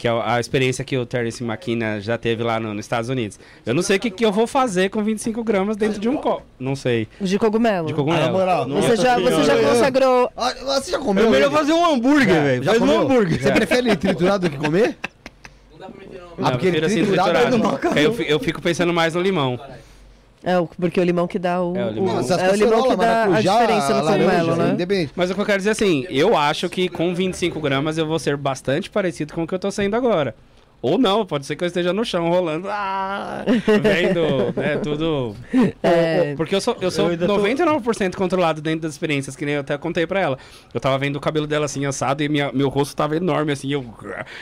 Que 0.00 0.08
é 0.08 0.10
a 0.10 0.40
experiência 0.40 0.82
que 0.82 0.96
o 0.96 1.04
Terence 1.04 1.44
McKenna 1.44 2.00
já 2.00 2.16
teve 2.16 2.42
lá 2.42 2.58
no- 2.58 2.72
nos 2.72 2.86
Estados 2.86 3.10
Unidos. 3.10 3.38
Eu 3.66 3.74
não 3.74 3.82
sei 3.82 3.98
o 3.98 4.00
que, 4.00 4.10
que 4.10 4.24
eu 4.24 4.32
vou 4.32 4.46
fazer 4.46 4.88
com 4.88 5.04
25 5.04 5.44
gramas 5.44 5.76
dentro 5.76 6.00
de 6.00 6.08
um 6.08 6.16
copo. 6.16 6.42
Não 6.58 6.74
sei. 6.74 7.06
De 7.20 7.38
cogumelo. 7.38 7.86
De 7.88 7.92
Ah, 7.92 7.96
cogumelo. 7.96 8.24
na 8.24 8.32
moral. 8.32 8.66
Você 8.66 8.96
já, 8.96 9.18
você 9.18 9.44
já 9.44 9.58
consagrou. 9.62 10.32
Ah, 10.34 10.54
Você 10.80 10.92
já 10.92 10.98
comeu? 10.98 11.26
É 11.26 11.28
melhor 11.30 11.50
fazer 11.52 11.74
um 11.74 11.84
hambúrguer, 11.84 12.34
É, 12.34 12.42
velho. 12.44 12.62
já 12.62 12.70
Faz 12.70 12.82
um 12.82 12.86
comeu? 12.86 13.00
hambúrguer. 13.02 13.42
Você 13.42 13.52
prefere 13.52 13.88
ele 13.88 13.96
triturado 13.96 14.48
do 14.48 14.50
que 14.50 14.56
comer? 14.56 14.96
Não, 15.78 16.46
Ah, 16.46 16.50
porque 16.52 16.68
ele 16.68 16.82
assim, 16.86 17.02
triturado 17.04 17.36
é 17.36 17.46
triturado. 17.50 17.98
Eu, 18.00 18.14
eu 18.22 18.40
fico 18.40 18.62
pensando 18.62 18.94
mais 18.94 19.12
no 19.14 19.20
limão. 19.20 19.60
É, 20.42 20.58
o- 20.58 20.66
porque 20.66 20.98
o 20.98 21.04
limão 21.04 21.26
que 21.28 21.38
dá 21.38 21.62
o. 21.62 21.76
É, 21.76 21.86
o 21.86 21.90
limão. 21.90 22.14
o- 22.16 22.18
as 22.18 22.30
é 22.30 22.50
o 22.50 22.54
limão 22.54 22.82
que 22.88 22.96
dá 22.96 23.24
a 23.24 23.40
diferença 23.40 23.94
no 23.94 24.06
cogumelo, 24.06 24.56
né? 24.56 24.70
Independente. 24.70 25.12
Mas 25.14 25.30
o 25.30 25.34
que 25.34 25.40
eu 25.40 25.44
quero 25.46 25.58
dizer 25.58 25.70
assim, 25.70 26.06
eu 26.08 26.36
acho 26.36 26.68
que 26.68 26.88
com 26.88 27.14
25 27.14 27.60
gramas 27.60 27.98
eu 27.98 28.06
vou 28.06 28.18
ser 28.18 28.36
bastante 28.36 28.88
parecido 28.88 29.34
com 29.34 29.42
o 29.42 29.46
que 29.46 29.54
eu 29.54 29.58
tô 29.58 29.70
sendo 29.70 29.94
agora. 29.96 30.34
Ou 30.82 30.96
não, 30.96 31.26
pode 31.26 31.44
ser 31.44 31.56
que 31.56 31.64
eu 31.64 31.68
esteja 31.68 31.92
no 31.92 32.04
chão 32.04 32.30
rolando, 32.30 32.66
ah, 32.70 33.44
vendo, 33.82 34.52
né, 34.58 34.78
tudo. 34.82 35.36
É. 35.82 36.34
Porque 36.36 36.54
eu 36.54 36.60
sou, 36.60 36.74
eu 36.80 36.90
sou 36.90 37.06
Eu 37.06 37.10
ainda 37.12 37.26
tô- 37.26 37.36
99% 37.38 38.14
controlado 38.16 38.62
dentro 38.62 38.80
das 38.80 38.92
experiências, 38.92 39.36
que 39.36 39.44
nem 39.44 39.56
eu 39.56 39.60
até 39.60 39.76
contei 39.76 40.06
pra 40.06 40.20
ela. 40.20 40.38
Eu 40.72 40.80
tava 40.80 40.96
vendo 40.98 41.16
o 41.16 41.20
cabelo 41.20 41.46
dela 41.46 41.66
assim, 41.66 41.84
assado, 41.84 42.22
e 42.22 42.28
minha, 42.30 42.50
meu 42.52 42.68
rosto 42.70 42.96
tava 42.96 43.14
enorme, 43.16 43.52
assim, 43.52 43.70
eu, 43.70 43.84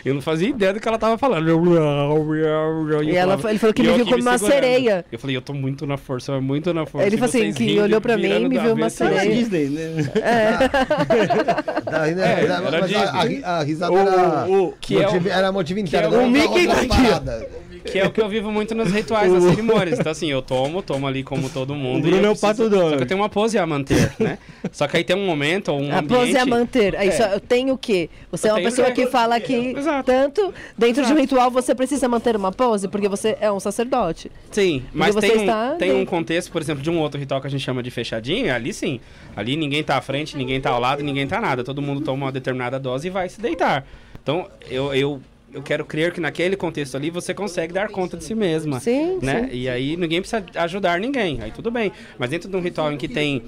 eu 0.05 0.15
não 0.15 0.23
fazia 0.23 0.49
ideia 0.49 0.73
do 0.73 0.79
que 0.81 0.87
ela 0.87 0.97
tava 0.99 1.19
falando. 1.19 1.49
Eu- 1.49 1.75
eu 1.75 3.03
E 3.03 3.17
ela, 3.17 3.33
falava- 3.33 3.51
ele 3.51 3.59
falou 3.59 3.75
que 3.75 3.83
e 3.83 3.85
ele 3.85 3.91
eu 3.93 3.97
viu 3.97 4.05
como 4.05 4.17
me 4.19 4.23
uma 4.23 4.39
sereia. 4.39 5.05
Eu 5.11 5.19
falei, 5.19 5.37
eu 5.37 5.43
tô 5.43 5.53
muito 5.53 5.87
na 5.87 5.97
força, 5.97 6.33
é 6.33 6.41
muito 6.41 6.73
na 6.73 6.87
força. 6.87 7.05
Ele 7.07 7.17
e 7.17 7.19
falou 7.19 7.29
assim, 7.31 7.53
que 7.53 7.65
rindo, 7.65 7.83
olhou 7.83 8.01
pra 8.01 8.17
mim, 8.17 8.23
virando 8.23 8.49
me 8.49 8.59
viu 8.59 8.75
uma 8.75 8.87
avesso. 8.87 9.03
Era 9.03 9.21
sereia. 9.21 9.35
Disney, 9.37 9.69
né? 9.71 9.93
Tá, 11.89 12.01
né? 12.07 12.41
É, 12.41 12.45
era 12.45 12.59
a- 12.77 12.81
Disney. 12.83 12.97
a, 13.05 13.23
ri- 13.25 13.45
a 13.45 13.63
risada 13.63 13.93
O- 13.93 13.99
era, 13.99 14.47
o- 14.49 14.75
que 14.81 14.97
é 14.97 15.01
o- 15.01 15.13
motivo, 15.13 15.29
era 15.29 15.53
motivo 15.53 15.81
inteiro. 15.81 16.09
O 16.29 16.31
Mickey 16.31 16.67
outra 16.67 16.87
tá 16.87 17.37
aqui. 17.37 17.59
Que 17.85 17.99
é 17.99 18.07
o 18.07 18.11
que 18.11 18.21
eu 18.21 18.29
vivo 18.29 18.51
muito 18.51 18.75
nos 18.75 18.91
rituais, 18.93 19.33
nas 19.33 19.45
cerimônias. 19.45 19.99
Então, 19.99 20.13
assim, 20.13 20.31
eu 20.31 20.43
tomo, 20.43 20.83
tomo 20.83 21.07
ali 21.07 21.23
como 21.23 21.49
todo 21.49 21.75
mundo. 21.75 21.99
O 21.99 22.03
Bruno 22.03 22.17
e 22.17 22.25
eu 22.25 22.31
é 22.31 22.33
o 22.33 22.37
pato 22.37 22.69
Donald. 22.69 22.91
Só 22.91 22.97
que 22.97 23.03
eu 23.03 23.07
tenho 23.07 23.21
uma 23.21 23.29
pose 23.29 23.57
a 23.57 23.67
manter, 23.67 24.13
né? 24.19 24.39
Só 24.73 24.87
que 24.87 24.97
aí 24.99 25.05
tem 25.05 25.17
um 25.17 25.25
momento 25.25 25.73
ou 25.73 25.81
um 25.81 25.93
A 25.93 26.01
ambiente... 26.01 26.19
pose 26.19 26.37
é 26.37 26.41
a 26.41 26.47
manter. 26.47 26.97
Aí 26.97 27.09
É. 27.09 27.13
só, 27.13 27.25
eu 27.27 27.41
tenho 27.41 27.75
o 27.75 27.79
quê? 27.79 28.11
Você 28.31 28.49
Eu 28.49 28.51
é 28.51 28.55
uma 28.55 28.63
pessoa 28.63 28.91
que 28.91 29.07
fala 29.07 29.41
que 29.41 29.55
Exato. 29.55 30.05
tanto 30.05 30.53
dentro 30.77 31.03
de 31.03 31.09
um 31.09 31.15
Exato. 31.15 31.21
ritual 31.21 31.51
você 31.51 31.75
precisa 31.75 32.09
manter 32.09 32.37
uma 32.37 32.53
pose, 32.53 32.89
porque 32.89 33.09
você 33.09 33.39
é 33.41 33.51
um 33.51 33.61
sacerdote. 33.61 34.31
Sim, 34.51 34.83
mas 34.93 35.15
você 35.15 35.31
tem, 35.31 35.49
um, 35.49 35.77
tem 35.79 35.95
um 35.95 36.05
contexto, 36.05 36.53
por 36.53 36.61
exemplo, 36.61 36.83
de 36.83 36.91
um 36.91 36.99
outro 36.99 37.19
ritual 37.19 37.41
que 37.41 37.47
a 37.47 37.51
gente 37.51 37.65
chama 37.65 37.83
de 37.83 37.91
fechadinho, 37.91 38.53
ali 38.55 38.75
sim. 38.75 39.01
Ali 39.35 39.57
ninguém 39.57 39.83
tá 39.83 39.97
à 39.97 40.03
frente, 40.03 40.37
ninguém 40.37 40.61
tá 40.61 40.71
ao 40.71 40.81
lado, 40.81 41.03
ninguém 41.03 41.27
tá 41.27 41.41
nada. 41.41 41.65
Todo 41.65 41.81
mundo 41.81 42.03
toma 42.03 42.27
uma 42.27 42.33
determinada 42.33 42.79
dose 42.79 43.07
e 43.07 43.11
vai 43.11 43.29
se 43.29 43.41
deitar. 43.41 43.87
Então, 44.23 44.47
eu... 44.69 44.93
eu 44.93 45.23
eu 45.53 45.63
quero 45.63 45.85
crer 45.85 46.13
que 46.13 46.21
naquele 46.21 46.57
contexto 46.57 46.97
ali 46.97 47.11
você 47.11 47.33
consegue 47.33 47.73
dar 47.73 47.89
conta 47.89 48.17
de 48.17 48.25
si 48.25 48.35
mesma. 48.35 48.81
Sim, 48.81 49.19
né? 49.23 49.49
sim. 49.51 49.57
E 49.57 49.69
aí 49.69 49.97
ninguém 49.97 50.21
precisa 50.21 50.45
ajudar 50.57 51.01
ninguém. 51.01 51.41
Aí 51.41 51.51
tudo 51.51 51.71
bem. 51.71 51.91
Mas 52.19 52.31
dentro 52.31 52.49
de 52.49 52.57
um 52.57 52.61
ritual 52.61 52.93
em 52.93 52.97
que 52.97 53.09
tem, 53.09 53.43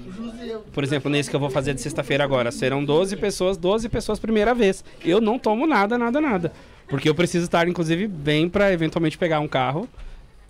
por 0.73 0.83
exemplo, 0.83 1.11
nesse 1.11 1.29
que 1.29 1.35
eu 1.35 1.39
vou 1.39 1.49
fazer 1.49 1.73
de 1.73 1.81
sexta-feira 1.81 2.23
agora, 2.23 2.51
serão 2.51 2.83
12 2.83 3.15
pessoas, 3.17 3.57
12 3.57 3.87
pessoas 3.89 4.19
primeira 4.19 4.53
vez. 4.53 4.83
Eu 5.05 5.21
não 5.21 5.37
tomo 5.37 5.67
nada, 5.67 5.97
nada, 5.97 6.19
nada. 6.19 6.51
Porque 6.87 7.07
eu 7.07 7.15
preciso 7.15 7.45
estar, 7.45 7.67
inclusive, 7.67 8.07
bem 8.07 8.49
pra 8.49 8.73
eventualmente 8.73 9.17
pegar 9.17 9.39
um 9.39 9.47
carro. 9.47 9.87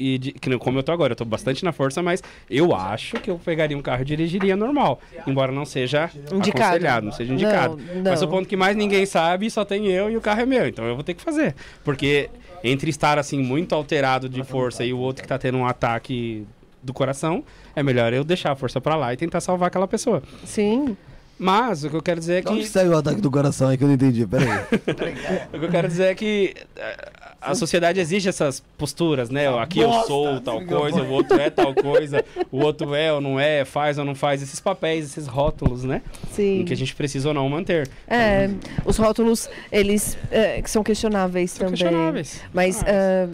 E 0.03 0.18
de- 0.18 0.32
que 0.32 0.49
não 0.49 0.57
como 0.57 0.80
eu 0.80 0.84
tô 0.84 0.91
agora, 0.91 1.11
eu 1.11 1.15
tô 1.15 1.23
bastante 1.23 1.64
na 1.64 1.72
força, 1.72 2.02
mas 2.02 2.23
eu 2.49 2.73
acho 2.73 3.18
que 3.19 3.30
eu 3.30 3.38
pegaria 3.38 3.78
um 3.78 3.82
carro 3.82 4.02
e 4.02 4.06
dirigiria 4.06 4.56
normal. 4.56 4.99
Embora 5.28 5.52
não 5.52 5.64
seja 5.64 6.10
Indicado. 6.34 6.64
aconselhado, 6.65 7.06
não 7.06 7.11
seja 7.14 7.32
indicado. 7.34 7.78
Não, 7.78 8.03
Mas 8.11 8.19
não. 8.22 8.28
o 8.28 8.32
ponto 8.32 8.48
que 8.49 8.57
mais 8.57 8.76
ninguém 8.76 9.06
sabe, 9.06 9.49
só 9.52 9.64
tem 9.64 9.86
eu 9.88 10.10
e 10.10 10.18
o 10.18 10.22
carro 10.22 10.41
é 10.41 10.45
meu. 10.48 10.68
Então 10.68 10.86
eu 10.86 10.95
vou 10.95 11.03
ter 11.03 11.14
que 11.14 11.22
fazer. 11.22 11.53
Porque 11.84 12.30
entre 12.64 12.90
estar 12.90 13.19
assim 13.19 13.38
muito 13.44 13.76
alterado 13.76 14.28
de 14.28 14.44
força 14.44 14.84
e 14.84 14.91
o 14.91 14.98
outro 14.98 15.22
que 15.22 15.28
tá 15.30 15.38
tendo 15.38 15.60
um 15.60 15.68
ataque 15.68 16.45
do 16.82 16.94
coração, 16.94 17.44
é 17.76 17.84
melhor 17.84 18.11
eu 18.11 18.23
deixar 18.23 18.52
a 18.53 18.56
força 18.56 18.82
pra 18.82 18.95
lá 18.95 19.14
e 19.14 19.18
tentar 19.18 19.40
salvar 19.40 19.68
aquela 19.68 19.88
pessoa. 19.88 20.23
Sim. 20.44 20.98
Mas 21.38 21.84
o 21.84 21.90
que 21.90 21.95
eu 21.95 22.02
quero 22.03 22.19
dizer 22.19 22.34
é 22.36 22.41
De 22.41 22.49
onde 22.49 22.61
que 22.61 22.68
saiu 22.69 22.91
o 22.91 22.98
ataque 22.98 23.19
do 23.22 23.30
coração 23.32 23.69
aí 23.69 23.78
que 23.78 23.84
eu 23.84 23.88
não 23.88 23.95
entendi? 23.95 24.26
Pera 24.28 24.44
aí. 24.45 25.45
o 25.53 25.60
que 25.60 25.65
eu 25.65 25.69
quero 25.69 25.88
dizer 25.88 26.03
é 26.06 26.15
que 26.15 26.53
eh, 26.76 27.11
a 27.41 27.55
sociedade 27.55 27.99
exige 27.99 28.30
essas 28.30 28.61
posturas, 28.77 29.30
né? 29.30 29.47
Aqui 29.59 29.80
eu 29.80 29.91
sou 30.03 30.39
tal 30.41 30.63
coisa, 30.65 31.01
o 31.01 31.09
outro 31.09 31.39
é 31.39 31.49
tal 31.49 31.73
coisa, 31.73 32.23
o 32.51 32.59
outro 32.63 32.93
é 32.93 33.11
ou 33.11 33.19
não 33.19 33.39
é, 33.39 33.65
faz 33.65 33.97
ou 33.97 34.05
não 34.05 34.13
faz, 34.13 34.41
esses 34.43 34.59
papéis, 34.59 35.05
esses 35.05 35.26
rótulos, 35.27 35.84
né? 35.84 36.01
Sim. 36.31 36.63
Que 36.65 36.73
a 36.73 36.77
gente 36.77 36.95
precisa 36.95 37.30
ou 37.30 37.34
não 37.34 37.49
manter. 37.49 37.89
É, 38.07 38.49
os 38.85 38.97
rótulos, 38.97 39.49
eles 39.72 40.18
é, 40.30 40.61
que 40.61 40.69
são 40.69 40.84
questionáveis 40.84 41.51
São 41.51 41.65
também. 41.68 41.80
questionáveis. 41.80 42.41
Mas 42.53 42.84
Ah, 42.84 42.85
é, 42.88 43.27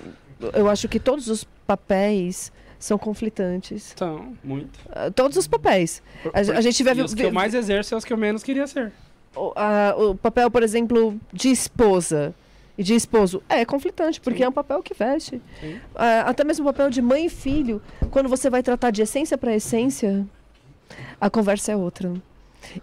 eu 0.53 0.69
acho 0.69 0.87
que 0.87 0.99
todos 0.99 1.27
os 1.27 1.43
papéis 1.65 2.51
são 2.79 2.97
conflitantes. 2.97 3.91
Então, 3.93 4.33
muito. 4.43 4.79
Ah, 4.91 5.09
Todos 5.11 5.35
os 5.37 5.47
papéis. 5.47 6.01
A, 6.33 6.39
a 6.57 6.61
gente 6.61 6.83
vive, 6.83 7.01
os 7.01 7.13
que 7.13 7.23
eu 7.23 7.31
mais 7.31 7.53
exerço 7.53 7.89
são 7.89 7.97
os 7.97 8.05
que 8.05 8.13
eu 8.13 8.17
menos 8.17 8.43
queria 8.43 8.67
ser. 8.67 8.91
o, 9.35 9.51
a- 9.55 9.95
o 9.97 10.15
papel, 10.15 10.49
por 10.49 10.63
exemplo, 10.63 11.15
de 11.33 11.49
esposa 11.49 12.33
e 12.77 12.83
de 12.83 12.93
esposo 12.93 13.41
é 13.49 13.65
conflitante, 13.65 14.21
porque 14.21 14.43
é 14.43 14.49
um 14.49 14.51
papel 14.51 14.83
que 14.83 14.93
veste. 14.93 15.41
Sim. 15.59 15.79
Ah, 15.95 16.21
até 16.21 16.43
mesmo 16.43 16.63
o 16.63 16.71
papel 16.71 16.89
de 16.89 17.01
mãe 17.01 17.25
e 17.25 17.29
filho, 17.29 17.81
quando 18.11 18.29
você 18.29 18.49
vai 18.49 18.61
tratar 18.61 18.91
de 18.91 19.01
essência 19.01 19.37
para 19.37 19.55
essência, 19.55 20.25
a 21.19 21.29
conversa 21.29 21.71
é 21.71 21.75
outra. 21.75 22.13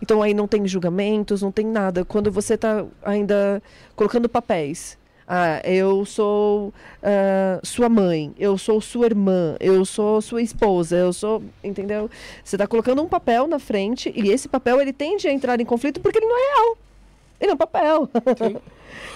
Então 0.03 0.23
aí 0.23 0.35
não 0.35 0.49
tem 0.49 0.67
julgamentos, 0.67 1.43
não 1.43 1.53
tem 1.53 1.67
nada. 1.67 2.05
Quando 2.05 2.31
você 2.31 2.55
está 2.55 2.85
ainda 3.05 3.63
colocando 3.95 4.29
papéis. 4.29 4.99
Ah, 5.27 5.63
eu 5.65 6.05
sou 6.05 6.73
ah, 7.03 7.59
sua 7.63 7.89
mãe, 7.89 8.35
eu 8.39 8.59
sou 8.59 8.79
sua 8.79 9.07
irmã, 9.07 9.57
eu 9.59 9.83
sou 9.85 10.21
sua 10.21 10.43
esposa, 10.43 10.97
eu 10.97 11.13
sou. 11.13 11.43
Entendeu? 11.63 12.11
Você 12.43 12.57
está 12.57 12.67
colocando 12.67 13.03
um 13.03 13.09
papel 13.09 13.47
na 13.47 13.59
frente 13.59 14.13
e 14.15 14.31
esse 14.31 14.49
papel 14.49 14.81
ele 14.81 14.93
tende 14.93 15.27
a 15.29 15.33
entrar 15.33 15.61
em 15.61 15.65
conflito 15.65 16.01
porque 16.01 16.19
ele 16.19 16.27
não 16.27 16.37
é 16.37 16.55
real. 16.55 16.79
Ele 17.41 17.51
é 17.51 17.55
um 17.55 17.59
papel. 17.59 18.09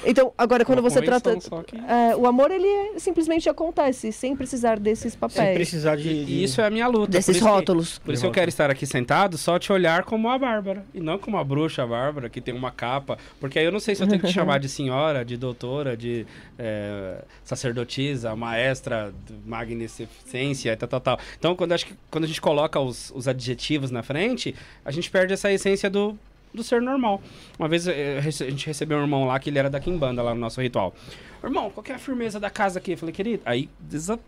então, 0.04 0.32
agora, 0.36 0.64
quando 0.64 0.80
Uma 0.80 0.90
você 0.90 1.00
trata. 1.00 1.36
que- 1.36 1.76
É, 1.76 2.14
o 2.16 2.26
amor, 2.26 2.50
ele 2.50 2.66
é- 2.66 2.98
simplesmente 2.98 3.48
acontece, 3.48 4.10
sem 4.12 4.34
precisar 4.36 4.78
desses 4.78 5.12
Sem 5.12 5.20
papéis, 5.20 5.54
precisar 5.54 5.96
de. 5.96 6.08
E 6.08 6.24
de- 6.24 6.44
isso 6.44 6.60
é 6.60 6.66
a 6.66 6.70
minha 6.70 6.88
luta. 6.88 7.12
desses 7.12 7.26
por 7.26 7.32
isso 7.36 7.44
que- 7.44 7.50
rótulos. 7.50 7.98
Por 8.00 8.12
isso 8.14 8.22
que 8.22 8.26
eu 8.28 8.32
quero 8.32 8.48
estar 8.48 8.70
aqui 8.70 8.86
sentado, 8.86 9.38
só 9.38 9.58
te 9.58 9.72
olhar 9.72 10.04
como 10.04 10.28
a 10.28 10.38
Bárbara. 10.38 10.84
E 10.92 11.00
não 11.00 11.18
como 11.18 11.36
a 11.38 11.44
bruxa 11.44 11.86
Bárbara, 11.86 12.28
que 12.28 12.40
tem 12.40 12.52
uma 12.54 12.70
capa. 12.72 13.16
Porque 13.40 13.58
aí 13.58 13.64
eu 13.64 13.72
não 13.72 13.80
sei 13.80 13.94
se 13.94 14.02
eu 14.02 14.08
tenho 14.08 14.20
que 14.20 14.26
te 14.26 14.32
chamar 14.34 14.58
de 14.58 14.68
senhora, 14.68 15.24
de 15.24 15.36
doutora, 15.36 15.96
de 15.96 16.26
eh, 16.58 17.22
sacerdotisa, 17.44 18.34
maestra, 18.34 19.12
de 19.26 19.34
magnificência 19.46 20.72
e 20.72 20.76
tal, 20.76 20.88
tal, 20.88 21.00
tal. 21.00 21.18
Então, 21.38 21.54
quando, 21.56 21.72
acho 21.72 21.86
que, 21.86 21.94
quando 22.10 22.24
a 22.24 22.26
gente 22.26 22.40
coloca 22.40 22.80
os, 22.80 23.12
os 23.14 23.28
adjetivos 23.28 23.90
na 23.90 24.02
frente, 24.02 24.54
a 24.84 24.90
gente 24.90 25.10
perde 25.10 25.32
essa 25.32 25.50
essência 25.52 25.88
do, 25.88 26.18
do 26.58 26.62
ser 26.64 26.82
normal. 26.82 27.22
Uma 27.58 27.68
vez 27.68 27.86
eh, 27.88 28.20
rece- 28.20 28.44
a 28.44 28.50
gente 28.50 28.66
recebeu 28.66 28.98
um 28.98 29.00
irmão 29.02 29.24
lá 29.26 29.38
que 29.38 29.48
ele 29.48 29.58
era 29.58 29.70
da 29.70 29.80
Kimbanda, 29.80 30.22
lá 30.22 30.34
no 30.34 30.40
nosso 30.40 30.60
ritual. 30.60 30.94
Irmão, 31.42 31.70
qual 31.70 31.82
que 31.82 31.92
é 31.92 31.94
a 31.94 31.98
firmeza 31.98 32.38
da 32.38 32.50
casa 32.50 32.78
aqui? 32.78 32.92
Eu 32.92 32.98
falei, 32.98 33.14
querido, 33.14 33.42
aí, 33.46 33.68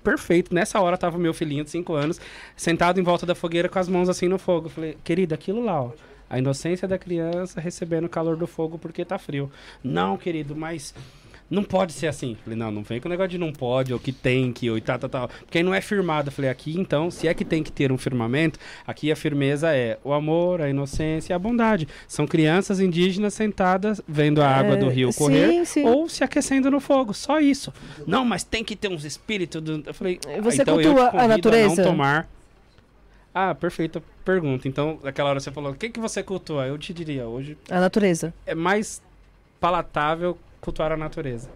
perfeito. 0.02 0.54
Nessa 0.54 0.80
hora 0.80 0.96
tava 0.96 1.18
meu 1.18 1.34
filhinho 1.34 1.64
de 1.64 1.70
5 1.70 1.92
anos, 1.92 2.20
sentado 2.56 2.98
em 2.98 3.02
volta 3.02 3.26
da 3.26 3.34
fogueira 3.34 3.68
com 3.68 3.78
as 3.78 3.88
mãos 3.88 4.08
assim 4.08 4.28
no 4.28 4.38
fogo. 4.38 4.66
Eu 4.66 4.70
falei, 4.70 4.96
querido, 5.04 5.34
aquilo 5.34 5.62
lá, 5.64 5.82
ó. 5.82 5.90
A 6.28 6.38
inocência 6.38 6.86
da 6.86 6.96
criança 6.96 7.60
recebendo 7.60 8.04
o 8.04 8.08
calor 8.08 8.36
do 8.36 8.46
fogo 8.46 8.78
porque 8.78 9.04
tá 9.04 9.18
frio. 9.18 9.50
Não, 9.82 10.16
querido, 10.16 10.54
mas 10.54 10.94
não 11.50 11.64
pode 11.64 11.92
ser 11.92 12.06
assim. 12.06 12.36
Falei, 12.44 12.56
não, 12.56 12.70
não 12.70 12.82
vem 12.84 13.00
com 13.00 13.08
o 13.08 13.10
negócio 13.10 13.30
de 13.30 13.38
não 13.38 13.52
pode, 13.52 13.92
ou 13.92 13.98
que 13.98 14.12
tem 14.12 14.52
que, 14.52 14.70
ou 14.70 14.78
e 14.78 14.80
tal, 14.80 14.98
tal, 15.00 15.10
tal. 15.10 15.28
Porque 15.28 15.58
aí 15.58 15.64
não 15.64 15.74
é 15.74 15.80
firmado. 15.80 16.30
Falei, 16.30 16.48
aqui 16.50 16.78
então, 16.78 17.10
se 17.10 17.26
é 17.26 17.34
que 17.34 17.44
tem 17.44 17.62
que 17.62 17.72
ter 17.72 17.90
um 17.90 17.98
firmamento, 17.98 18.58
aqui 18.86 19.10
a 19.10 19.16
firmeza 19.16 19.74
é 19.74 19.98
o 20.04 20.12
amor, 20.12 20.60
a 20.60 20.68
inocência 20.70 21.32
e 21.32 21.34
a 21.34 21.38
bondade. 21.38 21.88
São 22.06 22.26
crianças 22.26 22.78
indígenas 22.78 23.34
sentadas 23.34 24.00
vendo 24.06 24.40
a 24.40 24.48
água 24.48 24.76
do 24.76 24.86
É, 24.86 24.92
rio 24.92 25.10
sim, 25.12 25.18
correr 25.18 25.64
sim. 25.66 25.84
ou 25.84 26.08
se 26.08 26.22
aquecendo 26.22 26.70
no 26.70 26.78
fogo. 26.78 27.12
Só 27.12 27.40
isso. 27.40 27.72
Não, 28.06 28.24
mas 28.24 28.44
tem 28.44 28.62
que 28.62 28.76
ter 28.76 28.88
uns 28.88 29.04
espíritos. 29.04 29.60
Do... 29.60 29.82
Eu 29.84 29.92
falei, 29.94 30.20
ah, 30.28 30.40
Você 30.42 30.62
então 30.62 30.76
eu 30.76 30.82
te 30.82 30.86
cultua 30.86 31.20
a 31.20 31.26
natureza? 31.26 31.82
não 31.82 31.90
tomar. 31.90 32.28
Ah, 33.34 33.54
perfeita 33.54 34.02
pergunta. 34.24 34.68
Então, 34.68 34.98
naquela 35.02 35.30
hora 35.30 35.40
você 35.40 35.50
falou, 35.50 35.72
o 35.72 35.74
que, 35.74 35.88
que 35.88 35.98
você 36.00 36.22
cultua? 36.22 36.66
Eu 36.66 36.78
te 36.78 36.92
diria, 36.92 37.26
hoje 37.26 37.56
A 37.68 37.80
natureza. 37.80 38.32
é 38.46 38.54
mais 38.54 39.02
palatável 39.60 40.36
cultuar 40.60 40.92
a 40.92 40.96
natureza. 40.96 41.48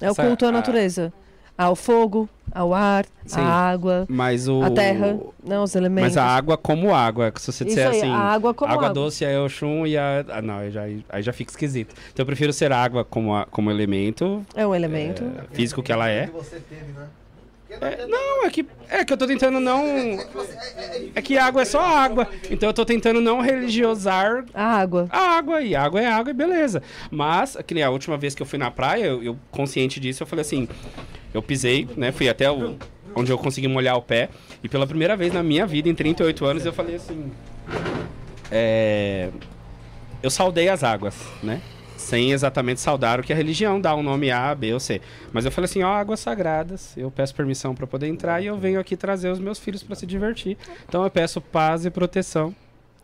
É 0.00 0.08
o 0.08 0.10
Essa- 0.12 0.24
culto 0.26 0.44
à 0.46 0.48
a- 0.48 0.52
natureza. 0.52 1.12
Ao 1.58 1.76
fogo, 1.76 2.26
ao 2.50 2.72
ar, 2.72 3.04
Sim. 3.26 3.38
à 3.38 3.44
água, 3.44 4.06
Mas 4.08 4.48
o... 4.48 4.62
à 4.62 4.70
terra, 4.70 5.18
não 5.44 5.62
os 5.62 5.74
elementos. 5.74 6.14
Mas 6.14 6.16
a 6.16 6.24
água 6.24 6.56
como 6.56 6.94
água. 6.94 7.30
Se 7.36 7.52
você 7.52 7.66
disser 7.66 7.86
aí, 7.90 7.98
assim, 7.98 8.10
a 8.10 8.16
água 8.16 8.54
como 8.54 8.72
água. 8.72 8.88
doce 8.88 9.26
é 9.26 9.38
Oxum 9.38 9.86
e 9.86 9.94
a... 9.98 10.24
Ah, 10.30 10.40
não, 10.40 10.54
aí 10.60 10.70
já, 10.70 10.82
aí 11.10 11.22
já 11.22 11.34
fica 11.34 11.50
esquisito. 11.50 11.94
Então 12.14 12.22
eu 12.22 12.26
prefiro 12.26 12.50
ser 12.50 12.72
água 12.72 13.04
como, 13.04 13.34
a- 13.34 13.44
como 13.44 13.70
elemento 13.70 14.42
É 14.54 14.66
um 14.66 14.74
elemento. 14.74 15.22
é, 15.22 15.54
físico 15.54 15.82
que 15.82 15.92
ela 15.92 16.08
é. 16.08 16.28
você 16.28 16.60
teve, 16.60 16.92
né? 16.92 17.06
É, 17.80 18.06
não, 18.06 18.44
é 18.44 18.50
que, 18.50 18.66
é 18.88 19.04
que 19.04 19.12
eu 19.12 19.16
tô 19.16 19.26
tentando 19.26 19.60
não... 19.60 19.84
É 21.14 21.22
que 21.22 21.38
água 21.38 21.62
é 21.62 21.64
só 21.64 21.80
água. 21.80 22.28
Então 22.50 22.68
eu 22.68 22.72
tô 22.72 22.84
tentando 22.84 23.20
não 23.20 23.40
religiosar 23.40 24.44
A 24.52 24.64
água. 24.78 25.06
a 25.10 25.36
água. 25.36 25.62
E 25.62 25.74
água 25.76 26.00
é 26.00 26.06
água 26.06 26.30
e 26.30 26.34
beleza. 26.34 26.82
Mas, 27.10 27.56
que 27.66 27.74
nem 27.74 27.82
a 27.82 27.90
última 27.90 28.16
vez 28.16 28.34
que 28.34 28.42
eu 28.42 28.46
fui 28.46 28.58
na 28.58 28.70
praia, 28.70 29.04
eu, 29.04 29.22
eu 29.22 29.38
consciente 29.50 30.00
disso, 30.00 30.22
eu 30.22 30.26
falei 30.26 30.42
assim... 30.42 30.68
Eu 31.32 31.40
pisei, 31.40 31.88
né? 31.96 32.10
Fui 32.10 32.28
até 32.28 32.50
o, 32.50 32.76
onde 33.14 33.30
eu 33.30 33.38
consegui 33.38 33.68
molhar 33.68 33.96
o 33.96 34.02
pé. 34.02 34.28
E 34.64 34.68
pela 34.68 34.84
primeira 34.86 35.16
vez 35.16 35.32
na 35.32 35.42
minha 35.44 35.64
vida, 35.64 35.88
em 35.88 35.94
38 35.94 36.44
anos, 36.44 36.66
eu 36.66 36.72
falei 36.72 36.96
assim... 36.96 37.30
É... 38.50 39.28
Eu 40.22 40.28
saudei 40.30 40.68
as 40.68 40.82
águas, 40.82 41.14
né? 41.42 41.60
Sem 42.00 42.32
exatamente 42.32 42.80
saudar 42.80 43.20
o 43.20 43.22
que 43.22 43.32
a 43.32 43.36
religião 43.36 43.80
dá 43.80 43.94
um 43.94 44.02
nome 44.02 44.30
A, 44.30 44.54
B 44.54 44.72
ou 44.72 44.80
C. 44.80 45.00
Mas 45.32 45.44
eu 45.44 45.52
falei 45.52 45.66
assim, 45.66 45.82
ó, 45.82 45.92
águas 45.92 46.18
sagradas, 46.20 46.96
eu 46.96 47.10
peço 47.10 47.34
permissão 47.34 47.74
para 47.74 47.86
poder 47.86 48.06
entrar 48.08 48.40
e 48.40 48.46
eu 48.46 48.56
venho 48.58 48.80
aqui 48.80 48.96
trazer 48.96 49.28
os 49.30 49.38
meus 49.38 49.58
filhos 49.58 49.82
para 49.82 49.94
se 49.94 50.06
divertir. 50.06 50.56
Então 50.88 51.04
eu 51.04 51.10
peço 51.10 51.40
paz 51.40 51.84
e 51.84 51.90
proteção. 51.90 52.54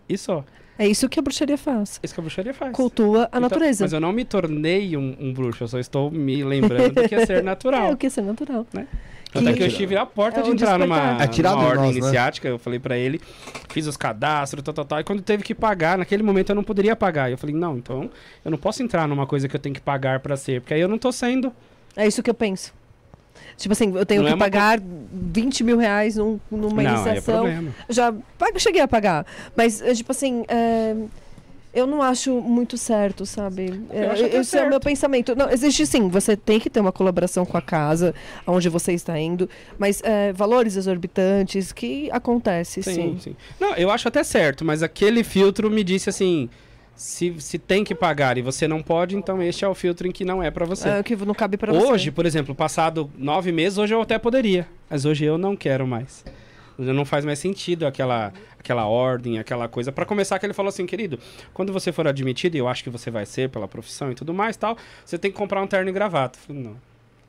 E 0.08 0.16
só. 0.16 0.44
É 0.78 0.86
isso 0.86 1.08
que 1.08 1.18
a 1.18 1.22
bruxaria 1.22 1.56
faz. 1.56 1.98
Isso 2.02 2.12
que 2.14 2.20
a 2.20 2.22
bruxaria 2.22 2.52
faz. 2.54 2.72
Cultua 2.72 3.24
a 3.24 3.26
Então, 3.28 3.40
natureza. 3.40 3.84
mas 3.84 3.92
eu 3.92 4.00
não 4.00 4.12
me 4.12 4.24
tornei 4.24 4.96
um, 4.96 5.16
um 5.20 5.32
bruxo, 5.32 5.64
eu 5.64 5.68
só 5.68 5.78
estou 5.78 6.10
me 6.10 6.42
lembrando 6.44 6.94
do 6.94 7.08
que 7.08 7.14
é 7.14 7.24
ser 7.24 7.38
É 7.38 7.42
natural. 7.42 7.92
o 7.92 7.96
que 7.96 8.06
é 8.06 8.10
ser 8.10 8.22
natural. 8.22 8.66
Até 9.38 9.52
que 9.52 9.62
eu 9.62 9.66
que- 9.66 9.72
estive 9.72 9.96
à 9.96 10.04
porta 10.06 10.40
é 10.40 10.42
de 10.42 10.50
entrar 10.50 10.78
numa. 10.78 11.16
Atirado 11.22 11.56
numa 11.56 11.64
em 11.64 11.68
ordem 11.68 11.84
nós, 11.86 11.94
né? 11.94 12.00
iniciática, 12.00 12.48
eu 12.48 12.58
falei 12.58 12.78
pra 12.78 12.96
ele, 12.96 13.20
fiz 13.70 13.86
os 13.86 13.96
cadastros, 13.96 14.62
tal, 14.62 14.74
tal, 14.74 14.84
tal, 14.84 15.00
e 15.00 15.04
quando 15.04 15.22
teve 15.22 15.42
que 15.42 15.54
pagar, 15.54 15.98
naquele 15.98 16.22
momento 16.22 16.50
eu 16.50 16.54
não 16.56 16.64
poderia 16.64 16.94
pagar. 16.96 17.30
Eu 17.30 17.38
falei, 17.38 17.54
não, 17.54 17.76
então 17.78 18.10
eu 18.44 18.50
não 18.50 18.58
posso 18.58 18.82
entrar 18.82 19.06
numa 19.08 19.26
coisa 19.26 19.48
que 19.48 19.56
eu 19.56 19.60
tenho 19.60 19.74
que 19.74 19.80
pagar 19.80 20.20
pra 20.20 20.36
ser, 20.36 20.60
porque 20.60 20.74
aí 20.74 20.80
eu 20.80 20.88
não 20.88 20.98
tô 20.98 21.10
sendo. 21.12 21.52
É 21.96 22.06
isso 22.06 22.22
que 22.22 22.30
eu 22.30 22.34
penso. 22.34 22.72
Tipo 23.56 23.72
assim, 23.72 23.94
eu 23.96 24.04
tenho 24.04 24.20
Não 24.22 24.28
é 24.28 24.30
que 24.32 24.34
uma 24.34 24.44
pagar 24.44 24.78
20 25.12 25.62
mil 25.64 25.78
reais 25.78 26.16
num- 26.16 26.38
numa 26.50 26.68
não, 26.70 26.78
aí 26.80 26.86
é 26.86 26.90
iniciação. 26.92 27.34
problema. 27.42 27.70
já 27.88 28.12
pago- 28.38 28.58
cheguei 28.58 28.80
a 28.82 28.88
pagar. 28.88 29.26
Mas, 29.56 29.80
é, 29.80 29.94
tipo 29.94 30.10
assim, 30.12 30.44
é, 30.48 30.94
eu 31.76 31.86
não 31.86 32.00
acho 32.00 32.40
muito 32.40 32.78
certo, 32.78 33.26
sabe? 33.26 33.82
É, 33.90 34.06
acho 34.06 34.24
até 34.24 34.38
esse 34.38 34.56
é 34.56 34.62
o 34.62 34.68
meu 34.68 34.80
pensamento. 34.80 35.36
Não, 35.36 35.50
existe 35.50 35.86
sim, 35.86 36.08
você 36.08 36.34
tem 36.34 36.58
que 36.58 36.70
ter 36.70 36.80
uma 36.80 36.90
colaboração 36.90 37.44
com 37.44 37.56
a 37.56 37.60
casa, 37.60 38.14
onde 38.46 38.70
você 38.70 38.94
está 38.94 39.18
indo, 39.18 39.48
mas 39.78 40.02
é, 40.02 40.32
valores 40.32 40.74
exorbitantes 40.74 41.72
que 41.72 42.10
acontece, 42.10 42.82
sim. 42.82 42.94
Sim, 42.94 43.18
sim. 43.20 43.36
Não, 43.60 43.74
eu 43.74 43.90
acho 43.90 44.08
até 44.08 44.24
certo, 44.24 44.64
mas 44.64 44.82
aquele 44.82 45.22
filtro 45.22 45.70
me 45.70 45.84
disse 45.84 46.08
assim, 46.08 46.48
se, 46.94 47.34
se 47.38 47.58
tem 47.58 47.84
que 47.84 47.94
pagar 47.94 48.38
e 48.38 48.42
você 48.42 48.66
não 48.66 48.82
pode, 48.82 49.14
então 49.14 49.42
este 49.42 49.62
é 49.62 49.68
o 49.68 49.74
filtro 49.74 50.08
em 50.08 50.10
que 50.10 50.24
não 50.24 50.42
é 50.42 50.50
pra 50.50 50.64
você. 50.64 50.88
É, 50.88 51.00
o 51.00 51.04
que 51.04 51.14
não 51.14 51.34
cabe 51.34 51.58
pra 51.58 51.74
você. 51.74 51.86
Hoje, 51.86 52.10
por 52.10 52.24
exemplo, 52.24 52.54
passado 52.54 53.10
nove 53.18 53.52
meses, 53.52 53.76
hoje 53.76 53.94
eu 53.94 54.00
até 54.00 54.18
poderia. 54.18 54.66
Mas 54.88 55.04
hoje 55.04 55.26
eu 55.26 55.36
não 55.36 55.54
quero 55.54 55.86
mais. 55.86 56.24
Não 56.78 57.04
faz 57.04 57.24
mais 57.24 57.38
sentido 57.38 57.86
aquela, 57.86 58.32
aquela 58.58 58.86
ordem, 58.86 59.38
aquela 59.38 59.66
coisa. 59.68 59.90
Pra 59.90 60.04
começar, 60.04 60.38
que 60.38 60.44
ele 60.46 60.52
falou 60.52 60.68
assim, 60.68 60.84
querido, 60.86 61.18
quando 61.54 61.72
você 61.72 61.90
for 61.92 62.06
admitido, 62.06 62.56
e 62.56 62.58
eu 62.58 62.68
acho 62.68 62.84
que 62.84 62.90
você 62.90 63.10
vai 63.10 63.24
ser 63.24 63.48
pela 63.48 63.66
profissão 63.66 64.10
e 64.12 64.14
tudo 64.14 64.34
mais 64.34 64.56
tal, 64.56 64.76
você 65.04 65.16
tem 65.18 65.30
que 65.30 65.36
comprar 65.36 65.62
um 65.62 65.66
terno 65.66 65.88
e 65.88 65.92
gravata. 65.92 66.38
Eu 66.38 66.42
falei, 66.46 66.62
não. 66.62 66.76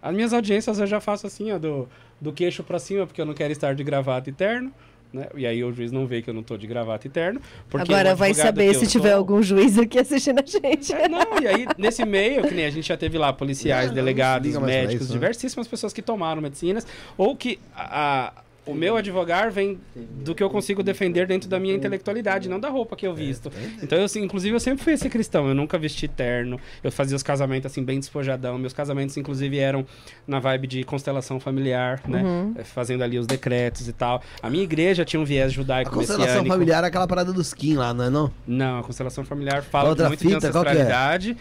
As 0.02 0.14
minhas 0.14 0.34
audiências 0.34 0.80
eu 0.80 0.86
já 0.88 1.00
faço 1.00 1.26
assim, 1.28 1.52
ó, 1.52 1.58
do, 1.58 1.88
do 2.20 2.32
queixo 2.34 2.64
pra 2.64 2.78
cima, 2.80 3.06
porque 3.08 3.20
eu 3.22 3.26
não 3.26 3.34
quero 3.34 3.52
estar 3.52 3.74
de 3.74 3.84
gravata 3.84 4.30
e 4.30 4.34
terno. 4.34 4.72
Né? 5.14 5.26
E 5.36 5.48
aí 5.48 5.64
o 5.64 5.72
juiz 5.72 5.90
não 5.90 6.06
vê 6.06 6.22
que 6.22 6.30
eu 6.30 6.34
não 6.34 6.44
tô 6.44 6.58
de 6.58 6.68
gravata 6.68 7.08
e 7.08 7.10
terno. 7.10 7.40
porque 7.70 7.90
Agora 7.90 8.14
vai 8.14 8.34
saber 8.34 8.76
se 8.76 8.86
tiver 8.88 9.14
algum 9.14 9.42
juiz 9.42 9.78
aqui 9.80 9.98
assistindo 9.98 10.40
a 10.40 10.46
gente. 10.46 10.94
é, 10.94 11.08
não, 11.08 11.40
e 11.42 11.48
aí, 11.48 11.66
nesse 11.78 12.06
meio, 12.06 12.46
que 12.46 12.54
nem 12.54 12.66
a 12.66 12.70
gente 12.70 12.86
já 12.86 12.98
teve 12.98 13.18
lá 13.18 13.32
policiais, 13.32 13.88
Não, 13.88 13.94
delegados, 13.96 14.58
médicos, 14.58 15.04
isso, 15.06 15.14
né? 15.14 15.20
diversíssimas 15.20 15.66
pessoas 15.66 15.94
que 15.94 16.02
tomaram 16.02 16.42
medicinas, 16.42 16.86
ou 17.18 17.38
que 17.38 17.58
a, 17.74 18.28
a- 18.28 18.34
o 18.68 18.74
meu 18.76 18.98
advogar 18.98 19.52
vem 19.52 19.80
do 19.96 20.36
que 20.36 20.44
eu 20.44 20.50
consigo 20.50 20.84
defender 20.84 21.26
dentro 21.26 21.50
da 21.50 21.60
minha 21.60 21.74
intelectualidade, 21.74 22.50
não 22.50 22.60
da 22.60 22.70
roupa 22.70 22.96
que 22.96 23.08
eu 23.08 23.14
visto. 23.14 23.52
Então, 23.82 23.98
eu, 23.98 24.06
assim, 24.06 24.22
inclusive, 24.24 24.56
eu 24.56 24.60
sempre 24.60 24.84
fui 24.84 24.94
esse 24.94 25.10
cristão. 25.10 25.48
Eu 25.48 25.56
nunca 25.56 25.78
vesti 25.78 26.08
terno. 26.08 26.60
Eu 26.84 26.92
fazia 26.92 27.16
os 27.16 27.24
casamentos, 27.24 27.72
assim, 27.72 27.84
bem 27.84 28.00
despojadão. 28.00 28.58
Meus 28.58 28.74
casamentos, 28.74 29.16
inclusive, 29.18 29.58
eram 29.58 29.86
na 30.28 30.40
vibe 30.40 30.68
de 30.68 30.84
constelação 30.84 31.40
familiar, 31.40 32.02
né? 32.08 32.54
Eh, 32.58 32.64
Fazendo 32.64 33.04
ali 33.04 33.18
os 33.18 33.26
decretos 33.26 33.88
e 33.88 33.94
tal. 33.94 34.22
A 34.42 34.50
minha 34.50 34.64
igreja 34.64 35.04
tinha 35.06 35.20
um 35.20 35.26
viés 35.26 35.52
A 35.52 35.56
judaico 35.56 35.92
constelação 35.92 36.26
messiânico. 36.26 36.54
familiar 36.54 36.84
é 36.84 36.88
aquela 36.88 37.08
parada 37.08 37.32
dos 37.34 37.48
skin 37.48 37.76
lá, 37.76 37.94
não 37.94 38.04
é 38.06 38.10
não? 38.10 38.32
Não, 38.46 38.80
a 38.80 38.84
constelação 38.84 39.24
familiar 39.26 39.64
fala 39.64 39.90
Outra 39.90 40.08
muito 40.08 40.20
fita, 40.20 40.40
de 40.40 40.46
é? 40.46 40.50
ancestralidade. 40.50 41.38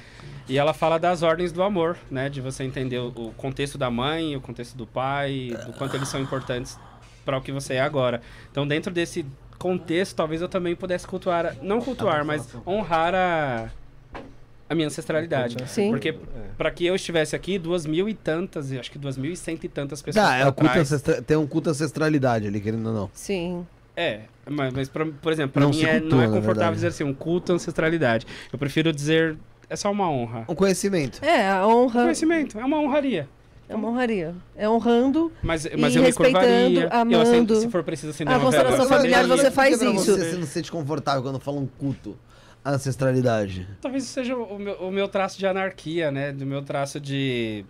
E 0.48 0.56
ela 0.58 0.72
fala 0.72 0.96
das 0.96 1.22
ordens 1.24 1.50
do 1.50 1.60
amor, 1.62 1.96
né? 2.08 2.28
De 2.28 2.40
você 2.40 2.62
entender 2.62 2.98
o, 2.98 3.08
o 3.08 3.32
contexto 3.36 3.76
da 3.76 3.90
mãe, 3.90 4.36
o 4.36 4.40
contexto 4.40 4.76
do 4.76 4.86
pai, 4.86 5.50
do 5.66 5.72
quanto 5.72 5.96
eles 5.96 6.08
são 6.08 6.20
importantes 6.20 6.78
para 7.26 7.36
o 7.36 7.42
que 7.42 7.52
você 7.52 7.74
é 7.74 7.80
agora. 7.80 8.22
Então, 8.50 8.66
dentro 8.66 8.90
desse 8.90 9.26
contexto, 9.58 10.14
talvez 10.16 10.40
eu 10.40 10.48
também 10.48 10.74
pudesse 10.74 11.06
cultuar, 11.06 11.54
não 11.60 11.80
cultuar, 11.82 12.24
mas 12.24 12.48
honrar 12.66 13.14
a, 13.14 13.68
a 14.70 14.74
minha 14.74 14.86
ancestralidade. 14.86 15.56
Sim. 15.66 15.90
Porque 15.90 16.16
para 16.56 16.70
que 16.70 16.86
eu 16.86 16.94
estivesse 16.94 17.34
aqui, 17.34 17.58
duas 17.58 17.84
mil 17.84 18.08
e 18.08 18.14
tantas, 18.14 18.70
eu 18.72 18.78
acho 18.80 18.90
que 18.90 18.98
duas 18.98 19.16
mil 19.18 19.32
e 19.32 19.36
cento 19.36 19.64
e 19.64 19.68
tantas 19.68 20.00
pessoas 20.00 20.24
Tá, 20.24 20.36
é 20.38 20.50
culto 20.52 20.78
ancestra- 20.78 21.20
tem 21.20 21.36
um 21.36 21.46
culto 21.46 21.68
à 21.68 21.72
ancestralidade 21.72 22.46
ali, 22.46 22.60
querendo 22.60 22.86
ou 22.86 22.94
não. 22.94 23.10
Sim. 23.12 23.66
É, 23.96 24.20
mas, 24.48 24.72
mas 24.74 24.88
pra- 24.88 25.06
por 25.06 25.32
exemplo, 25.32 25.52
para 25.52 25.66
mim 25.68 25.82
é, 25.82 26.00
cultua, 26.00 26.18
não 26.18 26.24
é 26.24 26.28
confortável 26.40 26.74
dizer 26.74 26.88
assim, 26.88 27.02
um 27.04 27.14
culto 27.14 27.52
à 27.52 27.54
ancestralidade. 27.56 28.26
Eu 28.52 28.58
prefiro 28.58 28.92
dizer, 28.92 29.36
é 29.70 29.74
só 29.74 29.90
uma 29.90 30.08
honra. 30.10 30.44
Um 30.48 30.54
conhecimento. 30.54 31.24
É, 31.24 31.48
a 31.50 31.66
honra 31.66 32.02
Conhecimento, 32.02 32.58
é 32.58 32.64
uma 32.64 32.78
honraria. 32.78 33.26
É 33.68 33.74
uma 33.74 33.88
honraria. 33.88 34.34
É 34.54 34.68
honrando. 34.68 35.32
Mas, 35.42 35.66
mas 35.76 35.94
E 35.94 35.98
eu 35.98 36.02
respeitando. 36.02 36.80
Eu 36.80 36.88
amando. 36.92 37.20
acendo, 37.20 37.56
se 37.60 37.68
for 37.68 37.82
preciso 37.82 38.10
acender 38.10 38.34
A 38.34 38.38
uma 38.38 38.50
vela, 38.50 38.64
constelação 38.64 38.84
eu 38.96 39.00
familiar 39.00 39.26
você 39.26 39.50
faz 39.50 39.80
isso. 39.82 39.94
Você, 39.94 40.30
você 40.30 40.36
não 40.36 40.46
se 40.46 40.52
sente 40.52 40.70
confortável 40.70 41.22
quando 41.22 41.40
fala 41.40 41.58
um 41.58 41.66
culto 41.66 42.16
à 42.64 42.72
ancestralidade. 42.72 43.66
Talvez 43.80 44.04
isso 44.04 44.12
seja 44.12 44.36
o 44.36 44.58
meu, 44.58 44.74
o 44.74 44.90
meu 44.90 45.08
traço 45.08 45.38
de 45.38 45.46
anarquia, 45.46 46.10
né? 46.10 46.32
Do 46.32 46.46
meu 46.46 46.62
traço 46.62 47.00
de... 47.00 47.64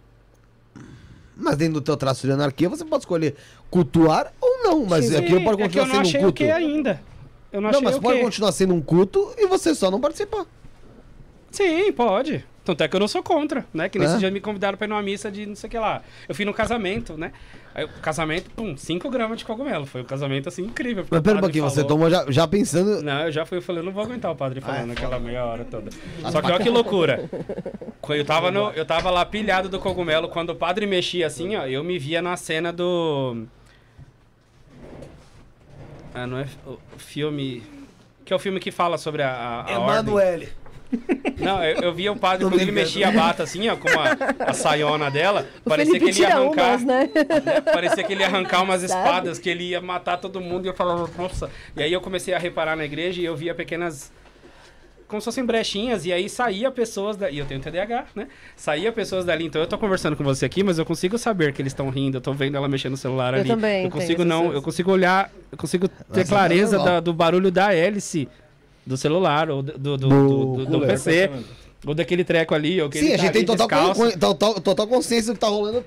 Mas 1.36 1.56
dentro 1.56 1.74
do 1.74 1.80
teu 1.82 1.96
traço 1.96 2.26
de 2.26 2.32
anarquia, 2.32 2.68
você 2.68 2.84
pode 2.84 3.02
escolher 3.02 3.34
cultuar 3.70 4.32
ou 4.40 4.62
não. 4.64 4.86
Mas 4.86 5.06
Sim, 5.06 5.16
aquilo 5.16 5.44
pode 5.44 5.62
é 5.62 5.68
que 5.68 5.78
eu 5.78 5.82
continuar 5.82 5.86
não 5.86 5.94
sendo 5.94 6.00
achei 6.06 6.20
um 6.20 6.22
o 6.22 6.24
culto. 6.24 6.36
que 6.44 6.50
ainda. 6.50 7.00
Eu 7.52 7.60
não, 7.60 7.70
Não, 7.70 7.78
achei 7.78 7.84
mas 7.88 7.96
o 7.96 8.00
pode 8.00 8.18
quê. 8.18 8.24
continuar 8.24 8.52
sendo 8.52 8.74
um 8.74 8.80
culto 8.80 9.34
e 9.36 9.46
você 9.46 9.74
só 9.74 9.90
não 9.90 10.00
participar. 10.00 10.46
Sim, 11.50 11.92
pode. 11.92 12.44
Tanto 12.66 12.82
é 12.82 12.88
que 12.88 12.96
eu 12.96 13.00
não 13.00 13.06
sou 13.06 13.22
contra, 13.22 13.64
né? 13.72 13.88
Que 13.88 13.96
nesse 13.96 14.16
É? 14.16 14.18
dia 14.18 14.30
me 14.30 14.40
convidaram 14.40 14.76
pra 14.76 14.86
ir 14.86 14.90
numa 14.90 15.00
missa 15.00 15.30
de 15.30 15.46
não 15.46 15.54
sei 15.54 15.68
o 15.68 15.70
que 15.70 15.78
lá. 15.78 16.02
Eu 16.28 16.34
fui 16.34 16.44
no 16.44 16.52
casamento, 16.52 17.16
né? 17.16 17.30
Aí 17.72 17.84
o 17.84 17.88
casamento, 18.02 18.50
pum, 18.50 18.76
5 18.76 19.08
gramas 19.08 19.38
de 19.38 19.44
cogumelo. 19.44 19.86
Foi 19.86 20.00
um 20.00 20.04
casamento, 20.04 20.48
assim, 20.48 20.64
incrível. 20.64 21.06
Mas 21.08 21.20
pera 21.20 21.36
um 21.36 21.40
pouquinho, 21.40 21.62
você 21.62 21.82
falou- 21.82 21.88
tomou 21.88 22.10
já, 22.10 22.26
já 22.28 22.48
pensando. 22.48 23.00
Não, 23.04 23.20
eu 23.26 23.30
já 23.30 23.46
fui, 23.46 23.58
eu 23.58 23.62
falei, 23.62 23.82
eu 23.82 23.84
não 23.84 23.92
vou 23.92 24.02
aguentar 24.02 24.32
o 24.32 24.34
padre 24.34 24.60
Ah, 24.64 24.66
falando 24.66 24.90
é 24.90 24.92
aquela 24.94 25.20
meia 25.20 25.44
hora 25.44 25.64
toda. 25.64 25.90
Só 26.32 26.42
que 26.42 26.50
olha 26.50 26.58
que 26.64 26.68
loucura. 26.68 27.30
Eu 28.08 28.24
tava, 28.24 28.50
no, 28.50 28.70
eu 28.72 28.84
tava 28.84 29.10
lá 29.10 29.24
pilhado 29.24 29.68
do 29.68 29.78
cogumelo, 29.78 30.28
quando 30.28 30.50
o 30.50 30.56
padre 30.56 30.86
mexia 30.86 31.28
assim, 31.28 31.54
ó, 31.54 31.66
eu 31.66 31.84
me 31.84 31.98
via 32.00 32.20
na 32.20 32.36
cena 32.36 32.72
do. 32.72 33.44
Ah, 36.14 36.26
não 36.26 36.38
é 36.38 36.46
o 36.66 36.78
filme. 36.98 37.62
Que 38.24 38.32
é 38.32 38.36
o 38.36 38.38
filme 38.40 38.58
que 38.58 38.72
fala 38.72 38.98
sobre 38.98 39.22
a, 39.22 39.30
a, 39.30 39.60
a 39.74 39.78
ordem. 39.78 40.48
Não, 41.38 41.62
eu, 41.64 41.80
eu 41.82 41.94
via 41.94 42.12
o 42.12 42.16
padre 42.16 42.44
Tô 42.44 42.50
quando 42.50 42.60
ele 42.60 42.72
mexia 42.72 43.08
a 43.08 43.12
bata 43.12 43.42
assim, 43.42 43.68
ó, 43.68 43.76
com 43.76 43.88
a, 43.88 44.48
a 44.50 44.52
saiona 44.52 45.10
dela. 45.10 45.46
O 45.64 45.68
parecia 45.68 45.94
Felipe 45.94 46.12
que 46.12 46.22
ele 46.22 46.28
ia 46.30 46.36
arrancar. 46.36 46.68
umas, 46.70 46.84
né? 46.84 47.10
né? 47.44 47.60
Parecia 47.72 48.04
que 48.04 48.12
ele 48.12 48.20
ia 48.20 48.26
arrancar 48.26 48.62
umas 48.62 48.80
Sabe? 48.82 48.92
espadas, 49.02 49.38
que 49.38 49.50
ele 49.50 49.64
ia 49.64 49.80
matar 49.80 50.16
todo 50.16 50.40
mundo. 50.40 50.64
E 50.64 50.68
eu 50.68 50.74
falava, 50.74 51.08
nossa. 51.18 51.50
E 51.76 51.82
aí 51.82 51.92
eu 51.92 52.00
comecei 52.00 52.32
a 52.34 52.38
reparar 52.38 52.76
na 52.76 52.84
igreja 52.84 53.20
e 53.20 53.24
eu 53.24 53.36
via 53.36 53.54
pequenas. 53.54 54.12
Como 55.08 55.20
se 55.20 55.24
fossem 55.26 55.44
brechinhas, 55.46 56.04
e 56.04 56.12
aí 56.12 56.28
saía 56.28 56.68
pessoas 56.68 57.16
da. 57.16 57.30
E 57.30 57.38
eu 57.38 57.46
tenho 57.46 57.60
TDAH, 57.60 58.06
né? 58.14 58.26
Saía 58.56 58.90
pessoas 58.90 59.24
dali. 59.24 59.44
Então 59.46 59.60
eu 59.60 59.66
tô 59.68 59.78
conversando 59.78 60.16
com 60.16 60.24
você 60.24 60.44
aqui, 60.44 60.64
mas 60.64 60.80
eu 60.80 60.84
consigo 60.84 61.16
saber 61.16 61.52
que 61.52 61.62
eles 61.62 61.70
estão 61.70 61.90
rindo, 61.90 62.16
eu 62.16 62.20
tô 62.20 62.32
vendo 62.32 62.56
ela 62.56 62.66
mexendo 62.68 62.92
no 62.92 62.96
celular 62.96 63.32
Eu 63.34 63.40
ali. 63.40 63.48
também 63.48 63.84
Eu 63.84 63.90
consigo 63.90 64.24
não, 64.24 64.52
eu 64.52 64.60
consigo 64.60 64.90
olhar, 64.90 65.30
eu 65.52 65.56
consigo 65.56 65.86
ter 65.86 65.94
Nossa, 66.08 66.24
clareza 66.24 66.78
da- 66.80 66.98
do 66.98 67.12
barulho 67.12 67.52
da 67.52 67.72
hélice 67.72 68.28
do 68.86 68.96
celular, 68.96 69.50
ou 69.50 69.62
do, 69.62 69.72
do, 69.78 69.96
do, 69.96 70.08
Do 70.08 70.08
do- 70.08 70.64
do 70.64 70.70
cooler. 70.72 70.88
PC, 70.88 71.30
ou 71.84 71.94
daquele 71.94 72.24
treco 72.24 72.54
ali, 72.54 72.80
ou 72.80 72.88
que 72.88 72.98
Sim, 72.98 73.08
a 73.12 73.16
tá 73.16 73.22
gente 73.24 73.32
tem 73.32 73.42
ali 73.42 73.46
total, 73.46 73.94
total, 74.18 74.60
total 74.60 74.86
consciência 74.86 75.32
do 75.32 75.34
que 75.34 75.40
tá 75.40 75.48
rolando. 75.48 75.84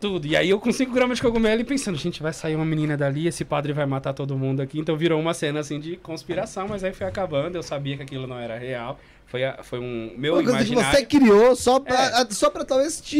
Tudo. 0.00 0.26
E 0.26 0.36
aí 0.36 0.48
eu 0.50 0.58
com 0.60 0.72
5 0.72 0.92
gramas 0.92 1.18
de 1.18 1.22
cogumelo 1.22 1.60
e 1.60 1.64
pensando, 1.64 1.96
gente, 1.98 2.22
vai 2.22 2.32
sair 2.32 2.54
uma 2.56 2.64
menina 2.64 2.96
dali, 2.96 3.26
esse 3.26 3.44
padre 3.44 3.72
vai 3.72 3.84
matar 3.86 4.12
todo 4.14 4.36
mundo 4.38 4.60
aqui. 4.62 4.78
Então 4.78 4.96
virou 4.96 5.20
uma 5.20 5.34
cena 5.34 5.60
assim 5.60 5.78
de 5.80 5.96
conspiração, 5.96 6.68
mas 6.68 6.82
aí 6.84 6.92
foi 6.92 7.06
acabando, 7.06 7.56
eu 7.56 7.62
sabia 7.62 7.96
que 7.96 8.02
aquilo 8.02 8.26
não 8.26 8.38
era 8.38 8.56
real. 8.58 8.98
Foi, 9.32 9.44
a- 9.44 9.62
foi 9.62 9.78
um 9.78 10.12
meu 10.18 10.34
Uma 10.34 10.42
coisa 10.44 10.58
que 10.58 10.72
imaginário. 10.74 10.98
você 10.98 11.06
criou 11.06 11.56
só 11.56 11.80
pra, 11.80 12.20
a- 12.20 12.30
só 12.30 12.50
pra 12.50 12.66
talvez 12.66 13.00
te 13.00 13.16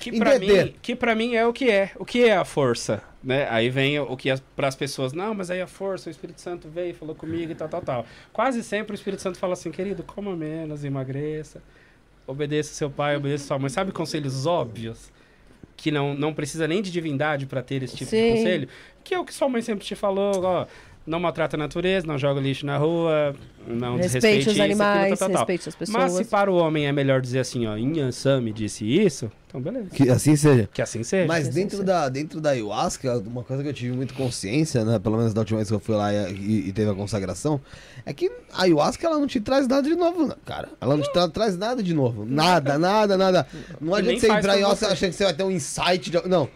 Que 0.00 0.10
pra, 0.18 0.34
entreter. 0.34 0.64
mim, 0.66 0.74
que 0.82 0.96
pra 0.96 1.14
mim 1.14 1.36
é 1.36 1.46
o 1.46 1.52
que 1.52 1.70
é. 1.70 1.92
O 1.96 2.04
que 2.04 2.24
é 2.24 2.36
a 2.36 2.44
força? 2.44 3.00
Né? 3.22 3.46
Aí 3.48 3.70
vem 3.70 4.00
o 4.00 4.16
que 4.16 4.30
as, 4.30 4.40
pras 4.56 4.74
pessoas, 4.74 5.12
não, 5.12 5.32
mas 5.32 5.52
aí 5.52 5.60
a 5.62 5.66
força, 5.68 6.08
o 6.08 6.10
Espírito 6.10 6.40
Santo 6.40 6.68
veio, 6.68 6.92
falou 6.92 7.14
comigo 7.14 7.52
e 7.52 7.54
tal, 7.54 7.68
tal, 7.68 7.80
tal. 7.82 8.06
Quase 8.32 8.64
sempre 8.64 8.94
o 8.94 8.96
Espírito 8.96 9.22
Santo 9.22 9.38
fala 9.38 9.52
assim, 9.52 9.70
querido, 9.70 10.02
coma 10.02 10.34
menos, 10.34 10.84
emagreça, 10.84 11.62
obedeça 12.26 12.74
seu 12.74 12.90
pai, 12.90 13.16
obedeça 13.16 13.46
sua 13.46 13.58
mãe. 13.58 13.70
Sabe 13.70 13.92
conselhos 13.92 14.46
óbvios? 14.46 15.12
Que 15.76 15.92
não, 15.92 16.14
não 16.14 16.34
precisa 16.34 16.66
nem 16.66 16.82
de 16.82 16.90
divindade 16.90 17.46
pra 17.46 17.62
ter 17.62 17.80
esse 17.84 17.96
tipo 17.96 18.10
de 18.10 18.16
Sim. 18.16 18.36
conselho? 18.38 18.68
Que 19.04 19.14
é 19.14 19.18
o 19.20 19.24
que 19.24 19.32
sua 19.32 19.48
mãe 19.48 19.62
sempre 19.62 19.84
te 19.84 19.94
falou, 19.94 20.42
ó. 20.44 20.66
Não 21.06 21.20
maltrata 21.20 21.54
a 21.54 21.58
natureza, 21.58 22.06
não 22.06 22.16
joga 22.18 22.40
lixo 22.40 22.64
na 22.64 22.78
rua, 22.78 23.34
não 23.66 23.96
Respeite 23.96 24.02
desrespeite 24.14 24.38
os 24.48 24.52
isso, 24.54 24.62
aquilo, 24.62 24.64
animais, 24.82 25.18
tal, 25.18 25.18
tal, 25.18 25.28
tal. 25.28 25.36
respeite 25.46 25.68
as 25.68 25.76
Mas 25.76 25.88
se 25.88 25.92
pessoas. 26.18 26.26
para 26.28 26.50
o 26.50 26.54
homem 26.56 26.86
é 26.86 26.92
melhor 26.92 27.20
dizer 27.20 27.40
assim, 27.40 27.66
ó, 27.66 27.76
Inhansã 27.76 28.40
me 28.40 28.50
disse 28.54 28.86
isso, 28.86 29.30
então 29.46 29.60
beleza. 29.60 29.90
Que 29.90 30.08
assim 30.08 30.34
seja. 30.34 30.66
Que 30.72 30.80
assim 30.80 31.02
seja. 31.02 31.26
Mas 31.28 31.48
Sim, 31.48 31.52
dentro 31.52 31.76
sim. 31.76 31.84
da, 31.84 32.08
dentro 32.08 32.40
da 32.40 32.50
ayahuasca, 32.50 33.18
uma 33.18 33.44
coisa 33.44 33.62
que 33.62 33.68
eu 33.68 33.74
tive 33.74 33.94
muito 33.94 34.14
consciência, 34.14 34.82
né? 34.82 34.98
Pelo 34.98 35.18
menos 35.18 35.34
da 35.34 35.42
última 35.42 35.58
vez 35.58 35.68
que 35.68 35.74
eu 35.74 35.78
fui 35.80 35.94
lá 35.94 36.10
e, 36.10 36.32
e- 36.32 36.68
e 36.68 36.72
teve 36.72 36.90
a 36.90 36.94
consagração, 36.94 37.60
é 38.06 38.12
que 38.14 38.32
a 38.54 38.62
ayahuasca 38.62 39.06
ela 39.06 39.18
não 39.18 39.26
te 39.26 39.40
traz 39.40 39.68
nada 39.68 39.86
de 39.86 39.94
novo, 39.94 40.26
não, 40.26 40.36
cara. 40.42 40.70
Ela 40.80 40.96
não 40.96 41.02
te 41.02 41.12
tra- 41.12 41.28
traz 41.28 41.58
nada 41.58 41.82
de 41.82 41.92
novo. 41.92 42.24
Nada, 42.24 42.78
nada, 42.78 43.18
nada. 43.18 43.46
Não 43.78 43.94
adianta 43.94 44.20
você 44.20 44.26
entrar 44.32 44.54
em 44.54 44.56
ayahuasca 44.60 44.86
achando 44.88 45.10
que 45.10 45.16
você 45.16 45.24
vai 45.24 45.34
ter 45.34 45.42
um 45.44 45.50
insight. 45.50 46.10
De... 46.10 46.26
Não. 46.26 46.48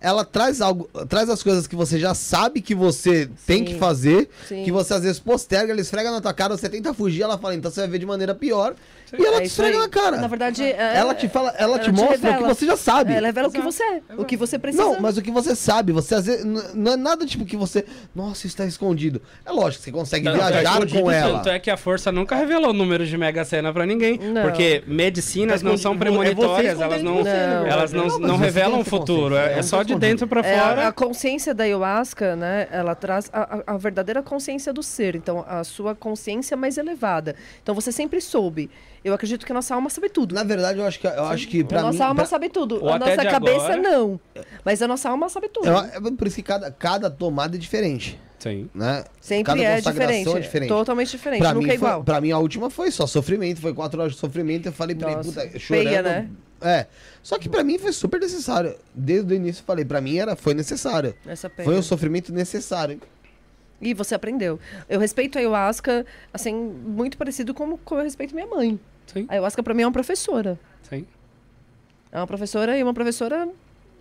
Ela 0.00 0.24
traz 0.24 0.60
algo, 0.60 0.88
traz 1.08 1.28
as 1.30 1.42
coisas 1.42 1.66
que 1.66 1.74
você 1.74 1.98
já 1.98 2.14
sabe 2.14 2.60
que 2.60 2.74
você 2.74 3.28
tem 3.46 3.58
Sim. 3.58 3.64
que 3.64 3.74
fazer, 3.78 4.28
Sim. 4.46 4.62
que 4.62 4.70
você 4.70 4.94
às 4.94 5.02
vezes 5.02 5.18
posterga, 5.18 5.72
ela 5.72 5.80
esfrega 5.80 6.10
na 6.10 6.20
tua 6.20 6.34
cara, 6.34 6.56
você 6.56 6.68
tenta 6.68 6.92
fugir, 6.92 7.22
ela 7.22 7.38
fala, 7.38 7.54
então 7.54 7.70
você 7.70 7.80
vai 7.80 7.88
ver 7.90 7.98
de 7.98 8.06
maneira 8.06 8.34
pior, 8.34 8.74
e 9.18 9.24
ela 9.24 9.36
É 9.36 9.40
te 9.40 9.46
esfrega 9.46 9.76
aí. 9.76 9.82
na 9.82 9.88
cara. 9.88 10.16
Na 10.16 10.26
verdade, 10.26 10.62
é- 10.62 10.96
ela 10.96 11.14
te 11.14 11.28
fala, 11.28 11.50
ela, 11.58 11.78
te 11.78 11.88
ela 11.90 11.92
te 11.92 11.92
mostra 11.92 12.30
o 12.32 12.38
que 12.38 12.44
você 12.44 12.66
já 12.66 12.76
sabe. 12.76 13.12
Ela 13.12 13.26
revela 13.26 13.48
o 13.48 13.50
que 13.50 13.58
Exato. 13.58 13.72
você 13.72 13.82
é, 13.82 14.00
o 14.16 14.24
que 14.24 14.36
você 14.36 14.58
precisa. 14.58 14.84
Não, 14.84 15.00
mas 15.00 15.16
o 15.16 15.22
que 15.22 15.30
você 15.30 15.54
sabe, 15.54 15.92
você 15.92 16.14
às 16.14 16.26
vezes. 16.26 16.44
Não 16.74 16.92
é 16.92 16.96
nada 16.96 17.24
tipo 17.26 17.44
que 17.44 17.56
você. 17.56 17.84
Nossa, 18.14 18.46
isso 18.46 18.56
tá 18.56 18.64
escondido. 18.64 19.20
É 19.44 19.50
lógico, 19.52 19.84
você 19.84 19.92
consegue 19.92 20.24
Tanto 20.24 20.42
é 20.42 20.50
viajar 20.50 20.86
com 20.88 21.10
ela. 21.10 21.38
Tanto 21.38 21.48
é 21.50 21.58
que 21.58 21.70
a 21.70 21.76
força 21.76 22.10
nunca 22.10 22.34
revelou 22.36 22.72
números 22.72 23.08
de 23.08 23.16
Mega 23.18 23.44
Sena 23.44 23.72
pra 23.72 23.84
ninguém. 23.86 24.18
Não. 24.18 24.42
Porque 24.42 24.82
medicinas 24.86 25.62
Tá 25.62 25.68
não 25.68 25.76
são 25.76 25.92
escondido. 25.92 25.96
É 26.22 26.24
premonitórias, 26.34 26.80
elas 26.80 27.02
não, 27.02 27.22
verdade. 27.22 27.68
elas 27.70 27.92
não, 27.92 28.06
Não, 28.06 28.18
não 28.18 28.36
revelam 28.36 28.80
o 28.80 28.84
futuro. 28.84 29.36
É, 29.36 29.58
é 29.58 29.62
só 29.62 29.82
de 29.82 29.94
dentro 29.94 30.26
pra 30.26 30.40
É, 30.40 30.58
fora. 30.58 30.82
a, 30.84 30.88
a 30.88 30.92
consciência 30.92 31.54
da 31.54 31.64
ayahuasca, 31.64 32.36
né? 32.36 32.68
Ela 32.70 32.94
traz 32.94 33.28
a- 33.32 33.62
a 33.66 33.76
verdadeira 33.76 34.22
consciência 34.22 34.72
do 34.72 34.82
ser. 34.82 35.14
Então, 35.16 35.44
a 35.48 35.62
sua 35.64 35.94
consciência 35.94 36.56
mais 36.56 36.76
elevada. 36.78 37.34
Então, 37.62 37.74
você 37.74 37.90
sempre 37.92 38.20
soube. 38.20 38.70
Eu 39.06 39.14
acredito 39.14 39.46
que 39.46 39.52
a 39.52 39.54
nossa 39.54 39.72
alma 39.72 39.88
sabe 39.88 40.08
tudo. 40.08 40.34
Na 40.34 40.42
verdade, 40.42 40.80
eu 40.80 40.84
acho 40.84 40.98
que, 40.98 41.06
eu 41.06 41.24
acho 41.26 41.46
que 41.46 41.60
a 41.60 41.80
nossa 41.80 41.92
mim. 41.92 42.00
alma 42.02 42.14
pra- 42.16 42.24
sabe 42.26 42.48
tudo. 42.48 42.82
Ou 42.82 42.92
a 42.92 42.98
nossa 42.98 43.24
cabeça, 43.24 43.72
agora. 43.74 43.76
não. 43.76 44.20
Mas 44.64 44.82
a 44.82 44.88
nossa 44.88 45.08
alma 45.08 45.28
sabe 45.28 45.48
tudo. 45.48 45.68
eu- 45.68 45.78
é 45.78 46.00
por 46.16 46.26
isso 46.26 46.34
que 46.34 46.42
cada, 46.42 46.72
cada 46.72 47.08
tomada 47.08 47.54
é 47.54 47.58
diferente. 47.58 48.18
Sim. 48.40 48.68
Né? 48.74 49.04
Sempre 49.20 49.44
cada 49.44 49.62
é 49.62 49.76
consagração 49.76 49.92
diferente, 50.08 50.36
é 50.36 50.40
diferente. 50.40 50.68
Totalmente 50.68 51.10
diferente. 51.12 51.38
Pra 51.38 51.54
nunca 51.54 51.66
mim, 51.66 51.70
é 51.72 51.74
igual. 51.76 51.94
Foi, 51.94 52.04
pra 52.04 52.20
mim, 52.20 52.32
a 52.32 52.38
última 52.38 52.68
foi 52.68 52.90
só 52.90 53.06
sofrimento. 53.06 53.60
Foi 53.60 53.72
quatro 53.72 54.00
horas 54.00 54.14
de 54.14 54.18
sofrimento. 54.18 54.66
Eu 54.66 54.72
falei 54.72 54.96
pra 54.96 55.08
ele, 55.08 55.16
Nossa, 55.18 55.30
puta, 55.46 55.58
chorando. 55.60 55.84
feia, 55.84 56.02
né? 56.02 56.28
É. 56.60 56.86
Só 57.22 57.38
que 57.38 57.48
pra 57.48 57.62
mim 57.62 57.78
foi 57.78 57.92
super 57.92 58.18
necessário. 58.20 58.74
Desde 58.92 59.32
o 59.32 59.36
início 59.36 59.60
eu 59.62 59.66
falei, 59.66 59.84
pra 59.84 60.00
mim 60.00 60.18
era, 60.18 60.34
foi 60.34 60.52
necessário. 60.52 61.14
Essa 61.24 61.48
pena. 61.48 61.64
Foi 61.64 61.78
um 61.78 61.82
sofrimento 61.82 62.32
necessário. 62.32 63.00
E 63.80 63.92
você 63.92 64.14
aprendeu. 64.14 64.58
Eu 64.88 64.98
respeito 64.98 65.36
a 65.36 65.40
ayahuasca, 65.40 66.06
assim, 66.32 66.54
muito 66.54 67.18
parecido 67.18 67.52
com 67.52 67.76
como 67.76 68.00
eu 68.00 68.04
respeito 68.04 68.34
minha 68.34 68.46
mãe. 68.46 68.80
Sim, 69.06 69.24
A 69.28 69.32
ayahuasca 69.34 69.62
pra 69.62 69.72
mim 69.74 69.82
é 69.82 69.86
uma 69.86 69.92
professora. 69.92 70.58
sim. 70.88 71.06
É 72.12 72.18
uma 72.18 72.26
professora 72.26 72.78
e 72.78 72.82
uma 72.82 72.94
professora 72.94 73.48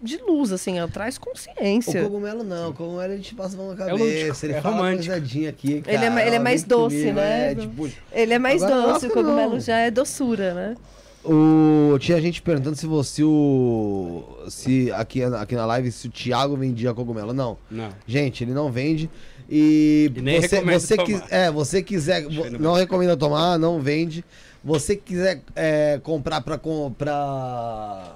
de 0.01 0.17
luz, 0.17 0.51
assim, 0.51 0.77
ela 0.77 0.87
traz 0.87 1.17
O 1.17 1.21
consciência. 1.21 2.01
cogumelo 2.03 2.43
não, 2.43 2.69
o 2.69 2.73
cogumelo 2.73 3.11
ele 3.13 3.21
te 3.21 3.33
passa 3.35 3.55
a 3.55 3.57
mão 3.57 3.67
na 3.67 3.73
É 3.73 3.77
cabeça, 3.77 4.03
lúdico, 4.27 4.45
ele 4.45 4.53
é 4.53 4.61
fala 4.61 4.75
uma 4.75 4.81
romântico. 4.83 5.05
coisadinha 5.13 5.49
aqui, 5.49 5.71
Ele 5.85 6.05
é 6.05 6.09
cara, 6.09 6.25
ele 6.27 6.35
é 6.35 6.39
mais 6.39 6.63
doce, 6.63 6.97
comigo, 6.97 7.15
né? 7.15 7.51
É, 7.51 7.55
tipo, 7.55 7.89
Ele 8.13 8.33
é 8.33 8.39
mais 8.39 8.63
Agora, 8.63 8.93
doce, 8.93 9.07
o 9.07 9.09
cogumelo 9.11 9.53
não. 9.53 9.59
já 9.59 9.77
é 9.79 9.91
doçura, 9.91 10.53
né? 10.53 10.75
O, 11.23 11.97
tinha 11.99 12.21
gente 12.21 12.41
perguntando 12.41 12.75
se 12.75 12.85
você 12.85 13.23
o. 13.23 14.23
Se 14.47 14.91
aqui, 14.91 15.23
aqui 15.23 15.55
na 15.55 15.65
live 15.65 15.91
se 15.91 16.07
o 16.07 16.11
Thiago 16.11 16.55
vendia 16.55 16.93
cogumelo. 16.93 17.33
Não. 17.33 17.57
Não. 17.69 17.89
Gente, 18.05 18.43
ele 18.43 18.53
não 18.53 18.71
vende. 18.71 19.09
E, 19.49 20.11
E 20.15 20.21
nem 20.21 20.39
você, 20.39 20.61
você, 20.61 20.95
tomar. 20.95 21.05
quis- 21.07 21.31
é, 21.31 21.49
você 21.51 21.81
quiser. 21.81 22.21
No 22.29 22.59
Não 22.59 22.73
recomenda 22.73 23.17
tomar, 23.17 23.57
não 23.57 23.79
vende. 23.79 24.23
Você 24.65 24.95
quiser 24.95 25.43
é, 25.55 25.99
comprar 26.01 26.41
pra, 26.41 26.57
com- 26.57 26.91
pra 26.91 28.15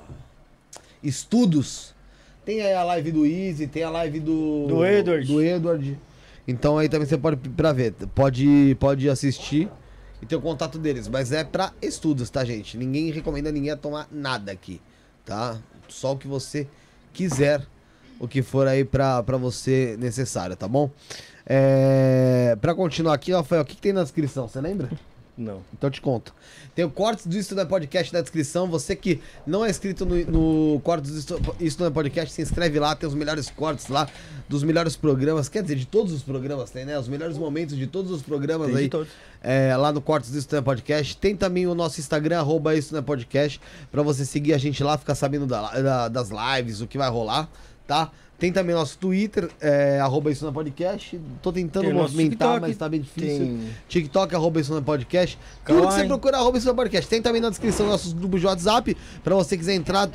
estudos, 1.04 1.94
tem 2.44 2.62
aí 2.62 2.74
a 2.74 2.84
live 2.84 3.12
do 3.12 3.26
Easy, 3.26 3.68
tem 3.68 3.84
a 3.84 3.90
live 3.92 4.20
do. 4.20 4.66
Do 4.68 4.84
Edward. 4.86 5.28
Do 5.28 5.42
Edward. 5.44 6.00
Então 6.48 6.80
aí 6.80 6.90
também 6.90 7.08
você 7.08 7.18
pode 7.20 7.38
pra 7.50 7.72
ver. 7.72 7.94
Pode, 8.16 8.76
pode 8.80 9.08
assistir 9.08 9.70
e 10.22 10.26
ter 10.26 10.36
o 10.36 10.42
contato 10.42 10.80
deles. 10.80 11.08
Mas 11.08 11.32
é 11.32 11.44
pra 11.44 11.72
estudos, 11.82 12.32
tá, 12.32 12.44
gente? 12.44 12.76
Ninguém 12.78 13.12
recomenda 13.12 13.52
ninguém 13.52 13.70
a 13.70 13.78
tomar 13.78 14.08
nada 14.12 14.52
aqui, 14.52 14.82
tá? 15.24 15.60
Só 15.88 16.14
o 16.14 16.18
que 16.18 16.28
você 16.28 16.68
quiser, 17.14 17.62
o 18.20 18.28
que 18.28 18.42
for 18.42 18.68
aí 18.68 18.84
pra 18.84 19.22
você 19.22 19.96
necessário, 20.00 20.56
tá 20.56 20.68
bom? 20.68 20.90
É, 21.46 22.58
pra 22.60 22.74
continuar 22.74 23.14
aqui, 23.14 23.32
Rafael, 23.32 23.62
o 23.62 23.66
que, 23.66 23.76
que 23.76 23.82
tem 23.82 23.94
na 23.94 24.02
descrição? 24.02 24.48
Você 24.48 24.60
lembra? 24.60 24.90
Não. 25.40 25.61
Então 25.74 25.88
eu 25.88 25.91
te 25.91 26.02
conto. 26.02 26.34
Tem 26.76 26.84
o 26.84 26.90
Cortes 26.90 27.26
do 27.26 27.56
Não 27.56 27.61
é 27.64 27.66
Podcast 27.66 28.14
na 28.14 28.20
descrição. 28.20 28.68
Você 28.70 28.94
que 28.94 29.22
não 29.48 29.64
é 29.66 29.70
inscrito 29.70 30.06
no, 30.06 30.16
no 30.74 30.80
Cortes 30.82 31.24
do 31.24 31.40
Não 31.80 31.88
é 31.88 31.90
Podcast, 31.90 32.34
se 32.34 32.41
inscreve 32.41 32.78
lá. 32.78 32.94
Tem 32.94 33.07
os 33.07 33.16
melhores 33.16 33.49
cortes 33.49 33.88
lá, 33.88 34.10
dos 34.49 34.64
melhores 34.64 34.98
programas. 34.98 35.48
Quer 35.48 35.61
dizer, 35.64 35.76
de 35.76 35.86
todos 35.86 36.11
os 36.11 36.24
programas 36.24 36.72
tem, 36.72 36.84
né? 36.84 36.99
Os 36.99 37.07
melhores 37.07 37.38
momentos 37.38 37.78
de 37.78 37.88
todos 37.88 38.11
os 38.11 38.22
programas 38.22 38.68
Tem 38.68 38.76
de 38.76 38.82
aí. 38.84 38.90
todos. 38.90 39.07
é, 39.41 39.78
lá 39.78 39.94
no 39.94 40.02
Cortes 40.02 40.30
do 40.32 40.52
Não 40.52 40.60
é 40.60 40.61
Podcast. 40.61 41.16
Tem 41.16 41.38
também 41.38 41.66
o 41.68 41.74
nosso 41.74 42.02
Instagram, 42.02 42.40
arroba 42.40 42.76
é 42.78 43.02
Podcast, 43.02 43.61
pra 43.90 44.03
você 44.03 44.26
seguir 44.26 44.53
a 44.53 44.57
gente 44.57 44.84
lá, 44.84 44.98
ficar 44.98 45.16
sabendo 45.16 45.48
da- 45.48 45.82
da- 45.82 46.07
das 46.10 46.30
lives, 46.30 46.82
o 46.82 46.88
que 46.88 46.98
vai 46.98 47.10
rolar, 47.10 47.49
tá? 47.88 48.11
Tem 48.40 48.53
também 48.53 48.74
nosso 48.74 48.98
Twitter, 48.98 49.49
é, 49.60 49.99
arroba 49.99 50.32
Isso 50.32 50.48
é 50.48 50.52
Podcast. 50.52 51.20
Tô 51.41 51.52
tentando 51.52 51.86
Tem 51.86 51.94
movimentar, 51.94 52.61
mas 52.61 52.78
tá 52.78 52.88
bem 52.88 53.02
difícil. 53.02 53.28
Tem 53.28 53.70
TikTok, 53.90 54.34
arroba 54.34 54.61
isso 54.61 54.74
no 54.74 54.82
podcast. 54.82 55.38
Tudo 55.66 55.88
que 55.88 55.94
você 55.94 56.06
procura, 56.06 56.38
arroba 56.38 56.57
isso 56.57 56.68
no 56.68 56.74
podcast. 56.74 57.10
Tem 57.10 57.22
também 57.22 57.41
na 57.41 57.49
descrição 57.49 57.86
nossos 57.86 58.14
grupos 58.14 58.40
de 58.40 58.48
WhatsApp, 58.48 58.95
pra 59.24 59.36
você 59.36 59.57
quiser 59.57 59.76
entrar. 59.76 60.10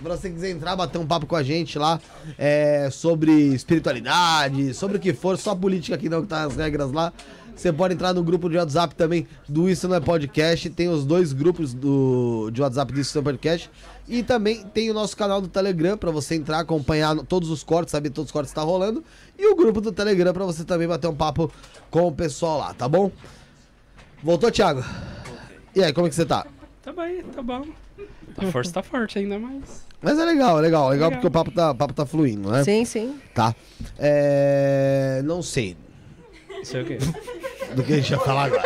Pra 0.00 0.16
você 0.16 0.30
quiser 0.30 0.50
entrar, 0.50 0.76
bater 0.76 0.96
um 0.96 1.06
papo 1.06 1.26
com 1.26 1.36
a 1.36 1.42
gente 1.42 1.78
lá 1.78 2.00
é, 2.38 2.88
sobre 2.90 3.32
espiritualidade, 3.32 4.72
sobre 4.72 4.96
o 4.96 5.00
que 5.00 5.12
for, 5.12 5.36
só 5.36 5.54
política 5.54 5.96
aqui 5.96 6.08
não, 6.08 6.22
que 6.22 6.28
tá 6.28 6.44
as 6.44 6.56
regras 6.56 6.90
lá. 6.90 7.12
Você 7.60 7.70
pode 7.70 7.92
entrar 7.92 8.14
no 8.14 8.24
grupo 8.24 8.48
de 8.48 8.56
WhatsApp 8.56 8.94
também 8.94 9.26
do 9.46 9.68
Isso 9.68 9.86
Não 9.86 9.94
é 9.94 10.00
Podcast. 10.00 10.70
Tem 10.70 10.88
os 10.88 11.04
dois 11.04 11.34
grupos 11.34 11.74
do, 11.74 12.48
de 12.50 12.62
WhatsApp 12.62 12.90
do 12.90 12.98
Isso 12.98 13.14
Não 13.14 13.20
é 13.20 13.24
Podcast. 13.24 13.70
E 14.08 14.22
também 14.22 14.64
tem 14.64 14.90
o 14.90 14.94
nosso 14.94 15.14
canal 15.14 15.42
do 15.42 15.46
Telegram 15.46 15.94
pra 15.94 16.10
você 16.10 16.36
entrar, 16.36 16.60
acompanhar 16.60 17.14
todos 17.26 17.50
os 17.50 17.62
cortes, 17.62 17.92
saber 17.92 18.08
todos 18.08 18.30
os 18.30 18.32
cortes 18.32 18.50
que 18.50 18.54
tá 18.54 18.62
rolando. 18.62 19.04
E 19.38 19.46
o 19.46 19.54
grupo 19.54 19.78
do 19.82 19.92
Telegram 19.92 20.32
pra 20.32 20.46
você 20.46 20.64
também 20.64 20.88
bater 20.88 21.06
um 21.06 21.14
papo 21.14 21.52
com 21.90 22.06
o 22.08 22.12
pessoal 22.12 22.60
lá, 22.60 22.72
tá 22.72 22.88
bom? 22.88 23.12
Voltou, 24.22 24.50
Thiago? 24.50 24.82
E 25.76 25.84
aí, 25.84 25.92
como 25.92 26.06
é 26.06 26.08
que 26.08 26.16
você 26.16 26.24
tá? 26.24 26.46
Tá 26.82 26.94
bem, 26.94 27.22
tá 27.24 27.42
bom. 27.42 27.66
A 28.38 28.46
força 28.46 28.72
tá 28.72 28.82
forte 28.82 29.18
ainda, 29.18 29.38
mas. 29.38 29.84
Mas 30.00 30.18
é 30.18 30.24
legal, 30.24 30.58
é 30.58 30.62
legal, 30.62 30.88
é 30.88 30.92
legal 30.92 30.92
Legal. 30.92 31.10
porque 31.10 31.26
o 31.26 31.30
papo 31.30 31.50
tá, 31.50 31.72
o 31.72 31.74
papo 31.74 31.92
tá 31.92 32.06
fluindo, 32.06 32.50
né? 32.50 32.64
Sim, 32.64 32.86
sim. 32.86 33.20
Tá. 33.34 33.54
É... 33.98 35.20
Não 35.26 35.42
sei 35.42 35.76
Sei 36.64 36.82
o 36.82 36.84
quê. 36.84 36.98
do 37.74 37.82
que 37.84 37.92
a 37.92 37.96
gente 37.96 38.14
vai 38.14 38.24
falar 38.24 38.44
agora. 38.44 38.62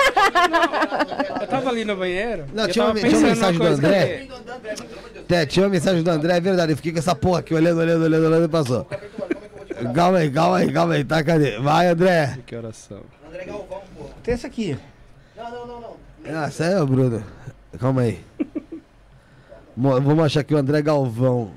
Eu 1.41 1.47
tava 1.47 1.71
ali 1.71 1.85
no 1.85 1.97
banheiro. 1.97 2.45
Não, 2.53 2.67
tinha 2.69 2.85
uma- 2.87 2.95
tinha 2.95 3.17
uma 3.19 3.29
mensagem 3.29 3.59
do 3.61 3.67
André. 3.67 4.27
que- 5.27 5.35
É, 5.35 5.47
tinha 5.47 5.65
uma 5.65 5.71
mensagem 5.71 6.03
do 6.03 6.11
André, 6.11 6.37
é 6.37 6.41
verdade. 6.41 6.73
Eu 6.73 6.77
fiquei 6.77 6.93
com 6.93 6.99
essa 6.99 7.15
porra 7.15 7.41
aqui 7.41 7.55
olhando, 7.55 7.81
olhando, 7.81 8.05
olhando, 8.05 8.27
olhando 8.27 8.45
e 8.45 8.49
passou. 8.49 8.87
Calma 9.95 10.19
aí, 10.19 10.31
calma 10.31 10.57
aí, 10.59 10.73
calma 10.73 10.95
aí, 10.95 11.05
tá? 11.05 11.23
Cadê? 11.25 11.59
Vai, 11.59 11.89
André. 11.89 12.39
Que 12.47 12.57
oração. 12.57 13.01
Tem 14.23 14.35
essa 14.35 14.47
aqui. 14.47 14.77
Ah, 15.39 16.47
essa 16.47 16.65
é 16.65 16.81
o 16.81 16.87
Bruno. 16.87 17.23
Calma 17.79 18.03
aí. 18.03 18.21
Mo- 19.77 20.01
Vamos 20.01 20.25
achar 20.25 20.45
que 20.45 20.55
o 20.55 20.59
André 20.59 20.81
Galvão. 20.81 21.51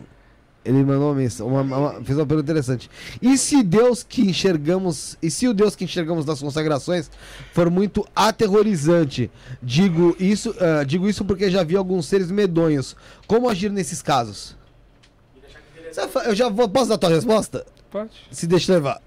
Ele 0.67 0.83
mandou 0.83 1.09
uma 1.09 1.15
mensagem, 1.15 1.51
uma, 1.51 1.61
uma- 1.61 1.93
fez 2.03 2.17
uma 2.17 2.25
pergunta 2.25 2.51
interessante. 2.51 2.89
E 3.21 3.37
se 3.37 3.63
Deus 3.63 4.03
que 4.03 4.21
enxergamos, 4.21 5.17
e 5.21 5.31
se 5.31 5.47
o 5.47 5.53
Deus 5.53 5.75
que 5.75 5.85
enxergamos 5.85 6.25
nas 6.25 6.39
consagrações 6.41 7.09
for 7.53 7.69
muito 7.71 8.05
aterrorizante? 8.15 9.31
Digo 9.63 10.15
isso, 10.19 10.53
ah, 10.59 10.83
digo 10.83 11.07
isso 11.07 11.23
porque 11.23 11.49
já 11.49 11.63
vi 11.63 11.75
alguns 11.77 12.05
seres 12.07 12.29
medonhos. 12.29 12.95
Como 13.25 13.49
agir 13.49 13.71
nesses 13.71 14.01
casos? 14.01 14.55
Eu 16.25 16.35
já 16.35 16.49
vou, 16.49 16.67
posso 16.69 16.89
dar 16.89 16.95
a 16.95 16.97
tua 16.97 17.09
resposta? 17.09 17.65
Pode. 17.89 18.11
Se 18.29 18.45
deixa 18.45 18.73
levar. 18.73 19.01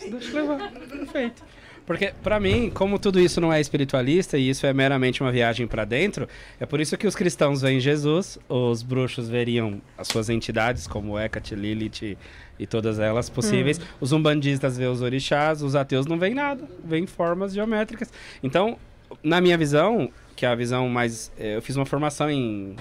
Deixa 0.00 0.38
eu 0.38 0.48
levar. 0.50 0.70
Perfeito. 0.70 1.42
Porque, 1.86 2.12
pra 2.22 2.38
mim, 2.38 2.70
como 2.72 2.98
tudo 2.98 3.18
isso 3.18 3.40
não 3.40 3.52
é 3.52 3.60
espiritualista 3.60 4.38
e 4.38 4.48
isso 4.48 4.66
é 4.66 4.72
meramente 4.72 5.20
uma 5.22 5.32
viagem 5.32 5.66
pra 5.66 5.84
dentro, 5.84 6.28
é 6.60 6.66
por 6.66 6.80
isso 6.80 6.96
que 6.96 7.06
os 7.06 7.14
cristãos 7.16 7.62
veem 7.62 7.80
Jesus, 7.80 8.38
os 8.48 8.82
bruxos 8.82 9.28
veriam 9.28 9.80
as 9.98 10.06
suas 10.08 10.28
entidades, 10.28 10.86
como 10.86 11.18
Hecate, 11.18 11.54
Lilith 11.54 12.16
e, 12.58 12.66
todas 12.66 12.98
elas 13.00 13.28
possíveis. 13.28 13.80
Os 14.00 14.12
umbandistas 14.12 14.76
veem 14.76 14.90
os 14.90 15.02
orixás, 15.02 15.62
os 15.62 15.74
ateus 15.74 16.06
não 16.06 16.18
veem 16.18 16.34
nada, 16.34 16.62
veem 16.84 17.06
formas 17.06 17.52
geométricas. 17.52 18.12
Então, 18.42 18.76
na 19.22 19.40
minha 19.40 19.58
visão, 19.58 20.10
que 20.36 20.46
é 20.46 20.48
a 20.48 20.54
visão 20.54 20.88
mais. 20.88 21.32
eh, 21.38 21.56
Eu 21.56 21.62
fiz 21.62 21.74
uma 21.76 21.84
formação 21.86 22.30
em, 22.30 22.76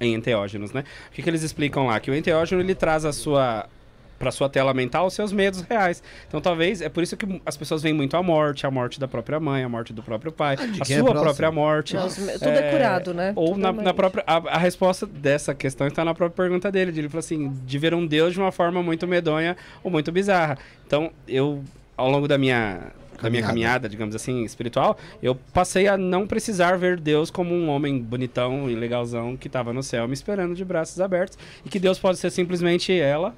em 0.00 0.14
enteógenos, 0.14 0.72
né? 0.72 0.84
O 1.10 1.12
que, 1.12 1.22
que 1.22 1.28
eles 1.28 1.42
explicam 1.42 1.86
lá? 1.86 2.00
Que 2.00 2.10
o 2.10 2.14
enteógeno 2.14 2.62
ele 2.62 2.74
traz 2.74 3.04
a 3.04 3.12
sua 3.12 3.66
para 4.24 4.32
sua 4.32 4.48
tela 4.48 4.72
mental 4.72 5.06
os 5.06 5.12
seus 5.12 5.32
medos 5.32 5.60
reais. 5.60 6.02
Então 6.26 6.40
talvez 6.40 6.80
é 6.80 6.88
por 6.88 7.02
isso 7.02 7.14
que 7.14 7.42
as 7.44 7.58
pessoas 7.58 7.82
veem 7.82 7.94
muito 7.94 8.16
a 8.16 8.22
morte, 8.22 8.66
a 8.66 8.70
morte 8.70 8.98
da 8.98 9.06
própria 9.06 9.38
mãe, 9.38 9.62
a 9.62 9.68
morte 9.68 9.92
do 9.92 10.02
próprio 10.02 10.32
pai, 10.32 10.56
de 10.56 10.62
a 10.62 10.82
é 10.82 10.84
sua 10.84 11.04
próximo. 11.04 11.20
própria 11.22 11.52
morte. 11.52 11.94
Os 11.94 12.16
me- 12.16 12.32
tudo 12.32 12.48
é 12.48 12.70
curado, 12.70 13.12
né? 13.12 13.32
Ou 13.36 13.48
Tudo 13.48 13.58
na, 13.58 13.68
é 13.68 13.72
na 13.72 13.92
própria 13.94 14.24
a, 14.26 14.36
a 14.36 14.58
resposta 14.58 15.04
dessa 15.06 15.54
questão 15.54 15.86
está 15.86 16.02
na 16.06 16.14
própria 16.14 16.44
pergunta 16.44 16.72
dele. 16.72 16.90
de 16.90 17.00
Ele 17.00 17.08
falou 17.10 17.18
assim, 17.20 17.52
de 17.66 17.78
ver 17.78 17.92
um 17.92 18.06
Deus 18.06 18.32
de 18.32 18.40
uma 18.40 18.50
forma 18.50 18.82
muito 18.82 19.06
medonha 19.06 19.56
ou 19.82 19.90
muito 19.90 20.10
bizarra. 20.10 20.56
Então 20.86 21.10
eu 21.28 21.62
ao 21.98 22.10
longo 22.10 22.26
da 22.26 22.38
minha 22.38 22.80
da 23.20 23.30
minha 23.30 23.42
Caminhada. 23.42 23.46
caminhada, 23.46 23.88
digamos 23.88 24.14
assim, 24.16 24.42
espiritual, 24.44 24.98
eu 25.22 25.36
passei 25.52 25.86
a 25.86 25.96
não 25.96 26.26
precisar 26.26 26.76
ver 26.76 26.98
Deus 26.98 27.30
como 27.30 27.54
um 27.54 27.68
homem 27.68 27.98
bonitão 28.00 28.68
e 28.68 28.74
legalzão 28.74 29.36
que 29.36 29.46
estava 29.46 29.72
no 29.72 29.82
céu 29.84 30.08
me 30.08 30.14
esperando 30.14 30.54
de 30.54 30.64
braços 30.64 31.00
abertos 31.00 31.38
e 31.64 31.68
que 31.68 31.78
Deus 31.78 31.98
pode 31.98 32.18
ser 32.18 32.30
simplesmente 32.30 32.92
ela, 32.92 33.32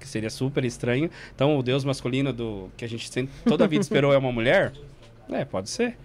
que 0.00 0.08
seria 0.08 0.30
super 0.30 0.64
estranho. 0.64 1.10
Então, 1.34 1.58
o 1.58 1.62
Deus 1.62 1.84
masculino 1.84 2.32
do 2.32 2.68
que 2.76 2.84
a 2.84 2.88
gente 2.88 3.08
sempre, 3.08 3.32
toda 3.44 3.64
a 3.64 3.66
vida 3.68 3.82
esperou 3.82 4.12
é 4.12 4.18
uma 4.18 4.32
mulher? 4.32 4.72
É, 5.32 5.44
pode 5.44 5.70
ser. 5.70 5.96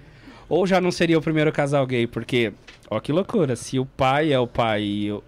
Ou 0.47 0.67
já 0.67 0.79
não 0.79 0.91
seria 0.91 1.17
o 1.17 1.21
primeiro 1.21 1.51
casal 1.51 1.87
gay, 1.87 2.05
porque, 2.05 2.53
ó 2.91 2.99
que 2.99 3.11
loucura, 3.11 3.55
se 3.55 3.79
o 3.79 3.87
pai 3.87 4.31
é 4.31 4.39
o 4.39 4.45
pai 4.45 4.83
e 4.83 5.11
o, 5.11 5.23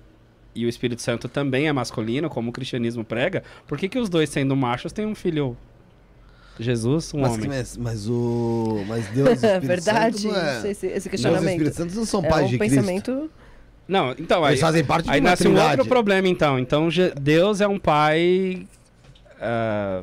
e 0.53 0.65
o 0.67 0.69
Espírito 0.69 1.01
Santo 1.01 1.27
também 1.27 1.67
é 1.67 1.73
masculino, 1.73 2.29
como 2.29 2.51
o 2.51 2.53
cristianismo 2.53 3.03
prega, 3.03 3.41
por 3.65 3.75
que, 3.75 3.89
que 3.89 3.97
os 3.97 4.07
dois, 4.07 4.29
sendo 4.29 4.55
machos, 4.55 4.93
têm 4.93 5.07
um 5.07 5.15
filho 5.15 5.57
Jesus, 6.59 7.13
um 7.13 7.21
Mas, 7.21 7.33
homem? 7.33 7.47
mas, 7.47 7.77
mas 7.77 8.09
o. 8.09 8.83
Mas 8.87 9.07
Deus 9.09 9.43
É 9.43 9.57
Espírito 9.57 9.67
verdade, 9.67 10.17
Santo 10.19 10.33
não 10.33 10.39
é. 10.39 10.71
esse, 10.71 10.87
esse 10.87 10.87
Deus 10.87 11.05
e 11.05 11.07
o 11.07 11.11
questionamento. 11.11 11.49
Espírito 11.49 11.75
Santo 11.75 11.95
não 11.95 12.05
são 12.05 12.23
é 12.23 12.29
pais 12.29 12.47
um 12.47 12.49
de 12.49 12.57
Cristo. 12.57 13.29
Não, 13.87 14.11
então, 14.11 14.43
aí, 14.43 14.51
Eles 14.53 14.61
fazem 14.61 14.83
parte 14.83 15.05
de 15.05 15.11
aí 15.11 15.19
uma 15.19 15.29
nasce 15.29 15.43
um 15.43 15.51
trindade. 15.51 15.71
outro 15.71 15.85
problema, 15.87 16.27
então. 16.27 16.59
Então, 16.59 16.89
Deus 17.19 17.61
é 17.61 17.67
um 17.67 17.79
pai... 17.79 18.67
ah, 19.41 20.01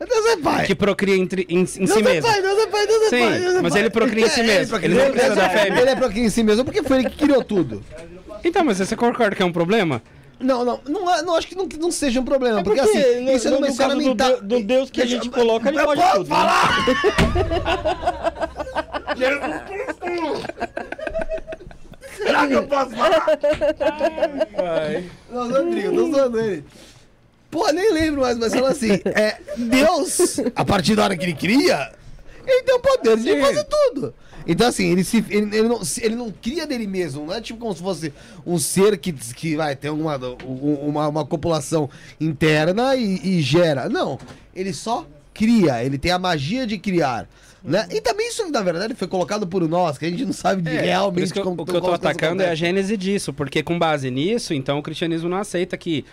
Deus 0.00 0.26
é 0.26 0.36
pai. 0.38 0.66
que 0.66 0.74
procria 0.74 1.16
entre- 1.16 1.46
em, 1.48 1.60
em 1.60 1.66
si 1.66 1.80
é 1.80 2.02
mesmo. 2.02 2.28
pai, 2.30 2.42
Deus 2.42 2.58
é 2.58 2.66
pai, 2.66 2.86
Deus 2.86 3.02
é 3.04 3.08
Sim, 3.08 3.18
pai. 3.30 3.38
Deus 3.38 3.54
é 3.54 3.62
mas 3.62 3.72
pai. 3.72 3.80
ele 3.82 3.90
procria 3.90 4.26
em 4.26 4.28
si 4.28 4.40
É, 4.40 4.42
mesmo. 4.42 4.60
Ele, 4.60 4.66
procria- 4.68 4.88
Ele 4.90 4.94
não 5.04 5.10
precisa 5.12 5.32
ele- 5.32 5.40
da 5.40 5.48
fêmea. 5.50 5.80
Ele 5.80 5.90
é 5.90 5.96
procria 5.96 6.24
em 6.24 6.28
si 6.30 6.42
mesmo 6.42 6.64
porque 6.64 6.82
foi 6.82 6.98
ele 6.98 7.10
que 7.10 7.16
criou 7.16 7.42
tudo. 7.44 7.82
Então, 8.44 8.64
mas 8.64 8.78
você 8.78 8.94
concorda 8.96 9.34
que 9.36 9.42
é 9.42 9.46
um 9.46 9.52
problema? 9.52 10.02
Não, 10.38 10.62
não, 10.66 10.80
não, 10.86 11.14
é- 11.14 11.22
não 11.22 11.34
acho 11.34 11.46
que 11.48 11.54
não, 11.54 11.66
não 11.80 11.90
seja 11.90 12.20
um 12.20 12.24
problema. 12.24 12.62
porque, 12.62 12.78
Porque 12.82 12.98
assim, 12.98 13.20
no- 13.24 13.30
isso 13.32 13.48
é 13.48 13.50
caso 13.86 13.94
do 13.96 14.02
mental. 14.04 14.28
Deus- 14.28 14.42
do 14.42 14.62
Deus 14.62 14.90
que 14.90 15.00
a 15.00 15.06
gente 15.06 15.30
coloca, 15.30 15.68
ele 15.70 15.82
pode 15.82 15.98
posso 16.00 16.16
tudo, 16.18 16.28
né? 16.28 16.36
falar! 16.36 16.84
Será 22.16 22.46
que 22.46 22.52
eu 22.54 22.66
posso 22.66 22.90
falar? 22.90 23.26
Não, 25.30 25.48
não 25.48 25.70
briga, 25.70 25.90
tô 25.90 26.10
zoando 26.10 26.40
ele. 26.40 26.64
Pô, 27.50 27.70
nem 27.72 27.92
lembro 27.92 28.22
mais, 28.22 28.36
mas 28.38 28.52
fala 28.52 28.70
assim: 28.70 28.92
é, 29.04 29.38
Deus, 29.56 30.40
a 30.54 30.64
partir 30.64 30.94
da 30.94 31.04
hora 31.04 31.16
que 31.16 31.24
ele 31.24 31.34
cria, 31.34 31.92
ele 32.46 32.62
tem 32.62 32.74
o 32.74 32.80
poder 32.80 33.16
de 33.16 33.22
Sim. 33.22 33.40
fazer 33.40 33.64
tudo. 33.64 34.14
Então, 34.46 34.68
assim, 34.68 34.92
ele, 34.92 35.02
se, 35.02 35.24
ele, 35.28 35.56
ele 35.56 35.68
não, 35.68 35.80
ele 36.00 36.14
não 36.14 36.30
cria 36.30 36.66
dele 36.66 36.86
mesmo, 36.86 37.26
não 37.26 37.34
é 37.34 37.40
tipo 37.40 37.58
como 37.58 37.74
se 37.74 37.82
fosse 37.82 38.12
um 38.46 38.58
ser 38.58 38.96
que, 38.96 39.12
que 39.12 39.56
vai 39.56 39.74
ter 39.74 39.90
uma, 39.90 40.16
uma, 40.44 41.08
uma 41.08 41.26
copulação 41.26 41.90
interna 42.20 42.94
e, 42.94 43.38
e 43.38 43.42
gera. 43.42 43.88
Não, 43.88 44.18
ele 44.54 44.72
só 44.72 45.04
cria, 45.34 45.84
ele 45.84 45.98
tem 45.98 46.12
a 46.12 46.18
magia 46.18 46.66
de 46.66 46.78
criar. 46.78 47.28
Né? 47.66 47.86
E 47.90 48.00
também 48.00 48.28
isso, 48.28 48.48
na 48.50 48.62
verdade, 48.62 48.94
foi 48.94 49.08
colocado 49.08 49.46
por 49.46 49.68
nós, 49.68 49.98
que 49.98 50.06
a 50.06 50.10
gente 50.10 50.24
não 50.24 50.32
sabe 50.32 50.62
de 50.62 50.68
É, 50.76 50.82
realmente 50.82 51.32
que 51.32 51.38
eu- 51.40 51.42
como 51.42 51.62
o 51.62 51.64
que 51.66 51.72
eu 51.74 51.80
coisas 51.80 51.98
atacando 51.98 52.42
é 52.42 52.50
a 52.50 52.54
gênese 52.54 52.96
disso, 52.96 53.32
porque 53.32 53.60
com 53.62 53.76
base 53.78 54.08
nisso, 54.10 54.54
então 54.54 54.78
o 54.78 54.82
cristianismo 54.82 55.28
não 55.28 55.38
aceita 55.38 55.76
que 55.76 56.04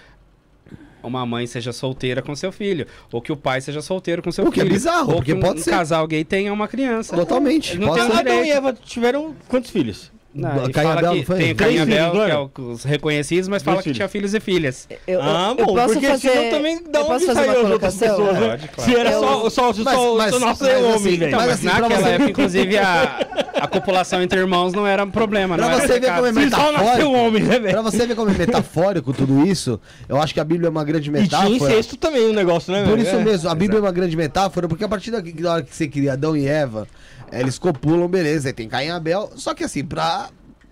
uma 1.04 1.26
mãe 1.26 1.46
seja 1.46 1.72
solteira 1.74 2.22
com 2.22 2.34
seu 2.36 2.52
filho, 2.52 2.88
ou 3.12 3.22
que 3.22 3.32
o 3.32 3.36
pai 3.38 3.60
seja 3.62 3.82
solteiro 3.82 4.24
com 4.24 4.32
seu 4.32 4.48
O 4.48 4.52
que 4.52 4.62
é 4.62 4.64
filho. 4.64 4.74
bizarro, 4.74 5.10
ou 5.10 5.16
porque 5.18 5.32
que 5.34 5.38
um, 5.38 5.42
pode 5.42 5.60
um 5.60 5.64
ser. 5.64 5.70
casal 5.72 6.08
gay 6.08 6.24
tenha 6.24 6.52
uma 6.52 6.68
criança. 6.68 7.16
Totalmente. 7.16 7.78
Não 7.78 7.90
pode 7.90 8.00
tem 8.00 8.10
ser. 8.10 8.16
um 8.16 8.20
Adão 8.20 8.46
e. 8.46 8.50
Eva 8.50 8.74
tiveram 8.74 9.36
quantos 9.48 9.70
filhos? 9.70 10.12
Não, 10.36 10.64
ele 10.64 10.74
Caim 10.74 10.86
e 10.86 10.88
fala 10.88 11.00
Abel, 11.00 11.12
que 11.12 11.18
não 11.20 11.26
foi? 11.26 11.38
tem 11.38 11.52
o 11.52 11.56
Três 11.56 11.70
Caim 11.70 11.76
e 11.76 11.82
Abel, 11.82 11.96
filhos, 11.98 12.14
não 12.14 12.26
que 12.26 12.32
é 12.32 12.34
era? 12.34 12.42
o- 12.68 12.72
os 12.72 12.84
reconhecidos, 12.84 13.48
mas 13.48 13.62
fala 13.64 13.84
que 13.84 13.92
tinha 13.94 14.08
filhos 14.08 14.34
e 14.34 14.40
filhas. 14.40 14.88
Eu, 15.08 15.22
ah, 15.22 15.54
eu 15.58 15.66
bom, 15.66 15.74
posso 15.76 15.94
porque 15.94 16.08
fazer, 16.08 16.30
senão 16.32 16.50
também 16.50 16.80
dá 16.92 17.00
eu 17.00 17.06
onde 17.12 17.26
fazer 17.26 17.40
saiu 17.40 17.52
uma 17.60 17.66
as 17.68 17.72
outras 17.72 17.96
pessoas, 17.96 18.34
né? 18.40 18.50
Pode, 18.50 18.68
claro. 18.70 18.92
Se 18.92 18.98
era 18.98 19.12
Eu- 19.12 19.20
só, 19.20 19.50
só, 19.50 19.66
Mas- 19.68 19.76
só, 19.96 20.16
mas- 20.18 20.32
só 20.34 20.40
nascer 20.40 20.74
mas 20.74 20.84
homem, 20.84 20.96
assim, 20.96 21.18
velho. 21.18 21.28
Então, 21.28 21.40
Mas 21.40 21.50
assim, 21.52 21.66
naquela 21.66 22.10
época, 22.10 22.30
inclusive, 22.32 22.78
a, 22.78 23.20
a 23.62 23.68
copulação 23.68 24.22
entre 24.24 24.40
irmãos 24.40 24.74
não 24.74 24.88
era 24.88 25.04
um 25.04 25.12
problema. 25.12 25.56
Pra 25.56 25.66
não 25.68 25.74
era 25.74 25.88
você 25.88 26.00
ver 26.00 26.12
como 26.14 26.26
é 26.26 26.32
metafórico. 26.32 27.10
homem, 27.12 27.44
né, 27.44 27.60
velho? 27.60 27.74
Pra 27.74 27.82
você 27.84 28.08
ver 28.08 28.16
como 28.16 28.30
é 28.32 28.34
metafórico 28.34 29.14
tudo 29.14 29.46
isso, 29.46 29.80
eu 30.10 30.20
acho 30.22 30.34
que 30.34 30.40
a 30.40 30.44
Bíblia 30.44 30.68
é 30.68 30.72
uma 30.72 30.84
grande 30.84 31.10
E 31.10 31.14
tinha 31.14 31.22
metáfora. 31.22 31.56
incesto 31.56 31.96
também 31.96 32.28
o 32.30 32.34
negócio, 32.34 32.74
né, 32.74 32.84
Por 32.84 32.98
isso 32.98 33.16
É. 33.16 33.24
mesmo, 33.24 33.50
a 33.50 33.56
Bíblia 33.56 33.78
é 33.78 33.82
uma 33.82 33.92
grande 33.92 34.18
metáfora, 34.18 34.68
porque 34.68 34.84
a 34.84 34.88
partir 34.90 35.12
da, 35.12 35.22
hora 35.52 35.62
que 35.62 35.76
você 35.76 35.88
cria 35.88 36.14
Adão 36.14 36.36
e 36.36 36.48
Eva, 36.48 36.88
eles 37.32 37.58
copulam, 37.60 38.08
beleza, 38.08 38.50
aí 38.50 38.54
tem 38.54 38.68
Caim 38.70 38.88
e 38.88 38.92
Abel, 38.92 39.32
só 39.36 39.54
que 39.54 39.64
assim, 39.64 39.84
pra 39.84 40.30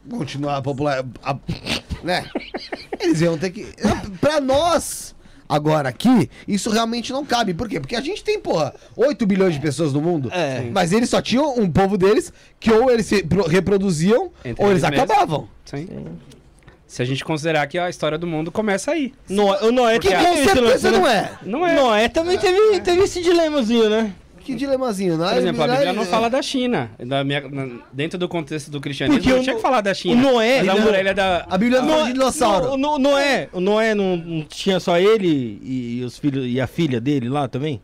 continuar 0.10 0.57
a 0.57 0.61
popular. 0.61 1.06
a- 1.23 1.38
né? 2.03 2.26
Eles 2.99 3.22
iam 3.22 3.38
ter 3.38 3.49
que. 3.52 3.68
Pra 4.19 4.40
nós. 4.41 5.15
Agora 5.48 5.90
aqui, 5.90 6.30
isso 6.48 6.69
realmente 6.69 7.11
não 7.11 7.26
cabe. 7.26 7.53
Por 7.53 7.68
quê? 7.68 7.78
Porque 7.78 7.95
a 7.98 7.99
gente 7.99 8.23
tem, 8.23 8.40
porra, 8.40 8.73
8 8.95 9.26
bilhões 9.26 9.53
de 9.53 9.60
pessoas 9.60 9.91
no 9.91 9.99
mundo. 10.02 10.30
É. 10.32 10.61
Mas 10.72 10.94
eles 10.94 11.10
só 11.10 11.22
tinham 11.22 11.60
um 11.60 11.69
povo 11.69 11.98
deles 11.98 12.32
que 12.57 12.72
ou 12.72 12.90
eles 12.90 13.06
se 13.06 13.22
pro- 13.22 13.45
reproduziam 13.48 14.32
Entre 14.45 14.64
ou 14.64 14.72
eles 14.72 14.82
eles 14.82 14.95
mesmos. 14.98 15.11
acabavam. 15.11 15.49
Sim. 15.65 15.88
Se 16.88 17.02
a 17.02 17.06
gente 17.06 17.23
considerar 17.26 17.68
que 17.68 17.78
a 17.78 17.90
história 17.90 18.18
do 18.18 18.26
mundo 18.26 18.49
começa 18.49 18.91
aí. 18.91 19.14
Noé, 19.28 19.60
o 19.64 19.72
Noé 19.73 19.99
Que 19.99 20.07
teve 20.07 20.23
com 20.23 20.30
esse 20.32 20.60
lance, 20.60 20.80
certeza 20.80 20.91
né? 20.91 20.98
não 20.98 21.07
é. 21.07 21.32
Não 21.44 21.68
é. 21.68 21.76
Noé 21.76 22.07
também 22.10 22.38
teve, 22.38 22.80
teve 22.80 23.02
esse 23.03 23.22
dilemazinho, 23.22 23.90
né? 23.90 24.14
Que 24.52 24.57
dilemazinho, 24.57 25.18
não 25.18 25.26
é? 25.26 25.30
Por 25.34 25.38
exemplo, 25.40 25.61
a 25.64 25.65
é- 25.65 25.72
Bíblia 25.72 25.94
não 25.94 26.06
fala 26.06 26.30
da 26.30 26.41
China. 26.41 26.91
Da 26.99 27.23
minha- 27.23 27.41
na- 27.49 27.80
dentro 27.91 28.18
do 28.19 28.28
contexto 28.30 28.69
do 28.72 28.80
cristianismo, 28.82 29.19
Porque 29.22 29.32
não 29.34 29.40
o 29.40 29.44
tinha 29.44 29.53
No- 29.53 29.60
que 29.60 29.61
falar 29.68 29.82
da 29.82 29.94
China. 29.94 30.15
o 30.30 30.34
Noé- 30.34 30.60
a 30.60 30.64
ele- 30.64 30.80
muralha 30.82 31.14
da... 31.14 31.45
A 31.49 31.57
Bíblia 31.57 31.82
não 31.82 31.90
fala 31.90 32.06
de 32.07 32.14
dinossauro. 32.14 32.78
No, 32.78 32.78
no, 32.78 32.99
Noé, 32.99 33.49
o 33.53 33.60
Noé 33.60 33.95
não, 33.95 34.15
não 34.18 34.44
tinha 34.44 34.80
só 34.80 34.98
ele 34.99 35.60
e, 35.64 36.03
os 36.03 36.18
filhos 36.18 36.45
e 36.48 36.60
a 36.60 36.68
filha 36.68 36.99
dele 37.02 37.30
lá 37.30 37.48
também? 37.48 37.82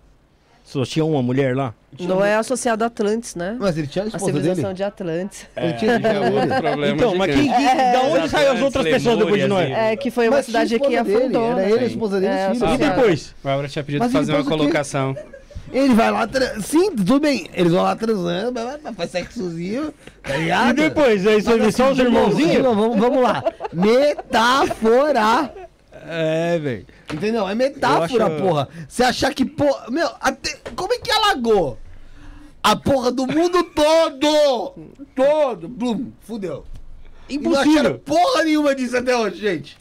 Só 0.63 0.83
tinha 0.83 1.05
uma 1.05 1.23
mulher 1.23 1.55
lá? 1.55 1.73
Não 1.97 2.23
é 2.23 2.35
associado 2.35 2.83
a 2.83 2.87
Atlantis, 2.87 3.35
né? 3.35 3.55
Mas 3.57 3.77
ele 3.77 3.87
tinha 3.87 4.03
a 4.03 4.05
A 4.05 4.07
esposa 4.09 4.25
civilização 4.25 4.63
dele? 4.63 4.73
de 4.75 4.83
Atlantis. 4.83 5.47
Ele 5.55 5.73
tinha 5.73 5.91
É 5.93 6.19
outro 6.29 6.55
problema 6.61 6.87
então, 6.97 7.15
mas 7.15 7.33
quem, 7.33 7.43
quem- 7.49 7.65
da 7.93 8.01
onde 8.03 8.27
saiu 8.29 8.51
as 8.51 8.61
outras 8.61 8.83
pessoas 8.85 9.17
depois 9.17 9.41
de 9.41 9.47
Noé? 9.47 9.93
É, 9.93 9.95
que 9.95 10.11
foi 10.11 10.27
uma 10.27 10.35
Mas 10.35 10.39
a 10.41 10.45
cidade 10.45 10.69
que 10.71 10.75
esposa 10.75 11.03
dele, 11.05 11.17
afundou. 11.21 11.45
era 11.45 11.55
né? 11.55 11.71
ele, 11.71 11.79
a 11.79 11.87
esposa 11.87 12.19
dele, 12.19 12.33
É, 12.33 12.35
os 12.35 12.41
filhos. 12.57 12.61
E 12.61 12.65
associado. 12.65 12.95
depois? 12.97 13.35
O 13.41 13.47
Álvaro 13.47 13.69
tinha 13.69 13.83
pedido 13.85 14.01
Mas 14.03 14.11
fazer 14.11 14.31
uma 14.33 14.37
depois 14.39 14.45
o 14.45 14.49
quê? 14.57 14.57
colocação. 14.65 15.17
Ele 15.71 15.93
vai 15.93 16.09
lá, 16.11 16.25
tra... 16.27 16.61
sim, 16.61 16.95
tudo 16.95 17.19
bem. 17.19 17.47
Eles 17.53 17.71
vão 17.73 17.83
lá 17.83 17.95
transando, 17.95 18.53
vai- 18.53 18.77
vai- 18.77 18.93
faz 18.93 19.11
sexozinho, 19.11 19.93
tá 20.23 20.35
ligado? 20.37 20.69
E 20.69 20.73
depois? 20.89 21.27
Aí 21.27 21.41
só, 21.41 21.57
Mas, 21.57 21.75
só 21.75 21.91
assim, 21.91 22.03
os 22.03 22.11
novo, 22.11 22.35
de 22.35 22.41
irmãozinhos? 22.43 22.63
Vamos, 22.63 22.97
vamos 22.99 23.21
lá. 23.21 23.43
Metáfora. 23.73 25.53
É, 26.09 26.57
velho. 26.59 26.85
Entendeu? 27.13 27.47
É 27.47 27.53
metáfora, 27.55 28.27
acho- 28.27 28.37
porra. 28.43 28.69
Você 28.87 29.03
achar 29.03 29.33
que, 29.33 29.43
porra. 29.45 29.89
Meu, 29.89 30.09
até... 30.21 30.57
como 30.75 30.93
é 30.93 30.99
que 30.99 31.11
alagou? 31.11 31.77
A 32.63 32.75
porra 32.75 33.11
do 33.11 33.25
mundo 33.27 33.63
todo! 33.63 34.73
Todo! 35.15 35.67
Blum, 35.69 36.11
fudeu. 36.21 36.65
E 37.29 37.37
não 37.37 37.51
acharam 37.51 37.69
Impossível. 37.71 37.99
porra 37.99 38.43
nenhuma 38.43 38.73
disso 38.75 38.97
até 38.97 39.15
hoje, 39.15 39.37
gente. 39.37 39.77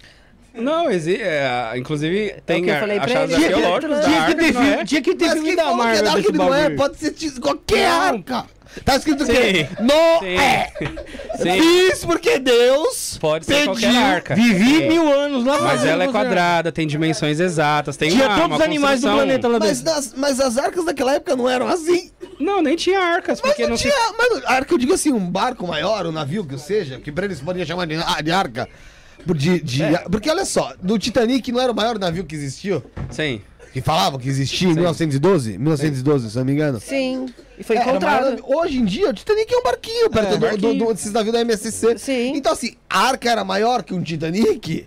Não, 0.57 0.91
exi 0.91 1.17
é, 1.21 1.73
inclusive 1.77 2.35
tem 2.45 2.63
que 2.65 2.71
eu 2.71 2.75
ar- 2.75 2.81
falei 2.81 2.99
achados 2.99 3.35
arqueológicos 3.35 3.97
da 3.97 4.03
Tinha 4.03 4.17
que 4.17 4.23
Arca 4.23 4.35
ter 4.37 4.45
de 4.47 4.53
Noé. 4.53 4.65
filme, 4.71 4.85
tinha 4.85 5.03
que 5.03 5.15
ter 5.15 5.25
Mas 5.27 5.35
filme 5.35 5.57
da 5.57 5.63
falou 5.65 5.77
que 5.79 5.83
é 5.83 5.87
Marvel 6.03 6.15
desse 6.15 6.33
de 6.33 6.39
Noé 6.39 6.61
bagulho. 6.63 6.77
pode 6.77 6.97
ser 6.99 7.41
qualquer 7.41 7.89
Não. 7.89 8.01
arca. 8.03 8.45
Tá 8.85 8.95
escrito 8.97 9.25
o 9.25 9.27
quê? 9.27 9.69
Noé. 9.81 10.71
Sim, 11.41 11.61
Fiz 11.91 12.05
porque 12.05 12.39
Deus 12.39 13.17
pode 13.19 13.47
ser 13.47 13.55
pediu. 13.55 13.73
qualquer 13.73 13.97
arca. 13.97 14.35
Vivi 14.35 14.83
É. 14.83 14.89
mil 14.89 15.11
anos 15.11 15.47
lá. 15.47 15.63
Mas 15.63 15.83
ela 15.85 16.05
é 16.05 16.09
quadrada, 16.09 16.71
tem 16.71 16.87
dimensões 16.87 17.41
exatas, 17.41 17.97
tem 17.97 18.11
Tinha 18.11 18.27
uma, 18.27 18.35
todos 18.35 18.47
uma 18.49 18.57
os 18.57 18.63
animais 18.63 19.01
do 19.01 19.09
planeta 19.11 19.49
lá 19.49 19.59
Mas, 19.59 19.81
dentro. 19.81 19.95
nas- 19.95 20.15
mas 20.15 20.41
as 20.41 20.59
arcas 20.59 20.85
daquela 20.85 21.15
época 21.15 21.35
não 21.35 21.49
eram 21.49 21.67
assim. 21.69 22.11
Não, 22.39 22.61
nem 22.61 22.77
tinha 22.77 23.01
arcas, 23.01 23.41
Mas 23.41 23.51
porque 23.51 23.63
não, 23.63 23.71
não 23.71 23.77
se 23.79 23.85
tinha. 23.85 23.95
Mas 24.19 24.45
a 24.45 24.53
arca, 24.53 24.75
eu 24.75 24.79
digo 24.79 24.93
assim, 24.93 25.11
um 25.11 25.21
barco 25.31 25.67
maior, 25.67 26.05
um 26.05 26.13
navio 26.13 26.45
que 26.45 26.59
seja, 26.59 27.01
que 27.01 27.11
pra 27.11 27.25
eles 27.25 27.41
poderiam 27.41 27.67
chamar 27.67 27.87
de, 27.87 27.97
de 28.23 28.31
arca. 28.31 28.69
De, 29.35 29.61
de- 29.61 29.83
É. 29.83 29.99
Porque 30.11 30.31
olha 30.31 30.45
só, 30.45 30.73
do 30.83 30.99
Titanic 30.99 31.51
não 31.53 31.61
era 31.61 31.73
o 31.73 31.75
maior 31.75 31.99
navio 31.99 32.25
que 32.25 32.35
existiu? 32.35 32.83
Sim. 33.11 33.41
Que 33.73 33.81
falavam 33.83 34.19
que 34.19 34.29
existia 34.29 34.69
em 34.69 34.75
1912? 34.75 35.59
1912, 35.59 36.31
se 36.31 36.37
eu 36.37 36.41
não 36.41 36.47
me 36.47 36.53
engano. 36.53 36.81
Sim. 36.81 37.27
E 37.59 37.63
foi 37.63 37.77
É, 37.77 37.81
maior 37.81 37.91
encontrado. 37.91 38.25
navio. 38.31 38.45
Hoje 38.47 38.79
em 38.79 38.85
dia, 38.85 39.11
o 39.11 39.13
Titanic 39.13 39.53
é 39.53 39.59
um 39.59 39.63
barquinho 39.63 40.11
perto 40.11 40.31
do, 40.31 40.39
barquinho. 40.39 40.75
do- 40.75 40.85
do- 40.87 40.95
desses 40.95 41.13
navios 41.13 41.33
da 41.35 41.41
MSC. 41.43 41.99
Sim. 41.99 42.33
Então, 42.37 42.53
assim, 42.53 42.75
a 42.89 43.01
arca 43.09 43.31
era 43.31 43.45
maior 43.45 43.83
que 43.83 43.93
um 43.93 44.03
Titanic? 44.03 44.87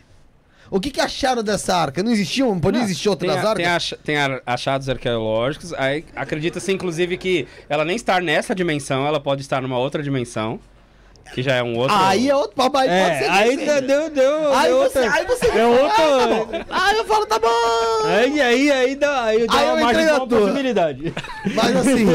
O 0.71 0.79
que, 0.79 0.91
que 0.91 1.01
acharam 1.01 1.43
dessa 1.43 1.75
arca? 1.75 2.01
Não 2.03 2.11
existiam? 2.11 2.49
Não 2.49 2.59
podia 2.59 2.81
existir 2.83 3.03
Tem, 3.03 3.09
outras 3.29 3.35
a- 3.37 3.49
arcas? 3.49 3.55
tem, 3.57 3.65
ach- 3.65 3.93
tem 4.03 4.15
achados 4.45 4.87
arqueológicos, 4.87 5.73
aí 5.73 6.05
acredita-se 6.15 6.71
inclusive 6.71 7.17
que 7.17 7.47
ela 7.67 7.83
nem 7.83 7.95
estar 7.95 8.21
nessa 8.21 8.53
dimensão, 8.53 9.05
ela 9.05 9.19
pode 9.19 9.41
estar 9.41 9.61
numa 9.63 9.79
outra 9.79 10.03
dimensão, 10.03 10.59
que 11.33 11.43
já 11.43 11.55
é 11.55 11.63
um 11.63 11.77
outro... 11.77 11.95
Aí 11.95 12.29
é 12.29 12.35
outro 12.35 12.55
papai. 12.55 12.87
pode 12.87 12.99
É, 12.99 13.17
ser 13.19 13.23
que 13.25 13.29
aí 13.29 13.55
seja. 13.57 13.81
deu, 13.81 13.87
deu, 13.87 14.09
deu, 14.09 14.53
Aí 14.53 14.67
deu 14.69 14.77
você, 14.79 14.99
outra. 14.99 15.13
aí 15.13 15.25
você 15.25 15.45
É 15.47 15.61
Ah, 15.61 15.67
outra- 15.67 16.63
tá. 16.65 16.65
Aí 16.69 16.97
eu 16.97 17.05
falo, 17.05 17.25
tá 17.25 17.39
bom. 17.39 17.47
Aí, 18.05 18.41
aí, 18.41 18.71
aí 18.71 18.95
dá, 18.95 19.23
aí 19.23 19.47
dá 19.47 19.53
Aí 19.57 19.65
eu 19.67 19.73
uma 19.73 19.81
margem 19.83 20.07
uma 20.07 20.27
possibilidade. 20.27 21.13
Mas 21.53 21.75
assim, 21.77 22.05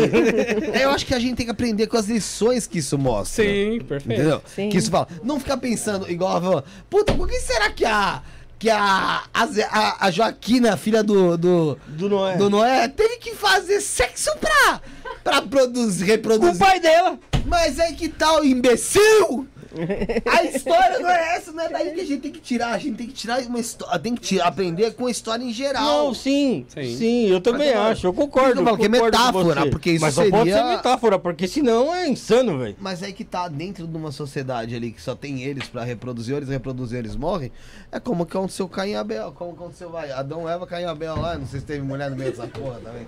eu 0.82 0.90
acho 0.90 1.06
que 1.06 1.14
a 1.14 1.18
gente 1.18 1.36
tem 1.36 1.46
que 1.46 1.52
aprender 1.52 1.86
com 1.86 1.96
as 1.96 2.06
lições 2.06 2.66
que 2.66 2.78
isso 2.78 2.98
mostra. 2.98 3.44
Sim, 3.44 3.80
perfeito. 3.86 4.20
Entendeu? 4.20 4.42
Sim. 4.46 4.68
Que 4.68 4.78
isso 4.78 4.90
fala. 4.90 5.08
Não 5.22 5.38
ficar 5.38 5.56
pensando 5.58 6.10
igual 6.10 6.58
a. 6.58 6.64
Puta, 6.90 7.12
por 7.14 7.28
que 7.28 7.38
será 7.40 7.70
que 7.70 7.84
a. 7.84 8.20
Que 8.58 8.70
a. 8.70 9.22
A, 9.70 10.06
a 10.06 10.10
Joaquina, 10.10 10.76
filha 10.76 11.02
do. 11.02 11.36
Do, 11.36 11.78
Do 11.86 12.08
Noé. 12.08 12.36
do 12.36 12.48
Noé, 12.50 12.88
teve 12.88 13.16
que 13.18 13.34
fazer 13.34 13.80
sexo 13.80 14.30
pra. 14.40 14.80
Pra 15.22 15.42
produzir, 15.42 16.04
Com 16.04 16.04
o 16.04 16.14
reproduzir. 16.14 16.58
pai 16.58 16.80
dela. 16.80 17.18
Mas 17.46 17.78
aí 17.78 17.94
que 17.94 18.08
tal, 18.08 18.44
imbecil? 18.44 19.46
A 20.24 20.44
história 20.44 21.00
não 21.00 21.08
é 21.10 21.36
essa, 21.36 21.50
não 21.50 21.64
é 21.64 21.68
daí 21.68 21.90
que 21.94 22.00
a 22.00 22.04
gente 22.06 22.20
tem 22.20 22.30
que 22.30 22.38
tirar. 22.40 22.68
A 22.74 22.78
gente 22.78 22.96
tem 22.96 23.06
que 23.08 23.12
tirar 23.12 23.40
uma 23.42 23.58
história. 23.58 23.98
Tem 23.98 24.14
que 24.14 24.20
tirar, 24.22 24.46
aprender 24.46 24.94
com 24.94 25.06
a 25.06 25.10
história 25.10 25.42
em 25.42 25.52
geral. 25.52 25.82
Não, 26.06 26.14
sim, 26.14 26.64
Sim. 26.68 26.96
sim, 26.96 27.26
eu 27.28 27.40
também 27.40 27.74
Mas, 27.74 27.98
acho, 27.98 28.06
eu 28.06 28.14
concordo. 28.14 28.60
eu 28.60 28.64
falo 28.64 28.78
que 28.78 28.84
é 28.84 28.88
metáfora, 28.88 29.68
porque 29.68 29.90
isso 29.90 30.00
Mas 30.04 30.14
só 30.14 30.22
pode 30.30 30.48
seria- 30.50 30.56
ser 30.58 30.76
metáfora, 30.76 31.18
porque 31.18 31.48
senão 31.48 31.92
é 31.92 32.08
insano, 32.08 32.56
velho. 32.60 32.76
Mas 32.78 33.02
aí 33.02 33.12
que 33.12 33.24
tá 33.24 33.48
dentro 33.48 33.84
de 33.88 33.96
uma 33.96 34.12
sociedade 34.12 34.76
ali 34.76 34.92
que 34.92 35.02
só 35.02 35.16
tem 35.16 35.42
eles 35.42 35.66
pra 35.66 35.82
reproduzir, 35.82 36.36
eles 36.36 36.48
reproduzem, 36.48 37.00
eles 37.00 37.16
morrem. 37.16 37.50
É 37.90 37.98
como 37.98 38.24
que 38.24 38.36
aconteceu 38.36 38.68
Caim 38.68 38.92
e 38.92 38.94
Abel. 38.96 39.32
Como 39.32 39.52
aconteceu, 39.54 39.90
vai, 39.90 40.08
Adão, 40.12 40.48
Eva, 40.48 40.68
Caim 40.68 40.84
e 40.84 40.86
Abel 40.86 41.20
lá. 41.20 41.36
Não 41.36 41.48
sei 41.48 41.58
se 41.58 41.66
teve 41.66 41.82
mulher 41.82 42.08
no 42.10 42.16
meio 42.16 42.30
dessa 42.30 42.46
porra 42.46 42.78
também. 42.82 43.06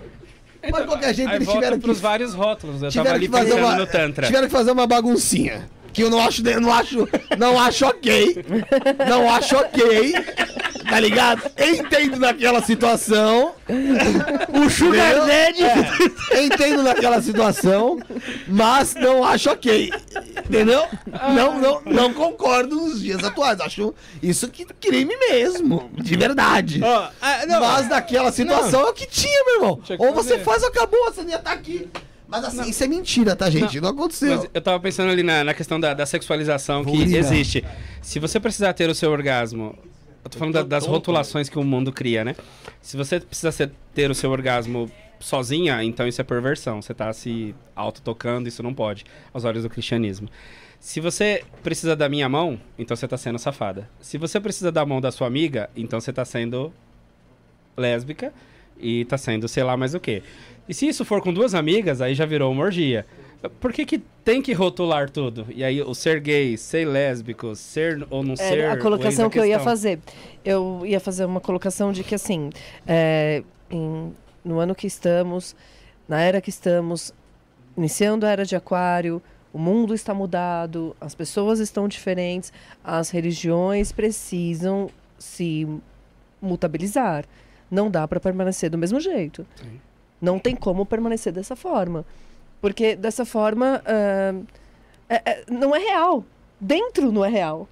Mas 0.71 0.81
de 0.83 0.87
qualquer 0.87 1.15
jeito 1.15 1.33
eles 1.33 1.49
tiveram 1.49 1.79
que, 1.79 1.93
vários 1.93 2.35
rótulos, 2.35 2.83
eu 2.83 2.91
tava 2.91 2.91
tiveram 2.93 3.17
ali 3.17 3.27
que 3.29 3.33
fazer 3.33 3.55
uma, 3.55 3.77
no 3.77 3.87
Tantra. 3.87 4.27
tiveram 4.27 4.47
que 4.47 4.53
fazer 4.53 4.71
uma 4.71 4.87
baguncinha. 4.87 5.69
Que 5.93 6.03
eu 6.03 6.11
não 6.11 6.21
acho, 6.21 6.43
não 6.43 6.73
acho, 6.75 7.09
não 7.39 7.59
acho 7.59 7.87
ok. 7.87 8.45
Não 9.09 9.31
acho 9.33 9.57
ok. 9.57 10.13
Tá 10.89 11.01
ligado? 11.01 11.43
Entendo 11.59 12.17
naquela 12.19 12.63
situação. 12.63 13.55
O 14.53 14.71
Sugar? 14.71 15.27
Daddy. 15.27 15.63
É, 16.31 16.43
entendo 16.45 16.83
naquela 16.83 17.21
situação, 17.21 17.99
mas 18.47 18.95
não 18.95 19.25
acho 19.25 19.51
ok. 19.51 19.91
Entendeu? 20.45 20.87
Não, 21.35 21.59
não, 21.59 21.83
não 21.85 22.13
concordo 22.13 22.77
nos 22.77 23.01
dias 23.01 23.23
atuais. 23.25 23.61
Acho 23.61 23.95
isso 24.23 24.49
que 24.49 24.65
crime 24.65 25.17
mesmo, 25.31 25.91
de 25.95 26.17
verdade. 26.17 26.81
Ah, 26.85 27.45
não, 27.47 27.61
mas 27.61 27.89
naquela 27.89 28.31
situação 28.31 28.87
é 28.87 28.91
o 28.91 28.95
que 28.95 29.07
tinha, 29.07 29.45
meu 29.45 29.55
irmão. 29.57 29.81
Ou 29.99 30.15
você 30.15 30.39
faz 30.39 30.63
ou 30.63 30.69
acabou, 30.69 31.05
você 31.07 31.23
não 31.23 31.31
ia 31.31 31.37
estar 31.37 31.53
aqui. 31.53 31.89
Mas 32.29 32.45
assim, 32.45 32.69
isso 32.69 32.83
é 32.83 32.89
mentira, 32.89 33.37
tá, 33.37 33.49
gente? 33.49 33.81
Não, 33.81 33.91
aconteceu. 33.91 34.37
Mas 34.37 34.51
eu 34.53 34.61
tava 34.61 34.81
pensando 34.81 35.11
ali 35.11 35.23
na, 35.23 35.45
na 35.45 35.55
questão 35.55 35.79
da, 35.79 35.95
da 35.95 36.05
sexualização 36.05 36.85
que 36.85 36.91
Urina. 36.91 37.19
existe. 37.19 37.65
Se 38.03 38.19
você 38.19 38.41
precisar 38.41 38.73
ter 38.73 38.91
o 38.91 38.95
seu 38.95 39.11
orgasmo. 39.13 39.79
Eu 40.27 40.31
tô 40.31 40.39
falando 40.39 40.55
da- 40.55 40.63
das 40.63 40.85
rotulações 40.87 41.49
que 41.49 41.59
o 41.59 41.63
mundo 41.65 41.93
cria, 41.93 42.25
né? 42.25 42.35
Se 42.83 42.97
você 42.97 43.21
precisa 43.21 43.53
ser- 43.53 43.71
ter 43.95 44.11
o 44.11 44.15
seu 44.15 44.31
orgasmo 44.31 44.91
sozinha, 45.21 45.83
então 45.83 46.07
isso 46.07 46.21
é 46.21 46.25
perversão. 46.25 46.83
Você 46.83 46.93
tá 46.93 47.13
se 47.13 47.55
auto-tocando, 47.75 48.49
isso 48.49 48.63
não 48.63 48.75
pode, 48.75 49.05
aos 49.33 49.45
olhos 49.45 49.63
do 49.63 49.71
cristianismo. 49.71 50.29
Se 50.79 51.01
você 51.01 51.43
precisa 51.63 51.97
da 51.97 52.09
minha 52.09 52.29
mão, 52.29 52.61
então 52.79 52.97
você 52.97 53.09
tá 53.09 53.17
sendo 53.17 53.39
safada. 53.39 53.89
Se 54.01 54.19
você 54.19 54.39
precisa 54.41 54.71
da 54.71 54.85
mão 54.85 55.01
da 55.01 55.11
sua 55.11 55.27
amiga, 55.27 55.71
então 55.77 56.01
você 56.01 56.13
tá 56.13 56.25
sendo 56.25 56.73
lésbica. 57.77 58.33
E 58.81 59.05
tá 59.05 59.17
sendo 59.19 59.49
sei 59.49 59.63
lá 59.63 59.77
mais 59.77 59.95
o 59.95 60.01
quê. 60.01 60.23
E 60.69 60.75
se 60.75 60.87
isso 60.89 61.05
for 61.05 61.21
com 61.23 61.33
duas 61.33 61.55
amigas, 61.55 62.01
aí 62.01 62.15
já 62.15 62.27
virou 62.27 62.51
uma 62.53 62.65
orgia. 62.65 63.07
Por 63.61 63.73
que, 63.73 63.85
que 63.87 63.99
tem 64.25 64.43
que 64.43 64.53
rotular 64.53 65.09
tudo? 65.09 65.47
E 65.55 65.63
aí 65.63 65.81
o 65.81 65.95
ser 65.95 66.21
gay, 66.21 66.57
ser 66.57 66.85
lésbico, 66.87 67.55
ser 67.55 68.05
ou 68.11 68.25
não 68.25 68.35
ser. 68.35 68.59
É, 68.59 68.71
a 68.71 68.75
o 68.75 68.79
colocação 68.79 69.31
que 69.31 69.39
eu 69.39 69.45
ia 69.45 69.61
fazer. 69.61 70.01
Eu 70.45 70.83
ia 70.85 70.99
fazer 70.99 71.25
uma 71.25 71.41
colocação 71.41 71.93
de 71.93 72.03
que, 72.03 72.15
assim, 72.15 72.51
é, 72.87 73.43
em- 73.71 74.13
no 74.45 74.59
ano 74.59 74.75
que 74.75 74.87
estamos, 74.87 75.55
na 76.09 76.21
era 76.21 76.41
que 76.41 76.51
estamos, 76.51 77.13
iniciando 77.77 78.27
a 78.27 78.31
era 78.31 78.45
de 78.45 78.57
Aquário, 78.57 79.23
o 79.53 79.59
mundo 79.59 79.95
está 79.95 80.13
mudado, 80.13 80.97
as 81.01 81.15
pessoas 81.15 81.61
estão 81.61 81.87
diferentes, 81.87 82.53
as 82.83 83.11
religiões 83.11 83.93
precisam 83.93 84.89
se 85.19 85.69
mutabilizar. 86.41 87.25
Não 87.71 87.91
dá 87.91 88.07
para 88.07 88.21
permanecer 88.21 88.71
do 88.71 88.79
mesmo 88.79 89.01
jeito. 89.01 89.47
Sim. 89.57 89.81
Não 90.21 90.39
tem 90.39 90.55
como 90.57 90.87
permanecer 90.87 91.33
dessa 91.33 91.55
forma. 91.57 92.05
Porque 92.61 92.97
dessa 92.97 93.25
forma 93.25 93.83
ah, 93.85 94.35
é- 95.09 95.23
é- 95.31 95.45
não 95.51 95.75
é 95.75 95.79
real. 95.79 96.25
Dentro 96.61 97.13
não 97.13 97.25
é 97.25 97.29
real. 97.29 97.69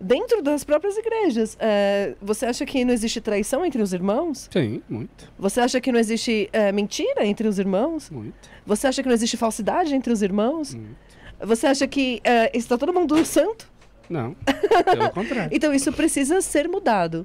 Dentro 0.00 0.42
das 0.42 0.64
próprias 0.64 0.96
igrejas. 0.96 1.56
eh, 1.60 2.16
você 2.20 2.44
acha 2.46 2.66
que 2.66 2.84
não 2.84 2.92
existe 2.92 3.20
traição 3.20 3.64
entre 3.64 3.80
os 3.80 3.92
irmãos? 3.92 4.48
Sim, 4.52 4.82
muito, 4.88 5.30
Você 5.38 5.60
acha 5.60 5.80
que 5.80 5.92
não 5.92 6.00
existe 6.00 6.50
eh, 6.52 6.72
mentira 6.72 7.24
entre 7.24 7.46
os 7.46 7.56
irmãos? 7.60 8.10
muito, 8.10 8.34
Você 8.66 8.88
acha 8.88 9.00
que 9.00 9.08
não 9.08 9.14
existe 9.14 9.36
falsidade 9.36 9.94
entre 9.94 10.12
os 10.12 10.20
irmãos? 10.20 10.74
muito. 10.74 10.96
Você 11.44 11.66
acha 11.68 11.86
que 11.86 12.20
está 12.52 12.76
todo 12.76 12.92
mundo 12.92 13.24
santo? 13.24 13.70
Não, 14.10 14.34
pelo 14.84 15.10
contrário. 15.10 15.50
Então 15.54 15.72
isso 15.72 15.92
precisa 15.92 16.40
ser 16.40 16.68
mudado. 16.68 17.24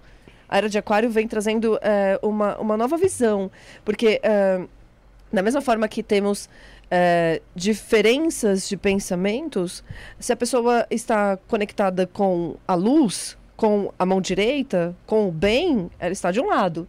A 0.49 0.57
Era 0.57 0.69
de 0.69 0.77
Aquário 0.77 1.09
vem 1.09 1.27
trazendo 1.27 1.77
eh, 1.81 2.19
uma, 2.21 2.57
uma 2.57 2.77
nova 2.77 2.97
visão. 2.97 3.51
Porque, 3.83 4.19
eh, 4.23 4.65
da 5.31 5.41
mesma 5.41 5.61
forma 5.61 5.87
que 5.87 6.01
temos 6.01 6.49
eh, 6.89 7.41
diferenças 7.53 8.67
de 8.67 8.77
pensamentos, 8.77 9.83
se 10.19 10.31
a 10.31 10.35
pessoa 10.35 10.87
está 10.89 11.37
conectada 11.47 12.07
com 12.07 12.55
a 12.67 12.75
luz, 12.75 13.37
com 13.57 13.91
a 13.97 14.05
mão 14.05 14.21
direita, 14.21 14.95
com 15.05 15.27
o 15.27 15.31
bem, 15.31 15.89
ela 15.99 16.13
está 16.13 16.31
de 16.31 16.39
um 16.39 16.47
lado. 16.47 16.87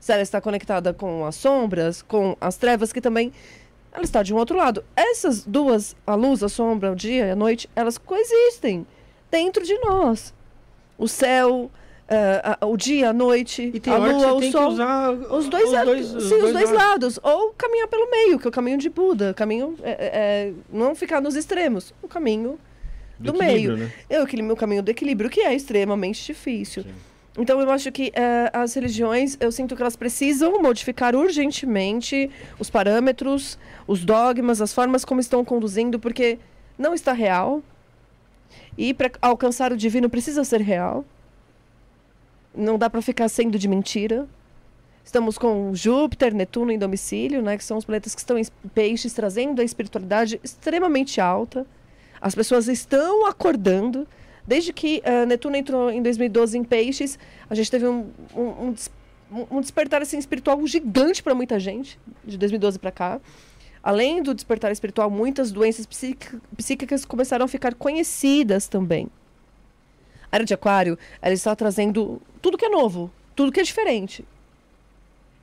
Se 0.00 0.12
ela 0.12 0.22
está 0.22 0.40
conectada 0.40 0.92
com 0.92 1.26
as 1.26 1.36
sombras, 1.36 2.02
com 2.02 2.36
as 2.40 2.56
trevas, 2.56 2.92
que 2.92 3.00
também 3.00 3.32
ela 3.92 4.04
está 4.04 4.22
de 4.22 4.32
um 4.32 4.36
outro 4.36 4.56
lado. 4.56 4.84
Essas 4.96 5.44
duas, 5.44 5.94
a 6.06 6.14
luz, 6.14 6.42
a 6.42 6.48
sombra, 6.48 6.90
o 6.90 6.96
dia 6.96 7.26
e 7.26 7.30
a 7.30 7.36
noite, 7.36 7.68
elas 7.76 7.98
coexistem 7.98 8.86
dentro 9.30 9.64
de 9.64 9.76
nós. 9.78 10.32
O 10.96 11.06
céu, 11.06 11.70
a- 12.60 12.66
o 12.66 12.76
dia, 12.76 13.10
a 13.10 13.12
noite, 13.12 13.70
E 13.74 13.90
a 13.90 13.96
lua, 13.96 14.32
o 14.34 14.40
tem 14.40 14.50
sol. 14.50 14.66
que 14.68 14.72
usar 14.74 15.10
Os 15.12 15.48
dois, 15.48 15.70
os 16.14 16.28
sim, 16.28 16.34
os 16.42 16.52
dois 16.52 16.70
lados. 16.70 16.72
lados. 16.72 17.20
Ou 17.22 17.50
caminhar 17.56 17.86
pelo 17.88 18.10
meio, 18.10 18.38
que 18.38 18.46
é 18.46 18.48
o 18.48 18.52
caminho 18.52 18.78
de 18.78 18.88
Buda. 18.90 19.32
Caminho 19.34 19.76
é, 19.82 19.90
é- 19.90 20.10
é 20.48 20.52
não 20.72 20.94
ficar 20.94 21.20
nos 21.20 21.36
extremos. 21.36 21.94
O 22.02 22.08
caminho 22.08 22.58
do, 23.18 23.30
equilíbrio, 23.30 23.76
meio. 23.76 23.76
né? 23.76 23.92
É 24.08 24.22
o 24.22 24.56
caminho 24.56 24.82
do 24.82 24.90
equilíbrio, 24.90 25.30
que 25.30 25.40
é 25.40 25.54
extremamente 25.54 26.24
difícil. 26.24 26.84
Então 27.38 27.60
eu 27.60 27.70
acho 27.70 27.92
que 27.92 28.10
eh, 28.14 28.50
as 28.52 28.74
religiões, 28.74 29.36
eu 29.38 29.52
sinto 29.52 29.76
que 29.76 29.80
elas 29.82 29.94
precisam 29.94 30.60
modificar 30.60 31.14
urgentemente 31.14 32.28
os 32.58 32.68
parâmetros, 32.68 33.56
os 33.86 34.04
dogmas, 34.04 34.60
as 34.60 34.74
formas 34.74 35.04
como 35.04 35.20
estão 35.20 35.44
conduzindo, 35.44 35.98
porque 36.00 36.38
não 36.76 36.92
está 36.92 37.12
real. 37.12 37.62
E 38.76 38.92
para 38.92 39.10
alcançar 39.22 39.72
o 39.72 39.76
divino 39.76 40.10
precisa 40.10 40.42
ser 40.42 40.60
real. 40.60 41.04
Não 42.54 42.76
dá 42.78 42.88
para 42.90 43.00
ficar 43.02 43.28
sendo 43.28 43.58
de 43.58 43.68
mentira. 43.68 44.28
Estamos 45.04 45.38
com 45.38 45.74
Júpiter, 45.74 46.34
Netuno 46.34 46.70
em 46.70 46.78
domicílio, 46.78 47.42
né, 47.42 47.56
que 47.56 47.64
são 47.64 47.78
os 47.78 47.84
planetas 47.84 48.14
que 48.14 48.20
estão 48.20 48.38
em 48.38 48.44
peixes, 48.74 49.12
trazendo 49.12 49.60
a 49.60 49.64
espiritualidade 49.64 50.40
extremamente 50.44 51.20
alta. 51.20 51.66
As 52.20 52.34
pessoas 52.34 52.68
estão 52.68 53.26
acordando. 53.26 54.06
Desde 54.46 54.72
que 54.72 55.00
eh, 55.04 55.26
Netuno 55.26 55.56
entrou 55.56 55.90
em 55.90 56.02
2012 56.02 56.58
em 56.58 56.64
peixes, 56.64 57.18
a 57.48 57.54
gente 57.54 57.70
teve 57.70 57.86
um, 57.86 58.10
um, 58.36 58.42
um 58.42 58.74
um- 59.50 59.60
despertar 59.60 60.02
assim, 60.02 60.18
espiritual 60.18 60.64
gigante 60.66 61.22
para 61.22 61.34
muita 61.36 61.58
gente, 61.60 61.98
de 62.24 62.36
2012 62.36 62.78
para 62.80 62.90
cá. 62.90 63.20
Além 63.82 64.22
do 64.22 64.34
despertar 64.34 64.72
espiritual, 64.72 65.08
muitas 65.08 65.52
doenças 65.52 65.86
psíqui- 65.86 66.36
psíquicas 66.56 67.04
começaram 67.04 67.44
a 67.44 67.48
ficar 67.48 67.74
conhecidas 67.74 68.66
também. 68.66 69.08
A 70.30 70.36
era 70.36 70.44
de 70.44 70.54
Aquário, 70.54 70.98
ela 71.20 71.34
está 71.34 71.54
trazendo 71.56 72.20
tudo 72.40 72.56
que 72.58 72.64
é 72.66 72.68
novo, 72.68 73.10
tudo 73.34 73.50
que 73.52 73.60
é 73.60 73.62
diferente. 73.62 74.24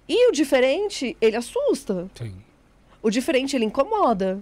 E 0.08 0.30
o 0.30 0.32
diferente, 0.32 1.16
ele 1.20 1.36
assusta. 1.36 2.10
Sim, 2.16 2.34
O 3.04 3.10
diferente, 3.10 3.56
ele 3.56 3.66
incomoda. 3.66 4.40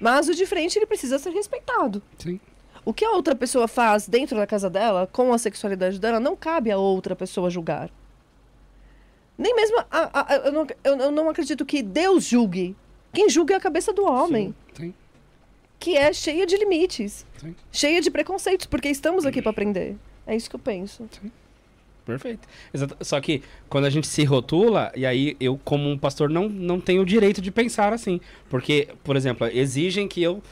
Mas 0.00 0.28
o 0.28 0.34
diferente, 0.34 0.76
ele 0.78 0.86
precisa 0.86 1.18
ser 1.18 1.30
respeitado. 1.30 2.02
sim. 2.18 2.40
O 2.86 2.92
que 2.92 3.02
a 3.04 3.12
outra 3.12 3.34
pessoa 3.34 3.66
faz 3.66 4.06
dentro 4.06 4.36
da 4.36 4.46
casa 4.46 4.68
dela, 4.68 5.08
com 5.10 5.32
a 5.32 5.38
sexualidade 5.38 5.98
dela, 5.98 6.20
não 6.20 6.36
cabe 6.36 6.70
a 6.70 6.76
outra 6.76 7.16
pessoa 7.16 7.48
julgar. 7.48 7.88
Nem 9.38 9.54
mesmo. 9.56 9.78
a- 9.78 9.86
a- 9.90 10.34
a- 10.34 10.36
eu, 10.36 10.52
não, 10.52 10.66
eu- 10.84 10.96
eu 10.96 11.10
não 11.10 11.28
acredito 11.30 11.64
que 11.64 11.82
Deus 11.82 12.24
julgue. 12.24 12.76
Quem 13.12 13.28
julga 13.30 13.54
é 13.54 13.56
a 13.56 13.60
cabeça 13.60 13.90
do 13.92 14.04
homem, 14.04 14.54
Sim, 14.76 14.94
que 15.84 15.98
é 15.98 16.10
cheia 16.14 16.46
de 16.46 16.56
limites, 16.56 17.26
sim. 17.36 17.54
cheia 17.70 18.00
de 18.00 18.10
preconceitos, 18.10 18.64
porque 18.64 18.88
estamos 18.88 19.26
aqui 19.26 19.42
para 19.42 19.50
aprender. 19.50 19.96
É 20.26 20.34
isso 20.34 20.48
que 20.48 20.56
eu 20.56 20.60
penso. 20.60 21.06
Perfeito. 22.06 22.48
Exato. 22.72 22.96
Só 23.02 23.20
que 23.20 23.42
quando 23.68 23.84
a 23.84 23.90
gente 23.90 24.06
se 24.06 24.24
rotula, 24.24 24.90
e 24.96 25.04
aí 25.04 25.36
eu, 25.38 25.60
como 25.62 25.90
um 25.90 25.98
pastor, 25.98 26.30
não, 26.30 26.48
não 26.48 26.80
tenho 26.80 27.02
o 27.02 27.04
direito 27.04 27.42
de 27.42 27.50
pensar 27.50 27.92
assim. 27.92 28.18
Porque, 28.48 28.88
por 29.04 29.14
exemplo, 29.14 29.46
exigem 29.46 30.08
que 30.08 30.22
eu, 30.22 30.42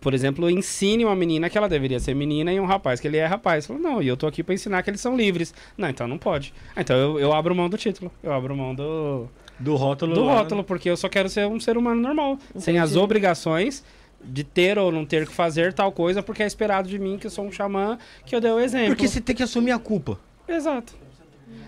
por 0.00 0.14
exemplo, 0.14 0.48
ensine 0.48 1.04
uma 1.04 1.14
menina 1.14 1.50
que 1.50 1.58
ela 1.58 1.68
deveria 1.68 2.00
ser 2.00 2.14
menina 2.14 2.54
e 2.54 2.58
um 2.58 2.64
rapaz 2.64 3.00
que 3.00 3.06
ele 3.06 3.18
é 3.18 3.26
rapaz. 3.26 3.68
Eu 3.68 3.76
falo, 3.76 3.86
não, 3.86 4.02
e 4.02 4.08
eu 4.08 4.16
tô 4.16 4.26
aqui 4.26 4.42
pra 4.42 4.54
ensinar 4.54 4.82
que 4.82 4.88
eles 4.88 5.00
são 5.02 5.14
livres. 5.14 5.52
Não, 5.76 5.90
então 5.90 6.08
não 6.08 6.16
pode. 6.16 6.54
Ah, 6.74 6.80
Então 6.80 6.96
eu, 6.96 7.20
eu 7.20 7.34
abro 7.34 7.54
mão 7.54 7.68
do 7.68 7.76
título. 7.76 8.10
Eu 8.22 8.32
abro 8.32 8.56
mão 8.56 8.74
do, 8.74 9.28
Do 9.62 9.76
rótulo. 9.76 10.14
do 10.14 10.24
lá, 10.24 10.38
rótulo, 10.38 10.64
porque 10.64 10.90
eu 10.90 10.96
só 10.96 11.08
quero 11.08 11.28
ser 11.28 11.46
um 11.46 11.60
ser 11.60 11.76
humano 11.76 12.00
normal. 12.00 12.38
Sem 12.56 12.78
as 12.78 12.90
Entendi. 12.90 13.04
obrigações 13.04 13.84
de 14.24 14.44
ter 14.44 14.78
ou 14.78 14.92
não 14.92 15.04
ter 15.04 15.26
que 15.26 15.32
fazer 15.32 15.72
tal 15.72 15.90
coisa, 15.92 16.22
porque 16.22 16.42
é 16.42 16.46
esperado 16.46 16.88
de 16.88 16.98
mim 16.98 17.18
que 17.18 17.26
eu 17.26 17.30
sou 17.30 17.44
um 17.44 17.52
xamã, 17.52 17.98
que 18.24 18.34
eu 18.34 18.40
dei 18.40 18.50
o 18.50 18.60
exemplo. 18.60 18.88
Porque 18.88 19.08
você 19.08 19.20
tem 19.20 19.34
que 19.34 19.42
assumir 19.42 19.72
a 19.72 19.78
culpa. 19.78 20.18
Exato. 20.48 20.94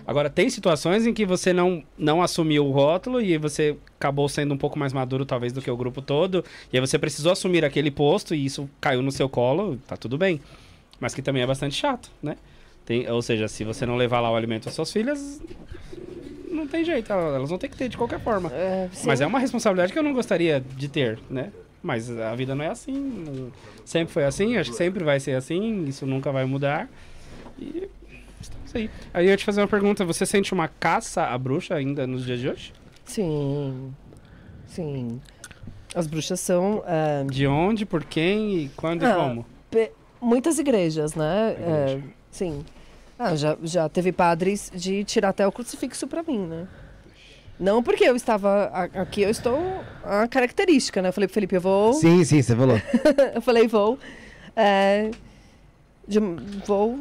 Agora, 0.07 0.29
tem 0.29 0.49
situações 0.49 1.07
em 1.07 1.13
que 1.13 1.25
você 1.25 1.51
não, 1.51 1.83
não 1.97 2.21
assumiu 2.21 2.65
o 2.65 2.71
rótulo 2.71 3.19
e 3.19 3.37
você 3.37 3.75
acabou 3.97 4.29
sendo 4.29 4.53
um 4.53 4.57
pouco 4.57 4.77
mais 4.77 4.93
maduro, 4.93 5.25
talvez, 5.25 5.51
do 5.51 5.61
que 5.61 5.69
o 5.69 5.75
grupo 5.75 6.01
todo. 6.01 6.45
E 6.71 6.77
aí 6.77 6.81
você 6.81 6.99
precisou 6.99 7.31
assumir 7.31 7.65
aquele 7.65 7.89
posto 7.89 8.35
e 8.35 8.45
isso 8.45 8.69
caiu 8.79 9.01
no 9.01 9.11
seu 9.11 9.27
colo, 9.27 9.77
tá 9.87 9.97
tudo 9.97 10.17
bem. 10.17 10.39
Mas 10.99 11.13
que 11.13 11.21
também 11.21 11.41
é 11.41 11.47
bastante 11.47 11.75
chato, 11.75 12.11
né? 12.21 12.35
Tem, 12.85 13.09
ou 13.09 13.21
seja, 13.21 13.47
se 13.47 13.63
você 13.63 13.85
não 13.85 13.95
levar 13.95 14.19
lá 14.19 14.31
o 14.31 14.35
alimento 14.35 14.69
às 14.69 14.75
suas 14.75 14.91
filhas, 14.91 15.41
não 16.55 16.67
tem 16.67 16.83
jeito, 16.83 17.11
elas 17.11 17.49
vão 17.49 17.57
ter 17.57 17.67
que 17.69 17.77
ter 17.77 17.89
de 17.89 17.97
qualquer 17.97 18.19
forma. 18.19 18.51
É. 18.53 18.89
Mas 19.05 19.21
é 19.21 19.27
uma 19.27 19.39
responsabilidade 19.39 19.91
que 19.93 19.99
eu 19.99 20.03
não 20.03 20.13
gostaria 20.13 20.59
de 20.59 20.87
ter, 20.87 21.19
né? 21.29 21.51
Mas 21.83 22.09
a 22.09 22.33
vida 22.33 22.55
não 22.55 22.65
é 22.65 22.69
assim. 22.69 23.51
Sempre 23.85 24.13
foi 24.13 24.23
assim, 24.25 24.57
acho 24.57 24.71
que 24.71 24.77
sempre 24.77 25.03
vai 25.03 25.19
ser 25.19 25.33
assim, 25.35 25.85
isso 25.85 26.05
nunca 26.07 26.31
vai 26.31 26.43
mudar. 26.45 26.89
E 27.59 27.87
estamos 28.41 28.75
aí. 28.75 28.89
Aí 29.13 29.25
eu 29.25 29.29
ia 29.31 29.37
te 29.37 29.45
fazer 29.45 29.61
uma 29.61 29.67
pergunta: 29.67 30.03
você 30.03 30.25
sente 30.25 30.51
uma 30.53 30.67
caça 30.67 31.23
à 31.27 31.37
bruxa 31.37 31.75
ainda 31.75 32.07
nos 32.07 32.25
dias 32.25 32.39
de 32.39 32.49
hoje? 32.49 32.73
Sim. 33.05 33.93
Sim. 34.67 35.21
As 35.93 36.07
bruxas 36.07 36.39
são. 36.39 36.83
ah, 36.87 37.23
De 37.29 37.45
onde, 37.47 37.85
por 37.85 38.03
quem 38.03 38.57
e 38.63 38.69
quando 38.75 39.03
e 39.03 39.05
Ah, 39.05 39.15
como? 39.15 39.45
pe- 39.69 39.91
muitas 40.19 40.57
igrejas, 40.59 41.13
né? 41.15 41.55
É, 41.59 41.99
sim. 42.31 42.65
Ah, 43.17 43.35
já, 43.35 43.57
já 43.63 43.87
teve 43.87 44.11
padres 44.11 44.71
de 44.73 45.03
tirar 45.03 45.29
até 45.29 45.47
o 45.47 45.51
crucifixo 45.51 46.05
pra 46.07 46.21
mim, 46.23 46.39
né? 46.39 46.67
Não 47.57 47.81
porque 47.81 48.03
eu 48.03 48.15
estava 48.15 48.65
aqui, 48.93 49.21
eu 49.21 49.29
estou 49.29 49.57
a 50.03 50.27
característica, 50.27 51.01
né? 51.01 51.09
Eu 51.09 51.13
falei 51.13 51.27
pro 51.27 51.33
Felipe, 51.35 51.55
eu 51.55 51.61
vou. 51.61 51.93
Sim, 51.99 52.23
sim, 52.25 52.41
você 52.41 52.53
falou. 52.55 52.75
eu 53.33 53.41
falei, 53.41 53.67
vou. 53.67 53.97
é, 54.55 55.11
de- 56.07 56.19
vou 56.65 56.99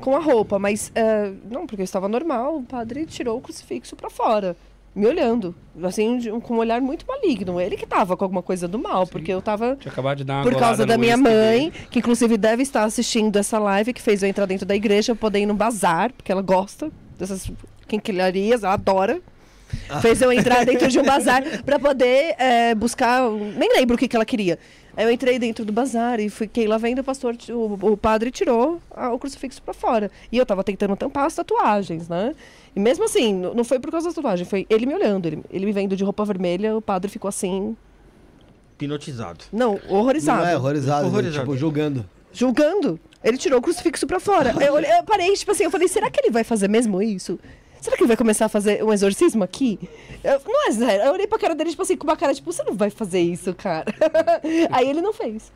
com 0.00 0.14
a 0.14 0.20
roupa, 0.20 0.58
mas 0.60 0.92
é, 0.94 1.32
não, 1.50 1.66
porque 1.66 1.82
eu 1.82 1.84
estava 1.84 2.08
normal, 2.08 2.58
o 2.58 2.62
padre 2.62 3.04
tirou 3.04 3.36
o 3.38 3.40
crucifixo 3.40 3.96
pra 3.96 4.08
fora, 4.08 4.56
me 4.94 5.06
olhando, 5.06 5.54
assim, 5.84 6.18
de- 6.18 6.30
com 6.30 6.54
um 6.54 6.58
olhar 6.58 6.80
muito 6.80 7.06
maligno. 7.06 7.60
Ele 7.60 7.76
que 7.76 7.86
tava 7.86 8.16
com 8.16 8.24
alguma 8.24 8.42
coisa 8.42 8.66
do 8.66 8.78
mal, 8.78 9.06
porque 9.06 9.32
eu 9.32 9.40
tava 9.40 9.76
Tinha 9.78 9.92
acabado 9.92 10.18
de 10.18 10.24
dar 10.24 10.36
uma 10.38 10.42
por 10.42 10.56
causa 10.58 10.84
da 10.84 10.98
minha 10.98 11.16
mãe, 11.16 11.70
dele. 11.70 11.72
que 11.90 11.98
inclusive 12.00 12.36
deve 12.36 12.62
estar 12.62 12.82
assistindo 12.84 13.36
essa 13.36 13.58
live, 13.58 13.92
que 13.92 14.02
fez 14.02 14.22
eu 14.22 14.28
entrar 14.28 14.46
dentro 14.46 14.66
da 14.66 14.74
igreja, 14.74 15.12
eu 15.12 15.16
poder 15.16 15.38
ir 15.40 15.46
no 15.46 15.54
bazar, 15.54 16.12
porque 16.12 16.32
ela 16.32 16.42
gosta 16.42 16.90
dessas 17.18 17.50
quinquilharias, 17.86 18.62
ela 18.64 18.74
adora. 18.74 19.20
Fez 20.00 20.20
eu 20.22 20.32
entrar 20.32 20.64
dentro 20.66 20.88
de 20.88 20.98
um 20.98 21.02
bazar 21.04 21.42
pra 21.62 21.78
poder 21.78 22.34
é, 22.38 22.74
buscar. 22.74 23.28
Nem 23.30 23.70
lembro 23.74 23.96
o 23.96 23.98
que, 23.98 24.08
que 24.08 24.16
ela 24.16 24.24
queria. 24.24 24.58
Aí 24.96 25.04
eu 25.04 25.10
entrei 25.12 25.38
dentro 25.38 25.64
do 25.64 25.72
bazar 25.72 26.18
e 26.18 26.28
fiquei 26.28 26.66
lá 26.66 26.76
vendo 26.76 27.00
o 27.00 27.04
pastor, 27.04 27.36
o, 27.50 27.92
o 27.92 27.96
padre 27.96 28.30
tirou 28.32 28.80
a- 28.90 29.12
o 29.12 29.18
crucifixo 29.18 29.62
pra 29.62 29.72
fora. 29.72 30.10
E 30.32 30.36
eu 30.38 30.44
tava 30.46 30.64
tentando 30.64 30.96
tampar 30.96 31.26
as 31.26 31.34
tatuagens, 31.36 32.08
né? 32.08 32.34
E 32.78 32.80
mesmo 32.80 33.04
assim, 33.04 33.32
não 33.34 33.64
foi 33.64 33.80
por 33.80 33.90
causa 33.90 34.06
das 34.06 34.14
tatuagens, 34.14 34.48
foi 34.48 34.64
ele 34.70 34.86
me 34.86 34.94
olhando, 34.94 35.26
ele, 35.26 35.42
ele 35.50 35.66
me 35.66 35.72
vendo 35.72 35.96
de 35.96 36.04
roupa 36.04 36.24
vermelha, 36.24 36.76
o 36.76 36.80
padre 36.80 37.10
ficou 37.10 37.28
assim, 37.28 37.76
Hipnotizado. 38.74 39.44
não, 39.52 39.80
horrorizado. 39.88 40.42
Não 40.42 40.48
é 40.48 40.56
horrorizado? 40.56 41.08
Horrorizado. 41.08 41.40
tipo, 41.44 41.56
julgando. 41.56 42.08
julgando. 42.32 43.00
Ele 43.24 43.36
tirou 43.36 43.58
o 43.58 43.62
crucifixo 43.62 44.06
pra 44.06 44.20
fora. 44.20 44.54
Eu, 44.64 44.74
olhei- 44.74 44.92
eu 44.96 45.02
parei, 45.02 45.32
tipo 45.32 45.50
assim, 45.50 45.64
eu 45.64 45.72
falei, 45.72 45.88
será 45.88 46.08
que 46.08 46.20
ele 46.20 46.30
vai 46.30 46.44
fazer 46.44 46.68
mesmo 46.68 47.02
isso? 47.02 47.36
Será 47.80 47.96
que 47.96 48.02
ele 48.04 48.08
vai 48.08 48.16
começar 48.16 48.44
a 48.44 48.48
fazer 48.48 48.84
um 48.84 48.92
exorcismo 48.92 49.42
aqui? 49.42 49.76
Eu, 50.22 50.40
não 50.46 50.68
é 50.68 50.72
sério. 50.72 51.04
Eu 51.04 51.12
olhei 51.14 51.26
pra 51.26 51.36
cara 51.36 51.56
dele, 51.56 51.70
tipo 51.70 51.82
assim, 51.82 51.96
com 51.96 52.04
uma 52.06 52.16
cara, 52.16 52.32
tipo, 52.32 52.52
você 52.52 52.62
não 52.62 52.74
vai 52.74 52.90
fazer 52.90 53.18
isso, 53.20 53.52
cara. 53.54 53.86
Aí 54.70 54.88
ele 54.88 55.00
não 55.02 55.12
fez. 55.12 55.50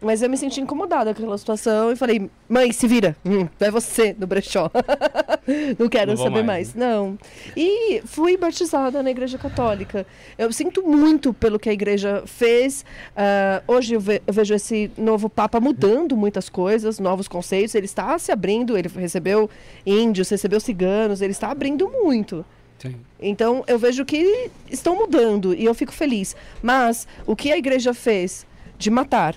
Mas 0.00 0.22
eu 0.22 0.30
me 0.30 0.36
senti 0.36 0.60
incomodada 0.60 1.12
com 1.12 1.20
aquela 1.22 1.36
situação 1.36 1.90
e 1.90 1.96
falei, 1.96 2.30
mãe, 2.48 2.70
se 2.72 2.86
vira. 2.86 3.16
Hum, 3.26 3.48
é 3.58 3.68
você 3.68 4.14
no 4.16 4.28
brechó. 4.28 4.70
não 5.76 5.88
quero 5.88 6.12
Não 6.12 6.16
saber 6.16 6.44
mais, 6.44 6.72
mais. 6.72 6.74
Não. 6.76 7.18
E 7.56 8.00
fui 8.04 8.36
batizada 8.36 9.02
na 9.02 9.10
igreja 9.10 9.36
católica. 9.38 10.06
Eu 10.38 10.52
sinto 10.52 10.82
muito 10.86 11.34
pelo 11.34 11.58
que 11.58 11.68
a 11.68 11.72
igreja 11.72 12.22
fez. 12.26 12.84
Ah, 13.16 13.60
hoje 13.66 13.94
eu, 13.94 14.00
ve- 14.00 14.22
eu 14.24 14.32
vejo 14.32 14.54
esse 14.54 14.88
novo 14.96 15.28
Papa 15.28 15.58
mudando 15.58 16.16
muitas 16.16 16.48
coisas, 16.48 17.00
novos 17.00 17.26
conceitos. 17.26 17.74
Ele 17.74 17.86
está 17.86 18.16
se 18.20 18.30
abrindo, 18.30 18.78
ele 18.78 18.88
recebeu 18.88 19.50
índios, 19.84 20.28
recebeu 20.28 20.60
ciganos, 20.60 21.20
ele 21.20 21.32
está 21.32 21.50
abrindo 21.50 21.88
muito. 21.88 22.44
Sim. 22.78 22.94
Então 23.20 23.64
eu 23.66 23.76
vejo 23.80 24.04
que 24.04 24.48
estão 24.70 24.94
mudando 24.94 25.52
e 25.52 25.64
eu 25.64 25.74
fico 25.74 25.92
feliz. 25.92 26.36
Mas 26.62 27.08
o 27.26 27.34
que 27.34 27.50
a 27.50 27.58
igreja 27.58 27.92
fez 27.92 28.46
de 28.78 28.90
matar, 28.92 29.34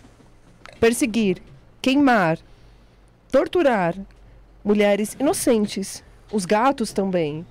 perseguir, 0.81 1.37
queimar, 1.79 2.39
torturar 3.31 3.95
mulheres 4.65 5.15
inocentes, 5.19 6.03
os 6.33 6.43
gatos 6.43 6.91
também. 6.91 7.45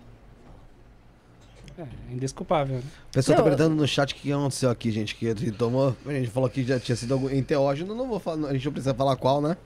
É, 1.79 1.87
indesculpável. 2.11 2.79
Né? 2.79 2.83
O 3.09 3.13
pessoal 3.13 3.39
tá 3.39 3.45
perguntando 3.45 3.77
no 3.77 3.87
chat 3.87 4.13
o 4.13 4.17
que 4.17 4.33
aconteceu 4.33 4.69
aqui, 4.69 4.91
gente. 4.91 5.15
Que 5.15 5.29
a 5.29 5.35
gente 5.35 5.53
tomou. 5.53 5.97
A 6.05 6.13
gente 6.13 6.29
falou 6.29 6.51
que 6.51 6.65
já 6.65 6.79
tinha 6.81 6.97
sido 6.97 7.15
algum 7.15 7.31
enteógeno, 7.31 7.95
não 7.95 8.09
vou 8.09 8.19
falar. 8.19 8.49
A 8.49 8.53
gente 8.53 8.67
não 8.67 8.73
precisa 8.73 8.93
falar 8.93 9.17
qual, 9.17 9.41
né? 9.41 9.57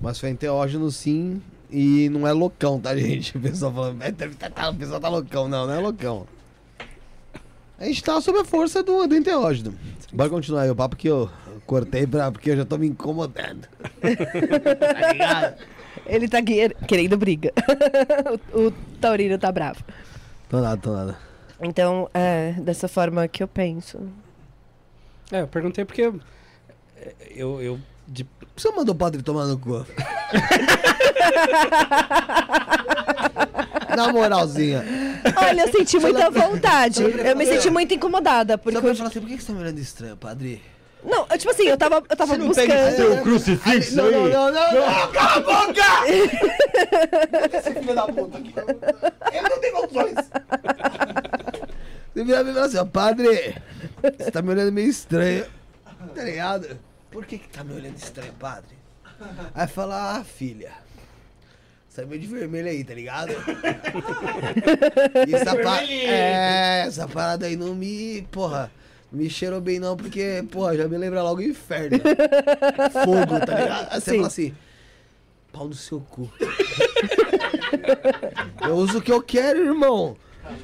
Mas 0.00 0.18
foi 0.18 0.30
enteógeno 0.30 0.88
sim. 0.90 1.42
E 1.68 2.08
não 2.08 2.26
é 2.26 2.32
loucão, 2.32 2.80
tá, 2.80 2.94
gente? 2.96 3.36
O 3.36 3.40
pessoal 3.40 3.72
falando, 3.72 4.02
"É, 4.02 4.12
deve 4.12 4.36
tá, 4.36 4.48
tá, 4.48 4.70
o 4.70 4.74
pessoal 4.74 5.00
tá 5.00 5.08
loucão. 5.08 5.48
Não, 5.48 5.66
não 5.66 5.74
é 5.74 5.78
loucão. 5.80 6.26
A 7.76 7.84
gente 7.86 8.04
tá 8.04 8.20
sob 8.20 8.38
a 8.38 8.44
força 8.44 8.82
do, 8.82 9.06
do 9.06 9.16
enteógeno. 9.16 9.74
Bora 10.12 10.30
continuar 10.30 10.62
aí 10.62 10.70
o 10.70 10.76
papo 10.76 10.96
que 10.96 11.08
eu 11.08 11.30
cortei 11.70 12.04
pra, 12.04 12.32
porque 12.32 12.50
eu 12.50 12.56
já 12.56 12.64
tô 12.64 12.76
me 12.76 12.88
incomodando. 12.88 13.68
tá 14.00 15.12
ligado? 15.12 15.54
Ele 16.04 16.28
tá 16.28 16.38
querendo 16.42 17.16
briga. 17.16 17.52
o, 18.52 18.66
o 18.66 18.70
Taurino 19.00 19.38
tá 19.38 19.52
bravo. 19.52 19.84
Tô 20.48 20.60
nada, 20.60 20.76
tô 20.76 20.92
nada. 20.92 21.16
Então, 21.62 22.10
é 22.12 22.54
dessa 22.58 22.88
forma 22.88 23.28
que 23.28 23.40
eu 23.40 23.46
penso. 23.46 24.00
É, 25.30 25.42
eu 25.42 25.46
perguntei 25.46 25.84
porque 25.84 26.02
eu, 26.02 26.20
eu, 27.30 27.62
eu 27.62 27.78
de 28.08 28.24
Por 28.24 28.48
que 28.48 28.62
você 28.62 28.72
mandou 28.72 28.92
o 28.92 28.98
padre 28.98 29.22
tomar 29.22 29.44
no 29.46 29.56
cu? 29.56 29.86
Na 33.96 34.12
moralzinha. 34.12 34.84
Olha, 35.36 35.62
eu 35.62 35.68
senti 35.72 36.00
muita 36.00 36.30
vontade. 36.30 37.04
Eu 37.04 37.36
me 37.36 37.46
senti 37.46 37.70
muito 37.70 37.94
incomodada. 37.94 38.58
Porque 38.58 38.76
Só 38.76 38.80
pra 38.80 38.92
falar 38.92 39.08
assim, 39.08 39.20
por 39.20 39.28
que 39.28 39.36
que 39.36 39.42
você 39.42 39.52
tá 39.52 39.52
me 39.52 39.60
olhando 39.62 39.78
estranho, 39.78 40.16
padre? 40.16 40.60
Não, 41.04 41.26
eu, 41.30 41.38
tipo 41.38 41.50
assim, 41.50 41.64
eu 41.66 41.76
tava, 41.78 41.96
eu 42.08 42.16
tava 42.16 42.34
Você 42.36 42.38
não 42.38 42.52
pega 42.52 42.74
buscando. 42.74 42.96
seu 42.96 43.22
crucifixo 43.22 43.96
Não, 43.96 44.04
aí? 44.06 44.10
não, 44.12 44.28
não, 44.28 44.52
não, 44.52 44.74
não, 44.74 45.12
cala 45.12 45.36
a 45.36 45.40
boca! 45.40 45.82
Esse 47.56 47.72
filho 47.72 47.94
da 47.94 48.06
puta 48.06 48.36
aqui. 48.38 48.54
Ele 49.32 49.48
não 49.48 49.60
tem 49.60 49.72
condições. 49.72 50.14
Você 52.14 52.24
vira 52.24 52.38
pra 52.38 52.44
mim 52.44 52.50
e 52.50 52.54
fala 52.54 52.66
assim, 52.66 52.76
ó, 52.78 52.84
padre, 52.84 53.54
você 54.18 54.30
tá 54.30 54.42
me 54.42 54.50
olhando 54.50 54.72
meio 54.72 54.88
estranho. 54.88 55.46
Tá 56.14 56.22
ligado? 56.22 56.78
Por 57.10 57.24
que 57.24 57.38
que 57.38 57.48
tá 57.48 57.64
me 57.64 57.72
olhando 57.74 57.96
estranho, 57.96 58.32
padre? 58.34 58.76
Aí 59.54 59.66
fala, 59.68 60.16
ah, 60.18 60.24
filha, 60.24 60.72
você 61.88 62.02
tá 62.02 62.06
meio 62.06 62.20
de 62.20 62.26
vermelho 62.26 62.68
aí, 62.68 62.84
tá 62.84 62.94
ligado? 62.94 63.32
E 65.28 65.34
essa, 65.34 65.56
pa- 65.56 65.82
é, 65.82 66.84
essa 66.86 67.06
parada 67.08 67.46
aí 67.46 67.56
não 67.56 67.74
me, 67.74 68.22
porra, 68.30 68.70
me 69.12 69.28
cheirou 69.28 69.60
bem 69.60 69.78
não, 69.80 69.96
porque, 69.96 70.44
porra, 70.50 70.76
já 70.76 70.86
me 70.88 70.96
lembra 70.96 71.22
logo 71.22 71.40
o 71.40 71.44
inferno. 71.44 71.98
Fogo, 73.04 73.44
tá 73.46 73.54
ligado? 73.58 73.88
Aí 73.90 74.00
você 74.00 74.10
Sim. 74.10 74.16
fala 74.16 74.26
assim, 74.28 74.54
pau 75.52 75.66
no 75.68 75.74
seu 75.74 76.00
cu. 76.00 76.30
Eu 78.62 78.74
uso 78.76 78.98
o 78.98 79.02
que 79.02 79.10
eu 79.12 79.22
quero, 79.22 79.64
irmão. 79.64 80.16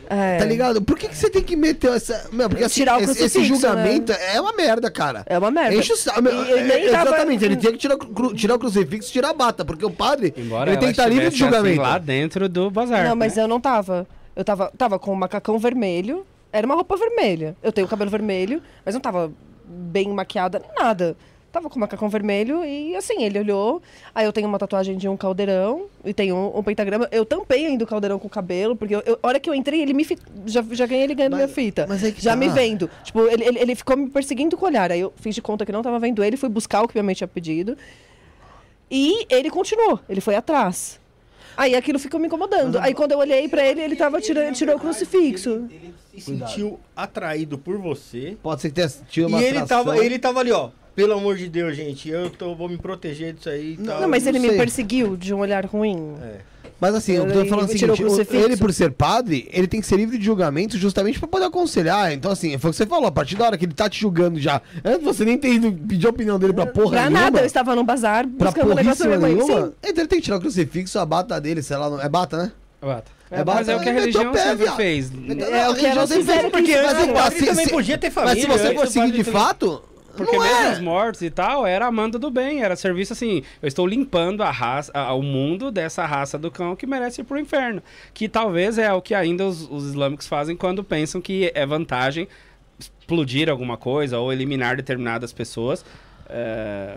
É, 0.09 0.39
Tá 0.39 0.45
ligado? 0.45 0.83
Por 0.83 0.99
que, 0.99 1.07
que 1.09 1.17
você 1.17 1.31
tem 1.31 1.43
que 1.43 1.55
meter 1.55 1.93
essa. 1.93 2.29
Meu, 2.33 2.49
porque 2.49 2.65
assim, 2.65 2.75
Tirar 2.81 2.97
o 2.99 3.03
esse, 3.03 3.11
esse 3.13 3.19
crucifixo, 3.39 3.45
julgamento 3.55 4.11
é 4.13 4.41
uma 4.41 4.53
merda, 4.53 4.91
cara. 4.91 5.23
É 5.27 5.39
uma 5.39 5.51
merda. 5.51 5.75
Enche 5.77 5.93
o 5.93 5.97
saco. 5.97 6.19
É- 6.27 6.91
tava- 6.91 7.11
Exatamente, 7.11 7.45
ele 7.45 7.57
tinha 7.57 7.71
que 7.73 7.79
tirar, 7.79 7.95
o 7.95 7.99
cru- 7.99 8.35
tirar 8.35 8.55
o 8.57 8.59
crucifixo 8.59 9.09
e 9.11 9.13
tirar 9.13 9.31
a 9.31 9.35
bata, 9.35 9.65
porque 9.65 9.85
o 9.85 9.91
padre 9.91 10.35
embora 10.37 10.71
ele 10.71 10.79
tem 10.79 10.89
que 10.89 10.93
estar 10.93 11.07
livre 11.07 11.25
de 11.25 11.29
assim, 11.29 11.37
julgamento. 11.39 11.81
lá 11.83 11.99
dentro 11.99 12.49
do 12.49 12.69
bazar. 12.71 13.05
Não, 13.09 13.15
mas 13.15 13.37
né? 13.37 13.43
eu 13.45 13.49
não 13.49 13.61
tava. 13.61 14.07
Eu 14.35 14.45
tava, 14.45 14.73
tava 14.77 14.99
com 14.99 15.13
um 15.13 15.17
macacão 15.17 15.59
vermelho. 15.59 16.27
Era 16.57 16.67
uma 16.67 16.75
roupa 16.75 16.97
vermelha. 16.97 17.55
Eu 17.63 17.71
tenho 17.73 17.87
cabelo 17.87 18.11
vermelho, 18.11 18.63
mas 18.85 18.95
não 18.95 19.01
tava 19.01 19.31
bem 19.65 20.09
maquiada, 20.09 20.59
nem 20.59 20.71
nada. 20.79 21.17
Tava 21.53 21.71
com 21.71 21.79
macacão 21.79 22.09
vermelho 22.09 22.65
e 22.65 22.95
assim, 22.97 23.23
ele 23.23 23.39
olhou. 23.39 23.81
Aí 24.15 24.27
eu 24.27 24.33
tenho 24.33 24.47
uma 24.47 24.59
tatuagem 24.59 24.97
de 24.97 25.09
um 25.09 25.17
caldeirão 25.17 25.87
e 26.05 26.13
tenho 26.13 26.35
um, 26.37 26.59
um 26.59 26.63
pentagrama. 26.63 27.09
Eu 27.11 27.25
tampei 27.25 27.65
ainda 27.67 27.83
o 27.85 27.87
caldeirão 27.87 28.19
com 28.19 28.27
o 28.27 28.31
cabelo, 28.31 28.77
porque 28.77 28.95
eu, 28.95 29.03
eu- 29.07 29.19
a 29.23 29.27
hora 29.29 29.41
que 29.41 29.49
eu 29.49 29.55
entrei, 29.55 29.81
ele 29.81 29.95
me 29.95 30.05
fi- 30.05 30.19
já, 30.47 30.63
já 30.73 30.87
ganhei 30.87 31.05
ele 31.05 31.15
ganhando 31.15 31.33
Mas- 31.33 31.45
minha 31.45 31.55
fita. 31.55 31.87
mas 31.89 32.05
aí 32.05 32.13
que 32.13 32.23
já 32.23 32.33
tá. 32.33 32.37
me 32.37 32.49
vendo. 32.49 32.91
Tipo, 33.05 33.21
ele, 33.27 33.45
ele, 33.45 33.59
ele 33.59 33.75
ficou 33.75 33.97
me 33.97 34.09
perseguindo 34.11 34.57
com 34.57 34.65
o 34.65 34.69
olhar. 34.69 34.91
Aí 34.93 35.01
eu 35.01 35.13
fiz 35.17 35.35
de 35.35 35.41
conta 35.43 35.65
que 35.65 35.73
não 35.73 35.83
tava 35.83 35.99
vendo 35.99 36.23
ele, 36.23 36.37
fui 36.37 36.49
buscar 36.51 36.83
o 36.83 36.89
que 36.89 36.95
minha 36.95 37.05
mãe 37.05 37.15
tinha 37.15 37.29
pedido. 37.29 37.77
E 38.91 39.27
ele 39.31 39.51
continuou, 39.51 39.99
ele 40.09 40.21
foi 40.21 40.35
atrás. 40.37 41.01
Aí 41.57 41.75
aquilo 41.75 41.99
ficou 41.99 42.21
me 42.21 42.27
incomodando. 42.27 42.79
Aí 42.79 42.93
quando 42.95 43.13
eu 43.13 43.19
olhei 43.19 43.49
pra 43.49 43.65
ele, 43.67 43.81
ele 43.81 43.97
tava 43.97 44.21
tirando, 44.21 44.55
tirou 44.55 44.77
o 44.77 44.79
crucifixo. 44.79 45.67
Ele 45.71 45.95
se 46.15 46.21
sentiu 46.21 46.79
atraído 46.95 47.57
por 47.59 47.79
você. 47.79 48.37
Pode 48.43 48.61
ser 48.63 48.69
que 48.69 48.75
tenha 48.75 48.89
tido 49.09 49.29
uma 49.29 49.41
E 49.41 49.45
ele 49.45 49.59
atração. 49.59 49.85
tava, 49.85 50.05
ele 50.05 50.19
tava 50.19 50.41
ali, 50.41 50.53
ó. 50.53 50.71
Pelo 50.95 51.13
amor 51.13 51.37
de 51.37 51.47
Deus, 51.49 51.77
gente, 51.77 52.09
eu 52.09 52.31
tô, 52.31 52.55
vou 52.55 52.69
me 52.71 52.79
proteger 52.79 53.35
disso 53.35 53.51
aí 53.51 53.75
e 53.75 53.77
tal. 53.77 54.01
Não, 54.01 54.09
mas 54.09 54.23
não 54.25 54.31
ele 54.31 54.39
me 54.39 54.57
perseguiu 54.57 55.15
de 55.15 55.35
um 55.35 55.39
olhar 55.41 55.67
ruim. 55.67 56.15
É. 56.23 56.41
Mas 56.81 56.95
assim, 56.95 57.13
eu 57.13 57.27
tô 57.33 57.45
falando 57.47 57.69
crucifixo. 57.69 58.35
ele 58.37 58.57
por 58.57 58.73
ser 58.73 58.91
padre, 58.93 59.49
ele 59.53 59.67
tem 59.67 59.81
que 59.81 59.87
ser 59.87 59.97
livre 59.97 60.19
de 60.19 60.25
julgamento 60.25 60.77
justamente 60.77 61.19
pra 61.19 61.27
poder 61.27 61.47
aconselhar. 61.47 62.13
Então 62.13 62.31
assim, 62.31 62.59
foi 62.59 62.71
o 62.71 62.73
que 62.73 62.77
você 62.77 62.85
falou, 62.87 63.07
a 63.07 63.13
partir 63.13 63.35
da 63.37 63.47
hora 63.47 63.57
que 63.57 63.65
ele 63.65 63.73
tá 63.73 63.89
te 63.89 63.99
julgando 64.01 64.39
já, 64.39 64.61
antes 64.85 65.03
você 65.05 65.25
nem 65.25 65.39
ter 65.39 65.49
ido 65.55 65.73
pedir 65.73 66.07
a 66.07 66.11
opinião 66.11 66.39
dele 66.39 66.53
pra 66.53 66.67
porra 66.67 66.91
pra 66.91 67.01
nenhuma, 67.05 67.21
nada, 67.21 67.41
eu 67.41 67.47
estava 67.47 67.75
num 67.75 67.85
bazar 67.85 68.27
pra 68.29 68.51
buscando 68.51 68.73
um 68.73 68.75
negócio 68.75 68.99
pra 68.99 69.07
minha 69.09 69.21
mãe. 69.21 69.35
nenhuma, 69.35 69.67
Sim. 69.69 69.73
então 69.83 70.03
ele 70.03 70.09
tem 70.09 70.19
que 70.19 70.25
tirar 70.25 70.37
o 70.37 70.41
crucifixo, 70.41 70.99
a 70.99 71.07
bata 71.07 71.41
dele, 71.41 71.63
sei 71.63 71.77
lá, 71.79 71.89
não- 71.89 72.01
é 72.01 72.09
bata, 72.09 72.37
né? 72.37 72.53
Bata. 72.83 73.17
É 73.31 73.41
É, 73.41 73.45
mas 73.45 73.69
é 73.69 73.75
o 73.75 73.81
que 73.81 73.89
a 73.89 73.93
bata, 73.93 74.01
religião 74.01 74.33
pé, 74.33 74.39
sempre 74.43 74.57
viado. 74.65 74.77
fez. 74.77 75.11
É 75.51 75.69
o 75.69 75.75
que 75.75 75.87
ela 75.87 76.07
sempre 76.07 76.23
fizeram, 76.23 76.51
porque 76.51 76.67
que 76.67 76.75
antes 76.75 77.07
padre 77.13 77.47
também 77.47 77.69
podia 77.69 77.99
ter 77.99 78.07
Mas 78.15 78.15
família. 78.15 78.43
se 78.43 78.47
você 78.47 78.67
antes 78.67 78.77
for 78.79 78.87
do 78.87 78.93
seguir 78.93 79.07
padre 79.07 79.17
de 79.25 79.25
fato, 79.25 79.83
Porque 80.17 80.37
não 80.37 80.43
mesmo 80.45 80.63
é. 80.65 80.73
os 80.73 80.81
mortos 80.81 81.23
e 81.23 81.31
tal, 81.31 81.67
era 81.67 81.87
amando 81.87 82.19
do 82.19 82.31
bem, 82.31 82.63
era 82.63 82.75
serviço 82.77 83.13
assim. 83.13 83.43
Eu 83.61 83.69
estou 83.69 83.87
limpando 83.87 84.43
a 84.43 84.51
raça, 84.51 84.91
a- 84.95 85.13
o 85.15 85.23
mundo 85.23 85.71
dessa 85.71 86.05
raça 86.07 86.37
do 86.39 86.51
cão 86.51 86.75
que 86.75 86.87
merece 86.87 87.21
ir 87.21 87.25
pro 87.25 87.39
inferno. 87.39 87.83
Que 88.15 88.29
talvez 88.29 88.79
é 88.79 88.93
o 88.93 89.01
que 89.03 89.15
ainda 89.15 89.45
os, 89.47 89.69
os 89.71 89.85
islâmicos 89.87 90.27
fazem 90.27 90.57
quando 90.57 90.83
pensam 90.83 91.21
que 91.21 91.51
é 91.55 91.65
vantagem 91.67 92.27
explodir 92.79 93.49
alguma 93.49 93.77
coisa 93.77 94.19
ou 94.19 94.33
eliminar 94.33 94.77
determinadas 94.77 95.33
pessoas. 95.33 95.85
é, 96.29 96.97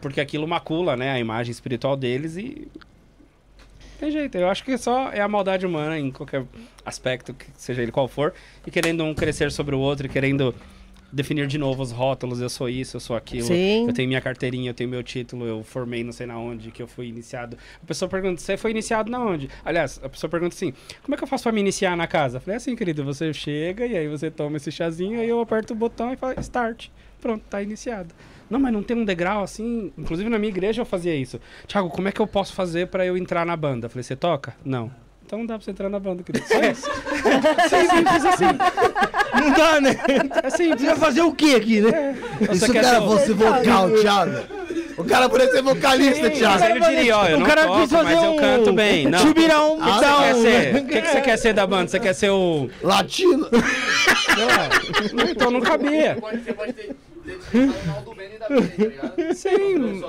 porque 0.00 0.20
aquilo 0.20 0.46
macula, 0.46 0.94
né, 0.96 1.10
a 1.12 1.18
imagem 1.18 1.50
espiritual 1.50 1.96
deles 1.96 2.36
e. 2.36 2.68
Tem 3.98 4.10
jeito, 4.10 4.36
eu 4.36 4.48
acho 4.48 4.62
que 4.62 4.76
só 4.76 5.10
é 5.10 5.20
a 5.22 5.26
maldade 5.26 5.64
humana 5.64 5.98
em 5.98 6.10
qualquer 6.10 6.44
aspecto, 6.84 7.32
que 7.32 7.46
seja 7.56 7.82
ele 7.82 7.90
qual 7.90 8.06
for, 8.06 8.34
e 8.66 8.70
querendo 8.70 9.02
um 9.02 9.14
crescer 9.14 9.50
sobre 9.50 9.74
o 9.74 9.78
outro, 9.78 10.04
e 10.06 10.08
querendo 10.08 10.54
definir 11.12 11.46
de 11.46 11.58
novo 11.58 11.82
os 11.82 11.92
rótulos, 11.92 12.40
eu 12.40 12.48
sou 12.48 12.68
isso, 12.68 12.96
eu 12.96 13.00
sou 13.00 13.16
aquilo, 13.16 13.46
Sim. 13.46 13.86
eu 13.86 13.92
tenho 13.92 14.08
minha 14.08 14.20
carteirinha, 14.20 14.70
eu 14.70 14.74
tenho 14.74 14.90
meu 14.90 15.02
título, 15.02 15.46
eu 15.46 15.62
formei 15.62 16.02
não 16.02 16.12
sei 16.12 16.26
na 16.26 16.38
onde, 16.38 16.70
que 16.70 16.82
eu 16.82 16.86
fui 16.86 17.06
iniciado. 17.08 17.56
A 17.82 17.86
pessoa 17.86 18.08
pergunta, 18.08 18.40
você 18.40 18.56
foi 18.56 18.70
iniciado 18.70 19.10
na 19.10 19.20
onde? 19.20 19.48
Aliás, 19.64 20.00
a 20.02 20.08
pessoa 20.08 20.30
pergunta 20.30 20.54
assim, 20.54 20.72
como 21.02 21.14
é 21.14 21.18
que 21.18 21.24
eu 21.24 21.28
faço 21.28 21.44
pra 21.44 21.52
me 21.52 21.60
iniciar 21.60 21.96
na 21.96 22.06
casa? 22.06 22.36
Eu 22.36 22.40
falei, 22.40 22.54
é 22.54 22.56
assim, 22.56 22.74
querido, 22.74 23.04
você 23.04 23.32
chega 23.32 23.86
e 23.86 23.96
aí 23.96 24.08
você 24.08 24.30
toma 24.30 24.56
esse 24.56 24.70
chazinho, 24.70 25.20
aí 25.20 25.28
eu 25.28 25.40
aperto 25.40 25.72
o 25.72 25.76
botão 25.76 26.12
e 26.12 26.16
falo, 26.16 26.38
start. 26.40 26.88
Pronto, 27.20 27.42
tá 27.48 27.62
iniciado. 27.62 28.14
Não, 28.48 28.60
mas 28.60 28.72
não 28.72 28.82
tem 28.82 28.96
um 28.96 29.04
degrau 29.04 29.42
assim. 29.42 29.92
Inclusive 29.98 30.28
na 30.28 30.38
minha 30.38 30.50
igreja 30.50 30.82
eu 30.82 30.86
fazia 30.86 31.14
isso. 31.14 31.40
Tiago, 31.66 31.88
como 31.88 32.08
é 32.08 32.12
que 32.12 32.20
eu 32.20 32.26
posso 32.26 32.52
fazer 32.52 32.88
pra 32.88 33.04
eu 33.04 33.16
entrar 33.16 33.44
na 33.44 33.56
banda? 33.56 33.86
Eu 33.86 33.90
falei, 33.90 34.02
você 34.02 34.14
toca? 34.14 34.54
Não. 34.64 34.90
Então 35.26 35.44
dá 35.44 35.54
pra 35.56 35.64
você 35.64 35.72
entrar 35.72 35.88
na 35.88 35.98
banda, 35.98 36.22
querido. 36.22 36.46
Só 36.46 36.60
isso. 36.60 36.88
Não 39.34 39.50
dá, 39.50 39.80
né? 39.80 39.96
É 40.44 40.50
simples. 40.50 40.80
Você 40.82 40.86
vai 40.86 40.96
fazer 40.96 41.22
o 41.22 41.32
que 41.32 41.54
aqui, 41.56 41.80
né? 41.80 42.16
E 42.40 42.44
se 42.54 42.60
Você 42.60 42.70
o 42.70 42.72
quer 42.72 42.82
cara 42.84 43.00
ser 43.00 43.06
fosse 43.06 43.32
vocal, 43.32 43.90
Thiago? 43.90 44.32
O 44.96 45.04
cara 45.04 45.28
poderia 45.28 45.52
ser 45.52 45.62
vocalista, 45.62 46.30
Thiago. 46.30 46.64
ele 46.64 46.80
diria, 46.80 47.18
ó, 47.18 47.26
eu 47.26 47.36
O 47.36 47.40
não 47.40 47.46
cara 47.46 47.66
toco, 47.66 47.88
mas 48.04 48.22
eu 48.22 48.36
canto 48.36 48.72
bem. 48.72 49.06
Não. 49.08 49.18
Chubirão, 49.18 49.78
Ah, 49.80 49.84
O 49.88 49.90
que 49.90 49.98
então, 49.98 50.16
você 50.18 50.22
quer 50.22 50.34
ser? 50.34 50.72
né? 50.72 50.80
O 50.80 50.86
que, 50.86 51.02
que 51.02 51.08
você 51.08 51.20
quer 51.20 51.36
ser 51.38 51.52
da 51.52 51.66
banda? 51.66 51.88
Você 51.88 52.00
quer 52.00 52.14
ser 52.14 52.30
o. 52.30 52.70
Latino. 52.82 53.48
Então 55.30 55.50
não 55.50 55.60
cabia. 55.60 56.16
Pode 56.20 56.38
ter, 56.38 56.52
pode 56.54 56.72
ter. 56.72 56.96
Tá? 57.26 59.12
Sim. 59.34 60.02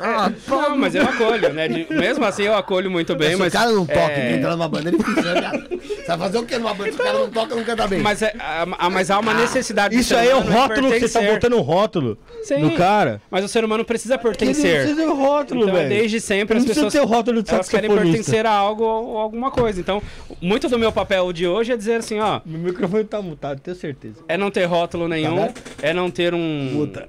Ah, 0.00 0.32
Não, 0.48 0.76
mas 0.76 0.94
eu 0.94 1.02
acolho, 1.02 1.52
né? 1.52 1.68
De- 1.68 1.86
mesmo 1.94 2.24
assim 2.24 2.42
eu 2.44 2.54
acolho 2.54 2.90
muito 2.90 3.14
bem, 3.14 3.30
se 3.32 3.36
mas. 3.36 3.52
o 3.52 3.56
cara 3.56 3.70
não 3.70 3.86
toca 3.86 4.12
é, 4.12 4.32
e 4.32 4.36
entra 4.36 4.50
numa 4.52 4.68
banda, 4.68 4.88
ele 4.88 4.98
né, 4.98 5.40
viado? 5.40 5.68
Você 5.78 6.04
vai 6.06 6.18
fazer 6.18 6.38
o 6.38 6.44
que 6.46 6.58
numa 6.58 6.74
banda? 6.74 6.92
Se 6.92 7.00
o 7.00 7.02
cara 7.02 7.18
não 7.18 7.30
toca, 7.30 7.54
não 7.54 7.64
canta 7.64 7.86
bem. 7.86 8.00
Mas, 8.00 8.22
é, 8.22 8.34
a- 8.38 8.66
a- 8.78 8.90
mas 8.90 9.10
há 9.10 9.18
uma 9.18 9.34
necessidade 9.34 9.94
do 9.94 10.00
Isso 10.00 10.16
aí 10.16 10.28
é 10.28 10.34
o 10.34 10.40
rótulo 10.40 10.90
que 10.92 11.00
você 11.00 11.20
tá 11.20 11.32
botando 11.32 11.54
um 11.54 11.60
rótulo 11.60 12.18
Sim. 12.42 12.58
no 12.58 12.72
cara. 12.72 13.20
Mas 13.30 13.44
o 13.44 13.48
ser 13.48 13.64
humano 13.64 13.84
precisa 13.84 14.14
Ele 14.14 14.22
pertencer. 14.22 14.80
precisa 14.82 15.06
do 15.06 15.14
rótulo, 15.14 15.62
Então, 15.62 15.74
velho. 15.74 15.88
desde 15.88 16.20
sempre 16.20 16.56
as 16.56 16.62
Não 16.62 16.66
precisa 16.66 16.86
pessoas 16.86 16.92
ter 16.92 17.00
o 17.00 17.10
rótulo 17.16 17.42
de 17.42 17.50
elas 17.52 17.68
querem 17.68 17.90
pertencer 17.90 18.46
a 18.46 18.52
algo 18.52 18.84
ou 18.84 19.18
alguma 19.18 19.50
coisa. 19.50 19.80
Então, 19.80 20.02
muito 20.40 20.68
do 20.68 20.78
meu 20.78 20.92
papel 20.92 21.32
de 21.32 21.46
hoje 21.46 21.72
é 21.72 21.76
dizer 21.76 21.96
assim, 21.96 22.18
ó, 22.18 22.40
Meu 22.44 22.60
microfone 22.60 23.04
tá 23.04 23.20
mutado, 23.22 23.60
tenho 23.60 23.76
certeza. 23.76 24.16
é 24.28 24.36
não 24.36 24.50
ter 24.50 24.64
rótulo 24.64 25.06
nenhum, 25.08 25.36
vendo? 25.36 25.54
é 25.82 25.92
não 25.94 26.10
ter 26.10 26.34
um 26.34 26.61
Muta. 26.70 27.08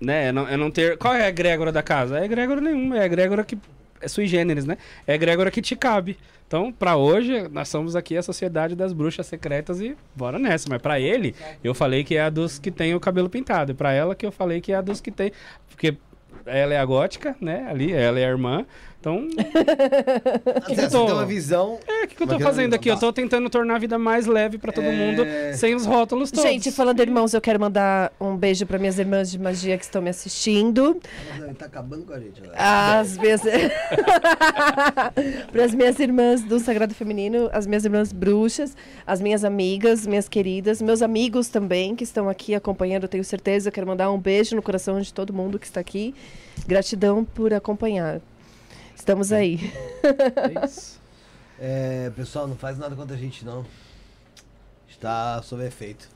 né, 0.00 0.26
é 0.26 0.32
não, 0.32 0.48
é 0.48 0.56
não 0.56 0.70
ter, 0.70 0.98
qual 0.98 1.14
é 1.14 1.24
a 1.24 1.28
egrégora 1.28 1.72
da 1.72 1.82
casa? 1.82 2.18
É 2.18 2.24
egrégora 2.24 2.60
nenhuma, 2.60 2.98
é 2.98 3.04
egrégora 3.04 3.44
que 3.44 3.58
é 4.00 4.08
sui 4.08 4.26
generis, 4.26 4.64
né? 4.64 4.76
É 5.06 5.14
egrégora 5.14 5.50
que 5.50 5.62
te 5.62 5.74
cabe. 5.74 6.18
Então, 6.46 6.72
pra 6.72 6.96
hoje, 6.96 7.48
nós 7.48 7.68
somos 7.68 7.96
aqui 7.96 8.16
a 8.16 8.22
sociedade 8.22 8.76
das 8.76 8.92
bruxas 8.92 9.26
secretas 9.26 9.80
e 9.80 9.96
bora 10.14 10.38
nessa. 10.38 10.68
Mas 10.68 10.80
pra 10.80 11.00
ele, 11.00 11.34
eu 11.64 11.74
falei 11.74 12.04
que 12.04 12.14
é 12.14 12.22
a 12.22 12.30
dos 12.30 12.58
que 12.58 12.70
tem 12.70 12.94
o 12.94 13.00
cabelo 13.00 13.28
pintado. 13.28 13.72
E 13.72 13.74
pra 13.74 13.92
ela 13.92 14.14
que 14.14 14.24
eu 14.24 14.30
falei 14.30 14.60
que 14.60 14.70
é 14.70 14.76
a 14.76 14.80
dos 14.80 15.00
que 15.00 15.10
tem. 15.10 15.32
Porque 15.68 15.96
ela 16.44 16.72
é 16.72 16.78
a 16.78 16.84
gótica, 16.84 17.34
né? 17.40 17.66
Ali, 17.68 17.92
ela 17.92 18.20
é 18.20 18.24
a 18.24 18.28
irmã. 18.28 18.64
Então, 19.06 19.28
que 20.66 20.72
eu 20.72 20.76
você 20.76 20.88
tô- 20.88 21.06
uma 21.06 21.24
visão. 21.24 21.78
é, 21.86 22.04
o 22.04 22.08
que, 22.08 22.16
que 22.16 22.22
eu 22.22 22.26
Mas 22.26 22.34
tô 22.34 22.38
que 22.38 22.42
fazendo 22.44 22.74
aqui? 22.74 22.88
Eu 22.88 22.98
tô 22.98 23.12
tentando 23.12 23.48
tornar 23.48 23.76
a 23.76 23.78
vida 23.78 23.96
mais 23.98 24.26
leve 24.26 24.58
pra 24.58 24.72
todo 24.72 24.84
mundo, 24.86 25.22
sem 25.54 25.74
os 25.76 25.86
rótulos 25.86 26.30
todos. 26.32 26.44
Gente, 26.50 26.72
falando 26.72 26.96
de 26.96 27.02
irmãos, 27.02 27.32
eu 27.32 27.40
quero 27.40 27.60
mandar 27.60 28.12
um 28.20 28.36
beijo 28.36 28.66
para 28.66 28.78
minhas 28.78 28.98
irmãs 28.98 29.30
de 29.30 29.38
magia 29.38 29.78
que 29.78 29.84
estão 29.84 30.02
me 30.02 30.10
assistindo. 30.10 31.00
Ele 31.36 31.54
tá 31.54 31.66
acabando 31.66 32.04
com 32.04 32.12
a 32.14 32.18
gente 32.18 32.40
agora. 32.42 32.98
As 32.98 33.16
minhas. 33.16 33.42
para 35.52 35.64
as 35.64 35.74
minhas 35.74 35.98
irmãs 36.00 36.42
do 36.42 36.58
Sagrado 36.58 36.94
Feminino, 36.94 37.48
as 37.52 37.66
minhas 37.66 37.84
irmãs 37.84 38.12
bruxas, 38.12 38.76
as 39.06 39.20
minhas 39.20 39.44
amigas, 39.44 40.06
minhas 40.06 40.28
queridas, 40.28 40.82
meus 40.82 41.00
amigos 41.02 41.48
também 41.48 41.94
que 41.94 42.02
estão 42.04 42.28
aqui 42.28 42.54
acompanhando, 42.54 43.06
tenho 43.08 43.24
certeza. 43.24 43.68
Eu 43.68 43.72
quero 43.72 43.86
mandar 43.86 44.10
um 44.10 44.18
beijo 44.18 44.56
no 44.56 44.62
coração 44.62 45.00
de 45.00 45.12
todo 45.12 45.32
mundo 45.32 45.58
que 45.58 45.66
está 45.66 45.80
aqui. 45.80 46.14
Gratidão 46.66 47.24
por 47.24 47.52
acompanhar. 47.54 48.20
Estamos 49.06 49.30
aí. 49.30 49.72
É 50.02 50.66
isso. 50.66 51.00
É, 51.60 52.10
pessoal, 52.16 52.48
não 52.48 52.56
faz 52.56 52.76
nada 52.76 52.96
contra 52.96 53.14
a 53.14 53.18
gente, 53.18 53.44
não. 53.44 53.64
Está 54.88 55.40
sob 55.42 55.64
efeito. 55.64 56.08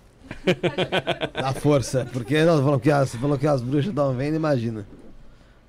Da 1.33 1.53
força. 1.53 2.05
Porque 2.13 2.43
nós 2.45 2.59
falamos 2.59 2.83
que 2.83 2.91
as, 2.91 3.11
você 3.11 3.19
falou 3.19 3.39
que 3.39 3.47
as 3.47 3.63
bruxas 3.63 3.91
estavam 3.91 4.17
vendo, 4.17 4.35
imagina. 4.35 4.85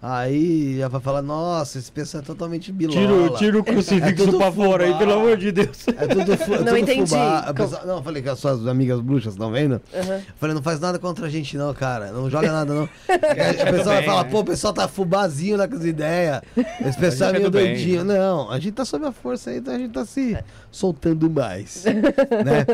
Aí 0.03 0.79
vai 0.89 0.99
falar, 0.99 1.21
nossa, 1.21 1.77
esse 1.77 1.91
pessoal 1.91 2.23
é 2.23 2.25
totalmente 2.25 2.71
bilola. 2.71 2.99
Tira, 3.29 3.37
tira 3.37 3.57
o 3.57 3.59
É 3.59 3.63
crucifixo 3.63 4.25
tudo 4.25 4.37
pra 4.39 4.51
fora 4.51 4.85
aí, 4.85 4.97
pelo 4.97 5.13
amor 5.13 5.37
de 5.37 5.51
Deus. 5.51 5.85
É 5.95 6.07
tudo, 6.07 6.37
fu- 6.37 6.53
é 6.55 6.57
Não 6.57 6.65
tudo 6.65 6.77
entendi. 6.79 7.09
fubá. 7.11 7.53
Pessoa- 7.53 7.85
não, 7.85 7.97
eu 7.97 8.03
falei 8.03 8.23
que 8.23 8.29
as 8.29 8.39
suas 8.39 8.65
amigas 8.67 8.99
bruxas 8.99 9.33
estão 9.33 9.51
vendo. 9.51 9.79
Eu 9.93 10.03
falei, 10.37 10.55
não 10.55 10.63
faz 10.63 10.79
nada 10.79 10.97
contra 10.97 11.27
a 11.27 11.29
gente 11.29 11.55
não, 11.55 11.71
cara. 11.71 12.11
Não 12.11 12.27
joga 12.31 12.51
nada 12.51 12.73
não. 12.73 12.89
Aí 13.07 13.61
a 13.61 13.65
pessoa 13.71 13.93
vai 13.95 14.03
falar, 14.03 14.23
pô, 14.25 14.39
o 14.39 14.43
pessoal 14.45 14.73
tá 14.73 14.87
fubazinho 14.87 15.55
lá 15.55 15.67
com 15.67 15.75
as 15.75 15.85
ideias. 15.85 16.41
Esse 16.83 16.97
pessoal 16.97 17.29
é 17.29 17.33
Fica 17.35 17.39
meio 17.49 17.51
bem. 17.51 17.75
doidinho. 17.75 18.03
Não, 18.03 18.49
a 18.49 18.57
gente 18.59 18.73
tá 18.73 18.83
sob 18.85 19.05
a 19.05 19.11
força 19.11 19.51
aí, 19.51 19.57
então 19.57 19.71
a 19.73 19.77
gente 19.77 19.91
tá 19.91 20.03
se 20.03 20.35
soltando 20.71 21.29
mais. 21.29 21.83
né? 21.85 22.65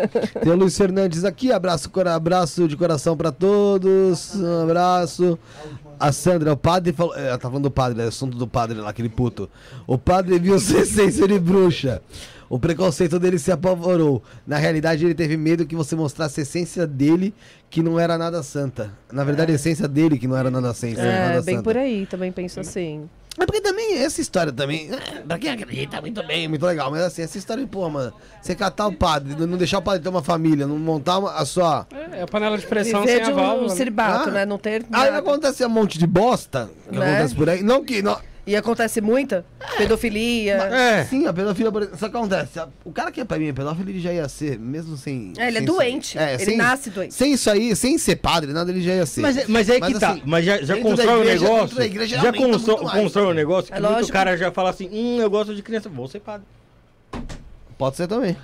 Tem 0.41 0.49
o 0.51 0.55
Luiz 0.55 0.77
Fernandes 0.77 1.25
aqui, 1.25 1.51
abraço, 1.51 1.89
cora- 1.89 2.15
abraço 2.15 2.69
de 2.69 2.77
coração 2.77 3.17
pra 3.17 3.33
todos. 3.33 4.33
Um 4.35 4.63
abraço. 4.63 5.37
A 5.99 6.11
Sandra, 6.11 6.53
o 6.53 6.57
padre 6.57 6.93
falou. 6.93 7.15
Ela 7.15 7.37
tá 7.37 7.47
falando 7.47 7.63
do 7.63 7.71
padre, 7.71 8.01
é 8.01 8.05
o 8.05 8.07
assunto 8.09 8.37
do 8.37 8.47
padre 8.47 8.77
lá, 8.79 8.89
aquele 8.89 9.09
puto. 9.09 9.49
O 9.85 9.97
padre 9.97 10.37
viu 10.39 10.59
sua 10.59 10.81
essência 10.81 11.27
de 11.27 11.39
bruxa. 11.39 12.01
O 12.49 12.57
preconceito 12.57 13.19
dele 13.19 13.37
se 13.37 13.51
apavorou. 13.51 14.23
Na 14.45 14.57
realidade, 14.57 15.03
ele 15.03 15.13
teve 15.13 15.35
medo 15.35 15.65
que 15.65 15.75
você 15.75 15.95
mostrasse 15.97 16.39
a 16.39 16.43
essência 16.43 16.87
dele, 16.87 17.33
que 17.69 17.83
não 17.83 17.99
era 17.99 18.17
nada 18.17 18.41
santa. 18.41 18.93
Na 19.11 19.23
verdade, 19.25 19.51
a 19.51 19.55
essência 19.55 19.85
dele, 19.87 20.17
que 20.17 20.27
não 20.27 20.37
era 20.37 20.49
nada, 20.49 20.73
É, 20.83 21.27
nada 21.29 21.41
bem 21.41 21.55
santa. 21.55 21.63
por 21.63 21.75
aí, 21.77 22.05
também 22.05 22.31
penso 22.31 22.59
assim. 22.61 23.09
É 23.39 23.45
porque 23.45 23.61
também 23.61 23.99
essa 23.99 24.19
história 24.19 24.51
também, 24.51 24.89
é, 24.91 25.19
pra 25.21 25.37
quem 25.37 25.51
acredita, 25.51 26.01
muito 26.01 26.25
bem, 26.25 26.47
muito 26.47 26.65
legal. 26.65 26.89
Mas 26.89 27.01
assim, 27.01 27.21
essa 27.21 27.37
história 27.37 27.63
de, 27.63 27.69
pô, 27.69 27.87
mano, 27.87 28.11
você 28.41 28.55
catar 28.55 28.87
o 28.87 28.93
padre, 28.93 29.35
não 29.45 29.57
deixar 29.57 29.77
o 29.77 29.81
padre 29.81 30.01
ter 30.01 30.09
uma 30.09 30.23
família, 30.23 30.65
não 30.65 30.77
montar 30.79 31.19
uma- 31.19 31.33
a 31.33 31.45
sua. 31.45 31.85
É, 31.93 32.19
é 32.19 32.21
a 32.23 32.27
panela 32.27 32.57
de 32.57 32.65
pressão 32.65 33.01
Viver 33.01 33.13
sem 33.17 33.23
de 33.25 33.29
a 33.29 33.33
um 33.33 33.37
válvula. 33.37 33.67
né? 33.69 33.75
Ah. 34.29 34.31
né? 34.31 34.45
Não 34.45 34.57
ter 34.57 34.83
Aí 34.91 35.05
nada. 35.11 35.17
acontece 35.19 35.63
um 35.65 35.69
monte 35.69 35.99
de 35.99 36.07
bosta 36.07 36.69
que 36.89 36.97
Né? 36.97 37.05
acontece 37.13 37.35
por 37.35 37.47
aí. 37.49 37.61
Não 37.61 37.83
que. 37.85 38.01
Não, 38.01 38.17
E 38.47 38.55
acontece 38.55 39.01
muita 39.01 39.45
pedofilia. 39.77 40.53
é. 40.55 41.03
Sim, 41.05 41.27
a 41.27 41.33
pedofilia, 41.33 41.69
que 41.69 42.05
acontece. 42.05 42.59
O 42.85 42.93
cara 42.93 43.11
que 43.11 43.19
é 43.19 43.25
pra 43.25 43.37
mim 43.37 43.49
é 43.49 43.53
pedófilo, 43.53 43.89
ele 43.89 43.99
já 43.99 44.13
ia 44.13 44.27
ser, 44.29 44.57
mesmo 44.57 44.95
sem. 44.95 45.33
É, 45.37 45.49
ele 45.49 45.57
é 45.57 45.59
sem 45.59 45.63
isso 45.69 45.81
aí. 45.81 45.91
doente. 45.91 46.17
É, 46.17 46.33
ele 46.35 46.45
sem- 46.45 46.57
nasce 46.57 46.89
doente. 46.89 47.13
Sem 47.13 47.33
isso 47.33 47.49
aí, 47.49 47.75
sem 47.75 47.97
ser 47.97 48.15
padre, 48.15 48.53
nada, 48.53 48.71
ele 48.71 48.81
já 48.81 48.93
ia 48.95 49.05
ser. 49.05 49.19
Mas, 49.19 49.35
é- 49.37 49.45
mas 49.49 49.69
é 49.69 49.81
que 49.81 49.99
tá. 49.99 50.11
assim, 50.11 50.21
Mas 50.25 50.45
já, 50.45 50.61
já 50.61 50.77
constrói 50.77 51.19
igreja- 51.21 51.45
um 51.45 51.53
negócio. 51.53 51.81
igreja 51.83 52.17
já 52.19 52.31
constrói, 52.33 52.77
constrói 52.89 53.25
um 53.27 53.33
negócio 53.33 53.71
que 53.71 53.77
É 53.77 53.81
muito 53.81 54.13
cara 54.13 54.37
já 54.37 54.49
fala 54.49 54.69
assim: 54.69 54.89
hum, 54.93 55.19
eu 55.19 55.29
gosto 55.29 55.53
de 55.53 55.61
criança, 55.61 55.89
vou 55.89 56.07
ser 56.07 56.21
padre. 56.21 56.47
Pode 57.77 57.97
ser 57.97 58.07
também. 58.07 58.35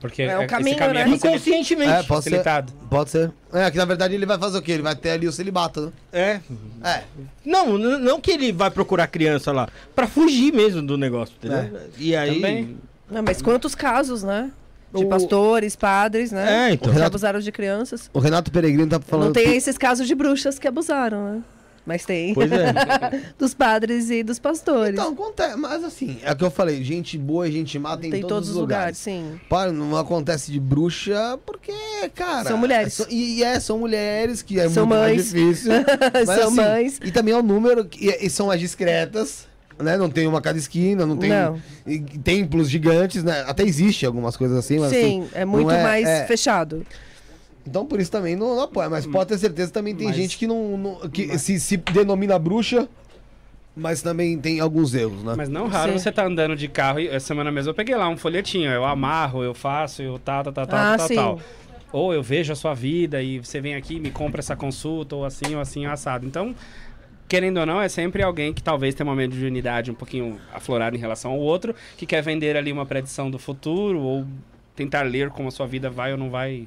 Porque 0.00 0.22
É 0.22 0.36
o 0.38 0.40
esse 0.40 0.48
caminho, 0.48 0.76
caminho 0.78 1.04
né? 1.06 1.10
é. 1.12 1.14
Inconscientemente. 1.14 1.90
É, 1.90 2.02
pode 2.02 2.24
ser. 2.24 2.30
facilitado. 2.30 2.72
Pode 2.88 3.10
ser. 3.10 3.30
É, 3.52 3.70
que 3.70 3.76
na 3.76 3.84
verdade 3.84 4.14
ele 4.14 4.24
vai 4.24 4.38
fazer 4.38 4.56
o 4.58 4.62
quê? 4.62 4.72
Ele 4.72 4.82
vai 4.82 4.96
ter 4.96 5.10
ali 5.10 5.26
o 5.28 5.32
celibato, 5.32 5.80
né? 5.82 5.92
É. 6.12 6.40
É. 6.82 7.02
Não, 7.44 7.76
não 7.76 8.20
que 8.20 8.30
ele 8.30 8.50
vai 8.52 8.70
procurar 8.70 9.06
criança 9.08 9.52
lá. 9.52 9.68
Pra 9.94 10.06
fugir 10.06 10.52
mesmo 10.54 10.80
do 10.82 10.96
negócio, 10.96 11.34
entendeu? 11.38 11.80
E 11.98 12.16
aí. 12.16 12.36
Também. 12.36 12.78
Não, 13.10 13.22
mas 13.22 13.42
quantos 13.42 13.74
casos, 13.74 14.22
né? 14.22 14.50
De 14.94 15.04
O- 15.04 15.08
pastores, 15.08 15.76
padres, 15.76 16.32
né? 16.32 16.70
É, 16.70 16.72
então. 16.72 16.88
Que 16.88 16.94
Renato- 16.94 17.08
abusaram 17.16 17.38
de 17.40 17.52
crianças. 17.52 18.10
O 18.12 18.18
Renato 18.18 18.50
Peregrino 18.50 18.88
tá 18.88 18.98
falando. 19.00 19.26
Não 19.26 19.32
tem 19.34 19.54
esses 19.56 19.76
casos 19.78 20.06
de 20.08 20.14
bruxas 20.14 20.58
que 20.58 20.66
abusaram, 20.66 21.34
né? 21.34 21.42
Mas 21.86 22.04
tem. 22.04 22.34
Pois 22.34 22.50
é. 22.52 22.72
Dos 23.38 23.54
padres 23.54 24.10
e 24.10 24.22
dos 24.22 24.38
pastores. 24.38 24.92
Então, 24.94 25.12
acontece. 25.12 25.56
Mas 25.56 25.82
assim, 25.82 26.18
é 26.22 26.30
o 26.30 26.36
que 26.36 26.44
eu 26.44 26.50
falei: 26.50 26.84
gente 26.84 27.16
boa 27.16 27.48
e 27.48 27.52
gente 27.52 27.78
má 27.78 27.96
tem, 27.96 28.10
tem 28.10 28.20
em 28.20 28.26
todos, 28.26 28.50
os 28.50 28.56
lugares. 28.56 28.98
sim. 28.98 29.40
Para, 29.48 29.72
não 29.72 29.96
acontece 29.96 30.52
de 30.52 30.60
bruxa 30.60 31.38
porque, 31.44 31.72
cara. 32.14 32.48
São 32.48 32.58
mulheres. 32.58 33.00
é 33.00 33.04
só- 33.04 33.10
e, 33.10 33.42
é, 33.42 33.58
são 33.58 33.78
mulheres 33.78 34.42
que 34.42 34.60
é 34.60 34.68
São 34.68 34.86
muito 34.86 34.98
mais 35.00 35.16
mães. 35.16 35.32
difícil. 35.32 35.72
Mas, 36.26 36.38
São 36.38 36.48
assim, 36.48 36.56
mães. 36.56 37.00
E 37.02 37.10
também 37.10 37.32
é 37.34 37.36
o 37.36 37.42
número. 37.42 37.84
que- 37.84 38.08
E, 38.08 38.28
são 38.30 38.48
mais 38.48 38.60
discretas. 38.60 39.48
Né? 39.78 39.96
Não 39.96 40.10
tem 40.10 40.26
uma 40.26 40.42
cada 40.42 40.58
esquina, 40.58 41.06
não 41.06 41.16
tem 41.16 41.30
Não. 41.30 41.58
templos 42.22 42.68
gigantes, 42.68 43.24
né? 43.24 43.42
Até 43.46 43.62
existe 43.64 44.04
algumas 44.04 44.36
coisas 44.36 44.58
assim, 44.58 44.78
mas 44.78 44.90
Sim, 44.90 45.22
assim, 45.22 45.28
é 45.32 45.44
muito 45.46 45.70
é- 45.70 45.82
mais 45.82 46.06
é. 46.06 46.26
fechado. 46.26 46.86
Então 47.70 47.86
por 47.86 48.00
isso 48.00 48.10
também 48.10 48.34
não, 48.34 48.56
não 48.56 48.62
apoia, 48.64 48.90
mas 48.90 49.06
pode 49.06 49.28
ter 49.28 49.38
certeza 49.38 49.70
também 49.70 49.94
tem 49.94 50.08
Mas- 50.08 50.16
gente 50.16 50.36
que 50.36 50.46
não, 50.46 50.76
não- 50.76 51.08
que 51.08 51.38
se, 51.38 51.58
se 51.60 51.76
denomina 51.76 52.36
bruxa, 52.36 52.88
mas 53.76 54.02
também 54.02 54.36
tem 54.36 54.58
alguns 54.58 54.92
erros, 54.92 55.22
né? 55.22 55.34
Mas 55.36 55.48
não 55.48 55.68
raro 55.68 55.92
Sim. 55.92 55.98
você 55.98 56.10
tá 56.10 56.26
andando 56.26 56.56
de 56.56 56.66
carro 56.66 56.98
e 56.98 57.06
essa 57.06 57.28
semana 57.28 57.52
mesmo 57.52 57.70
eu 57.70 57.74
peguei 57.74 57.94
lá 57.94 58.08
um 58.08 58.16
folhetinho, 58.16 58.68
eu 58.70 58.84
amarro, 58.84 59.44
eu 59.44 59.54
faço, 59.54 60.02
eu 60.02 60.18
tal, 60.18 60.42
tal, 60.44 60.52
tal, 60.52 60.66
tal, 60.66 60.78
Ah, 60.80 60.96
tal, 60.98 61.06
sim. 61.08 61.14
tal. 61.14 61.38
Ou 61.92 62.12
eu 62.12 62.22
vejo 62.22 62.52
a 62.52 62.56
sua 62.56 62.74
vida 62.74 63.22
e 63.22 63.38
você 63.38 63.60
vem 63.60 63.74
aqui 63.76 63.94
e 63.96 64.00
me 64.00 64.10
compra 64.10 64.40
essa 64.40 64.54
consulta, 64.56 65.14
ou 65.16 65.24
assim, 65.24 65.54
ou 65.54 65.60
assim, 65.60 65.86
assado. 65.86 66.26
Então, 66.26 66.54
querendo 67.28 67.58
ou 67.58 67.66
não, 67.66 67.80
é 67.80 67.88
sempre 67.88 68.22
alguém 68.22 68.52
que 68.52 68.62
talvez 68.62 68.94
tenha 68.94 69.08
uma 69.08 69.14
mediunidade 69.16 69.90
um 69.90 69.94
pouquinho 69.94 70.40
aflorada 70.52 70.96
em 70.96 71.00
relação 71.00 71.30
ao 71.32 71.38
outro, 71.38 71.74
que 71.96 72.04
quer 72.06 72.20
vender 72.22 72.56
ali 72.56 72.70
uma 72.72 72.86
predição 72.86 73.30
do 73.30 73.38
futuro, 73.38 74.00
ou 74.00 74.26
tentar 74.76 75.02
ler 75.02 75.30
como 75.30 75.48
a 75.48 75.50
sua 75.52 75.66
vida 75.66 75.88
vai 75.90 76.12
ou 76.12 76.18
não 76.18 76.30
vai 76.30 76.66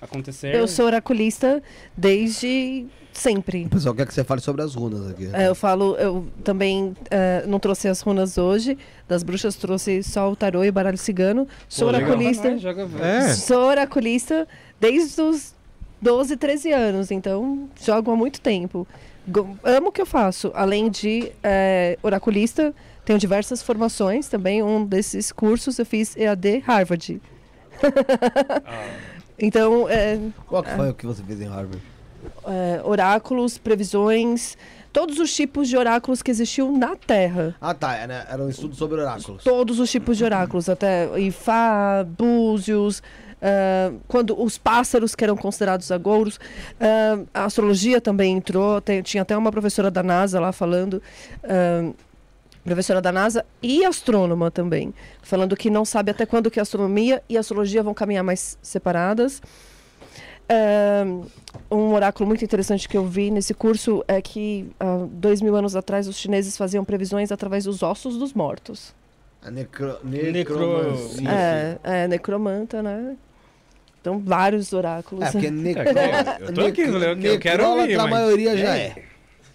acontecer. 0.00 0.54
Eu 0.54 0.66
sou 0.68 0.86
oraculista 0.86 1.62
desde 1.96 2.86
sempre. 3.12 3.64
O 3.64 3.68
pessoal 3.70 3.94
quer 3.94 4.06
que 4.06 4.14
você 4.14 4.22
fale 4.22 4.40
sobre 4.40 4.62
as 4.62 4.74
runas 4.74 5.10
aqui. 5.10 5.28
É, 5.32 5.48
eu 5.48 5.54
falo, 5.54 5.96
eu 5.96 6.26
também 6.44 6.94
é, 7.10 7.44
não 7.46 7.58
trouxe 7.58 7.88
as 7.88 8.00
runas 8.00 8.38
hoje, 8.38 8.78
das 9.08 9.22
bruxas 9.22 9.56
trouxe 9.56 10.02
só 10.02 10.30
o 10.30 10.36
tarô 10.36 10.62
e 10.62 10.68
o 10.68 10.72
baralho 10.72 10.98
cigano. 10.98 11.46
Sou 11.68 11.88
Pô, 11.88 11.92
legal. 11.92 12.10
oraculista. 12.10 12.56
Joga- 12.58 12.88
É. 13.00 13.34
Sou 13.34 13.64
oraculista 13.66 14.46
desde 14.80 15.20
os 15.20 15.54
12, 16.00 16.36
13 16.36 16.70
anos, 16.72 17.10
então 17.10 17.68
jogo 17.82 18.12
há 18.12 18.16
muito 18.16 18.40
tempo. 18.40 18.86
Amo 19.64 19.88
o 19.88 19.92
que 19.92 20.00
eu 20.00 20.06
faço. 20.06 20.50
Além 20.54 20.88
de 20.90 21.32
é, 21.42 21.98
oraculista, 22.02 22.72
Tenho 23.04 23.18
diversas 23.18 23.62
formações 23.62 24.28
também. 24.28 24.62
Um 24.62 24.84
desses 24.84 25.32
cursos 25.32 25.78
eu 25.78 25.86
fiz 25.86 26.14
EAD 26.14 26.58
Harvard. 26.66 27.18
então, 29.38 29.88
é, 29.88 30.18
Qual 30.46 30.62
que 30.62 30.70
foi 30.74 30.90
o 30.90 30.94
que 30.94 31.06
você 31.06 31.22
fez 31.22 31.40
em 31.40 31.46
Harvard? 31.48 31.78
é, 32.46 32.80
oráculos, 32.84 33.58
previsões, 33.58 34.56
todos 34.92 35.18
os 35.18 35.34
tipos 35.34 35.68
de 35.68 35.76
oráculos 35.76 36.22
que 36.22 36.30
existiam 36.30 36.76
na 36.76 36.96
Terra. 36.96 37.54
Ah, 37.60 37.74
tá. 37.74 37.94
Era, 37.94 38.26
era 38.30 38.42
um 38.42 38.48
estudo 38.48 38.74
sobre 38.74 39.00
oráculos. 39.00 39.44
Todos 39.44 39.78
os 39.78 39.90
tipos 39.90 40.16
de 40.16 40.24
oráculos, 40.24 40.68
até 40.68 41.08
Ifá, 41.20 42.04
Búzios, 42.04 43.02
ah, 43.40 43.92
quando 44.08 44.40
os 44.42 44.58
pássaros 44.58 45.14
que 45.14 45.22
eram 45.22 45.36
considerados 45.36 45.92
agouros. 45.92 46.40
ah, 46.80 47.18
a 47.32 47.44
astrologia 47.44 48.00
também 48.00 48.36
entrou, 48.36 48.80
tem- 48.80 49.02
tinha 49.02 49.22
até 49.22 49.36
uma 49.36 49.52
professora 49.52 49.90
da 49.90 50.02
NASA 50.02 50.40
lá 50.40 50.50
falando. 50.52 51.02
ah, 51.44 51.92
professora 52.68 53.00
da 53.00 53.10
NASA 53.10 53.44
e 53.62 53.84
astrônoma 53.84 54.50
também, 54.50 54.92
falando 55.22 55.56
que 55.56 55.70
não 55.70 55.84
sabe 55.84 56.10
até 56.10 56.24
quando 56.26 56.50
que 56.50 56.58
a 56.58 56.62
astronomia 56.62 57.22
e 57.28 57.36
a 57.36 57.40
astrologia 57.40 57.82
vão 57.82 57.94
caminhar 57.94 58.22
mais 58.22 58.58
separadas. 58.62 59.40
Ah, 60.50 61.04
um 61.70 61.92
oráculo 61.92 62.26
muito 62.26 62.42
interessante 62.44 62.88
que 62.88 62.96
eu 62.96 63.04
vi 63.06 63.30
nesse 63.30 63.52
curso 63.52 64.02
é 64.08 64.20
que 64.22 64.70
há 64.80 65.06
dois 65.10 65.42
mil 65.42 65.54
anos 65.54 65.76
atrás 65.76 66.08
os 66.08 66.16
chineses 66.16 66.56
faziam 66.56 66.84
previsões 66.84 67.30
através 67.30 67.64
dos 67.64 67.82
ossos 67.82 68.16
dos 68.16 68.32
mortos. 68.32 68.94
A 69.42 69.50
necro... 69.50 69.98
Necro- 70.02 70.32
necromancia. 70.32 71.30
É, 71.30 71.78
é, 71.84 72.08
necromanta, 72.08 72.82
né? 72.82 73.16
Então, 74.00 74.18
vários 74.18 74.72
oráculos. 74.72 75.26
É, 75.26 75.32
porque 75.32 75.50
necro... 75.50 75.82
eu 76.40 76.54
tô 76.54 76.60
aqui, 76.62 76.80
eu- 76.80 76.98
eu 77.20 77.38
quero 77.38 77.66
ouvir, 77.68 77.94
a 77.94 78.02
mas- 78.02 78.10
maioria 78.10 78.56
já 78.56 78.76
é. 78.76 78.94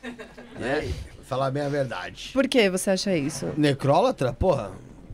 Né? 0.59 0.87
Falar 1.33 1.49
bem 1.49 1.63
a 1.63 1.69
verdade. 1.69 2.29
Por 2.31 2.47
que 2.47 2.69
você 2.69 2.91
acha 2.91 3.17
isso? 3.17 3.47
Necrólatra, 3.57 4.31
porra, 4.31 4.69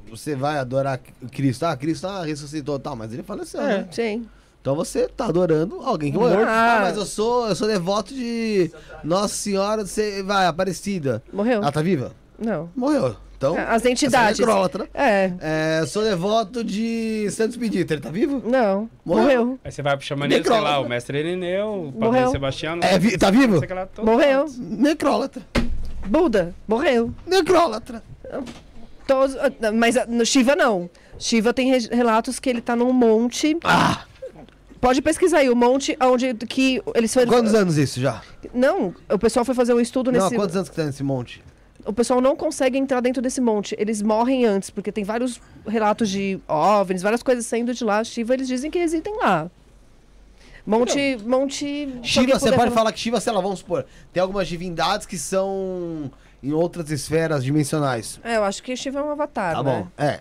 você 0.10 0.36
vai 0.36 0.58
adorar 0.58 1.00
Cristo. 1.32 1.64
Ah, 1.66 1.78
Cristo 1.78 2.08
ah, 2.08 2.26
ressuscitou 2.26 2.76
e 2.76 2.80
tal, 2.80 2.94
mas 2.94 3.14
ele 3.14 3.24
faleceu, 3.24 3.62
né? 3.62 3.88
Sim. 3.90 4.28
Então 4.60 4.76
você 4.76 5.08
tá 5.08 5.28
adorando 5.28 5.80
alguém 5.82 6.12
que 6.12 6.18
morreu. 6.18 6.44
Ah. 6.46 6.76
Ah, 6.76 6.80
mas 6.82 6.98
eu 6.98 7.06
sou, 7.06 7.48
eu 7.48 7.56
sou 7.56 7.70
devoto 7.70 8.14
de 8.14 8.70
Nossa 9.02 9.34
Senhora, 9.34 9.86
você 9.86 10.22
vai, 10.22 10.46
Aparecida. 10.46 11.24
Morreu? 11.32 11.62
Ela 11.62 11.72
tá 11.72 11.82
viva? 11.82 12.12
Não. 12.38 12.70
Morreu. 12.76 13.16
Então, 13.40 13.56
As 13.58 13.76
essa 13.78 13.90
entidades. 13.90 14.38
é 14.38 14.42
necrólatra. 14.46 14.90
É. 14.94 15.32
É, 15.40 15.80
eu 15.80 15.88
sou 15.88 16.04
devoto 16.04 16.62
de 16.62 17.30
Santos 17.32 17.56
Expedito, 17.56 17.94
ele 17.94 18.02
tá 18.02 18.12
vivo? 18.12 18.44
Não. 18.46 18.90
Morreu. 19.06 19.46
Morreu. 19.46 19.60
Aí 19.64 19.72
você 19.72 19.82
vai 19.82 19.96
pro 19.96 20.06
xamanismo, 20.06 20.44
sei 20.44 20.60
lá, 20.60 20.80
o 20.82 20.90
mestre 20.90 21.20
Irineu, 21.20 21.68
o 21.68 21.92
Morreu. 21.94 22.12
padre 22.12 22.32
Sebastião. 22.32 22.80
É, 22.82 23.00
vi- 23.00 23.18
tá 23.18 23.32
vivo? 23.32 23.62
Morreu. 24.04 24.46
Necrólatra. 24.58 25.42
Buda. 26.06 26.54
Morreu. 26.68 27.14
Necrólatra. 27.26 28.04
Todos, 29.08 29.36
mas 29.74 29.98
ah, 29.98 30.06
no 30.08 30.26
Shiva 30.26 30.56
não. 30.56 30.90
Shiva 31.18 31.54
tem 31.54 31.72
re- 31.72 31.90
relatos 31.92 32.40
que 32.40 32.50
ele 32.50 32.62
tá 32.62 32.76
num 32.76 32.94
monte. 32.94 33.58
Ah! 33.64 34.04
Pode 34.80 35.02
pesquisar 35.02 35.40
aí, 35.40 35.50
o 35.50 35.56
monte 35.56 35.98
onde 36.02 36.34
que 36.36 36.82
eles 36.96 37.14
foram. 37.14 37.28
Quantos 37.28 37.54
anos 37.54 37.78
isso 37.78 38.00
já? 38.00 38.22
Não, 38.54 38.94
o 39.12 39.20
pessoal 39.20 39.44
foi 39.44 39.54
fazer 39.54 39.74
um 39.74 39.80
estudo 39.80 40.12
Não, 40.12 40.22
nesse. 40.24 40.36
quantos 40.36 40.56
anos 40.56 40.70
que 40.70 40.76
tá 40.76 40.86
nesse 40.86 41.04
monte? 41.04 41.42
O 41.86 41.92
pessoal 41.92 42.22
não 42.22 42.36
consegue 42.36 42.78
entrar 42.78 43.02
dentro 43.02 43.22
desse 43.22 43.42
monte. 43.42 43.76
Eles 43.80 44.02
morrem 44.02 44.46
antes, 44.46 44.70
porque 44.70 44.92
tem 44.92 45.04
vários 45.04 45.42
relatos 45.68 46.10
de 46.10 46.40
OVNIs, 46.48 47.02
várias 47.02 47.24
coisas 47.24 47.46
saindo 47.46 47.74
de 47.74 47.84
lá. 47.84 48.04
Shiva, 48.04 48.34
eles 48.36 48.48
dizem 48.48 48.70
que 48.72 48.78
existem 48.80 49.14
lá. 49.18 49.50
Monte. 50.66 51.18
Monte. 51.26 51.58
se 51.58 52.20
alguém 52.20 52.36
Shiva, 52.36 52.40
você 52.40 52.52
pode 52.52 52.72
falar 52.72 52.92
que 52.92 53.00
Shiva, 53.00 53.20
sei 53.20 53.34
lá, 53.34 53.42
vamos 53.42 53.60
supor, 53.60 53.86
tem 54.14 54.22
algumas 54.22 54.48
divindades 54.48 55.06
que 55.06 55.18
são 55.18 56.12
em 56.44 56.52
outras 56.54 56.90
esferas 56.92 57.44
dimensionais. 57.44 58.20
É, 58.24 58.38
eu 58.38 58.44
acho 58.44 58.62
que 58.64 58.76
Shiva 58.76 59.00
é 59.00 59.04
um 59.04 59.12
avatar. 59.12 59.56
Tá 59.56 59.64
né? 59.64 59.88
bom, 59.98 60.04
é. 60.04 60.20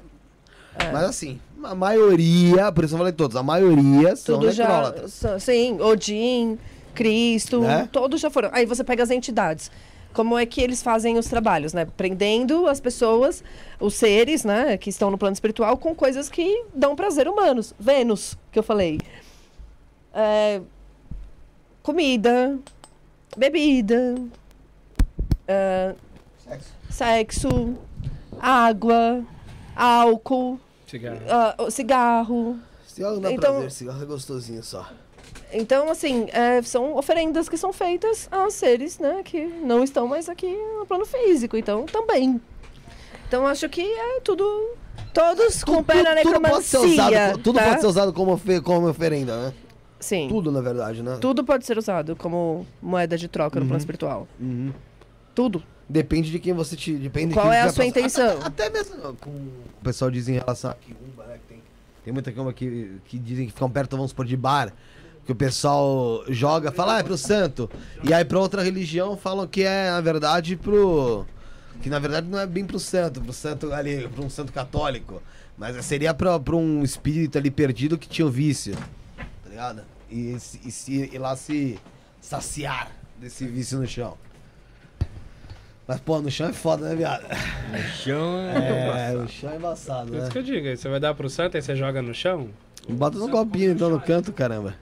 Mas 0.92 1.04
assim, 1.04 1.40
a 1.64 1.74
maioria, 1.74 2.70
por 2.70 2.84
isso 2.84 2.94
eu 2.94 2.98
falei 2.98 3.12
todos, 3.12 3.36
a 3.36 3.42
maioria 3.42 4.14
são 4.16 4.38
Tudo 4.38 4.52
já. 4.52 4.64
necrólatras. 4.64 5.42
Sim, 5.42 5.80
Odin, 5.80 6.58
Cristo, 6.94 7.60
Né? 7.60 7.88
todos 7.90 8.20
já 8.20 8.30
foram. 8.30 8.50
Aí 8.52 8.64
você 8.64 8.84
pega 8.84 9.02
as 9.02 9.10
entidades. 9.10 9.70
Como 10.12 10.38
é 10.38 10.46
que 10.46 10.60
eles 10.60 10.82
fazem 10.82 11.18
os 11.18 11.26
trabalhos, 11.26 11.72
né? 11.72 11.86
Prendendo 11.96 12.66
as 12.66 12.80
pessoas, 12.80 13.44
os 13.78 13.94
seres, 13.94 14.42
né, 14.44 14.76
que 14.76 14.88
estão 14.88 15.10
no 15.10 15.18
plano 15.18 15.34
espiritual, 15.34 15.76
com 15.76 15.94
coisas 15.94 16.28
que 16.28 16.64
dão 16.74 16.96
prazer 16.96 17.28
humanos. 17.28 17.74
Vênus, 17.78 18.36
que 18.50 18.58
eu 18.58 18.62
falei. 18.62 18.98
É, 20.14 20.60
comida, 21.82 22.58
bebida, 23.36 24.14
é, 25.46 25.94
sexo, 26.90 27.76
água, 28.40 29.22
álcool, 29.76 30.58
Cigarro. 30.86 31.20
o 31.58 31.70
cigarro. 31.70 32.58
Cigarro 32.86 33.14
não 33.14 33.20
dá 33.22 33.32
Então- 33.32 33.52
prazer, 33.52 33.70
cigarro 33.70 34.02
é 34.02 34.06
gostosinho 34.06 34.62
só. 34.62 34.86
Então, 35.52 35.90
assim, 35.90 36.26
é, 36.32 36.60
são 36.62 36.94
oferendas 36.96 37.48
que 37.48 37.56
são 37.56 37.72
feitas 37.72 38.28
a 38.30 38.50
seres, 38.50 38.98
né, 38.98 39.22
que 39.24 39.46
não 39.46 39.82
estão 39.82 40.06
mais 40.06 40.28
aqui 40.28 40.54
no 40.78 40.84
plano 40.84 41.06
físico, 41.06 41.56
então 41.56 41.86
também. 41.86 42.40
Então, 43.26 43.46
acho 43.46 43.68
que 43.68 43.80
é 43.80 44.20
tudo, 44.20 44.44
todos 45.14 45.62
com 45.64 45.82
pé 45.82 46.02
na 46.02 46.16
tudo 46.16 46.40
pode 46.40 46.64
ser 46.64 46.78
usado, 46.78 46.88
necromancia, 47.10 47.32
co- 47.32 47.38
tudo 47.38 47.58
tá? 47.58 47.64
pode 47.68 47.80
ser 47.80 47.86
usado 47.86 48.12
como, 48.12 48.40
como 48.62 48.88
oferenda, 48.88 49.36
né? 49.46 49.54
Sim, 50.00 50.28
tudo. 50.28 50.44
Tudo, 50.44 50.52
na 50.52 50.60
verdade, 50.60 51.02
né? 51.02 51.18
pode 51.46 51.66
ser 51.66 51.76
usado 51.76 52.14
como 52.14 52.66
moeda 52.80 53.16
de 53.16 53.28
troca 53.28 53.58
no 53.58 53.66
plano 53.66 53.78
espiritual. 53.78 54.28
Uhum. 54.40 54.72
Tudo. 55.34 55.62
Depende 55.88 56.30
de 56.30 56.38
quem 56.38 56.52
você 56.52 56.76
te. 56.76 56.92
Depende 56.94 57.28
de 57.28 57.34
Qual 57.34 57.50
é 57.50 57.62
a 57.62 57.72
sua 57.72 57.84
passar. 57.84 57.86
intenção? 57.86 58.38
Até, 58.42 58.66
até 58.66 58.70
mesmo 58.70 59.14
com 59.14 59.30
o 59.30 59.82
pessoal 59.82 60.10
diz 60.10 60.28
em 60.28 60.34
relação 60.34 60.70
a 60.70 60.74
Kiumba, 60.74 61.24
né? 61.26 61.34
Que 61.34 61.54
tem, 61.54 61.62
tem 62.04 62.12
muita 62.12 62.30
Kiumba 62.30 62.52
que, 62.52 63.00
que 63.06 63.18
dizem 63.18 63.46
que 63.46 63.52
ficam 63.52 63.70
perto, 63.70 63.96
vamos 63.96 64.10
supor, 64.10 64.26
de 64.26 64.36
bar. 64.36 64.72
Que 65.24 65.32
o 65.32 65.34
pessoal 65.34 66.24
joga, 66.28 66.72
fala, 66.72 66.96
ah, 66.96 66.98
é 67.00 67.02
pro 67.02 67.16
santo. 67.16 67.70
E 68.02 68.12
aí 68.14 68.24
pra 68.24 68.38
outra 68.38 68.62
religião 68.62 69.16
falam 69.16 69.46
que 69.46 69.62
é, 69.62 69.90
na 69.90 70.00
verdade, 70.00 70.56
pro. 70.56 71.26
Que 71.82 71.88
na 71.88 71.98
verdade 71.98 72.26
não 72.26 72.38
é 72.38 72.46
bem 72.46 72.66
pro 72.66 72.78
santo, 72.78 73.20
pro 73.20 73.32
santo 73.32 73.72
ali, 73.72 74.08
pro 74.08 74.24
um 74.24 74.30
santo 74.30 74.52
católico. 74.52 75.22
Mas 75.56 75.84
seria 75.84 76.12
pra, 76.12 76.38
pra 76.38 76.56
um 76.56 76.82
espírito 76.82 77.38
ali 77.38 77.50
perdido 77.50 77.96
que 77.98 78.08
tinha 78.08 78.26
o 78.26 78.30
vício. 78.30 78.76
Ligado? 79.58 79.82
E, 80.08 80.38
se- 80.38 80.60
e, 80.64 80.70
se, 80.70 81.10
e 81.12 81.18
lá 81.18 81.34
se 81.34 81.76
saciar 82.20 82.92
desse 83.18 83.44
vício 83.44 83.76
no 83.80 83.88
chão. 83.88 84.16
Mas, 85.84 85.98
pô, 85.98 86.20
no 86.20 86.30
chão 86.30 86.48
é 86.48 86.52
foda, 86.52 86.88
né, 86.88 86.94
viado? 86.94 87.24
Chão 88.04 88.38
é. 88.38 89.10
É, 89.12 89.16
o 89.16 89.26
chão 89.26 89.50
é 89.50 89.56
embaçado, 89.56 90.12
Por 90.12 90.16
isso 90.18 90.26
né? 90.26 90.30
que 90.30 90.38
eu 90.38 90.42
digo, 90.44 90.76
você 90.76 90.88
vai 90.88 91.00
dar 91.00 91.12
pro 91.12 91.28
santo 91.28 91.56
e 91.56 91.62
você 91.62 91.74
joga 91.74 92.00
no 92.00 92.14
chão? 92.14 92.48
Bota 92.88 93.18
no 93.18 93.28
copinho, 93.28 93.72
então, 93.72 93.90
no 93.90 94.00
canto, 94.00 94.32
caramba. 94.32 94.76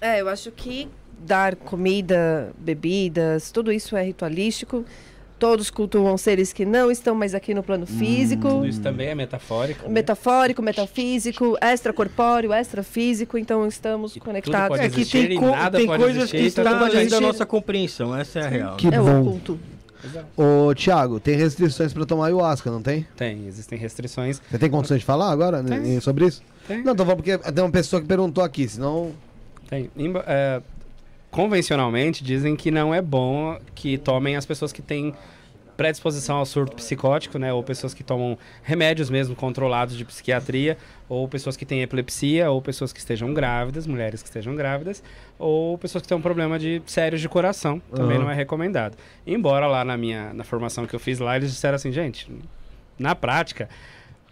É, 0.00 0.22
eu 0.22 0.28
acho 0.30 0.50
que 0.52 0.88
dar 1.18 1.54
comida, 1.54 2.50
bebidas, 2.58 3.50
tudo 3.50 3.70
isso 3.70 3.94
é 3.94 4.02
ritualístico. 4.02 4.86
Todos 5.44 5.68
cultuam 5.68 6.16
seres 6.16 6.54
que 6.54 6.64
não 6.64 6.90
estão 6.90 7.14
mais 7.14 7.34
aqui 7.34 7.52
no 7.52 7.62
plano 7.62 7.84
físico. 7.84 8.48
Tudo 8.48 8.66
isso 8.66 8.80
também 8.80 9.08
é 9.08 9.14
metafórico. 9.14 9.82
né? 9.86 9.90
Metafórico, 9.92 10.62
metafísico, 10.62 11.54
extracorpóreo, 11.60 12.50
extrafísico, 12.54 13.36
então 13.36 13.66
estamos 13.68 14.16
conectados. 14.16 14.78
pode 14.78 14.86
É 14.86 14.88
que 14.88 15.04
tem, 15.04 15.32
e 15.34 15.38
co- 15.38 15.50
nada 15.50 15.76
tem 15.76 15.86
pode 15.86 16.02
coisas 16.02 16.16
existir, 16.22 16.38
que 16.38 16.46
então 16.46 16.64
estão 16.64 16.86
além 16.86 17.08
da 17.08 17.20
nossa 17.20 17.44
compreensão, 17.44 18.16
essa 18.16 18.38
é 18.38 18.42
a 18.46 18.48
real. 18.48 18.76
Que 18.78 18.86
é 18.88 18.98
o 18.98 19.04
bom. 19.04 19.20
oculto. 19.20 19.60
Ô, 20.34 20.74
Thiago, 20.74 21.20
tem 21.20 21.36
restrições 21.36 21.92
pra 21.92 22.06
tomar 22.06 22.26
ayahuasca, 22.28 22.70
não 22.70 22.80
tem? 22.80 23.06
Tem, 23.14 23.46
existem 23.46 23.78
restrições. 23.78 24.40
Você 24.50 24.58
tem 24.58 24.70
condições 24.70 25.00
de 25.00 25.04
falar 25.04 25.30
agora 25.30 25.62
né, 25.62 25.78
Tem. 25.78 26.00
sobre 26.00 26.24
isso? 26.24 26.42
Tem. 26.66 26.82
Não, 26.82 26.96
tô 26.96 27.04
falando 27.04 27.22
porque 27.22 27.36
tem 27.36 27.62
uma 27.64 27.70
pessoa 27.70 28.00
que 28.00 28.08
perguntou 28.08 28.42
aqui, 28.42 28.66
senão. 28.66 29.12
Tem. 29.68 29.90
Imba- 29.94 30.24
é, 30.26 30.62
convencionalmente 31.30 32.24
dizem 32.24 32.56
que 32.56 32.70
não 32.70 32.94
é 32.94 33.02
bom 33.02 33.58
que 33.74 33.98
tomem 33.98 34.36
as 34.36 34.46
pessoas 34.46 34.72
que 34.72 34.80
têm 34.80 35.14
predisposição 35.76 36.36
ao 36.36 36.46
surto 36.46 36.76
psicótico, 36.76 37.38
né? 37.38 37.52
Ou 37.52 37.62
pessoas 37.62 37.94
que 37.94 38.02
tomam 38.02 38.38
remédios 38.62 39.10
mesmo 39.10 39.34
controlados 39.34 39.96
de 39.96 40.04
psiquiatria, 40.04 40.76
ou 41.08 41.28
pessoas 41.28 41.56
que 41.56 41.66
têm 41.66 41.82
epilepsia, 41.82 42.50
ou 42.50 42.62
pessoas 42.62 42.92
que 42.92 42.98
estejam 42.98 43.32
grávidas, 43.34 43.86
mulheres 43.86 44.22
que 44.22 44.28
estejam 44.28 44.54
grávidas, 44.54 45.02
ou 45.38 45.76
pessoas 45.78 46.02
que 46.02 46.08
têm 46.08 46.16
um 46.16 46.22
problema 46.22 46.58
de 46.58 46.82
sérios 46.86 47.20
de 47.20 47.28
coração, 47.28 47.80
também 47.94 48.16
Aham. 48.16 48.24
não 48.24 48.30
é 48.30 48.34
recomendado. 48.34 48.96
Embora 49.26 49.66
lá 49.66 49.84
na 49.84 49.96
minha 49.96 50.32
na 50.32 50.44
formação 50.44 50.86
que 50.86 50.94
eu 50.94 51.00
fiz 51.00 51.18
lá, 51.18 51.36
eles 51.36 51.50
disseram 51.50 51.76
assim, 51.76 51.92
gente, 51.92 52.30
na 52.98 53.14
prática, 53.14 53.68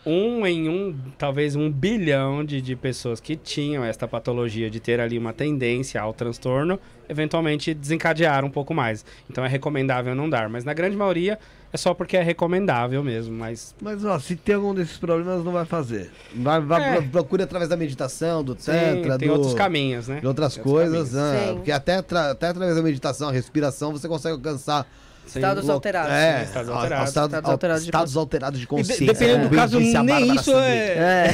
um 0.04 0.44
em 0.46 0.68
um, 0.68 0.96
talvez 1.16 1.54
um 1.54 1.70
bilhão 1.70 2.44
de, 2.44 2.60
de 2.60 2.74
pessoas 2.74 3.20
que 3.20 3.36
tinham 3.36 3.84
esta 3.84 4.08
patologia 4.08 4.68
de 4.68 4.80
ter 4.80 4.98
ali 5.00 5.16
uma 5.16 5.32
tendência 5.32 6.00
ao 6.00 6.12
transtorno, 6.12 6.78
eventualmente 7.08 7.72
desencadearam 7.72 8.48
um 8.48 8.50
pouco 8.50 8.74
mais. 8.74 9.04
Então 9.30 9.44
é 9.44 9.48
recomendável 9.48 10.14
não 10.14 10.28
dar, 10.28 10.48
mas 10.48 10.64
na 10.64 10.72
grande 10.74 10.96
maioria 10.96 11.38
é 11.72 11.76
só 11.76 11.94
porque 11.94 12.16
é 12.16 12.22
recomendável 12.22 13.02
mesmo, 13.02 13.34
mas 13.36 13.74
Mas, 13.80 14.04
ó, 14.04 14.18
se 14.18 14.34
tem 14.36 14.56
algum 14.56 14.74
desses 14.74 14.98
problemas, 14.98 15.44
não 15.44 15.52
vai 15.52 15.64
fazer. 15.64 16.10
Vai, 16.34 16.60
vai 16.60 16.82
É. 16.82 16.96
pro- 17.00 17.08
procure 17.10 17.42
através 17.44 17.70
da 17.70 17.76
meditação, 17.76 18.42
do 18.42 18.54
sim, 18.58 18.72
tantra, 18.72 19.16
tem 19.18 19.28
do... 19.28 19.34
outros 19.34 19.54
caminhos, 19.54 20.08
né? 20.08 20.20
de 20.20 20.26
outras 20.26 20.54
Tem 20.54 20.62
coisas, 20.64 21.12
né? 21.12 21.46
Sim. 21.48 21.54
Porque 21.54 21.70
até, 21.72 22.02
tra- 22.02 22.32
até 22.32 22.48
através 22.48 22.76
da 22.76 22.82
meditação, 22.82 23.28
a 23.28 23.32
respiração, 23.32 23.92
você 23.92 24.08
consegue 24.08 24.34
alcançar 24.34 24.86
Sim. 25.26 25.38
Estados 25.38 25.68
alterados. 25.70 26.12
É, 26.12 26.42
estados 26.42 26.68
a- 26.70 26.74
alterados. 26.74 27.08
Estados, 27.08 27.28
Estados 27.32 27.50
alterados 27.50 27.82
de 27.84 27.88
estados 27.88 28.16
alterados 28.16 28.58
de 28.58 28.64
E 28.64 28.66
de- 28.66 28.68
consciência. 28.68 29.06
dependendo 29.06 29.38
como 29.38 29.48
do 29.50 29.56
caso, 29.56 29.80
nem 29.80 30.34
isso 30.34 30.52
é. 30.52 30.88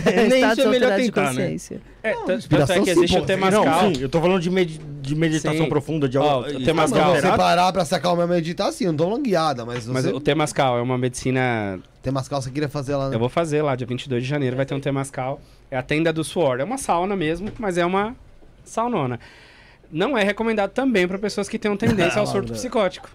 É, 0.05 0.27
nem 0.29 0.51
isso 0.53 0.61
é 0.61 0.67
melhor 0.67 0.97
tentar, 0.97 1.23
né? 1.23 1.29
consciência. 1.29 1.81
É, 2.03 2.13
t- 2.13 2.49
tanto 2.49 2.73
é 2.73 2.81
que 2.81 2.91
existe 2.91 3.17
sim, 3.17 3.19
o. 3.21 3.27
Temascal. 3.27 3.65
Não, 3.65 3.95
sim, 3.95 4.03
eu 4.03 4.09
tô 4.09 4.21
falando 4.21 4.41
de, 4.41 4.51
med- 4.51 4.79
de 5.03 5.15
meditação 5.17 5.65
Sim. 5.65 5.69
profunda, 5.69 6.09
de 6.09 6.17
algo. 6.17 6.47
o 6.47 6.51
e- 6.61 6.65
Temascal. 6.65 7.01
Não, 7.01 7.07
alterado. 7.09 7.33
você 7.33 7.37
parar 7.39 7.73
pra 7.73 7.85
se 7.85 7.95
acalmar 7.95 8.27
e 8.27 8.31
meditar, 8.31 8.73
sim, 8.73 8.85
eu 8.85 8.93
não 8.93 8.97
tô 8.99 9.05
falando 9.05 9.23
guiada, 9.25 9.65
mas 9.65 9.85
você 9.85 9.93
Mas 9.93 10.07
o 10.07 10.21
Temascal 10.21 10.79
é 10.79 10.83
uma 10.83 10.97
medicina 10.97 11.81
tem 12.01 12.11
umas 12.13 12.29
calças 12.29 12.47
que 12.49 12.55
queria 12.55 12.69
fazer 12.69 12.95
lá, 12.95 13.09
né? 13.09 13.17
Eu 13.17 13.21
vou 13.21 13.29
fazer 13.29 13.63
lá, 13.63 13.75
dia 13.75 13.87
22 13.87 14.23
de 14.23 14.29
janeiro, 14.29 14.55
vai 14.57 14.65
ter 14.65 14.75
um 14.75 14.81
Temascal. 14.81 15.41
É 15.71 15.77
a 15.77 15.83
tenda 15.83 16.13
do 16.13 16.23
suor. 16.23 16.61
É 16.61 16.65
uma 16.65 16.79
sauna 16.79 17.17
mesmo, 17.17 17.51
mas 17.59 17.77
é 17.77 17.85
uma 17.85 18.15
saunona. 18.65 19.19
Não 19.91 20.17
é 20.17 20.23
recomendado 20.23 20.71
também 20.71 21.09
para 21.09 21.19
pessoas 21.19 21.49
que 21.49 21.59
tenham 21.59 21.77
tendência 21.77 22.21
ao 22.21 22.27
surto 22.27 22.53
psicótico. 22.53 23.11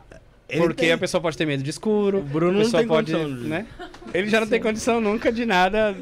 Ele 0.54 0.62
porque 0.62 0.86
tem. 0.86 0.92
a 0.92 0.98
pessoa 0.98 1.20
pode 1.22 1.38
ter 1.38 1.46
medo 1.46 1.64
de 1.64 1.70
escuro. 1.70 2.20
O 2.20 2.22
Bruno 2.22 2.52
a 2.52 2.54
não 2.54 2.62
pessoa 2.64 2.82
tem 2.82 2.88
pode, 2.88 3.12
condição 3.12 3.48
né? 3.48 3.66
Ele 4.14 4.30
já 4.30 4.40
não 4.40 4.48
tem 4.48 4.62
condição 4.62 5.02
nunca 5.02 5.32
de 5.32 5.46
nada. 5.46 5.96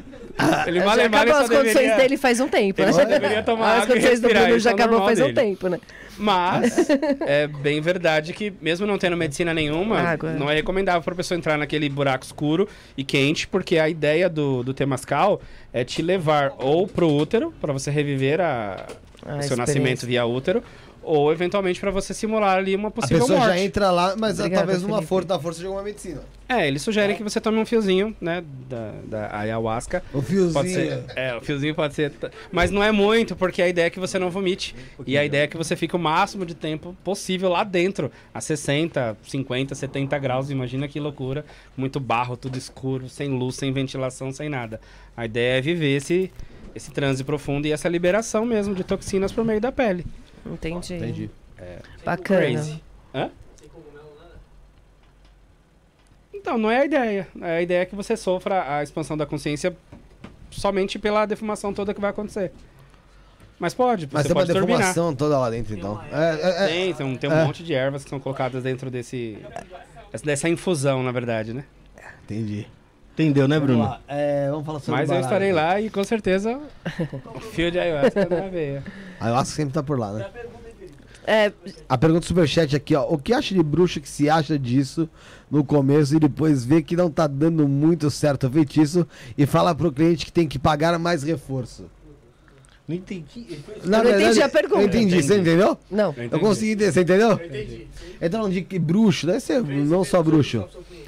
Ele 0.66 0.78
Já 0.80 0.86
mal 0.86 0.98
e 0.98 1.08
mal 1.08 1.20
acabou 1.22 1.34
as 1.34 1.48
condições 1.48 1.74
deveria, 1.74 1.96
dele 1.96 2.16
faz 2.16 2.40
um 2.40 2.48
tempo, 2.48 2.80
ele 2.80 2.86
né? 2.86 2.92
só 2.92 3.04
deveria 3.04 3.42
tomar 3.42 3.76
As 3.76 3.82
água 3.82 3.84
e 3.84 3.98
condições 3.98 4.20
do. 4.20 4.28
Bruno 4.28 4.58
já 4.58 4.70
acabou 4.70 5.00
faz 5.04 5.20
um 5.20 5.24
dele. 5.24 5.34
tempo, 5.34 5.68
né? 5.68 5.78
Mas 6.16 6.88
é 7.20 7.46
bem 7.46 7.80
verdade 7.80 8.32
que, 8.32 8.52
mesmo 8.60 8.86
não 8.86 8.98
tendo 8.98 9.16
medicina 9.16 9.52
nenhuma, 9.54 9.98
Água. 9.98 10.32
não 10.32 10.50
é 10.50 10.54
recomendável 10.54 11.02
para 11.02 11.14
a 11.14 11.16
pessoa 11.16 11.36
entrar 11.36 11.56
naquele 11.58 11.88
buraco 11.88 12.24
escuro 12.24 12.68
e 12.96 13.04
quente, 13.04 13.46
porque 13.48 13.78
a 13.78 13.88
ideia 13.88 14.28
do, 14.28 14.62
do 14.62 14.74
Temascal 14.74 15.40
é 15.72 15.84
te 15.84 16.02
levar 16.02 16.52
ou 16.58 16.86
pro 16.86 17.08
útero, 17.08 17.52
para 17.60 17.72
você 17.72 17.90
reviver 17.90 18.40
a, 18.40 18.86
A 19.24 19.36
o 19.36 19.42
seu 19.42 19.56
nascimento 19.56 20.06
via 20.06 20.24
útero, 20.24 20.62
ou 21.02 21.32
eventualmente 21.32 21.80
para 21.80 21.90
você 21.90 22.14
simular 22.14 22.56
ali 22.58 22.74
uma 22.76 22.88
A 22.88 22.90
possível 22.90 23.18
pessoa 23.20 23.38
morte. 23.38 23.50
já 23.54 23.58
entra 23.60 23.90
lá, 23.90 24.14
mas 24.16 24.38
Obrigada, 24.38 24.66
talvez 24.66 24.82
Felipe. 24.84 25.06
força 25.06 25.28
da 25.28 25.38
força 25.38 25.60
de 25.60 25.66
alguma 25.66 25.82
medicina. 25.82 26.20
É, 26.48 26.68
eles 26.68 26.82
sugerem 26.82 27.16
que 27.16 27.22
você 27.22 27.40
tome 27.40 27.58
um 27.58 27.64
fiozinho, 27.64 28.14
né, 28.20 28.44
da, 28.68 28.92
da 29.04 29.36
ayahuasca. 29.38 30.02
O 30.12 30.20
fiozinho. 30.20 30.52
Pode 30.52 30.68
ser. 30.70 31.02
É, 31.16 31.34
o 31.34 31.40
fiozinho 31.40 31.74
pode 31.74 31.94
ser. 31.94 32.12
Mas 32.50 32.70
não 32.70 32.82
é 32.82 32.92
muito, 32.92 33.34
porque 33.34 33.62
a 33.62 33.68
ideia 33.68 33.86
é 33.86 33.90
que 33.90 33.98
você 33.98 34.18
não 34.18 34.30
vomite. 34.30 34.74
E 35.06 35.16
a 35.16 35.24
ideia 35.24 35.44
é 35.44 35.46
que 35.46 35.56
você 35.56 35.74
fique 35.74 35.96
o 35.96 35.98
máximo 35.98 36.44
de 36.44 36.54
tempo 36.54 36.94
possível 37.02 37.48
lá 37.48 37.64
dentro. 37.64 38.12
A 38.34 38.40
60, 38.40 39.16
50, 39.26 39.74
70 39.74 40.18
graus. 40.18 40.50
Imagina 40.50 40.86
que 40.86 41.00
loucura. 41.00 41.42
Muito 41.74 41.98
barro, 41.98 42.36
tudo 42.36 42.58
escuro, 42.58 43.08
sem 43.08 43.30
luz, 43.30 43.56
sem 43.56 43.72
ventilação, 43.72 44.30
sem 44.30 44.50
nada. 44.50 44.78
A 45.16 45.24
ideia 45.24 45.56
é 45.58 45.60
viver 45.62 45.96
esse, 45.96 46.30
esse 46.74 46.90
transe 46.90 47.24
profundo 47.24 47.66
e 47.66 47.72
essa 47.72 47.88
liberação 47.88 48.44
mesmo 48.44 48.74
de 48.74 48.84
toxinas 48.84 49.32
por 49.32 49.42
meio 49.42 49.60
da 49.60 49.72
pele. 49.72 50.04
Entendi. 50.46 50.94
Entendi. 50.94 51.30
Bacana. 52.04 52.40
Crazy. 52.40 52.82
Hã? 53.14 53.30
Então, 56.34 56.58
não 56.58 56.70
é 56.70 56.78
a 56.80 56.84
ideia. 56.84 57.28
A 57.40 57.60
ideia 57.62 57.82
é 57.82 57.86
que 57.86 57.94
você 57.94 58.16
sofra 58.16 58.76
a 58.78 58.82
expansão 58.82 59.16
da 59.16 59.24
consciência 59.26 59.76
somente 60.50 60.98
pela 60.98 61.24
defumação 61.26 61.72
toda 61.72 61.94
que 61.94 62.00
vai 62.00 62.10
acontecer. 62.10 62.52
Mas 63.58 63.74
pode, 63.74 64.08
Mas 64.10 64.22
você 64.22 64.28
tem 64.28 64.36
uma 64.36 64.40
pode 64.42 64.52
turbinar. 64.52 64.78
defumação 64.80 65.14
toda 65.14 65.38
lá 65.38 65.48
dentro, 65.48 65.74
então. 65.74 66.02
É, 66.10 66.34
é, 66.34 66.64
é, 66.64 66.66
Tem, 66.66 66.94
tem 66.94 67.06
um, 67.06 67.16
tem 67.16 67.30
um 67.30 67.32
É. 67.32 67.44
monte 67.44 67.62
de 67.62 67.72
ervas 67.72 68.02
que 68.02 68.10
são 68.10 68.18
colocadas 68.18 68.62
dentro 68.62 68.90
desse... 68.90 69.38
Dessa 70.24 70.48
infusão, 70.48 71.02
na 71.02 71.12
verdade, 71.12 71.54
né? 71.54 71.64
Entendi. 72.24 72.66
Entendeu, 73.14 73.46
né, 73.46 73.56
Vamos 73.58 73.74
Bruno? 73.74 73.88
lá. 73.90 74.00
É, 74.08 74.48
vamos 74.50 74.64
falar 74.64 74.80
sobre 74.80 75.00
Mas 75.00 75.10
eu 75.10 75.20
estarei 75.20 75.52
lá 75.52 75.80
e 75.80 75.90
com 75.90 76.02
certeza 76.02 76.58
o 77.34 77.40
fio 77.40 77.70
de 77.70 77.78
ayahuasca 77.78 78.26
na 78.28 78.48
veia. 78.48 78.82
A 79.20 79.26
ayahuasca 79.26 79.54
sempre 79.54 79.74
tá 79.74 79.82
por 79.82 79.98
lá, 79.98 80.12
né? 80.12 80.26
É, 81.24 81.52
A 81.88 81.96
pergunta 81.96 82.20
do 82.20 82.26
superchat 82.26 82.74
aqui, 82.74 82.94
ó. 82.96 83.06
O 83.08 83.16
que 83.18 83.32
acha 83.32 83.54
de 83.54 83.62
bruxo 83.62 84.00
que 84.00 84.08
se 84.08 84.28
acha 84.28 84.58
disso 84.58 85.08
no 85.50 85.62
começo 85.62 86.16
e 86.16 86.18
depois 86.18 86.64
vê 86.64 86.82
que 86.82 86.96
não 86.96 87.10
tá 87.10 87.26
dando 87.26 87.68
muito 87.68 88.10
certo 88.10 88.48
o 88.48 88.50
feitiço 88.50 89.06
e 89.38 89.46
fala 89.46 89.74
pro 89.74 89.92
cliente 89.92 90.24
que 90.26 90.32
tem 90.32 90.48
que 90.48 90.58
pagar 90.58 90.98
mais 90.98 91.22
reforço? 91.22 91.84
Não 92.88 92.96
entendi. 92.96 93.60
Na 93.84 93.98
Eu 93.98 94.04
não 94.04 94.10
entendi 94.20 94.42
a 94.42 94.48
pergunta. 94.48 94.80
Eu 94.82 94.86
entendi, 94.86 95.22
você 95.22 95.38
entendeu? 95.38 95.78
não. 95.88 96.12
Eu 96.30 96.40
consegui 96.40 96.72
entender, 96.72 96.92
você 96.92 97.02
entendeu? 97.02 97.40
Então, 98.20 98.50
de 98.50 98.62
que 98.62 98.78
bruxo, 98.78 99.26
deve 99.26 99.38
ser 99.38 99.62
não 99.62 100.02
só 100.02 100.20
bruxo. 100.22 100.64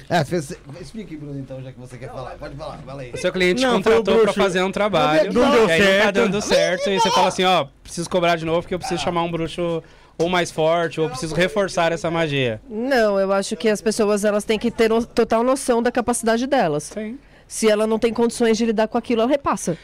É, 0.09 0.23
fez, 0.23 0.55
explique, 0.79 1.15
Bruno, 1.17 1.39
então, 1.39 1.61
já 1.63 1.71
que 1.71 1.79
você 1.79 1.97
quer 1.97 2.09
falar. 2.09 2.31
Pode 2.31 2.55
falar, 2.55 2.77
fala 2.85 3.01
aí. 3.01 3.11
O 3.11 3.17
seu 3.17 3.31
cliente 3.31 3.61
Não, 3.61 3.73
contratou 3.81 4.03
pra 4.15 4.23
bruxo. 4.23 4.39
fazer 4.39 4.61
um 4.63 4.71
trabalho. 4.71 5.33
Não 5.33 5.51
deu 5.51 5.67
e 5.67 5.71
aí 5.71 5.79
Não 5.79 5.87
tá 5.87 5.91
certo. 5.93 6.15
dando 6.15 6.41
certo. 6.41 6.89
E 6.89 6.99
você 6.99 7.09
fala 7.11 7.27
assim, 7.29 7.43
ó, 7.43 7.65
preciso 7.83 8.09
cobrar 8.09 8.35
de 8.35 8.45
novo 8.45 8.61
porque 8.61 8.73
eu 8.75 8.79
preciso 8.79 9.01
chamar 9.01 9.23
um 9.23 9.31
bruxo 9.31 9.81
ou 10.17 10.29
mais 10.29 10.49
forte, 10.51 11.01
ou 11.01 11.09
preciso 11.09 11.35
reforçar 11.35 11.91
essa 11.91 12.09
magia. 12.11 12.61
Não, 12.69 13.19
eu 13.19 13.33
acho 13.33 13.55
que 13.57 13.67
as 13.67 13.81
pessoas 13.81 14.23
elas 14.23 14.43
têm 14.45 14.57
que 14.59 14.71
ter 14.71 14.89
no- 14.89 15.05
total 15.05 15.43
noção 15.43 15.81
da 15.83 15.91
capacidade 15.91 16.45
delas. 16.47 16.83
Sim. 16.83 17.17
Se 17.47 17.69
ela 17.69 17.85
não 17.85 17.99
tem 17.99 18.13
condições 18.13 18.57
de 18.57 18.65
lidar 18.65 18.87
com 18.87 18.97
aquilo, 18.97 19.21
ela 19.21 19.29
repassa. 19.29 19.77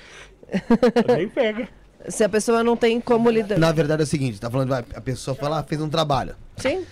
Nem 1.16 1.27
pega. 1.27 1.67
Se 2.08 2.24
a 2.24 2.30
pessoa 2.30 2.64
não 2.64 2.75
tem 2.77 3.00
como 3.00 3.30
lidar. 3.30 3.59
Na 3.59 3.72
verdade 3.72 4.01
é 4.01 4.06
o 4.06 4.08
seguinte, 4.08 4.40
tá 4.40 4.50
falando, 4.50 4.69
vai, 4.69 4.83
a 4.95 5.01
pessoa 5.01 5.35
foi 5.35 5.50
lá, 5.50 5.61
fez 5.64 5.80
um 5.82 5.90
trabalho. 5.90 6.35
Sim. 6.58 6.83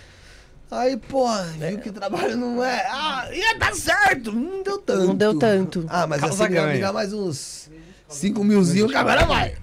Aí, 0.71 0.97
porra, 0.97 1.43
viu 1.57 1.79
que 1.79 1.89
o 1.89 1.93
trabalho 1.93 2.37
não 2.37 2.63
é. 2.63 2.85
Ah, 2.91 3.27
ia 3.33 3.57
dar 3.57 3.73
certo! 3.73 4.31
Não 4.31 4.61
deu 4.61 4.77
tanto. 4.77 5.07
Não 5.07 5.15
deu 5.15 5.39
tanto. 5.39 5.85
Ah, 5.89 6.05
mas 6.05 6.21
Causa 6.21 6.43
assim, 6.43 6.53
ganha. 6.53 6.73
ligar 6.73 6.93
mais 6.93 7.11
uns 7.11 7.71
5 8.07 8.43
milzinho 8.43 8.87
que 8.87 8.95
agora 8.95 9.25
vai. 9.25 9.55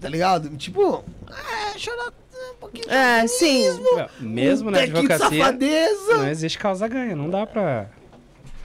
Tá 0.00 0.08
ligado? 0.08 0.48
Tipo, 0.56 1.04
é, 1.28 1.78
chorar 1.78 2.08
um 2.08 2.54
pouquinho. 2.60 2.90
É, 2.90 3.26
sim. 3.26 3.64
Mesmo 4.20 4.70
na 4.70 4.78
um 4.78 4.80
tequinho 4.80 5.06
de 5.06 5.12
advocacia, 5.12 5.38
safadeza. 5.38 6.16
não 6.16 6.28
existe 6.28 6.58
causa-ganha. 6.58 7.14
Não 7.14 7.28
dá 7.28 7.46
pra... 7.46 7.90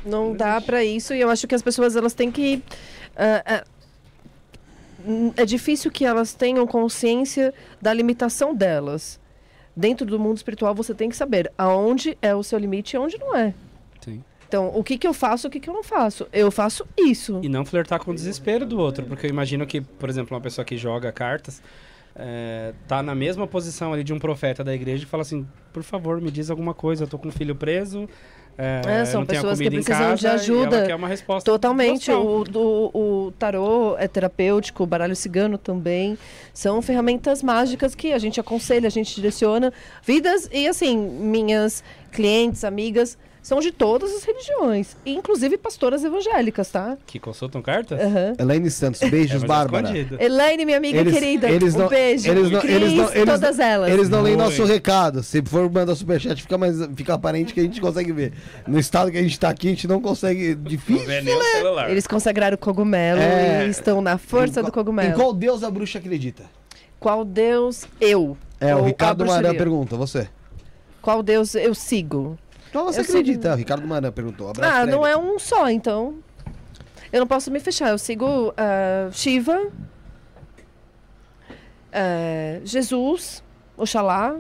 Não 0.05 0.35
dá 0.35 0.61
pra 0.61 0.83
isso 0.83 1.13
e 1.13 1.21
eu 1.21 1.29
acho 1.29 1.47
que 1.47 1.55
as 1.55 1.61
pessoas 1.61 1.95
elas 1.95 2.13
têm 2.13 2.29
que 2.29 2.61
ah, 3.15 3.63
hum, 5.05 5.31
é 5.35 5.45
difícil 5.45 5.91
que 5.91 6.05
elas 6.05 6.33
tenham 6.33 6.65
consciência 6.65 7.53
da 7.81 7.93
limitação 7.93 8.55
delas. 8.55 9.19
Dentro 9.75 10.05
do 10.05 10.19
mundo 10.19 10.37
espiritual 10.37 10.75
você 10.75 10.93
tem 10.93 11.09
que 11.09 11.15
saber 11.15 11.51
aonde 11.57 12.17
é 12.21 12.35
o 12.35 12.43
seu 12.43 12.59
limite 12.59 12.95
e 12.95 12.97
aonde 12.97 13.17
não 13.17 13.35
é. 13.35 13.53
Sim. 14.01 14.23
Então, 14.47 14.71
o 14.75 14.83
que 14.83 14.97
que 14.97 15.07
eu 15.07 15.13
faço, 15.13 15.47
o 15.47 15.49
que 15.49 15.59
que 15.59 15.69
eu 15.69 15.73
não 15.73 15.83
faço? 15.83 16.27
Eu 16.31 16.51
faço 16.51 16.85
isso. 16.95 17.39
E 17.41 17.49
não 17.49 17.65
flertar 17.65 17.99
com 17.99 18.11
o 18.11 18.13
desespero 18.13 18.65
do 18.67 18.77
outro. 18.77 19.03
Porque 19.05 19.25
eu 19.25 19.29
imagino 19.29 19.65
que, 19.65 19.81
por 19.81 20.09
exemplo, 20.09 20.35
uma 20.35 20.41
pessoa 20.41 20.63
que 20.63 20.77
joga 20.77 21.11
cartas 21.11 21.61
é, 22.15 22.73
tá 22.87 23.01
na 23.01 23.15
mesma 23.15 23.47
posição 23.47 23.93
ali 23.93 24.03
de 24.03 24.13
um 24.13 24.19
profeta 24.19 24.63
da 24.63 24.73
igreja 24.73 25.03
e 25.03 25.07
fala 25.07 25.21
assim, 25.21 25.47
por 25.71 25.81
favor, 25.81 26.21
me 26.21 26.29
diz 26.29 26.51
alguma 26.51 26.75
coisa, 26.75 27.05
eu 27.05 27.07
tô 27.07 27.17
com 27.17 27.29
um 27.29 27.31
filho 27.31 27.55
preso... 27.55 28.07
É, 28.57 28.82
É, 28.85 29.06
são 29.06 29.22
pessoas 29.25 29.57
que 29.57 29.64
precisam 29.83 30.15
de 30.15 30.22
casa", 30.22 30.27
e 30.27 30.32
ajuda. 30.53 30.77
Totalmente. 31.43 32.11
O, 32.11 32.43
do- 32.43 32.91
o 32.93 33.33
tarô 33.40 33.95
é 33.98 34.07
terapêutico, 34.07 34.83
o 34.83 34.85
baralho 34.85 35.15
cigano 35.15 35.57
também. 35.57 36.17
São 36.53 36.82
ferramentas 36.82 37.41
mágicas 37.41 37.95
que 37.95 38.14
a 38.14 38.19
gente 38.19 38.40
aconselha, 38.40 38.88
a 38.88 38.91
gente 38.91 39.15
direciona. 39.15 39.73
Vidas, 40.03 40.48
e 40.53 40.67
assim, 40.67 40.95
minhas 40.98 41.83
clientes, 42.11 42.64
amigas, 42.64 43.17
são 43.43 43.59
de 43.59 43.72
todas 43.72 44.11
as 44.15 44.23
religiões. 44.23 44.95
Inclusive 45.05 45.57
pastoras 45.57 46.03
evangélicas, 46.03 46.72
tá? 46.72 46.97
Que 47.05 47.19
consultam 47.19 47.61
cartas? 47.61 47.99
Aham. 47.99 48.33
Elaine 48.39 48.72
Santos, 48.72 49.01
beijos, 49.01 49.35
É, 49.35 49.39
mas 49.39 49.47
Bárbara. 49.47 49.83
escondido. 49.89 50.17
Elaine, 50.19 50.65
minha 50.65 50.77
amiga 50.77 50.97
Eles- 50.99 51.13
querida, 51.13 51.49
eles 51.49 51.75
um 51.75 51.80
não- 51.80 51.88
beijo. 51.89 52.31
eles 52.31 52.49
não- 52.49 52.59
Cris, 52.61 52.73
eles 52.73 52.93
não- 52.93 53.03
eles 53.13 53.25
não- 53.25 53.25
todas 53.35 53.59
elas. 53.59 53.91
Eles 53.91 54.09
não 54.09 54.22
leem 54.22 54.38
nosso 54.38 54.63
recado. 54.63 55.22
Se 55.22 55.43
for 55.45 55.69
mandar 55.69 55.93
superchat, 55.95 56.41
fica, 56.41 56.57
mais, 56.57 56.77
fica 56.95 57.13
aparente 57.13 57.53
que 57.53 57.59
a 57.59 57.63
gente 57.63 57.80
consegue 57.80 58.11
ver. 58.13 58.33
No 58.65 58.80
estado 58.80 59.11
que 59.11 59.17
a 59.17 59.22
gente 59.22 59.39
tá 59.39 59.49
aqui, 59.49 59.67
a 59.67 59.72
gente 59.72 59.88
não 59.88 60.01
consegue. 60.01 60.55
Não 60.55 60.63
Difícil. 60.63 61.05
celular. 61.51 61.91
Eles 61.91 62.07
consagraram 62.07 62.55
o 62.55 62.57
cogumelo 62.57 63.19
É. 63.19 63.67
e 63.67 63.69
estão 63.69 64.01
na 64.01 64.17
força 64.17 64.61
Em 64.61 64.63
do 64.63 64.72
cogumelo. 64.72 65.09
Em 65.09 65.13
qual 65.13 65.33
deus 65.33 65.63
a 65.63 65.69
bruxa 65.69 65.99
acredita? 65.99 66.43
Qual 66.99 67.25
Deus 67.25 67.85
eu? 67.99 68.38
É, 68.61 68.73
o 68.73 68.83
Ricardo 68.85 69.25
Maran 69.25 69.33
bruxaria? 69.41 69.57
pergunta, 69.59 69.97
você. 69.97 70.30
Qual 71.01 71.22
Deus 71.22 71.53
eu 71.55 71.75
sigo? 71.75 72.39
Qual 72.73 72.85
você 72.85 72.99
Eu 72.99 73.03
acredita? 73.05 73.47
É, 73.49 73.53
O 73.53 73.55
Ricardo 73.55 73.87
Maran 73.87 74.11
perguntou. 74.11 74.49
Abraço 74.49 74.73
Ah, 74.75 74.85
não 74.85 75.07
é 75.07 75.15
um 75.15 75.39
só, 75.39 75.69
então. 75.69 76.15
Eu 77.11 77.19
não 77.21 77.27
posso 77.27 77.49
me 77.51 77.59
fechar. 77.61 77.89
Eu 77.89 77.97
sigo 77.97 78.53
ah, 78.57 79.09
Shiva, 79.11 79.67
ah, 81.93 82.59
Jesus, 82.63 83.43
Oxalá, 83.77 84.35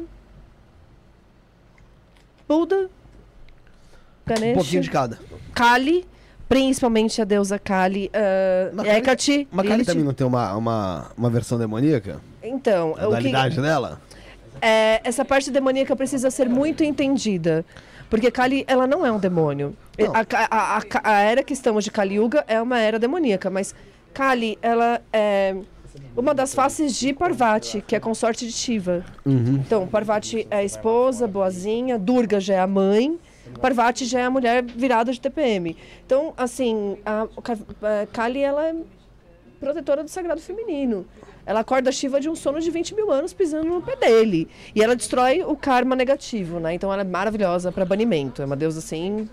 Buda, 2.47 2.75
Um 2.85 2.87
pouquinho 4.25 4.53
Ganesha, 4.55 4.79
de 4.81 4.89
cada. 4.89 5.19
Kali, 5.53 6.05
principalmente 6.49 7.21
a 7.21 7.25
deusa 7.25 7.57
Kali, 7.59 8.09
ah, 8.13 8.71
Mas 8.73 8.85
Kali- 8.87 8.97
Hecate. 8.99 9.47
Mas 9.51 9.67
Kali 9.67 9.85
também 9.85 10.03
não 10.03 10.13
tem 10.13 10.25
uma, 10.27 10.55
uma, 10.55 11.11
uma 11.17 11.29
versão 11.29 11.57
demoníaca? 11.57 12.19
Então, 12.41 12.89
A 12.89 12.91
o 12.91 12.95
que, 12.95 13.05
dualidade 13.07 13.61
dela? 13.61 14.01
é, 14.61 15.01
essa 15.03 15.23
parte 15.23 15.49
demoníaca 15.51 15.95
precisa 15.95 16.29
ser 16.31 16.49
muito 16.49 16.83
entendida. 16.83 17.65
Porque 18.13 18.29
Kali, 18.29 18.63
ela 18.67 18.85
não 18.85 19.03
é 19.03 19.11
um 19.11 19.17
demônio. 19.17 19.75
A, 20.13 20.19
a- 20.19 20.77
a- 20.77 21.01
a 21.03 21.19
era 21.21 21.41
que 21.41 21.51
estamos 21.51 21.83
de 21.83 21.89
Kali 21.89 22.13
Yuga 22.17 22.43
é 22.47 22.61
uma 22.61 22.79
era 22.79 22.99
demoníaca, 22.99 23.49
mas 23.49 23.73
Kali, 24.13 24.55
ela 24.61 25.01
é 25.11 25.55
uma 26.15 26.31
das 26.31 26.53
faces 26.53 26.95
de 26.95 27.11
Parvati, 27.11 27.81
que 27.81 27.95
é 27.95 27.99
consorte 27.99 28.45
de 28.45 28.51
Shiva. 28.51 29.03
Uhum. 29.25 29.55
Então, 29.65 29.87
Parvati 29.87 30.45
é 30.51 30.57
a 30.57 30.63
esposa, 30.63 31.27
boazinha, 31.27 31.97
Durga 31.97 32.39
já 32.39 32.53
é 32.53 32.59
a 32.59 32.67
mãe, 32.67 33.17
Parvati 33.59 34.05
já 34.05 34.19
é 34.19 34.25
a 34.25 34.29
mulher 34.29 34.61
virada 34.63 35.11
de 35.11 35.19
TPM. 35.19 35.75
Então, 36.05 36.35
assim, 36.37 36.97
a, 37.03 37.23
a 37.23 38.05
Kali, 38.11 38.43
ela 38.43 38.67
é 38.67 38.75
protetora 39.63 40.03
do 40.03 40.09
sagrado 40.09 40.41
feminino. 40.41 41.05
Ela 41.45 41.61
acorda 41.61 41.91
Shiva 41.91 42.19
de 42.19 42.29
um 42.29 42.35
sono 42.35 42.59
de 42.59 42.69
20 42.69 42.95
mil 42.95 43.11
anos 43.11 43.33
pisando 43.33 43.67
no 43.67 43.81
pé 43.81 43.95
dele. 43.95 44.47
E 44.75 44.81
ela 44.81 44.95
destrói 44.95 45.41
o 45.43 45.55
karma 45.55 45.95
negativo, 45.95 46.59
né? 46.59 46.73
Então 46.73 46.91
ela 46.91 47.01
é 47.01 47.05
maravilhosa 47.05 47.71
para 47.71 47.85
banimento. 47.85 48.41
É 48.41 48.45
uma 48.45 48.55
deusa, 48.55 48.79
assim, 48.79 49.27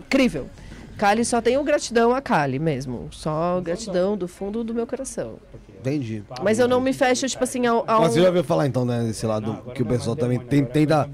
incrível. 0.00 0.48
Kali 0.96 1.24
só 1.24 1.42
tenho 1.42 1.62
gratidão 1.62 2.14
a 2.14 2.20
Kali 2.20 2.58
mesmo. 2.58 3.08
Só 3.10 3.60
gratidão 3.60 4.16
do 4.16 4.26
fundo 4.26 4.64
do 4.64 4.72
meu 4.72 4.86
coração. 4.86 5.34
Entendi. 5.80 6.22
Mas 6.42 6.58
eu 6.58 6.66
não 6.66 6.80
me 6.80 6.92
fecho, 6.92 7.28
tipo 7.28 7.44
assim, 7.44 7.66
ao. 7.66 7.84
ao... 7.86 8.00
Mas 8.00 8.12
você 8.12 8.20
já 8.20 8.28
ouviu 8.28 8.42
falar 8.42 8.66
então, 8.66 8.84
né, 8.84 9.04
desse 9.04 9.26
lado 9.26 9.62
que 9.74 9.82
o 9.82 9.86
pessoal 9.86 10.16
também 10.16 10.38
tem, 10.38 10.64
tenta 10.64 11.08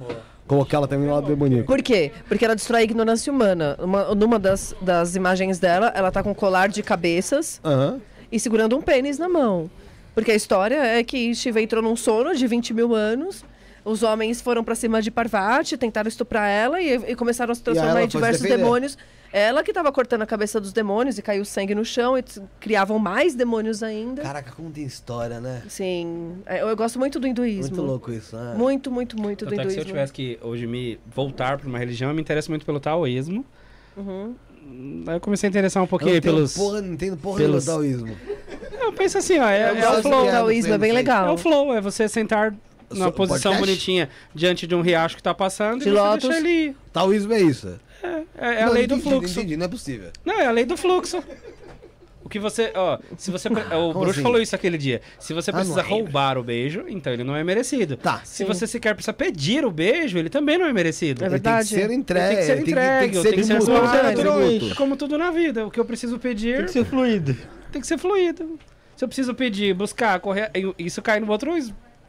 colocar 0.46 0.76
ela 0.76 0.88
também 0.88 1.06
no 1.06 1.14
lado 1.14 1.26
demoníaco. 1.26 1.66
Por 1.66 1.82
quê? 1.82 2.12
Porque 2.28 2.44
ela 2.44 2.54
destrói 2.54 2.82
a 2.82 2.84
ignorância 2.84 3.32
humana. 3.32 3.76
Uma, 3.80 4.14
numa 4.14 4.38
das, 4.38 4.74
das 4.80 5.16
imagens 5.16 5.58
dela, 5.58 5.92
ela 5.94 6.10
tá 6.10 6.22
com 6.22 6.30
um 6.30 6.34
colar 6.34 6.68
de 6.68 6.82
cabeças 6.82 7.60
Aham. 7.64 8.00
E 8.32 8.40
segurando 8.40 8.76
um 8.76 8.80
pênis 8.80 9.18
na 9.18 9.28
mão. 9.28 9.70
Porque 10.14 10.32
a 10.32 10.34
história 10.34 10.76
é 10.76 11.04
que 11.04 11.34
Shiva 11.34 11.60
entrou 11.60 11.82
num 11.82 11.96
sono 11.96 12.34
de 12.34 12.46
20 12.46 12.74
mil 12.74 12.94
anos. 12.94 13.44
Os 13.84 14.02
homens 14.02 14.40
foram 14.40 14.62
pra 14.62 14.74
cima 14.74 15.02
de 15.02 15.10
Parvati, 15.10 15.76
tentaram 15.76 16.08
estuprar 16.08 16.48
ela 16.48 16.80
e, 16.80 16.94
e 16.94 17.16
começaram 17.16 17.52
a 17.52 17.54
se 17.54 17.62
transformar 17.62 18.02
em 18.04 18.08
diversos 18.08 18.42
demônios. 18.42 18.96
Ela 19.32 19.62
que 19.62 19.70
estava 19.70 19.90
cortando 19.90 20.22
a 20.22 20.26
cabeça 20.26 20.60
dos 20.60 20.72
demônios 20.74 21.16
e 21.18 21.22
caiu 21.22 21.42
sangue 21.44 21.74
no 21.74 21.84
chão 21.84 22.18
e 22.18 22.22
criavam 22.60 22.98
mais 22.98 23.34
demônios 23.34 23.82
ainda. 23.82 24.20
Caraca, 24.20 24.52
como 24.52 24.70
tem 24.70 24.84
história, 24.84 25.40
né? 25.40 25.62
Sim, 25.68 26.36
é, 26.44 26.62
eu, 26.62 26.68
eu 26.68 26.76
gosto 26.76 26.98
muito 26.98 27.18
do 27.18 27.26
hinduísmo. 27.26 27.74
Muito 27.76 27.82
louco 27.82 28.12
isso, 28.12 28.36
né? 28.36 28.54
Muito, 28.56 28.90
muito, 28.90 29.18
muito 29.18 29.46
do 29.46 29.50
Tanto 29.50 29.62
é 29.62 29.64
que 29.64 29.70
se 29.70 29.78
eu 29.78 29.82
hinduísmo. 29.82 29.92
tivesse 29.94 30.12
que 30.12 30.38
hoje 30.42 30.66
me 30.66 31.00
voltar 31.06 31.56
para 31.56 31.66
uma 31.66 31.78
religião, 31.78 32.10
eu 32.10 32.14
me 32.14 32.20
interesso 32.20 32.50
muito 32.50 32.66
pelo 32.66 32.78
taoísmo. 32.78 33.44
Uhum. 33.96 34.34
Aí 35.06 35.16
eu 35.16 35.20
comecei 35.20 35.48
a 35.48 35.50
interessar 35.50 35.82
um 35.82 35.84
Eu 35.84 35.88
pouquinho 35.88 36.10
não 36.12 36.18
entendo 36.18 36.34
pelos. 36.34 36.54
porra, 36.54 36.80
não 36.82 36.92
entendo 36.94 37.16
porra 37.16 37.38
pelos- 37.38 37.66
nenhuma 37.66 37.82
do 37.82 38.00
taoísmo. 38.06 38.18
Eu 38.80 38.92
penso 38.92 39.18
assim, 39.18 39.38
ó, 39.38 39.48
é, 39.48 39.70
Eu 39.70 39.76
é 39.76 39.98
o 39.98 40.02
flow. 40.02 40.26
O 40.26 40.30
taoísmo 40.30 40.74
é 40.74 40.78
bem 40.78 40.90
sei. 40.90 40.96
legal. 40.98 41.28
É 41.28 41.30
o 41.32 41.36
flow, 41.38 41.74
é 41.74 41.80
você 41.80 42.08
sentar 42.08 42.52
na 42.90 43.06
Só- 43.06 43.10
posição 43.10 43.52
podcast? 43.52 43.60
bonitinha 43.60 44.08
diante 44.34 44.66
de 44.66 44.74
um 44.74 44.80
riacho 44.80 45.16
que 45.16 45.22
tá 45.22 45.32
passando 45.34 45.80
De 45.82 45.88
e 45.88 45.92
você 45.92 45.98
lótus. 45.98 46.28
deixa 46.28 46.46
ele. 46.48 46.76
Taoísmo 46.92 47.32
é 47.32 47.40
isso. 47.42 47.78
É, 48.02 48.22
é 48.58 48.62
a 48.62 48.66
Não, 48.66 48.72
lei 48.72 48.86
do 48.86 48.94
entendi, 48.94 49.10
fluxo. 49.10 49.38
Entendi, 49.40 49.56
não 49.56 49.64
é 49.66 49.68
possível. 49.68 50.10
Não, 50.24 50.40
é 50.40 50.46
a 50.46 50.50
lei 50.50 50.64
do 50.64 50.76
fluxo. 50.76 51.22
O 52.32 52.38
que 52.38 52.38
você, 52.38 52.72
ó, 52.74 52.98
se 53.18 53.30
você, 53.30 53.50
pre- 53.50 53.62
o 53.76 53.92
Bruxo 53.92 54.10
assim? 54.12 54.22
falou 54.22 54.40
isso 54.40 54.54
aquele 54.56 54.78
dia. 54.78 55.02
Se 55.18 55.34
você 55.34 55.50
Ah, 55.50 55.54
precisa 55.54 55.82
lembro. 55.82 55.94
roubar 55.96 56.38
o 56.38 56.42
beijo, 56.42 56.84
então 56.88 57.12
ele 57.12 57.22
não 57.24 57.36
é 57.36 57.44
merecido. 57.44 57.96
Tá. 57.98 58.22
Se 58.24 58.42
você 58.42 58.66
sequer 58.66 58.94
precisa 58.94 59.12
pedir 59.12 59.66
o 59.66 59.70
beijo, 59.70 60.16
ele 60.16 60.30
também 60.30 60.56
não 60.56 60.64
é 60.64 60.72
merecido. 60.72 61.22
É 61.22 61.26
Ele 61.26 61.34
tem 61.38 61.40
que 61.42 61.48
verdade. 61.48 61.68
ser 61.68 61.90
entregue. 61.90 62.28
Tem 62.28 62.36
que 62.38 62.42
ser 62.44 62.58
entregue, 62.60 63.00
tem 63.00 63.10
que 63.10 63.16
ser 63.16 63.28
tem 63.30 63.38
que 63.38 63.44
ser. 64.64 64.70
É 64.72 64.74
como 64.74 64.96
tudo 64.96 65.18
na 65.18 65.30
vida. 65.30 65.66
O 65.66 65.70
que 65.70 65.78
eu 65.78 65.84
preciso 65.84 66.18
pedir 66.18 66.56
Tem 66.56 66.64
que 66.64 66.72
ser 66.72 66.84
fluido. 66.86 67.36
tem 67.70 67.80
que 67.82 67.86
ser 67.86 67.98
fluido. 67.98 68.58
Se 68.96 69.04
eu 69.04 69.08
preciso 69.08 69.34
pedir, 69.34 69.74
buscar, 69.74 70.18
correr, 70.20 70.50
isso 70.78 71.02
cai 71.02 71.20
no 71.20 71.30
outro 71.30 71.52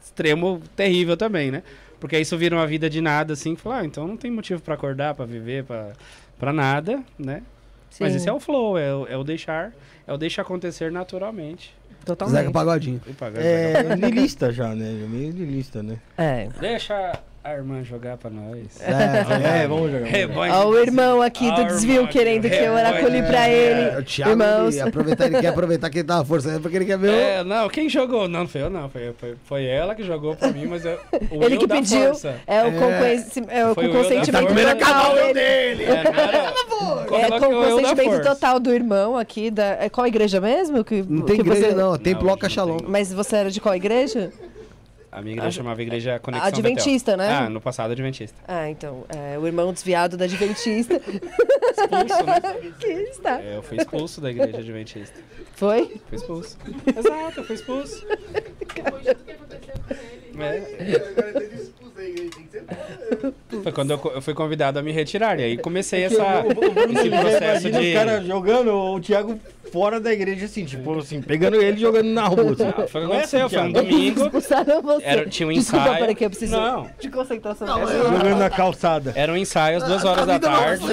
extremo 0.02 0.62
terrível 0.74 1.16
também, 1.16 1.50
né? 1.50 1.62
Porque 2.00 2.16
aí 2.16 2.22
isso 2.22 2.36
vira 2.38 2.54
uma 2.56 2.66
vida 2.66 2.88
de 2.88 3.00
nada, 3.00 3.32
assim, 3.34 3.54
que 3.54 3.60
fala, 3.60 3.80
ah, 3.80 3.84
então 3.84 4.06
não 4.06 4.16
tem 4.16 4.30
motivo 4.30 4.62
pra 4.62 4.74
acordar, 4.74 5.14
pra 5.14 5.24
viver, 5.26 5.64
pra 6.38 6.52
nada, 6.52 7.02
né? 7.18 7.42
Mas 8.00 8.12
Sim, 8.12 8.16
esse 8.18 8.28
é 8.28 8.32
o 8.32 8.40
flow, 8.40 8.78
é 8.78 8.94
o, 8.94 9.06
é 9.08 9.16
o 9.16 9.24
deixar, 9.24 9.72
é 10.06 10.12
o 10.12 10.16
deixar 10.16 10.42
acontecer 10.42 10.90
naturalmente. 10.90 11.74
totalmente. 12.04 12.38
Zeca 12.38 12.50
Pagodinho. 12.52 13.00
Pagar, 13.18 13.40
É 13.40 13.94
lilista 13.94 14.52
já, 14.52 14.74
né? 14.74 14.90
Meio 15.08 15.32
lilista, 15.32 15.82
né? 15.82 15.98
É. 16.16 16.48
Deixa 16.60 17.18
a 17.44 17.52
irmã 17.52 17.84
jogar 17.84 18.16
pra 18.16 18.30
nós. 18.30 18.80
É, 18.80 19.62
É, 19.62 19.66
vamos 19.68 19.92
jogar. 19.92 20.06
Rebanho 20.06 20.54
Ó, 20.54 20.66
o 20.68 20.78
irmão 20.78 21.20
aqui 21.20 21.50
do 21.52 21.60
o 21.60 21.64
desvio 21.66 22.08
querendo 22.08 22.48
que 22.48 22.54
eu 22.56 22.76
é, 22.76 22.88
oracule 22.88 23.22
pra 23.22 23.48
É, 23.48 23.52
ele. 23.54 24.00
o 24.00 24.02
Thiago, 24.02 24.30
Irmãos. 24.32 24.74
ele, 24.76 24.88
aproveitar, 24.88 25.26
ele 25.26 25.40
quer 25.40 25.48
aproveitar 25.48 25.90
que 25.90 25.98
ele 25.98 26.06
força, 26.24 26.50
né? 26.50 26.58
porque 26.62 26.76
ele 26.76 26.86
quer 26.86 26.96
ver 26.96 27.10
o... 27.10 27.12
É, 27.12 27.44
não, 27.44 27.68
quem 27.68 27.88
jogou? 27.88 28.26
Não, 28.26 28.40
não 28.40 28.48
foi 28.48 28.62
eu 28.62 28.70
não, 28.70 28.88
foi, 28.88 29.12
foi, 29.18 29.34
foi 29.44 29.64
ela 29.66 29.94
que 29.94 30.02
jogou 30.02 30.34
pra 30.34 30.48
mim, 30.50 30.66
mas 30.66 30.84
eu, 30.86 30.98
o 31.30 31.44
Ele 31.44 31.56
eu 31.56 31.58
que 31.60 31.66
da 31.66 31.74
pediu. 31.76 32.06
força. 32.06 32.34
É 32.46 32.62
o 32.62 32.66
É. 32.66 32.70
com, 32.70 33.50
é 33.50 33.66
o 33.70 33.74
com 33.74 33.80
o 33.80 33.84
eu 33.84 33.92
da 33.92 33.98
consentimento 33.98 34.48
força. 34.48 34.74
total. 34.76 35.16
Ele, 35.18 35.40
É, 35.40 35.90
era- 35.90 36.54
é 37.34 37.38
com 37.40 37.46
o 37.46 37.62
consentimento 37.76 38.22
total 38.22 38.58
do 38.58 38.72
irmão 38.72 39.16
aqui. 39.18 39.50
Da, 39.50 39.64
é 39.80 39.88
qual 39.88 40.06
igreja 40.06 40.40
mesmo? 40.40 40.82
Que, 40.82 41.02
Não 41.06 41.22
tem 41.26 41.36
que 41.36 41.42
igreja 41.42 41.68
você- 41.68 41.74
não, 41.74 41.98
tem 41.98 42.14
Bloca 42.14 42.48
Shalom. 42.48 42.78
Mas 42.88 43.12
você 43.12 43.36
era 43.36 43.50
de 43.50 43.60
qual 43.60 43.74
igreja? 43.74 44.32
A 45.14 45.22
minha 45.22 45.34
igreja 45.36 45.50
chamava 45.52 45.80
Igreja 45.80 46.18
Conexão 46.18 46.48
Adventista, 46.48 47.12
Betel. 47.12 47.26
né? 47.28 47.34
Ah, 47.46 47.48
no 47.48 47.60
passado 47.60 47.92
Adventista. 47.92 48.36
Ah, 48.48 48.68
então. 48.68 49.04
É, 49.08 49.38
o 49.38 49.46
irmão 49.46 49.72
desviado 49.72 50.16
da 50.16 50.24
Adventista. 50.24 50.94
Expulso, 50.94 52.24
né? 52.24 52.40
que 52.80 52.86
está. 52.88 53.40
É, 53.40 53.56
Eu 53.56 53.62
fui 53.62 53.78
expulso 53.78 54.20
da 54.20 54.30
Igreja 54.32 54.58
Adventista. 54.58 55.16
Foi? 55.54 56.00
Fui 56.08 56.18
expulso. 56.18 56.58
Exato, 56.96 57.40
eu 57.40 57.44
fui 57.44 57.54
expulso. 57.54 58.04
Depois 58.74 59.04
do 59.04 59.14
que 59.14 59.30
aconteceu 59.30 59.72
com 59.86 60.42
ele. 60.42 60.44
É. 60.44 61.83
Foi 63.62 63.72
quando 63.72 63.92
eu, 63.92 64.12
eu 64.14 64.22
fui 64.22 64.34
convidado 64.34 64.78
a 64.78 64.82
me 64.82 64.90
retirar. 64.92 65.38
E 65.38 65.44
aí 65.44 65.58
comecei 65.58 66.02
essa, 66.04 66.44
esse 66.90 67.10
processo 67.10 67.70
de... 67.70 67.78
os 67.78 67.94
caras 67.94 68.26
jogando 68.26 68.72
o 68.74 69.00
Thiago 69.00 69.38
fora 69.72 70.00
da 70.00 70.12
igreja, 70.12 70.46
assim, 70.46 70.64
tipo 70.64 70.98
assim, 70.98 71.22
pegando 71.22 71.56
ele 71.56 71.76
e 71.76 71.80
jogando 71.80 72.06
na 72.08 72.26
rua. 72.26 72.52
Assim. 72.52 72.64
Ah, 72.66 72.86
foi 72.88 73.00
o 73.02 73.04
que 73.04 73.08
Não 73.08 73.14
é 73.14 73.18
aconteceu, 73.18 73.50
foi 73.50 73.58
um 73.60 73.72
domingo. 73.72 74.24
Expulsaram 74.24 74.82
você. 74.82 75.04
Era- 75.04 75.28
tinha 75.28 75.48
um 75.48 75.52
Desculpa, 75.52 75.84
ensaio. 75.84 75.98
peraí 76.00 76.14
que 76.14 76.24
eu 76.24 76.30
preciso 76.30 76.56
Não. 76.56 76.90
de 77.00 77.08
concentração. 77.10 77.66
Jogando 77.86 78.38
na 78.38 78.50
calçada. 78.50 79.12
Era 79.16 79.32
um 79.32 79.36
ensaio 79.36 79.78
às 79.78 79.84
duas 79.84 80.04
horas 80.04 80.26
da 80.26 80.38
tarde. 80.38 80.84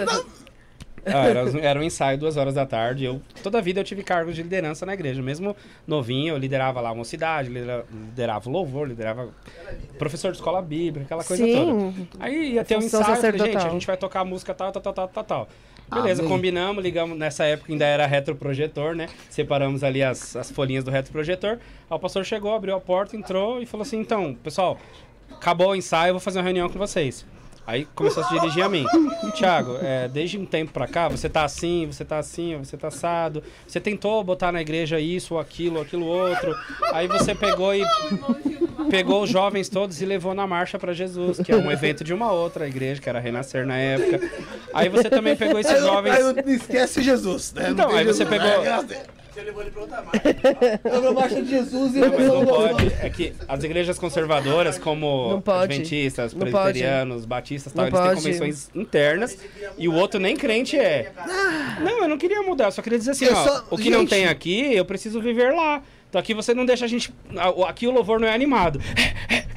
Ah, 1.05 1.25
era, 1.25 1.59
era 1.61 1.79
um 1.79 1.83
ensaio 1.83 2.17
duas 2.17 2.37
horas 2.37 2.53
da 2.53 2.65
tarde. 2.65 3.05
Eu, 3.05 3.21
toda 3.41 3.57
a 3.57 3.61
vida 3.61 3.79
eu 3.79 3.83
tive 3.83 4.03
cargos 4.03 4.35
de 4.35 4.43
liderança 4.43 4.85
na 4.85 4.93
igreja. 4.93 5.21
Mesmo 5.21 5.55
novinho, 5.87 6.35
eu 6.35 6.37
liderava 6.37 6.79
lá 6.79 6.89
a 6.89 6.95
mocidade, 6.95 7.49
lidera- 7.49 7.85
liderava 7.91 8.47
o 8.47 8.51
louvor, 8.51 8.87
liderava 8.87 9.29
professor 9.97 10.31
de 10.31 10.37
escola 10.37 10.61
bíblica, 10.61 11.05
aquela 11.05 11.23
coisa 11.23 11.43
toda. 11.45 11.71
Sim. 11.91 12.07
Aí 12.19 12.53
ia 12.53 12.63
ter 12.63 12.75
um 12.77 12.81
ensaio, 12.81 13.03
falei, 13.15 13.39
gente, 13.39 13.57
a 13.57 13.69
gente 13.69 13.87
vai 13.87 13.97
tocar 13.97 14.23
música 14.23 14.53
tal, 14.53 14.71
tal, 14.71 14.81
tal, 14.81 14.93
tal, 14.93 15.07
tal, 15.07 15.23
tal. 15.23 15.49
Beleza, 15.93 16.21
Amém. 16.21 16.31
combinamos, 16.31 16.81
ligamos. 16.83 17.17
Nessa 17.17 17.43
época 17.43 17.71
ainda 17.73 17.83
era 17.85 18.05
retroprojetor, 18.05 18.95
né? 18.95 19.07
Separamos 19.29 19.83
ali 19.83 20.01
as, 20.01 20.35
as 20.37 20.49
folhinhas 20.49 20.83
do 20.85 20.91
retroprojetor. 20.91 21.53
Aí 21.53 21.59
o 21.89 21.99
pastor 21.99 22.23
chegou, 22.23 22.53
abriu 22.55 22.75
a 22.75 22.79
porta, 22.79 23.17
entrou 23.17 23.61
e 23.61 23.65
falou 23.65 23.81
assim: 23.81 23.99
então, 23.99 24.33
pessoal, 24.35 24.77
acabou 25.29 25.69
o 25.71 25.75
ensaio, 25.75 26.11
eu 26.11 26.13
vou 26.13 26.21
fazer 26.21 26.39
uma 26.39 26.45
reunião 26.45 26.69
com 26.69 26.79
vocês. 26.79 27.25
Aí 27.65 27.87
começou 27.95 28.23
a 28.23 28.27
se 28.27 28.33
dirigir 28.33 28.63
a 28.63 28.69
mim. 28.69 28.85
Tiago, 29.33 29.77
é, 29.81 30.07
desde 30.07 30.37
um 30.37 30.45
tempo 30.45 30.71
pra 30.71 30.87
cá, 30.87 31.07
você 31.07 31.29
tá 31.29 31.43
assim, 31.43 31.85
você 31.85 32.03
tá 32.03 32.17
assim, 32.17 32.57
você 32.57 32.75
tá 32.75 32.87
assado. 32.87 33.43
Você 33.67 33.79
tentou 33.79 34.23
botar 34.23 34.51
na 34.51 34.61
igreja 34.61 34.99
isso, 34.99 35.35
ou 35.35 35.39
aquilo, 35.39 35.77
ou 35.77 35.81
aquilo 35.81 36.05
outro. 36.05 36.55
Aí 36.91 37.07
você 37.07 37.35
pegou 37.35 37.73
e 37.73 37.83
pegou 38.89 39.23
os 39.23 39.29
jovens 39.29 39.69
todos 39.69 40.01
e 40.01 40.05
levou 40.05 40.33
na 40.33 40.45
marcha 40.47 40.77
pra 40.79 40.91
Jesus, 40.91 41.39
que 41.39 41.51
é 41.51 41.55
um 41.55 41.71
evento 41.71 42.03
de 42.03 42.13
uma 42.13 42.31
outra 42.31 42.67
igreja, 42.67 43.01
que 43.01 43.07
era 43.07 43.19
Renascer 43.19 43.65
na 43.65 43.77
época. 43.77 44.19
Aí 44.73 44.89
você 44.89 45.09
também 45.09 45.35
pegou 45.35 45.59
esses 45.59 45.79
jovens. 45.79 46.13
Aí 46.13 46.23
não 46.23 46.53
esquece 46.53 47.01
Jesus, 47.01 47.53
né? 47.53 47.65
Não 47.65 47.71
Então, 47.71 47.91
aí 47.91 48.05
você 48.05 48.25
Jesus, 49.43 49.65
pegou-? 49.65 49.87
Graças 49.87 50.13
a 50.13 50.19
Deus. 50.21 50.79
Eu 50.95 51.01
não 51.01 51.13
marcha 51.13 51.41
de 51.41 51.49
Jesus 51.49 51.95
e 51.95 51.99
Não, 51.99 52.07
eu 52.07 52.11
mas 52.17 52.27
não 52.27 52.39
não 52.41 52.45
pode. 52.45 52.93
É 53.01 53.09
que 53.09 53.33
as 53.47 53.63
igrejas 53.63 53.99
conservadoras, 53.99 54.77
como 54.77 55.29
Não 55.29 55.41
pode. 55.41 55.73
adventistas, 55.73 56.33
Não 56.33 56.41
presbiterianos, 56.41 57.25
batistas, 57.25 57.73
tal, 57.73 57.85
Não 57.85 57.87
eles 57.89 57.99
têm 57.99 58.09
pode. 58.09 58.21
convenções 58.23 58.69
internas 58.75 59.37
e 59.77 59.87
o 59.87 59.93
outro 59.93 60.19
nem 60.19 60.35
crente 60.35 60.77
é. 60.77 61.11
Não, 61.81 62.03
eu 62.03 62.07
não 62.09 62.17
queria 62.17 62.41
mudar, 62.41 62.65
eu 62.65 62.71
só 62.71 62.81
queria 62.81 62.99
dizer 62.99 63.11
assim, 63.11 63.27
ó, 63.27 63.35
só- 63.35 63.65
o 63.69 63.77
que 63.77 63.89
não 63.89 63.99
gente. 64.01 64.09
tem 64.09 64.25
aqui, 64.27 64.73
eu 64.75 64.85
preciso 64.85 65.19
viver 65.21 65.53
lá. 65.53 65.81
Então 66.09 66.19
aqui 66.19 66.33
você 66.33 66.53
não 66.53 66.65
deixa 66.65 66.85
a 66.85 66.87
gente. 66.87 67.13
Aqui 67.67 67.87
o 67.87 67.91
louvor 67.91 68.19
não 68.19 68.27
é 68.27 68.33
animado. 68.33 68.81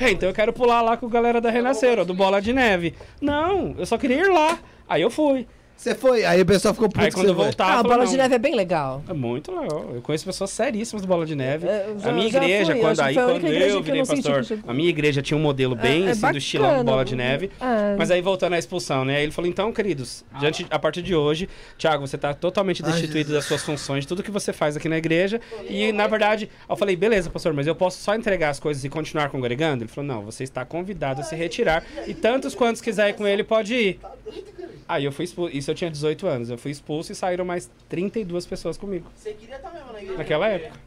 É, 0.00 0.10
então 0.10 0.28
eu 0.28 0.34
quero 0.34 0.52
pular 0.52 0.82
lá 0.82 0.96
com 0.96 1.06
a 1.06 1.08
galera 1.08 1.40
da 1.40 1.50
Renascer, 1.50 1.98
ó, 1.98 2.04
do 2.04 2.12
Bola 2.14 2.40
de 2.42 2.52
Neve. 2.52 2.94
Não, 3.20 3.74
eu 3.78 3.86
só 3.86 3.96
queria 3.96 4.16
ir 4.18 4.28
lá. 4.28 4.58
Aí 4.88 5.00
eu 5.02 5.10
fui. 5.10 5.46
Você 5.77 5.94
foi, 5.94 6.25
aí 6.25 6.41
o 6.41 6.47
pessoal 6.47 6.73
ficou 6.73 6.89
puto 6.89 7.05
Aí 7.05 7.11
quando 7.12 7.27
você 7.27 7.31
eu 7.33 7.35
voltava. 7.35 7.70
Ah, 7.73 7.75
a 7.75 7.78
eu 7.81 7.83
bola 7.83 8.07
de 8.07 8.12
não, 8.12 8.19
neve 8.19 8.35
é 8.36 8.39
bem 8.39 8.55
legal. 8.55 9.03
É 9.09 9.12
muito 9.12 9.53
legal. 9.53 9.91
Eu 9.94 10.01
conheço 10.01 10.25
pessoas 10.25 10.49
seríssimas 10.51 11.03
do 11.03 11.09
Bola 11.09 11.27
de 11.27 11.35
Neve. 11.35 11.67
É, 11.67 11.86
eu 11.89 11.99
já- 11.99 12.09
a 12.09 12.12
minha 12.12 12.27
igreja, 12.27 12.73
fui, 12.73 12.81
quando 12.81 13.01
aí 13.01 13.15
quando 13.15 13.47
eu 13.47 13.69
eu 13.69 13.83
virei 13.83 14.05
senti 14.07 14.23
pastor, 14.23 14.44
chegou. 14.44 14.70
a 14.70 14.73
minha 14.75 14.89
igreja 14.89 15.20
tinha 15.20 15.36
um 15.36 15.41
modelo 15.43 15.75
bem 15.75 16.05
É- 16.05 16.09
é 16.09 16.11
assim, 16.12 16.31
do 16.31 16.39
estilão 16.39 16.78
do. 16.78 16.85
Bola 16.85 17.05
de 17.05 17.15
Neve. 17.17 17.51
É. 17.61 17.97
Mas 17.99 18.11
aí 18.11 18.23
voltando 18.23 18.55
à 18.55 18.59
expulsão, 18.59 19.05
né? 19.05 19.17
Aí 19.17 19.25
ele 19.25 19.33
falou: 19.33 19.51
"Então, 19.51 19.70
queridos, 19.73 20.25
diante 20.41 20.65
a 20.70 20.78
partir 20.78 21.03
de 21.03 21.15
hoje, 21.15 21.49
Thiago, 21.77 22.07
você 22.07 22.17
tá 22.17 22.33
totalmente 22.33 22.83
destituído 22.83 23.33
das 23.33 23.44
suas 23.44 23.62
funções, 23.62 24.05
de 24.05 24.09
tudo 24.09 24.23
que 24.23 24.31
você 24.31 24.53
faz 24.55 24.77
aqui 24.78 24.89
na 24.89 24.97
igreja". 24.97 25.39
E 25.69 25.93
na 25.93 26.07
verdade, 26.07 26.49
eu 26.67 26.77
falei: 26.77 26.97
"Beleza, 26.97 27.28
pastor, 27.28 27.53
mas 27.53 27.67
eu 27.67 27.75
posso 27.75 27.99
só 28.01 28.15
entregar 28.15 28.49
as 28.51 28.61
coisas 28.61 28.83
e 28.85 28.89
continuar 28.89 29.28
congregando?" 29.28 29.83
Ele 29.85 29.91
falou: 29.91 30.07
"Não, 30.09 30.23
você 30.23 30.44
está 30.44 30.65
convidado 30.65 31.20
a 31.20 31.25
se 31.25 31.35
retirar 31.35 31.85
e 32.07 32.15
tantos 32.15 32.55
quantos 32.55 32.81
quiser 32.81 33.11
ir 33.11 33.15
com 33.15 33.27
ele 33.27 33.43
pode 33.44 33.75
ir". 33.75 34.01
Aí 34.86 35.05
eu 35.07 35.12
fui 35.12 35.25
expulso, 35.25 35.57
isso 35.65 35.70
eu 35.70 35.75
tinha 35.75 35.91
18 35.91 36.26
anos, 36.26 36.51
eu 36.51 36.59
fui 36.59 36.70
expulso 36.70 37.10
e 37.10 37.15
saíram 37.15 37.44
mais 37.44 37.70
32 37.89 38.47
pessoas 38.47 38.76
comigo. 38.76 39.10
Você 39.17 39.33
queria 39.33 39.57
estar 39.57 39.70
mesmo 39.73 39.93
na 39.93 39.99
igreja? 39.99 40.18
Naquela 40.18 40.49
época. 40.49 40.78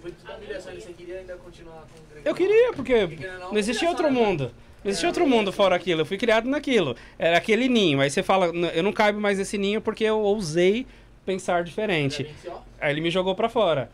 foi 0.00 0.10
tudo 0.12 0.32
humilhação, 0.36 0.72
você 0.74 0.92
queria 0.92 1.18
ainda 1.20 1.34
continuar 1.36 1.80
com 1.92 2.18
o 2.18 2.20
Eu 2.24 2.34
queria, 2.34 2.72
porque 2.74 3.06
não 3.40 3.56
existia 3.56 3.88
outro 3.88 4.10
mundo. 4.12 4.50
Não 4.84 4.90
existia 4.90 5.08
outro 5.08 5.26
mundo 5.26 5.52
fora 5.52 5.74
aquilo. 5.74 6.02
Eu 6.02 6.06
fui 6.06 6.16
criado 6.18 6.48
naquilo. 6.48 6.94
Era 7.18 7.38
aquele 7.38 7.68
ninho. 7.68 8.00
Aí 8.00 8.08
você 8.10 8.22
fala, 8.22 8.48
"N- 8.54 8.70
eu 8.74 8.82
não 8.84 8.92
caibo 8.92 9.20
mais 9.20 9.38
nesse 9.38 9.58
ninho 9.58 9.80
porque 9.80 10.04
eu 10.04 10.20
ousei 10.20 10.86
pensar 11.24 11.64
diferente. 11.64 12.32
Aí 12.80 12.92
ele 12.92 13.00
me 13.00 13.10
jogou 13.10 13.34
pra 13.34 13.48
fora. 13.48 13.90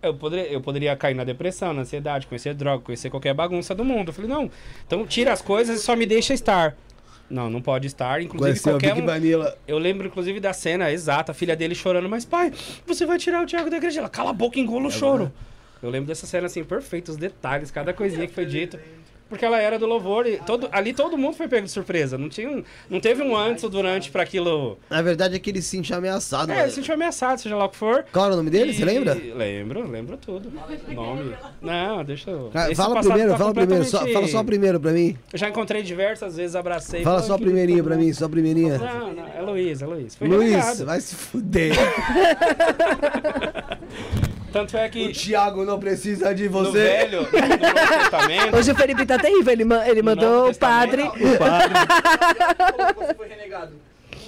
Eu 0.00 0.14
poderia, 0.14 0.46
eu 0.52 0.60
poderia 0.60 0.96
cair 0.96 1.14
na 1.14 1.24
depressão, 1.24 1.72
na 1.74 1.82
ansiedade, 1.82 2.26
conhecer 2.28 2.54
droga, 2.54 2.84
conhecer 2.84 3.10
qualquer 3.10 3.34
bagunça 3.34 3.74
do 3.74 3.84
mundo. 3.84 4.08
Eu 4.08 4.12
falei, 4.14 4.30
não, 4.30 4.48
então 4.86 5.04
tira 5.06 5.32
as 5.32 5.42
coisas 5.42 5.80
e 5.80 5.82
só 5.82 5.96
me 5.96 6.06
deixa 6.06 6.32
estar. 6.32 6.76
Não, 7.30 7.50
não 7.50 7.60
pode 7.60 7.86
estar. 7.86 8.22
Inclusive, 8.22 8.50
Conheceu 8.50 8.70
a 8.70 8.74
qualquer 8.74 8.94
Big 8.94 9.02
um, 9.02 9.06
Vanilla. 9.06 9.58
eu 9.66 9.78
lembro, 9.78 10.06
inclusive, 10.06 10.40
da 10.40 10.52
cena 10.52 10.90
exata, 10.90 11.32
a 11.32 11.34
filha 11.34 11.54
dele 11.54 11.74
chorando, 11.74 12.08
mas 12.08 12.24
pai, 12.24 12.52
você 12.86 13.04
vai 13.04 13.18
tirar 13.18 13.42
o 13.42 13.46
Thiago 13.46 13.68
da 13.68 13.76
igreja. 13.76 14.00
Ela, 14.00 14.08
cala 14.08 14.30
a 14.30 14.32
boca, 14.32 14.58
engula 14.58 14.86
o 14.86 14.90
choro. 14.90 15.30
Eu 15.82 15.90
lembro 15.90 16.08
dessa 16.08 16.26
cena 16.26 16.46
assim, 16.46 16.64
perfeito, 16.64 17.10
os 17.10 17.16
detalhes, 17.16 17.70
cada 17.70 17.92
coisinha 17.92 18.26
que 18.26 18.34
foi 18.34 18.46
dito. 18.46 18.78
Porque 19.28 19.44
ela 19.44 19.60
era 19.60 19.78
do 19.78 19.86
louvor 19.86 20.26
e 20.26 20.38
todo, 20.38 20.68
ali 20.72 20.94
todo 20.94 21.18
mundo 21.18 21.36
foi 21.36 21.48
pego 21.48 21.66
de 21.66 21.72
surpresa. 21.72 22.16
Não, 22.16 22.28
tinha 22.28 22.48
um- 22.50 22.64
não 22.88 22.98
teve 22.98 23.22
um 23.22 23.36
antes 23.36 23.62
ou 23.62 23.70
durante 23.70 24.10
pra 24.10 24.22
aquilo. 24.22 24.78
Na 24.88 25.02
verdade 25.02 25.36
é 25.36 25.38
que 25.38 25.50
ele 25.50 25.60
se 25.60 25.68
sentia 25.68 25.96
ameaçado. 25.96 26.50
É, 26.50 26.54
mano. 26.54 26.64
ele 26.64 26.70
se 26.70 26.76
sentiu 26.76 26.94
ameaçado, 26.94 27.38
seja 27.40 27.54
lá 27.54 27.66
o 27.66 27.68
que 27.68 27.76
for. 27.76 28.04
Qual 28.12 28.24
era 28.24 28.34
o 28.34 28.36
nome 28.38 28.50
dele? 28.50 28.70
E- 28.70 28.74
Você 28.74 28.84
lembra? 28.84 29.14
Lembro, 29.14 29.88
lembro 29.90 30.16
tudo. 30.16 30.50
Nome. 30.88 31.34
Não, 31.60 32.02
deixa 32.04 32.30
eu. 32.30 32.50
Esse 32.54 32.74
Fala 32.74 33.00
primeiro, 33.00 33.32
tá 33.32 33.38
fala 33.38 33.54
primeiro. 33.54 33.84
Só, 33.84 34.06
fala 34.06 34.28
só 34.28 34.42
primeiro 34.42 34.80
pra 34.80 34.92
mim. 34.92 35.16
Eu 35.32 35.38
já 35.38 35.48
encontrei 35.48 35.82
diversas 35.82 36.36
vezes, 36.36 36.56
abracei. 36.56 37.02
Fala 37.02 37.22
só 37.22 37.34
a 37.34 37.38
"Que 37.38 37.44
primeirinha 37.44 37.76
lindo". 37.76 37.88
pra 37.88 37.96
mim, 37.98 38.12
só 38.12 38.24
a 38.24 38.28
primeirinha. 38.28 38.78
Não, 38.78 39.12
não, 39.12 39.26
é 39.28 39.42
Luiz, 39.42 39.82
é 39.82 39.86
Luiz. 39.86 40.14
Foi 40.14 40.26
Luiz, 40.26 40.80
vai 40.80 41.00
se 41.00 41.14
fuder. 41.14 41.74
Tanto 44.52 44.76
é 44.76 44.86
O 44.86 44.90
que 44.90 45.12
Thiago 45.12 45.64
não 45.64 45.78
precisa 45.78 46.34
de 46.34 46.44
no 46.44 46.50
você. 46.50 46.78
velho, 46.78 47.22
no 47.22 47.28
Novo 47.28 47.98
Testamento, 48.00 48.56
Hoje 48.56 48.72
o 48.72 48.74
Felipe 48.74 49.04
tá 49.06 49.18
terrível. 49.18 49.52
Ele, 49.52 49.64
ma- 49.64 49.86
ele 49.88 50.00
No 50.00 50.06
mandou 50.06 50.50
o 50.50 50.54
padre. 50.56 51.02
Você 52.96 53.14
foi 53.14 53.28
renegado. 53.28 53.72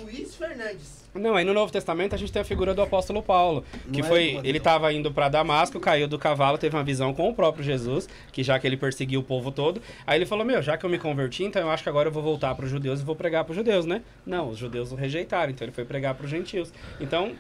Luiz 0.02 0.34
Fernandes. 0.34 1.00
Não, 1.12 1.34
aí 1.34 1.44
no 1.44 1.52
Novo 1.52 1.73
Testamento 1.73 2.15
a 2.15 2.18
gente 2.18 2.31
tem 2.31 2.40
a 2.40 2.44
figura 2.44 2.73
do 2.73 2.81
apóstolo 2.82 3.20
Paulo, 3.20 3.65
que 3.92 3.99
Não 4.00 4.07
é 4.07 4.08
foi, 4.08 4.32
do 4.40 4.47
ele 4.47 4.58
estava 4.58 4.92
indo 4.92 5.10
para 5.10 5.28
Damasco, 5.28 5.81
caiu 5.81 6.07
do 6.07 6.16
cavalo, 6.16 6.57
teve 6.57 6.76
uma 6.76 6.84
visão 6.84 7.12
com 7.12 7.28
o 7.31 7.34
próprio 7.34 7.65
Jesus, 7.65 8.08
que 8.31 8.44
já 8.44 8.57
que 8.60 8.66
ele 8.66 8.76
perseguiu 8.76 9.18
o 9.18 9.23
povo 9.24 9.50
todo, 9.50 9.82
aí 10.07 10.16
ele 10.16 10.24
falou: 10.26 10.44
"Meu, 10.44 10.62
já 10.62 10.76
que 10.76 10.86
eu 10.86 10.90
me 10.90 11.00
converti, 11.00 11.42
então 11.42 11.60
eu 11.62 11.70
acho 11.70 11.82
que 11.82 11.89
agora 11.89 12.08
eu 12.08 12.12
vou 12.12 12.23
voltar 12.23 12.55
para 12.55 12.65
os 12.65 12.70
judeus 12.70 13.00
e 13.00 13.05
vou 13.05 13.16
pregar 13.16 13.42
para 13.42 13.50
os 13.50 13.57
judeus, 13.57 13.84
né?" 13.86 14.02
Não, 14.24 14.50
os 14.50 14.58
judeus 14.58 14.92
o 14.92 14.94
rejeitaram, 14.94 15.50
então 15.50 15.65
ele 15.65 15.73
foi 15.73 15.84
pregar 15.84 16.15
para 16.15 16.24
os 16.24 16.31
gentios. 16.31 16.73
Então, 17.00 17.32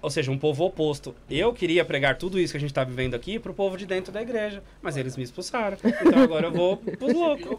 ou 0.00 0.08
seja, 0.10 0.30
um 0.30 0.38
povo 0.38 0.64
oposto. 0.64 1.14
Eu 1.28 1.52
queria 1.52 1.84
pregar 1.84 2.16
tudo 2.16 2.38
isso 2.38 2.52
que 2.52 2.56
a 2.56 2.60
gente 2.60 2.70
está 2.70 2.84
vivendo 2.84 3.14
aqui 3.14 3.38
pro 3.38 3.52
povo 3.52 3.76
de 3.76 3.84
dentro 3.84 4.12
da 4.12 4.22
igreja, 4.22 4.62
mas 4.80 4.96
eles 4.96 5.16
me 5.16 5.24
expulsaram. 5.24 5.76
Então 5.84 6.22
agora 6.22 6.46
eu 6.46 6.52
vou 6.52 6.76
pros 6.76 7.12
loucos. 7.12 7.58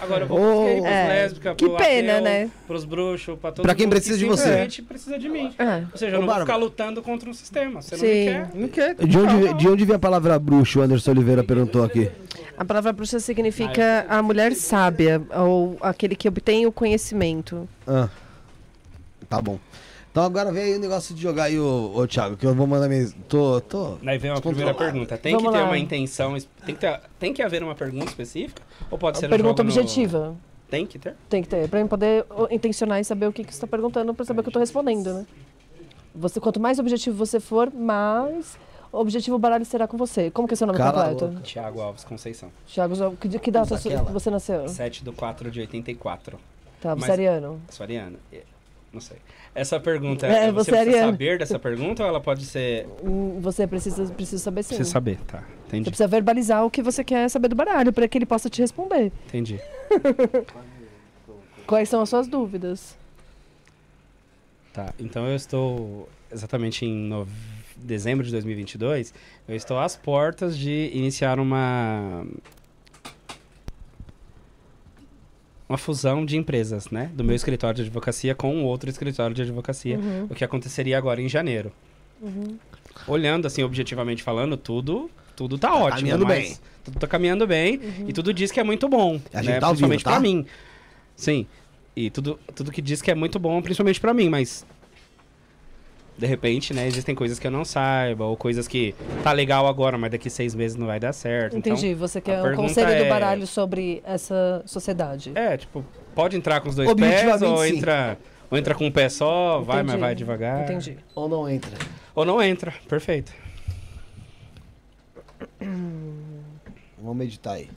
Agora 0.00 0.24
eu 0.24 0.28
vou 0.28 0.38
pros 0.38 0.50
Oh. 0.56 0.64
gays, 0.64 0.80
pros 0.80 0.92
É, 0.92 1.08
lésbicas, 1.08 1.56
que 1.56 1.64
pro 1.66 1.76
pena, 1.76 2.12
ateu, 2.12 2.24
né? 2.24 2.50
pros 2.66 2.84
bruxos, 2.84 3.38
pra 3.38 3.50
todo 3.52 3.64
Pra 3.64 3.74
quem 3.74 3.86
mundo 3.86 3.92
precisa 3.94 4.14
que 4.18 4.24
de 4.24 4.30
você. 4.30 4.82
precisa 4.82 5.18
de 5.18 5.28
mim. 5.28 5.52
É. 5.58 5.84
Ou 5.92 5.98
seja, 5.98 6.16
eu 6.16 6.20
não 6.20 6.26
vou 6.28 6.40
ficar 6.40 6.56
lutando 6.56 7.02
contra 7.02 7.28
um 7.28 7.34
sistema. 7.34 7.82
Você 7.82 7.96
não 7.96 8.00
Sim. 8.00 8.06
me 8.08 8.24
quer? 8.24 8.50
Não 8.54 8.68
quer. 8.68 8.94
De 9.06 9.18
onde, 9.18 9.54
de 9.54 9.68
onde 9.68 9.84
vem 9.84 9.96
a 9.96 9.98
palavra 9.98 10.38
bruxo? 10.38 10.78
O 10.78 10.82
Anderson 10.82 11.10
Oliveira 11.10 11.42
perguntou 11.42 11.82
aqui. 11.84 12.10
A 12.56 12.64
palavra 12.64 12.92
bruxa 12.92 13.18
significa 13.20 14.06
a 14.08 14.22
mulher 14.22 14.54
sábia, 14.54 15.22
ou 15.34 15.76
aquele 15.80 16.14
que 16.14 16.28
obtém 16.28 16.66
o 16.66 16.72
conhecimento. 16.72 17.68
Ah, 17.86 18.08
tá 19.28 19.40
bom. 19.40 19.58
Então 20.10 20.24
agora 20.24 20.50
vem 20.50 20.64
aí 20.64 20.76
o 20.76 20.80
negócio 20.80 21.14
de 21.14 21.22
jogar 21.22 21.44
aí, 21.44 21.58
ô, 21.58 21.92
ô 21.94 22.06
Thiago, 22.06 22.36
que 22.36 22.44
eu 22.44 22.52
vou 22.54 22.66
mandar 22.66 22.88
minha. 22.88 23.08
Tô, 23.28 23.60
tô. 23.60 23.96
Aí 24.04 24.18
vem 24.18 24.30
uma 24.32 24.40
primeira 24.40 24.74
pergunta. 24.74 25.16
Tem 25.16 25.34
Vamos 25.36 25.48
que 25.52 25.56
ter 25.56 25.62
lá. 25.62 25.68
uma 25.68 25.78
intenção, 25.78 26.32
tem 26.66 26.74
que, 26.74 26.80
ter, 26.80 27.00
tem 27.18 27.32
que 27.32 27.42
haver 27.42 27.62
uma 27.62 27.76
pergunta 27.76 28.06
específica? 28.06 28.60
Ou 28.90 28.98
pode 28.98 29.18
ser 29.18 29.26
um 29.26 29.30
Pergunta 29.30 29.62
jogo 29.62 29.72
no- 29.74 29.80
objetiva. 29.80 30.36
Tem 30.68 30.84
que 30.86 30.98
ter? 30.98 31.14
Tem 31.28 31.42
que 31.42 31.48
ter, 31.48 31.68
pra 31.68 31.80
eu 31.80 31.86
poder 31.88 32.24
intencionar 32.50 33.00
e 33.00 33.04
saber 33.04 33.26
o 33.26 33.32
que, 33.32 33.42
que 33.44 33.52
você 33.52 33.56
está 33.56 33.66
perguntando, 33.68 34.12
pra 34.14 34.24
saber 34.24 34.40
o 34.40 34.42
que 34.42 34.48
eu 34.48 34.52
tô 34.52 34.58
respondendo, 34.60 35.14
né? 35.14 35.26
Você, 36.14 36.40
quanto 36.40 36.58
mais 36.58 36.78
objetivo 36.80 37.16
você 37.16 37.38
for, 37.38 37.72
mais 37.72 38.58
objetivo 38.92 39.36
o 39.36 39.38
baralho 39.38 39.64
será 39.64 39.86
com 39.86 39.96
você. 39.96 40.28
Como 40.30 40.46
que 40.48 40.54
é 40.54 40.56
seu 40.56 40.66
nome 40.66 40.76
Cala 40.78 41.06
a 41.06 41.08
completo? 41.14 41.40
Tiago 41.42 41.80
Alves 41.80 42.02
Conceição. 42.02 42.50
Thiago, 42.66 43.16
que, 43.16 43.38
que 43.38 43.50
data 43.50 43.74
Usa 43.74 43.78
su- 43.82 43.88
aquela. 43.88 44.10
você 44.10 44.28
nasceu? 44.30 44.68
7 44.68 45.04
do 45.04 45.12
4 45.12 45.50
de 45.52 45.60
84. 45.60 46.36
Tá, 46.80 46.94
você 46.94 47.00
Mas- 47.00 47.08
é 47.10 47.12
ariano. 47.12 47.60
Sou 47.70 47.84
ariana. 47.84 48.18
É, 48.32 48.42
Não 48.92 49.00
sei. 49.00 49.18
Essa 49.54 49.80
pergunta, 49.80 50.26
É, 50.26 50.50
você 50.52 50.70
você 50.70 50.70
precisa 50.70 51.06
saber 51.06 51.38
dessa 51.38 51.58
pergunta 51.58 52.02
ou 52.02 52.08
ela 52.08 52.20
pode 52.20 52.44
ser... 52.46 52.86
Você 53.40 53.66
precisa, 53.66 54.06
precisa 54.12 54.42
saber 54.42 54.62
sim. 54.62 54.76
Precisa 54.76 54.90
saber, 54.90 55.18
tá. 55.26 55.38
Você 55.38 55.76
Entendi. 55.76 55.90
precisa 55.90 56.06
verbalizar 56.08 56.64
o 56.64 56.70
que 56.70 56.82
você 56.82 57.02
quer 57.02 57.28
saber 57.28 57.48
do 57.48 57.56
baralho, 57.56 57.92
para 57.92 58.06
que 58.06 58.16
ele 58.18 58.26
possa 58.26 58.48
te 58.48 58.60
responder. 58.60 59.12
Entendi. 59.26 59.58
Quais 61.66 61.88
são 61.88 62.00
as 62.00 62.08
suas 62.08 62.28
dúvidas? 62.28 62.96
Tá, 64.72 64.94
então 64.98 65.26
eu 65.26 65.34
estou 65.34 66.08
exatamente 66.32 66.86
em 66.86 66.94
nov... 67.08 67.28
dezembro 67.76 68.24
de 68.24 68.30
2022, 68.30 69.12
eu 69.48 69.56
estou 69.56 69.78
às 69.80 69.96
portas 69.96 70.56
de 70.56 70.90
iniciar 70.94 71.40
uma 71.40 72.24
uma 75.70 75.78
fusão 75.78 76.26
de 76.26 76.36
empresas, 76.36 76.90
né, 76.90 77.10
do 77.14 77.22
meu 77.22 77.34
escritório 77.36 77.76
de 77.76 77.82
advocacia 77.82 78.34
com 78.34 78.64
outro 78.64 78.90
escritório 78.90 79.34
de 79.34 79.42
advocacia, 79.42 79.98
Uhum. 79.98 80.26
o 80.28 80.34
que 80.34 80.42
aconteceria 80.44 80.98
agora 80.98 81.22
em 81.22 81.28
janeiro. 81.28 81.72
Olhando 83.06 83.46
assim 83.46 83.62
objetivamente 83.62 84.22
falando, 84.22 84.56
tudo 84.56 85.10
tudo 85.36 85.56
tá, 85.56 85.72
ótimo, 85.74 85.96
caminhando 86.00 86.26
mas 86.26 86.38
bem. 86.48 86.56
tudo 86.84 86.98
tá 86.98 87.06
caminhando 87.06 87.46
bem 87.46 87.80
e 88.06 88.12
tudo 88.12 88.34
diz 88.34 88.50
que 88.52 88.60
é 88.60 88.64
muito 88.64 88.86
bom, 88.90 89.18
A 89.32 89.38
gente 89.40 89.52
né, 89.52 89.60
tá 89.60 89.68
vivo, 89.68 89.88
principalmente 89.88 90.04
tá? 90.04 90.10
pra 90.10 90.20
mim. 90.20 90.44
Sim. 91.16 91.46
E 91.96 92.10
tudo, 92.10 92.38
tudo 92.54 92.70
que 92.70 92.82
diz 92.82 93.00
que 93.00 93.10
é 93.10 93.14
muito 93.14 93.38
bom, 93.38 93.60
principalmente 93.62 93.98
pra 94.00 94.12
mim, 94.12 94.28
mas. 94.28 94.66
De 96.20 96.26
repente, 96.26 96.74
né, 96.74 96.86
existem 96.86 97.14
coisas 97.14 97.38
que 97.38 97.46
eu 97.46 97.50
não 97.50 97.64
saiba, 97.64 98.26
ou 98.26 98.36
coisas 98.36 98.68
que 98.68 98.94
tá 99.24 99.32
legal 99.32 99.66
agora, 99.66 99.96
mas 99.96 100.10
daqui 100.10 100.28
seis 100.28 100.54
meses 100.54 100.76
não 100.76 100.86
vai 100.86 101.00
dar 101.00 101.14
certo. 101.14 101.56
Entendi. 101.56 101.94
você 101.94 102.20
quer 102.20 102.42
um 102.42 102.54
conselho 102.54 102.88
do 102.88 103.04
é- 103.04 103.08
baralho 103.08 103.46
sobre 103.46 104.02
essa 104.04 104.62
sociedade. 104.66 105.30
Então, 105.30 105.42
é, 105.42 105.56
tipo, 105.56 105.82
pode 106.14 106.36
entrar 106.36 106.60
com 106.60 106.68
os 106.68 106.76
dois 106.76 106.92
pés, 106.92 107.40
ou 107.40 107.64
sim. 107.64 107.78
entra, 107.78 108.18
ou 108.50 108.58
entra 108.58 108.74
com 108.74 108.84
um 108.84 108.90
pé 108.90 109.08
só, 109.08 109.60
vai, 109.60 109.76
mas 109.78 109.92
Entendi. 109.94 110.00
vai 110.00 110.14
devagar. 110.14 110.64
Entendi. 110.64 110.98
Ou 111.14 111.26
não 111.26 111.48
entra? 111.48 111.78
Ou 112.14 112.26
não 112.26 112.42
entra, 112.42 112.74
perfeito. 112.86 113.32
Vamos 116.98 117.16
meditar 117.16 117.54
aí. 117.54 117.70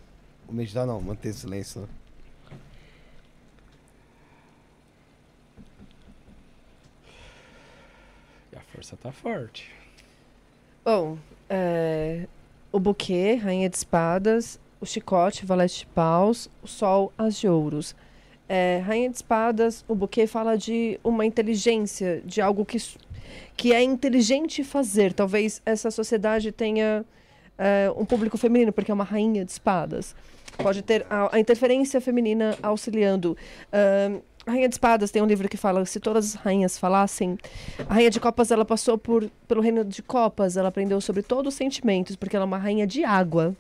Vamos 0.46 0.58
meditar 0.60 0.86
não, 0.86 1.00
manter 1.00 1.32
silêncio. 1.32 1.80
né? 1.80 1.88
E 8.52 8.56
a 8.56 8.62
força 8.84 8.98
tá 8.98 9.12
forte. 9.14 9.72
Bom, 10.84 11.18
é, 11.50 12.28
o 12.70 12.80
buquê, 12.80 13.36
rainha 13.36 13.70
de 13.70 13.78
espadas, 13.78 14.60
o 14.82 14.86
chicote, 14.86 15.46
valete 15.46 15.80
de 15.80 15.86
paus, 15.88 16.50
o 16.62 16.68
sol, 16.68 17.14
as 17.18 17.40
de 17.40 17.48
ouros. 17.48 17.96
É, 18.50 18.84
rainha 18.86 19.10
de 19.10 19.16
espadas, 19.16 19.86
o 19.88 19.96
buquê 19.96 20.28
fala 20.28 20.58
de 20.58 21.00
uma 21.02 21.26
inteligência, 21.26 22.22
de 22.26 22.42
algo 22.42 22.66
que, 22.66 22.78
que 23.56 23.74
é 23.74 23.82
inteligente 23.82 24.66
fazer. 24.66 25.14
Talvez 25.14 25.62
essa 25.66 25.90
sociedade 25.90 26.52
tenha 26.52 27.06
é, 27.58 27.90
um 27.96 28.04
público 28.04 28.38
feminino, 28.38 28.74
porque 28.74 28.92
é 28.92 28.94
uma 28.94 29.06
rainha 29.06 29.46
de 29.46 29.52
espadas. 29.52 30.14
Pode 30.58 30.82
ter 30.82 31.06
a, 31.10 31.36
a 31.36 31.40
interferência 31.40 32.02
feminina 32.02 32.58
auxiliando. 32.62 33.38
Ahn, 33.72 34.20
a 34.46 34.52
Rainha 34.52 34.68
de 34.68 34.76
Espadas 34.76 35.10
tem 35.12 35.22
um 35.22 35.26
livro 35.26 35.48
que 35.48 35.56
fala 35.58 35.86
se 35.86 36.00
todas 36.00 36.36
as 36.36 36.42
rainhas 36.42 36.78
falassem. 36.78 37.38
A 37.88 37.94
Rainha 37.94 38.10
de 38.10 38.20
Copas 38.20 38.52
ela 38.52 38.66
passou 38.66 38.98
por, 38.98 39.30
pelo 39.48 39.62
reino 39.62 39.86
de 39.86 40.02
Copas, 40.04 40.58
ela 40.58 40.68
aprendeu 40.70 41.00
sobre 41.00 41.24
todos 41.24 41.54
os 41.54 41.58
sentimentos, 41.58 42.16
porque 42.16 42.36
ela 42.36 42.44
é 42.44 42.48
uma 42.48 42.58
rainha 42.58 42.86
de 42.86 43.04
água. 43.04 43.56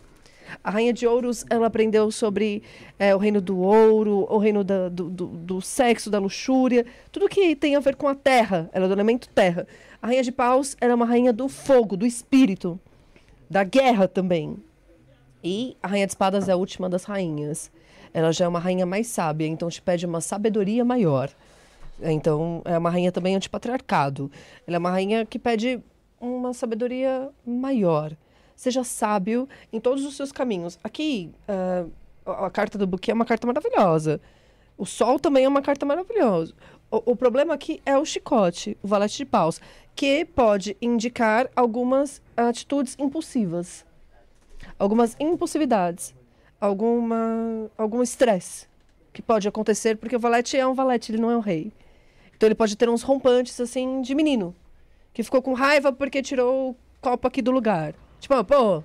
A 0.61 0.69
Rainha 0.69 0.91
de 0.91 1.07
Ouros 1.07 1.45
ela 1.49 1.67
aprendeu 1.67 2.11
sobre 2.11 2.61
é, 2.99 3.15
o 3.15 3.17
reino 3.17 3.39
do 3.39 3.57
ouro, 3.59 4.27
o 4.29 4.37
reino 4.37 4.61
da- 4.63 4.89
do, 4.89 5.09
do, 5.09 5.27
do 5.27 5.61
sexo, 5.61 6.09
da 6.11 6.19
luxúria, 6.19 6.85
tudo 7.13 7.29
que 7.29 7.55
tem 7.55 7.77
a 7.77 7.79
ver 7.79 7.95
com 7.95 8.07
a 8.09 8.13
terra. 8.13 8.69
Ela 8.73 8.85
é 8.85 8.87
do 8.89 8.93
elemento 8.93 9.29
terra. 9.29 9.65
A 10.01 10.07
Rainha 10.07 10.21
de 10.21 10.33
Paus 10.33 10.75
ela 10.81 10.91
é 10.91 10.95
uma 10.95 11.05
rainha 11.05 11.31
do 11.31 11.47
fogo, 11.47 11.95
do 11.95 12.05
espírito, 12.05 12.77
da 13.49 13.63
guerra 13.63 14.05
também. 14.07 14.57
E 15.41 15.75
a 15.81 15.87
Rainha 15.87 16.05
de 16.07 16.11
Espadas 16.11 16.47
é 16.49 16.51
a 16.51 16.55
última 16.57 16.89
das 16.89 17.05
rainhas. 17.05 17.71
Ela 18.13 18.31
já 18.31 18.45
é 18.45 18.47
uma 18.47 18.59
rainha 18.59 18.85
mais 18.85 19.07
sábia, 19.07 19.47
então 19.47 19.69
te 19.69 19.81
pede 19.81 20.05
uma 20.05 20.21
sabedoria 20.21 20.85
maior. 20.85 21.29
Então, 22.01 22.61
é 22.65 22.77
uma 22.77 22.89
rainha 22.89 23.11
também 23.11 23.35
antipatriarcado. 23.35 24.31
Ela 24.67 24.77
é 24.77 24.79
uma 24.79 24.91
rainha 24.91 25.25
que 25.25 25.39
pede 25.39 25.81
uma 26.19 26.53
sabedoria 26.53 27.29
maior. 27.45 28.15
Seja 28.55 28.83
sábio 28.83 29.47
em 29.71 29.79
todos 29.79 30.05
os 30.05 30.15
seus 30.15 30.31
caminhos. 30.31 30.77
Aqui, 30.83 31.31
a 31.47 31.85
a 32.25 32.49
carta 32.49 32.77
do 32.77 32.87
buquê 32.87 33.11
é 33.11 33.13
uma 33.13 33.25
carta 33.25 33.45
maravilhosa. 33.45 34.19
O 34.77 34.85
sol 34.85 35.19
também 35.19 35.45
é 35.45 35.47
uma 35.47 35.61
carta 35.61 35.85
maravilhosa. 35.85 36.53
O, 36.89 37.11
o 37.11 37.15
problema 37.15 37.53
aqui 37.53 37.81
é 37.85 37.97
o 37.97 38.05
chicote, 38.05 38.77
o 38.81 38.87
valete 38.87 39.17
de 39.17 39.25
paus, 39.25 39.59
que 39.95 40.25
pode 40.25 40.77
indicar 40.81 41.49
algumas 41.55 42.21
atitudes 42.35 42.95
impulsivas, 42.99 43.85
algumas 44.79 45.15
impulsividades, 45.19 46.13
alguma, 46.63 47.69
algum 47.77 48.01
estresse 48.01 48.67
que 49.11 49.21
pode 49.21 49.45
acontecer, 49.49 49.97
porque 49.97 50.15
o 50.15 50.19
valete 50.19 50.55
é 50.55 50.65
um 50.65 50.73
valete, 50.73 51.11
ele 51.11 51.21
não 51.21 51.29
é 51.29 51.35
um 51.35 51.41
rei. 51.41 51.73
Então 52.37 52.47
ele 52.47 52.55
pode 52.55 52.77
ter 52.77 52.87
uns 52.87 53.03
rompantes 53.03 53.59
assim 53.59 54.01
de 54.01 54.15
menino, 54.15 54.55
que 55.13 55.21
ficou 55.23 55.41
com 55.41 55.53
raiva 55.53 55.91
porque 55.91 56.21
tirou 56.21 56.69
o 56.69 56.75
copo 57.01 57.27
aqui 57.27 57.41
do 57.41 57.51
lugar. 57.51 57.93
Tipo, 58.17 58.41
pô, 58.45 58.81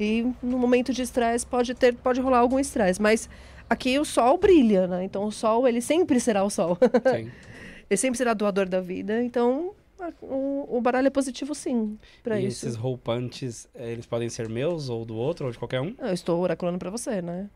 e 0.00 0.26
no 0.42 0.56
momento 0.56 0.90
de 0.90 1.02
estresse 1.02 1.46
pode 1.46 1.74
ter, 1.74 1.94
pode 1.96 2.18
rolar 2.18 2.38
algum 2.38 2.58
estresse, 2.58 3.00
mas 3.00 3.28
aqui 3.68 3.98
o 3.98 4.06
sol 4.06 4.38
brilha, 4.38 4.86
né? 4.86 5.04
Então 5.04 5.24
o 5.24 5.30
sol, 5.30 5.68
ele 5.68 5.82
sempre 5.82 6.18
será 6.18 6.42
o 6.42 6.48
sol. 6.48 6.78
Sim. 6.80 7.30
ele 7.90 7.98
sempre 7.98 8.16
será 8.16 8.32
doador 8.32 8.66
da 8.66 8.80
vida, 8.80 9.22
então 9.22 9.74
o, 10.22 10.76
o 10.76 10.80
baralho 10.80 11.06
é 11.06 11.10
positivo 11.10 11.54
sim, 11.54 11.98
para 12.22 12.40
e 12.40 12.46
isso. 12.46 12.66
esses 12.66 12.76
roupantes, 12.76 13.68
eh, 13.74 13.92
eles 13.92 14.06
podem 14.06 14.28
ser 14.28 14.48
meus, 14.48 14.88
ou 14.88 15.04
do 15.04 15.14
outro, 15.14 15.46
ou 15.46 15.52
de 15.52 15.58
qualquer 15.58 15.80
um? 15.80 15.94
Eu 15.98 16.12
estou 16.12 16.40
oraculando 16.40 16.78
para 16.78 16.90
você, 16.90 17.20
né? 17.20 17.48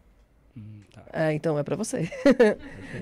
Hum, 0.57 0.81
tá. 0.93 1.05
É, 1.13 1.33
então 1.33 1.59
é 1.59 1.63
pra 1.63 1.77
você. 1.77 2.11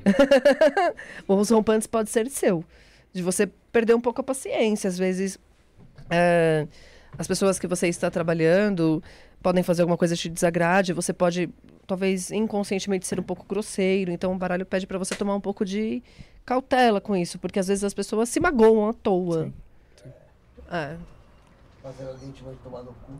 Os 1.27 1.51
rompantes 1.51 1.87
pode 1.87 2.11
ser 2.11 2.29
seu. 2.31 2.65
De 3.13 3.23
você 3.23 3.47
perder 3.73 3.95
um 3.95 4.01
pouco 4.01 4.21
a 4.21 4.25
paciência. 4.25 4.89
Às 4.89 4.97
vezes, 4.99 5.39
é, 6.09 6.67
as 7.19 7.27
pessoas 7.27 7.59
que 7.59 7.67
você 7.67 7.89
está 7.89 8.11
trabalhando 8.11 9.03
podem 9.43 9.63
fazer 9.63 9.83
alguma 9.83 9.97
coisa 9.97 10.15
que 10.15 10.23
te 10.23 10.29
desagrade. 10.29 10.93
Você 10.93 11.13
pode, 11.13 11.49
talvez, 11.87 12.31
inconscientemente 12.31 13.07
ser 13.07 13.19
um 13.19 13.25
pouco 13.25 13.45
grosseiro. 13.47 14.13
Então, 14.13 14.33
o 14.33 14.39
baralho 14.39 14.65
pede 14.65 14.87
pra 14.87 14.99
você 14.99 15.15
tomar 15.15 15.35
um 15.35 15.41
pouco 15.41 15.65
de 15.65 16.03
cautela 16.51 17.01
com 17.01 17.15
isso. 17.17 17.39
Porque, 17.39 17.59
às 17.59 17.69
vezes, 17.69 17.85
as 17.85 17.95
pessoas 17.95 18.29
se 18.29 18.41
magoam 18.41 18.89
à 18.89 18.93
toa. 18.93 19.45
Sim, 19.45 19.53
sim. 20.03 20.11
É, 20.71 20.97
Fazer 21.83 22.09
alguém 22.09 22.31
te 22.33 22.43
vai 22.43 22.55
tomar 22.65 22.83
no 22.83 22.93
cu. 22.93 23.13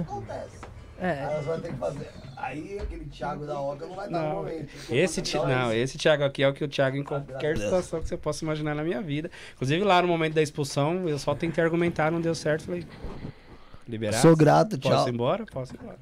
Acontece. 0.00 0.56
é. 1.00 1.10
Aí 1.24 1.44
vamos 1.44 1.62
ter 1.62 1.72
que 1.72 1.78
fazer. 1.78 2.10
Aí 2.36 2.78
aquele 2.78 3.04
Thiago 3.06 3.46
da 3.46 3.60
Oca 3.60 3.86
não 3.86 3.94
vai 3.94 4.06
no 4.08 4.12
Não, 4.18 4.34
momento. 4.36 4.70
Esse, 4.90 5.22
ti- 5.22 5.36
não, 5.36 5.72
esse 5.72 5.96
Thiago 5.98 6.24
aqui 6.24 6.42
é 6.42 6.48
o 6.48 6.52
que 6.54 6.64
o 6.64 6.68
Thiago 6.68 6.96
em 6.96 7.04
qualquer 7.04 7.56
situação 7.56 8.00
que 8.00 8.08
você 8.08 8.16
possa 8.16 8.44
imaginar 8.44 8.74
na 8.74 8.82
minha 8.82 9.00
vida. 9.02 9.30
Inclusive 9.54 9.84
lá 9.84 10.00
no 10.02 10.08
momento 10.08 10.34
da 10.34 10.42
expulsão, 10.42 11.08
eu 11.08 11.18
só 11.18 11.34
tentei 11.34 11.62
argumentar, 11.62 12.10
não 12.10 12.20
deu 12.20 12.34
certo. 12.34 12.64
Falei, 12.64 12.86
liberar? 13.88 14.18
Sou 14.20 14.34
grato, 14.36 14.78
Posso 14.78 14.94
tchau. 14.96 15.08
ir 15.08 15.12
embora? 15.14 15.44
Posso 15.46 15.74
ir 15.74 15.80
embora. 15.82 15.98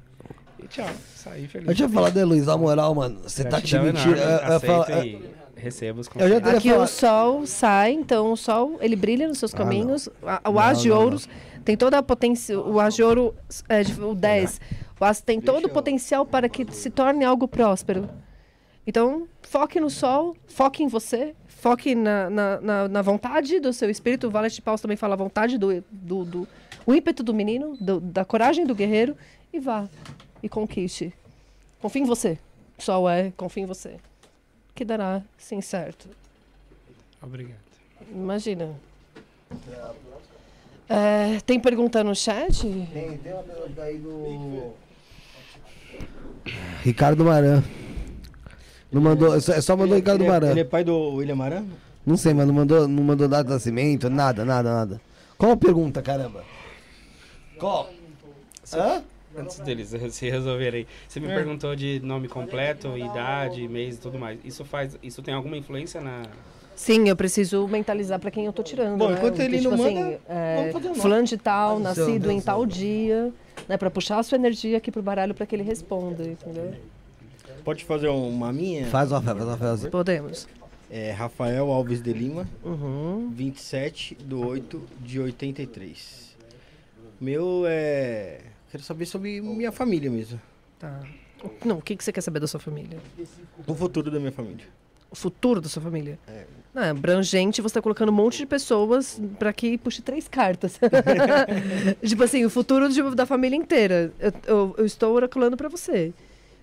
E 0.59 0.67
tchau, 0.67 0.89
saí 1.15 1.47
feliz. 1.47 1.67
Eu 1.69 1.75
tinha 1.75 1.89
falado, 1.89 2.23
Luiz, 2.25 2.45
na 2.45 2.57
moral, 2.57 2.93
mano, 2.95 3.21
você 3.23 3.43
tá 3.45 3.61
te 3.61 3.77
mentindo. 3.77 3.97
enorme, 3.99 4.13
Eu, 4.13 4.27
eu 4.27 4.55
aceito 4.55 4.83
falo- 4.85 5.03
e 5.05 5.29
recebo 5.59 5.99
os 6.01 6.07
Eu 6.15 6.27
já 6.29 6.35
conselhos. 6.39 6.57
Aqui 6.57 6.69
falar- 6.69 6.83
o 6.83 6.87
sol 6.87 7.45
sai, 7.45 7.91
então 7.91 8.31
o 8.31 8.35
sol 8.37 8.77
ele 8.81 8.95
brilha 8.95 9.27
nos 9.27 9.37
seus 9.37 9.53
Ah, 9.53 9.57
caminhos. 9.57 10.09
A- 10.23 10.41
o 10.49 10.53
Não, 10.53 10.59
as 10.59 10.81
de 10.81 10.89
não, 10.89 10.97
ouros 10.99 11.29
tem 11.65 11.75
toda 11.77 11.97
a 11.97 12.03
potência. 12.03 12.59
O 12.59 12.79
as 12.79 12.95
de 12.95 13.03
ouro, 13.03 13.35
é, 13.67 13.81
o 14.03 14.15
10, 14.15 14.59
o 14.99 15.05
as 15.05 15.21
tem 15.21 15.39
todo 15.39 15.65
o 15.65 15.69
potencial 15.69 16.25
para 16.25 16.47
que 16.49 16.65
se 16.73 16.89
torne 16.89 17.23
algo 17.25 17.47
próspero. 17.47 18.09
Então, 18.87 19.27
foque 19.43 19.79
no 19.79 19.89
sol, 19.89 20.35
foque 20.47 20.81
em 20.81 20.87
você, 20.87 21.35
foque 21.47 21.93
na, 21.93 22.29
na, 22.29 22.61
na, 22.61 22.87
na 22.87 23.01
vontade 23.03 23.59
do 23.59 23.71
seu 23.71 23.89
espírito. 23.89 24.27
O 24.27 24.31
Valet 24.31 24.55
de 24.55 24.61
Paus 24.61 24.81
também 24.81 24.97
fala 24.97 25.13
a 25.13 25.17
vontade 25.17 25.57
do, 25.59 25.83
do, 25.91 26.25
do 26.25 26.47
o 26.87 26.95
ímpeto 26.95 27.21
do 27.21 27.33
menino, 27.33 27.77
do- 27.79 27.99
da 27.99 28.25
coragem 28.25 28.65
do 28.65 28.73
guerreiro, 28.73 29.15
e 29.53 29.59
vá 29.59 29.87
e 30.41 30.49
conquiste. 30.49 31.13
Confie 31.79 31.99
em 31.99 32.05
você. 32.05 32.39
Sol 32.79 33.07
é, 33.09 33.31
confie 33.37 33.61
em 33.61 33.65
você. 33.65 33.97
Que 34.79 34.85
dará 34.85 35.21
sim 35.37 35.59
certo. 35.59 36.07
Obrigado. 37.21 37.59
Imagina. 38.09 38.73
É, 40.87 41.41
tem 41.45 41.59
pergunta 41.59 42.01
no 42.01 42.15
chat? 42.15 42.61
Tem, 42.61 43.17
tem 43.17 43.33
uma 43.33 43.43
pergunta 43.43 43.81
aí 43.81 43.97
do. 43.97 44.71
Ricardo 46.81 47.25
Maran. 47.25 47.61
Não 48.89 49.01
mandou, 49.01 49.41
só, 49.41 49.59
só 49.59 49.75
mandou 49.75 49.97
Ricardo 49.97 50.21
ele, 50.21 50.29
é- 50.29 50.31
Maran. 50.31 50.51
ele 50.51 50.59
é 50.61 50.63
pai 50.63 50.85
do 50.85 51.15
William 51.15 51.35
Maran? 51.35 51.65
Não 52.05 52.15
sei, 52.15 52.33
mas 52.33 52.47
não 52.47 52.53
mandou, 52.53 52.87
não 52.87 53.03
mandou 53.03 53.27
data 53.27 53.43
de 53.43 53.49
nascimento, 53.49 54.09
nada, 54.09 54.45
nada, 54.45 54.73
nada. 54.73 55.01
Qual 55.37 55.51
a 55.51 55.57
pergunta, 55.57 56.01
caramba? 56.01 56.45
Qual? 57.59 57.89
Hã? 58.73 59.03
Antes 59.37 59.59
deles 59.59 59.93
se 60.11 60.29
resolverem, 60.29 60.87
você 61.07 61.19
me 61.19 61.27
É. 61.27 61.35
perguntou 61.35 61.75
de 61.75 61.99
nome 62.03 62.27
completo, 62.27 62.97
idade, 62.97 63.67
mês 63.67 63.95
e 63.95 63.99
tudo 63.99 64.17
mais. 64.17 64.39
Isso 64.43 64.65
faz, 64.65 64.97
isso 65.03 65.21
tem 65.21 65.33
alguma 65.33 65.55
influência 65.57 66.01
na 66.01 66.23
Sim, 66.75 67.09
eu 67.09 67.15
preciso 67.15 67.67
mentalizar 67.67 68.19
pra 68.19 68.31
quem 68.31 68.45
eu 68.45 68.53
tô 68.53 68.63
tirando. 68.63 68.97
Bom, 68.97 69.09
né? 69.09 69.17
enquanto 69.17 69.39
ele 69.41 69.57
Porque, 69.61 69.67
não 69.75 69.77
tipo 69.85 69.99
manda, 69.99 70.19
é, 70.29 70.71
fulano 70.95 71.25
de 71.25 71.37
tal, 71.37 71.81
Faz 71.81 71.97
nascido 71.97 72.19
Deus 72.23 72.33
em 72.35 72.41
tal 72.41 72.61
sabe. 72.61 72.73
dia, 72.73 73.33
né? 73.67 73.75
Pra 73.77 73.91
puxar 73.91 74.19
a 74.19 74.23
sua 74.23 74.37
energia 74.37 74.77
aqui 74.77 74.89
pro 74.89 75.01
baralho 75.03 75.33
pra 75.33 75.45
que 75.45 75.55
ele 75.55 75.63
responda, 75.63 76.23
entendeu? 76.23 76.73
Pode 77.65 77.83
fazer 77.83 78.07
uma 78.07 78.53
minha? 78.53 78.85
Faz 78.87 79.11
uma 79.11 79.21
fé, 79.21 79.35
faz 79.35 79.45
uma 79.45 79.77
fé. 79.77 79.89
Podemos. 79.89 80.47
É 80.89 81.11
Rafael 81.11 81.69
Alves 81.69 82.01
de 82.01 82.13
Lima, 82.13 82.47
Uhum. 82.63 83.29
27 83.33 84.15
do 84.15 84.47
8 84.47 84.81
de 85.01 85.19
83. 85.19 86.35
Meu 87.19 87.63
é. 87.67 88.39
Quero 88.71 88.83
saber 88.83 89.05
sobre 89.05 89.41
minha 89.41 89.71
família 89.71 90.09
mesmo. 90.11 90.39
Tá. 90.77 90.99
Não, 91.65 91.77
o 91.77 91.81
que, 91.81 91.95
que 91.95 92.03
você 92.03 92.11
quer 92.11 92.21
saber 92.21 92.39
da 92.39 92.47
sua 92.47 92.59
família? 92.59 92.99
O 93.65 93.73
futuro 93.73 94.11
da 94.11 94.19
minha 94.19 94.31
família. 94.31 94.65
O 95.09 95.15
futuro 95.15 95.59
da 95.59 95.67
sua 95.67 95.81
família? 95.81 96.19
Não, 96.73 96.83
é 96.83 96.89
abrangente, 96.89 97.61
você 97.61 97.73
tá 97.75 97.81
colocando 97.81 98.09
um 98.09 98.15
monte 98.15 98.37
de 98.37 98.45
pessoas 98.45 99.19
pra 99.39 99.51
que 99.51 99.77
puxe 99.77 100.01
três 100.03 100.27
cartas. 100.27 100.79
tipo 102.05 102.23
assim, 102.23 102.45
o 102.45 102.49
futuro 102.49 102.89
de- 102.89 103.15
da 103.15 103.25
família 103.25 103.55
inteira. 103.57 104.13
Eu, 104.19 104.33
eu- 104.45 104.75
eu 104.79 104.85
estou 104.85 105.13
oraculando 105.15 105.57
pra 105.57 105.67
você. 105.67 106.13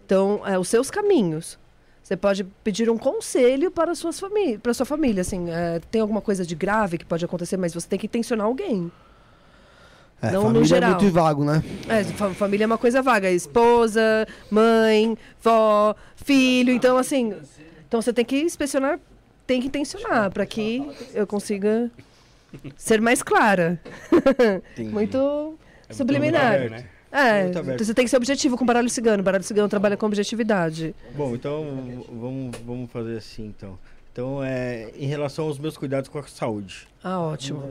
Então, 0.04 0.40
é, 0.46 0.56
os 0.58 0.68
seus 0.68 0.90
caminhos. 0.90 1.58
Você 2.02 2.16
pode 2.16 2.44
pedir 2.62 2.88
um 2.88 2.96
conselho 2.96 3.68
para, 3.68 3.92
suas 3.96 4.20
famí 4.20 4.56
para 4.58 4.72
sua 4.72 4.86
família. 4.86 5.22
Assim, 5.22 5.50
é, 5.50 5.80
tem 5.90 6.00
alguma 6.00 6.20
coisa 6.20 6.46
de 6.46 6.54
grave 6.54 6.98
que 6.98 7.04
pode 7.04 7.24
acontecer, 7.24 7.56
mas 7.56 7.74
você 7.74 7.88
tem 7.88 7.98
que 7.98 8.06
intencionar 8.06 8.46
alguém. 8.46 8.92
É, 10.22 10.30
Não, 10.32 10.40
no 10.44 10.46
família 10.48 10.66
geral. 10.66 10.90
é 10.90 10.94
muito 11.02 11.12
vago, 11.12 11.44
né? 11.44 11.62
É, 11.88 12.02
fa- 12.04 12.30
família 12.30 12.64
é 12.64 12.66
uma 12.66 12.78
coisa 12.78 13.02
vaga. 13.02 13.30
Esposa, 13.30 14.26
mãe, 14.50 15.16
vó, 15.42 15.94
filho. 16.16 16.72
Então, 16.72 16.96
assim. 16.96 17.34
Então 17.86 18.00
você 18.02 18.12
tem 18.12 18.24
que 18.24 18.40
inspecionar, 18.40 18.98
tem 19.46 19.60
que 19.60 19.68
intencionar 19.68 20.30
para 20.30 20.44
que 20.46 20.82
eu 21.14 21.26
consiga 21.26 21.90
ser 22.76 23.00
mais 23.00 23.22
clara. 23.22 23.78
Muito 24.78 25.56
É 25.88 25.92
subliminar. 25.92 26.58
muito 26.58 26.64
aberto, 26.66 26.70
né? 26.82 26.84
É, 27.12 27.46
então 27.48 27.62
você 27.62 27.94
tem 27.94 28.04
que 28.04 28.10
ser 28.10 28.16
objetivo 28.16 28.56
com 28.58 28.64
o 28.64 28.66
baralho 28.66 28.90
cigano. 28.90 29.20
O 29.20 29.24
baralho 29.24 29.44
cigano 29.44 29.68
trabalha 29.68 29.96
com 29.96 30.04
objetividade. 30.06 30.94
Bom, 31.14 31.34
então 31.34 31.64
vamos, 32.12 32.56
vamos 32.66 32.90
fazer 32.90 33.16
assim 33.18 33.46
então. 33.46 33.78
Então, 34.16 34.42
é, 34.42 34.90
em 34.96 35.04
relação 35.04 35.44
aos 35.44 35.58
meus 35.58 35.76
cuidados 35.76 36.08
com 36.08 36.18
a 36.18 36.22
saúde. 36.22 36.88
Ah, 37.04 37.20
ótimo. 37.20 37.70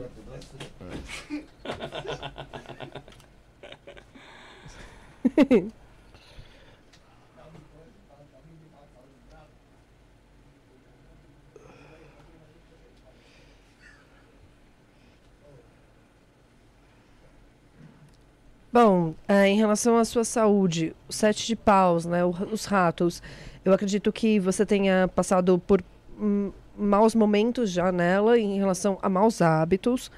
Bom, 18.72 19.16
é, 19.26 19.48
em 19.48 19.56
relação 19.56 19.98
à 19.98 20.04
sua 20.04 20.22
saúde, 20.22 20.94
o 21.08 21.12
sete 21.12 21.44
de 21.44 21.56
paus, 21.56 22.06
né, 22.06 22.24
os 22.24 22.66
ratos, 22.66 23.20
eu 23.64 23.72
acredito 23.72 24.12
que 24.12 24.38
você 24.38 24.64
tenha 24.64 25.08
passado 25.08 25.58
por 25.58 25.82
maus 26.76 27.14
momentos 27.14 27.70
já 27.70 27.90
nela 27.90 28.38
em 28.38 28.58
relação 28.58 28.98
a 29.02 29.08
maus 29.08 29.40
hábitos, 29.40 30.10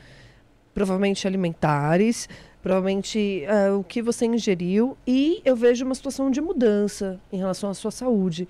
provavelmente 0.75 1.27
alimentares, 1.27 2.29
provavelmente 2.63 3.45
é, 3.45 3.71
o 3.71 3.83
que 3.83 4.03
você 4.03 4.27
ingeriu, 4.27 4.97
e 5.07 5.41
eu 5.45 5.57
vejo 5.57 5.85
uma 5.85 5.95
situação 5.95 6.31
de 6.31 6.41
mudança 6.41 7.21
em 7.33 7.39
relação 7.39 7.71
à 7.71 7.75
sua 7.75 7.91
saúde. 7.91 8.49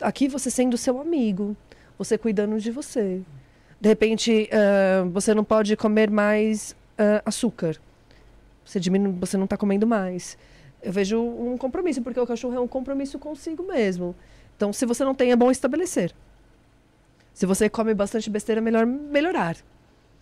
Aqui 0.00 0.28
você 0.28 0.50
sendo 0.50 0.76
seu 0.76 1.00
amigo, 1.00 1.56
você 1.98 2.16
cuidando 2.16 2.58
de 2.60 2.70
você. 2.70 3.20
De 3.80 3.88
repente, 3.88 4.48
é, 4.50 5.04
você 5.12 5.34
não 5.34 5.44
pode 5.44 5.76
comer 5.76 6.10
mais 6.10 6.74
é, 6.96 7.22
açúcar. 7.24 7.76
Você 8.64 8.80
diminui, 8.80 9.12
você 9.12 9.36
não 9.36 9.44
está 9.44 9.56
comendo 9.56 9.86
mais. 9.86 10.36
Eu 10.82 10.92
vejo 10.92 11.20
um 11.20 11.56
compromisso, 11.56 12.02
porque 12.02 12.18
o 12.20 12.26
cachorro 12.26 12.54
é 12.54 12.60
um 12.60 12.68
compromisso 12.68 13.18
consigo 13.18 13.62
mesmo. 13.62 14.14
Então, 14.56 14.72
se 14.72 14.84
você 14.84 15.04
não 15.04 15.14
tem, 15.14 15.32
é 15.32 15.36
bom 15.36 15.50
estabelecer. 15.50 16.12
Se 17.38 17.46
você 17.46 17.68
come 17.68 17.94
bastante 17.94 18.28
besteira, 18.28 18.60
melhor 18.60 18.84
melhorar. 18.84 19.56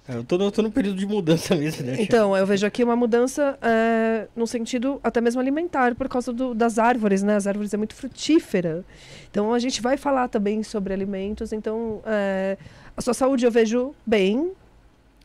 É, 0.06 0.16
Eu 0.16 0.22
tô, 0.22 0.36
no- 0.36 0.50
tô 0.50 0.60
no 0.60 0.70
período 0.70 0.98
de 0.98 1.06
mudança 1.06 1.54
mesmo, 1.56 1.86
né? 1.86 1.96
Então, 1.98 2.36
eu 2.36 2.44
vejo 2.44 2.66
aqui 2.66 2.84
uma 2.84 2.94
mudança 2.94 3.58
é, 3.62 4.28
no 4.36 4.46
sentido 4.46 5.00
até 5.02 5.18
mesmo 5.18 5.40
alimentar, 5.40 5.94
por 5.94 6.10
causa 6.10 6.30
do- 6.30 6.54
das 6.54 6.78
árvores, 6.78 7.22
né? 7.22 7.34
As 7.36 7.46
árvores 7.46 7.72
é 7.72 7.76
muito 7.78 7.94
frutífera. 7.94 8.84
Então, 9.30 9.54
a 9.54 9.58
gente 9.58 9.80
vai 9.80 9.96
falar 9.96 10.28
também 10.28 10.62
sobre 10.62 10.92
alimentos. 10.92 11.54
Então, 11.54 12.02
é, 12.04 12.58
a 12.94 13.00
sua 13.00 13.14
saúde 13.14 13.46
eu 13.46 13.50
vejo 13.50 13.94
bem, 14.04 14.52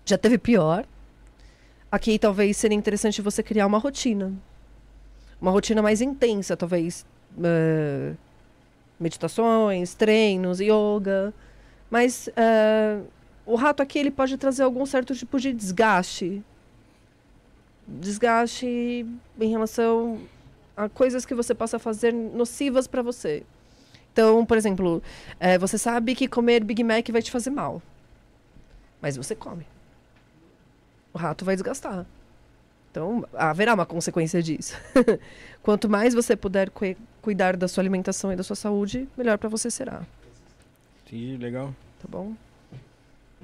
já 0.05 0.17
teve 0.17 0.37
pior. 0.37 0.85
Aqui, 1.91 2.17
talvez, 2.17 2.55
seria 2.55 2.77
interessante 2.77 3.21
você 3.21 3.43
criar 3.43 3.67
uma 3.67 3.79
rotina. 3.79 4.31
Uma 5.41 5.51
rotina 5.51 5.81
mais 5.81 5.99
intensa, 5.99 6.55
talvez. 6.55 7.05
é, 7.43 8.13
meditações, 8.97 9.93
treinos, 9.93 10.61
yoga. 10.61 11.33
Mas 11.91 12.29
é, 12.37 13.01
o 13.45 13.55
rato 13.55 13.83
aqui 13.83 13.99
ele 13.99 14.09
pode 14.09 14.37
trazer 14.37 14.63
algum 14.63 14.85
certo 14.85 15.13
tipo 15.13 15.39
de 15.39 15.51
desgaste. 15.53 16.41
Desgaste 17.85 18.65
em 18.65 19.49
relação 19.49 20.19
a 20.77 20.87
coisas 20.87 21.25
que 21.25 21.35
você 21.35 21.53
possa 21.53 21.77
fazer 21.77 22.13
nocivas 22.13 22.87
para 22.87 23.01
você. 23.01 23.43
Então, 24.13 24.45
por 24.45 24.57
exemplo, 24.57 25.03
eh, 25.39 25.57
você 25.57 25.77
sabe 25.77 26.15
que 26.15 26.27
comer 26.27 26.63
Big 26.63 26.83
Mac 26.83 27.07
vai 27.09 27.21
te 27.21 27.31
fazer 27.31 27.49
mal. 27.49 27.81
Mas 29.01 29.17
você 29.17 29.35
come. 29.35 29.65
O 31.13 31.17
rato 31.17 31.43
vai 31.43 31.55
desgastar. 31.55 32.05
Então, 32.89 33.25
haverá 33.33 33.73
uma 33.73 33.85
consequência 33.85 34.41
disso. 34.41 34.75
Quanto 35.63 35.89
mais 35.89 36.13
você 36.13 36.35
puder 36.35 36.69
cui- 36.69 36.97
cuidar 37.21 37.55
da 37.57 37.67
sua 37.67 37.81
alimentação 37.81 38.31
e 38.31 38.35
da 38.35 38.43
sua 38.43 38.55
saúde, 38.55 39.07
melhor 39.17 39.37
para 39.37 39.49
você 39.49 39.69
será. 39.71 40.03
Sim, 41.11 41.35
legal. 41.37 41.67
Tá 42.01 42.07
bom? 42.09 42.31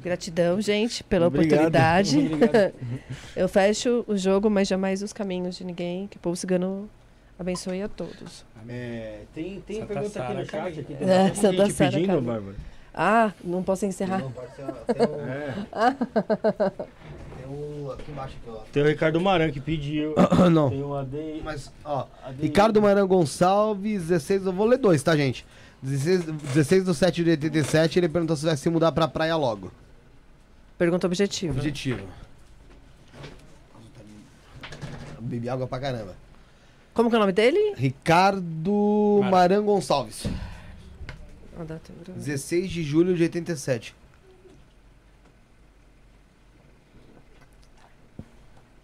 Gratidão, 0.01 0.61
gente, 0.61 1.03
pela 1.03 1.27
Obrigado. 1.27 1.67
oportunidade. 1.67 2.17
Obrigado. 2.33 2.73
Eu 3.35 3.49
fecho 3.49 4.05
o 4.07 4.15
jogo, 4.17 4.49
mas 4.49 4.67
jamais 4.69 5.03
os 5.03 5.11
caminhos 5.11 5.57
de 5.57 5.65
ninguém. 5.65 6.07
Que 6.07 6.15
o 6.17 6.19
povo 6.19 6.35
cigano 6.35 6.89
abençoe 7.37 7.81
a 7.81 7.89
todos. 7.89 8.45
É, 8.69 9.23
tem 9.35 9.59
tem 9.61 9.81
Santa 9.81 9.93
pergunta 9.93 10.19
aqui 10.23 10.27
Sara, 10.27 10.39
no 10.39 10.45
chat. 10.45 10.79
Aqui, 10.79 10.83
tem 10.95 10.97
É, 11.09 11.33
Santa 11.33 11.65
gente 11.65 11.73
Sara, 11.73 11.91
pedindo. 11.91 12.21
Bárbara. 12.21 12.55
Ah, 12.93 13.31
não 13.43 13.61
posso 13.61 13.85
encerrar? 13.85 14.19
Não, 14.19 14.31
pode 14.31 14.55
ser, 14.55 14.65
tem 14.65 15.07
um, 15.07 15.19
É. 15.27 15.53
tem 17.37 17.47
um 17.47 17.91
aqui 17.91 18.11
embaixo 18.11 18.35
aqui, 18.41 18.49
ó. 18.49 18.59
Tem 18.71 18.83
o 18.83 18.87
Ricardo 18.87 19.19
Maran 19.21 19.51
que 19.51 19.59
pediu. 19.59 20.15
Não. 20.51 20.69
Tem 20.69 20.81
o 20.81 20.95
AD. 20.95 21.41
Mas, 21.43 21.71
ó, 21.85 22.07
AD 22.23 22.41
Ricardo 22.41 22.81
Maran 22.81 23.05
Gonçalves, 23.05 24.07
16, 24.07 24.45
eu 24.47 24.53
vou 24.53 24.65
ler 24.65 24.77
dois, 24.77 25.03
tá, 25.03 25.15
gente? 25.15 25.45
16, 25.81 26.23
16 26.53 26.83
do 26.85 26.93
7 26.93 27.23
de 27.23 27.29
87, 27.31 27.99
ele 27.99 28.09
perguntou 28.09 28.35
se 28.35 28.45
vai 28.45 28.57
se 28.57 28.69
mudar 28.69 28.91
pra 28.91 29.07
praia 29.07 29.35
logo. 29.35 29.71
Pergunta 30.77 31.07
objetiva. 31.07 31.53
Objetivo. 31.57 32.05
Bebi 35.19 35.49
água 35.49 35.67
pra 35.67 35.79
caramba. 35.79 36.15
Como 36.93 37.09
que 37.09 37.15
é 37.15 37.17
o 37.17 37.21
nome 37.21 37.33
dele? 37.33 37.75
Ricardo 37.75 39.19
Maran. 39.23 39.31
Maran 39.31 39.63
Gonçalves, 39.63 40.25
A 41.59 41.63
data. 41.63 41.91
16 42.15 42.69
de 42.69 42.83
julho 42.83 43.15
de 43.15 43.23
87. 43.23 43.95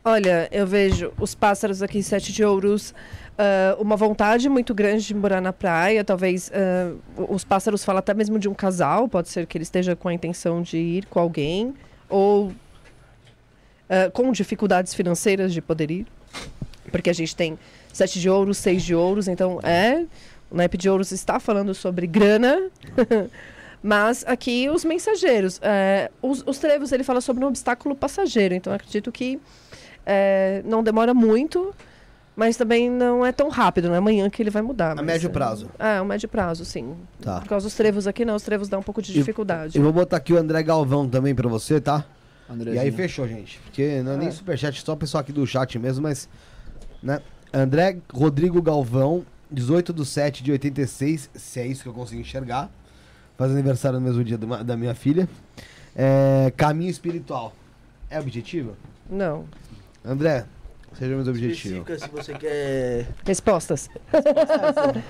Olha, 0.06 0.50
eu 0.52 0.68
vejo 0.68 1.14
os 1.18 1.34
pássaros 1.34 1.82
aqui, 1.82 2.04
sete 2.04 2.34
de 2.34 2.44
ouros, 2.44 2.94
ah, 3.38 3.76
uma 3.80 3.96
vontade 3.96 4.48
muito 4.50 4.74
grande 4.74 5.06
de 5.06 5.14
morar 5.14 5.42
na 5.42 5.54
praia. 5.54 6.04
Talvez 6.04 6.52
ah, 6.54 6.94
os 7.30 7.44
pássaros 7.44 7.84
falam 7.84 8.00
até 8.00 8.14
mesmo 8.14 8.38
de 8.38 8.48
um 8.48 8.54
casal, 8.54 9.08
pode 9.08 9.30
ser 9.30 9.46
que 9.46 9.58
ele 9.58 9.64
esteja 9.64 9.96
com 9.96 10.08
a 10.08 10.14
intenção 10.14 10.62
de 10.62 10.78
ir 10.78 11.06
com 11.06 11.20
alguém, 11.20 11.74
ou 12.10 12.52
ah, 13.90 14.10
com 14.12 14.32
dificuldades 14.32 14.94
financeiras 14.94 15.54
de 15.54 15.62
poder 15.62 15.92
ir. 15.92 16.08
Porque 16.92 17.10
a 17.10 17.14
gente 17.14 17.36
tem 17.36 17.58
sete 17.92 18.20
de 18.20 18.30
ouros, 18.30 18.58
seis 18.58 18.84
de 18.84 18.94
ouros, 18.94 19.28
então 19.28 19.60
é. 19.64 20.06
O 20.52 20.56
naipe 20.56 20.78
de 20.78 20.88
ouros 20.88 21.12
está 21.12 21.40
falando 21.40 21.74
sobre 21.74 22.06
grana. 22.06 22.70
Mas 23.82 24.24
aqui 24.26 24.70
os 24.70 24.86
mensageiros. 24.86 25.60
é, 25.62 26.10
os, 26.22 26.44
os 26.46 26.58
trevos, 26.58 26.92
ele 26.92 27.04
fala 27.04 27.20
sobre 27.20 27.44
um 27.44 27.48
obstáculo 27.48 27.96
passageiro. 27.96 28.54
Então 28.54 28.72
acredito 28.72 29.12
que 29.12 29.40
é, 30.06 30.62
não 30.64 30.84
demora 30.84 31.14
muito, 31.14 31.74
mas 32.36 32.58
também 32.58 32.90
não 32.90 33.26
é 33.26 33.32
tão 33.32 33.50
rápido, 33.50 33.88
não 33.88 33.96
é 33.96 33.98
amanhã 33.98 34.30
que 34.30 34.42
ele 34.42 34.50
vai 34.50 34.62
mudar. 34.62 34.92
A 34.92 34.96
mas, 34.96 35.06
médio 35.06 35.28
é, 35.28 35.32
prazo. 35.32 35.70
É, 35.78 35.98
a 35.98 36.04
médio 36.04 36.28
prazo, 36.28 36.66
sim. 36.66 36.96
Tá. 37.22 37.40
Por 37.42 37.50
causa 37.50 37.66
dos 37.68 37.76
trevos 37.76 38.08
aqui, 38.08 38.26
não, 38.26 38.36
os 38.36 38.44
trevos 38.44 38.68
dão 38.68 38.80
um 38.80 38.84
pouco 38.84 39.02
de 39.02 39.14
dificuldade. 39.14 39.78
Eu 39.78 39.84
vou 39.84 39.94
botar 39.94 40.18
aqui 40.18 40.34
o 40.34 40.38
André 40.38 40.64
Galvão 40.64 41.08
também 41.08 41.36
pra 41.36 41.48
você, 41.48 41.80
tá? 41.80 42.06
Andrezinho. 42.50 42.76
E 42.76 42.86
aí 42.86 42.92
fechou, 42.92 43.28
gente. 43.28 43.60
Porque 43.60 44.02
não 44.02 44.14
é 44.14 44.18
nem 44.18 44.28
É. 44.28 44.32
superchat, 44.32 44.84
só 44.84 44.94
o 44.94 44.98
pessoal 44.98 45.22
aqui 45.22 45.32
do 45.32 45.46
chat 45.46 45.78
mesmo, 45.80 46.04
mas. 46.04 46.28
Né? 47.02 47.20
André 47.54 47.98
Rodrigo 48.12 48.62
Galvão, 48.62 49.26
18 49.52 49.94
do 49.94 50.04
7 50.04 50.44
de 50.44 50.52
86, 50.52 51.30
se 51.34 51.60
é 51.60 51.68
isso 51.68 51.84
que 51.84 51.90
eu 51.90 51.94
consigo 51.94 52.20
enxergar. 52.20 52.70
Faz 53.38 53.52
aniversário 53.52 54.00
no 54.00 54.06
mesmo 54.06 54.24
dia 54.24 54.38
do 54.38 54.64
da 54.64 54.76
minha 54.76 54.96
filha. 54.96 55.28
É, 55.96 56.52
caminho 56.58 56.90
espiritual. 56.90 57.54
É 58.10 58.20
objetivo? 58.20 58.76
Não. 59.10 59.46
André, 60.04 60.46
seja 60.98 61.16
mais 61.16 61.28
objetivo. 61.28 61.80
Especifica 61.82 62.00
se 62.00 62.10
você 62.10 62.34
quer. 62.38 63.08
Respostas. 63.26 63.90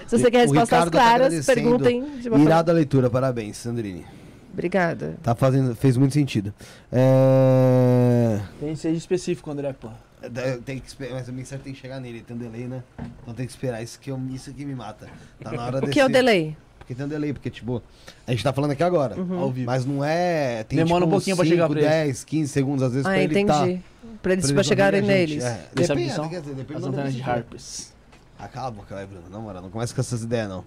Se 0.08 0.18
você 0.18 0.32
quer 0.32 0.42
respostas 0.42 0.86
tá 0.86 0.92
claras, 0.92 1.28
agradecendo. 1.28 1.56
perguntem 1.56 2.02
de 2.02 2.30
uma 2.30 2.38
forma. 2.38 2.46
Irada 2.46 2.72
leitura, 2.72 3.10
parabéns, 3.10 3.58
Sandrine. 3.58 4.06
Obrigada. 4.52 5.16
Tá 5.24 5.34
fazendo, 5.34 5.76
fez 5.76 5.98
muito 5.98 6.14
sentido. 6.14 6.54
É... 6.92 8.40
Tem 8.60 8.74
que 8.74 8.80
ser 8.80 8.92
específico, 8.92 9.50
André, 9.50 9.74
pô. 9.74 9.90
É, 10.22 10.58
Tem 10.64 10.80
que 10.80 10.88
esperar, 10.88 11.16
mas 11.16 11.28
a 11.28 11.32
mensagem 11.32 11.64
tem 11.64 11.74
que 11.74 11.80
chegar 11.80 12.00
nele, 12.00 12.22
tem 12.22 12.36
um 12.36 12.40
delay, 12.40 12.66
né? 12.66 12.82
Então 13.22 13.34
tem 13.34 13.46
que 13.46 13.52
esperar, 13.52 13.82
isso 13.84 14.00
que, 14.00 14.10
eu, 14.10 14.20
isso 14.32 14.54
que 14.54 14.64
me 14.64 14.76
mata. 14.76 15.10
Tá 15.42 15.52
na 15.52 15.66
hora 15.66 15.86
O 15.86 15.90
que 15.90 16.00
é 16.00 16.06
o 16.06 16.10
delay? 16.10 16.56
Porque 16.84 16.94
tem 16.94 17.06
um 17.06 17.10
delay, 17.10 17.32
porque, 17.32 17.50
tipo, 17.50 17.82
a 18.28 18.32
gente 18.32 18.44
tá 18.44 18.52
falando 18.52 18.72
aqui 18.72 18.84
agora, 18.84 19.18
Uhum. 19.18 19.40
Ao 19.40 19.50
vivo. 19.52 19.66
mas 19.66 19.86
não 19.86 20.04
é. 20.04 20.64
Tem, 20.66 20.78
Demora 20.78 21.06
tipo, 21.06 21.08
um 21.08 21.12
pouquinho 21.18 21.36
pra 21.38 21.46
chegar 21.46 21.70
pra 21.70 21.80
ele. 21.80 21.88
10, 21.90 22.24
15 22.26 22.52
segundos, 22.52 22.84
às 22.84 22.92
vezes, 22.92 23.06
Ah, 23.06 23.10
pra 23.12 23.24
ele 23.24 23.46
tá. 23.46 23.64
entendi. 23.68 23.82
Pra 24.22 24.34
eles 24.34 24.52
pra 24.52 24.64
chegarem 24.64 25.02
neles. 25.02 25.44
É, 25.44 25.68
depende, 25.74 26.12
são? 26.14 26.28
quer 26.30 26.42
dizer, 26.42 26.54
depende 26.56 26.78
As 26.78 26.82
do 26.84 26.90
antenas 26.90 27.14
de. 27.14 27.22
Harpers. 27.22 27.94
Ah, 28.38 28.48
cala 28.50 28.68
a 28.68 28.72
boca, 28.72 28.94
vai, 28.94 29.06
Bruno. 29.06 29.24
Na 29.32 29.40
moral, 29.40 29.62
não 29.62 29.70
começa 29.70 29.94
com 29.96 30.02
essas 30.02 30.24
ideias, 30.24 30.50
não. 30.50 30.66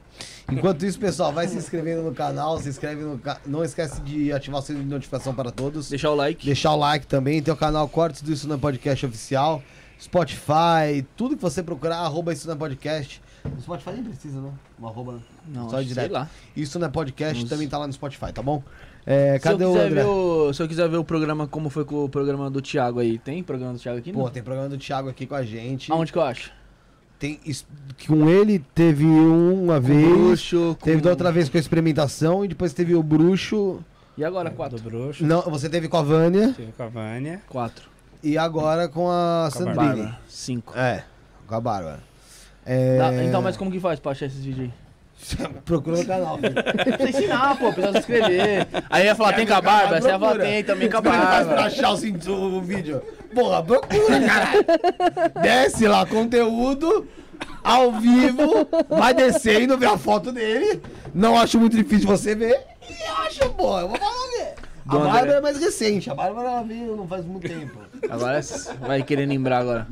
Enquanto 0.50 0.86
isso, 0.86 0.98
pessoal, 0.98 1.30
vai 1.32 1.46
se 1.46 1.56
inscrevendo 1.58 2.02
no 2.02 2.14
canal, 2.14 2.58
se 2.58 2.68
inscreve 2.70 3.02
no 3.02 3.18
canal. 3.18 3.40
Não 3.44 3.62
esquece 3.62 4.00
de 4.00 4.32
ativar 4.32 4.60
o 4.60 4.62
sininho 4.64 4.84
de 4.84 4.90
notificação 4.90 5.34
para 5.34 5.50
todos. 5.50 5.90
Deixar 5.90 6.10
o 6.10 6.14
like. 6.14 6.46
Deixar 6.46 6.72
o 6.72 6.76
like 6.76 7.06
também. 7.06 7.42
Tem 7.42 7.52
o 7.52 7.56
canal 7.56 7.86
Cortes 7.88 8.22
do 8.22 8.32
Isso 8.32 8.48
na 8.48 8.56
Podcast 8.56 9.04
Oficial. 9.04 9.62
Spotify, 10.00 11.04
tudo 11.16 11.36
que 11.36 11.42
você 11.42 11.62
procurar, 11.62 11.98
arroba 11.98 12.32
Isso 12.32 12.48
na 12.48 12.56
Podcast. 12.56 13.20
No 13.54 13.60
Spotify 13.60 13.90
nem 13.92 14.04
precisa, 14.04 14.40
né? 14.40 14.50
Um 14.80 14.86
arroba. 14.86 15.18
Não, 15.48 15.68
Só 15.70 15.80
direto. 15.80 15.94
sei 16.06 16.08
lá. 16.08 16.28
Isso 16.56 16.78
na 16.78 16.88
Podcast 16.88 17.34
Nossa. 17.42 17.54
também 17.54 17.68
tá 17.68 17.78
lá 17.78 17.86
no 17.86 17.92
Spotify, 17.92 18.32
tá 18.32 18.42
bom? 18.42 18.62
É, 19.06 19.32
Se 19.32 19.36
eu, 19.36 19.40
cadê 19.52 19.64
o 19.64 19.72
quiser 19.72 19.86
André? 19.86 20.02
ver 20.02 20.08
o, 20.08 20.52
se 20.52 20.62
eu 20.62 20.68
quiser 20.68 20.88
ver 20.88 20.96
o 20.96 21.04
programa, 21.04 21.46
como 21.46 21.70
foi 21.70 21.84
com 21.84 22.04
o 22.04 22.08
programa 22.08 22.50
do 22.50 22.60
Thiago 22.60 22.98
aí, 22.98 23.18
tem 23.18 23.42
programa 23.42 23.74
do 23.74 23.78
Thiago 23.78 23.98
aqui? 23.98 24.12
Pô, 24.12 24.24
Não? 24.24 24.30
tem 24.30 24.42
programa 24.42 24.68
do 24.68 24.76
Thiago 24.78 25.08
aqui 25.08 25.26
com 25.26 25.34
a 25.34 25.42
gente. 25.44 25.92
Aonde 25.92 26.10
que 26.12 26.18
eu 26.18 26.22
acho? 26.22 26.50
Tem, 27.18 27.40
com 28.06 28.28
ele 28.28 28.58
teve 28.74 29.04
uma 29.06 29.80
Com 29.80 29.86
vez. 29.86 30.06
o 30.06 30.16
Bruxo, 30.18 30.76
com... 30.78 30.84
Teve 30.84 31.00
da 31.00 31.10
outra 31.10 31.32
vez 31.32 31.48
com 31.48 31.56
a 31.56 31.60
experimentação 31.60 32.44
e 32.44 32.48
depois 32.48 32.72
teve 32.74 32.94
o 32.94 33.02
Bruxo. 33.02 33.80
E 34.18 34.24
agora, 34.24 34.50
Do 34.50 34.56
quatro? 34.56 34.78
bruxo. 34.80 35.24
Não, 35.24 35.40
você 35.42 35.68
teve 35.68 35.88
com 35.88 35.96
a 35.98 36.02
Vânia 36.02 36.52
Tive 36.54 36.72
com 36.72 36.82
a 36.82 36.88
Vânia. 36.88 37.40
Quatro. 37.48 37.88
e 38.22 38.36
agora 38.36 38.88
com 38.88 39.08
a 39.10 39.12
Com 39.42 39.46
a 39.46 39.50
Sandrine. 39.50 39.76
Bárbara. 39.76 40.18
Cinco. 40.28 40.72
É, 40.76 41.04
com 41.46 41.54
a 41.54 41.60
Bárbara. 41.60 42.00
É... 42.66 43.24
Então, 43.24 43.40
mas 43.40 43.56
como 43.56 43.70
que 43.70 43.78
faz 43.78 44.00
pra 44.00 44.12
achar 44.12 44.26
esses 44.26 44.44
vídeos 44.44 44.68
aí? 44.68 44.86
Procura 45.64 45.98
no 45.98 46.06
canal, 46.06 46.38
filho. 46.38 46.54
Precisa 46.54 47.08
ensinar, 47.08 47.58
pô, 47.58 47.72
precisa 47.72 47.92
se 47.92 47.98
inscrever. 47.98 48.66
Aí 48.90 49.04
ia 49.04 49.14
falar, 49.14 49.32
tem 49.34 49.46
com 49.46 49.54
a 49.54 49.60
Bárbara? 49.60 50.00
Você 50.00 50.08
ia 50.08 50.18
falar, 50.18 50.38
tem 50.38 50.64
também 50.64 50.90
com 50.90 50.96
a 50.96 51.00
é 51.00 51.02
faz 51.02 51.46
pra 51.46 51.64
achar 51.64 51.90
o, 51.92 52.56
o 52.56 52.60
vídeo? 52.60 53.00
Porra, 53.34 53.62
procura, 53.62 54.20
caralho. 54.20 54.64
Desce 55.42 55.86
lá, 55.86 56.04
conteúdo, 56.06 57.06
ao 57.62 57.92
vivo, 57.92 58.68
vai 58.88 59.14
descendo, 59.14 59.78
vê 59.78 59.86
a 59.86 59.98
foto 59.98 60.32
dele. 60.32 60.82
Não 61.14 61.38
acho 61.38 61.58
muito 61.58 61.76
difícil 61.76 62.06
você 62.06 62.34
ver. 62.34 62.60
E 62.88 63.02
acha, 63.26 63.48
pô, 63.48 63.78
eu 63.78 63.88
vou 63.88 63.96
falar 63.96 64.26
ver. 64.38 64.54
A. 64.88 64.98
Bárbara 64.98 65.38
é 65.38 65.40
mais 65.40 65.58
recente, 65.58 66.08
a 66.10 66.14
Bárbara 66.14 66.48
ela 66.48 66.62
veio 66.62 66.96
não 66.96 67.08
faz 67.08 67.24
muito 67.24 67.48
tempo. 67.48 67.85
Agora 68.10 68.40
vai 68.80 69.02
querer 69.02 69.26
lembrar 69.26 69.58
agora. 69.58 69.86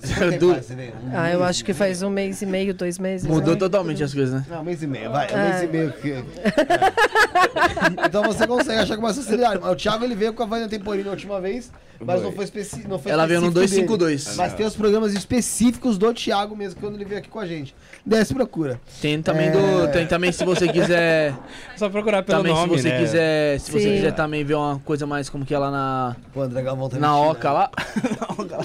Você 0.00 0.38
Du- 0.38 0.52
faz, 0.52 0.66
você 0.66 0.74
vem. 0.74 0.88
Um 0.90 1.10
Ah, 1.12 1.30
eu 1.30 1.42
acho 1.44 1.64
que 1.64 1.72
faz 1.74 2.02
um 2.02 2.10
mês 2.10 2.40
e 2.42 2.46
meio, 2.46 2.72
dois 2.74 2.98
meses. 2.98 3.26
Mudou 3.26 3.54
né? 3.54 3.58
totalmente 3.60 4.02
as 4.02 4.12
coisas, 4.14 4.34
né? 4.34 4.46
Não, 4.48 4.60
um 4.60 4.64
mês 4.64 4.82
e 4.82 4.86
meio, 4.86 5.10
vai. 5.10 5.26
Um 5.32 5.36
É. 5.36 5.48
mês 5.50 5.62
e 5.62 5.66
meio 5.66 5.92
que. 5.92 6.24
então 8.06 8.22
você 8.24 8.46
consegue 8.46 8.78
achar 8.80 8.96
com 8.96 9.02
mais 9.02 9.16
facilidade. 9.16 9.62
O 9.64 9.74
Thiago 9.76 10.04
ele 10.04 10.14
veio 10.14 10.32
com 10.32 10.42
a 10.42 10.46
Vânia 10.46 10.68
Temporina 10.68 11.08
a 11.08 11.12
última 11.12 11.40
vez, 11.40 11.70
mas 12.00 12.22
não 12.22 12.32
foi, 12.32 12.44
especi... 12.44 12.86
não 12.88 12.98
foi 12.98 13.12
Ela 13.12 13.26
veio 13.26 13.40
no 13.40 13.48
específico 13.48 13.96
252. 13.96 14.24
dele. 14.24 14.36
Mas 14.36 14.54
tem 14.54 14.66
os 14.66 14.76
programas 14.76 15.12
específicos 15.14 15.98
do 15.98 16.12
Thiago 16.14 16.56
mesmo, 16.56 16.80
quando 16.80 16.94
ele 16.94 17.04
veio 17.04 17.18
aqui 17.20 17.28
com 17.28 17.40
a 17.40 17.46
gente. 17.46 17.74
Desce 18.04 18.32
procura. 18.34 18.80
Tem 19.00 19.20
também 19.22 19.48
É. 19.48 19.50
do. 19.50 19.92
Tem 19.92 20.06
também 20.06 20.32
se 20.32 20.44
você 20.44 20.68
quiser. 20.68 21.34
Só 21.76 21.88
procurar 21.88 22.22
pelo 22.22 22.38
também 22.38 22.54
nome, 22.54 22.76
se 22.76 22.82
você 22.82 22.88
né? 22.88 22.98
quiser. 23.00 23.60
Se 23.60 23.70
você 23.70 23.80
Sim. 23.80 23.94
quiser 23.96 24.12
também 24.14 24.44
ver 24.44 24.54
uma 24.54 24.78
coisa 24.84 25.06
mais 25.06 25.28
como 25.28 25.44
que 25.44 25.54
é 25.54 25.58
lá 25.58 25.70
na. 25.70 26.16
O 26.34 26.40
André 26.40 26.62
Galvão 26.62 26.88
tá 26.88 26.98
Na 26.98 27.16
Oca 27.30 27.52
lá. 27.52 27.70
Na 28.20 28.26
Oca 28.44 28.56
lá. 28.56 28.64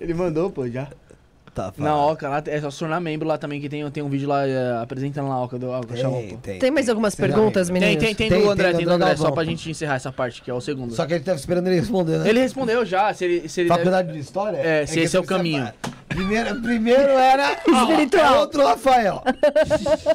Ele 0.00 0.14
mandou, 0.14 0.50
pô, 0.50 0.68
já. 0.68 0.88
Tá, 1.54 1.70
fala. 1.70 1.88
Na 1.88 2.06
Oca 2.06 2.28
lá, 2.28 2.42
é 2.46 2.60
só 2.60 2.68
se 2.68 2.78
tornar 2.80 2.98
membro 3.00 3.28
lá 3.28 3.38
também, 3.38 3.60
que 3.60 3.68
tem, 3.68 3.88
tem 3.88 4.02
um 4.02 4.08
vídeo 4.08 4.28
lá 4.28 4.44
é, 4.44 4.76
apresentando 4.82 5.28
na 5.28 5.40
Oca 5.40 5.56
do 5.56 5.70
Oca 5.70 5.94
Tem, 5.94 6.02
pô. 6.04 6.36
tem. 6.42 6.58
Tem 6.58 6.70
mais 6.72 6.88
algumas 6.88 7.14
perguntas, 7.14 7.70
meninos? 7.70 7.94
Tem, 7.96 8.06
tem, 8.12 8.28
tem, 8.28 8.28
Tem, 8.28 8.42
do 8.44 8.50
André, 8.50 8.72
tem 8.72 8.84
do 8.84 8.90
André 8.90 9.10
André, 9.12 9.16
só 9.16 9.30
pra 9.30 9.44
gente 9.44 9.70
encerrar 9.70 9.94
essa 9.94 10.10
parte, 10.10 10.42
que 10.42 10.50
é 10.50 10.54
o 10.54 10.60
segundo. 10.60 10.92
Só 10.92 11.06
que 11.06 11.14
ele 11.14 11.22
tava 11.22 11.38
esperando 11.38 11.68
ele 11.68 11.76
responder, 11.78 12.18
né? 12.18 12.28
Ele 12.28 12.40
respondeu 12.40 12.84
já, 12.84 13.14
se 13.14 13.24
ele. 13.24 13.48
Se 13.48 13.60
ele 13.60 13.68
deve- 13.68 13.78
Faculdade 13.78 14.12
de 14.12 14.18
História? 14.18 14.56
É, 14.56 14.84
se 14.84 14.94
que 14.94 15.00
esse 15.00 15.16
é 15.16 15.20
o 15.20 15.24
caminho. 15.24 15.64
separa. 15.66 15.94
Primeiro, 16.14 16.60
primeiro 16.62 17.12
era 17.12 17.52
Espiritual. 17.66 18.34
é 18.34 18.38
outro 18.40 18.64
Rafael. 18.66 19.22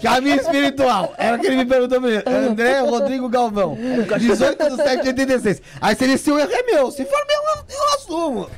Caminho 0.02 0.38
espiritual. 0.38 1.14
Era 1.18 1.38
o 1.38 1.40
que 1.40 1.48
ele 1.48 1.58
me 1.58 1.66
perguntou 1.66 2.00
primeiro. 2.02 2.24
André 2.30 2.80
Rodrigo 2.82 3.28
Galvão. 3.30 3.78
18 4.18 4.70
de 4.70 4.76
7 4.76 5.02
de 5.04 5.08
86. 5.10 5.62
Aí 5.82 5.96
se 5.96 6.04
ele 6.04 6.18
se 6.18 6.32
o 6.32 6.40
erro 6.40 6.52
é 6.52 6.64
meu. 6.64 6.92
Se 6.92 7.04
for 7.06 7.20
meu, 7.28 7.42
eu, 7.56 7.76
eu 7.78 7.96
assumo. 7.96 8.50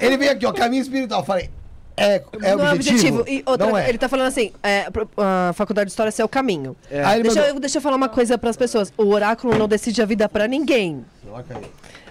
Ele 0.00 0.16
veio 0.16 0.32
aqui, 0.32 0.46
ó, 0.46 0.52
caminho 0.52 0.82
espiritual. 0.82 1.24
Falei, 1.24 1.50
é, 1.96 2.22
é 2.42 2.54
não 2.56 2.72
objetivo? 2.72 3.18
é 3.18 3.20
objetivo. 3.22 3.24
E 3.28 3.42
outra, 3.44 3.66
Não 3.66 3.76
é. 3.76 3.88
ele 3.88 3.98
tá 3.98 4.08
falando 4.08 4.28
assim, 4.28 4.52
é, 4.62 4.86
a 5.16 5.52
faculdade 5.52 5.86
de 5.86 5.92
história 5.92 6.12
é 6.16 6.24
o 6.24 6.28
caminho. 6.28 6.76
É. 6.90 7.02
Deixa, 7.20 7.40
mandou- 7.40 7.54
eu, 7.56 7.60
deixa 7.60 7.78
eu 7.78 7.82
falar 7.82 7.96
uma 7.96 8.08
coisa 8.08 8.38
pras 8.38 8.56
pessoas. 8.56 8.92
O 8.96 9.08
oráculo 9.08 9.56
não 9.58 9.66
decide 9.66 10.00
a 10.00 10.06
vida 10.06 10.28
pra 10.28 10.46
ninguém. 10.46 11.04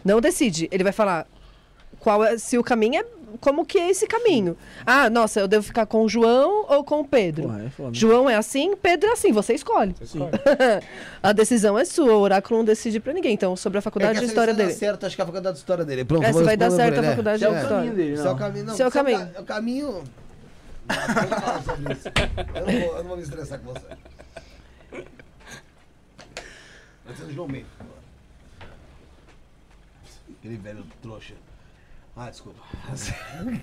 Não 0.03 0.19
decide. 0.19 0.67
Ele 0.71 0.83
vai 0.83 0.91
falar 0.93 1.25
qual 1.99 2.23
é, 2.23 2.37
se 2.37 2.57
o 2.57 2.63
caminho 2.63 2.99
é 3.01 3.05
como 3.37 3.65
que 3.65 3.77
é 3.77 3.89
esse 3.89 4.05
caminho. 4.07 4.57
Ah, 4.85 5.09
nossa, 5.09 5.39
eu 5.39 5.47
devo 5.47 5.63
ficar 5.63 5.85
com 5.85 6.03
o 6.03 6.09
João 6.09 6.65
ou 6.69 6.83
com 6.83 6.99
o 7.01 7.07
Pedro? 7.07 7.43
Porra, 7.43 7.63
é. 7.65 7.93
João 7.93 8.29
é 8.29 8.35
assim, 8.35 8.75
Pedro 8.75 9.09
é 9.09 9.13
assim, 9.13 9.31
você 9.31 9.53
escolhe. 9.53 9.95
a 11.23 11.31
decisão 11.31 11.77
é 11.77 11.85
sua, 11.85 12.13
o 12.15 12.19
oráculo 12.19 12.57
não 12.59 12.65
decide 12.65 12.99
pra 12.99 13.13
ninguém. 13.13 13.33
Então, 13.33 13.55
sobre 13.55 13.77
a 13.77 13.79
É 13.79 13.81
faculdade 13.81 14.13
que 14.19 14.25
de 14.25 14.25
história 14.25 14.53
vai 14.53 14.63
dar 14.63 14.67
dele. 14.67 14.77
certo, 14.79 15.05
acho 15.05 15.15
que 15.15 15.21
é 15.21 15.23
a 15.23 15.27
faculdade 15.27 15.53
de 15.55 15.59
história 15.59 15.85
dele. 15.85 16.03
Pronto, 16.05 16.23
Essa 16.23 16.33
vou 16.33 16.43
vai 16.43 16.57
dar 16.57 16.71
certo 16.71 16.99
a 16.99 17.03
faculdade 17.03 17.43
é. 17.45 17.47
de 17.49 17.55
É. 17.55 17.61
história. 17.61 17.91
dele, 17.91 18.17
é 18.19 18.29
o 18.29 18.35
caminho, 18.35 18.65
não. 18.65 18.73
Esse 18.73 18.81
é 18.83 18.87
o 18.87 18.91
caminho. 18.91 19.19
ca- 19.19 19.29
É 19.35 19.39
o 19.41 19.45
caminho. 19.45 20.03
Eu 22.55 22.65
não 22.65 22.79
vou, 22.79 22.97
eu 22.97 23.03
não 23.03 23.03
vou 23.09 23.17
me 23.17 23.23
estressar 23.23 23.59
com 23.59 23.73
você. 23.73 23.85
Vai 27.05 27.15
ser 27.15 27.23
o 27.23 27.33
João 27.33 27.47
Mendes. 27.47 27.67
Aquele 30.39 30.57
velho 30.57 30.85
trouxa. 31.01 31.33
Ah, 32.17 32.29
desculpa. 32.29 32.59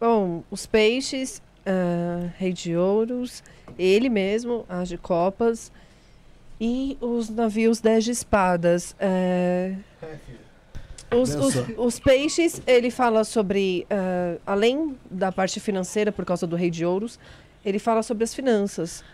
Bom, 0.00 0.42
os 0.50 0.66
peixes, 0.66 1.40
ah, 1.64 2.28
rei 2.36 2.52
de 2.52 2.76
ouros, 2.76 3.42
ele 3.78 4.08
mesmo, 4.08 4.64
as 4.68 4.88
de 4.88 4.98
copas 4.98 5.70
e 6.60 6.96
os 7.00 7.28
navios 7.28 7.80
dez 7.80 8.04
de 8.04 8.10
espadas. 8.10 8.96
eh, 8.98 9.74
os, 11.14 11.34
os- 11.34 11.54
os 11.76 12.00
peixes, 12.00 12.60
ele 12.66 12.90
fala 12.90 13.22
sobre, 13.22 13.86
ah, 13.90 14.38
além 14.46 14.96
da 15.10 15.30
parte 15.30 15.60
financeira, 15.60 16.10
por 16.10 16.24
causa 16.24 16.46
do 16.48 16.56
rei 16.56 16.70
de 16.70 16.84
ouros, 16.84 17.18
ele 17.64 17.78
fala 17.78 18.02
sobre 18.02 18.24
as 18.24 18.34
finanças. 18.34 19.04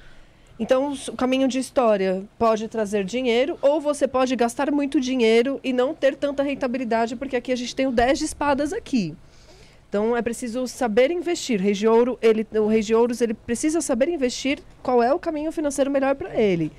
Então, 0.58 0.92
o 0.92 1.16
caminho 1.16 1.46
de 1.46 1.58
história 1.58 2.24
pode 2.36 2.66
trazer 2.66 3.04
dinheiro, 3.04 3.56
ou 3.62 3.80
você 3.80 4.08
pode 4.08 4.34
gastar 4.34 4.72
muito 4.72 5.00
dinheiro 5.00 5.60
e 5.62 5.72
não 5.72 5.94
ter 5.94 6.16
tanta 6.16 6.42
rentabilidade, 6.42 7.14
porque 7.14 7.36
aqui 7.36 7.52
a 7.52 7.56
gente 7.56 7.76
tem 7.76 7.86
o 7.86 7.92
10 7.92 8.18
de 8.18 8.24
espadas 8.24 8.72
aqui. 8.72 9.14
Então 9.88 10.14
é 10.16 10.20
preciso 10.20 10.66
saber 10.66 11.10
investir. 11.10 11.60
Rei 11.60 11.72
de 11.72 11.88
Ouro, 11.88 12.18
ele, 12.20 12.46
o 12.54 12.66
Rei 12.66 12.82
de 12.82 12.94
Ouros 12.94 13.20
ele 13.20 13.32
precisa 13.32 13.80
saber 13.80 14.08
investir 14.08 14.58
qual 14.82 15.02
é 15.02 15.12
o 15.14 15.18
caminho 15.18 15.50
financeiro 15.50 15.90
melhor 15.90 16.14
para 16.14 16.38
ele. 16.38 16.70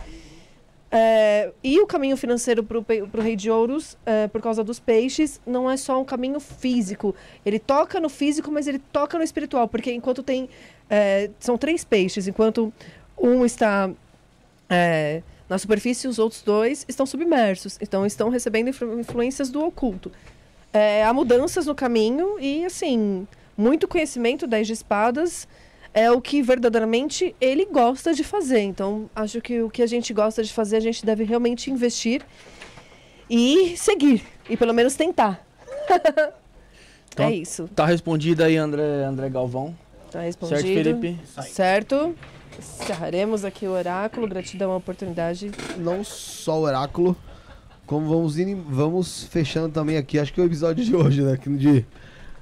É, 0.92 1.52
e 1.64 1.80
o 1.80 1.86
caminho 1.86 2.18
financeiro 2.18 2.64
para 2.64 2.80
o 2.80 3.22
Rei 3.22 3.36
de 3.36 3.50
Ouros, 3.50 3.98
é, 4.06 4.28
por 4.28 4.42
causa 4.42 4.64
dos 4.64 4.80
peixes, 4.80 5.40
não 5.46 5.70
é 5.70 5.78
só 5.78 6.00
um 6.02 6.06
caminho 6.06 6.40
físico. 6.40 7.16
Ele 7.46 7.60
toca 7.60 8.00
no 8.00 8.10
físico, 8.10 8.52
mas 8.52 8.68
ele 8.68 8.80
toca 8.80 9.18
no 9.18 9.24
espiritual, 9.24 9.68
porque 9.68 9.92
enquanto 9.92 10.22
tem. 10.22 10.50
é, 10.90 11.30
são 11.40 11.58
três 11.58 11.84
peixes, 11.84 12.28
enquanto 12.28 12.74
um 13.22 13.46
está 13.46 13.90
é, 14.70 15.22
na 15.50 15.58
superfície, 15.58 16.08
os 16.08 16.20
outros 16.20 16.42
dois 16.42 16.86
estão 16.88 17.06
submersos. 17.06 17.78
Então 17.82 18.06
estão 18.06 18.30
recebendo 18.30 18.70
influ- 18.70 19.00
influências 19.00 19.50
do 19.50 19.64
oculto. 19.64 20.12
É, 20.72 21.04
há 21.04 21.14
mudanças 21.14 21.66
no 21.66 21.74
caminho 21.74 22.40
e, 22.40 22.64
assim, 22.66 23.28
muito 23.58 23.88
conhecimento 23.88 24.46
das 24.46 24.68
de 24.68 24.74
espadas 24.74 25.48
é 25.92 26.12
o 26.12 26.22
que 26.22 26.44
verdadeiramente 26.44 27.36
ele 27.42 27.66
gosta 27.66 28.14
de 28.14 28.24
fazer. 28.24 28.60
Então, 28.62 29.10
acho 29.16 29.42
que 29.42 29.62
o 29.64 29.70
que 29.72 29.82
a 29.82 29.88
gente 29.88 30.14
gosta 30.14 30.44
de 30.44 30.54
fazer, 30.54 30.78
a 30.78 30.80
gente 30.80 31.04
deve 31.04 31.24
realmente 31.24 31.72
investir 31.72 32.22
e 33.28 33.76
seguir. 33.76 34.24
E 34.48 34.56
pelo 34.56 34.74
menos 34.74 34.96
tentar. 34.96 35.44
Então, 37.12 37.26
é 37.28 37.34
isso. 37.34 37.68
Tá 37.76 37.86
respondido 37.88 38.44
aí, 38.44 38.56
André, 38.56 39.04
André 39.04 39.30
Galvão. 39.30 39.76
Tá 40.12 40.22
respondido. 40.22 40.62
Certo, 40.62 40.74
Felipe? 40.74 41.20
Certo. 41.50 42.16
Encerraremos 42.60 43.44
aqui 43.46 43.66
o 43.66 43.72
oráculo. 43.72 44.28
Gratidão 44.28 44.72
à 44.72 44.76
oportunidade. 44.78 45.52
Não 45.78 46.04
só 46.04 46.60
o 46.60 46.64
oráculo, 46.64 47.16
como 47.86 48.08
vamos, 48.08 48.38
indo, 48.38 48.62
vamos 48.70 49.24
fechando 49.24 49.70
também 49.70 49.98
aqui, 49.98 50.20
acho 50.20 50.34
que 50.34 50.40
é 50.40 50.44
o 50.44 50.48
episódio 50.48 50.84
de 50.84 50.96
hoje, 50.96 51.22
né? 51.22 51.38
que 51.38 51.50
De 51.50 51.86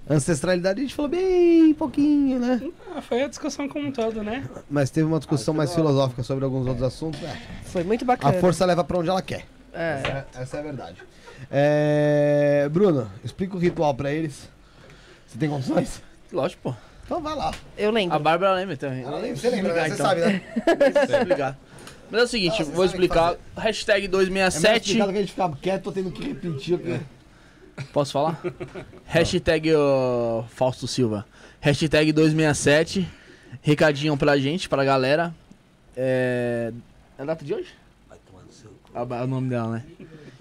ancestralidade 0.10 0.80
a 0.80 0.84
gente 0.84 0.96
falou 0.96 1.10
bem 1.12 1.74
pouquinho, 1.74 2.40
né? 2.40 2.62
Ah, 2.96 3.02
foi 3.02 3.24
a 3.24 3.28
discussão 3.28 3.68
como 3.68 3.88
um 3.88 3.92
todo, 3.92 4.24
né? 4.24 4.44
Mas 4.70 4.90
teve 4.90 5.06
uma 5.08 5.20
discussão 5.20 5.54
mais 5.54 5.74
filosófica 5.74 6.24
sobre 6.24 6.44
alguns 6.46 6.66
outros 6.66 6.84
assuntos. 6.84 7.22
É, 7.24 7.36
Foi 7.64 7.84
muito 7.84 8.04
a 8.04 8.08
bacana. 8.08 8.34
força 8.40 8.66
leva 8.66 8.84
pra 8.84 8.98
onde 8.98 9.10
ela 9.10 9.22
quer. 9.22 9.46
É. 9.74 10.02
Essa, 10.32 10.42
essa 10.42 10.58
é 10.58 10.60
a 10.60 10.64
verdade. 10.64 10.98
É, 11.52 12.70
Bruno, 12.72 13.10
explica 13.24 13.56
o 13.56 13.60
ritual 13.60 13.94
pra 13.94 14.12
eles. 14.12 14.50
Você 15.28 15.38
tem 15.38 15.50
condições? 15.50 16.02
Lógico, 16.32 16.62
pô. 16.64 16.87
Então 17.08 17.22
vai 17.22 17.34
lá. 17.36 17.54
Eu 17.78 17.90
lembro. 17.90 18.18
A 18.18 18.20
Bárbara 18.20 18.54
lembra 18.54 18.76
também. 18.76 19.02
Ela 19.02 19.18
lembra, 19.18 19.38
você 19.38 19.50
lembra, 19.50 19.74
né? 19.74 19.88
Você 19.88 19.94
então. 19.94 20.06
sabe, 20.06 20.22
né? 20.22 20.42
Explicar. 21.18 21.58
Mas 22.12 22.22
é 22.22 22.24
o 22.24 22.28
seguinte, 22.28 22.62
Ah, 22.62 22.66
vou 22.66 22.84
explicar. 22.84 23.36
Hashtag 23.56 24.06
É 24.06 24.10
mais 24.10 24.28
267. 24.30 24.96
que 24.96 25.02
a 25.02 25.12
gente 25.14 25.32
ficar 25.32 25.52
quieto, 25.62 25.84
tô 25.84 25.92
tendo 25.94 26.12
que 26.12 26.28
repetir. 26.28 26.78
Porque... 26.78 27.00
Posso 27.94 28.12
falar? 28.12 28.42
Hashtag 29.08 29.70
Fausto 30.50 30.86
Silva. 30.86 31.26
Hashtag 31.62 32.12
267. 32.12 33.08
Recadinho 33.62 34.18
pra 34.18 34.38
gente, 34.38 34.68
pra 34.68 34.84
galera. 34.84 35.34
É. 35.96 36.74
É 37.18 37.22
a 37.22 37.26
data 37.26 37.44
de 37.44 37.54
hoje? 37.54 37.70
Ah, 38.94 39.04
o 39.24 39.28
nome 39.28 39.50
dela, 39.50 39.70
né? 39.70 39.84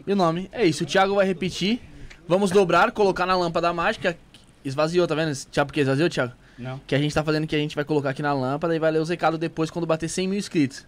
E 0.04 0.12
o 0.12 0.16
nome? 0.16 0.48
É 0.50 0.64
isso, 0.64 0.82
o 0.82 0.86
Thiago 0.86 1.14
vai 1.14 1.26
repetir. 1.26 1.80
Vamos 2.26 2.50
dobrar, 2.50 2.90
colocar 2.90 3.24
na 3.24 3.36
lâmpada 3.36 3.72
mágica. 3.72 4.16
Esvaziou, 4.64 5.06
tá 5.06 5.14
vendo? 5.14 5.32
Sabe 5.34 5.68
por 5.68 5.72
que 5.72 5.80
esvaziou, 5.80 6.08
Thiago? 6.08 6.32
Não. 6.59 6.81
Que 6.86 6.94
a 6.94 6.99
gente 6.99 7.15
tá 7.15 7.23
fazendo 7.23 7.47
que 7.47 7.55
a 7.55 7.59
gente 7.59 7.75
vai 7.75 7.85
colocar 7.85 8.10
aqui 8.10 8.23
na 8.23 8.33
lâmpada 8.33 8.75
e 8.75 8.78
vai 8.78 8.91
ler 8.91 9.01
os 9.01 9.09
recados 9.09 9.39
depois 9.39 9.70
quando 9.70 9.86
bater 9.86 10.09
100 10.09 10.28
mil 10.28 10.39
inscritos. 10.39 10.86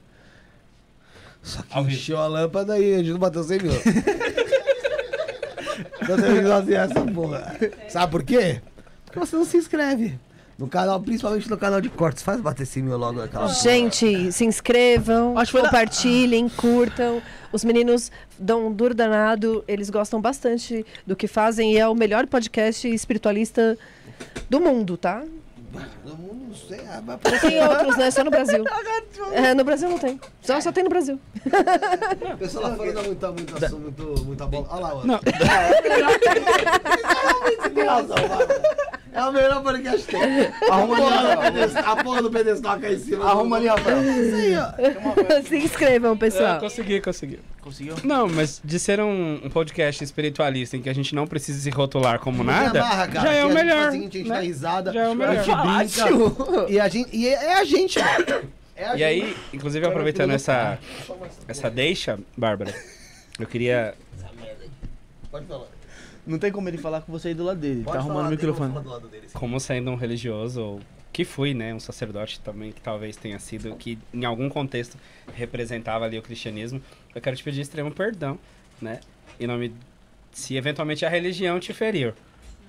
Só 1.42 1.62
que 1.62 1.78
encheu 1.80 2.18
a 2.18 2.26
lâmpada 2.26 2.78
e 2.78 2.94
a 2.94 2.98
gente 2.98 3.10
não 3.10 3.18
bateu 3.18 3.42
100 3.44 3.58
mil. 3.60 3.72
Então 6.02 6.16
teve 6.16 6.40
que 6.42 6.48
fazer 6.48 6.74
essa 6.74 7.00
porra. 7.02 7.56
Sabe 7.88 8.10
por 8.10 8.22
quê? 8.22 8.60
Porque 9.04 9.18
você 9.18 9.36
não 9.36 9.44
se 9.44 9.56
inscreve. 9.56 10.18
No 10.58 10.66
canal, 10.66 11.00
principalmente 11.00 11.48
no 11.48 11.56
canal 11.56 11.80
de 11.80 11.88
cortes. 11.88 12.22
Faz 12.22 12.40
bater 12.40 12.66
100 12.66 12.82
mil 12.82 12.96
logo 12.96 13.20
naquela 13.20 13.44
porra. 13.46 13.54
Gente, 13.54 14.32
se 14.32 14.44
inscrevam, 14.44 15.34
foi 15.46 15.62
da- 15.62 15.68
compartilhem, 15.68 16.48
curtam. 16.48 17.22
Os 17.52 17.62
meninos 17.62 18.10
dão 18.38 18.66
um 18.66 18.72
duro 18.72 18.92
danado, 18.94 19.62
eles 19.68 19.88
gostam 19.88 20.20
bastante 20.20 20.84
do 21.06 21.14
que 21.14 21.28
fazem 21.28 21.74
e 21.74 21.78
é 21.78 21.86
o 21.86 21.94
melhor 21.94 22.26
podcast 22.26 22.88
espiritualista 22.88 23.78
do 24.50 24.60
mundo, 24.60 24.96
tá? 24.96 25.22
Não 25.72 26.54
sei. 26.54 26.80
ah, 26.88 27.02
mas- 27.04 27.40
Tem 27.40 27.62
outros, 27.62 27.96
né? 27.96 28.10
Só 28.10 28.24
no 28.24 28.30
Brasil. 28.30 28.64
É, 29.32 29.52
no 29.52 29.62
Brasil 29.64 29.88
não 29.90 29.98
tem. 29.98 30.18
Só, 30.40 30.58
só 30.60 30.72
tem 30.72 30.82
no 30.84 30.88
Brasil. 30.90 31.20
O 32.32 32.36
pessoal 32.38 32.70
lá 32.70 32.76
fora 32.76 32.92
dá 32.92 33.02
muita, 33.02 33.30
muita, 33.32 33.68
muito, 33.70 34.24
muita 34.24 34.46
bola. 34.46 34.66
Olha 34.70 34.80
lá, 34.80 34.94
ó. 34.94 35.04
Não. 35.04 35.20
Você 37.58 37.68
tem 37.74 37.84
razão, 37.84 38.16
Bárbara. 38.16 38.62
É 38.94 38.97
o 39.14 39.32
melhor 39.32 39.62
podcast 39.62 40.06
que 40.06 40.12
tem. 40.18 40.20
Arruma 40.70 40.96
ali, 40.96 41.04
Rafael. 41.66 41.84
A 41.86 41.96
porra 42.04 42.22
do 42.22 42.30
pedestal 42.30 42.78
cai 42.78 42.94
em 42.94 42.98
cima. 42.98 43.24
Arruma 43.24 43.56
ali, 43.56 43.66
Rafael. 43.68 43.98
Se 45.48 45.56
inscrevam, 45.56 46.16
pessoal. 46.16 46.60
consegui, 46.60 47.00
consegui. 47.00 47.38
Conseguiu? 47.60 47.96
Não, 48.04 48.28
mas 48.28 48.60
de 48.64 48.78
ser 48.78 49.00
um, 49.00 49.40
um 49.44 49.50
podcast 49.50 50.02
espiritualista 50.02 50.76
em 50.76 50.80
que 50.82 50.88
a 50.88 50.94
gente 50.94 51.14
não 51.14 51.26
precisa 51.26 51.60
se 51.60 51.68
rotular 51.70 52.18
como 52.18 52.38
Não 52.38 52.44
nada, 52.52 52.80
amarra, 52.80 53.08
cara, 53.08 53.26
já 53.28 53.32
é 53.34 53.44
o 53.44 53.48
a 53.48 53.50
gente 53.50 53.54
melhor. 53.64 53.88
a 53.88 53.90
gente 53.90 54.22
né? 54.22 54.28
dá 54.28 54.40
risada, 54.40 54.92
Já 54.92 55.00
é 55.02 55.08
o 55.08 55.10
a 55.10 55.14
melhor. 55.14 55.44
gente 55.44 55.56
brinca. 56.06 56.70
E 56.72 56.80
a 56.80 56.88
gente. 56.88 57.16
E 57.16 57.28
é, 57.28 57.32
é 57.32 57.54
a 57.58 57.64
gente. 57.64 57.98
É 57.98 58.04
a 58.04 58.94
E 58.94 58.98
gente. 58.98 59.04
aí, 59.04 59.36
inclusive 59.52 59.86
aproveitando 59.86 60.30
essa, 60.30 60.78
essa 61.46 61.68
deixa, 61.68 62.18
Bárbara, 62.36 62.72
eu 63.38 63.46
queria. 63.46 63.94
Pode 65.30 65.44
falar. 65.46 65.66
Não 66.28 66.38
tem 66.38 66.52
como 66.52 66.68
ele 66.68 66.76
falar 66.76 67.00
com 67.00 67.10
você 67.10 67.28
aí 67.28 67.34
do 67.34 67.42
lado 67.42 67.58
dele. 67.58 67.82
Pode 67.82 67.96
tá 67.96 68.00
arrumando 68.00 68.18
o 68.18 68.22
como 68.24 68.30
microfone. 68.32 68.86
lado 68.86 69.08
dele, 69.08 69.28
como 69.32 69.58
sendo 69.58 69.90
um 69.90 69.94
religioso, 69.94 70.60
ou 70.62 70.80
que 71.10 71.24
fui, 71.24 71.54
né, 71.54 71.72
um 71.74 71.80
sacerdote 71.80 72.38
também, 72.40 72.70
que 72.70 72.82
talvez 72.82 73.16
tenha 73.16 73.38
sido, 73.38 73.74
que 73.76 73.98
em 74.12 74.26
algum 74.26 74.48
contexto 74.50 74.98
representava 75.34 76.04
ali 76.04 76.18
o 76.18 76.22
cristianismo, 76.22 76.82
eu 77.14 77.20
quero 77.20 77.34
te 77.34 77.42
pedir 77.42 77.62
extremo 77.62 77.90
perdão, 77.90 78.38
né, 78.80 79.00
em 79.40 79.46
nome, 79.46 79.72
se 80.30 80.54
eventualmente 80.54 81.04
a 81.06 81.08
religião 81.08 81.58
te 81.58 81.72
feriu. 81.72 82.12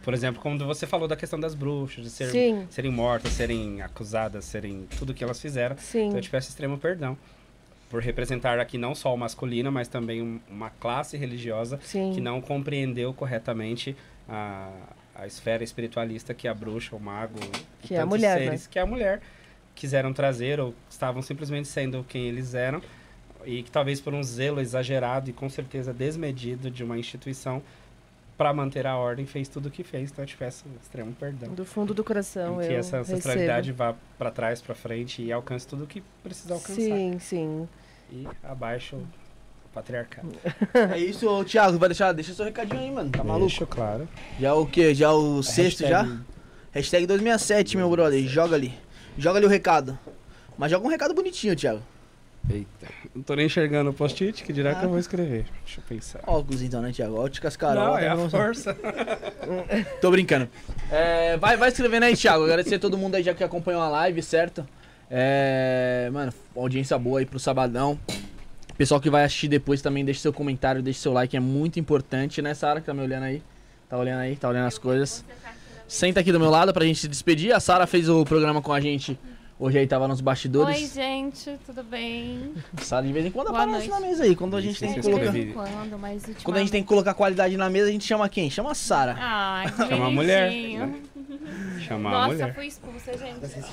Por 0.02 0.14
exemplo, 0.14 0.42
quando 0.42 0.66
você 0.66 0.88
falou 0.88 1.10
da 1.10 1.16
questão 1.18 1.38
das 1.38 1.54
bruxas, 1.54 2.06
de 2.06 2.10
ser- 2.10 2.30
Sim. 2.32 2.66
serem 2.70 2.90
mortas, 2.90 3.34
serem 3.34 3.82
acusadas, 3.82 4.46
serem 4.46 4.88
tudo 4.98 5.14
que 5.14 5.22
elas 5.24 5.40
fizeram, 5.42 5.76
Sim. 5.78 6.06
então 6.06 6.18
eu 6.18 6.22
te 6.22 6.30
peço 6.30 6.48
extremo 6.50 6.78
perdão. 6.78 7.18
Por 7.90 8.02
representar 8.04 8.60
aqui 8.60 8.78
não 8.78 8.94
só 8.94 9.14
o 9.14 9.18
masculino, 9.18 9.72
mas 9.72 9.88
também 9.88 10.22
um- 10.22 10.40
uma 10.50 10.70
classe 10.70 11.18
religiosa 11.18 11.80
Sim. 11.84 12.12
que 12.14 12.22
não 12.22 12.40
compreendeu 12.40 13.14
corretamente 13.14 13.96
a, 14.28 14.70
a 15.16 15.26
esfera 15.26 15.64
espiritualista 15.64 16.34
que 16.34 16.48
a 16.48 16.54
bruxa, 16.54 16.96
o 16.96 17.00
mago, 17.00 17.40
Que 17.82 17.96
é 17.96 18.00
a 18.02 18.06
mulher, 18.06 18.38
seres 18.38 18.68
que 18.68 18.78
a 18.78 18.86
mulher 18.86 19.22
quiseram 19.74 20.14
trazer 20.14 20.60
ou 20.60 20.76
estavam 20.90 21.22
simplesmente 21.24 21.68
sendo 21.68 22.06
quem 22.08 22.28
eles 22.28 22.54
eram 22.54 22.80
e 23.46 23.64
que 23.64 23.72
talvez 23.72 24.00
por 24.00 24.14
um 24.14 24.22
zelo 24.22 24.60
exagerado 24.62 25.30
e 25.30 25.34
com 25.34 25.50
certeza 25.50 25.92
desmedido 25.94 26.70
de 26.70 26.84
uma 26.84 26.98
instituição 26.98 27.62
para 28.38 28.54
manter 28.54 28.86
a 28.86 28.96
ordem 28.98 29.26
fez 29.26 29.50
tudo 29.50 29.68
o 29.68 29.72
que 29.72 29.84
fez. 29.84 30.12
Então 30.12 30.24
eu 30.24 30.28
te 30.28 30.38
peço 30.38 30.64
extremo 30.82 31.12
perdão. 31.14 31.54
Do 31.54 31.66
fundo 31.66 31.94
do 31.94 32.04
coração, 32.04 32.58
que 32.60 32.66
eu 32.72 32.78
essa 32.78 32.98
recebo. 32.98 33.02
ancestralidade 33.18 33.72
vá 33.72 33.96
para 34.18 34.30
trás, 34.32 34.62
para 34.62 34.76
frente 34.76 35.22
e 35.24 35.32
alcance 35.32 35.68
tudo 35.68 35.86
o 35.86 35.88
que 35.88 36.02
precisa 36.24 36.54
alcançar. 36.54 36.76
Sim, 36.76 37.18
sim. 37.20 37.68
E 38.12 38.28
abaixo 38.44 38.96
o 38.96 39.08
patriarcado. 39.74 40.32
É 40.94 40.98
isso, 40.98 41.44
Thiago. 41.46 41.78
Vai 41.78 41.90
deixar, 41.90 42.12
deixa 42.12 42.34
seu 42.34 42.46
recadinho 42.46 42.80
aí, 42.82 42.92
mano. 42.92 43.10
Tá 43.12 43.24
maluco? 43.24 43.48
Deixa, 43.48 43.66
claro. 43.66 44.08
Já 44.40 44.54
o 44.56 44.66
quê? 44.66 44.94
Já 44.96 45.12
o 45.14 45.42
sexto 45.44 45.82
já? 45.88 46.02
hashtag- 46.02 46.24
Hashtag 46.72 47.06
267, 47.08 47.78
meu 47.78 47.90
brother. 47.90 48.22
Joga 48.28 48.56
ali. 48.56 48.74
Joga 49.18 49.40
ali 49.40 49.46
o 49.46 49.50
recado. 49.50 49.98
Mas 50.58 50.70
joga 50.72 50.86
um 50.86 50.90
recado 50.90 51.14
bonitinho, 51.14 51.56
Thiago. 51.56 51.82
Eita, 52.50 52.88
não 53.14 53.22
tô 53.22 53.36
nem 53.36 53.46
enxergando 53.48 53.90
o 53.90 53.94
post-it, 53.94 54.44
que 54.44 54.54
dirá 54.54 54.74
que 54.74 54.86
eu 54.86 54.90
vou 54.90 54.98
escrever. 54.98 55.46
Deixa 55.66 55.82
eu 55.82 55.84
pensar. 55.88 56.20
Óculos 56.26 56.62
então, 56.62 56.82
né, 56.82 56.92
Thiago? 56.92 57.20
Óticas 57.20 57.58
Carol. 57.58 57.84
não, 57.86 57.98
é 57.98 58.06
tá 58.08 58.14
a 58.14 58.16
bom? 58.16 58.30
força. 58.30 58.78
Tô 60.02 60.10
brincando. 60.10 60.48
É, 60.92 61.38
vai, 61.38 61.58
vai 61.58 61.70
escrevendo 61.70 62.04
aí, 62.04 62.16
Thiago. 62.16 62.44
Agradecer 62.46 62.76
a 62.76 62.80
todo 62.80 62.98
mundo 62.98 63.16
aí 63.16 63.24
já 63.24 63.34
que 63.34 63.44
acompanhou 63.44 63.82
a 63.82 63.90
live, 63.90 64.22
certo? 64.24 64.66
É, 65.10 66.10
mano, 66.12 66.32
audiência 66.56 66.98
boa 66.98 67.20
aí 67.20 67.26
pro 67.26 67.40
sabadão. 67.40 68.00
Pessoal 68.78 69.02
que 69.02 69.10
vai 69.10 69.26
assistir 69.26 69.48
depois 69.48 69.82
também, 69.82 70.06
deixe 70.06 70.22
seu 70.22 70.32
comentário, 70.32 70.82
deixe 70.82 71.00
seu 71.00 71.12
like, 71.12 71.36
é 71.36 71.40
muito 71.40 71.80
importante, 71.80 72.42
né, 72.42 72.54
Sara, 72.54 72.80
que 72.80 72.86
tá 72.86 72.94
me 72.94 73.02
olhando 73.02 73.24
aí? 73.24 73.42
Tá 73.90 73.98
olhando 73.98 74.20
aí, 74.20 74.36
tá 74.36 74.48
olhando 74.48 74.68
as 74.68 74.78
coisas. 74.78 75.26
Senta 75.88 76.20
aqui 76.20 76.32
do 76.32 76.40
meu 76.40 76.52
lado 76.52 76.72
pra 76.72 76.86
gente 76.86 77.00
se 77.00 77.08
despedir. 77.08 77.52
A 77.52 77.60
Sara 77.60 77.88
fez 77.88 78.08
o 78.08 78.24
programa 78.24 78.62
com 78.62 78.72
a 78.72 78.80
gente. 78.80 79.18
Hoje 79.62 79.78
aí 79.78 79.86
tava 79.86 80.08
nos 80.08 80.20
Oi, 80.20 80.24
bastidores. 80.24 80.94
gente, 80.94 81.60
tudo 81.66 81.84
bem? 81.84 82.54
Sara 82.82 83.06
de 83.06 83.12
vez 83.12 83.26
em 83.26 83.32
quando 83.32 83.48
Boa 83.50 83.64
aparece 83.64 83.90
noite. 83.90 84.02
na 84.02 84.08
mesa 84.08 84.24
aí. 84.24 84.34
Quando 84.34 84.56
a 84.56 84.62
gente 84.62 84.72
Isso, 84.72 84.80
tem 84.86 84.94
que 84.94 85.02
colocar. 85.02 85.26
escrevi. 85.26 85.52
quando, 85.52 86.00
mas 86.00 86.24
Quando 86.42 86.56
a 86.58 86.60
gente 86.62 86.72
tem 86.72 86.82
que 86.82 86.88
colocar 86.88 87.14
qualidade 87.14 87.58
na 87.58 87.70
mesa, 87.70 87.90
a 87.90 87.92
gente 87.92 88.06
chama 88.08 88.30
quem? 88.30 88.50
Chama 88.50 88.72
a 88.72 88.74
Sara. 88.76 89.18
Ai, 89.20 89.70
que 89.70 89.88
Chama 89.90 90.08
a 90.08 90.12
mulher. 90.12 90.50
bonitinho. 90.50 91.02
Chamar 91.86 92.10
a 92.10 92.14
Nossa, 92.14 92.28
mulher. 92.34 92.56
fui 92.56 92.68
expulsa, 92.68 93.12
gente. 93.18 93.66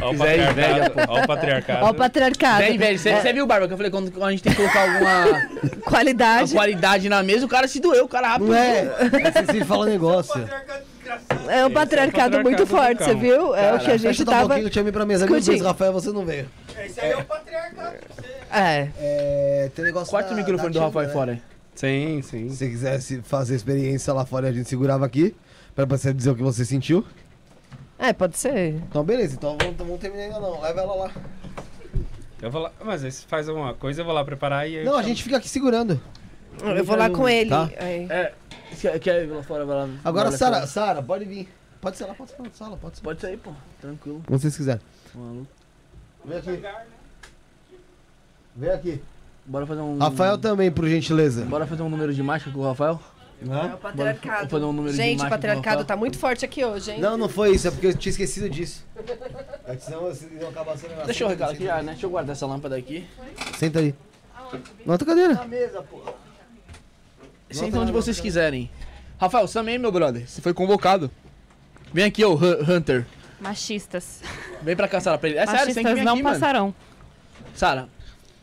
Ó 0.00 0.06
o 0.08 0.10
Quiser 0.12 0.50
inveja, 0.50 0.90
patriarcado. 0.90 1.12
Ó 1.12 1.20
o 1.22 1.26
patriarcado. 1.26 1.84
Ó 1.84 1.90
o 1.90 1.94
patriarcado. 1.94 2.58
Bem, 2.64 2.78
velho, 2.78 2.98
você 2.98 3.14
você 3.20 3.32
viu, 3.34 3.46
Bárbara, 3.46 3.68
que 3.68 3.74
eu 3.74 3.76
falei 3.76 3.90
quando 3.90 4.24
a 4.24 4.30
gente 4.30 4.42
tem 4.42 4.52
que 4.54 4.58
colocar 4.58 4.82
alguma 4.90 5.48
Qualidade. 5.84 6.52
qualidade 6.54 7.08
na 7.10 7.22
mesa, 7.22 7.44
o 7.44 7.48
cara 7.48 7.68
se 7.68 7.78
doeu, 7.78 8.06
o 8.06 8.08
cara 8.08 8.28
rápido. 8.28 8.48
Não 8.48 8.54
é? 8.56 8.78
É 8.80 9.42
Você 9.52 9.64
fala 9.66 9.84
negócio. 9.86 10.48
É 11.48 11.64
um 11.64 11.70
patriarcado 11.70 11.72
patriarcado 11.72 12.42
muito 12.42 12.58
do 12.58 12.66
forte, 12.66 12.98
cão. 12.98 13.06
você 13.08 13.14
viu? 13.14 13.54
É 13.54 13.74
o 13.74 13.78
que 13.78 13.90
a 13.90 13.96
gente 13.96 14.20
eu 14.20 14.24
dar 14.26 14.32
um 14.32 14.34
tava. 14.34 14.40
pouquinho 14.48 14.60
que 14.62 14.66
eu 14.68 14.70
tinha 14.72 14.84
me 14.84 14.92
pra 14.92 15.06
mesa. 15.06 15.26
Deus, 15.26 15.38
discutindo. 15.38 15.64
Rafael, 15.66 15.92
você 15.92 16.10
não 16.12 16.24
veio. 16.24 16.48
É. 18.50 18.88
É, 18.98 19.70
tem 19.74 19.84
negócio 19.84 20.10
Corta 20.10 20.28
o 20.28 20.30
da- 20.30 20.36
microfone 20.36 20.72
do 20.72 20.80
Rafael 20.80 21.10
fora 21.10 21.32
né? 21.32 21.40
aí. 21.42 21.58
Sim, 21.74 22.22
sim. 22.22 22.48
Se 22.50 22.56
você 22.56 22.68
quisesse 22.68 23.22
fazer 23.22 23.54
experiência 23.54 24.12
lá 24.12 24.24
fora, 24.26 24.48
a 24.48 24.52
gente 24.52 24.68
segurava 24.68 25.06
aqui. 25.06 25.34
Pra 25.74 25.84
você 25.84 26.12
dizer 26.12 26.30
o 26.30 26.34
que 26.34 26.42
você 26.42 26.64
sentiu. 26.64 27.04
É, 27.98 28.12
pode 28.12 28.36
ser. 28.36 28.74
Então, 28.88 29.04
beleza. 29.04 29.34
Então, 29.34 29.56
vamos, 29.60 29.76
vamos 29.76 30.00
terminar 30.00 30.24
ainda 30.24 30.40
não. 30.40 30.60
Leva 30.60 30.80
ela 30.80 30.94
lá. 30.94 31.10
Eu 32.42 32.50
vou 32.50 32.62
lá. 32.62 32.72
Mas 32.84 33.04
aí 33.04 33.12
se 33.12 33.24
faz 33.26 33.48
alguma 33.48 33.74
coisa, 33.74 34.00
eu 34.00 34.04
vou 34.04 34.14
lá 34.14 34.24
preparar 34.24 34.68
e 34.68 34.78
aí. 34.78 34.84
Não, 34.84 34.94
a 34.94 34.96
chamo. 34.96 35.08
gente 35.08 35.22
fica 35.22 35.36
aqui 35.36 35.48
segurando. 35.48 36.00
Eu 36.62 36.84
vou 36.84 36.96
lá 36.96 37.10
com 37.10 37.28
ele. 37.28 37.50
Tá. 37.50 37.70
Aí. 37.78 38.06
É, 38.10 38.34
quer, 38.80 38.98
quer 38.98 39.24
ir 39.24 39.26
lá 39.28 39.42
fora, 39.42 39.64
vai 39.64 39.76
lá. 39.76 39.88
Agora, 40.04 40.30
Sara. 40.32 40.66
Sara, 40.66 41.02
pode 41.02 41.24
vir. 41.24 41.48
Pode 41.80 41.96
ser 41.96 42.06
lá, 42.06 42.14
pode 42.14 42.30
ser 42.30 42.42
lá, 42.42 42.48
sala, 42.52 42.76
pode 42.76 42.96
ser. 42.96 43.02
Pode 43.02 43.20
sair, 43.20 43.36
pô. 43.36 43.52
Tranquilo. 43.80 44.22
Como 44.26 44.38
vocês 44.38 44.56
quiserem. 44.56 44.80
Maluco. 45.14 45.46
Vem 46.24 46.38
aqui. 46.38 46.62
Vem 48.56 48.70
aqui. 48.70 49.02
Bora 49.46 49.66
fazer 49.66 49.80
um. 49.80 49.98
Rafael 49.98 50.36
também, 50.36 50.70
por 50.70 50.86
gentileza. 50.88 51.44
Bora 51.44 51.66
fazer 51.66 51.82
um 51.82 51.88
número 51.88 52.12
de 52.12 52.22
mágica 52.22 52.50
com 52.50 52.58
o 52.58 52.64
Rafael? 52.64 53.00
É 53.40 53.74
o 53.74 53.78
patriarcado. 53.78 54.68
um 54.68 54.88
Gente, 54.88 55.24
o 55.24 55.28
patriarcado 55.28 55.84
tá 55.84 55.96
muito 55.96 56.18
forte 56.18 56.44
aqui 56.44 56.64
hoje, 56.64 56.90
hein? 56.90 57.00
Não, 57.00 57.16
não 57.16 57.28
foi 57.28 57.52
isso, 57.52 57.68
é 57.68 57.70
porque 57.70 57.86
eu 57.86 57.94
tinha 57.94 58.10
esquecido 58.10 58.50
disso. 58.50 58.84
É 59.64 59.76
que 59.76 59.84
senão 59.84 60.00
vocês 60.00 60.28
iam 60.32 60.48
acabar 60.48 60.76
sendo. 60.76 61.04
Deixa 61.06 61.22
eu 61.22 61.28
recado 61.28 61.52
aqui, 61.52 61.64
já, 61.64 61.76
né? 61.76 61.92
Deixa 61.92 62.06
eu 62.06 62.10
guardar 62.10 62.34
essa 62.34 62.46
lâmpada 62.46 62.76
aqui. 62.76 63.06
Senta 63.56 63.78
aí. 63.78 63.94
Na 64.84 64.94
outra 64.94 65.06
cadeira. 65.06 65.34
Na 65.34 65.44
mesa, 65.44 65.80
pô. 65.82 66.02
Senta 67.50 67.78
onde 67.78 67.92
vocês 67.92 68.20
quiserem. 68.20 68.70
Rafael, 69.20 69.46
você 69.46 69.54
também, 69.58 69.78
meu 69.78 69.90
brother. 69.90 70.28
Você 70.28 70.40
foi 70.40 70.52
convocado. 70.54 71.10
Vem 71.92 72.04
aqui, 72.04 72.24
ô 72.24 72.34
Hu- 72.34 72.62
Hunter. 72.70 73.06
Machistas. 73.40 74.20
Vem 74.62 74.76
pra 74.76 74.86
cá, 74.88 75.00
Sara. 75.00 75.16
pra 75.18 75.28
ele. 75.28 75.38
É 75.38 75.46
sério, 75.46 75.60
você 75.66 75.74
tem 75.74 75.74
que 75.74 75.90
Machistas 75.90 75.98
vir 76.00 76.04
não 76.04 76.14
aqui, 76.14 76.22
mano. 76.22 76.38
passarão. 76.38 76.74
Sara, 77.54 77.88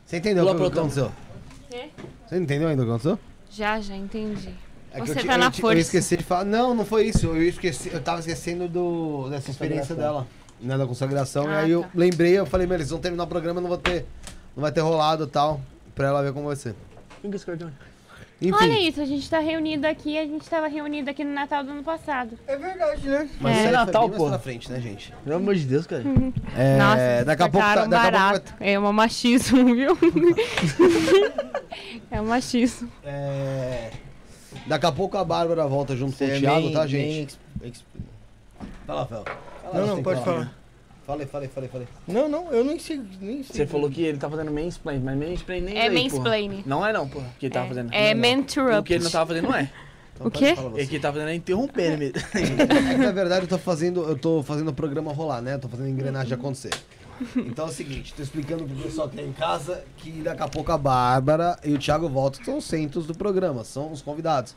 Você 0.05 0.17
entendeu 0.17 0.43
o 0.45 0.47
que 0.49 0.55
pro 0.55 0.65
aconteceu? 0.67 1.11
Quê? 1.69 1.89
Você 2.27 2.35
não 2.35 2.43
entendeu 2.43 2.67
ainda 2.67 2.81
o 2.81 2.85
que 2.85 2.91
aconteceu? 2.91 3.19
Já, 3.49 3.79
já 3.79 3.95
entendi. 3.95 4.49
É 4.91 4.99
que 5.01 5.07
Você 5.07 5.13
eu, 5.13 5.17
ti- 5.21 5.27
tá 5.27 5.33
eu 5.33 5.37
na 5.37 5.51
ti- 5.51 5.61
força. 5.61 5.75
Eu 5.77 5.81
esqueci 5.81 6.17
de 6.17 6.23
falar. 6.23 6.45
Não, 6.45 6.73
não 6.73 6.85
foi 6.85 7.05
isso. 7.05 7.27
Eu 7.27 7.41
esqueci. 7.43 7.89
Eu 7.93 8.01
tava 8.01 8.19
esquecendo 8.19 8.67
do, 8.67 9.29
dessa 9.29 9.51
experiência 9.51 9.93
dela. 9.95 10.27
Né, 10.61 10.77
da 10.77 10.85
consagração. 10.87 11.43
e 11.45 11.47
Ah, 11.53 11.59
aí 11.59 11.71
eu 11.71 11.81
tá. 11.83 11.89
lembrei, 11.93 12.31
eu 12.39 12.45
falei, 12.45 12.65
meu, 12.65 12.77
eles 12.77 12.89
vão 12.89 12.99
terminar 12.99 13.25
o 13.25 13.27
programa, 13.27 13.59
não 13.59 13.67
vou 13.67 13.77
ter. 13.77 14.05
Não 14.55 14.61
vai 14.61 14.71
ter 14.71 14.79
rolado 14.81 15.25
e 15.25 15.27
tal. 15.27 15.59
Pra 15.93 16.07
ela 16.07 16.21
ver 16.23 16.31
como 16.33 16.47
vai 16.47 16.55
ser. 16.55 16.73
Fica 17.21 17.35
esse 17.35 17.45
cartão. 17.45 17.69
Enfim. 18.41 18.53
Olha 18.53 18.79
isso, 18.79 19.01
a 19.01 19.05
gente 19.05 19.29
tá 19.29 19.39
reunido 19.39 19.87
aqui, 19.87 20.17
a 20.17 20.25
gente 20.25 20.47
tava 20.49 20.67
reunido 20.67 21.09
aqui 21.09 21.23
no 21.23 21.33
Natal 21.33 21.63
do 21.63 21.71
ano 21.71 21.83
passado. 21.83 22.37
É 22.45 22.57
verdade, 22.57 23.07
né? 23.07 23.29
Mas 23.39 23.53
isso 23.53 23.61
é 23.61 23.69
foi 23.69 23.71
Natal, 23.71 24.09
bem 24.09 24.17
pô. 24.17 24.27
pra 24.29 24.39
frente, 24.39 24.71
né, 24.71 24.79
gente? 24.81 25.13
Pelo 25.23 25.37
amor 25.37 25.55
de 25.55 25.63
Deus, 25.65 25.87
cara. 25.87 26.03
É, 26.55 26.77
Nossa, 26.77 27.25
daqui 27.25 27.43
a 27.43 27.49
pouco 27.49 27.65
tá, 27.65 27.75
daqui 27.75 27.79
a 27.79 27.79
pouco 27.79 27.89
vai- 27.89 28.11
barato. 28.11 28.53
É 28.59 28.77
um 28.79 28.91
machismo, 28.91 29.73
viu? 29.73 29.97
é 32.11 32.21
um 32.21 32.25
machismo. 32.25 32.89
É, 33.03 33.91
Daqui 34.67 34.85
a 34.85 34.91
pouco 34.91 35.17
a 35.17 35.23
Bárbara 35.23 35.65
volta 35.67 35.95
junto 35.95 36.17
com 36.17 36.25
o 36.25 36.27
Thiago, 36.27 36.71
tá, 36.71 36.87
gente? 36.87 37.37
Fala, 38.87 39.05
Fel. 39.05 39.25
Não, 39.73 39.87
não, 39.87 40.03
pode 40.03 40.23
falar. 40.23 40.53
Falei, 41.05 41.27
falei, 41.27 41.47
falei, 41.47 41.69
falei. 41.69 41.87
Não, 42.07 42.27
não, 42.27 42.51
eu 42.51 42.63
nem 42.63 42.79
sei. 42.79 42.99
Nem 43.21 43.43
sei. 43.43 43.55
Você 43.55 43.67
falou 43.67 43.89
que 43.91 44.01
ele 44.01 44.17
tá 44.17 44.27
fazendo 44.27 44.51
mansplain, 44.51 44.99
mas 44.99 45.15
mansplain 45.15 45.61
nem 45.61 45.77
É 45.77 45.89
porra. 45.89 46.01
mansplaining. 46.01 46.63
Não 46.65 46.85
é 46.85 46.91
não, 46.91 47.07
porra, 47.07 47.27
que 47.39 47.45
ele 47.45 47.53
tava 47.53 47.67
fazendo. 47.67 47.93
É 47.93 48.15
Não, 48.15 48.21
não. 48.21 48.79
O 48.79 48.83
que 48.83 48.93
ele 48.93 49.03
não 49.03 49.11
tava 49.11 49.27
fazendo 49.27 49.43
não 49.47 49.55
é. 49.55 49.69
Então 50.15 50.27
O 50.27 50.31
quê? 50.31 50.53
O 50.57 50.71
que 50.73 50.81
ele 50.81 50.99
tava 50.99 51.13
fazendo 51.13 51.29
é 51.29 51.35
interromper 51.35 51.83
ele 51.83 51.97
mesmo. 51.97 52.15
É 52.33 52.93
que 52.95 52.97
na 52.97 53.11
verdade 53.11 53.43
eu 53.43 53.49
tô 53.49 53.57
fazendo, 53.57 54.03
eu 54.03 54.17
tô 54.17 54.41
fazendo 54.41 54.69
o 54.69 54.73
programa 54.73 55.13
rolar, 55.13 55.41
né? 55.41 55.53
Eu 55.55 55.59
tô 55.59 55.67
fazendo 55.67 55.85
a 55.87 55.89
engrenagem 55.89 56.33
acontecer. 56.33 56.71
Então 57.35 57.67
é 57.67 57.69
o 57.69 57.71
seguinte, 57.71 58.13
tô 58.13 58.23
explicando 58.23 58.65
pro 58.65 58.75
pessoal 58.75 59.07
que 59.07 59.15
tá 59.15 59.21
em 59.21 59.31
casa 59.31 59.83
que 59.97 60.11
daqui 60.21 60.41
a 60.43 60.47
pouco 60.47 60.71
a 60.71 60.77
Bárbara 60.77 61.57
e 61.63 61.73
o 61.73 61.77
Thiago 61.77 62.09
voltam, 62.09 62.39
que 62.39 62.45
são 62.45 62.57
os 62.57 62.65
centros 62.65 63.05
do 63.05 63.13
programa, 63.15 63.63
são 63.63 63.91
os 63.91 64.01
convidados. 64.01 64.55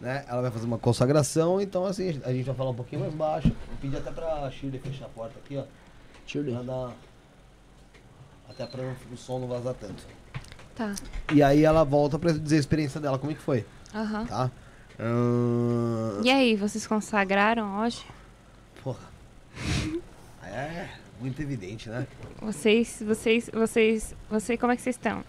Né? 0.00 0.24
Ela 0.28 0.42
vai 0.42 0.50
fazer 0.50 0.64
uma 0.64 0.78
consagração, 0.78 1.60
então 1.60 1.84
assim, 1.84 2.20
a 2.24 2.32
gente 2.32 2.44
vai 2.44 2.54
falar 2.54 2.70
um 2.70 2.74
pouquinho 2.74 3.00
mais 3.02 3.12
baixo. 3.14 3.48
Vou 3.48 3.76
pedir 3.80 3.96
até 3.96 4.10
pra 4.10 4.50
Shirley 4.50 4.80
fechar 4.80 5.06
a 5.06 5.08
porta 5.08 5.34
aqui, 5.44 5.56
ó. 5.56 5.64
Pra 6.32 6.62
dar... 6.62 6.92
Até 8.50 8.66
pra 8.66 8.82
não- 8.82 8.96
o 9.12 9.16
som 9.16 9.38
não 9.38 9.48
vazar 9.48 9.74
tanto. 9.74 10.04
Tá. 10.74 10.94
E 11.32 11.42
aí 11.42 11.64
ela 11.64 11.84
volta 11.84 12.18
pra 12.18 12.32
dizer 12.32 12.56
a 12.56 12.60
experiência 12.60 13.00
dela, 13.00 13.18
como 13.18 13.32
é 13.32 13.34
que 13.34 13.40
foi, 13.40 13.64
Aham. 13.94 14.26
tá? 14.26 14.50
Ahn, 15.00 16.22
E 16.24 16.30
aí, 16.30 16.56
vocês 16.56 16.86
consagraram 16.86 17.80
hoje? 17.80 18.04
Porra. 18.82 19.00
É, 20.42 20.88
muito 21.20 21.40
evidente, 21.42 21.88
né? 21.88 22.06
Vocês, 22.40 23.02
vocês, 23.04 23.50
vocês, 23.52 24.14
você, 24.30 24.56
como 24.56 24.72
é 24.72 24.76
que 24.76 24.82
vocês 24.82 24.96
estão? 24.96 25.24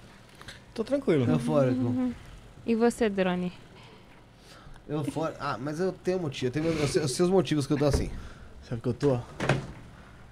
Tô 0.73 0.83
tranquilo. 0.83 1.29
Eufórico. 1.29 2.13
E 2.65 2.75
você, 2.75 3.09
Drone? 3.09 3.51
Eufórico. 4.87 5.37
Ah, 5.41 5.57
mas 5.59 5.79
eu 5.79 5.91
tenho 5.91 6.19
motivo. 6.19 6.47
Eu, 6.47 6.51
tenho, 6.51 6.65
eu, 6.67 6.87
eu 6.95 7.03
os 7.05 7.19
motivos 7.29 7.67
que 7.67 7.73
eu 7.73 7.77
tô 7.77 7.85
assim. 7.85 8.09
Sabe 8.67 8.81
que 8.81 8.87
eu 8.87 8.93
tô? 8.93 9.19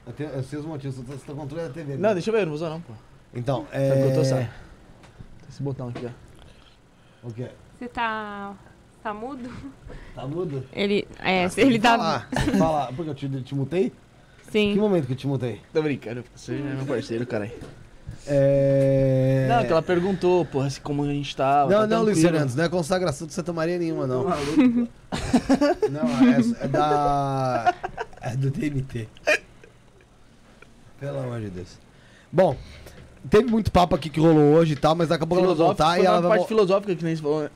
Eu, 0.07 0.13
tenho, 0.13 0.29
eu 0.29 0.43
sei 0.43 0.59
os 0.59 0.65
motivos. 0.65 0.97
Eu 0.97 1.03
você 1.03 1.25
tá 1.25 1.33
controlando 1.33 1.69
a 1.69 1.73
TV. 1.73 1.97
Não, 1.97 2.13
deixa 2.13 2.29
eu 2.29 2.33
ver, 2.33 2.39
não 2.41 2.47
vou 2.47 2.55
usar 2.55 2.69
não, 2.69 2.81
pô. 2.81 2.93
Então, 3.33 3.65
Sabe 3.71 3.93
que 3.93 3.99
eu 4.07 4.13
tô, 4.13 4.21
é... 4.35 4.49
esse 5.49 5.61
botão 5.61 5.89
aqui, 5.89 6.05
ó. 6.05 6.09
O 7.27 7.33
quê? 7.33 7.49
Você 7.77 7.89
tá, 7.89 8.55
tá 9.03 9.13
mudo? 9.13 9.49
Tá 10.15 10.25
mudo? 10.25 10.63
Ele, 10.71 11.05
é, 11.19 11.45
Ah, 11.45 11.49
ele 11.57 11.73
que 11.73 11.79
tá, 11.79 11.97
Falar. 11.97 12.29
Que 12.29 12.51
falar. 12.57 12.93
Porque 12.93 13.09
eu 13.09 13.15
te, 13.15 13.27
te 13.43 13.53
mutei? 13.53 13.91
Que 14.45 14.51
sim. 14.51 14.75
momento 14.75 15.07
que 15.07 15.13
eu 15.13 15.17
te 15.17 15.27
mutei? 15.27 15.61
Tô 15.73 15.81
brincando, 15.81 16.23
você 16.33 16.55
é 16.55 16.57
meu 16.57 16.85
parceiro, 16.85 17.27
caralho. 17.27 17.51
É... 18.25 19.45
Não, 19.49 19.65
que 19.65 19.71
ela 19.71 19.81
perguntou, 19.81 20.45
porra, 20.45 20.69
se 20.69 20.79
como 20.79 21.03
a 21.03 21.07
gente 21.07 21.35
tava. 21.35 21.69
Não, 21.69 21.81
tá 21.81 21.87
não, 21.87 22.03
Luiz. 22.03 22.21
Fernandes, 22.21 22.55
não 22.55 22.63
é 22.63 22.69
consagração 22.69 23.27
de 23.27 23.33
Santa 23.33 23.51
Maria 23.51 23.77
nenhuma, 23.77 24.07
não. 24.07 24.23
não, 24.23 24.31
é, 24.31 24.37
é 26.63 26.67
da. 26.67 27.75
É 28.21 28.35
do 28.35 28.49
DMT. 28.49 29.09
Pelo 30.99 31.19
amor 31.19 31.39
de 31.41 31.49
Deus. 31.49 31.77
Bom, 32.31 32.55
teve 33.29 33.49
muito 33.49 33.71
papo 33.71 33.95
aqui 33.95 34.09
que 34.09 34.19
rolou 34.19 34.55
hoje 34.55 34.73
e 34.73 34.75
tal, 34.75 34.95
mas 34.95 35.09
daqui 35.09 35.23
a 35.23 35.27
pouco 35.27 35.43
ela 35.43 35.55
vai 35.55 35.65
voltar 35.65 35.99
e 35.99 36.05
ela 36.05 36.21
vai 36.21 36.37
parte 36.37 36.47
filosófica 36.47 36.95
que 36.95 37.03
nem 37.03 37.15
você 37.15 37.21
falou, 37.21 37.43
né? 37.43 37.49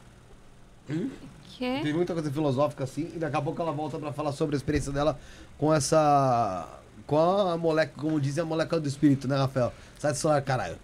Que? 1.57 1.79
Teve 1.81 1.93
muita 1.93 2.13
coisa 2.13 2.31
filosófica 2.31 2.83
assim, 2.83 3.09
e 3.15 3.19
daqui 3.19 3.35
a 3.35 3.41
pouco 3.41 3.61
ela 3.61 3.71
volta 3.71 3.97
pra 3.99 4.11
falar 4.11 4.31
sobre 4.31 4.55
a 4.55 4.57
experiência 4.57 4.91
dela 4.91 5.19
com 5.57 5.73
essa. 5.73 6.67
Com 7.05 7.19
a 7.19 7.57
moleque, 7.57 7.93
como 7.97 8.19
dizem, 8.19 8.41
a 8.41 8.45
moleca 8.45 8.79
do 8.79 8.87
espírito, 8.87 9.27
né, 9.27 9.37
Rafael? 9.37 9.73
Sai 9.99 10.11
do 10.11 10.17
celular, 10.17 10.41
caralho. 10.41 10.77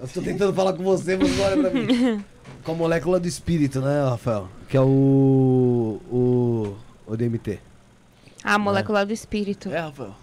Eu 0.00 0.08
tô 0.08 0.20
tentando 0.22 0.52
falar 0.52 0.72
com 0.72 0.82
você, 0.82 1.16
mas 1.16 1.36
não 1.36 1.44
olha 1.44 1.56
pra 1.58 1.70
mim. 1.70 2.24
Com 2.64 2.72
a 2.72 2.74
molécula 2.74 3.20
do 3.20 3.28
espírito, 3.28 3.80
né, 3.80 4.04
Rafael? 4.04 4.48
Que 4.68 4.76
é 4.76 4.80
o. 4.80 6.00
O. 6.10 6.76
O 7.06 7.16
DMT. 7.16 7.60
A 8.42 8.58
molécula 8.58 9.06
do 9.06 9.12
espírito. 9.12 9.68
É, 9.68 9.78
Rafael. 9.78 10.14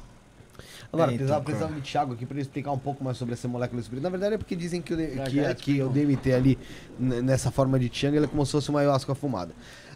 Agora, 0.91 1.11
É, 1.11 1.15
então, 1.15 1.17
precisava, 1.17 1.43
cara. 1.43 1.43
precisava 1.43 1.73
de 1.73 1.81
Thiago 1.91 2.13
aqui 2.13 2.25
pra 2.25 2.33
ele 2.35 2.41
explicar 2.41 2.71
um 2.71 2.77
pouco 2.79 3.03
mais 3.03 3.15
sobre 3.17 3.33
essa 3.35 3.47
molécula 3.47 3.79
do 3.79 3.83
espírito. 3.83 4.03
Na 4.03 4.09
verdade 4.09 4.35
é 4.35 4.37
porque 4.37 4.55
dizem 4.55 4.81
que 4.81 4.93
o, 4.93 5.15
Já, 5.15 5.23
que, 5.25 5.35
já 5.35 5.55
que 5.55 5.81
o. 5.83 5.89
DMT 5.89 6.33
ali, 6.33 6.57
nessa 6.99 7.51
forma 7.51 7.77
de 7.79 7.89
Tianga, 7.89 8.17
ele 8.17 8.25
é 8.25 8.27
como 8.27 8.43
se 8.45 8.51
fosse 8.53 8.69
uma 8.69 8.79
ayahuasca 8.79 9.13
fumada. 9.13 9.53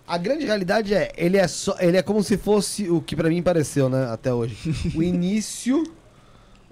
A 0.07 0.17
grande 0.17 0.45
realidade 0.45 0.93
é, 0.93 1.11
ele 1.17 1.38
é 1.38 1.47
só, 1.47 1.75
ele 1.80 1.97
é 1.97 2.01
como 2.03 2.22
se 2.23 2.38
fosse 2.38 2.89
o 2.91 3.01
que 3.01 3.15
pra 3.15 3.30
mim 3.30 3.41
pareceu, 3.41 3.89
né, 3.89 4.07
até 4.11 4.31
hoje. 4.33 4.55
o 4.95 5.01
início 5.01 5.81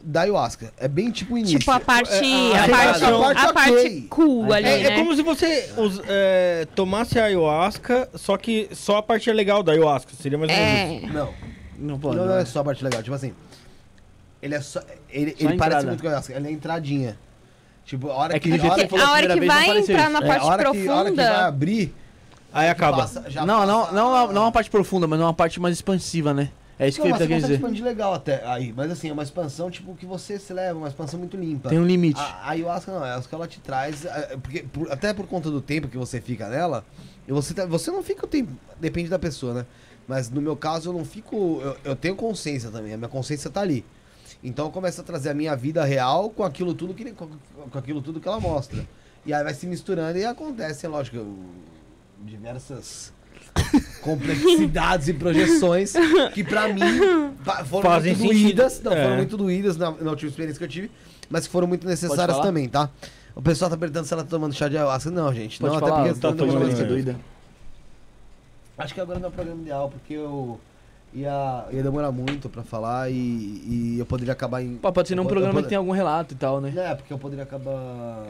da 0.04 0.22
ayahuasca. 0.22 0.72
É 0.78 0.88
bem 0.88 1.10
tipo 1.12 1.34
o 1.36 1.38
início. 1.38 1.58
Tipo 1.60 1.72
a 1.72 1.80
parte, 1.80 2.12
É, 2.14 2.58
a, 2.58 2.66
a 2.66 2.70
parte, 2.70 3.04
a 3.06 3.12
parte 3.20 3.40
a 3.46 3.54
parte 3.54 4.02
cool 4.10 4.52
ali, 4.54 4.68
É, 4.68 4.84
né? 4.84 4.90
é 4.90 4.96
como 4.98 5.16
se 5.16 5.22
você 5.24 5.70
us- 5.78 6.02
é, 6.08 6.68
tomasse 6.76 7.18
a 7.20 7.26
ayahuasca, 7.26 8.10
só 8.16 8.36
que 8.38 8.68
só 8.74 8.98
a 8.98 9.04
parte 9.04 9.32
legal 9.32 9.64
da 9.64 9.72
ayahuasca. 9.72 10.12
Seria 10.20 10.38
mais 10.38 10.52
ou 10.52 10.58
menos 10.58 11.04
isso. 11.04 11.06
É, 11.06 11.14
Não, 11.14 11.34
Não 11.80 12.00
pode. 12.00 12.18
não, 12.18 12.26
não 12.26 12.36
é 12.38 12.46
só 12.46 12.60
a 12.60 12.64
parte 12.64 12.84
legal. 12.84 13.02
Tipo 13.02 13.16
assim, 13.16 13.34
ele 14.42 14.56
é 14.56 14.62
só, 14.62 14.82
ele, 15.10 15.36
Só 15.40 15.48
ele 15.50 15.58
parece 15.58 15.86
muito 15.86 16.02
com 16.02 16.10
a. 16.10 16.24
Ele 16.36 16.48
é 16.48 16.50
a 16.50 16.54
entradinha. 16.54 17.18
Tipo, 17.86 18.10
a 18.10 18.16
hora 18.16 18.36
É 18.36 18.40
que 18.40 18.50
que, 18.52 18.58
jeito 18.58 18.66
a 18.68 18.74
hora, 18.74 18.84
que 18.84 18.90
falou 18.90 19.06
a 19.06 19.12
hora 19.12 19.28
primeira 19.28 19.34
que 19.34 19.40
vez, 19.40 19.50
não 19.68 19.74
vai 19.74 19.82
entrar 19.82 20.04
isso. 20.04 20.12
na 20.12 20.20
é, 20.20 20.28
parte 20.28 20.42
a 20.42 20.46
hora 20.46 20.58
que, 20.72 20.88
a 20.88 20.96
hora 20.96 21.10
que 21.10 21.16
vai 21.16 21.26
profunda. 21.26 21.48
abrir, 21.48 21.96
Aí 22.54 22.70
acaba. 22.70 22.98
passa- 22.98 23.26
já 23.30 23.46
Não, 23.46 23.66
não, 23.66 23.82
passa- 23.82 23.92
não, 23.94 24.32
não 24.34 24.42
uma 24.44 24.52
parte 24.52 24.70
profunda, 24.70 25.08
mas 25.08 25.20
uma 25.20 25.34
parte 25.34 25.60
mais 25.60 25.76
expansiva, 25.76 26.34
né? 26.34 26.52
É 26.80 26.88
isso 26.88 26.98
que 26.98 27.02
Não, 27.02 27.08
ele 27.08 27.12
mas 27.14 27.20
tá 27.22 27.28
querendo 27.28 27.42
dizer. 27.44 27.54
expandir 27.56 27.84
legal 27.84 28.14
até 28.14 28.44
aí. 28.46 28.74
Mas 28.76 28.90
assim, 28.92 29.10
é 29.10 29.14
uma 29.14 29.22
expansão 29.24 29.70
tipo 29.70 29.94
que 29.96 30.06
você 30.06 30.40
se 30.40 30.52
leva, 30.52 30.80
uma 30.80 30.88
expansão 30.88 31.20
muito 31.20 31.38
limpa. 31.38 31.70
Tem 31.70 31.78
um 31.78 31.86
limite. 31.86 32.20
A, 32.20 32.24
a 32.24 32.50
ayahuasca 32.52 32.92
não, 32.92 33.02
a 33.02 33.06
ayahuasca 33.06 33.36
ela 33.36 33.48
te 33.48 33.60
traz. 33.60 34.04
é, 34.06 34.38
Porque, 34.42 34.64
por- 34.64 34.92
até 34.92 35.14
por 35.14 35.28
conta 35.28 35.52
do 35.52 35.62
tempo 35.62 35.88
que 35.88 35.98
você 35.98 36.20
fica 36.20 36.48
nela, 36.50 36.84
você, 37.28 37.54
tá- 37.54 37.66
você 37.68 37.92
não 37.92 38.02
fica 38.02 38.26
o 38.26 38.28
tempo. 38.28 38.52
Depende 38.80 39.10
da 39.10 39.20
pessoa, 39.20 39.54
né? 39.54 39.66
Mas 40.08 40.30
no 40.32 40.42
meu 40.42 40.56
caso 40.56 40.90
eu 40.90 40.94
não 40.94 41.06
fico. 41.06 41.62
Eu, 41.64 41.78
eu 41.84 41.96
tenho 41.96 42.16
consciência 42.16 42.72
também, 42.72 42.94
a 42.94 42.98
minha 42.98 43.10
consciência 43.10 43.50
tá 43.52 43.62
ali. 43.62 43.86
Então 44.44 44.66
eu 44.66 44.72
começo 44.72 45.00
a 45.02 45.04
trazer 45.04 45.30
a 45.30 45.34
minha 45.34 45.56
vida 45.56 45.84
real 45.84 46.30
com 46.30 46.44
aquilo 46.44 46.74
tudo 46.74 46.94
que, 46.94 47.12
com, 47.12 47.30
aquilo 47.74 48.02
tudo 48.02 48.20
que 48.20 48.28
ela 48.28 48.40
mostra. 48.40 48.86
E 49.26 49.34
aí 49.34 49.44
vai 49.44 49.54
se 49.54 49.68
misturando 49.68 50.18
e 50.18 50.26
acontece, 50.26 50.88
lógico, 50.88 51.24
diversas 52.20 53.14
complexidades 54.02 55.08
e 55.08 55.14
projeções 55.14 55.94
que 56.34 56.44
pra 56.44 56.68
mim 56.70 56.82
foram 57.68 57.90
Fazem 57.90 58.16
muito 58.16 58.30
sentido. 58.34 58.44
doídas, 58.56 58.82
não, 58.82 58.94
É. 58.94 59.04
foram 59.04 59.16
muito 59.18 59.38
doídas 59.38 59.78
na, 59.78 59.92
na 59.92 60.10
última 60.10 60.30
experiência 60.30 60.58
que 60.58 60.64
eu 60.64 60.70
tive, 60.70 60.92
mas 61.30 61.46
que 61.46 61.52
foram 61.52 61.68
muito 61.68 61.88
necessárias 61.88 62.40
também, 62.40 62.68
tá? 62.68 62.90
O 63.36 63.42
pessoal 63.42 63.70
tá 63.70 63.78
perguntando 63.78 64.08
se 64.08 64.14
ela 64.14 64.24
tá 64.24 64.30
tomando 64.30 64.54
chá 64.54 64.68
de 64.68 64.76
ayahuasca. 64.78 65.10
Não, 65.10 65.34
gente, 65.34 65.60
Pode 65.60 65.74
não, 65.74 65.80
falar, 65.80 66.02
até 66.02 66.10
porque 66.14 66.20
tá 66.20 66.34
tomando 66.34 66.88
doida. 66.88 67.16
Acho 68.78 68.94
que 68.94 69.00
agora 69.00 69.20
não 69.20 69.28
é 69.28 69.30
o 69.30 69.32
programa 69.32 69.62
ideal, 69.62 69.90
porque 69.90 70.14
eu 70.16 70.60
ia, 71.14 71.66
ia 71.72 71.84
demorar 71.84 72.12
muito 72.12 72.50
pra 72.50 72.64
falar 72.64 73.10
e, 73.12 73.14
e 73.16 73.96
eu 74.00 74.06
poderia 74.06 74.34
acabar 74.34 74.62
em. 74.62 74.78
Pô, 74.78 74.92
pode 74.92 75.08
ser 75.08 75.16
num 75.16 75.24
eu, 75.24 75.30
programa 75.30 75.60
eu, 75.60 75.64
que 75.64 75.70
tem 75.70 75.78
algum 75.78 75.92
relato 75.92 76.34
e 76.34 76.38
tal, 76.38 76.62
né? 76.62 76.74
É, 76.76 76.96
porque 76.96 77.12
eu 77.12 77.18
poderia 77.20 77.44
acabar. 77.44 78.24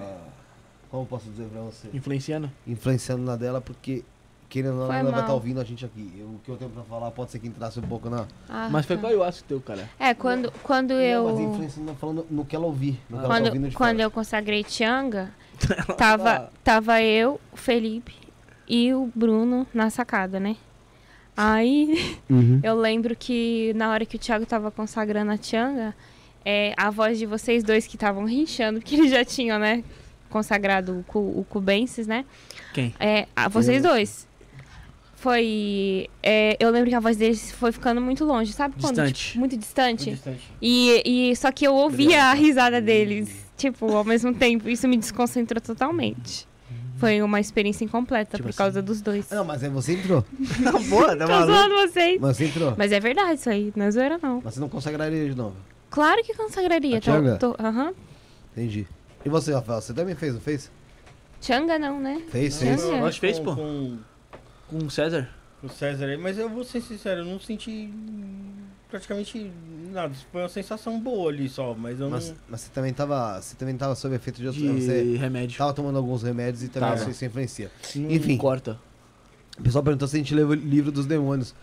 Como 0.89 1.03
eu 1.03 1.07
posso 1.07 1.29
dizer 1.29 1.45
pra 1.47 1.61
você? 1.61 1.87
Influenciando. 1.93 2.51
Influenciando 2.67 3.23
na 3.23 3.35
dela, 3.35 3.61
porque 3.61 4.03
querendo 4.49 4.73
ou 4.81 4.87
não, 4.87 4.93
ela 4.93 5.03
vai 5.03 5.11
mal. 5.11 5.21
estar 5.21 5.33
ouvindo 5.33 5.61
a 5.61 5.63
gente 5.63 5.85
aqui. 5.85 6.13
Eu- 6.19 6.25
o 6.27 6.39
que 6.43 6.51
eu 6.51 6.57
tenho 6.57 6.69
pra 6.69 6.83
falar 6.83 7.09
pode 7.11 7.31
ser 7.31 7.39
que 7.39 7.47
entrasse 7.47 7.79
um 7.79 7.83
pouco 7.83 8.09
na. 8.09 8.25
Ah, 8.49 8.67
Mas 8.69 8.85
foi 8.85 8.97
tá. 8.97 9.01
com 9.01 9.07
a 9.07 9.09
ayahuasca 9.11 9.45
teu, 9.47 9.61
cara. 9.61 9.89
É, 9.97 10.13
quando, 10.13 10.51
quando 10.63 10.91
Não, 10.93 10.97
mas 11.29 11.39
eu. 11.39 11.51
influenciando 11.51 11.93
falando 11.95 12.25
no 12.29 12.43
que 12.43 12.55
ela 12.55 12.65
ouvir. 12.65 12.99
No 13.09 13.17
que 13.19 13.25
ela 13.25 13.33
tá 13.35 13.45
ouvindo 13.45 13.63
Quando, 13.67 13.73
quando 13.77 13.99
eu 14.01 14.11
consagrei 14.11 14.63
Tianga, 14.65 15.31
tava, 15.97 16.51
tava 16.63 17.01
eu, 17.01 17.39
o 17.53 17.55
Felipe 17.57 18.13
e 18.67 18.93
o 18.93 19.09
Bruno 19.15 19.65
na 19.73 19.89
sacada, 19.89 20.39
né? 20.39 20.57
Aí 21.43 22.15
Uhum. 22.29 22.59
eu 22.63 22.75
lembro 22.75 23.15
que 23.15 23.73
na 23.75 23.89
hora 23.91 24.05
que 24.05 24.15
o 24.15 24.19
Thiago 24.19 24.45
tava 24.45 24.69
consagrando 24.71 25.31
a 25.31 25.37
Tianga, 25.37 25.95
é, 26.45 26.73
a 26.77 26.89
voz 26.89 27.17
de 27.17 27.25
vocês 27.25 27.63
dois 27.63 27.87
que 27.87 27.95
estavam 27.95 28.25
rinchando, 28.25 28.79
porque 28.79 28.95
eles 28.95 29.11
já 29.11 29.23
tinham, 29.25 29.57
né? 29.59 29.83
Consagrado 30.29 31.05
o, 31.13 31.39
o 31.39 31.45
Cubensis, 31.49 32.07
né? 32.07 32.25
Quem? 32.73 32.93
É, 32.99 33.27
a, 33.35 33.47
vocês 33.49 33.81
dois. 33.83 34.27
Foi. 35.15 36.09
é, 36.23 36.57
eu 36.59 36.71
lembro 36.71 36.89
que 36.89 36.95
a 36.95 36.99
voz 36.99 37.15
deles 37.15 37.51
foi 37.51 37.71
ficando 37.71 38.01
muito 38.01 38.25
longe, 38.25 38.53
sabe? 38.53 38.73
Quando, 38.81 38.95
Distante. 38.95 39.13
tipo, 39.27 39.39
muito 39.39 39.55
distante. 39.57 40.05
Muito 40.07 40.15
distante. 40.15 40.41
E, 40.59 41.29
e 41.31 41.35
só 41.35 41.51
que 41.51 41.67
eu 41.67 41.75
ouvia 41.75 42.23
a 42.25 42.33
risada 42.33 42.81
deles, 42.81 43.29
tipo, 43.55 43.95
ao 43.95 44.03
mesmo 44.03 44.33
tempo. 44.33 44.67
Isso 44.67 44.87
me 44.87 44.97
desconcentrou 44.97 45.61
totalmente. 45.61 46.47
Foi 47.01 47.21
uma 47.21 47.39
experiência 47.39 47.83
incompleta 47.83 48.37
Tipo 48.37 48.47
por 48.49 48.55
causa 48.55 48.81
dos 48.81 49.01
dois. 49.01 49.29
Ah, 49.31 49.35
Não, 49.35 49.43
mas 49.45 49.61
aí 49.63 49.69
você 49.69 49.93
entrou. 49.93 50.23
Não, 50.59 50.81
boa, 50.83 51.17
tá 51.17 51.25
Tô 51.27 51.45
zoando 51.47 51.75
vocês. 51.75 52.21
Mas 52.21 52.37
você 52.37 52.45
entrou. 52.45 52.73
Mas 52.77 52.91
é 52.93 52.99
verdade 52.99 53.33
isso 53.39 53.49
aí, 53.49 53.73
não 53.75 53.85
é 53.85 53.91
zoeira 53.91 54.17
não. 54.21 54.39
Mas 54.43 54.53
você 54.53 54.59
não 54.59 54.69
consagraria 54.69 55.27
de 55.29 55.35
novo. 55.35 55.55
Claro 55.89 56.23
que 56.23 56.33
consagraria. 56.33 56.97
A 56.97 57.01
Tô, 57.01 57.11
Tianga? 57.11 57.35
tô, 57.37 57.55
aham. 57.59 57.93
Entendi. 58.55 58.87
E 59.25 59.29
você, 59.29 59.53
Rafael? 59.53 59.81
Você 59.81 59.93
também 59.93 60.15
fez, 60.15 60.33
não 60.33 60.39
fez? 60.41 60.71
Changa 61.41 61.77
não, 61.79 61.99
né? 61.99 62.21
Fez, 62.29 62.57
Tianga. 62.59 62.77
fez. 62.77 62.99
Nós 63.01 63.17
fez, 63.17 63.39
pô. 63.39 63.55
Com, 63.55 63.97
Com 64.69 64.77
o 64.77 64.89
César. 64.91 65.27
com 65.59 65.67
o 65.67 65.69
César 65.69 66.05
aí, 66.05 66.17
mas 66.17 66.37
eu 66.37 66.47
vou 66.49 66.63
ser 66.63 66.81
sincero, 66.81 67.21
eu 67.21 67.25
não 67.25 67.39
senti 67.39 67.89
praticamente 68.91 69.51
nada. 69.91 70.13
Foi 70.31 70.41
uma 70.41 70.49
sensação 70.49 70.99
boa 70.99 71.31
ali 71.31 71.49
só, 71.49 71.73
mas 71.73 71.99
eu 71.99 72.09
Mas, 72.09 72.29
não. 72.29 72.35
mas 72.49 72.61
você 72.61 72.69
também 72.71 72.93
tava. 72.93 73.41
Você 73.41 73.55
também 73.55 73.75
tava 73.75 73.95
sob 73.95 74.13
efeito 74.15 74.39
de 74.39 74.47
outros. 74.47 74.63
De 74.63 74.81
Você 74.85 75.17
remédio. 75.17 75.57
tava 75.57 75.73
tomando 75.73 75.97
alguns 75.97 76.21
remédios 76.21 76.63
e 76.63 76.67
também 76.67 76.89
Tava. 76.95 77.09
isso, 77.09 77.25
influencia. 77.25 77.71
Não 77.95 78.11
Enfim. 78.11 78.37
Corta. 78.37 78.77
O 79.59 79.63
pessoal 79.63 79.83
perguntou 79.83 80.07
se 80.07 80.15
a 80.15 80.19
gente 80.19 80.33
leu 80.33 80.47
o 80.49 80.53
livro 80.53 80.91
dos 80.91 81.05
demônios. 81.05 81.53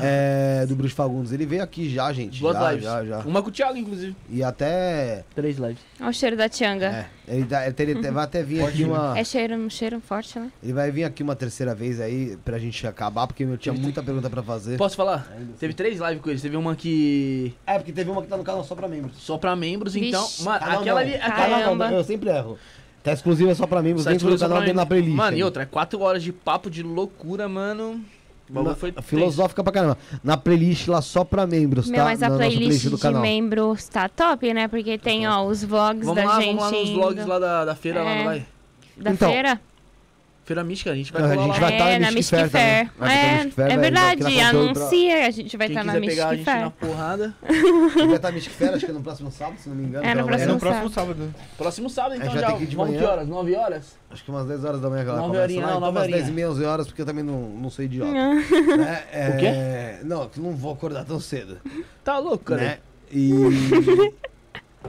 é, 0.00 0.64
do 0.66 0.74
Bruxo 0.74 0.94
Fagundes. 0.94 1.32
Ele 1.32 1.44
veio 1.44 1.62
aqui 1.62 1.88
já, 1.90 2.10
gente. 2.12 2.40
Duas 2.40 2.54
já, 2.56 2.70
lives. 2.70 2.84
já, 2.84 3.04
já. 3.04 3.18
Uma 3.20 3.42
com 3.42 3.48
o 3.50 3.52
Thiago, 3.52 3.76
inclusive. 3.76 4.16
E 4.30 4.42
até. 4.42 5.22
Três 5.34 5.58
lives. 5.58 5.78
Olha 6.00 6.08
o 6.08 6.12
cheiro 6.14 6.34
da 6.36 6.48
Tianga. 6.48 6.86
É, 6.86 7.06
ele, 7.36 7.44
dá- 7.44 7.66
ele, 7.66 7.74
ele 7.92 8.10
vai 8.10 8.24
até 8.24 8.42
vir 8.42 8.62
aqui 8.64 8.84
uma. 8.84 9.18
É 9.18 9.22
cheiro, 9.22 9.54
um 9.54 9.68
cheiro 9.68 10.00
forte, 10.00 10.38
né? 10.38 10.50
Ele 10.62 10.72
vai 10.72 10.90
vir 10.90 11.04
aqui 11.04 11.22
uma 11.22 11.36
terceira 11.36 11.74
vez 11.74 12.00
aí 12.00 12.38
pra 12.42 12.58
gente 12.58 12.86
acabar, 12.86 13.26
porque 13.26 13.44
eu 13.44 13.56
tinha 13.58 13.74
muita 13.74 14.02
pergunta 14.02 14.30
pra 14.30 14.42
fazer. 14.42 14.78
Posso 14.78 14.96
falar? 14.96 15.30
Ainda 15.36 15.52
Teve 15.60 15.74
três 15.74 16.00
lives 16.00 16.20
com 16.22 16.30
eles. 16.30 16.40
Teve 16.40 16.56
uma 16.56 16.74
que. 16.74 17.54
É, 17.66 17.74
porque 17.78 17.92
teve 17.92 18.10
uma 18.10 18.22
que 18.22 18.28
tá 18.28 18.36
no 18.38 18.44
canal 18.44 18.64
só 18.64 18.74
pra 18.74 18.88
membros. 18.88 19.12
Só 19.18 19.36
pra 19.36 19.54
membros, 19.54 19.92
Vixe. 19.92 20.08
então. 20.08 20.26
Mano, 20.40 20.64
aquela 20.64 20.84
não. 20.84 20.96
ali. 20.96 21.14
Aquela... 21.16 21.48
não, 21.48 21.56
não, 21.74 21.78
Caramba. 21.78 21.92
eu 21.92 22.04
sempre 22.04 22.30
erro. 22.30 22.58
Tá 23.06 23.12
exclusiva 23.12 23.54
só 23.54 23.66
pra 23.68 23.80
dentro 23.80 24.02
do 24.02 24.10
exclusivo 24.34 24.38
canal 24.40 24.58
dentro 24.58 24.74
da 24.74 24.82
membros. 24.82 24.88
playlist. 24.88 25.16
Mano, 25.16 25.36
e 25.36 25.40
aí. 25.40 25.44
outra, 25.44 25.62
é 25.62 25.66
quatro 25.66 26.00
horas 26.00 26.22
de 26.24 26.32
papo 26.32 26.68
de 26.68 26.82
loucura, 26.82 27.48
mano. 27.48 28.00
Na- 28.50 28.74
foi 28.74 28.92
filosófica 29.02 29.62
pra 29.62 29.72
caramba. 29.72 29.98
Na 30.24 30.36
playlist 30.36 30.88
lá 30.88 31.00
só 31.00 31.22
pra 31.24 31.46
membros, 31.46 31.88
Meu, 31.88 31.98
tá? 31.98 32.04
mas 32.04 32.20
a 32.22 32.28
Na 32.28 32.36
nossa 32.36 32.48
playlist 32.48 32.84
do 32.88 32.96
de 32.96 33.02
canal. 33.02 33.22
membros 33.22 33.88
tá 33.88 34.08
top, 34.08 34.52
né? 34.52 34.66
Porque 34.68 34.98
tem, 34.98 35.26
ó, 35.28 35.44
os 35.44 35.62
vlogs 35.62 36.04
Vamos 36.04 36.22
da 36.22 36.28
lá, 36.28 36.40
gente 36.40 36.56
vamos 36.56 36.62
lá 36.64 36.70
nos 36.70 36.88
indo. 36.88 36.94
vlogs 37.00 37.26
lá 37.26 37.38
da, 37.38 37.64
da 37.64 37.74
feira, 37.76 38.02
lá 38.02 38.10
É. 38.10 38.18
não 38.18 38.24
vai? 38.24 38.46
da 38.96 39.10
Então, 39.12 39.30
feira. 39.30 39.60
Feira 40.46 40.62
Mística, 40.62 40.92
a 40.92 40.94
gente 40.94 41.12
vai 41.12 41.22
a 41.22 41.28
colar 41.34 41.42
gente 41.48 41.60
vai 41.60 41.72
estar 41.72 41.88
é, 41.90 41.98
na 41.98 42.06
na 42.06 42.12
Mystic 42.12 42.38
Fair 42.38 42.48
Fair. 42.50 42.88
ter 42.88 43.04
É, 43.04 43.34
Mystic 43.34 43.54
Fair, 43.54 43.72
é 43.72 43.76
verdade, 43.76 44.22
conteúdo 44.22 44.38
pra- 44.40 44.48
anuncia, 44.82 45.26
a 45.26 45.30
gente 45.30 45.56
vai 45.56 45.66
Quem 45.66 45.76
estar 45.76 45.84
na 45.84 45.92
quiser 46.00 46.06
pegar 46.06 46.28
a 46.28 46.34
gente 46.36 46.44
Fair. 46.44 46.60
na 46.60 46.70
porrada. 46.70 47.34
Vai 48.06 48.14
estar 48.16 48.30
Mystic 48.32 48.52
Fair, 48.52 48.74
acho 48.74 48.84
que 48.86 48.90
é 48.92 48.94
no 48.94 49.02
próximo 49.02 49.30
sábado, 49.32 49.58
se 49.58 49.68
não 49.68 49.74
me 49.74 49.84
engano. 49.84 50.06
É, 50.06 50.14
no 50.14 50.24
pela 50.24 50.40
É 50.40 50.46
no 50.46 50.56
Próximo 50.56 50.60
próximo 50.60 50.90
sábado. 50.90 51.18
né? 51.24 51.30
Próximo 51.58 51.90
sábado, 51.90 52.12
A 52.12 52.16
então 52.16 52.30
gente 52.30 52.40
vai 52.40 52.50
já. 52.52 52.56
Vamos 52.56 52.76
manhã. 52.76 52.98
que 53.00 53.04
horas? 53.04 53.28
9 53.28 53.56
horas? 53.56 53.98
Acho 54.08 54.24
que 54.24 54.30
umas 54.30 54.46
10 54.46 54.64
horas 54.64 54.80
da 54.80 54.88
manhã 54.88 55.02
que 55.02 55.08
ela 55.10 55.18
Nove 55.18 55.28
começa 55.30 55.42
horinha, 55.44 55.60
lá, 55.62 55.66
não, 55.66 55.76
então 55.78 55.80
nove 55.92 55.98
umas 55.98 56.02
10 56.06 56.14
horinha. 56.14 56.30
e 56.30 56.34
meia, 56.34 56.50
11 56.50 56.64
horas, 56.64 56.86
porque 56.86 57.02
eu 57.02 57.06
também 57.06 57.24
não, 57.24 57.40
não 57.48 57.68
sou 57.68 57.84
idiota. 57.84 58.12
né? 58.78 59.02
É, 59.12 59.28
O 59.30 59.36
quê? 59.38 60.06
Não, 60.06 60.28
que 60.28 60.38
não 60.38 60.52
vou 60.52 60.72
acordar 60.72 61.04
tão 61.04 61.18
cedo. 61.18 61.58
Tá 62.04 62.18
louco, 62.20 62.44
cara. 62.44 62.60
Né? 62.62 62.78
E... 63.10 63.32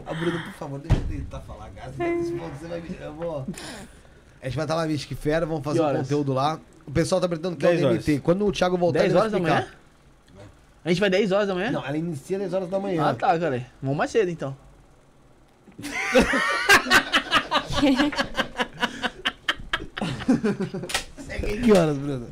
Ah, 0.05 0.13
Bruno, 0.13 0.39
por 0.43 0.53
favor, 0.53 0.79
deixa 0.79 0.95
eu 0.95 1.17
tentar 1.17 1.39
falar, 1.39 1.69
cara. 1.71 1.91
Você 1.91 2.67
vai 2.67 2.79
me... 2.81 2.95
Eu 3.01 3.13
vou... 3.15 3.47
A 4.41 4.45
gente 4.45 4.55
vai 4.55 4.65
estar 4.65 4.75
lá 4.75 4.81
na 4.83 4.87
Mystic 4.87 5.17
Fair, 5.17 5.45
vamos 5.45 5.63
fazer 5.63 5.79
Que 5.79 5.85
um 5.85 5.97
conteúdo 5.97 6.33
lá. 6.33 6.59
O 6.85 6.91
pessoal 6.91 7.19
tá 7.19 7.27
perguntando 7.27 7.55
que 7.57 7.65
é 7.65 7.69
o 7.69 7.71
10 7.71 7.83
horas. 7.83 8.05
DMT. 8.05 8.21
Quando 8.21 8.45
o 8.45 8.51
Thiago 8.51 8.77
voltar, 8.77 8.99
10 8.99 9.05
ele 9.05 9.13
vai 9.13 9.21
horas 9.21 9.31
da 9.31 9.37
explicar. 9.37 9.61
manhã? 9.61 9.71
A 10.85 10.89
gente 10.89 10.99
vai 10.99 11.09
10 11.09 11.31
horas 11.31 11.47
da 11.47 11.55
manhã? 11.55 11.71
Não, 11.71 11.85
ela 11.85 11.97
inicia 11.97 12.39
10 12.39 12.53
horas 12.53 12.69
da 12.69 12.79
manhã. 12.79 13.09
Ah, 13.09 13.13
tá, 13.13 13.37
cara. 13.37 13.65
Vamos 13.81 13.97
mais 13.97 14.11
cedo, 14.11 14.29
então. 14.29 14.55
Que 21.63 21.71
horas, 21.71 21.97
Bruno? 21.97 22.27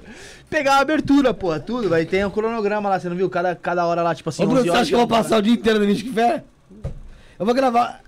Pegar 0.49 0.75
a 0.75 0.79
abertura, 0.79 1.33
porra, 1.33 1.59
tudo. 1.59 1.89
Vai 1.89 2.05
ter 2.05 2.25
um 2.25 2.29
cronograma 2.29 2.89
lá, 2.89 2.99
você 2.99 3.09
não 3.09 3.15
viu? 3.15 3.29
Cada, 3.29 3.55
cada 3.55 3.85
hora 3.85 4.01
lá, 4.01 4.13
tipo 4.15 4.29
assim, 4.29 4.43
Ô, 4.43 4.47
Bruno, 4.47 4.61
11 4.61 4.69
você 4.69 4.77
acha 4.77 4.87
que 4.89 4.93
eu 4.93 4.99
vou 4.99 5.07
passar 5.07 5.37
o 5.37 5.41
dia 5.41 5.53
inteiro 5.53 5.79
na 5.79 5.85
Mystic 5.85 6.13
Fair? 6.13 6.43
Eu 7.37 7.45
vou 7.45 7.53
gravar... 7.53 8.04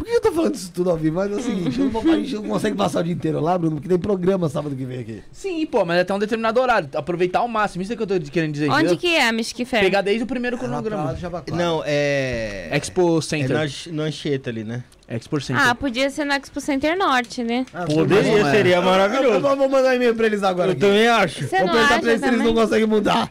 Por 0.00 0.06
que 0.06 0.12
eu 0.16 0.20
tô 0.22 0.32
falando 0.32 0.54
isso 0.54 0.72
tudo 0.72 0.90
ao 0.90 0.96
vivo? 0.96 1.16
Mas 1.16 1.30
é 1.30 1.34
o 1.34 1.40
seguinte, 1.42 1.78
eu 1.78 1.84
não 1.84 1.92
vou, 1.92 2.00
a 2.10 2.16
gente 2.16 2.34
não 2.34 2.42
consegue 2.44 2.74
passar 2.74 3.00
o 3.00 3.04
dia 3.04 3.12
inteiro 3.12 3.38
lá, 3.38 3.58
Bruno, 3.58 3.76
porque 3.76 3.88
tem 3.88 3.98
programa 3.98 4.48
sábado 4.48 4.74
que 4.74 4.84
vem 4.86 5.00
aqui. 5.00 5.22
Sim, 5.30 5.66
pô, 5.66 5.84
mas 5.84 5.98
é 5.98 6.00
até 6.00 6.14
um 6.14 6.18
determinado 6.18 6.58
horário. 6.58 6.88
Aproveitar 6.94 7.40
ao 7.40 7.48
máximo. 7.48 7.82
Isso 7.82 7.92
é 7.92 7.96
que 7.96 8.02
eu 8.02 8.06
tô 8.06 8.18
querendo 8.18 8.52
dizer. 8.52 8.70
Onde 8.70 8.94
entendeu? 8.94 8.96
que 8.96 9.14
é 9.14 9.30
Fair? 9.66 9.82
Pegar 9.84 10.00
desde 10.00 10.24
o 10.24 10.26
primeiro 10.26 10.56
lá 10.56 10.62
cronograma. 10.62 11.16
Não, 11.52 11.82
é. 11.84 12.70
Expo 12.72 13.18
É 13.18 13.20
Center. 13.20 13.50
na, 13.56 13.62
Anch- 13.64 13.86
na 13.92 14.02
Anchieta 14.04 14.48
ali, 14.48 14.64
né? 14.64 14.82
Expo 15.06 15.38
Center. 15.40 15.62
Ah, 15.68 15.74
podia 15.74 16.08
ser 16.08 16.24
no 16.24 16.32
Expo 16.32 16.60
Center 16.62 16.96
Norte, 16.96 17.44
né? 17.44 17.66
Ah, 17.74 17.84
Poderia, 17.84 18.38
é. 18.46 18.50
seria 18.50 18.76
Eu 18.76 18.82
maravilhoso. 18.82 19.40
vou 19.40 19.68
mandar 19.68 19.94
e-mail 19.94 20.14
pra 20.14 20.26
eles 20.26 20.42
agora. 20.42 20.68
Eu 20.68 20.72
aqui. 20.72 20.80
também 20.80 21.06
acho. 21.08 21.44
Você 21.46 21.56
Vou 21.58 21.66
não 21.66 21.72
perguntar 21.74 21.94
acha 21.94 22.00
pra 22.02 22.10
eles 22.10 22.20
se 22.22 22.28
eles 22.28 22.40
não 22.42 22.54
conseguem 22.54 22.86
mudar. 22.86 23.30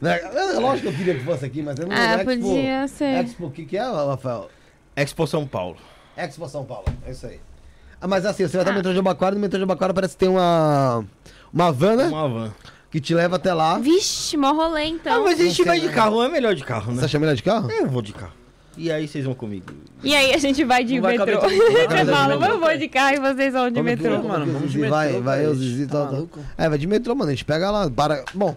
Né? 0.00 0.20
É 0.22 0.58
lógico 0.60 0.88
que 0.88 0.94
eu 0.94 0.96
queria 0.98 1.14
que 1.14 1.24
fosse 1.24 1.44
aqui, 1.44 1.60
mas 1.60 1.76
eu 1.78 1.86
não 1.88 1.96
Ah, 1.96 2.14
Expo, 2.14 2.24
podia 2.26 2.86
ser. 2.86 3.24
Expo, 3.24 3.46
o 3.46 3.50
que, 3.50 3.64
que 3.64 3.76
é, 3.76 3.80
Rafael? 3.82 4.48
Expo 5.02 5.26
São 5.26 5.46
Paulo. 5.46 5.76
Expo 6.16 6.48
São 6.48 6.64
Paulo, 6.64 6.84
é 7.06 7.10
isso 7.10 7.26
aí. 7.26 7.40
Ah, 8.00 8.06
mas 8.08 8.24
assim, 8.26 8.46
você 8.46 8.56
vai 8.56 8.62
estar 8.62 8.70
no 8.72 8.76
metrô 8.78 8.92
de 8.92 8.98
Abaquara, 8.98 9.34
no 9.34 9.40
metrô 9.40 9.58
de 9.58 9.64
Abaquara 9.64 9.92
parece 9.94 10.14
que 10.14 10.20
tem 10.20 10.28
uma. 10.28 11.04
Uma 11.52 11.72
van, 11.72 11.96
né? 11.96 12.06
Uma 12.08 12.28
van. 12.28 12.52
Que 12.90 13.00
te 13.00 13.14
leva 13.14 13.36
até 13.36 13.52
lá. 13.52 13.78
Vixe, 13.78 14.36
mó 14.36 14.52
rolê 14.52 14.82
Ah, 14.82 14.86
então. 14.86 15.24
mas 15.24 15.38
a 15.40 15.42
gente 15.44 15.62
vai 15.64 15.78
de 15.80 15.86
né? 15.88 15.92
carro, 15.92 16.22
é 16.22 16.28
melhor 16.28 16.54
de 16.54 16.64
carro, 16.64 16.92
Você 16.92 17.00
né? 17.00 17.04
acha 17.04 17.18
melhor 17.18 17.34
de 17.34 17.42
carro? 17.42 17.70
Eu 17.70 17.86
vou 17.88 18.00
de 18.02 18.12
carro. 18.12 18.32
E 18.76 18.90
aí 18.92 19.08
vocês 19.08 19.24
vão 19.24 19.34
comigo. 19.34 19.66
E 20.04 20.14
aí 20.14 20.32
a 20.32 20.38
gente 20.38 20.64
vai 20.64 20.84
de 20.84 20.94
Não 20.94 21.02
vai 21.02 21.18
metrô. 21.18 21.40
caber. 21.40 21.58
Você 21.58 22.04
fala, 22.06 22.36
de 22.38 22.44
eu 22.48 22.60
vou 22.60 22.78
de 22.78 22.88
carro 22.88 23.16
e 23.16 23.20
vocês 23.20 23.52
vão 23.52 23.70
de 23.70 23.80
é 23.80 23.82
que- 23.82 23.82
metrô. 23.82 24.22
Mano, 24.22 24.46
vamos 24.52 24.70
de 24.70 24.78
metrô, 24.78 24.94
Vai, 24.96 25.08
cara, 25.10 25.20
vai, 25.20 25.44
eu. 25.46 25.54
Zizi, 25.56 25.86
Tá 25.86 25.92
tal, 25.94 26.04
tal. 26.04 26.12
maluco? 26.14 26.40
É, 26.56 26.68
vai 26.68 26.78
de 26.78 26.86
metrô, 26.86 27.14
mano. 27.16 27.28
A 27.30 27.34
gente 27.34 27.44
pega 27.44 27.70
lá, 27.72 27.90
para. 27.90 28.24
Bom, 28.32 28.56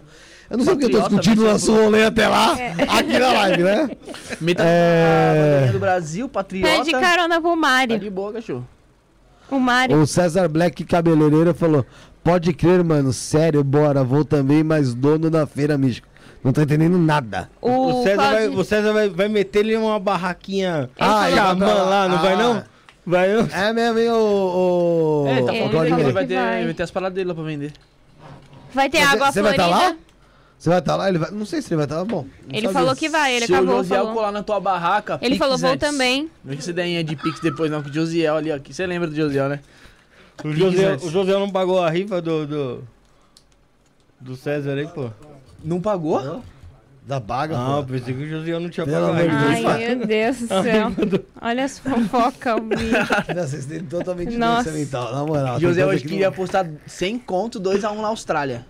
eu 0.52 0.58
não 0.58 0.64
sei 0.64 0.74
porque 0.74 0.84
eu 0.86 0.90
tô 1.02 1.08
discutindo, 1.08 1.42
vai 1.42 1.54
o 1.54 1.82
rolê 1.84 2.04
até 2.04 2.28
lá, 2.28 2.52
aqui 2.52 3.18
na 3.18 3.32
live, 3.32 3.62
né? 3.64 3.90
Meta 4.40 4.62
É. 4.64 5.32
a 5.32 5.42
bandeirinha 5.42 5.72
do 5.72 5.78
Brasil, 5.80 6.28
Patriota. 6.28 6.68
Pede 6.76 6.90
carona 6.92 7.40
pro 7.40 7.50
Tá 7.50 7.56
Mário. 7.56 7.98
de 7.98 8.10
boa, 8.10 8.32
cachorro. 8.32 8.66
O 9.50 9.58
Mário. 9.58 9.96
O 9.98 10.06
César 10.06 10.48
Black 10.48 10.84
cabeleireiro 10.84 11.52
falou: 11.54 11.84
Pode 12.24 12.52
crer, 12.52 12.82
mano, 12.84 13.12
sério, 13.12 13.62
bora, 13.64 14.02
vou 14.04 14.24
também, 14.24 14.62
mas 14.62 14.94
dono 14.94 15.28
da 15.28 15.46
feira 15.46 15.76
mística. 15.76 16.08
Não 16.42 16.52
tô 16.52 16.60
entendendo 16.62 16.98
nada. 16.98 17.48
O, 17.60 18.00
O 18.00 18.02
César, 18.02 18.16
vai, 18.32 18.48
o 18.48 18.64
César 18.64 18.92
vai, 18.92 19.08
vai 19.08 19.28
meter 19.28 19.60
ele 19.60 19.76
uma 19.76 19.98
barraquinha 20.00 20.90
Ah, 20.98 21.26
ele 21.30 21.36
vai 21.40 21.46
xamã 21.48 21.66
pra 21.66 21.82
lá. 21.84 22.08
não 22.08 22.18
vai 22.18 22.32
Ah. 22.32 22.36
não? 22.36 22.64
Vai 23.04 23.32
não? 23.32 23.48
É 23.52 23.72
mesmo, 23.72 23.98
hein, 23.98 24.10
o. 24.10 24.14
o... 24.14 25.24
É, 25.28 25.32
ele 25.38 25.46
tá 25.46 25.52
Ele 25.54 25.68
falando 25.68 25.86
que 25.96 26.00
ele 26.02 26.12
vai 26.12 26.22
que 26.24 26.28
ter, 26.28 26.34
vai. 26.40 26.64
vai 26.64 26.74
ter 26.74 26.82
as 26.82 26.90
paradas 26.90 27.14
dele 27.14 27.28
lá 27.28 27.34
pra 27.34 27.44
vender. 27.44 27.72
Vai 28.74 28.88
ter 28.88 28.98
Você- 28.98 29.04
água 29.04 29.32
Você 29.32 29.42
vai 29.42 29.50
estar 29.52 29.66
lá? 29.66 29.94
Você 30.62 30.70
vai 30.70 30.78
estar 30.78 30.94
lá? 30.94 31.08
Ele 31.08 31.18
vai... 31.18 31.28
Não 31.32 31.44
sei 31.44 31.60
se 31.60 31.70
ele 31.70 31.76
vai 31.78 31.86
estar 31.86 31.96
lá. 31.96 32.04
Bom. 32.04 32.24
não 32.48 32.56
Ele 32.56 32.68
falou 32.68 32.92
isso. 32.92 33.00
que 33.00 33.08
vai, 33.08 33.34
ele 33.34 33.46
Se 33.46 33.52
o 33.52 33.56
acabou 33.56 33.78
Josiel 33.78 33.98
falando. 34.02 34.14
colar 34.14 34.30
na 34.30 34.42
tua 34.44 34.60
barraca, 34.60 35.18
Ele 35.20 35.30
Pix 35.30 35.38
falou, 35.38 35.58
vou 35.58 35.70
antes. 35.70 35.88
também. 35.88 36.30
Vê 36.44 36.54
que 36.56 36.62
você 36.62 36.70
ideia 36.70 37.02
de 37.02 37.16
Pix 37.16 37.40
depois 37.40 37.68
não, 37.68 37.82
que 37.82 37.90
o 37.90 37.92
Josiel 37.92 38.36
ali, 38.36 38.52
ó. 38.52 38.58
que 38.60 38.72
Você 38.72 38.86
lembra 38.86 39.08
do 39.08 39.14
Josiel, 39.16 39.48
né? 39.48 39.58
O 40.44 40.52
José, 40.52 40.84
antes. 40.92 41.04
o 41.04 41.10
José 41.10 41.32
não 41.32 41.50
pagou 41.50 41.82
a 41.82 41.90
rifa 41.90 42.22
do, 42.22 42.46
do, 42.46 42.84
do 44.20 44.36
César 44.36 44.74
aí, 44.74 44.86
pô. 44.86 45.10
Não 45.64 45.80
pagou? 45.80 46.42
Da 47.04 47.18
baga, 47.18 47.58
Ah, 47.58 47.78
pô. 47.82 47.92
pensei 47.94 48.14
que 48.14 48.22
o 48.22 48.28
José 48.28 48.56
não 48.60 48.70
tinha 48.70 48.86
Pelo 48.86 49.08
pagado. 49.08 49.28
Deus. 49.28 49.64
Ai, 49.66 49.96
meu 49.96 50.06
Deus 50.06 50.36
do 50.38 50.46
céu. 50.62 50.92
Olha 51.40 51.64
as 51.64 51.78
fofocas, 51.80 52.60
bicho. 52.62 52.92
Não, 53.34 53.42
vocês 53.48 53.66
têm 53.66 53.80
totalmente 53.80 54.36
doença 54.38 54.70
mental, 54.70 55.12
na 55.12 55.24
moral. 55.26 55.60
coisa 55.60 55.86
hoje 55.86 56.02
que 56.02 56.08
queria 56.08 56.26
não- 56.26 56.32
apostar 56.32 56.70
100 56.86 57.18
conto, 57.18 57.58
2x1 57.60 58.00
na 58.00 58.06
Austrália. 58.06 58.64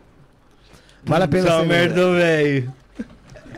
Vale 1.04 1.24
a 1.24 1.28
pena 1.28 1.48
Essa 1.48 1.60
ser 1.60 1.66
merda, 1.66 2.12
velho. 2.12 2.72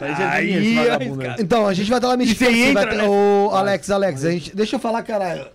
Aí, 0.01 0.55
aí, 0.55 0.75
vagabundo, 0.75 1.19
cara. 1.19 1.31
né? 1.31 1.37
Então, 1.39 1.67
a 1.67 1.73
gente 1.73 1.89
vai 1.89 1.99
estar 1.99 2.09
lá 2.09 2.17
me 2.17 2.25
entra, 2.25 2.95
né? 2.95 3.05
Ô, 3.05 3.51
Alex, 3.53 3.91
Alex, 3.91 4.25
a 4.25 4.31
gente... 4.31 4.55
deixa 4.55 4.77
eu 4.77 4.81
falar, 4.81 5.03
caralho. 5.03 5.47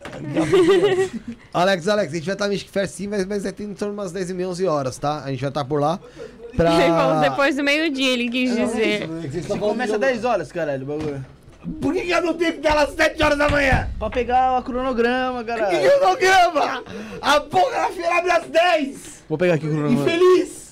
Alex, 1.53 1.87
Alex, 1.87 2.13
a 2.13 2.15
gente 2.15 2.25
vai 2.25 2.35
estar 2.35 2.45
na 2.45 2.51
Mystic 2.51 2.71
Fair 2.71 2.87
sim, 2.87 3.07
mas, 3.07 3.25
mas 3.25 3.45
é 3.45 3.49
em 3.49 3.73
torno 3.73 3.93
de 3.93 3.99
umas 3.99 4.11
10 4.11 4.29
e 4.29 4.45
11 4.45 4.65
horas, 4.65 4.97
tá? 4.97 5.23
A 5.23 5.29
gente 5.29 5.41
vai 5.41 5.49
estar 5.49 5.65
por 5.65 5.79
lá 5.79 5.99
pra... 6.55 6.71
Falou 6.71 7.21
depois 7.21 7.55
do 7.55 7.63
meio-dia, 7.63 8.13
ele 8.13 8.29
quis 8.29 8.55
dizer. 8.55 9.07
Você 9.07 9.57
começa 9.57 9.97
10 9.97 10.25
horas, 10.25 10.51
caralho, 10.51 10.83
o 10.83 10.85
bagulho. 10.85 11.25
Por 11.81 11.93
que, 11.93 12.01
que 12.01 12.11
eu 12.11 12.21
não 12.21 12.33
tenho 12.33 12.53
que 12.53 12.59
estar 12.59 12.73
lá 12.73 12.83
às 12.83 12.93
7 12.93 13.21
horas 13.21 13.37
da 13.37 13.49
manhã? 13.49 13.89
Pra 13.99 14.09
pegar 14.09 14.59
o 14.59 14.63
cronograma, 14.63 15.43
que, 15.43 15.51
que 15.51 15.59
caralho. 15.59 16.01
não 16.01 16.15
grava? 16.15 16.83
A 17.21 17.41
porra 17.41 17.71
da 17.71 17.89
feira 17.89 18.17
abre 18.17 18.31
às 18.31 18.45
10! 18.45 19.23
Vou 19.27 19.37
pegar 19.37 19.55
aqui 19.55 19.67
o 19.67 19.69
cronograma. 19.69 20.01
Infeliz! 20.01 20.68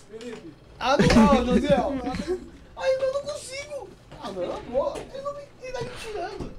Ah, 0.79 0.95
não, 0.97 1.45
José. 1.45 1.73
Ainda 2.77 3.11
não 3.13 3.21
consigo. 3.23 3.89
Ah, 4.21 4.31
não, 4.31 4.55
amor. 4.57 4.97
Ele 5.13 5.21
não 5.23 5.33
me, 5.33 5.41
ele 5.63 5.71
tá 5.71 5.81
me 5.81 5.89
tirando. 6.01 6.51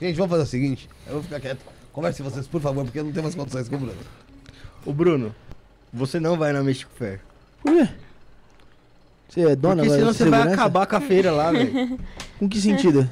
Gente, 0.00 0.16
vamos 0.16 0.30
fazer 0.30 0.42
o 0.42 0.46
seguinte. 0.46 0.88
Eu 1.06 1.14
vou 1.14 1.22
ficar 1.22 1.40
quieto. 1.40 1.60
Conversem 1.92 2.24
vocês, 2.24 2.46
por 2.46 2.60
favor, 2.60 2.84
porque 2.84 2.98
eu 2.98 3.04
não 3.04 3.12
tenho 3.12 3.22
mais 3.22 3.34
condições 3.34 3.68
com 3.68 3.76
o 3.76 3.78
Bruno. 3.78 3.96
Ô, 4.86 4.92
Bruno, 4.92 5.34
você 5.92 6.20
não 6.20 6.36
vai 6.36 6.52
na 6.52 6.62
Mystic 6.62 6.88
Fair. 6.96 7.20
Por 7.62 7.72
quê? 7.72 7.88
Você 9.28 9.40
é 9.42 9.56
dona 9.56 9.76
Porque 9.82 9.86
agora 9.88 10.00
senão 10.00 10.12
você 10.12 10.24
vai 10.24 10.38
segurança? 10.40 10.60
acabar 10.60 10.86
com 10.86 10.96
a 10.96 11.00
feira 11.00 11.30
lá, 11.32 11.52
velho. 11.52 11.98
Com 12.38 12.48
que 12.48 12.60
sentido? 12.60 13.08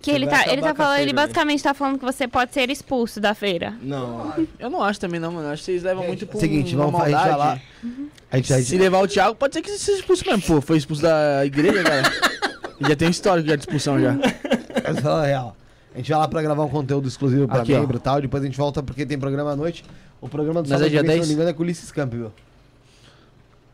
Que 0.00 0.10
Você 0.12 0.16
ele 0.16 0.26
tá, 0.26 0.46
ele 0.50 0.62
tá 0.62 0.74
falando, 0.74 0.94
ele 0.96 1.04
feira, 1.10 1.16
basicamente 1.22 1.62
tá 1.62 1.74
falando 1.74 1.98
que 1.98 2.04
você 2.06 2.26
pode 2.26 2.54
ser 2.54 2.70
expulso 2.70 3.20
da 3.20 3.34
feira. 3.34 3.74
Não. 3.82 4.32
Eu 4.58 4.70
não 4.70 4.82
acho 4.82 4.98
também 4.98 5.20
não, 5.20 5.30
mano. 5.30 5.48
Eu 5.48 5.52
acho 5.52 5.60
que 5.62 5.66
vocês 5.72 5.82
levam 5.82 6.06
muito 6.06 6.26
pro 6.26 6.40
seguinte, 6.40 6.74
vamos- 6.74 6.98
a 6.98 7.04
gente 7.04 7.12
vai 7.12 7.28
maldade. 7.28 7.38
lá. 7.38 7.60
A 8.32 8.36
gente, 8.36 8.54
a 8.54 8.62
Se 8.62 8.78
levar 8.78 9.00
o 9.00 9.06
Thiago, 9.08 9.34
pode 9.36 9.52
ser 9.54 9.60
que 9.60 9.70
seja 9.72 9.98
expulso 9.98 10.24
mesmo. 10.26 10.42
Pô, 10.42 10.60
foi 10.62 10.78
expulso 10.78 11.02
da 11.02 11.44
igreja, 11.44 11.82
cara. 11.82 12.02
Já 12.88 12.96
tem 12.96 13.08
um 13.08 13.10
histórico 13.10 13.46
já 13.46 13.56
de 13.56 13.60
expulsão 13.60 14.00
já. 14.00 14.14
Mas 14.82 15.00
fala 15.00 15.22
a 15.22 15.26
real. 15.26 15.56
A 15.94 15.98
gente 15.98 16.10
vai 16.10 16.18
lá 16.18 16.26
pra 16.28 16.40
gravar 16.40 16.64
um 16.64 16.68
conteúdo 16.70 17.06
exclusivo 17.06 17.46
pra 17.46 17.60
Aqui, 17.60 17.74
membro 17.74 17.98
e 17.98 18.00
tal. 18.00 18.22
Depois 18.22 18.42
a 18.42 18.46
gente 18.46 18.56
volta 18.56 18.82
porque 18.82 19.04
tem 19.04 19.18
programa 19.18 19.50
à 19.50 19.56
noite. 19.56 19.84
O 20.18 20.30
programa 20.30 20.62
do 20.62 20.68
Mas 20.70 20.80
é 20.80 20.84
sábado, 20.84 20.90
dia 20.90 21.00
que 21.02 21.06
vem, 21.06 21.16
se 21.16 21.18
10? 21.18 21.20
não 21.20 21.28
me 21.28 21.34
engano, 21.34 21.50
é 21.50 21.52
com 21.52 21.60
o 21.60 21.62
Ulisses 21.62 21.92
Campbell. 21.92 22.32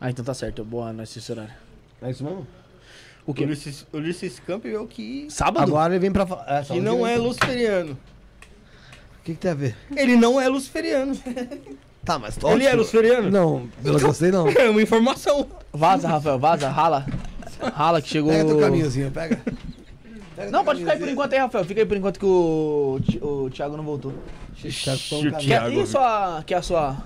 Ah, 0.01 0.09
então 0.09 0.25
tá 0.25 0.33
certo. 0.33 0.61
Boa 0.65 0.91
nesse 0.91 1.31
horário. 1.31 1.53
É 2.01 2.11
isso 2.11 2.21
mesmo? 2.21 2.45
O 3.27 3.33
quê? 3.33 3.43
Ulisses, 3.43 3.85
Ulisses 3.93 4.39
Campbell 4.39 4.87
que, 4.87 5.27
Sábado? 5.29 5.61
Agora 5.61 5.93
ele 5.93 5.99
vem 5.99 6.11
pra... 6.11 6.25
É, 6.47 6.61
que 6.61 6.79
não 6.79 7.05
é 7.05 7.17
luciferiano. 7.17 7.91
O 7.91 9.23
que, 9.23 9.33
que 9.33 9.39
tem 9.39 9.51
a 9.51 9.53
ver? 9.53 9.75
Ele 9.95 10.15
não 10.15 10.39
é 10.39 10.47
luciferiano. 10.47 11.15
Tá, 12.07 12.17
mas 12.17 12.37
Ele 12.41 12.65
é 12.65 12.73
luciferiano? 12.73 13.29
Não, 13.29 13.67
pelo 13.83 13.99
que 13.99 14.05
eu 14.05 14.13
sei, 14.13 14.31
não. 14.31 14.47
É 14.55 14.69
uma 14.69 14.81
informação. 14.81 15.45
Vaza, 15.73 16.07
Rafael, 16.07 16.39
vaza, 16.39 16.69
rala. 16.69 17.05
Rala 17.73 18.01
que 18.01 18.07
chegou. 18.07 18.31
Pega 18.31 18.45
teu 18.45 18.59
caminhozinho, 18.61 19.11
pega. 19.11 19.41
Pega 20.33 20.51
Não, 20.51 20.63
pode 20.63 20.79
ficar 20.79 20.93
aí 20.93 20.99
por 20.99 21.09
enquanto 21.09 21.33
aí, 21.33 21.39
Rafael. 21.39 21.65
Fica 21.65 21.81
aí 21.81 21.85
por 21.85 21.97
enquanto 21.97 22.17
que 22.17 22.25
o, 22.25 23.01
o 23.21 23.49
Thiago 23.49 23.75
não 23.75 23.83
voltou. 23.83 24.13
Tá 24.13 24.93
um 25.15 25.31
Thiago. 25.37 25.75
e 25.75 25.81
a 25.81 25.85
sua. 25.85 26.43
Que 26.45 26.53
é 26.53 26.57
a 26.57 26.61
sua. 26.61 26.97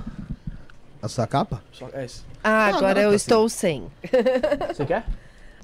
A 1.02 1.08
sua 1.08 1.26
capa? 1.26 1.64
sua 1.72 1.90
é 1.94 2.04
essa. 2.04 2.22
Ah, 2.44 2.68
agora 2.68 2.96
não, 2.96 3.02
eu 3.02 3.10
tá 3.12 3.16
estou 3.16 3.50
sem. 3.50 3.88
Você 4.68 4.86
quer? 4.86 5.04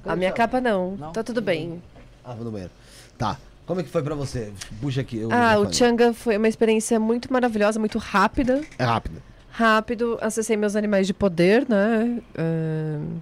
A 0.04 0.16
minha 0.16 0.32
capa 0.32 0.60
não. 0.60 0.96
Não? 0.96 1.12
Tá 1.12 1.22
tudo 1.22 1.40
bem. 1.42 1.82
Ah, 2.24 2.34
vou 2.34 2.44
no 2.44 2.50
banheiro. 2.50 2.72
Tá. 3.16 3.38
Como 3.66 3.80
é 3.80 3.82
que 3.82 3.90
foi 3.90 4.02
pra 4.02 4.14
você? 4.14 4.52
Puxa 4.80 5.02
aqui. 5.02 5.20
Ah, 5.30 5.58
o. 5.58 5.70
Changa 5.72 6.12
foi 6.14 6.36
uma 6.36 6.48
experiência 6.48 6.98
muito 6.98 7.30
maravilhosa, 7.32 7.78
muito 7.78 7.98
rápida. 7.98 8.62
É 8.78 8.84
rápido. 8.84 9.22
Rápido, 9.50 10.18
acessei 10.22 10.56
meus 10.56 10.76
animais 10.76 11.06
de 11.06 11.12
poder, 11.12 11.68
né? 11.68 12.20
Ahn, 12.38 13.18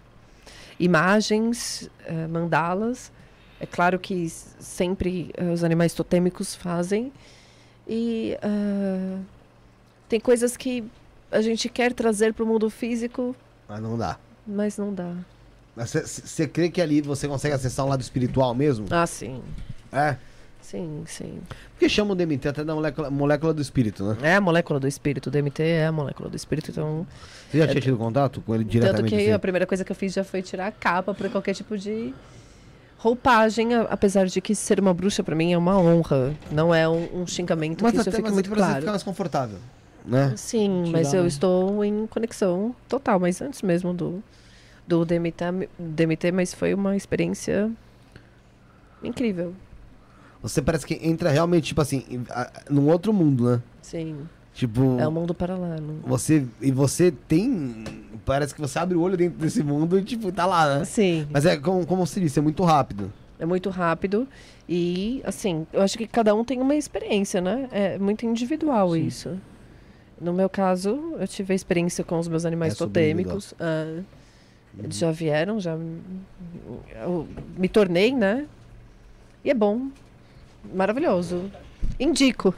imagens, 0.78 1.90
ah, 2.08 2.28
mandalas. 2.28 3.10
É 3.58 3.64
claro 3.66 3.98
que 3.98 4.28
sempre 4.28 5.32
ah, 5.38 5.52
os 5.52 5.64
animais 5.64 5.94
totêmicos 5.94 6.54
fazem. 6.54 7.12
E 7.88 8.36
ah, 8.42 9.18
Tem 10.08 10.20
coisas 10.20 10.56
que 10.56 10.84
a 11.32 11.40
gente 11.40 11.68
quer 11.68 11.92
trazer 11.92 12.34
pro 12.34 12.46
mundo 12.46 12.70
físico, 12.70 13.34
Mas 13.68 13.80
não 13.80 13.98
dá. 13.98 14.16
mas 14.46 14.78
não 14.78 14.94
dá. 14.94 15.12
Você 15.76 16.48
crê 16.48 16.70
que 16.70 16.80
ali 16.80 17.02
você 17.02 17.28
consegue 17.28 17.54
acessar 17.54 17.84
um 17.84 17.88
lado 17.90 18.00
espiritual 18.00 18.54
mesmo? 18.54 18.86
Ah, 18.90 19.06
sim. 19.06 19.42
É. 19.92 20.16
Sim, 20.62 21.04
sim. 21.06 21.38
Porque 21.72 21.88
chamam 21.88 22.14
o 22.14 22.16
DMT 22.16 22.48
até 22.48 22.64
da 22.64 22.74
molécula, 22.74 23.10
molécula 23.10 23.54
do 23.54 23.62
espírito, 23.62 24.02
né? 24.04 24.16
É 24.22 24.34
a 24.36 24.40
molécula 24.40 24.80
do 24.80 24.88
espírito. 24.88 25.28
O 25.28 25.30
DMT 25.30 25.62
é 25.62 25.86
a 25.86 25.92
molécula 25.92 26.28
do 26.28 26.34
espírito, 26.34 26.70
então. 26.72 27.06
Você 27.50 27.58
já 27.58 27.68
tinha 27.68 27.80
tido 27.80 27.96
contato 27.96 28.40
com 28.40 28.52
ele 28.54 28.64
Tanto 28.64 28.72
diretamente? 28.72 29.10
que 29.14 29.20
assim? 29.20 29.32
a 29.32 29.38
primeira 29.38 29.64
coisa 29.66 29.84
que 29.84 29.92
eu 29.92 29.96
fiz 29.96 30.12
já 30.12 30.24
foi 30.24 30.42
tirar 30.42 30.66
a 30.66 30.72
capa 30.72 31.14
pra 31.14 31.28
qualquer 31.28 31.54
tipo 31.54 31.78
de 31.78 32.12
roupagem, 32.98 33.74
apesar 33.74 34.26
de 34.26 34.40
que 34.40 34.54
ser 34.54 34.80
uma 34.80 34.92
bruxa 34.92 35.22
pra 35.22 35.36
mim 35.36 35.52
é 35.52 35.58
uma 35.58 35.78
honra. 35.78 36.34
Não 36.50 36.74
é 36.74 36.88
um, 36.88 37.22
um 37.22 37.26
xingamento 37.26 37.82
Mas 37.84 37.92
que 37.92 37.98
isso 38.00 38.08
até 38.08 38.16
fica 38.16 38.28
mas 38.28 38.34
muito 38.34 38.50
claro. 38.50 38.80
ficar 38.80 38.90
mais 38.90 39.02
confortável, 39.02 39.58
né? 40.04 40.32
Sim, 40.36 40.82
Te 40.86 40.90
mas 40.90 41.14
eu 41.14 41.26
estou 41.26 41.84
em 41.84 42.06
conexão 42.08 42.74
total, 42.88 43.20
mas 43.20 43.40
antes 43.40 43.62
mesmo 43.62 43.94
do, 43.94 44.20
do 44.86 45.04
DMT, 45.04 45.68
DMT, 45.78 46.32
mas 46.32 46.54
foi 46.54 46.72
uma 46.74 46.96
experiência 46.96 47.70
incrível. 49.02 49.54
Você 50.42 50.62
parece 50.62 50.86
que 50.86 50.94
entra 51.02 51.30
realmente, 51.30 51.64
tipo 51.68 51.80
assim, 51.80 52.04
num 52.70 52.88
outro 52.88 53.12
mundo, 53.12 53.50
né? 53.52 53.62
Sim, 53.82 54.16
Tipo, 54.52 54.98
é 54.98 55.06
um 55.06 55.10
mundo 55.10 55.34
paralelo. 55.34 56.00
você. 56.06 56.46
E 56.62 56.70
você 56.72 57.10
tem. 57.10 57.84
Parece 58.24 58.54
que 58.54 58.60
você 58.60 58.78
abre 58.78 58.96
o 58.96 59.02
olho 59.02 59.14
dentro 59.14 59.38
desse 59.38 59.62
mundo 59.62 59.98
e, 59.98 60.02
tipo, 60.02 60.32
tá 60.32 60.46
lá, 60.46 60.78
né? 60.78 60.84
Sim, 60.86 61.26
Mas 61.30 61.44
é 61.44 61.58
como, 61.58 61.86
como 61.86 62.06
se 62.06 62.18
disse, 62.20 62.38
é 62.38 62.42
muito 62.42 62.64
rápido. 62.64 63.12
é 63.38 63.44
muito 63.44 63.68
rápido 63.68 64.26
e, 64.66 65.20
assim, 65.26 65.66
eu 65.74 65.82
acho 65.82 65.98
que 65.98 66.06
cada 66.06 66.34
um 66.34 66.42
tem 66.42 66.58
uma 66.60 66.74
experiência, 66.74 67.38
né? 67.40 67.68
É 67.70 67.98
muito 67.98 68.24
individual 68.24 68.96
isso. 68.96 69.38
No 70.18 70.32
meu 70.32 70.48
caso, 70.48 71.14
eu 71.20 71.28
tive 71.28 71.52
a 71.52 71.56
experiência 71.56 72.02
com 72.02 72.18
os 72.18 72.26
meus 72.26 72.46
animais 72.46 72.72
É 72.72 72.76
totêmicos. 72.76 73.52
ah, 73.60 74.00
Eles 74.78 74.98
já 74.98 75.10
vieram, 75.10 75.58
já 75.58 75.76
eu 77.02 77.26
me 77.56 77.68
tornei, 77.68 78.12
né? 78.14 78.46
E 79.44 79.50
é 79.50 79.54
bom. 79.54 79.88
Maravilhoso. 80.74 81.50
Indico. 81.98 82.54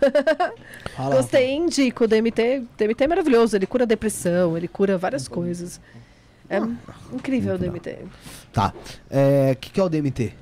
Fala, 0.96 1.16
Gostei, 1.16 1.54
indico. 1.54 2.04
O 2.04 2.08
DMT, 2.08 2.64
DMT 2.76 3.04
é 3.04 3.06
maravilhoso. 3.06 3.56
Ele 3.56 3.66
cura 3.66 3.86
depressão, 3.86 4.56
ele 4.56 4.66
cura 4.66 4.98
várias 4.98 5.28
coisas. 5.28 5.80
É 6.50 6.58
incrível 7.12 7.54
o 7.54 7.58
DMT. 7.58 7.98
Tá. 8.52 8.72
É. 9.10 9.52
O 9.52 9.56
que, 9.56 9.70
que 9.70 9.80
é 9.80 9.84
o 9.84 9.88
DMT? 9.88 10.32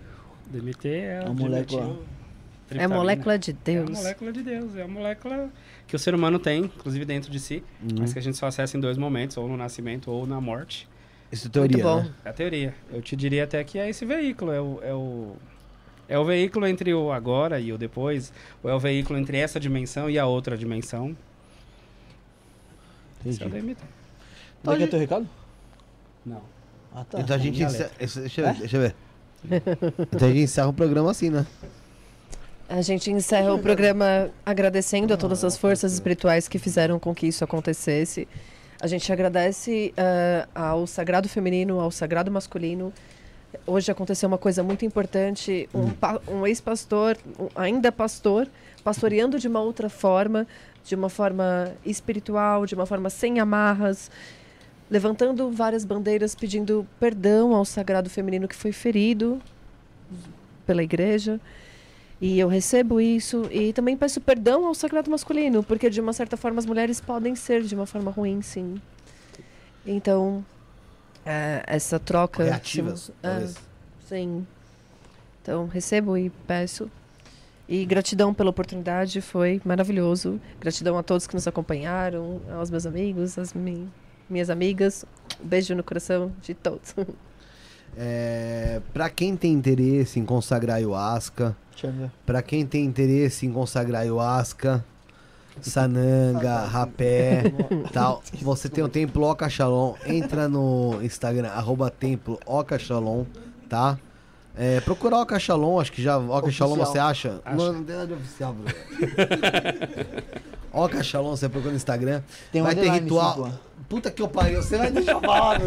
DMT 0.47 0.89
é 0.89 1.25
A 1.27 1.33
molécula. 1.33 1.99
É 2.71 2.85
a 2.85 2.89
molécula 2.89 3.39
de 3.39 3.51
É 3.51 3.55
a 3.55 3.57
Deus. 3.65 3.91
molécula 3.91 4.33
de 4.33 4.43
Deus, 4.43 4.77
é 4.77 4.83
a 4.83 4.89
molécula 4.89 5.51
que 5.87 5.95
o 5.95 5.99
ser 5.99 6.15
humano 6.15 6.39
tem, 6.39 6.65
inclusive 6.65 7.05
dentro 7.05 7.31
de 7.31 7.39
si, 7.39 7.63
mas 7.97 8.13
que 8.13 8.19
a 8.19 8.23
gente 8.23 8.37
só 8.37 8.47
acessa 8.47 8.77
em 8.77 8.81
dois 8.81 8.99
momentos, 8.99 9.37
ou 9.37 9.47
no 9.49 9.57
nascimento 9.57 10.11
ou 10.11 10.27
na 10.27 10.41
morte. 10.41 10.89
Isso 11.31 11.49
é 11.49 11.51
teoria, 11.51 11.83
bom. 11.83 12.03
né? 12.03 12.11
É 12.25 12.29
a 12.29 12.33
teoria. 12.33 12.75
Eu 12.93 13.03
te 13.03 13.17
diria 13.17 13.45
até 13.45 13.63
que 13.65 13.79
é 13.79 13.89
esse 13.89 14.05
veículo, 14.05 14.53
é 14.53 14.61
o, 14.61 14.81
é 14.83 14.95
o, 14.95 15.37
é 16.09 16.19
o 16.19 16.25
veículo 16.25 16.67
entre 16.67 16.95
o 16.95 17.11
agora 17.13 17.59
e 17.61 17.73
o 17.73 17.79
depois, 17.79 18.33
ou 18.63 18.71
é 18.71 18.75
o 18.75 18.79
veículo 18.79 19.19
entre 19.19 19.39
essa 19.39 19.59
dimensão 19.59 20.09
e 20.09 20.19
a 20.19 20.27
outra 20.27 20.57
dimensão. 20.57 21.17
É 23.25 23.29
Entendi. 23.29 23.61
DMT. 23.61 23.83
Onde 24.65 24.75
é 24.75 24.77
que 24.79 24.85
é 24.85 24.87
teu 24.87 24.99
recado? 24.99 25.29
Não. 26.25 26.43
Ah, 26.95 27.05
tá. 27.05 27.21
Então 27.21 27.37
a 27.37 27.39
gente 27.39 27.59
Deixa 27.59 27.89
ver, 28.43 28.55
deixa 28.59 28.77
eu 28.77 28.81
ver. 28.81 28.95
Então 29.99 30.29
a 30.29 30.33
gente 30.33 30.41
encerra 30.43 30.69
o 30.69 30.73
programa 30.73 31.11
assim, 31.11 31.31
né? 31.31 31.47
A 32.69 32.83
gente 32.83 33.11
encerra 33.11 33.55
o 33.55 33.59
programa 33.61 34.31
agradecendo 34.45 35.15
a 35.15 35.17
todas 35.17 35.45
as 35.45 35.57
forças 35.57 35.93
espirituais 35.93 36.49
que 36.49 36.59
fizeram 36.59 36.99
com 36.99 37.15
que 37.15 37.27
isso 37.27 37.45
acontecesse. 37.45 38.27
A 38.81 38.87
gente 38.87 39.11
agradece 39.13 39.93
ah, 39.97 40.47
ao 40.69 40.87
sagrado 40.87 41.29
feminino, 41.29 41.81
ao 41.81 41.91
sagrado 41.91 42.31
masculino. 42.31 42.93
Hoje 43.67 43.91
aconteceu 43.91 44.29
uma 44.29 44.37
coisa 44.39 44.63
muito 44.63 44.85
importante. 44.85 45.69
Um, 45.75 45.91
pa- 45.91 46.21
um 46.29 46.47
ex-pastor, 46.47 47.17
um- 47.39 47.49
ainda 47.55 47.91
pastor, 47.91 48.47
pastoreando 48.85 49.39
de 49.39 49.49
uma 49.49 49.61
outra 49.61 49.89
forma, 49.89 50.47
de 50.85 50.95
uma 50.95 51.09
forma 51.09 51.73
espiritual, 51.85 52.67
de 52.67 52.75
uma 52.75 52.85
forma 52.87 53.09
sem 53.09 53.41
amarras, 53.41 54.11
levantando 54.91 55.51
várias 55.51 55.85
bandeiras 55.85 56.35
pedindo 56.35 56.87
perdão 57.01 57.55
ao 57.55 57.65
sagrado 57.65 58.11
feminino 58.11 58.47
que 58.47 58.55
foi 58.55 58.73
ferido 58.73 59.41
pela 60.67 60.83
igreja. 60.83 61.41
E 62.20 62.39
eu 62.39 62.49
recebo 62.49 62.99
isso 63.01 63.47
e 63.51 63.73
também 63.75 63.97
peço 63.97 64.20
perdão 64.20 64.67
ao 64.67 64.75
sagrado 64.75 65.11
masculino, 65.11 65.62
porque 65.62 65.91
de 65.91 66.01
uma 66.01 66.12
certa 66.15 66.36
forma 66.36 66.59
as 66.59 66.65
mulheres 66.67 66.99
podem 67.01 67.35
ser 67.36 67.62
de 67.62 67.75
uma 67.75 67.85
forma 67.86 68.11
ruim, 68.11 68.41
sim. 68.41 68.81
Então, 69.86 70.45
é, 71.25 71.62
essa 71.67 71.99
troca. 71.99 72.43
Reativas, 72.45 73.11
é, 73.23 73.47
sim. 74.09 74.47
Então, 75.43 75.67
recebo 75.67 76.17
e 76.17 76.31
peço. 76.47 76.91
E 77.69 77.85
gratidão 77.85 78.33
pela 78.33 78.49
oportunidade, 78.51 79.20
foi 79.20 79.61
maravilhoso. 79.65 80.41
Gratidão 80.61 80.97
a 80.97 81.03
todos 81.03 81.27
que 81.27 81.35
nos 81.35 81.47
acompanharam, 81.47 82.41
aos 82.57 82.70
meus 82.70 82.86
amigos, 82.86 83.36
às 83.39 83.53
mi- 83.53 83.89
minhas 84.31 84.49
amigas. 84.51 85.05
Um 85.41 85.47
beijo 85.47 85.75
no 85.75 85.83
coração 85.85 86.33
de 86.41 86.55
todos. 86.55 86.95
É, 87.99 88.81
pra 88.92 89.08
quem 89.08 89.34
tem 89.36 89.52
interesse 89.52 90.20
em 90.20 90.25
consagrar 90.25 90.76
ayahuasca, 90.76 91.57
pra 92.26 92.42
quem 92.42 92.66
tem 92.66 92.84
interesse 92.84 93.47
em 93.47 93.52
consagrar 93.52 94.02
ayahuasca, 94.02 94.84
sananga, 95.62 96.66
rapé, 96.66 97.44
tal, 97.92 98.23
você 98.42 98.68
tem 98.68 98.84
o 98.84 98.89
Templo 98.89 99.25
Oca 99.25 99.49
Shalom, 99.49 99.94
entra 100.05 100.47
no 100.47 100.99
Instagram, 101.02 101.49
arroba 101.49 101.91
Templo 101.91 102.39
Oca 102.44 102.78
Shalom, 102.78 103.25
tá? 103.66 103.99
É, 104.55 104.81
procura 104.81 105.16
Oca 105.16 105.39
Shalom, 105.39 105.81
acho 105.81 105.92
que 105.92 106.02
já 106.02 106.18
Oca 106.18 106.50
Shalom 106.50 106.76
você 106.76 106.99
acha? 106.99 107.41
Não, 107.47 107.73
não 107.73 107.84
tem 107.84 107.97
nada 107.97 108.08
de 108.08 108.12
oficial, 108.12 108.52
Bruno. 108.55 108.70
Oca 110.70 111.02
Shalom, 111.02 111.31
você 111.31 111.49
procura 111.49 111.70
no 111.70 111.76
Instagram. 111.76 112.23
Tem 112.52 112.60
um 112.60 112.65
vai 112.65 112.75
ter 112.75 112.91
ritual. 112.91 113.50
Puta 113.89 114.10
que 114.10 114.20
eu 114.20 114.28
pariu, 114.28 114.62
você 114.62 114.76
vai 114.76 114.91
deixar 114.91 115.12
eu 115.12 115.20
falar. 115.20 115.58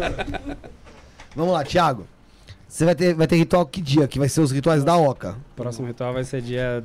Vamos 1.34 1.52
lá, 1.52 1.64
Thiago. 1.64 2.06
Você 2.70 2.84
vai 2.84 2.94
ter, 2.94 3.14
vai 3.14 3.26
ter 3.26 3.34
ritual 3.36 3.66
que 3.66 3.80
dia? 3.82 4.06
Que 4.06 4.18
vai 4.18 4.28
ser 4.28 4.40
os 4.40 4.52
rituais 4.52 4.84
da 4.84 4.96
Oca. 4.96 5.36
O 5.52 5.56
próximo 5.56 5.88
ritual 5.88 6.12
vai 6.12 6.22
ser 6.22 6.40
dia 6.40 6.84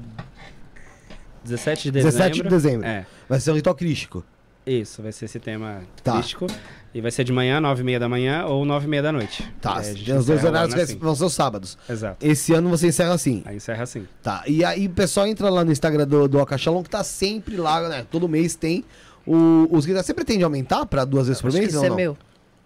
17 1.44 1.84
de 1.84 1.92
dezembro. 1.92 2.12
17 2.18 2.44
de 2.44 2.50
dezembro. 2.50 2.88
É, 2.88 3.06
Vai 3.30 3.40
ser 3.40 3.52
um 3.52 3.56
ritual 3.56 3.76
crístico. 3.76 4.24
isso, 4.66 5.04
vai 5.04 5.12
ser 5.12 5.26
esse 5.26 5.40
tema 5.40 5.84
Tá. 6.04 6.14
crístico. 6.14 6.48
E 6.92 7.02
vai 7.02 7.12
ser 7.12 7.24
de 7.24 7.32
manhã, 7.32 7.60
9 7.62 7.82
e 7.82 7.86
meia 7.86 8.00
da 8.00 8.10
manhã 8.10 8.46
ou 8.46 8.66
9 8.66 8.86
e 8.88 8.90
meia 8.90 9.04
da 9.04 9.12
noite. 9.12 9.48
Tá, 9.62 9.80
É, 9.84 9.92
os 10.18 10.26
dois 10.26 10.44
horários 10.44 10.74
que 10.74 10.82
assim. 10.82 10.98
vão 10.98 11.14
ser 11.14 11.26
os 11.26 11.34
sábados. 11.34 11.78
Exato. 11.88 12.26
Esse 12.26 12.52
ano 12.54 12.70
você 12.70 12.88
encerra 12.88 13.14
assim. 13.14 13.44
Aí 13.46 13.58
encerra 13.58 13.84
assim. 13.84 14.08
Tá. 14.24 14.44
E 14.48 14.64
aí 14.66 14.88
o 14.88 14.90
pessoal 14.90 15.28
entra 15.28 15.50
lá 15.50 15.64
no 15.64 15.72
Instagram 15.72 16.08
do, 16.08 16.28
do 16.28 16.40
Oca 16.40 16.58
Shalom, 16.58 16.82
que 16.82 16.90
tá 16.90 17.04
sempre 17.04 17.58
lá, 17.58 17.88
né? 17.88 18.06
Todo 18.10 18.28
mês 18.28 18.56
tem 18.56 18.84
o, 19.28 19.68
os 19.70 19.86
rituais. 19.86 20.06
Você 20.08 20.14
pretende 20.16 20.44
aumentar 20.44 20.84
pra 20.88 21.06
duas 21.06 21.28
vezes 21.28 21.42
por 21.42 21.52
mês 21.54 21.68
Isso 21.70 21.78
ou 21.80 21.86
é 21.86 21.90
não? 21.90 21.96
meu. 21.96 22.18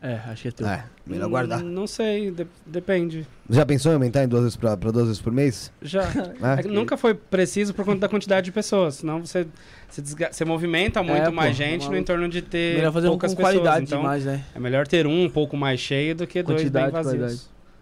É, 0.01 0.13
acho 0.29 0.43
que 0.43 0.47
é 0.47 0.51
teu. 0.51 0.65
É, 0.67 0.85
melhor 1.05 1.27
guardar. 1.27 1.61
Hum, 1.61 1.65
Não 1.69 1.85
sei, 1.85 2.31
de- 2.31 2.47
depende. 2.65 3.27
Já 3.49 3.65
pensou 3.65 3.91
em 3.91 3.95
aumentar 3.95 4.23
em 4.23 4.29
duas 4.29 4.43
vezes 4.43 4.55
pra, 4.55 4.77
pra 4.77 4.91
duas 4.91 5.07
vezes 5.07 5.21
por 5.21 5.33
mês? 5.33 5.71
Já. 5.81 6.03
É? 6.41 6.59
É 6.59 6.63
que 6.63 6.69
nunca 6.69 6.95
foi 6.95 7.13
preciso 7.13 7.73
por 7.73 7.83
conta 7.83 7.99
da 7.99 8.07
quantidade 8.09 8.45
de 8.45 8.51
pessoas. 8.53 8.95
Senão 8.95 9.19
você, 9.25 9.45
você, 9.89 10.01
desga- 10.01 10.29
você 10.31 10.45
movimenta 10.45 11.03
muito 11.03 11.25
pô, 11.25 11.31
mais 11.33 11.53
gente 11.55 11.89
no 11.89 11.97
entorno 11.97 12.29
de 12.29 12.41
ter 12.41 12.75
Melhor 12.77 12.93
fazer 12.93 13.07
um 13.07 13.11
poucas 13.11 13.31
com 13.33 13.37
pessoas. 13.37 13.55
qualidade 13.57 13.85
então 13.85 13.99
demais, 13.99 14.23
né? 14.23 14.41
é 14.55 14.59
melhor 14.59 14.87
ter 14.87 15.05
um 15.05 15.25
um 15.25 15.29
pouco 15.29 15.57
mais 15.57 15.79
cheio 15.81 16.15
do 16.15 16.25
que 16.25 16.41
dois 16.41 16.61
Quantidade, 16.61 16.85
bem 16.85 16.93
vazios. 16.93 17.17
qualidade. 17.17 17.41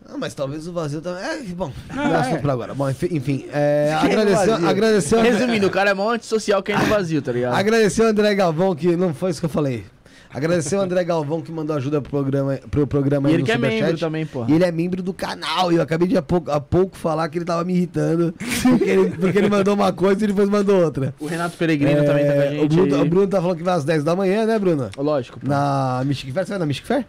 Ah, 0.10 0.18
mas 0.18 0.34
talvez 0.34 0.66
o 0.68 0.72
vazio 0.74 1.02
também. 1.02 1.22
É, 1.24 1.38
bom, 1.54 1.72
não, 1.94 2.04
é 2.08 2.12
é. 2.12 2.16
assunto 2.16 2.42
pra 2.42 2.54
agora. 2.54 2.74
Bom, 2.74 2.90
enfim, 2.90 3.10
enfim 3.12 3.46
é, 3.52 3.90
é 3.90 3.94
agradecer, 3.94 4.48
vazio? 4.48 4.68
agradecer, 4.70 5.22
Resumindo, 5.22 5.68
o 5.68 5.70
cara 5.70 5.90
é 5.90 5.94
mó 5.94 6.12
antissocial 6.14 6.64
que 6.64 6.72
é 6.72 6.78
no 6.78 6.86
vazio, 6.86 7.22
tá 7.22 7.32
ligado? 7.34 7.54
agradecer 7.54 8.02
o 8.04 8.06
André 8.08 8.34
Galvão, 8.34 8.74
que 8.74 8.96
não 8.96 9.14
foi 9.14 9.30
isso 9.32 9.40
que 9.42 9.46
eu 9.46 9.50
falei. 9.50 9.86
Agradecer 10.34 10.76
o 10.76 10.82
André 10.82 11.04
Galvão 11.04 11.42
que 11.42 11.52
mandou 11.52 11.76
ajuda 11.76 12.02
pro 12.02 12.10
programa, 12.12 12.60
pro 12.70 12.86
programa 12.86 13.28
E 13.28 13.32
aí 13.32 13.36
ele 13.36 13.42
no 13.44 13.46
que 13.46 13.52
é 13.52 13.56
Superchat. 13.56 13.82
membro 13.84 14.00
também, 14.00 14.26
pô. 14.26 14.46
E 14.48 14.54
ele 14.54 14.64
é 14.64 14.72
membro 14.72 15.02
do 15.02 15.14
canal. 15.14 15.72
E 15.72 15.76
eu 15.76 15.82
acabei 15.82 16.08
de 16.08 16.18
há 16.18 16.22
pouco, 16.22 16.52
há 16.52 16.60
pouco 16.60 16.98
falar 16.98 17.28
que 17.30 17.38
ele 17.38 17.46
tava 17.46 17.64
me 17.64 17.74
irritando. 17.76 18.34
Porque 18.64 18.84
ele, 18.84 19.10
porque 19.12 19.38
ele 19.38 19.50
mandou 19.50 19.74
uma 19.74 19.92
coisa 19.94 20.24
e 20.24 20.28
depois 20.28 20.50
mandou 20.50 20.84
outra. 20.84 21.14
O 21.20 21.26
Renato 21.28 21.56
Peregrino 21.58 22.04
também 22.06 22.26
tá 22.26 22.34
com 22.34 22.40
a 22.40 22.44
É, 22.44 22.50
gente. 22.52 22.64
o, 22.66 22.68
Bruno, 22.68 23.02
o 23.02 23.06
Bruno 23.10 23.28
tá 23.28 23.42
falando 23.42 23.58
que 23.58 23.64
vai 23.64 23.76
às 23.76 23.84
10 23.86 24.04
da 24.04 24.16
manhã, 24.16 24.46
né, 24.46 24.60
Bruno? 24.60 24.90
Lógico, 24.98 25.40
pô. 25.40 25.48
Na 25.48 26.04
Mystic 26.06 26.34
Fair. 26.34 26.46
Você 26.46 26.50
vai 26.52 26.60
na 26.60 26.66
Mystic 26.66 26.86
Fair? 26.86 27.06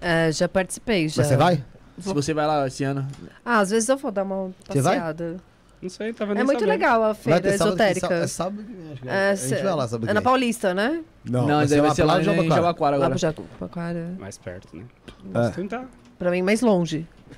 É, 0.00 0.30
já 0.32 0.48
participei, 0.48 1.08
já. 1.08 1.22
Mas 1.22 1.26
você 1.28 1.36
vai? 1.36 1.64
Se 1.98 2.12
você 2.12 2.34
vai 2.34 2.46
lá 2.46 2.66
esse 2.66 2.84
ano. 2.84 3.06
Ah, 3.44 3.60
às 3.60 3.70
vezes 3.70 3.88
eu 3.88 3.96
vou 3.96 4.10
dar 4.12 4.22
uma 4.24 4.50
Você 4.68 4.82
vai? 4.82 4.98
Não 5.82 5.90
sei, 5.90 6.12
tava 6.12 6.32
É 6.32 6.34
nem 6.36 6.44
muito 6.44 6.58
sabendo. 6.60 6.70
legal 6.78 7.02
a 7.02 7.06
Vai 7.08 7.14
feira 7.14 7.40
ter 7.42 7.58
sábado 7.58 7.68
esotérica. 7.76 8.14
É 8.14 8.26
sábado 8.26 8.62
que 8.64 8.72
vem, 8.72 8.92
acho 8.92 9.02
que 9.02 9.08
é. 9.08 9.12
É, 9.12 9.30
A 9.30 9.34
gente 9.34 9.62
vai 9.62 9.74
lá 9.74 9.88
sábado 9.88 10.04
é 10.04 10.08
que 10.08 10.14
na 10.14 10.20
vem. 10.20 10.24
Paulista, 10.24 10.74
né? 10.74 11.02
Não, 11.24 11.40
Não, 11.40 11.46
vai 11.48 11.56
daí 11.58 11.68
ser 11.68 11.80
vai 11.82 11.90
ser 11.94 12.04
lá 12.04 12.14
lá 12.14 12.20
em 12.20 12.24
Jabaquara. 12.24 12.54
Jabaquara 12.54 12.96
Lá 12.96 13.06
agora. 13.06 13.10
pro 13.10 13.44
Jabaquara. 13.58 14.14
Mais 14.18 14.38
perto, 14.38 14.76
né? 14.76 14.84
É. 15.08 15.12
Vamos 15.32 15.54
tentar. 15.56 15.84
Pra 16.18 16.30
mim, 16.30 16.40
mais 16.42 16.60
longe 16.62 17.06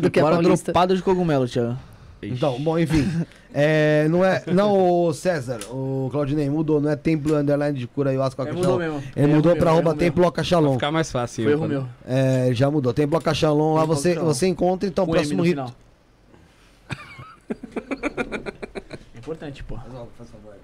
do 0.00 0.10
que 0.10 0.18
a 0.18 0.22
Bora 0.22 0.36
Paulista. 0.36 0.72
dropado 0.72 0.96
de 0.96 1.02
cogumelo, 1.02 1.46
Thiago. 1.48 1.76
Então, 2.22 2.58
bom, 2.60 2.76
enfim. 2.78 3.06
É, 3.54 4.08
não 4.10 4.24
é. 4.24 4.42
Não, 4.48 5.04
o 5.06 5.12
César, 5.14 5.60
o 5.70 6.08
Claudinei 6.10 6.48
mudou, 6.50 6.80
não 6.80 6.90
é 6.90 6.96
templo 6.96 7.36
underline 7.36 7.78
de 7.78 7.86
cura 7.86 8.10
ayahuasca 8.10 8.42
Ele 8.42 8.50
Cachalon. 8.52 8.72
mudou 8.72 8.78
mesmo. 8.96 9.12
Ele 9.14 9.26
mudou 9.34 9.52
Erro 9.52 9.58
pra 9.60 9.70
meu, 9.70 9.74
arroba 9.74 9.90
erro 9.90 9.96
meu. 9.96 10.06
templo 10.06 10.32
Cachalon. 10.32 10.72
Ficar 10.74 10.90
mais 10.90 11.12
fácil. 11.12 11.44
Foi 11.44 11.52
erro 11.52 11.68
meu. 11.68 11.86
É, 12.06 12.48
já 12.52 12.68
mudou. 12.70 12.92
Templo 12.92 13.20
Cachalon, 13.20 13.74
lá 13.74 13.80
Templo 13.82 13.94
você, 13.96 14.14
você 14.16 14.46
encontra, 14.48 14.88
então, 14.88 15.04
o 15.04 15.06
Com 15.06 15.12
M 15.14 15.18
próximo 15.20 15.36
no 15.38 15.42
rito. 15.44 15.54
final. 15.56 15.70
Importante, 19.16 19.62
pô. 19.64 19.76
Faz 19.76 20.30
favor, 20.30 20.56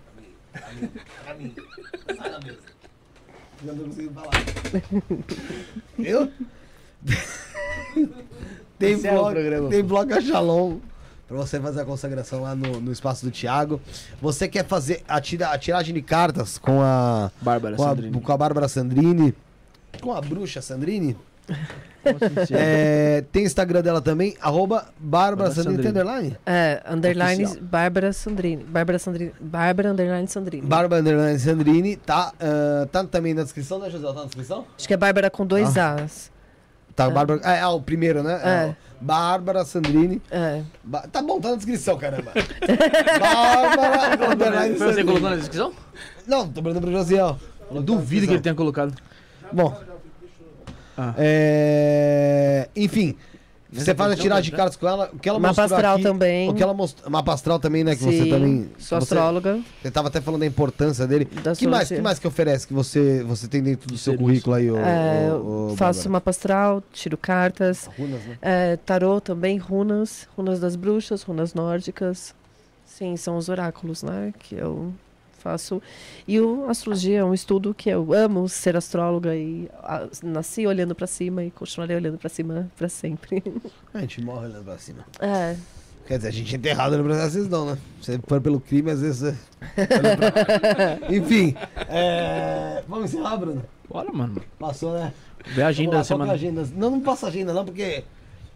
pra 0.52 0.72
mim. 0.72 0.90
Pra 1.24 1.34
mim. 1.34 1.54
Sai 2.16 2.30
da 2.30 2.40
mesa. 2.40 2.58
Eu 3.64 3.76
não 3.76 3.84
consigo 3.84 4.12
falar. 4.12 4.30
Viu? 5.96 6.32
tem 8.78 8.96
bloco, 8.96 9.30
programa, 9.30 9.68
tem 9.68 9.84
bloco 9.84 10.08
Cachalon 10.08 10.78
pra 11.28 11.36
você 11.36 11.60
fazer 11.60 11.80
a 11.80 11.84
consagração 11.84 12.42
lá 12.42 12.54
no, 12.54 12.80
no 12.80 12.92
espaço 12.92 13.24
do 13.24 13.30
Thiago. 13.30 13.80
Você 14.20 14.48
quer 14.48 14.66
fazer 14.66 15.02
a, 15.08 15.20
tira, 15.20 15.48
a 15.48 15.58
tiragem 15.58 15.94
de 15.94 16.02
cartas 16.02 16.58
com 16.58 16.82
a, 16.82 17.30
Bárbara 17.40 17.76
com 17.76 17.84
a, 17.84 17.88
Sandrini. 17.88 18.20
com 18.20 18.32
a 18.32 18.36
Bárbara 18.36 18.68
Sandrini, 18.68 19.34
com 20.00 20.12
a 20.12 20.20
bruxa 20.20 20.60
Sandrini? 20.60 21.16
É. 21.48 23.18
É, 23.18 23.24
tem 23.30 23.44
Instagram 23.44 23.80
dela 23.80 24.00
também, 24.00 24.36
arroba 24.40 24.86
Bárbara 24.98 25.52
Sandrini. 25.52 25.86
underline? 25.88 26.36
É, 26.44 26.82
underline. 26.88 27.46
Bárbara 27.60 28.12
Sandrini. 28.12 28.64
Bárbara 28.64 28.98
Sandrini. 28.98 29.32
Bárbara 29.40 29.90
underline 29.92 30.26
Sandrini. 30.26 30.66
Bárbara 30.66 31.00
Underline 31.00 31.38
Sandrini, 31.38 31.96
tá, 31.96 32.32
ah, 32.40 32.86
tá 32.90 33.04
também 33.04 33.34
na 33.34 33.44
descrição, 33.44 33.78
né, 33.78 33.88
José? 33.88 34.04
Tá 34.06 34.14
na 34.14 34.24
descrição? 34.24 34.66
Acho 34.76 34.88
que 34.88 34.94
é 34.94 34.96
Bárbara 34.96 35.30
com 35.30 35.46
dois 35.46 35.76
As. 35.76 36.32
Tá, 36.96 37.04
É. 37.04 37.10
Bárbara. 37.10 37.40
É, 37.44 37.60
é, 37.60 37.66
o 37.68 37.80
primeiro, 37.80 38.22
né? 38.24 38.40
É. 38.42 38.74
o 39.00 39.04
Bárbara 39.04 39.64
Sandrini. 39.64 40.20
É. 40.30 40.62
Ba- 40.82 41.06
tá 41.10 41.22
bom, 41.22 41.40
tá 41.40 41.50
na 41.50 41.56
descrição, 41.56 41.96
caramba. 41.96 42.32
Bárbara 43.20 44.26
Underline 44.34 44.76
Foi 44.76 44.92
você 44.92 45.04
colocou 45.04 45.30
na 45.30 45.36
descrição? 45.36 45.72
Não, 46.26 46.48
tô 46.48 46.60
perguntando 46.62 46.80
pro 46.88 46.92
Josiel. 46.92 47.38
Eu 47.70 47.80
duvido 47.80 48.26
que 48.26 48.32
ele 48.32 48.42
tenha 48.42 48.54
colocado. 48.56 48.92
Bom. 49.52 49.91
Ah. 50.96 51.14
É... 51.16 52.68
Enfim. 52.76 53.16
Você 53.72 53.94
faz 53.94 54.12
a 54.12 54.16
tiragem 54.16 54.44
de 54.44 54.50
né? 54.50 54.56
cartas 54.56 54.76
com 54.76 54.86
ela. 54.86 55.10
O 55.12 55.18
que 55.18 55.26
ela 55.26 55.38
Mapa 55.38 55.62
mostrou 55.62 55.76
astral 55.78 55.94
aqui, 55.94 56.02
também. 56.02 56.50
O 56.50 56.54
que 56.54 56.62
ela 56.62 56.74
mostrou. 56.74 57.10
Mapa 57.10 57.32
astral 57.32 57.58
também, 57.58 57.82
né? 57.82 57.96
Que 57.96 58.02
você 58.02 58.24
Sim, 58.24 58.30
também. 58.30 58.70
Sou 58.78 59.00
você, 59.00 59.14
astróloga. 59.14 59.60
Você 59.80 59.90
tava 59.90 60.08
até 60.08 60.20
falando 60.20 60.40
da 60.40 60.46
importância 60.46 61.06
dele. 61.06 61.24
Da 61.24 61.56
que 61.56 61.66
mais, 61.66 61.88
que 61.88 62.00
mais 62.00 62.18
que 62.18 62.28
oferece 62.28 62.66
que 62.66 62.74
você, 62.74 63.24
você 63.24 63.48
tem 63.48 63.62
dentro 63.62 63.88
do 63.88 63.94
De 63.94 64.00
seu 64.00 64.16
currículo 64.16 64.56
aí, 64.56 64.70
ô, 64.70 64.76
É, 64.76 65.32
ô, 65.32 65.72
ô, 65.72 65.76
faço 65.76 66.10
mapa 66.10 66.28
astral, 66.28 66.82
tiro 66.92 67.16
cartas. 67.16 67.88
Runas, 67.98 68.20
né? 68.24 68.38
É, 68.42 68.76
tarô 68.76 69.22
também, 69.22 69.56
runas. 69.56 70.28
Runas 70.36 70.60
das 70.60 70.76
bruxas, 70.76 71.22
runas 71.22 71.54
nórdicas. 71.54 72.34
Sim, 72.84 73.16
são 73.16 73.38
os 73.38 73.48
oráculos, 73.48 74.02
né? 74.02 74.34
Que 74.38 74.56
eu 74.56 74.92
faço. 75.42 75.82
E 76.26 76.40
o 76.40 76.68
astrologia 76.70 77.18
é 77.18 77.24
um 77.24 77.34
estudo 77.34 77.74
que 77.74 77.90
eu 77.90 78.12
amo 78.14 78.48
ser 78.48 78.76
astróloga 78.76 79.34
e 79.36 79.68
ah, 79.82 80.06
nasci 80.22 80.66
olhando 80.66 80.94
pra 80.94 81.06
cima 81.06 81.42
e 81.44 81.50
continuarei 81.50 81.96
olhando 81.96 82.16
pra 82.18 82.28
cima 82.28 82.70
pra 82.78 82.88
sempre. 82.88 83.42
A 83.92 84.00
gente 84.00 84.22
morre 84.22 84.46
olhando 84.46 84.64
pra 84.64 84.78
cima. 84.78 85.04
É, 85.20 85.56
Quer 86.06 86.16
dizer, 86.16 86.28
a 86.28 86.32
gente 86.32 86.52
é 86.54 86.58
enterrado 86.58 86.92
olhando 86.94 87.06
pra 87.06 87.14
cima, 87.14 87.30
vocês 87.30 87.48
não, 87.48 87.66
né? 87.66 87.78
Você 88.00 88.18
for 88.26 88.40
pelo 88.40 88.58
crime, 88.60 88.90
às 88.90 89.00
vezes. 89.00 89.18
Você... 89.20 89.36
olha 89.78 90.16
pra- 90.16 90.98
Enfim. 91.14 91.54
é, 91.88 92.82
Vamos 92.88 93.12
encerrar, 93.14 93.36
Bruno? 93.36 93.62
Bora, 93.88 94.10
mano. 94.12 94.42
Passou, 94.58 94.94
né? 94.94 95.12
Vê 95.54 95.62
a 95.62 95.68
agenda 95.68 95.92
da 95.92 95.96
é 95.98 96.00
a 96.00 96.04
semana. 96.04 96.32
agenda? 96.32 96.66
Não, 96.74 96.90
não 96.90 97.00
passa 97.00 97.26
agenda, 97.28 97.52
não, 97.52 97.64
porque. 97.64 98.02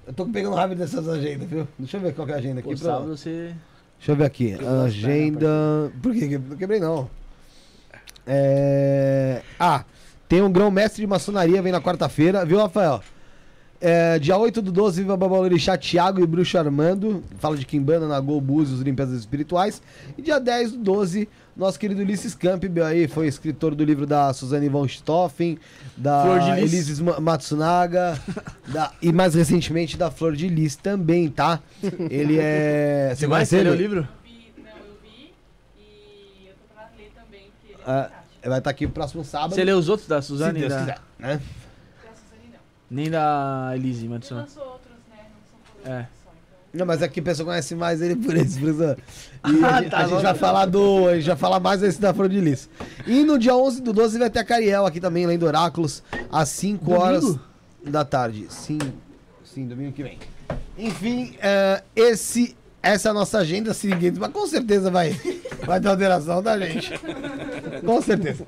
Eu 0.07 0.13
tô 0.13 0.25
pegando 0.27 0.55
raiva 0.55 0.75
dessas 0.75 1.09
agendas, 1.09 1.49
viu? 1.49 1.67
Deixa 1.79 1.97
eu 1.97 2.01
ver 2.01 2.15
qual 2.15 2.27
que 2.27 2.33
é 2.33 2.37
a 2.37 2.39
agenda 2.39 2.61
aqui. 2.61 2.75
Pô, 2.77 2.81
Pra... 2.81 2.99
você. 3.01 3.53
Deixa 3.99 4.13
eu 4.13 4.17
ver 4.17 4.25
aqui. 4.25 4.55
As 4.55 4.85
Agenda. 4.87 5.93
Por 6.03 6.13
que? 6.13 6.39
Não 6.39 6.57
quebrei, 6.57 6.81
não. 6.81 7.11
É... 8.27 9.43
Ah, 9.59 9.85
tem 10.29 10.43
um 10.43 10.51
grão-mestre 10.51 11.01
de 11.01 11.07
maçonaria, 11.07 11.63
vem 11.63 11.73
na 11.73 11.81
quarta-feira, 11.81 12.45
viu, 12.45 12.59
Rafael? 12.59 13.01
É, 13.81 14.19
dia 14.19 14.37
8 14.37 14.63
do 14.63 14.73
12, 14.73 15.03
Viva 15.03 15.17
Babalorixá, 15.17 15.77
Thiago 15.77 16.21
e 16.21 16.27
Bruxo 16.27 16.59
Armando. 16.59 17.23
Fala 17.39 17.57
de 17.57 17.67
Kimbanda, 17.67 18.09
Nagô, 18.09 18.41
Búzios, 18.41 18.81
Limpezas 18.81 19.21
Espirituais. 19.21 19.83
E 20.17 20.23
dia 20.23 20.41
10 20.41 20.73
do 20.73 20.79
12, 20.79 21.29
nosso 21.57 21.79
querido 21.79 22.03
Ulisses 22.03 22.35
Campbell 22.35 22.85
aí, 22.85 23.09
foi 23.09 23.27
escritor 23.27 23.75
do 23.75 23.83
livro 23.85 24.07
da 24.07 24.33
Suzane 24.33 24.69
von 24.69 24.87
Stoffen, 24.87 25.59
da 25.97 26.23
Ma- 27.03 27.19
Matsunaga, 27.21 28.21
da- 28.69 28.93
e 29.01 29.11
mais 29.13 29.35
recentemente 29.35 29.97
da 29.97 30.11
Flor 30.11 30.35
de 30.37 30.49
Lis 30.49 30.77
também, 30.77 31.29
tá? 31.29 31.61
Ele 32.11 32.39
é. 32.39 33.15
Você 33.17 33.27
vai 33.27 33.39
conhece 33.39 33.57
ler 33.63 33.71
o 33.71 33.75
livro? 33.75 34.03
Não, 34.03 34.69
eu 34.71 34.97
vi 35.03 35.33
e 35.79 36.47
eu 36.49 36.55
tô 36.55 36.75
pra 36.75 36.89
ler 36.99 37.11
também, 37.15 37.51
porque 37.61 37.73
ele 37.73 37.81
é 37.83 37.91
Ah, 37.91 38.11
vai 38.49 38.59
estar 38.59 38.71
aqui 38.71 38.87
próximo 38.87 39.25
sábado. 39.25 39.55
Você 39.55 39.65
lê 39.65 39.73
os 39.73 39.89
outros 39.89 40.07
da 40.09 40.21
se 40.21 40.29
Suzane? 40.29 40.61
Deus 40.61 40.73
da... 40.73 40.79
quiser, 40.81 40.99
né? 41.19 41.35
Da 42.05 42.11
Suzane 42.13 42.51
não. 42.53 42.59
Nem 42.91 43.11
da 43.11 43.73
Elise, 43.75 44.01
Ele 44.05 44.09
Madison. 44.09 44.35
lançou 44.37 44.63
outros, 44.65 44.93
né? 45.11 45.25
Não 45.85 45.85
são 45.85 45.93
É. 45.93 46.07
Não, 46.77 46.87
mas 46.87 47.03
aqui 47.03 47.21
a 47.21 47.23
pessoa 47.23 47.47
conhece 47.47 47.75
mais 47.75 48.01
ele 48.03 48.17
por 48.17 48.37
isso, 48.37 48.59
por 48.61 48.69
isso. 48.69 48.83
E 49.47 49.65
Ah, 49.65 49.77
a, 49.77 49.81
gente- 49.83 49.91
tá, 49.91 49.99
a 49.99 50.07
gente 50.09 50.23
vai 50.23 50.35
falar 50.35 50.67
do. 50.67 51.09
A 51.09 51.15
gente 51.17 51.27
vai 51.27 51.37
falar 51.37 51.61
mais 51.61 51.81
desse 51.81 52.01
da 52.01 52.13
Flor 52.13 52.29
de 52.29 52.41
Lis. 52.41 52.69
E 53.07 53.23
no 53.25 53.39
dia 53.39 53.55
11 53.57 53.81
do 53.83 53.93
12 53.93 54.19
vai 54.19 54.29
ter 54.31 54.41
a 54.41 54.45
Cariel 54.45 54.85
aqui 54.87 55.01
também, 55.01 55.27
lendo 55.27 55.47
Oráculos, 55.47 56.03
às 56.31 56.49
5 56.49 56.85
Domingo? 56.85 57.01
horas 57.03 57.39
da 57.85 58.05
tarde. 58.05 58.47
Sim, 58.51 58.79
sim, 59.45 59.67
domingo 59.67 59.93
que 59.93 60.03
vem. 60.03 60.19
Enfim, 60.77 61.35
é, 61.41 61.83
esse, 61.95 62.57
essa 62.83 63.09
é 63.09 63.11
a 63.11 63.15
nossa 63.15 63.39
agenda. 63.39 63.73
Se 63.73 63.87
ninguém. 63.87 64.13
Mas 64.19 64.33
com 64.33 64.47
certeza 64.47 64.91
vai, 64.91 65.11
vai 65.65 65.81
ter 65.81 65.89
alteração, 65.89 66.43
tá, 66.43 66.59
gente? 66.59 66.93
Com 67.85 68.03
certeza. 68.03 68.45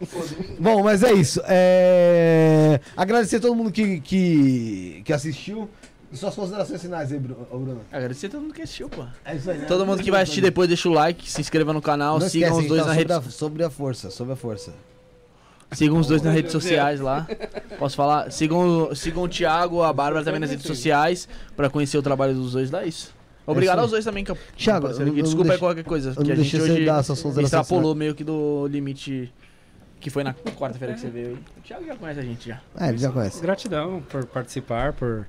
Bom, 0.59 0.83
mas 0.83 1.03
é 1.05 1.13
isso. 1.13 1.41
É, 1.47 2.81
Agradecer 2.97 3.37
a 3.37 3.41
todo 3.41 3.55
mundo 3.55 3.71
que, 3.71 4.01
que, 4.01 5.03
que 5.05 5.13
assistiu. 5.13 5.69
E 6.11 6.17
suas 6.17 6.35
considerações 6.35 6.81
finais 6.81 7.13
aí, 7.13 7.19
Bruno. 7.19 7.81
Agradecer 7.93 8.29
a 8.29 8.31
todo 8.31 8.41
mundo 8.43 8.55
que 8.55 8.63
assistiu, 8.63 8.89
pô. 8.89 9.05
É 9.25 9.37
isso 9.37 9.51
aí, 9.51 9.59
né? 9.59 9.67
Todo 9.67 9.85
mundo 9.85 10.03
que 10.03 10.11
vai 10.11 10.23
assistir 10.23 10.41
depois, 10.41 10.67
deixa 10.69 10.89
o 10.89 10.93
like, 10.93 11.31
se 11.31 11.41
inscreva 11.41 11.73
no 11.73 11.83
canal, 11.83 12.19
Não 12.19 12.29
sigam 12.29 12.49
esquece, 12.49 12.63
os 12.63 12.69
dois 12.69 12.81
então, 12.81 12.95
na 12.95 12.99
sobre, 13.01 13.15
rede, 13.15 13.29
a, 13.29 13.31
sobre 13.31 13.65
a 13.65 13.71
força, 13.71 14.11
sobre 14.11 14.33
a 14.33 14.37
força. 14.37 14.73
sigam 15.73 15.99
os 15.99 16.07
dois 16.07 16.23
nas 16.23 16.33
redes 16.35 16.51
sociais 16.53 16.99
lá. 17.01 17.27
Posso 17.79 17.95
falar? 17.95 18.31
Sigam, 18.33 18.89
o- 18.91 18.97
sigam 18.97 19.23
o 19.25 19.29
Thiago, 19.29 19.83
a 19.83 19.93
Bárbara 19.93 20.25
também 20.25 20.41
nas 20.41 20.51
redes 20.51 20.67
sociais 20.67 21.29
pra 21.55 21.69
conhecer 21.69 21.99
o 21.99 22.03
trabalho 22.03 22.33
dos 22.35 22.53
dois, 22.53 22.71
dá 22.71 22.85
isso. 22.87 23.13
Obrigado 23.47 23.77
isso 23.77 23.81
aí. 23.81 23.85
aos 23.85 23.91
dois 23.91 24.05
também 24.05 24.25
que 24.25 24.35
Thiago, 24.57 24.89
eu 24.89 25.09
eu 25.09 25.23
Desculpa 25.23 25.53
aí 25.53 25.59
qualquer 25.59 25.85
coisa, 25.85 26.13
que 26.15 26.23
não 26.25 26.33
a 26.33 26.37
gente 26.37 26.61
hoje 26.61 26.87
extrapolou 27.43 27.95
meio 27.95 28.15
que 28.15 28.23
do 28.25 28.67
limite 28.67 29.33
que 30.01 30.11
foi 30.11 30.23
na 30.23 30.33
quarta-feira 30.35 30.95
que 30.95 31.01
você 31.01 31.09
veio 31.09 31.29
aí. 31.29 31.39
O 31.59 31.61
Thiago 31.63 31.85
já 31.87 31.97
conhece 31.97 32.21
a 32.21 32.23
gente 32.23 32.49
já. 32.49 32.61
É, 32.79 32.89
ele 32.89 32.99
já 32.99 33.11
conhece. 33.11 33.41
Gratidão 33.43 34.03
por 34.09 34.25
participar, 34.27 34.93
por 34.93 35.27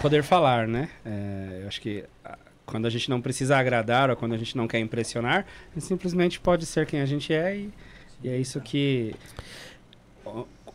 poder 0.00 0.22
falar, 0.22 0.66
né? 0.66 0.88
É, 1.04 1.60
eu 1.62 1.68
acho 1.68 1.80
que 1.80 2.04
ah, 2.24 2.38
quando 2.66 2.86
a 2.86 2.90
gente 2.90 3.10
não 3.10 3.20
precisa 3.20 3.56
agradar 3.56 4.10
ou 4.10 4.16
quando 4.16 4.34
a 4.34 4.38
gente 4.38 4.56
não 4.56 4.68
quer 4.68 4.78
impressionar, 4.78 5.46
a 5.70 5.74
gente 5.74 5.84
simplesmente 5.84 6.40
pode 6.40 6.66
ser 6.66 6.86
quem 6.86 7.00
a 7.00 7.06
gente 7.06 7.32
é 7.32 7.56
e, 7.56 7.72
e 8.22 8.28
é 8.28 8.36
isso 8.36 8.60
que 8.60 9.14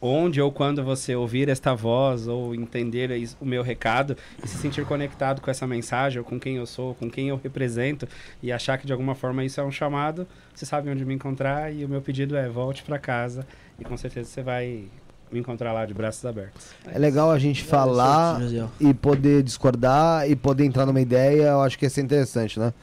onde 0.01 0.41
ou 0.41 0.51
quando 0.51 0.83
você 0.83 1.15
ouvir 1.15 1.49
esta 1.49 1.73
voz 1.73 2.27
ou 2.27 2.53
entender 2.53 3.09
o 3.39 3.45
meu 3.45 3.63
recado 3.63 4.17
e 4.43 4.47
se 4.47 4.57
sentir 4.57 4.85
conectado 4.85 5.41
com 5.41 5.49
essa 5.49 5.65
mensagem 5.65 6.19
ou 6.19 6.25
com 6.25 6.39
quem 6.39 6.57
eu 6.57 6.65
sou, 6.65 6.93
com 6.95 7.09
quem 7.09 7.29
eu 7.29 7.39
represento 7.41 8.07
e 8.41 8.51
achar 8.51 8.77
que 8.77 8.85
de 8.85 8.91
alguma 8.91 9.15
forma 9.15 9.43
isso 9.43 9.59
é 9.59 9.63
um 9.63 9.71
chamado, 9.71 10.27
você 10.53 10.65
sabe 10.65 10.89
onde 10.89 11.05
me 11.05 11.13
encontrar 11.13 11.73
e 11.73 11.85
o 11.85 11.89
meu 11.89 12.01
pedido 12.01 12.35
é 12.35 12.47
volte 12.49 12.83
para 12.83 12.99
casa 12.99 13.47
e 13.79 13.83
com 13.83 13.95
certeza 13.97 14.29
você 14.29 14.41
vai 14.41 14.85
me 15.31 15.39
encontrar 15.39 15.73
lá 15.73 15.85
de 15.85 15.93
braços 15.93 16.23
abertos. 16.25 16.67
É 16.85 16.97
legal 16.97 17.29
a 17.31 17.37
gente 17.39 17.63
falar 17.63 18.39
e 18.79 18.93
poder 18.93 19.43
discordar 19.43 20.29
e 20.29 20.35
poder 20.35 20.63
entrar 20.65 20.85
numa 20.85 21.01
ideia, 21.01 21.47
eu 21.49 21.61
acho 21.61 21.77
que 21.77 21.85
isso 21.85 21.99
é 21.99 22.03
interessante, 22.03 22.59
né? 22.59 22.73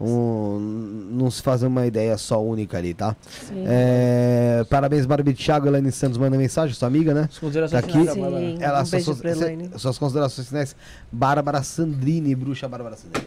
Um, 0.00 1.08
não 1.12 1.30
se 1.30 1.42
fazer 1.42 1.66
uma 1.66 1.86
ideia 1.86 2.16
só 2.16 2.42
única 2.42 2.78
ali, 2.78 2.94
tá? 2.94 3.14
sim. 3.28 3.64
É, 3.66 4.64
parabéns, 4.68 5.06
Barbie 5.06 5.34
Thiago, 5.34 5.66
Elaine 5.68 5.92
Santos 5.92 6.18
manda 6.18 6.36
mensagem, 6.36 6.74
sua 6.74 6.88
amiga, 6.88 7.14
né? 7.14 7.28
As 7.30 7.38
considerações 7.38 7.80
Tá 7.82 7.88
aqui. 7.88 7.98
finais. 7.98 8.14
Sim, 8.14 8.58
Ela, 8.60 8.82
um 8.82 8.86
suas, 8.86 9.04
suas, 9.04 9.80
suas 9.80 9.98
considerações 9.98 10.48
finais, 10.48 10.76
Bárbara 11.12 11.62
Sandrini, 11.62 12.34
bruxa 12.34 12.66
Bárbara 12.68 12.96
Sandrini. 12.96 13.26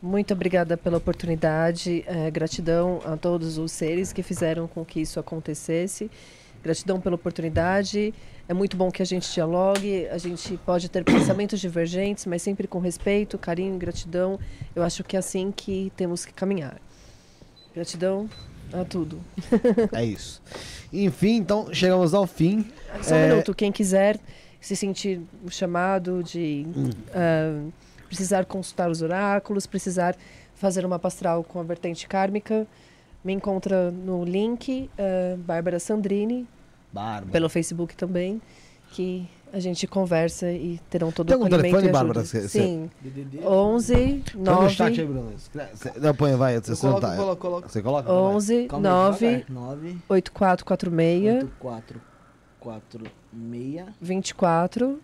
Muito 0.00 0.34
obrigada 0.34 0.76
pela 0.76 0.98
oportunidade. 0.98 2.04
eh, 2.06 2.30
gratidão 2.30 3.00
a 3.04 3.16
todos 3.16 3.56
os 3.56 3.70
seres 3.72 4.12
que 4.12 4.22
fizeram 4.22 4.66
com 4.66 4.84
que 4.84 5.00
isso 5.00 5.18
acontecesse. 5.20 6.10
Gratidão 6.62 7.00
pela 7.00 7.16
oportunidade. 7.16 8.14
É 8.48 8.54
muito 8.54 8.76
bom 8.76 8.90
que 8.90 9.02
a 9.02 9.04
gente 9.06 9.32
dialogue. 9.32 10.06
A 10.08 10.18
gente 10.18 10.56
pode 10.58 10.88
ter 10.88 11.04
pensamentos 11.04 11.58
divergentes, 11.60 12.26
mas 12.26 12.42
sempre 12.42 12.66
com 12.68 12.78
respeito, 12.78 13.36
carinho 13.38 13.74
e 13.74 13.78
gratidão. 13.78 14.38
Eu 14.74 14.82
acho 14.82 15.02
que 15.02 15.16
é 15.16 15.18
assim 15.18 15.52
que 15.54 15.92
temos 15.96 16.24
que 16.24 16.32
caminhar. 16.32 16.80
Gratidão 17.74 18.28
a 18.72 18.84
tudo. 18.84 19.20
É 19.92 20.04
isso. 20.04 20.40
Enfim, 20.92 21.36
então 21.36 21.72
chegamos 21.72 22.14
ao 22.14 22.26
fim. 22.26 22.64
Só 23.02 23.14
um 23.14 23.18
É. 23.18 23.28
minuto. 23.30 23.54
Quem 23.54 23.72
quiser 23.72 24.18
se 24.60 24.76
sentir 24.76 25.20
chamado 25.48 26.22
de 26.22 26.66
Hum. 26.76 26.90
ah, 27.14 27.68
precisar 28.06 28.44
consultar 28.44 28.90
os 28.90 29.02
oráculos, 29.02 29.66
precisar 29.66 30.14
fazer 30.54 30.84
uma 30.86 30.98
pastral 30.98 31.42
com 31.42 31.58
a 31.60 31.62
vertente 31.62 32.06
kármica, 32.06 32.66
me 33.24 33.32
encontra 33.32 33.90
no 33.90 34.24
link 34.24 34.90
eh, 34.98 35.36
Bárbara 35.38 35.78
Sandrini, 35.78 36.46
Bárbara. 36.92 37.30
pelo 37.30 37.48
Facebook 37.48 37.94
também, 37.96 38.40
que 38.92 39.28
a 39.52 39.60
gente 39.60 39.86
conversa 39.86 40.50
e 40.50 40.80
terão 40.88 41.12
todo 41.12 41.26
Tem 41.28 41.36
o 41.36 41.42
algum 41.42 41.46
acolhimento 41.54 41.76
telefone. 41.82 41.92
Bárbara? 42.06 42.24
Cê- 42.26 42.42
cê- 42.42 42.48
Sim, 42.62 42.90
DDD. 43.02 43.40
11 43.46 44.22
Põe 44.32 44.42
no 44.42 44.70
chat 44.70 45.00
aí, 45.00 45.06
9 45.06 45.06
Bruno. 45.06 45.32
Cê- 45.74 45.92
Não, 46.00 46.14
põe, 46.14 46.34
vai. 46.36 46.58
Você 46.60 46.74
coloco, 46.76 47.00
tá. 47.02 47.16
coloco, 47.16 47.36
coloco. 47.42 47.68
Você 47.68 47.82
coloca? 47.82 48.08
Vai. 48.12 48.16
11 48.34 48.66
Calma 48.66 48.88
aí, 48.88 48.94
9 48.94 49.26
devagar. 49.26 49.50
9, 49.50 49.96
8446 50.08 51.34
8, 51.44 51.52
4, 51.58 52.00
4, 52.60 53.04
6, 53.50 53.84
24 54.00 55.00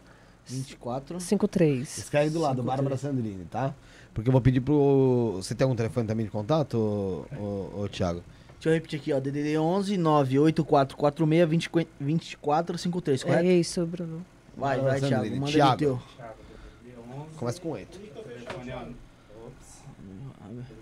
24. 0.46 1.20
53. 1.20 1.98
Escreve 1.98 2.30
do 2.30 2.40
lado, 2.40 2.56
Cinco, 2.56 2.66
Bárbara 2.66 2.96
três. 2.96 3.00
Sandrini, 3.02 3.44
tá? 3.50 3.74
Porque 4.18 4.28
eu 4.30 4.32
vou 4.32 4.40
pedir 4.40 4.60
pro. 4.60 5.34
Você 5.36 5.54
tem 5.54 5.64
algum 5.64 5.76
telefone 5.76 6.04
também 6.04 6.26
de 6.26 6.32
contato, 6.32 6.74
ô, 6.76 7.36
ô, 7.40 7.82
ô, 7.82 7.88
Thiago? 7.88 8.20
Deixa 8.54 8.68
eu 8.68 8.72
repetir 8.72 8.98
aqui, 8.98 9.12
ó. 9.12 9.20
DDD 9.20 9.56
11 9.56 9.96
98446 9.96 11.48
20 11.48 11.70
24 12.00 12.78
53, 12.78 13.22
É 13.22 13.24
correto? 13.24 13.46
isso, 13.46 13.86
Bruno. 13.86 14.26
Vai, 14.56 14.80
vai, 14.80 15.00
Thiago. 15.00 15.36
Manda 15.36 15.52
Thiago. 15.52 15.74
o 15.74 15.76
teu. 15.76 16.00
Começa 17.36 17.60
com 17.60 17.68
8. 17.68 18.00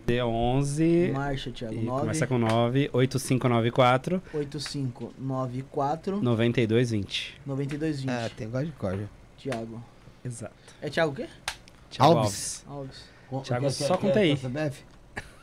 D11 0.06 1.12
Marcha, 1.12 1.50
Thiago. 1.50 1.74
e 1.74 1.82
9 1.84 2.00
começa 2.00 2.26
com 2.26 2.38
9, 2.38 2.88
8594 2.90 4.22
8594 4.32 6.22
9220. 6.22 7.38
9220. 7.44 8.08
É, 8.10 8.28
tem 8.30 8.48
gosto 8.48 8.64
de 8.64 8.72
corda. 8.72 9.10
Thiago. 9.36 9.84
Exato. 10.24 10.54
É 10.80 10.88
Thiago 10.88 11.12
o 11.12 11.14
quê? 11.14 11.28
Thiago 11.90 12.18
Alves. 12.18 12.64
Alves. 12.66 13.15
Thiago, 13.42 13.70
só 13.70 13.96
conta 13.96 14.20
aí. 14.20 14.38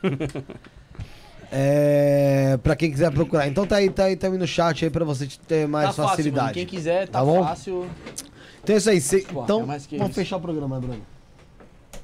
É, 1.56 2.58
pra 2.64 2.74
quem 2.74 2.90
quiser 2.90 3.12
procurar. 3.12 3.46
Então 3.46 3.64
tá 3.64 3.76
aí, 3.76 3.88
tá 3.88 4.04
aí, 4.06 4.16
tá 4.16 4.26
aí 4.26 4.36
no 4.36 4.46
chat 4.46 4.84
aí 4.84 4.90
pra 4.90 5.04
você 5.04 5.28
ter 5.46 5.68
mais 5.68 5.86
tá 5.88 5.92
fácil, 5.92 6.10
facilidade. 6.10 6.44
mano. 6.46 6.54
Quem 6.54 6.66
quiser, 6.66 7.06
tá, 7.06 7.20
Tá 7.20 7.24
bom? 7.24 7.44
fácil. 7.44 7.88
Então 8.60 8.74
é 8.74 8.78
isso 8.78 8.90
aí. 8.90 9.00
cê- 9.00 9.24
Pô, 9.32 9.44
então, 9.44 9.72
é 9.72 9.78
que 9.78 9.96
vamos 9.96 10.10
isso. 10.10 10.18
fechar 10.20 10.38
o 10.38 10.40
programa, 10.40 10.80
Bruno. 10.80 11.00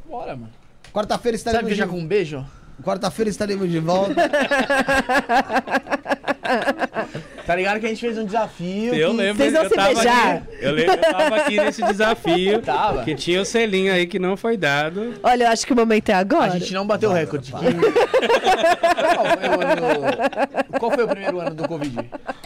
Bora, 0.09 0.37
mano. 0.37 0.53
Quarta-feira 0.93 1.37
Sabe 1.37 1.49
estaremos 1.51 1.71
fechar 1.73 1.87
de... 1.87 1.91
com 1.91 1.99
um 1.99 2.07
beijo? 2.07 2.47
Quarta-feira 2.85 3.29
estaremos 3.29 3.69
de 3.69 3.81
volta. 3.81 4.15
Tá 7.47 7.57
ligado 7.57 7.81
que 7.81 7.87
a 7.87 7.89
gente 7.89 8.01
fez 8.01 8.17
um 8.19 8.25
desafio. 8.25 8.95
Eu 8.95 9.11
que- 9.11 9.17
lembro, 9.17 9.37
Vocês 9.43 9.53
vão 9.53 9.63
eu 9.65 9.69
se 9.69 9.75
tava 9.75 9.95
beijar? 9.95 10.37
aqui. 10.37 10.47
Eu 10.61 10.73
lembro, 10.73 10.93
eu 10.95 10.99
tava 11.13 11.37
aqui 11.37 11.57
nesse 11.61 11.83
desafio. 11.83 12.61
Tava. 12.63 13.03
Que 13.05 13.15
tinha 13.15 13.41
o 13.41 13.45
selinho 13.45 13.93
aí 13.93 14.07
que 14.07 14.19
não 14.19 14.37
foi 14.37 14.57
dado. 14.57 15.15
Olha, 15.23 15.45
eu 15.45 15.49
acho 15.49 15.67
que 15.67 15.73
o 15.73 15.77
momento 15.77 16.09
é 16.11 16.15
agora. 16.15 16.53
A 16.53 16.59
gente 16.59 16.73
não 16.75 16.87
bateu 16.87 17.11
o 17.11 17.13
recorde. 17.13 17.51
Qual 17.53 17.63
foi, 17.65 19.49
o 19.49 19.61
ano... 19.61 20.79
Qual 20.79 20.91
foi 20.93 21.05
o 21.05 21.09
primeiro 21.09 21.41
ano 21.41 21.55
do 21.55 21.67
Covid? 21.69 21.99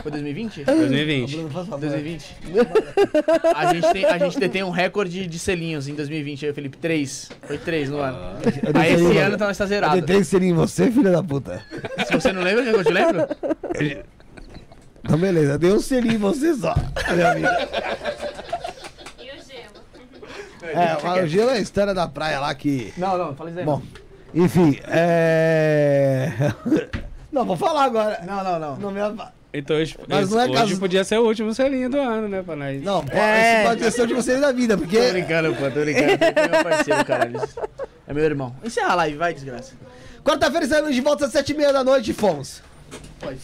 Foi 0.03 0.11
2020? 0.13 0.65
2020. 0.65 1.31
Bruno, 1.37 1.51
faz 1.51 1.67
favor. 1.69 1.81
2020? 1.81 2.25
A 3.55 3.73
gente, 3.75 3.93
tem, 3.93 4.05
a 4.05 4.19
gente 4.19 4.39
detém 4.39 4.63
um 4.63 4.71
recorde 4.71 5.27
de 5.27 5.39
selinhos 5.39 5.89
em 5.89 5.95
2020. 5.95 6.47
Aí, 6.47 6.53
Felipe, 6.53 6.77
três. 6.79 7.31
Foi 7.43 7.59
três 7.59 7.91
no 7.91 7.99
ano. 7.99 8.19
Eu 8.63 8.81
Aí 8.81 8.93
esse 8.95 9.19
ano 9.19 9.37
tá, 9.37 9.51
está 9.51 9.65
Eu 9.65 9.69
zerado. 9.69 10.01
detei 10.01 10.23
seria 10.25 10.49
em 10.49 10.55
você, 10.55 10.91
filha 10.91 11.11
da 11.11 11.23
puta. 11.23 11.63
Se 12.07 12.13
você 12.13 12.33
não 12.33 12.43
lembra, 12.43 12.65
eu 12.65 12.85
te 12.85 12.93
lembro? 12.93 13.27
Então 15.05 15.19
beleza, 15.19 15.53
eu 15.53 15.59
dei 15.59 15.73
um 15.73 15.81
selinho 15.81 16.15
em 16.15 16.19
você 16.19 16.55
só. 16.55 16.75
Meu 17.15 17.29
amigo. 17.29 17.47
E 19.19 19.31
o 19.31 19.43
gelo? 19.45 21.15
É, 21.17 21.23
o 21.23 21.27
gelo 21.27 21.51
é 21.51 21.55
a 21.55 21.61
história 21.61 21.93
da 21.95 22.09
praia 22.09 22.41
lá 22.41 22.55
que. 22.55 22.93
Não, 22.97 23.17
não, 23.19 23.35
fala 23.37 23.51
isso 23.51 23.59
aí. 23.59 23.65
Bom, 23.65 23.83
enfim, 24.35 24.79
é. 24.89 26.29
Não, 27.31 27.45
vou 27.45 27.57
falar 27.57 27.83
agora. 27.85 28.21
Não, 28.25 28.45
não, 28.45 28.59
não. 28.61 28.77
Não, 28.77 28.91
me... 28.93 29.01
Então 29.53 29.77
hoje, 29.77 29.97
Mas 30.09 30.31
não 30.31 30.39
é 30.41 30.45
hoje 30.45 30.53
caso- 30.55 30.79
podia 30.79 31.03
ser 31.03 31.19
o 31.19 31.25
último 31.27 31.53
selinho 31.53 31.91
do 31.91 31.99
ano, 31.99 32.29
né? 32.29 32.45
Pra 32.45 32.55
nós. 32.55 32.81
não 32.81 33.05
É. 33.11 33.57
esse 33.57 33.69
pode 33.69 33.91
ser 33.91 34.03
o 34.03 34.07
de 34.07 34.15
vocês 34.15 34.41
da 34.41 34.53
vida, 34.53 34.79
porque. 34.79 34.97
Tô 35.01 35.13
brincando, 35.13 35.55
pô, 35.57 35.69
tô 35.71 35.81
brincando. 35.81 36.07
É 36.23 36.49
meu 36.49 36.63
parceiro, 36.65 37.05
caralho. 37.05 37.41
É 38.07 38.15
meu 38.15 38.23
irmão. 38.25 38.55
Encerra 38.65 38.93
a 38.93 38.95
live, 38.95 39.17
vai, 39.17 39.35
desgraça. 39.35 39.73
Quarta-feira 40.25 40.65
estaremos 40.65 40.95
de 40.95 41.01
volta 41.01 41.27
às 41.27 41.33
sete 41.33 41.51
e 41.53 41.57
meia 41.57 41.73
da 41.73 41.83
noite, 41.83 42.13
fomos. 42.13 42.63
Pode 43.19 43.39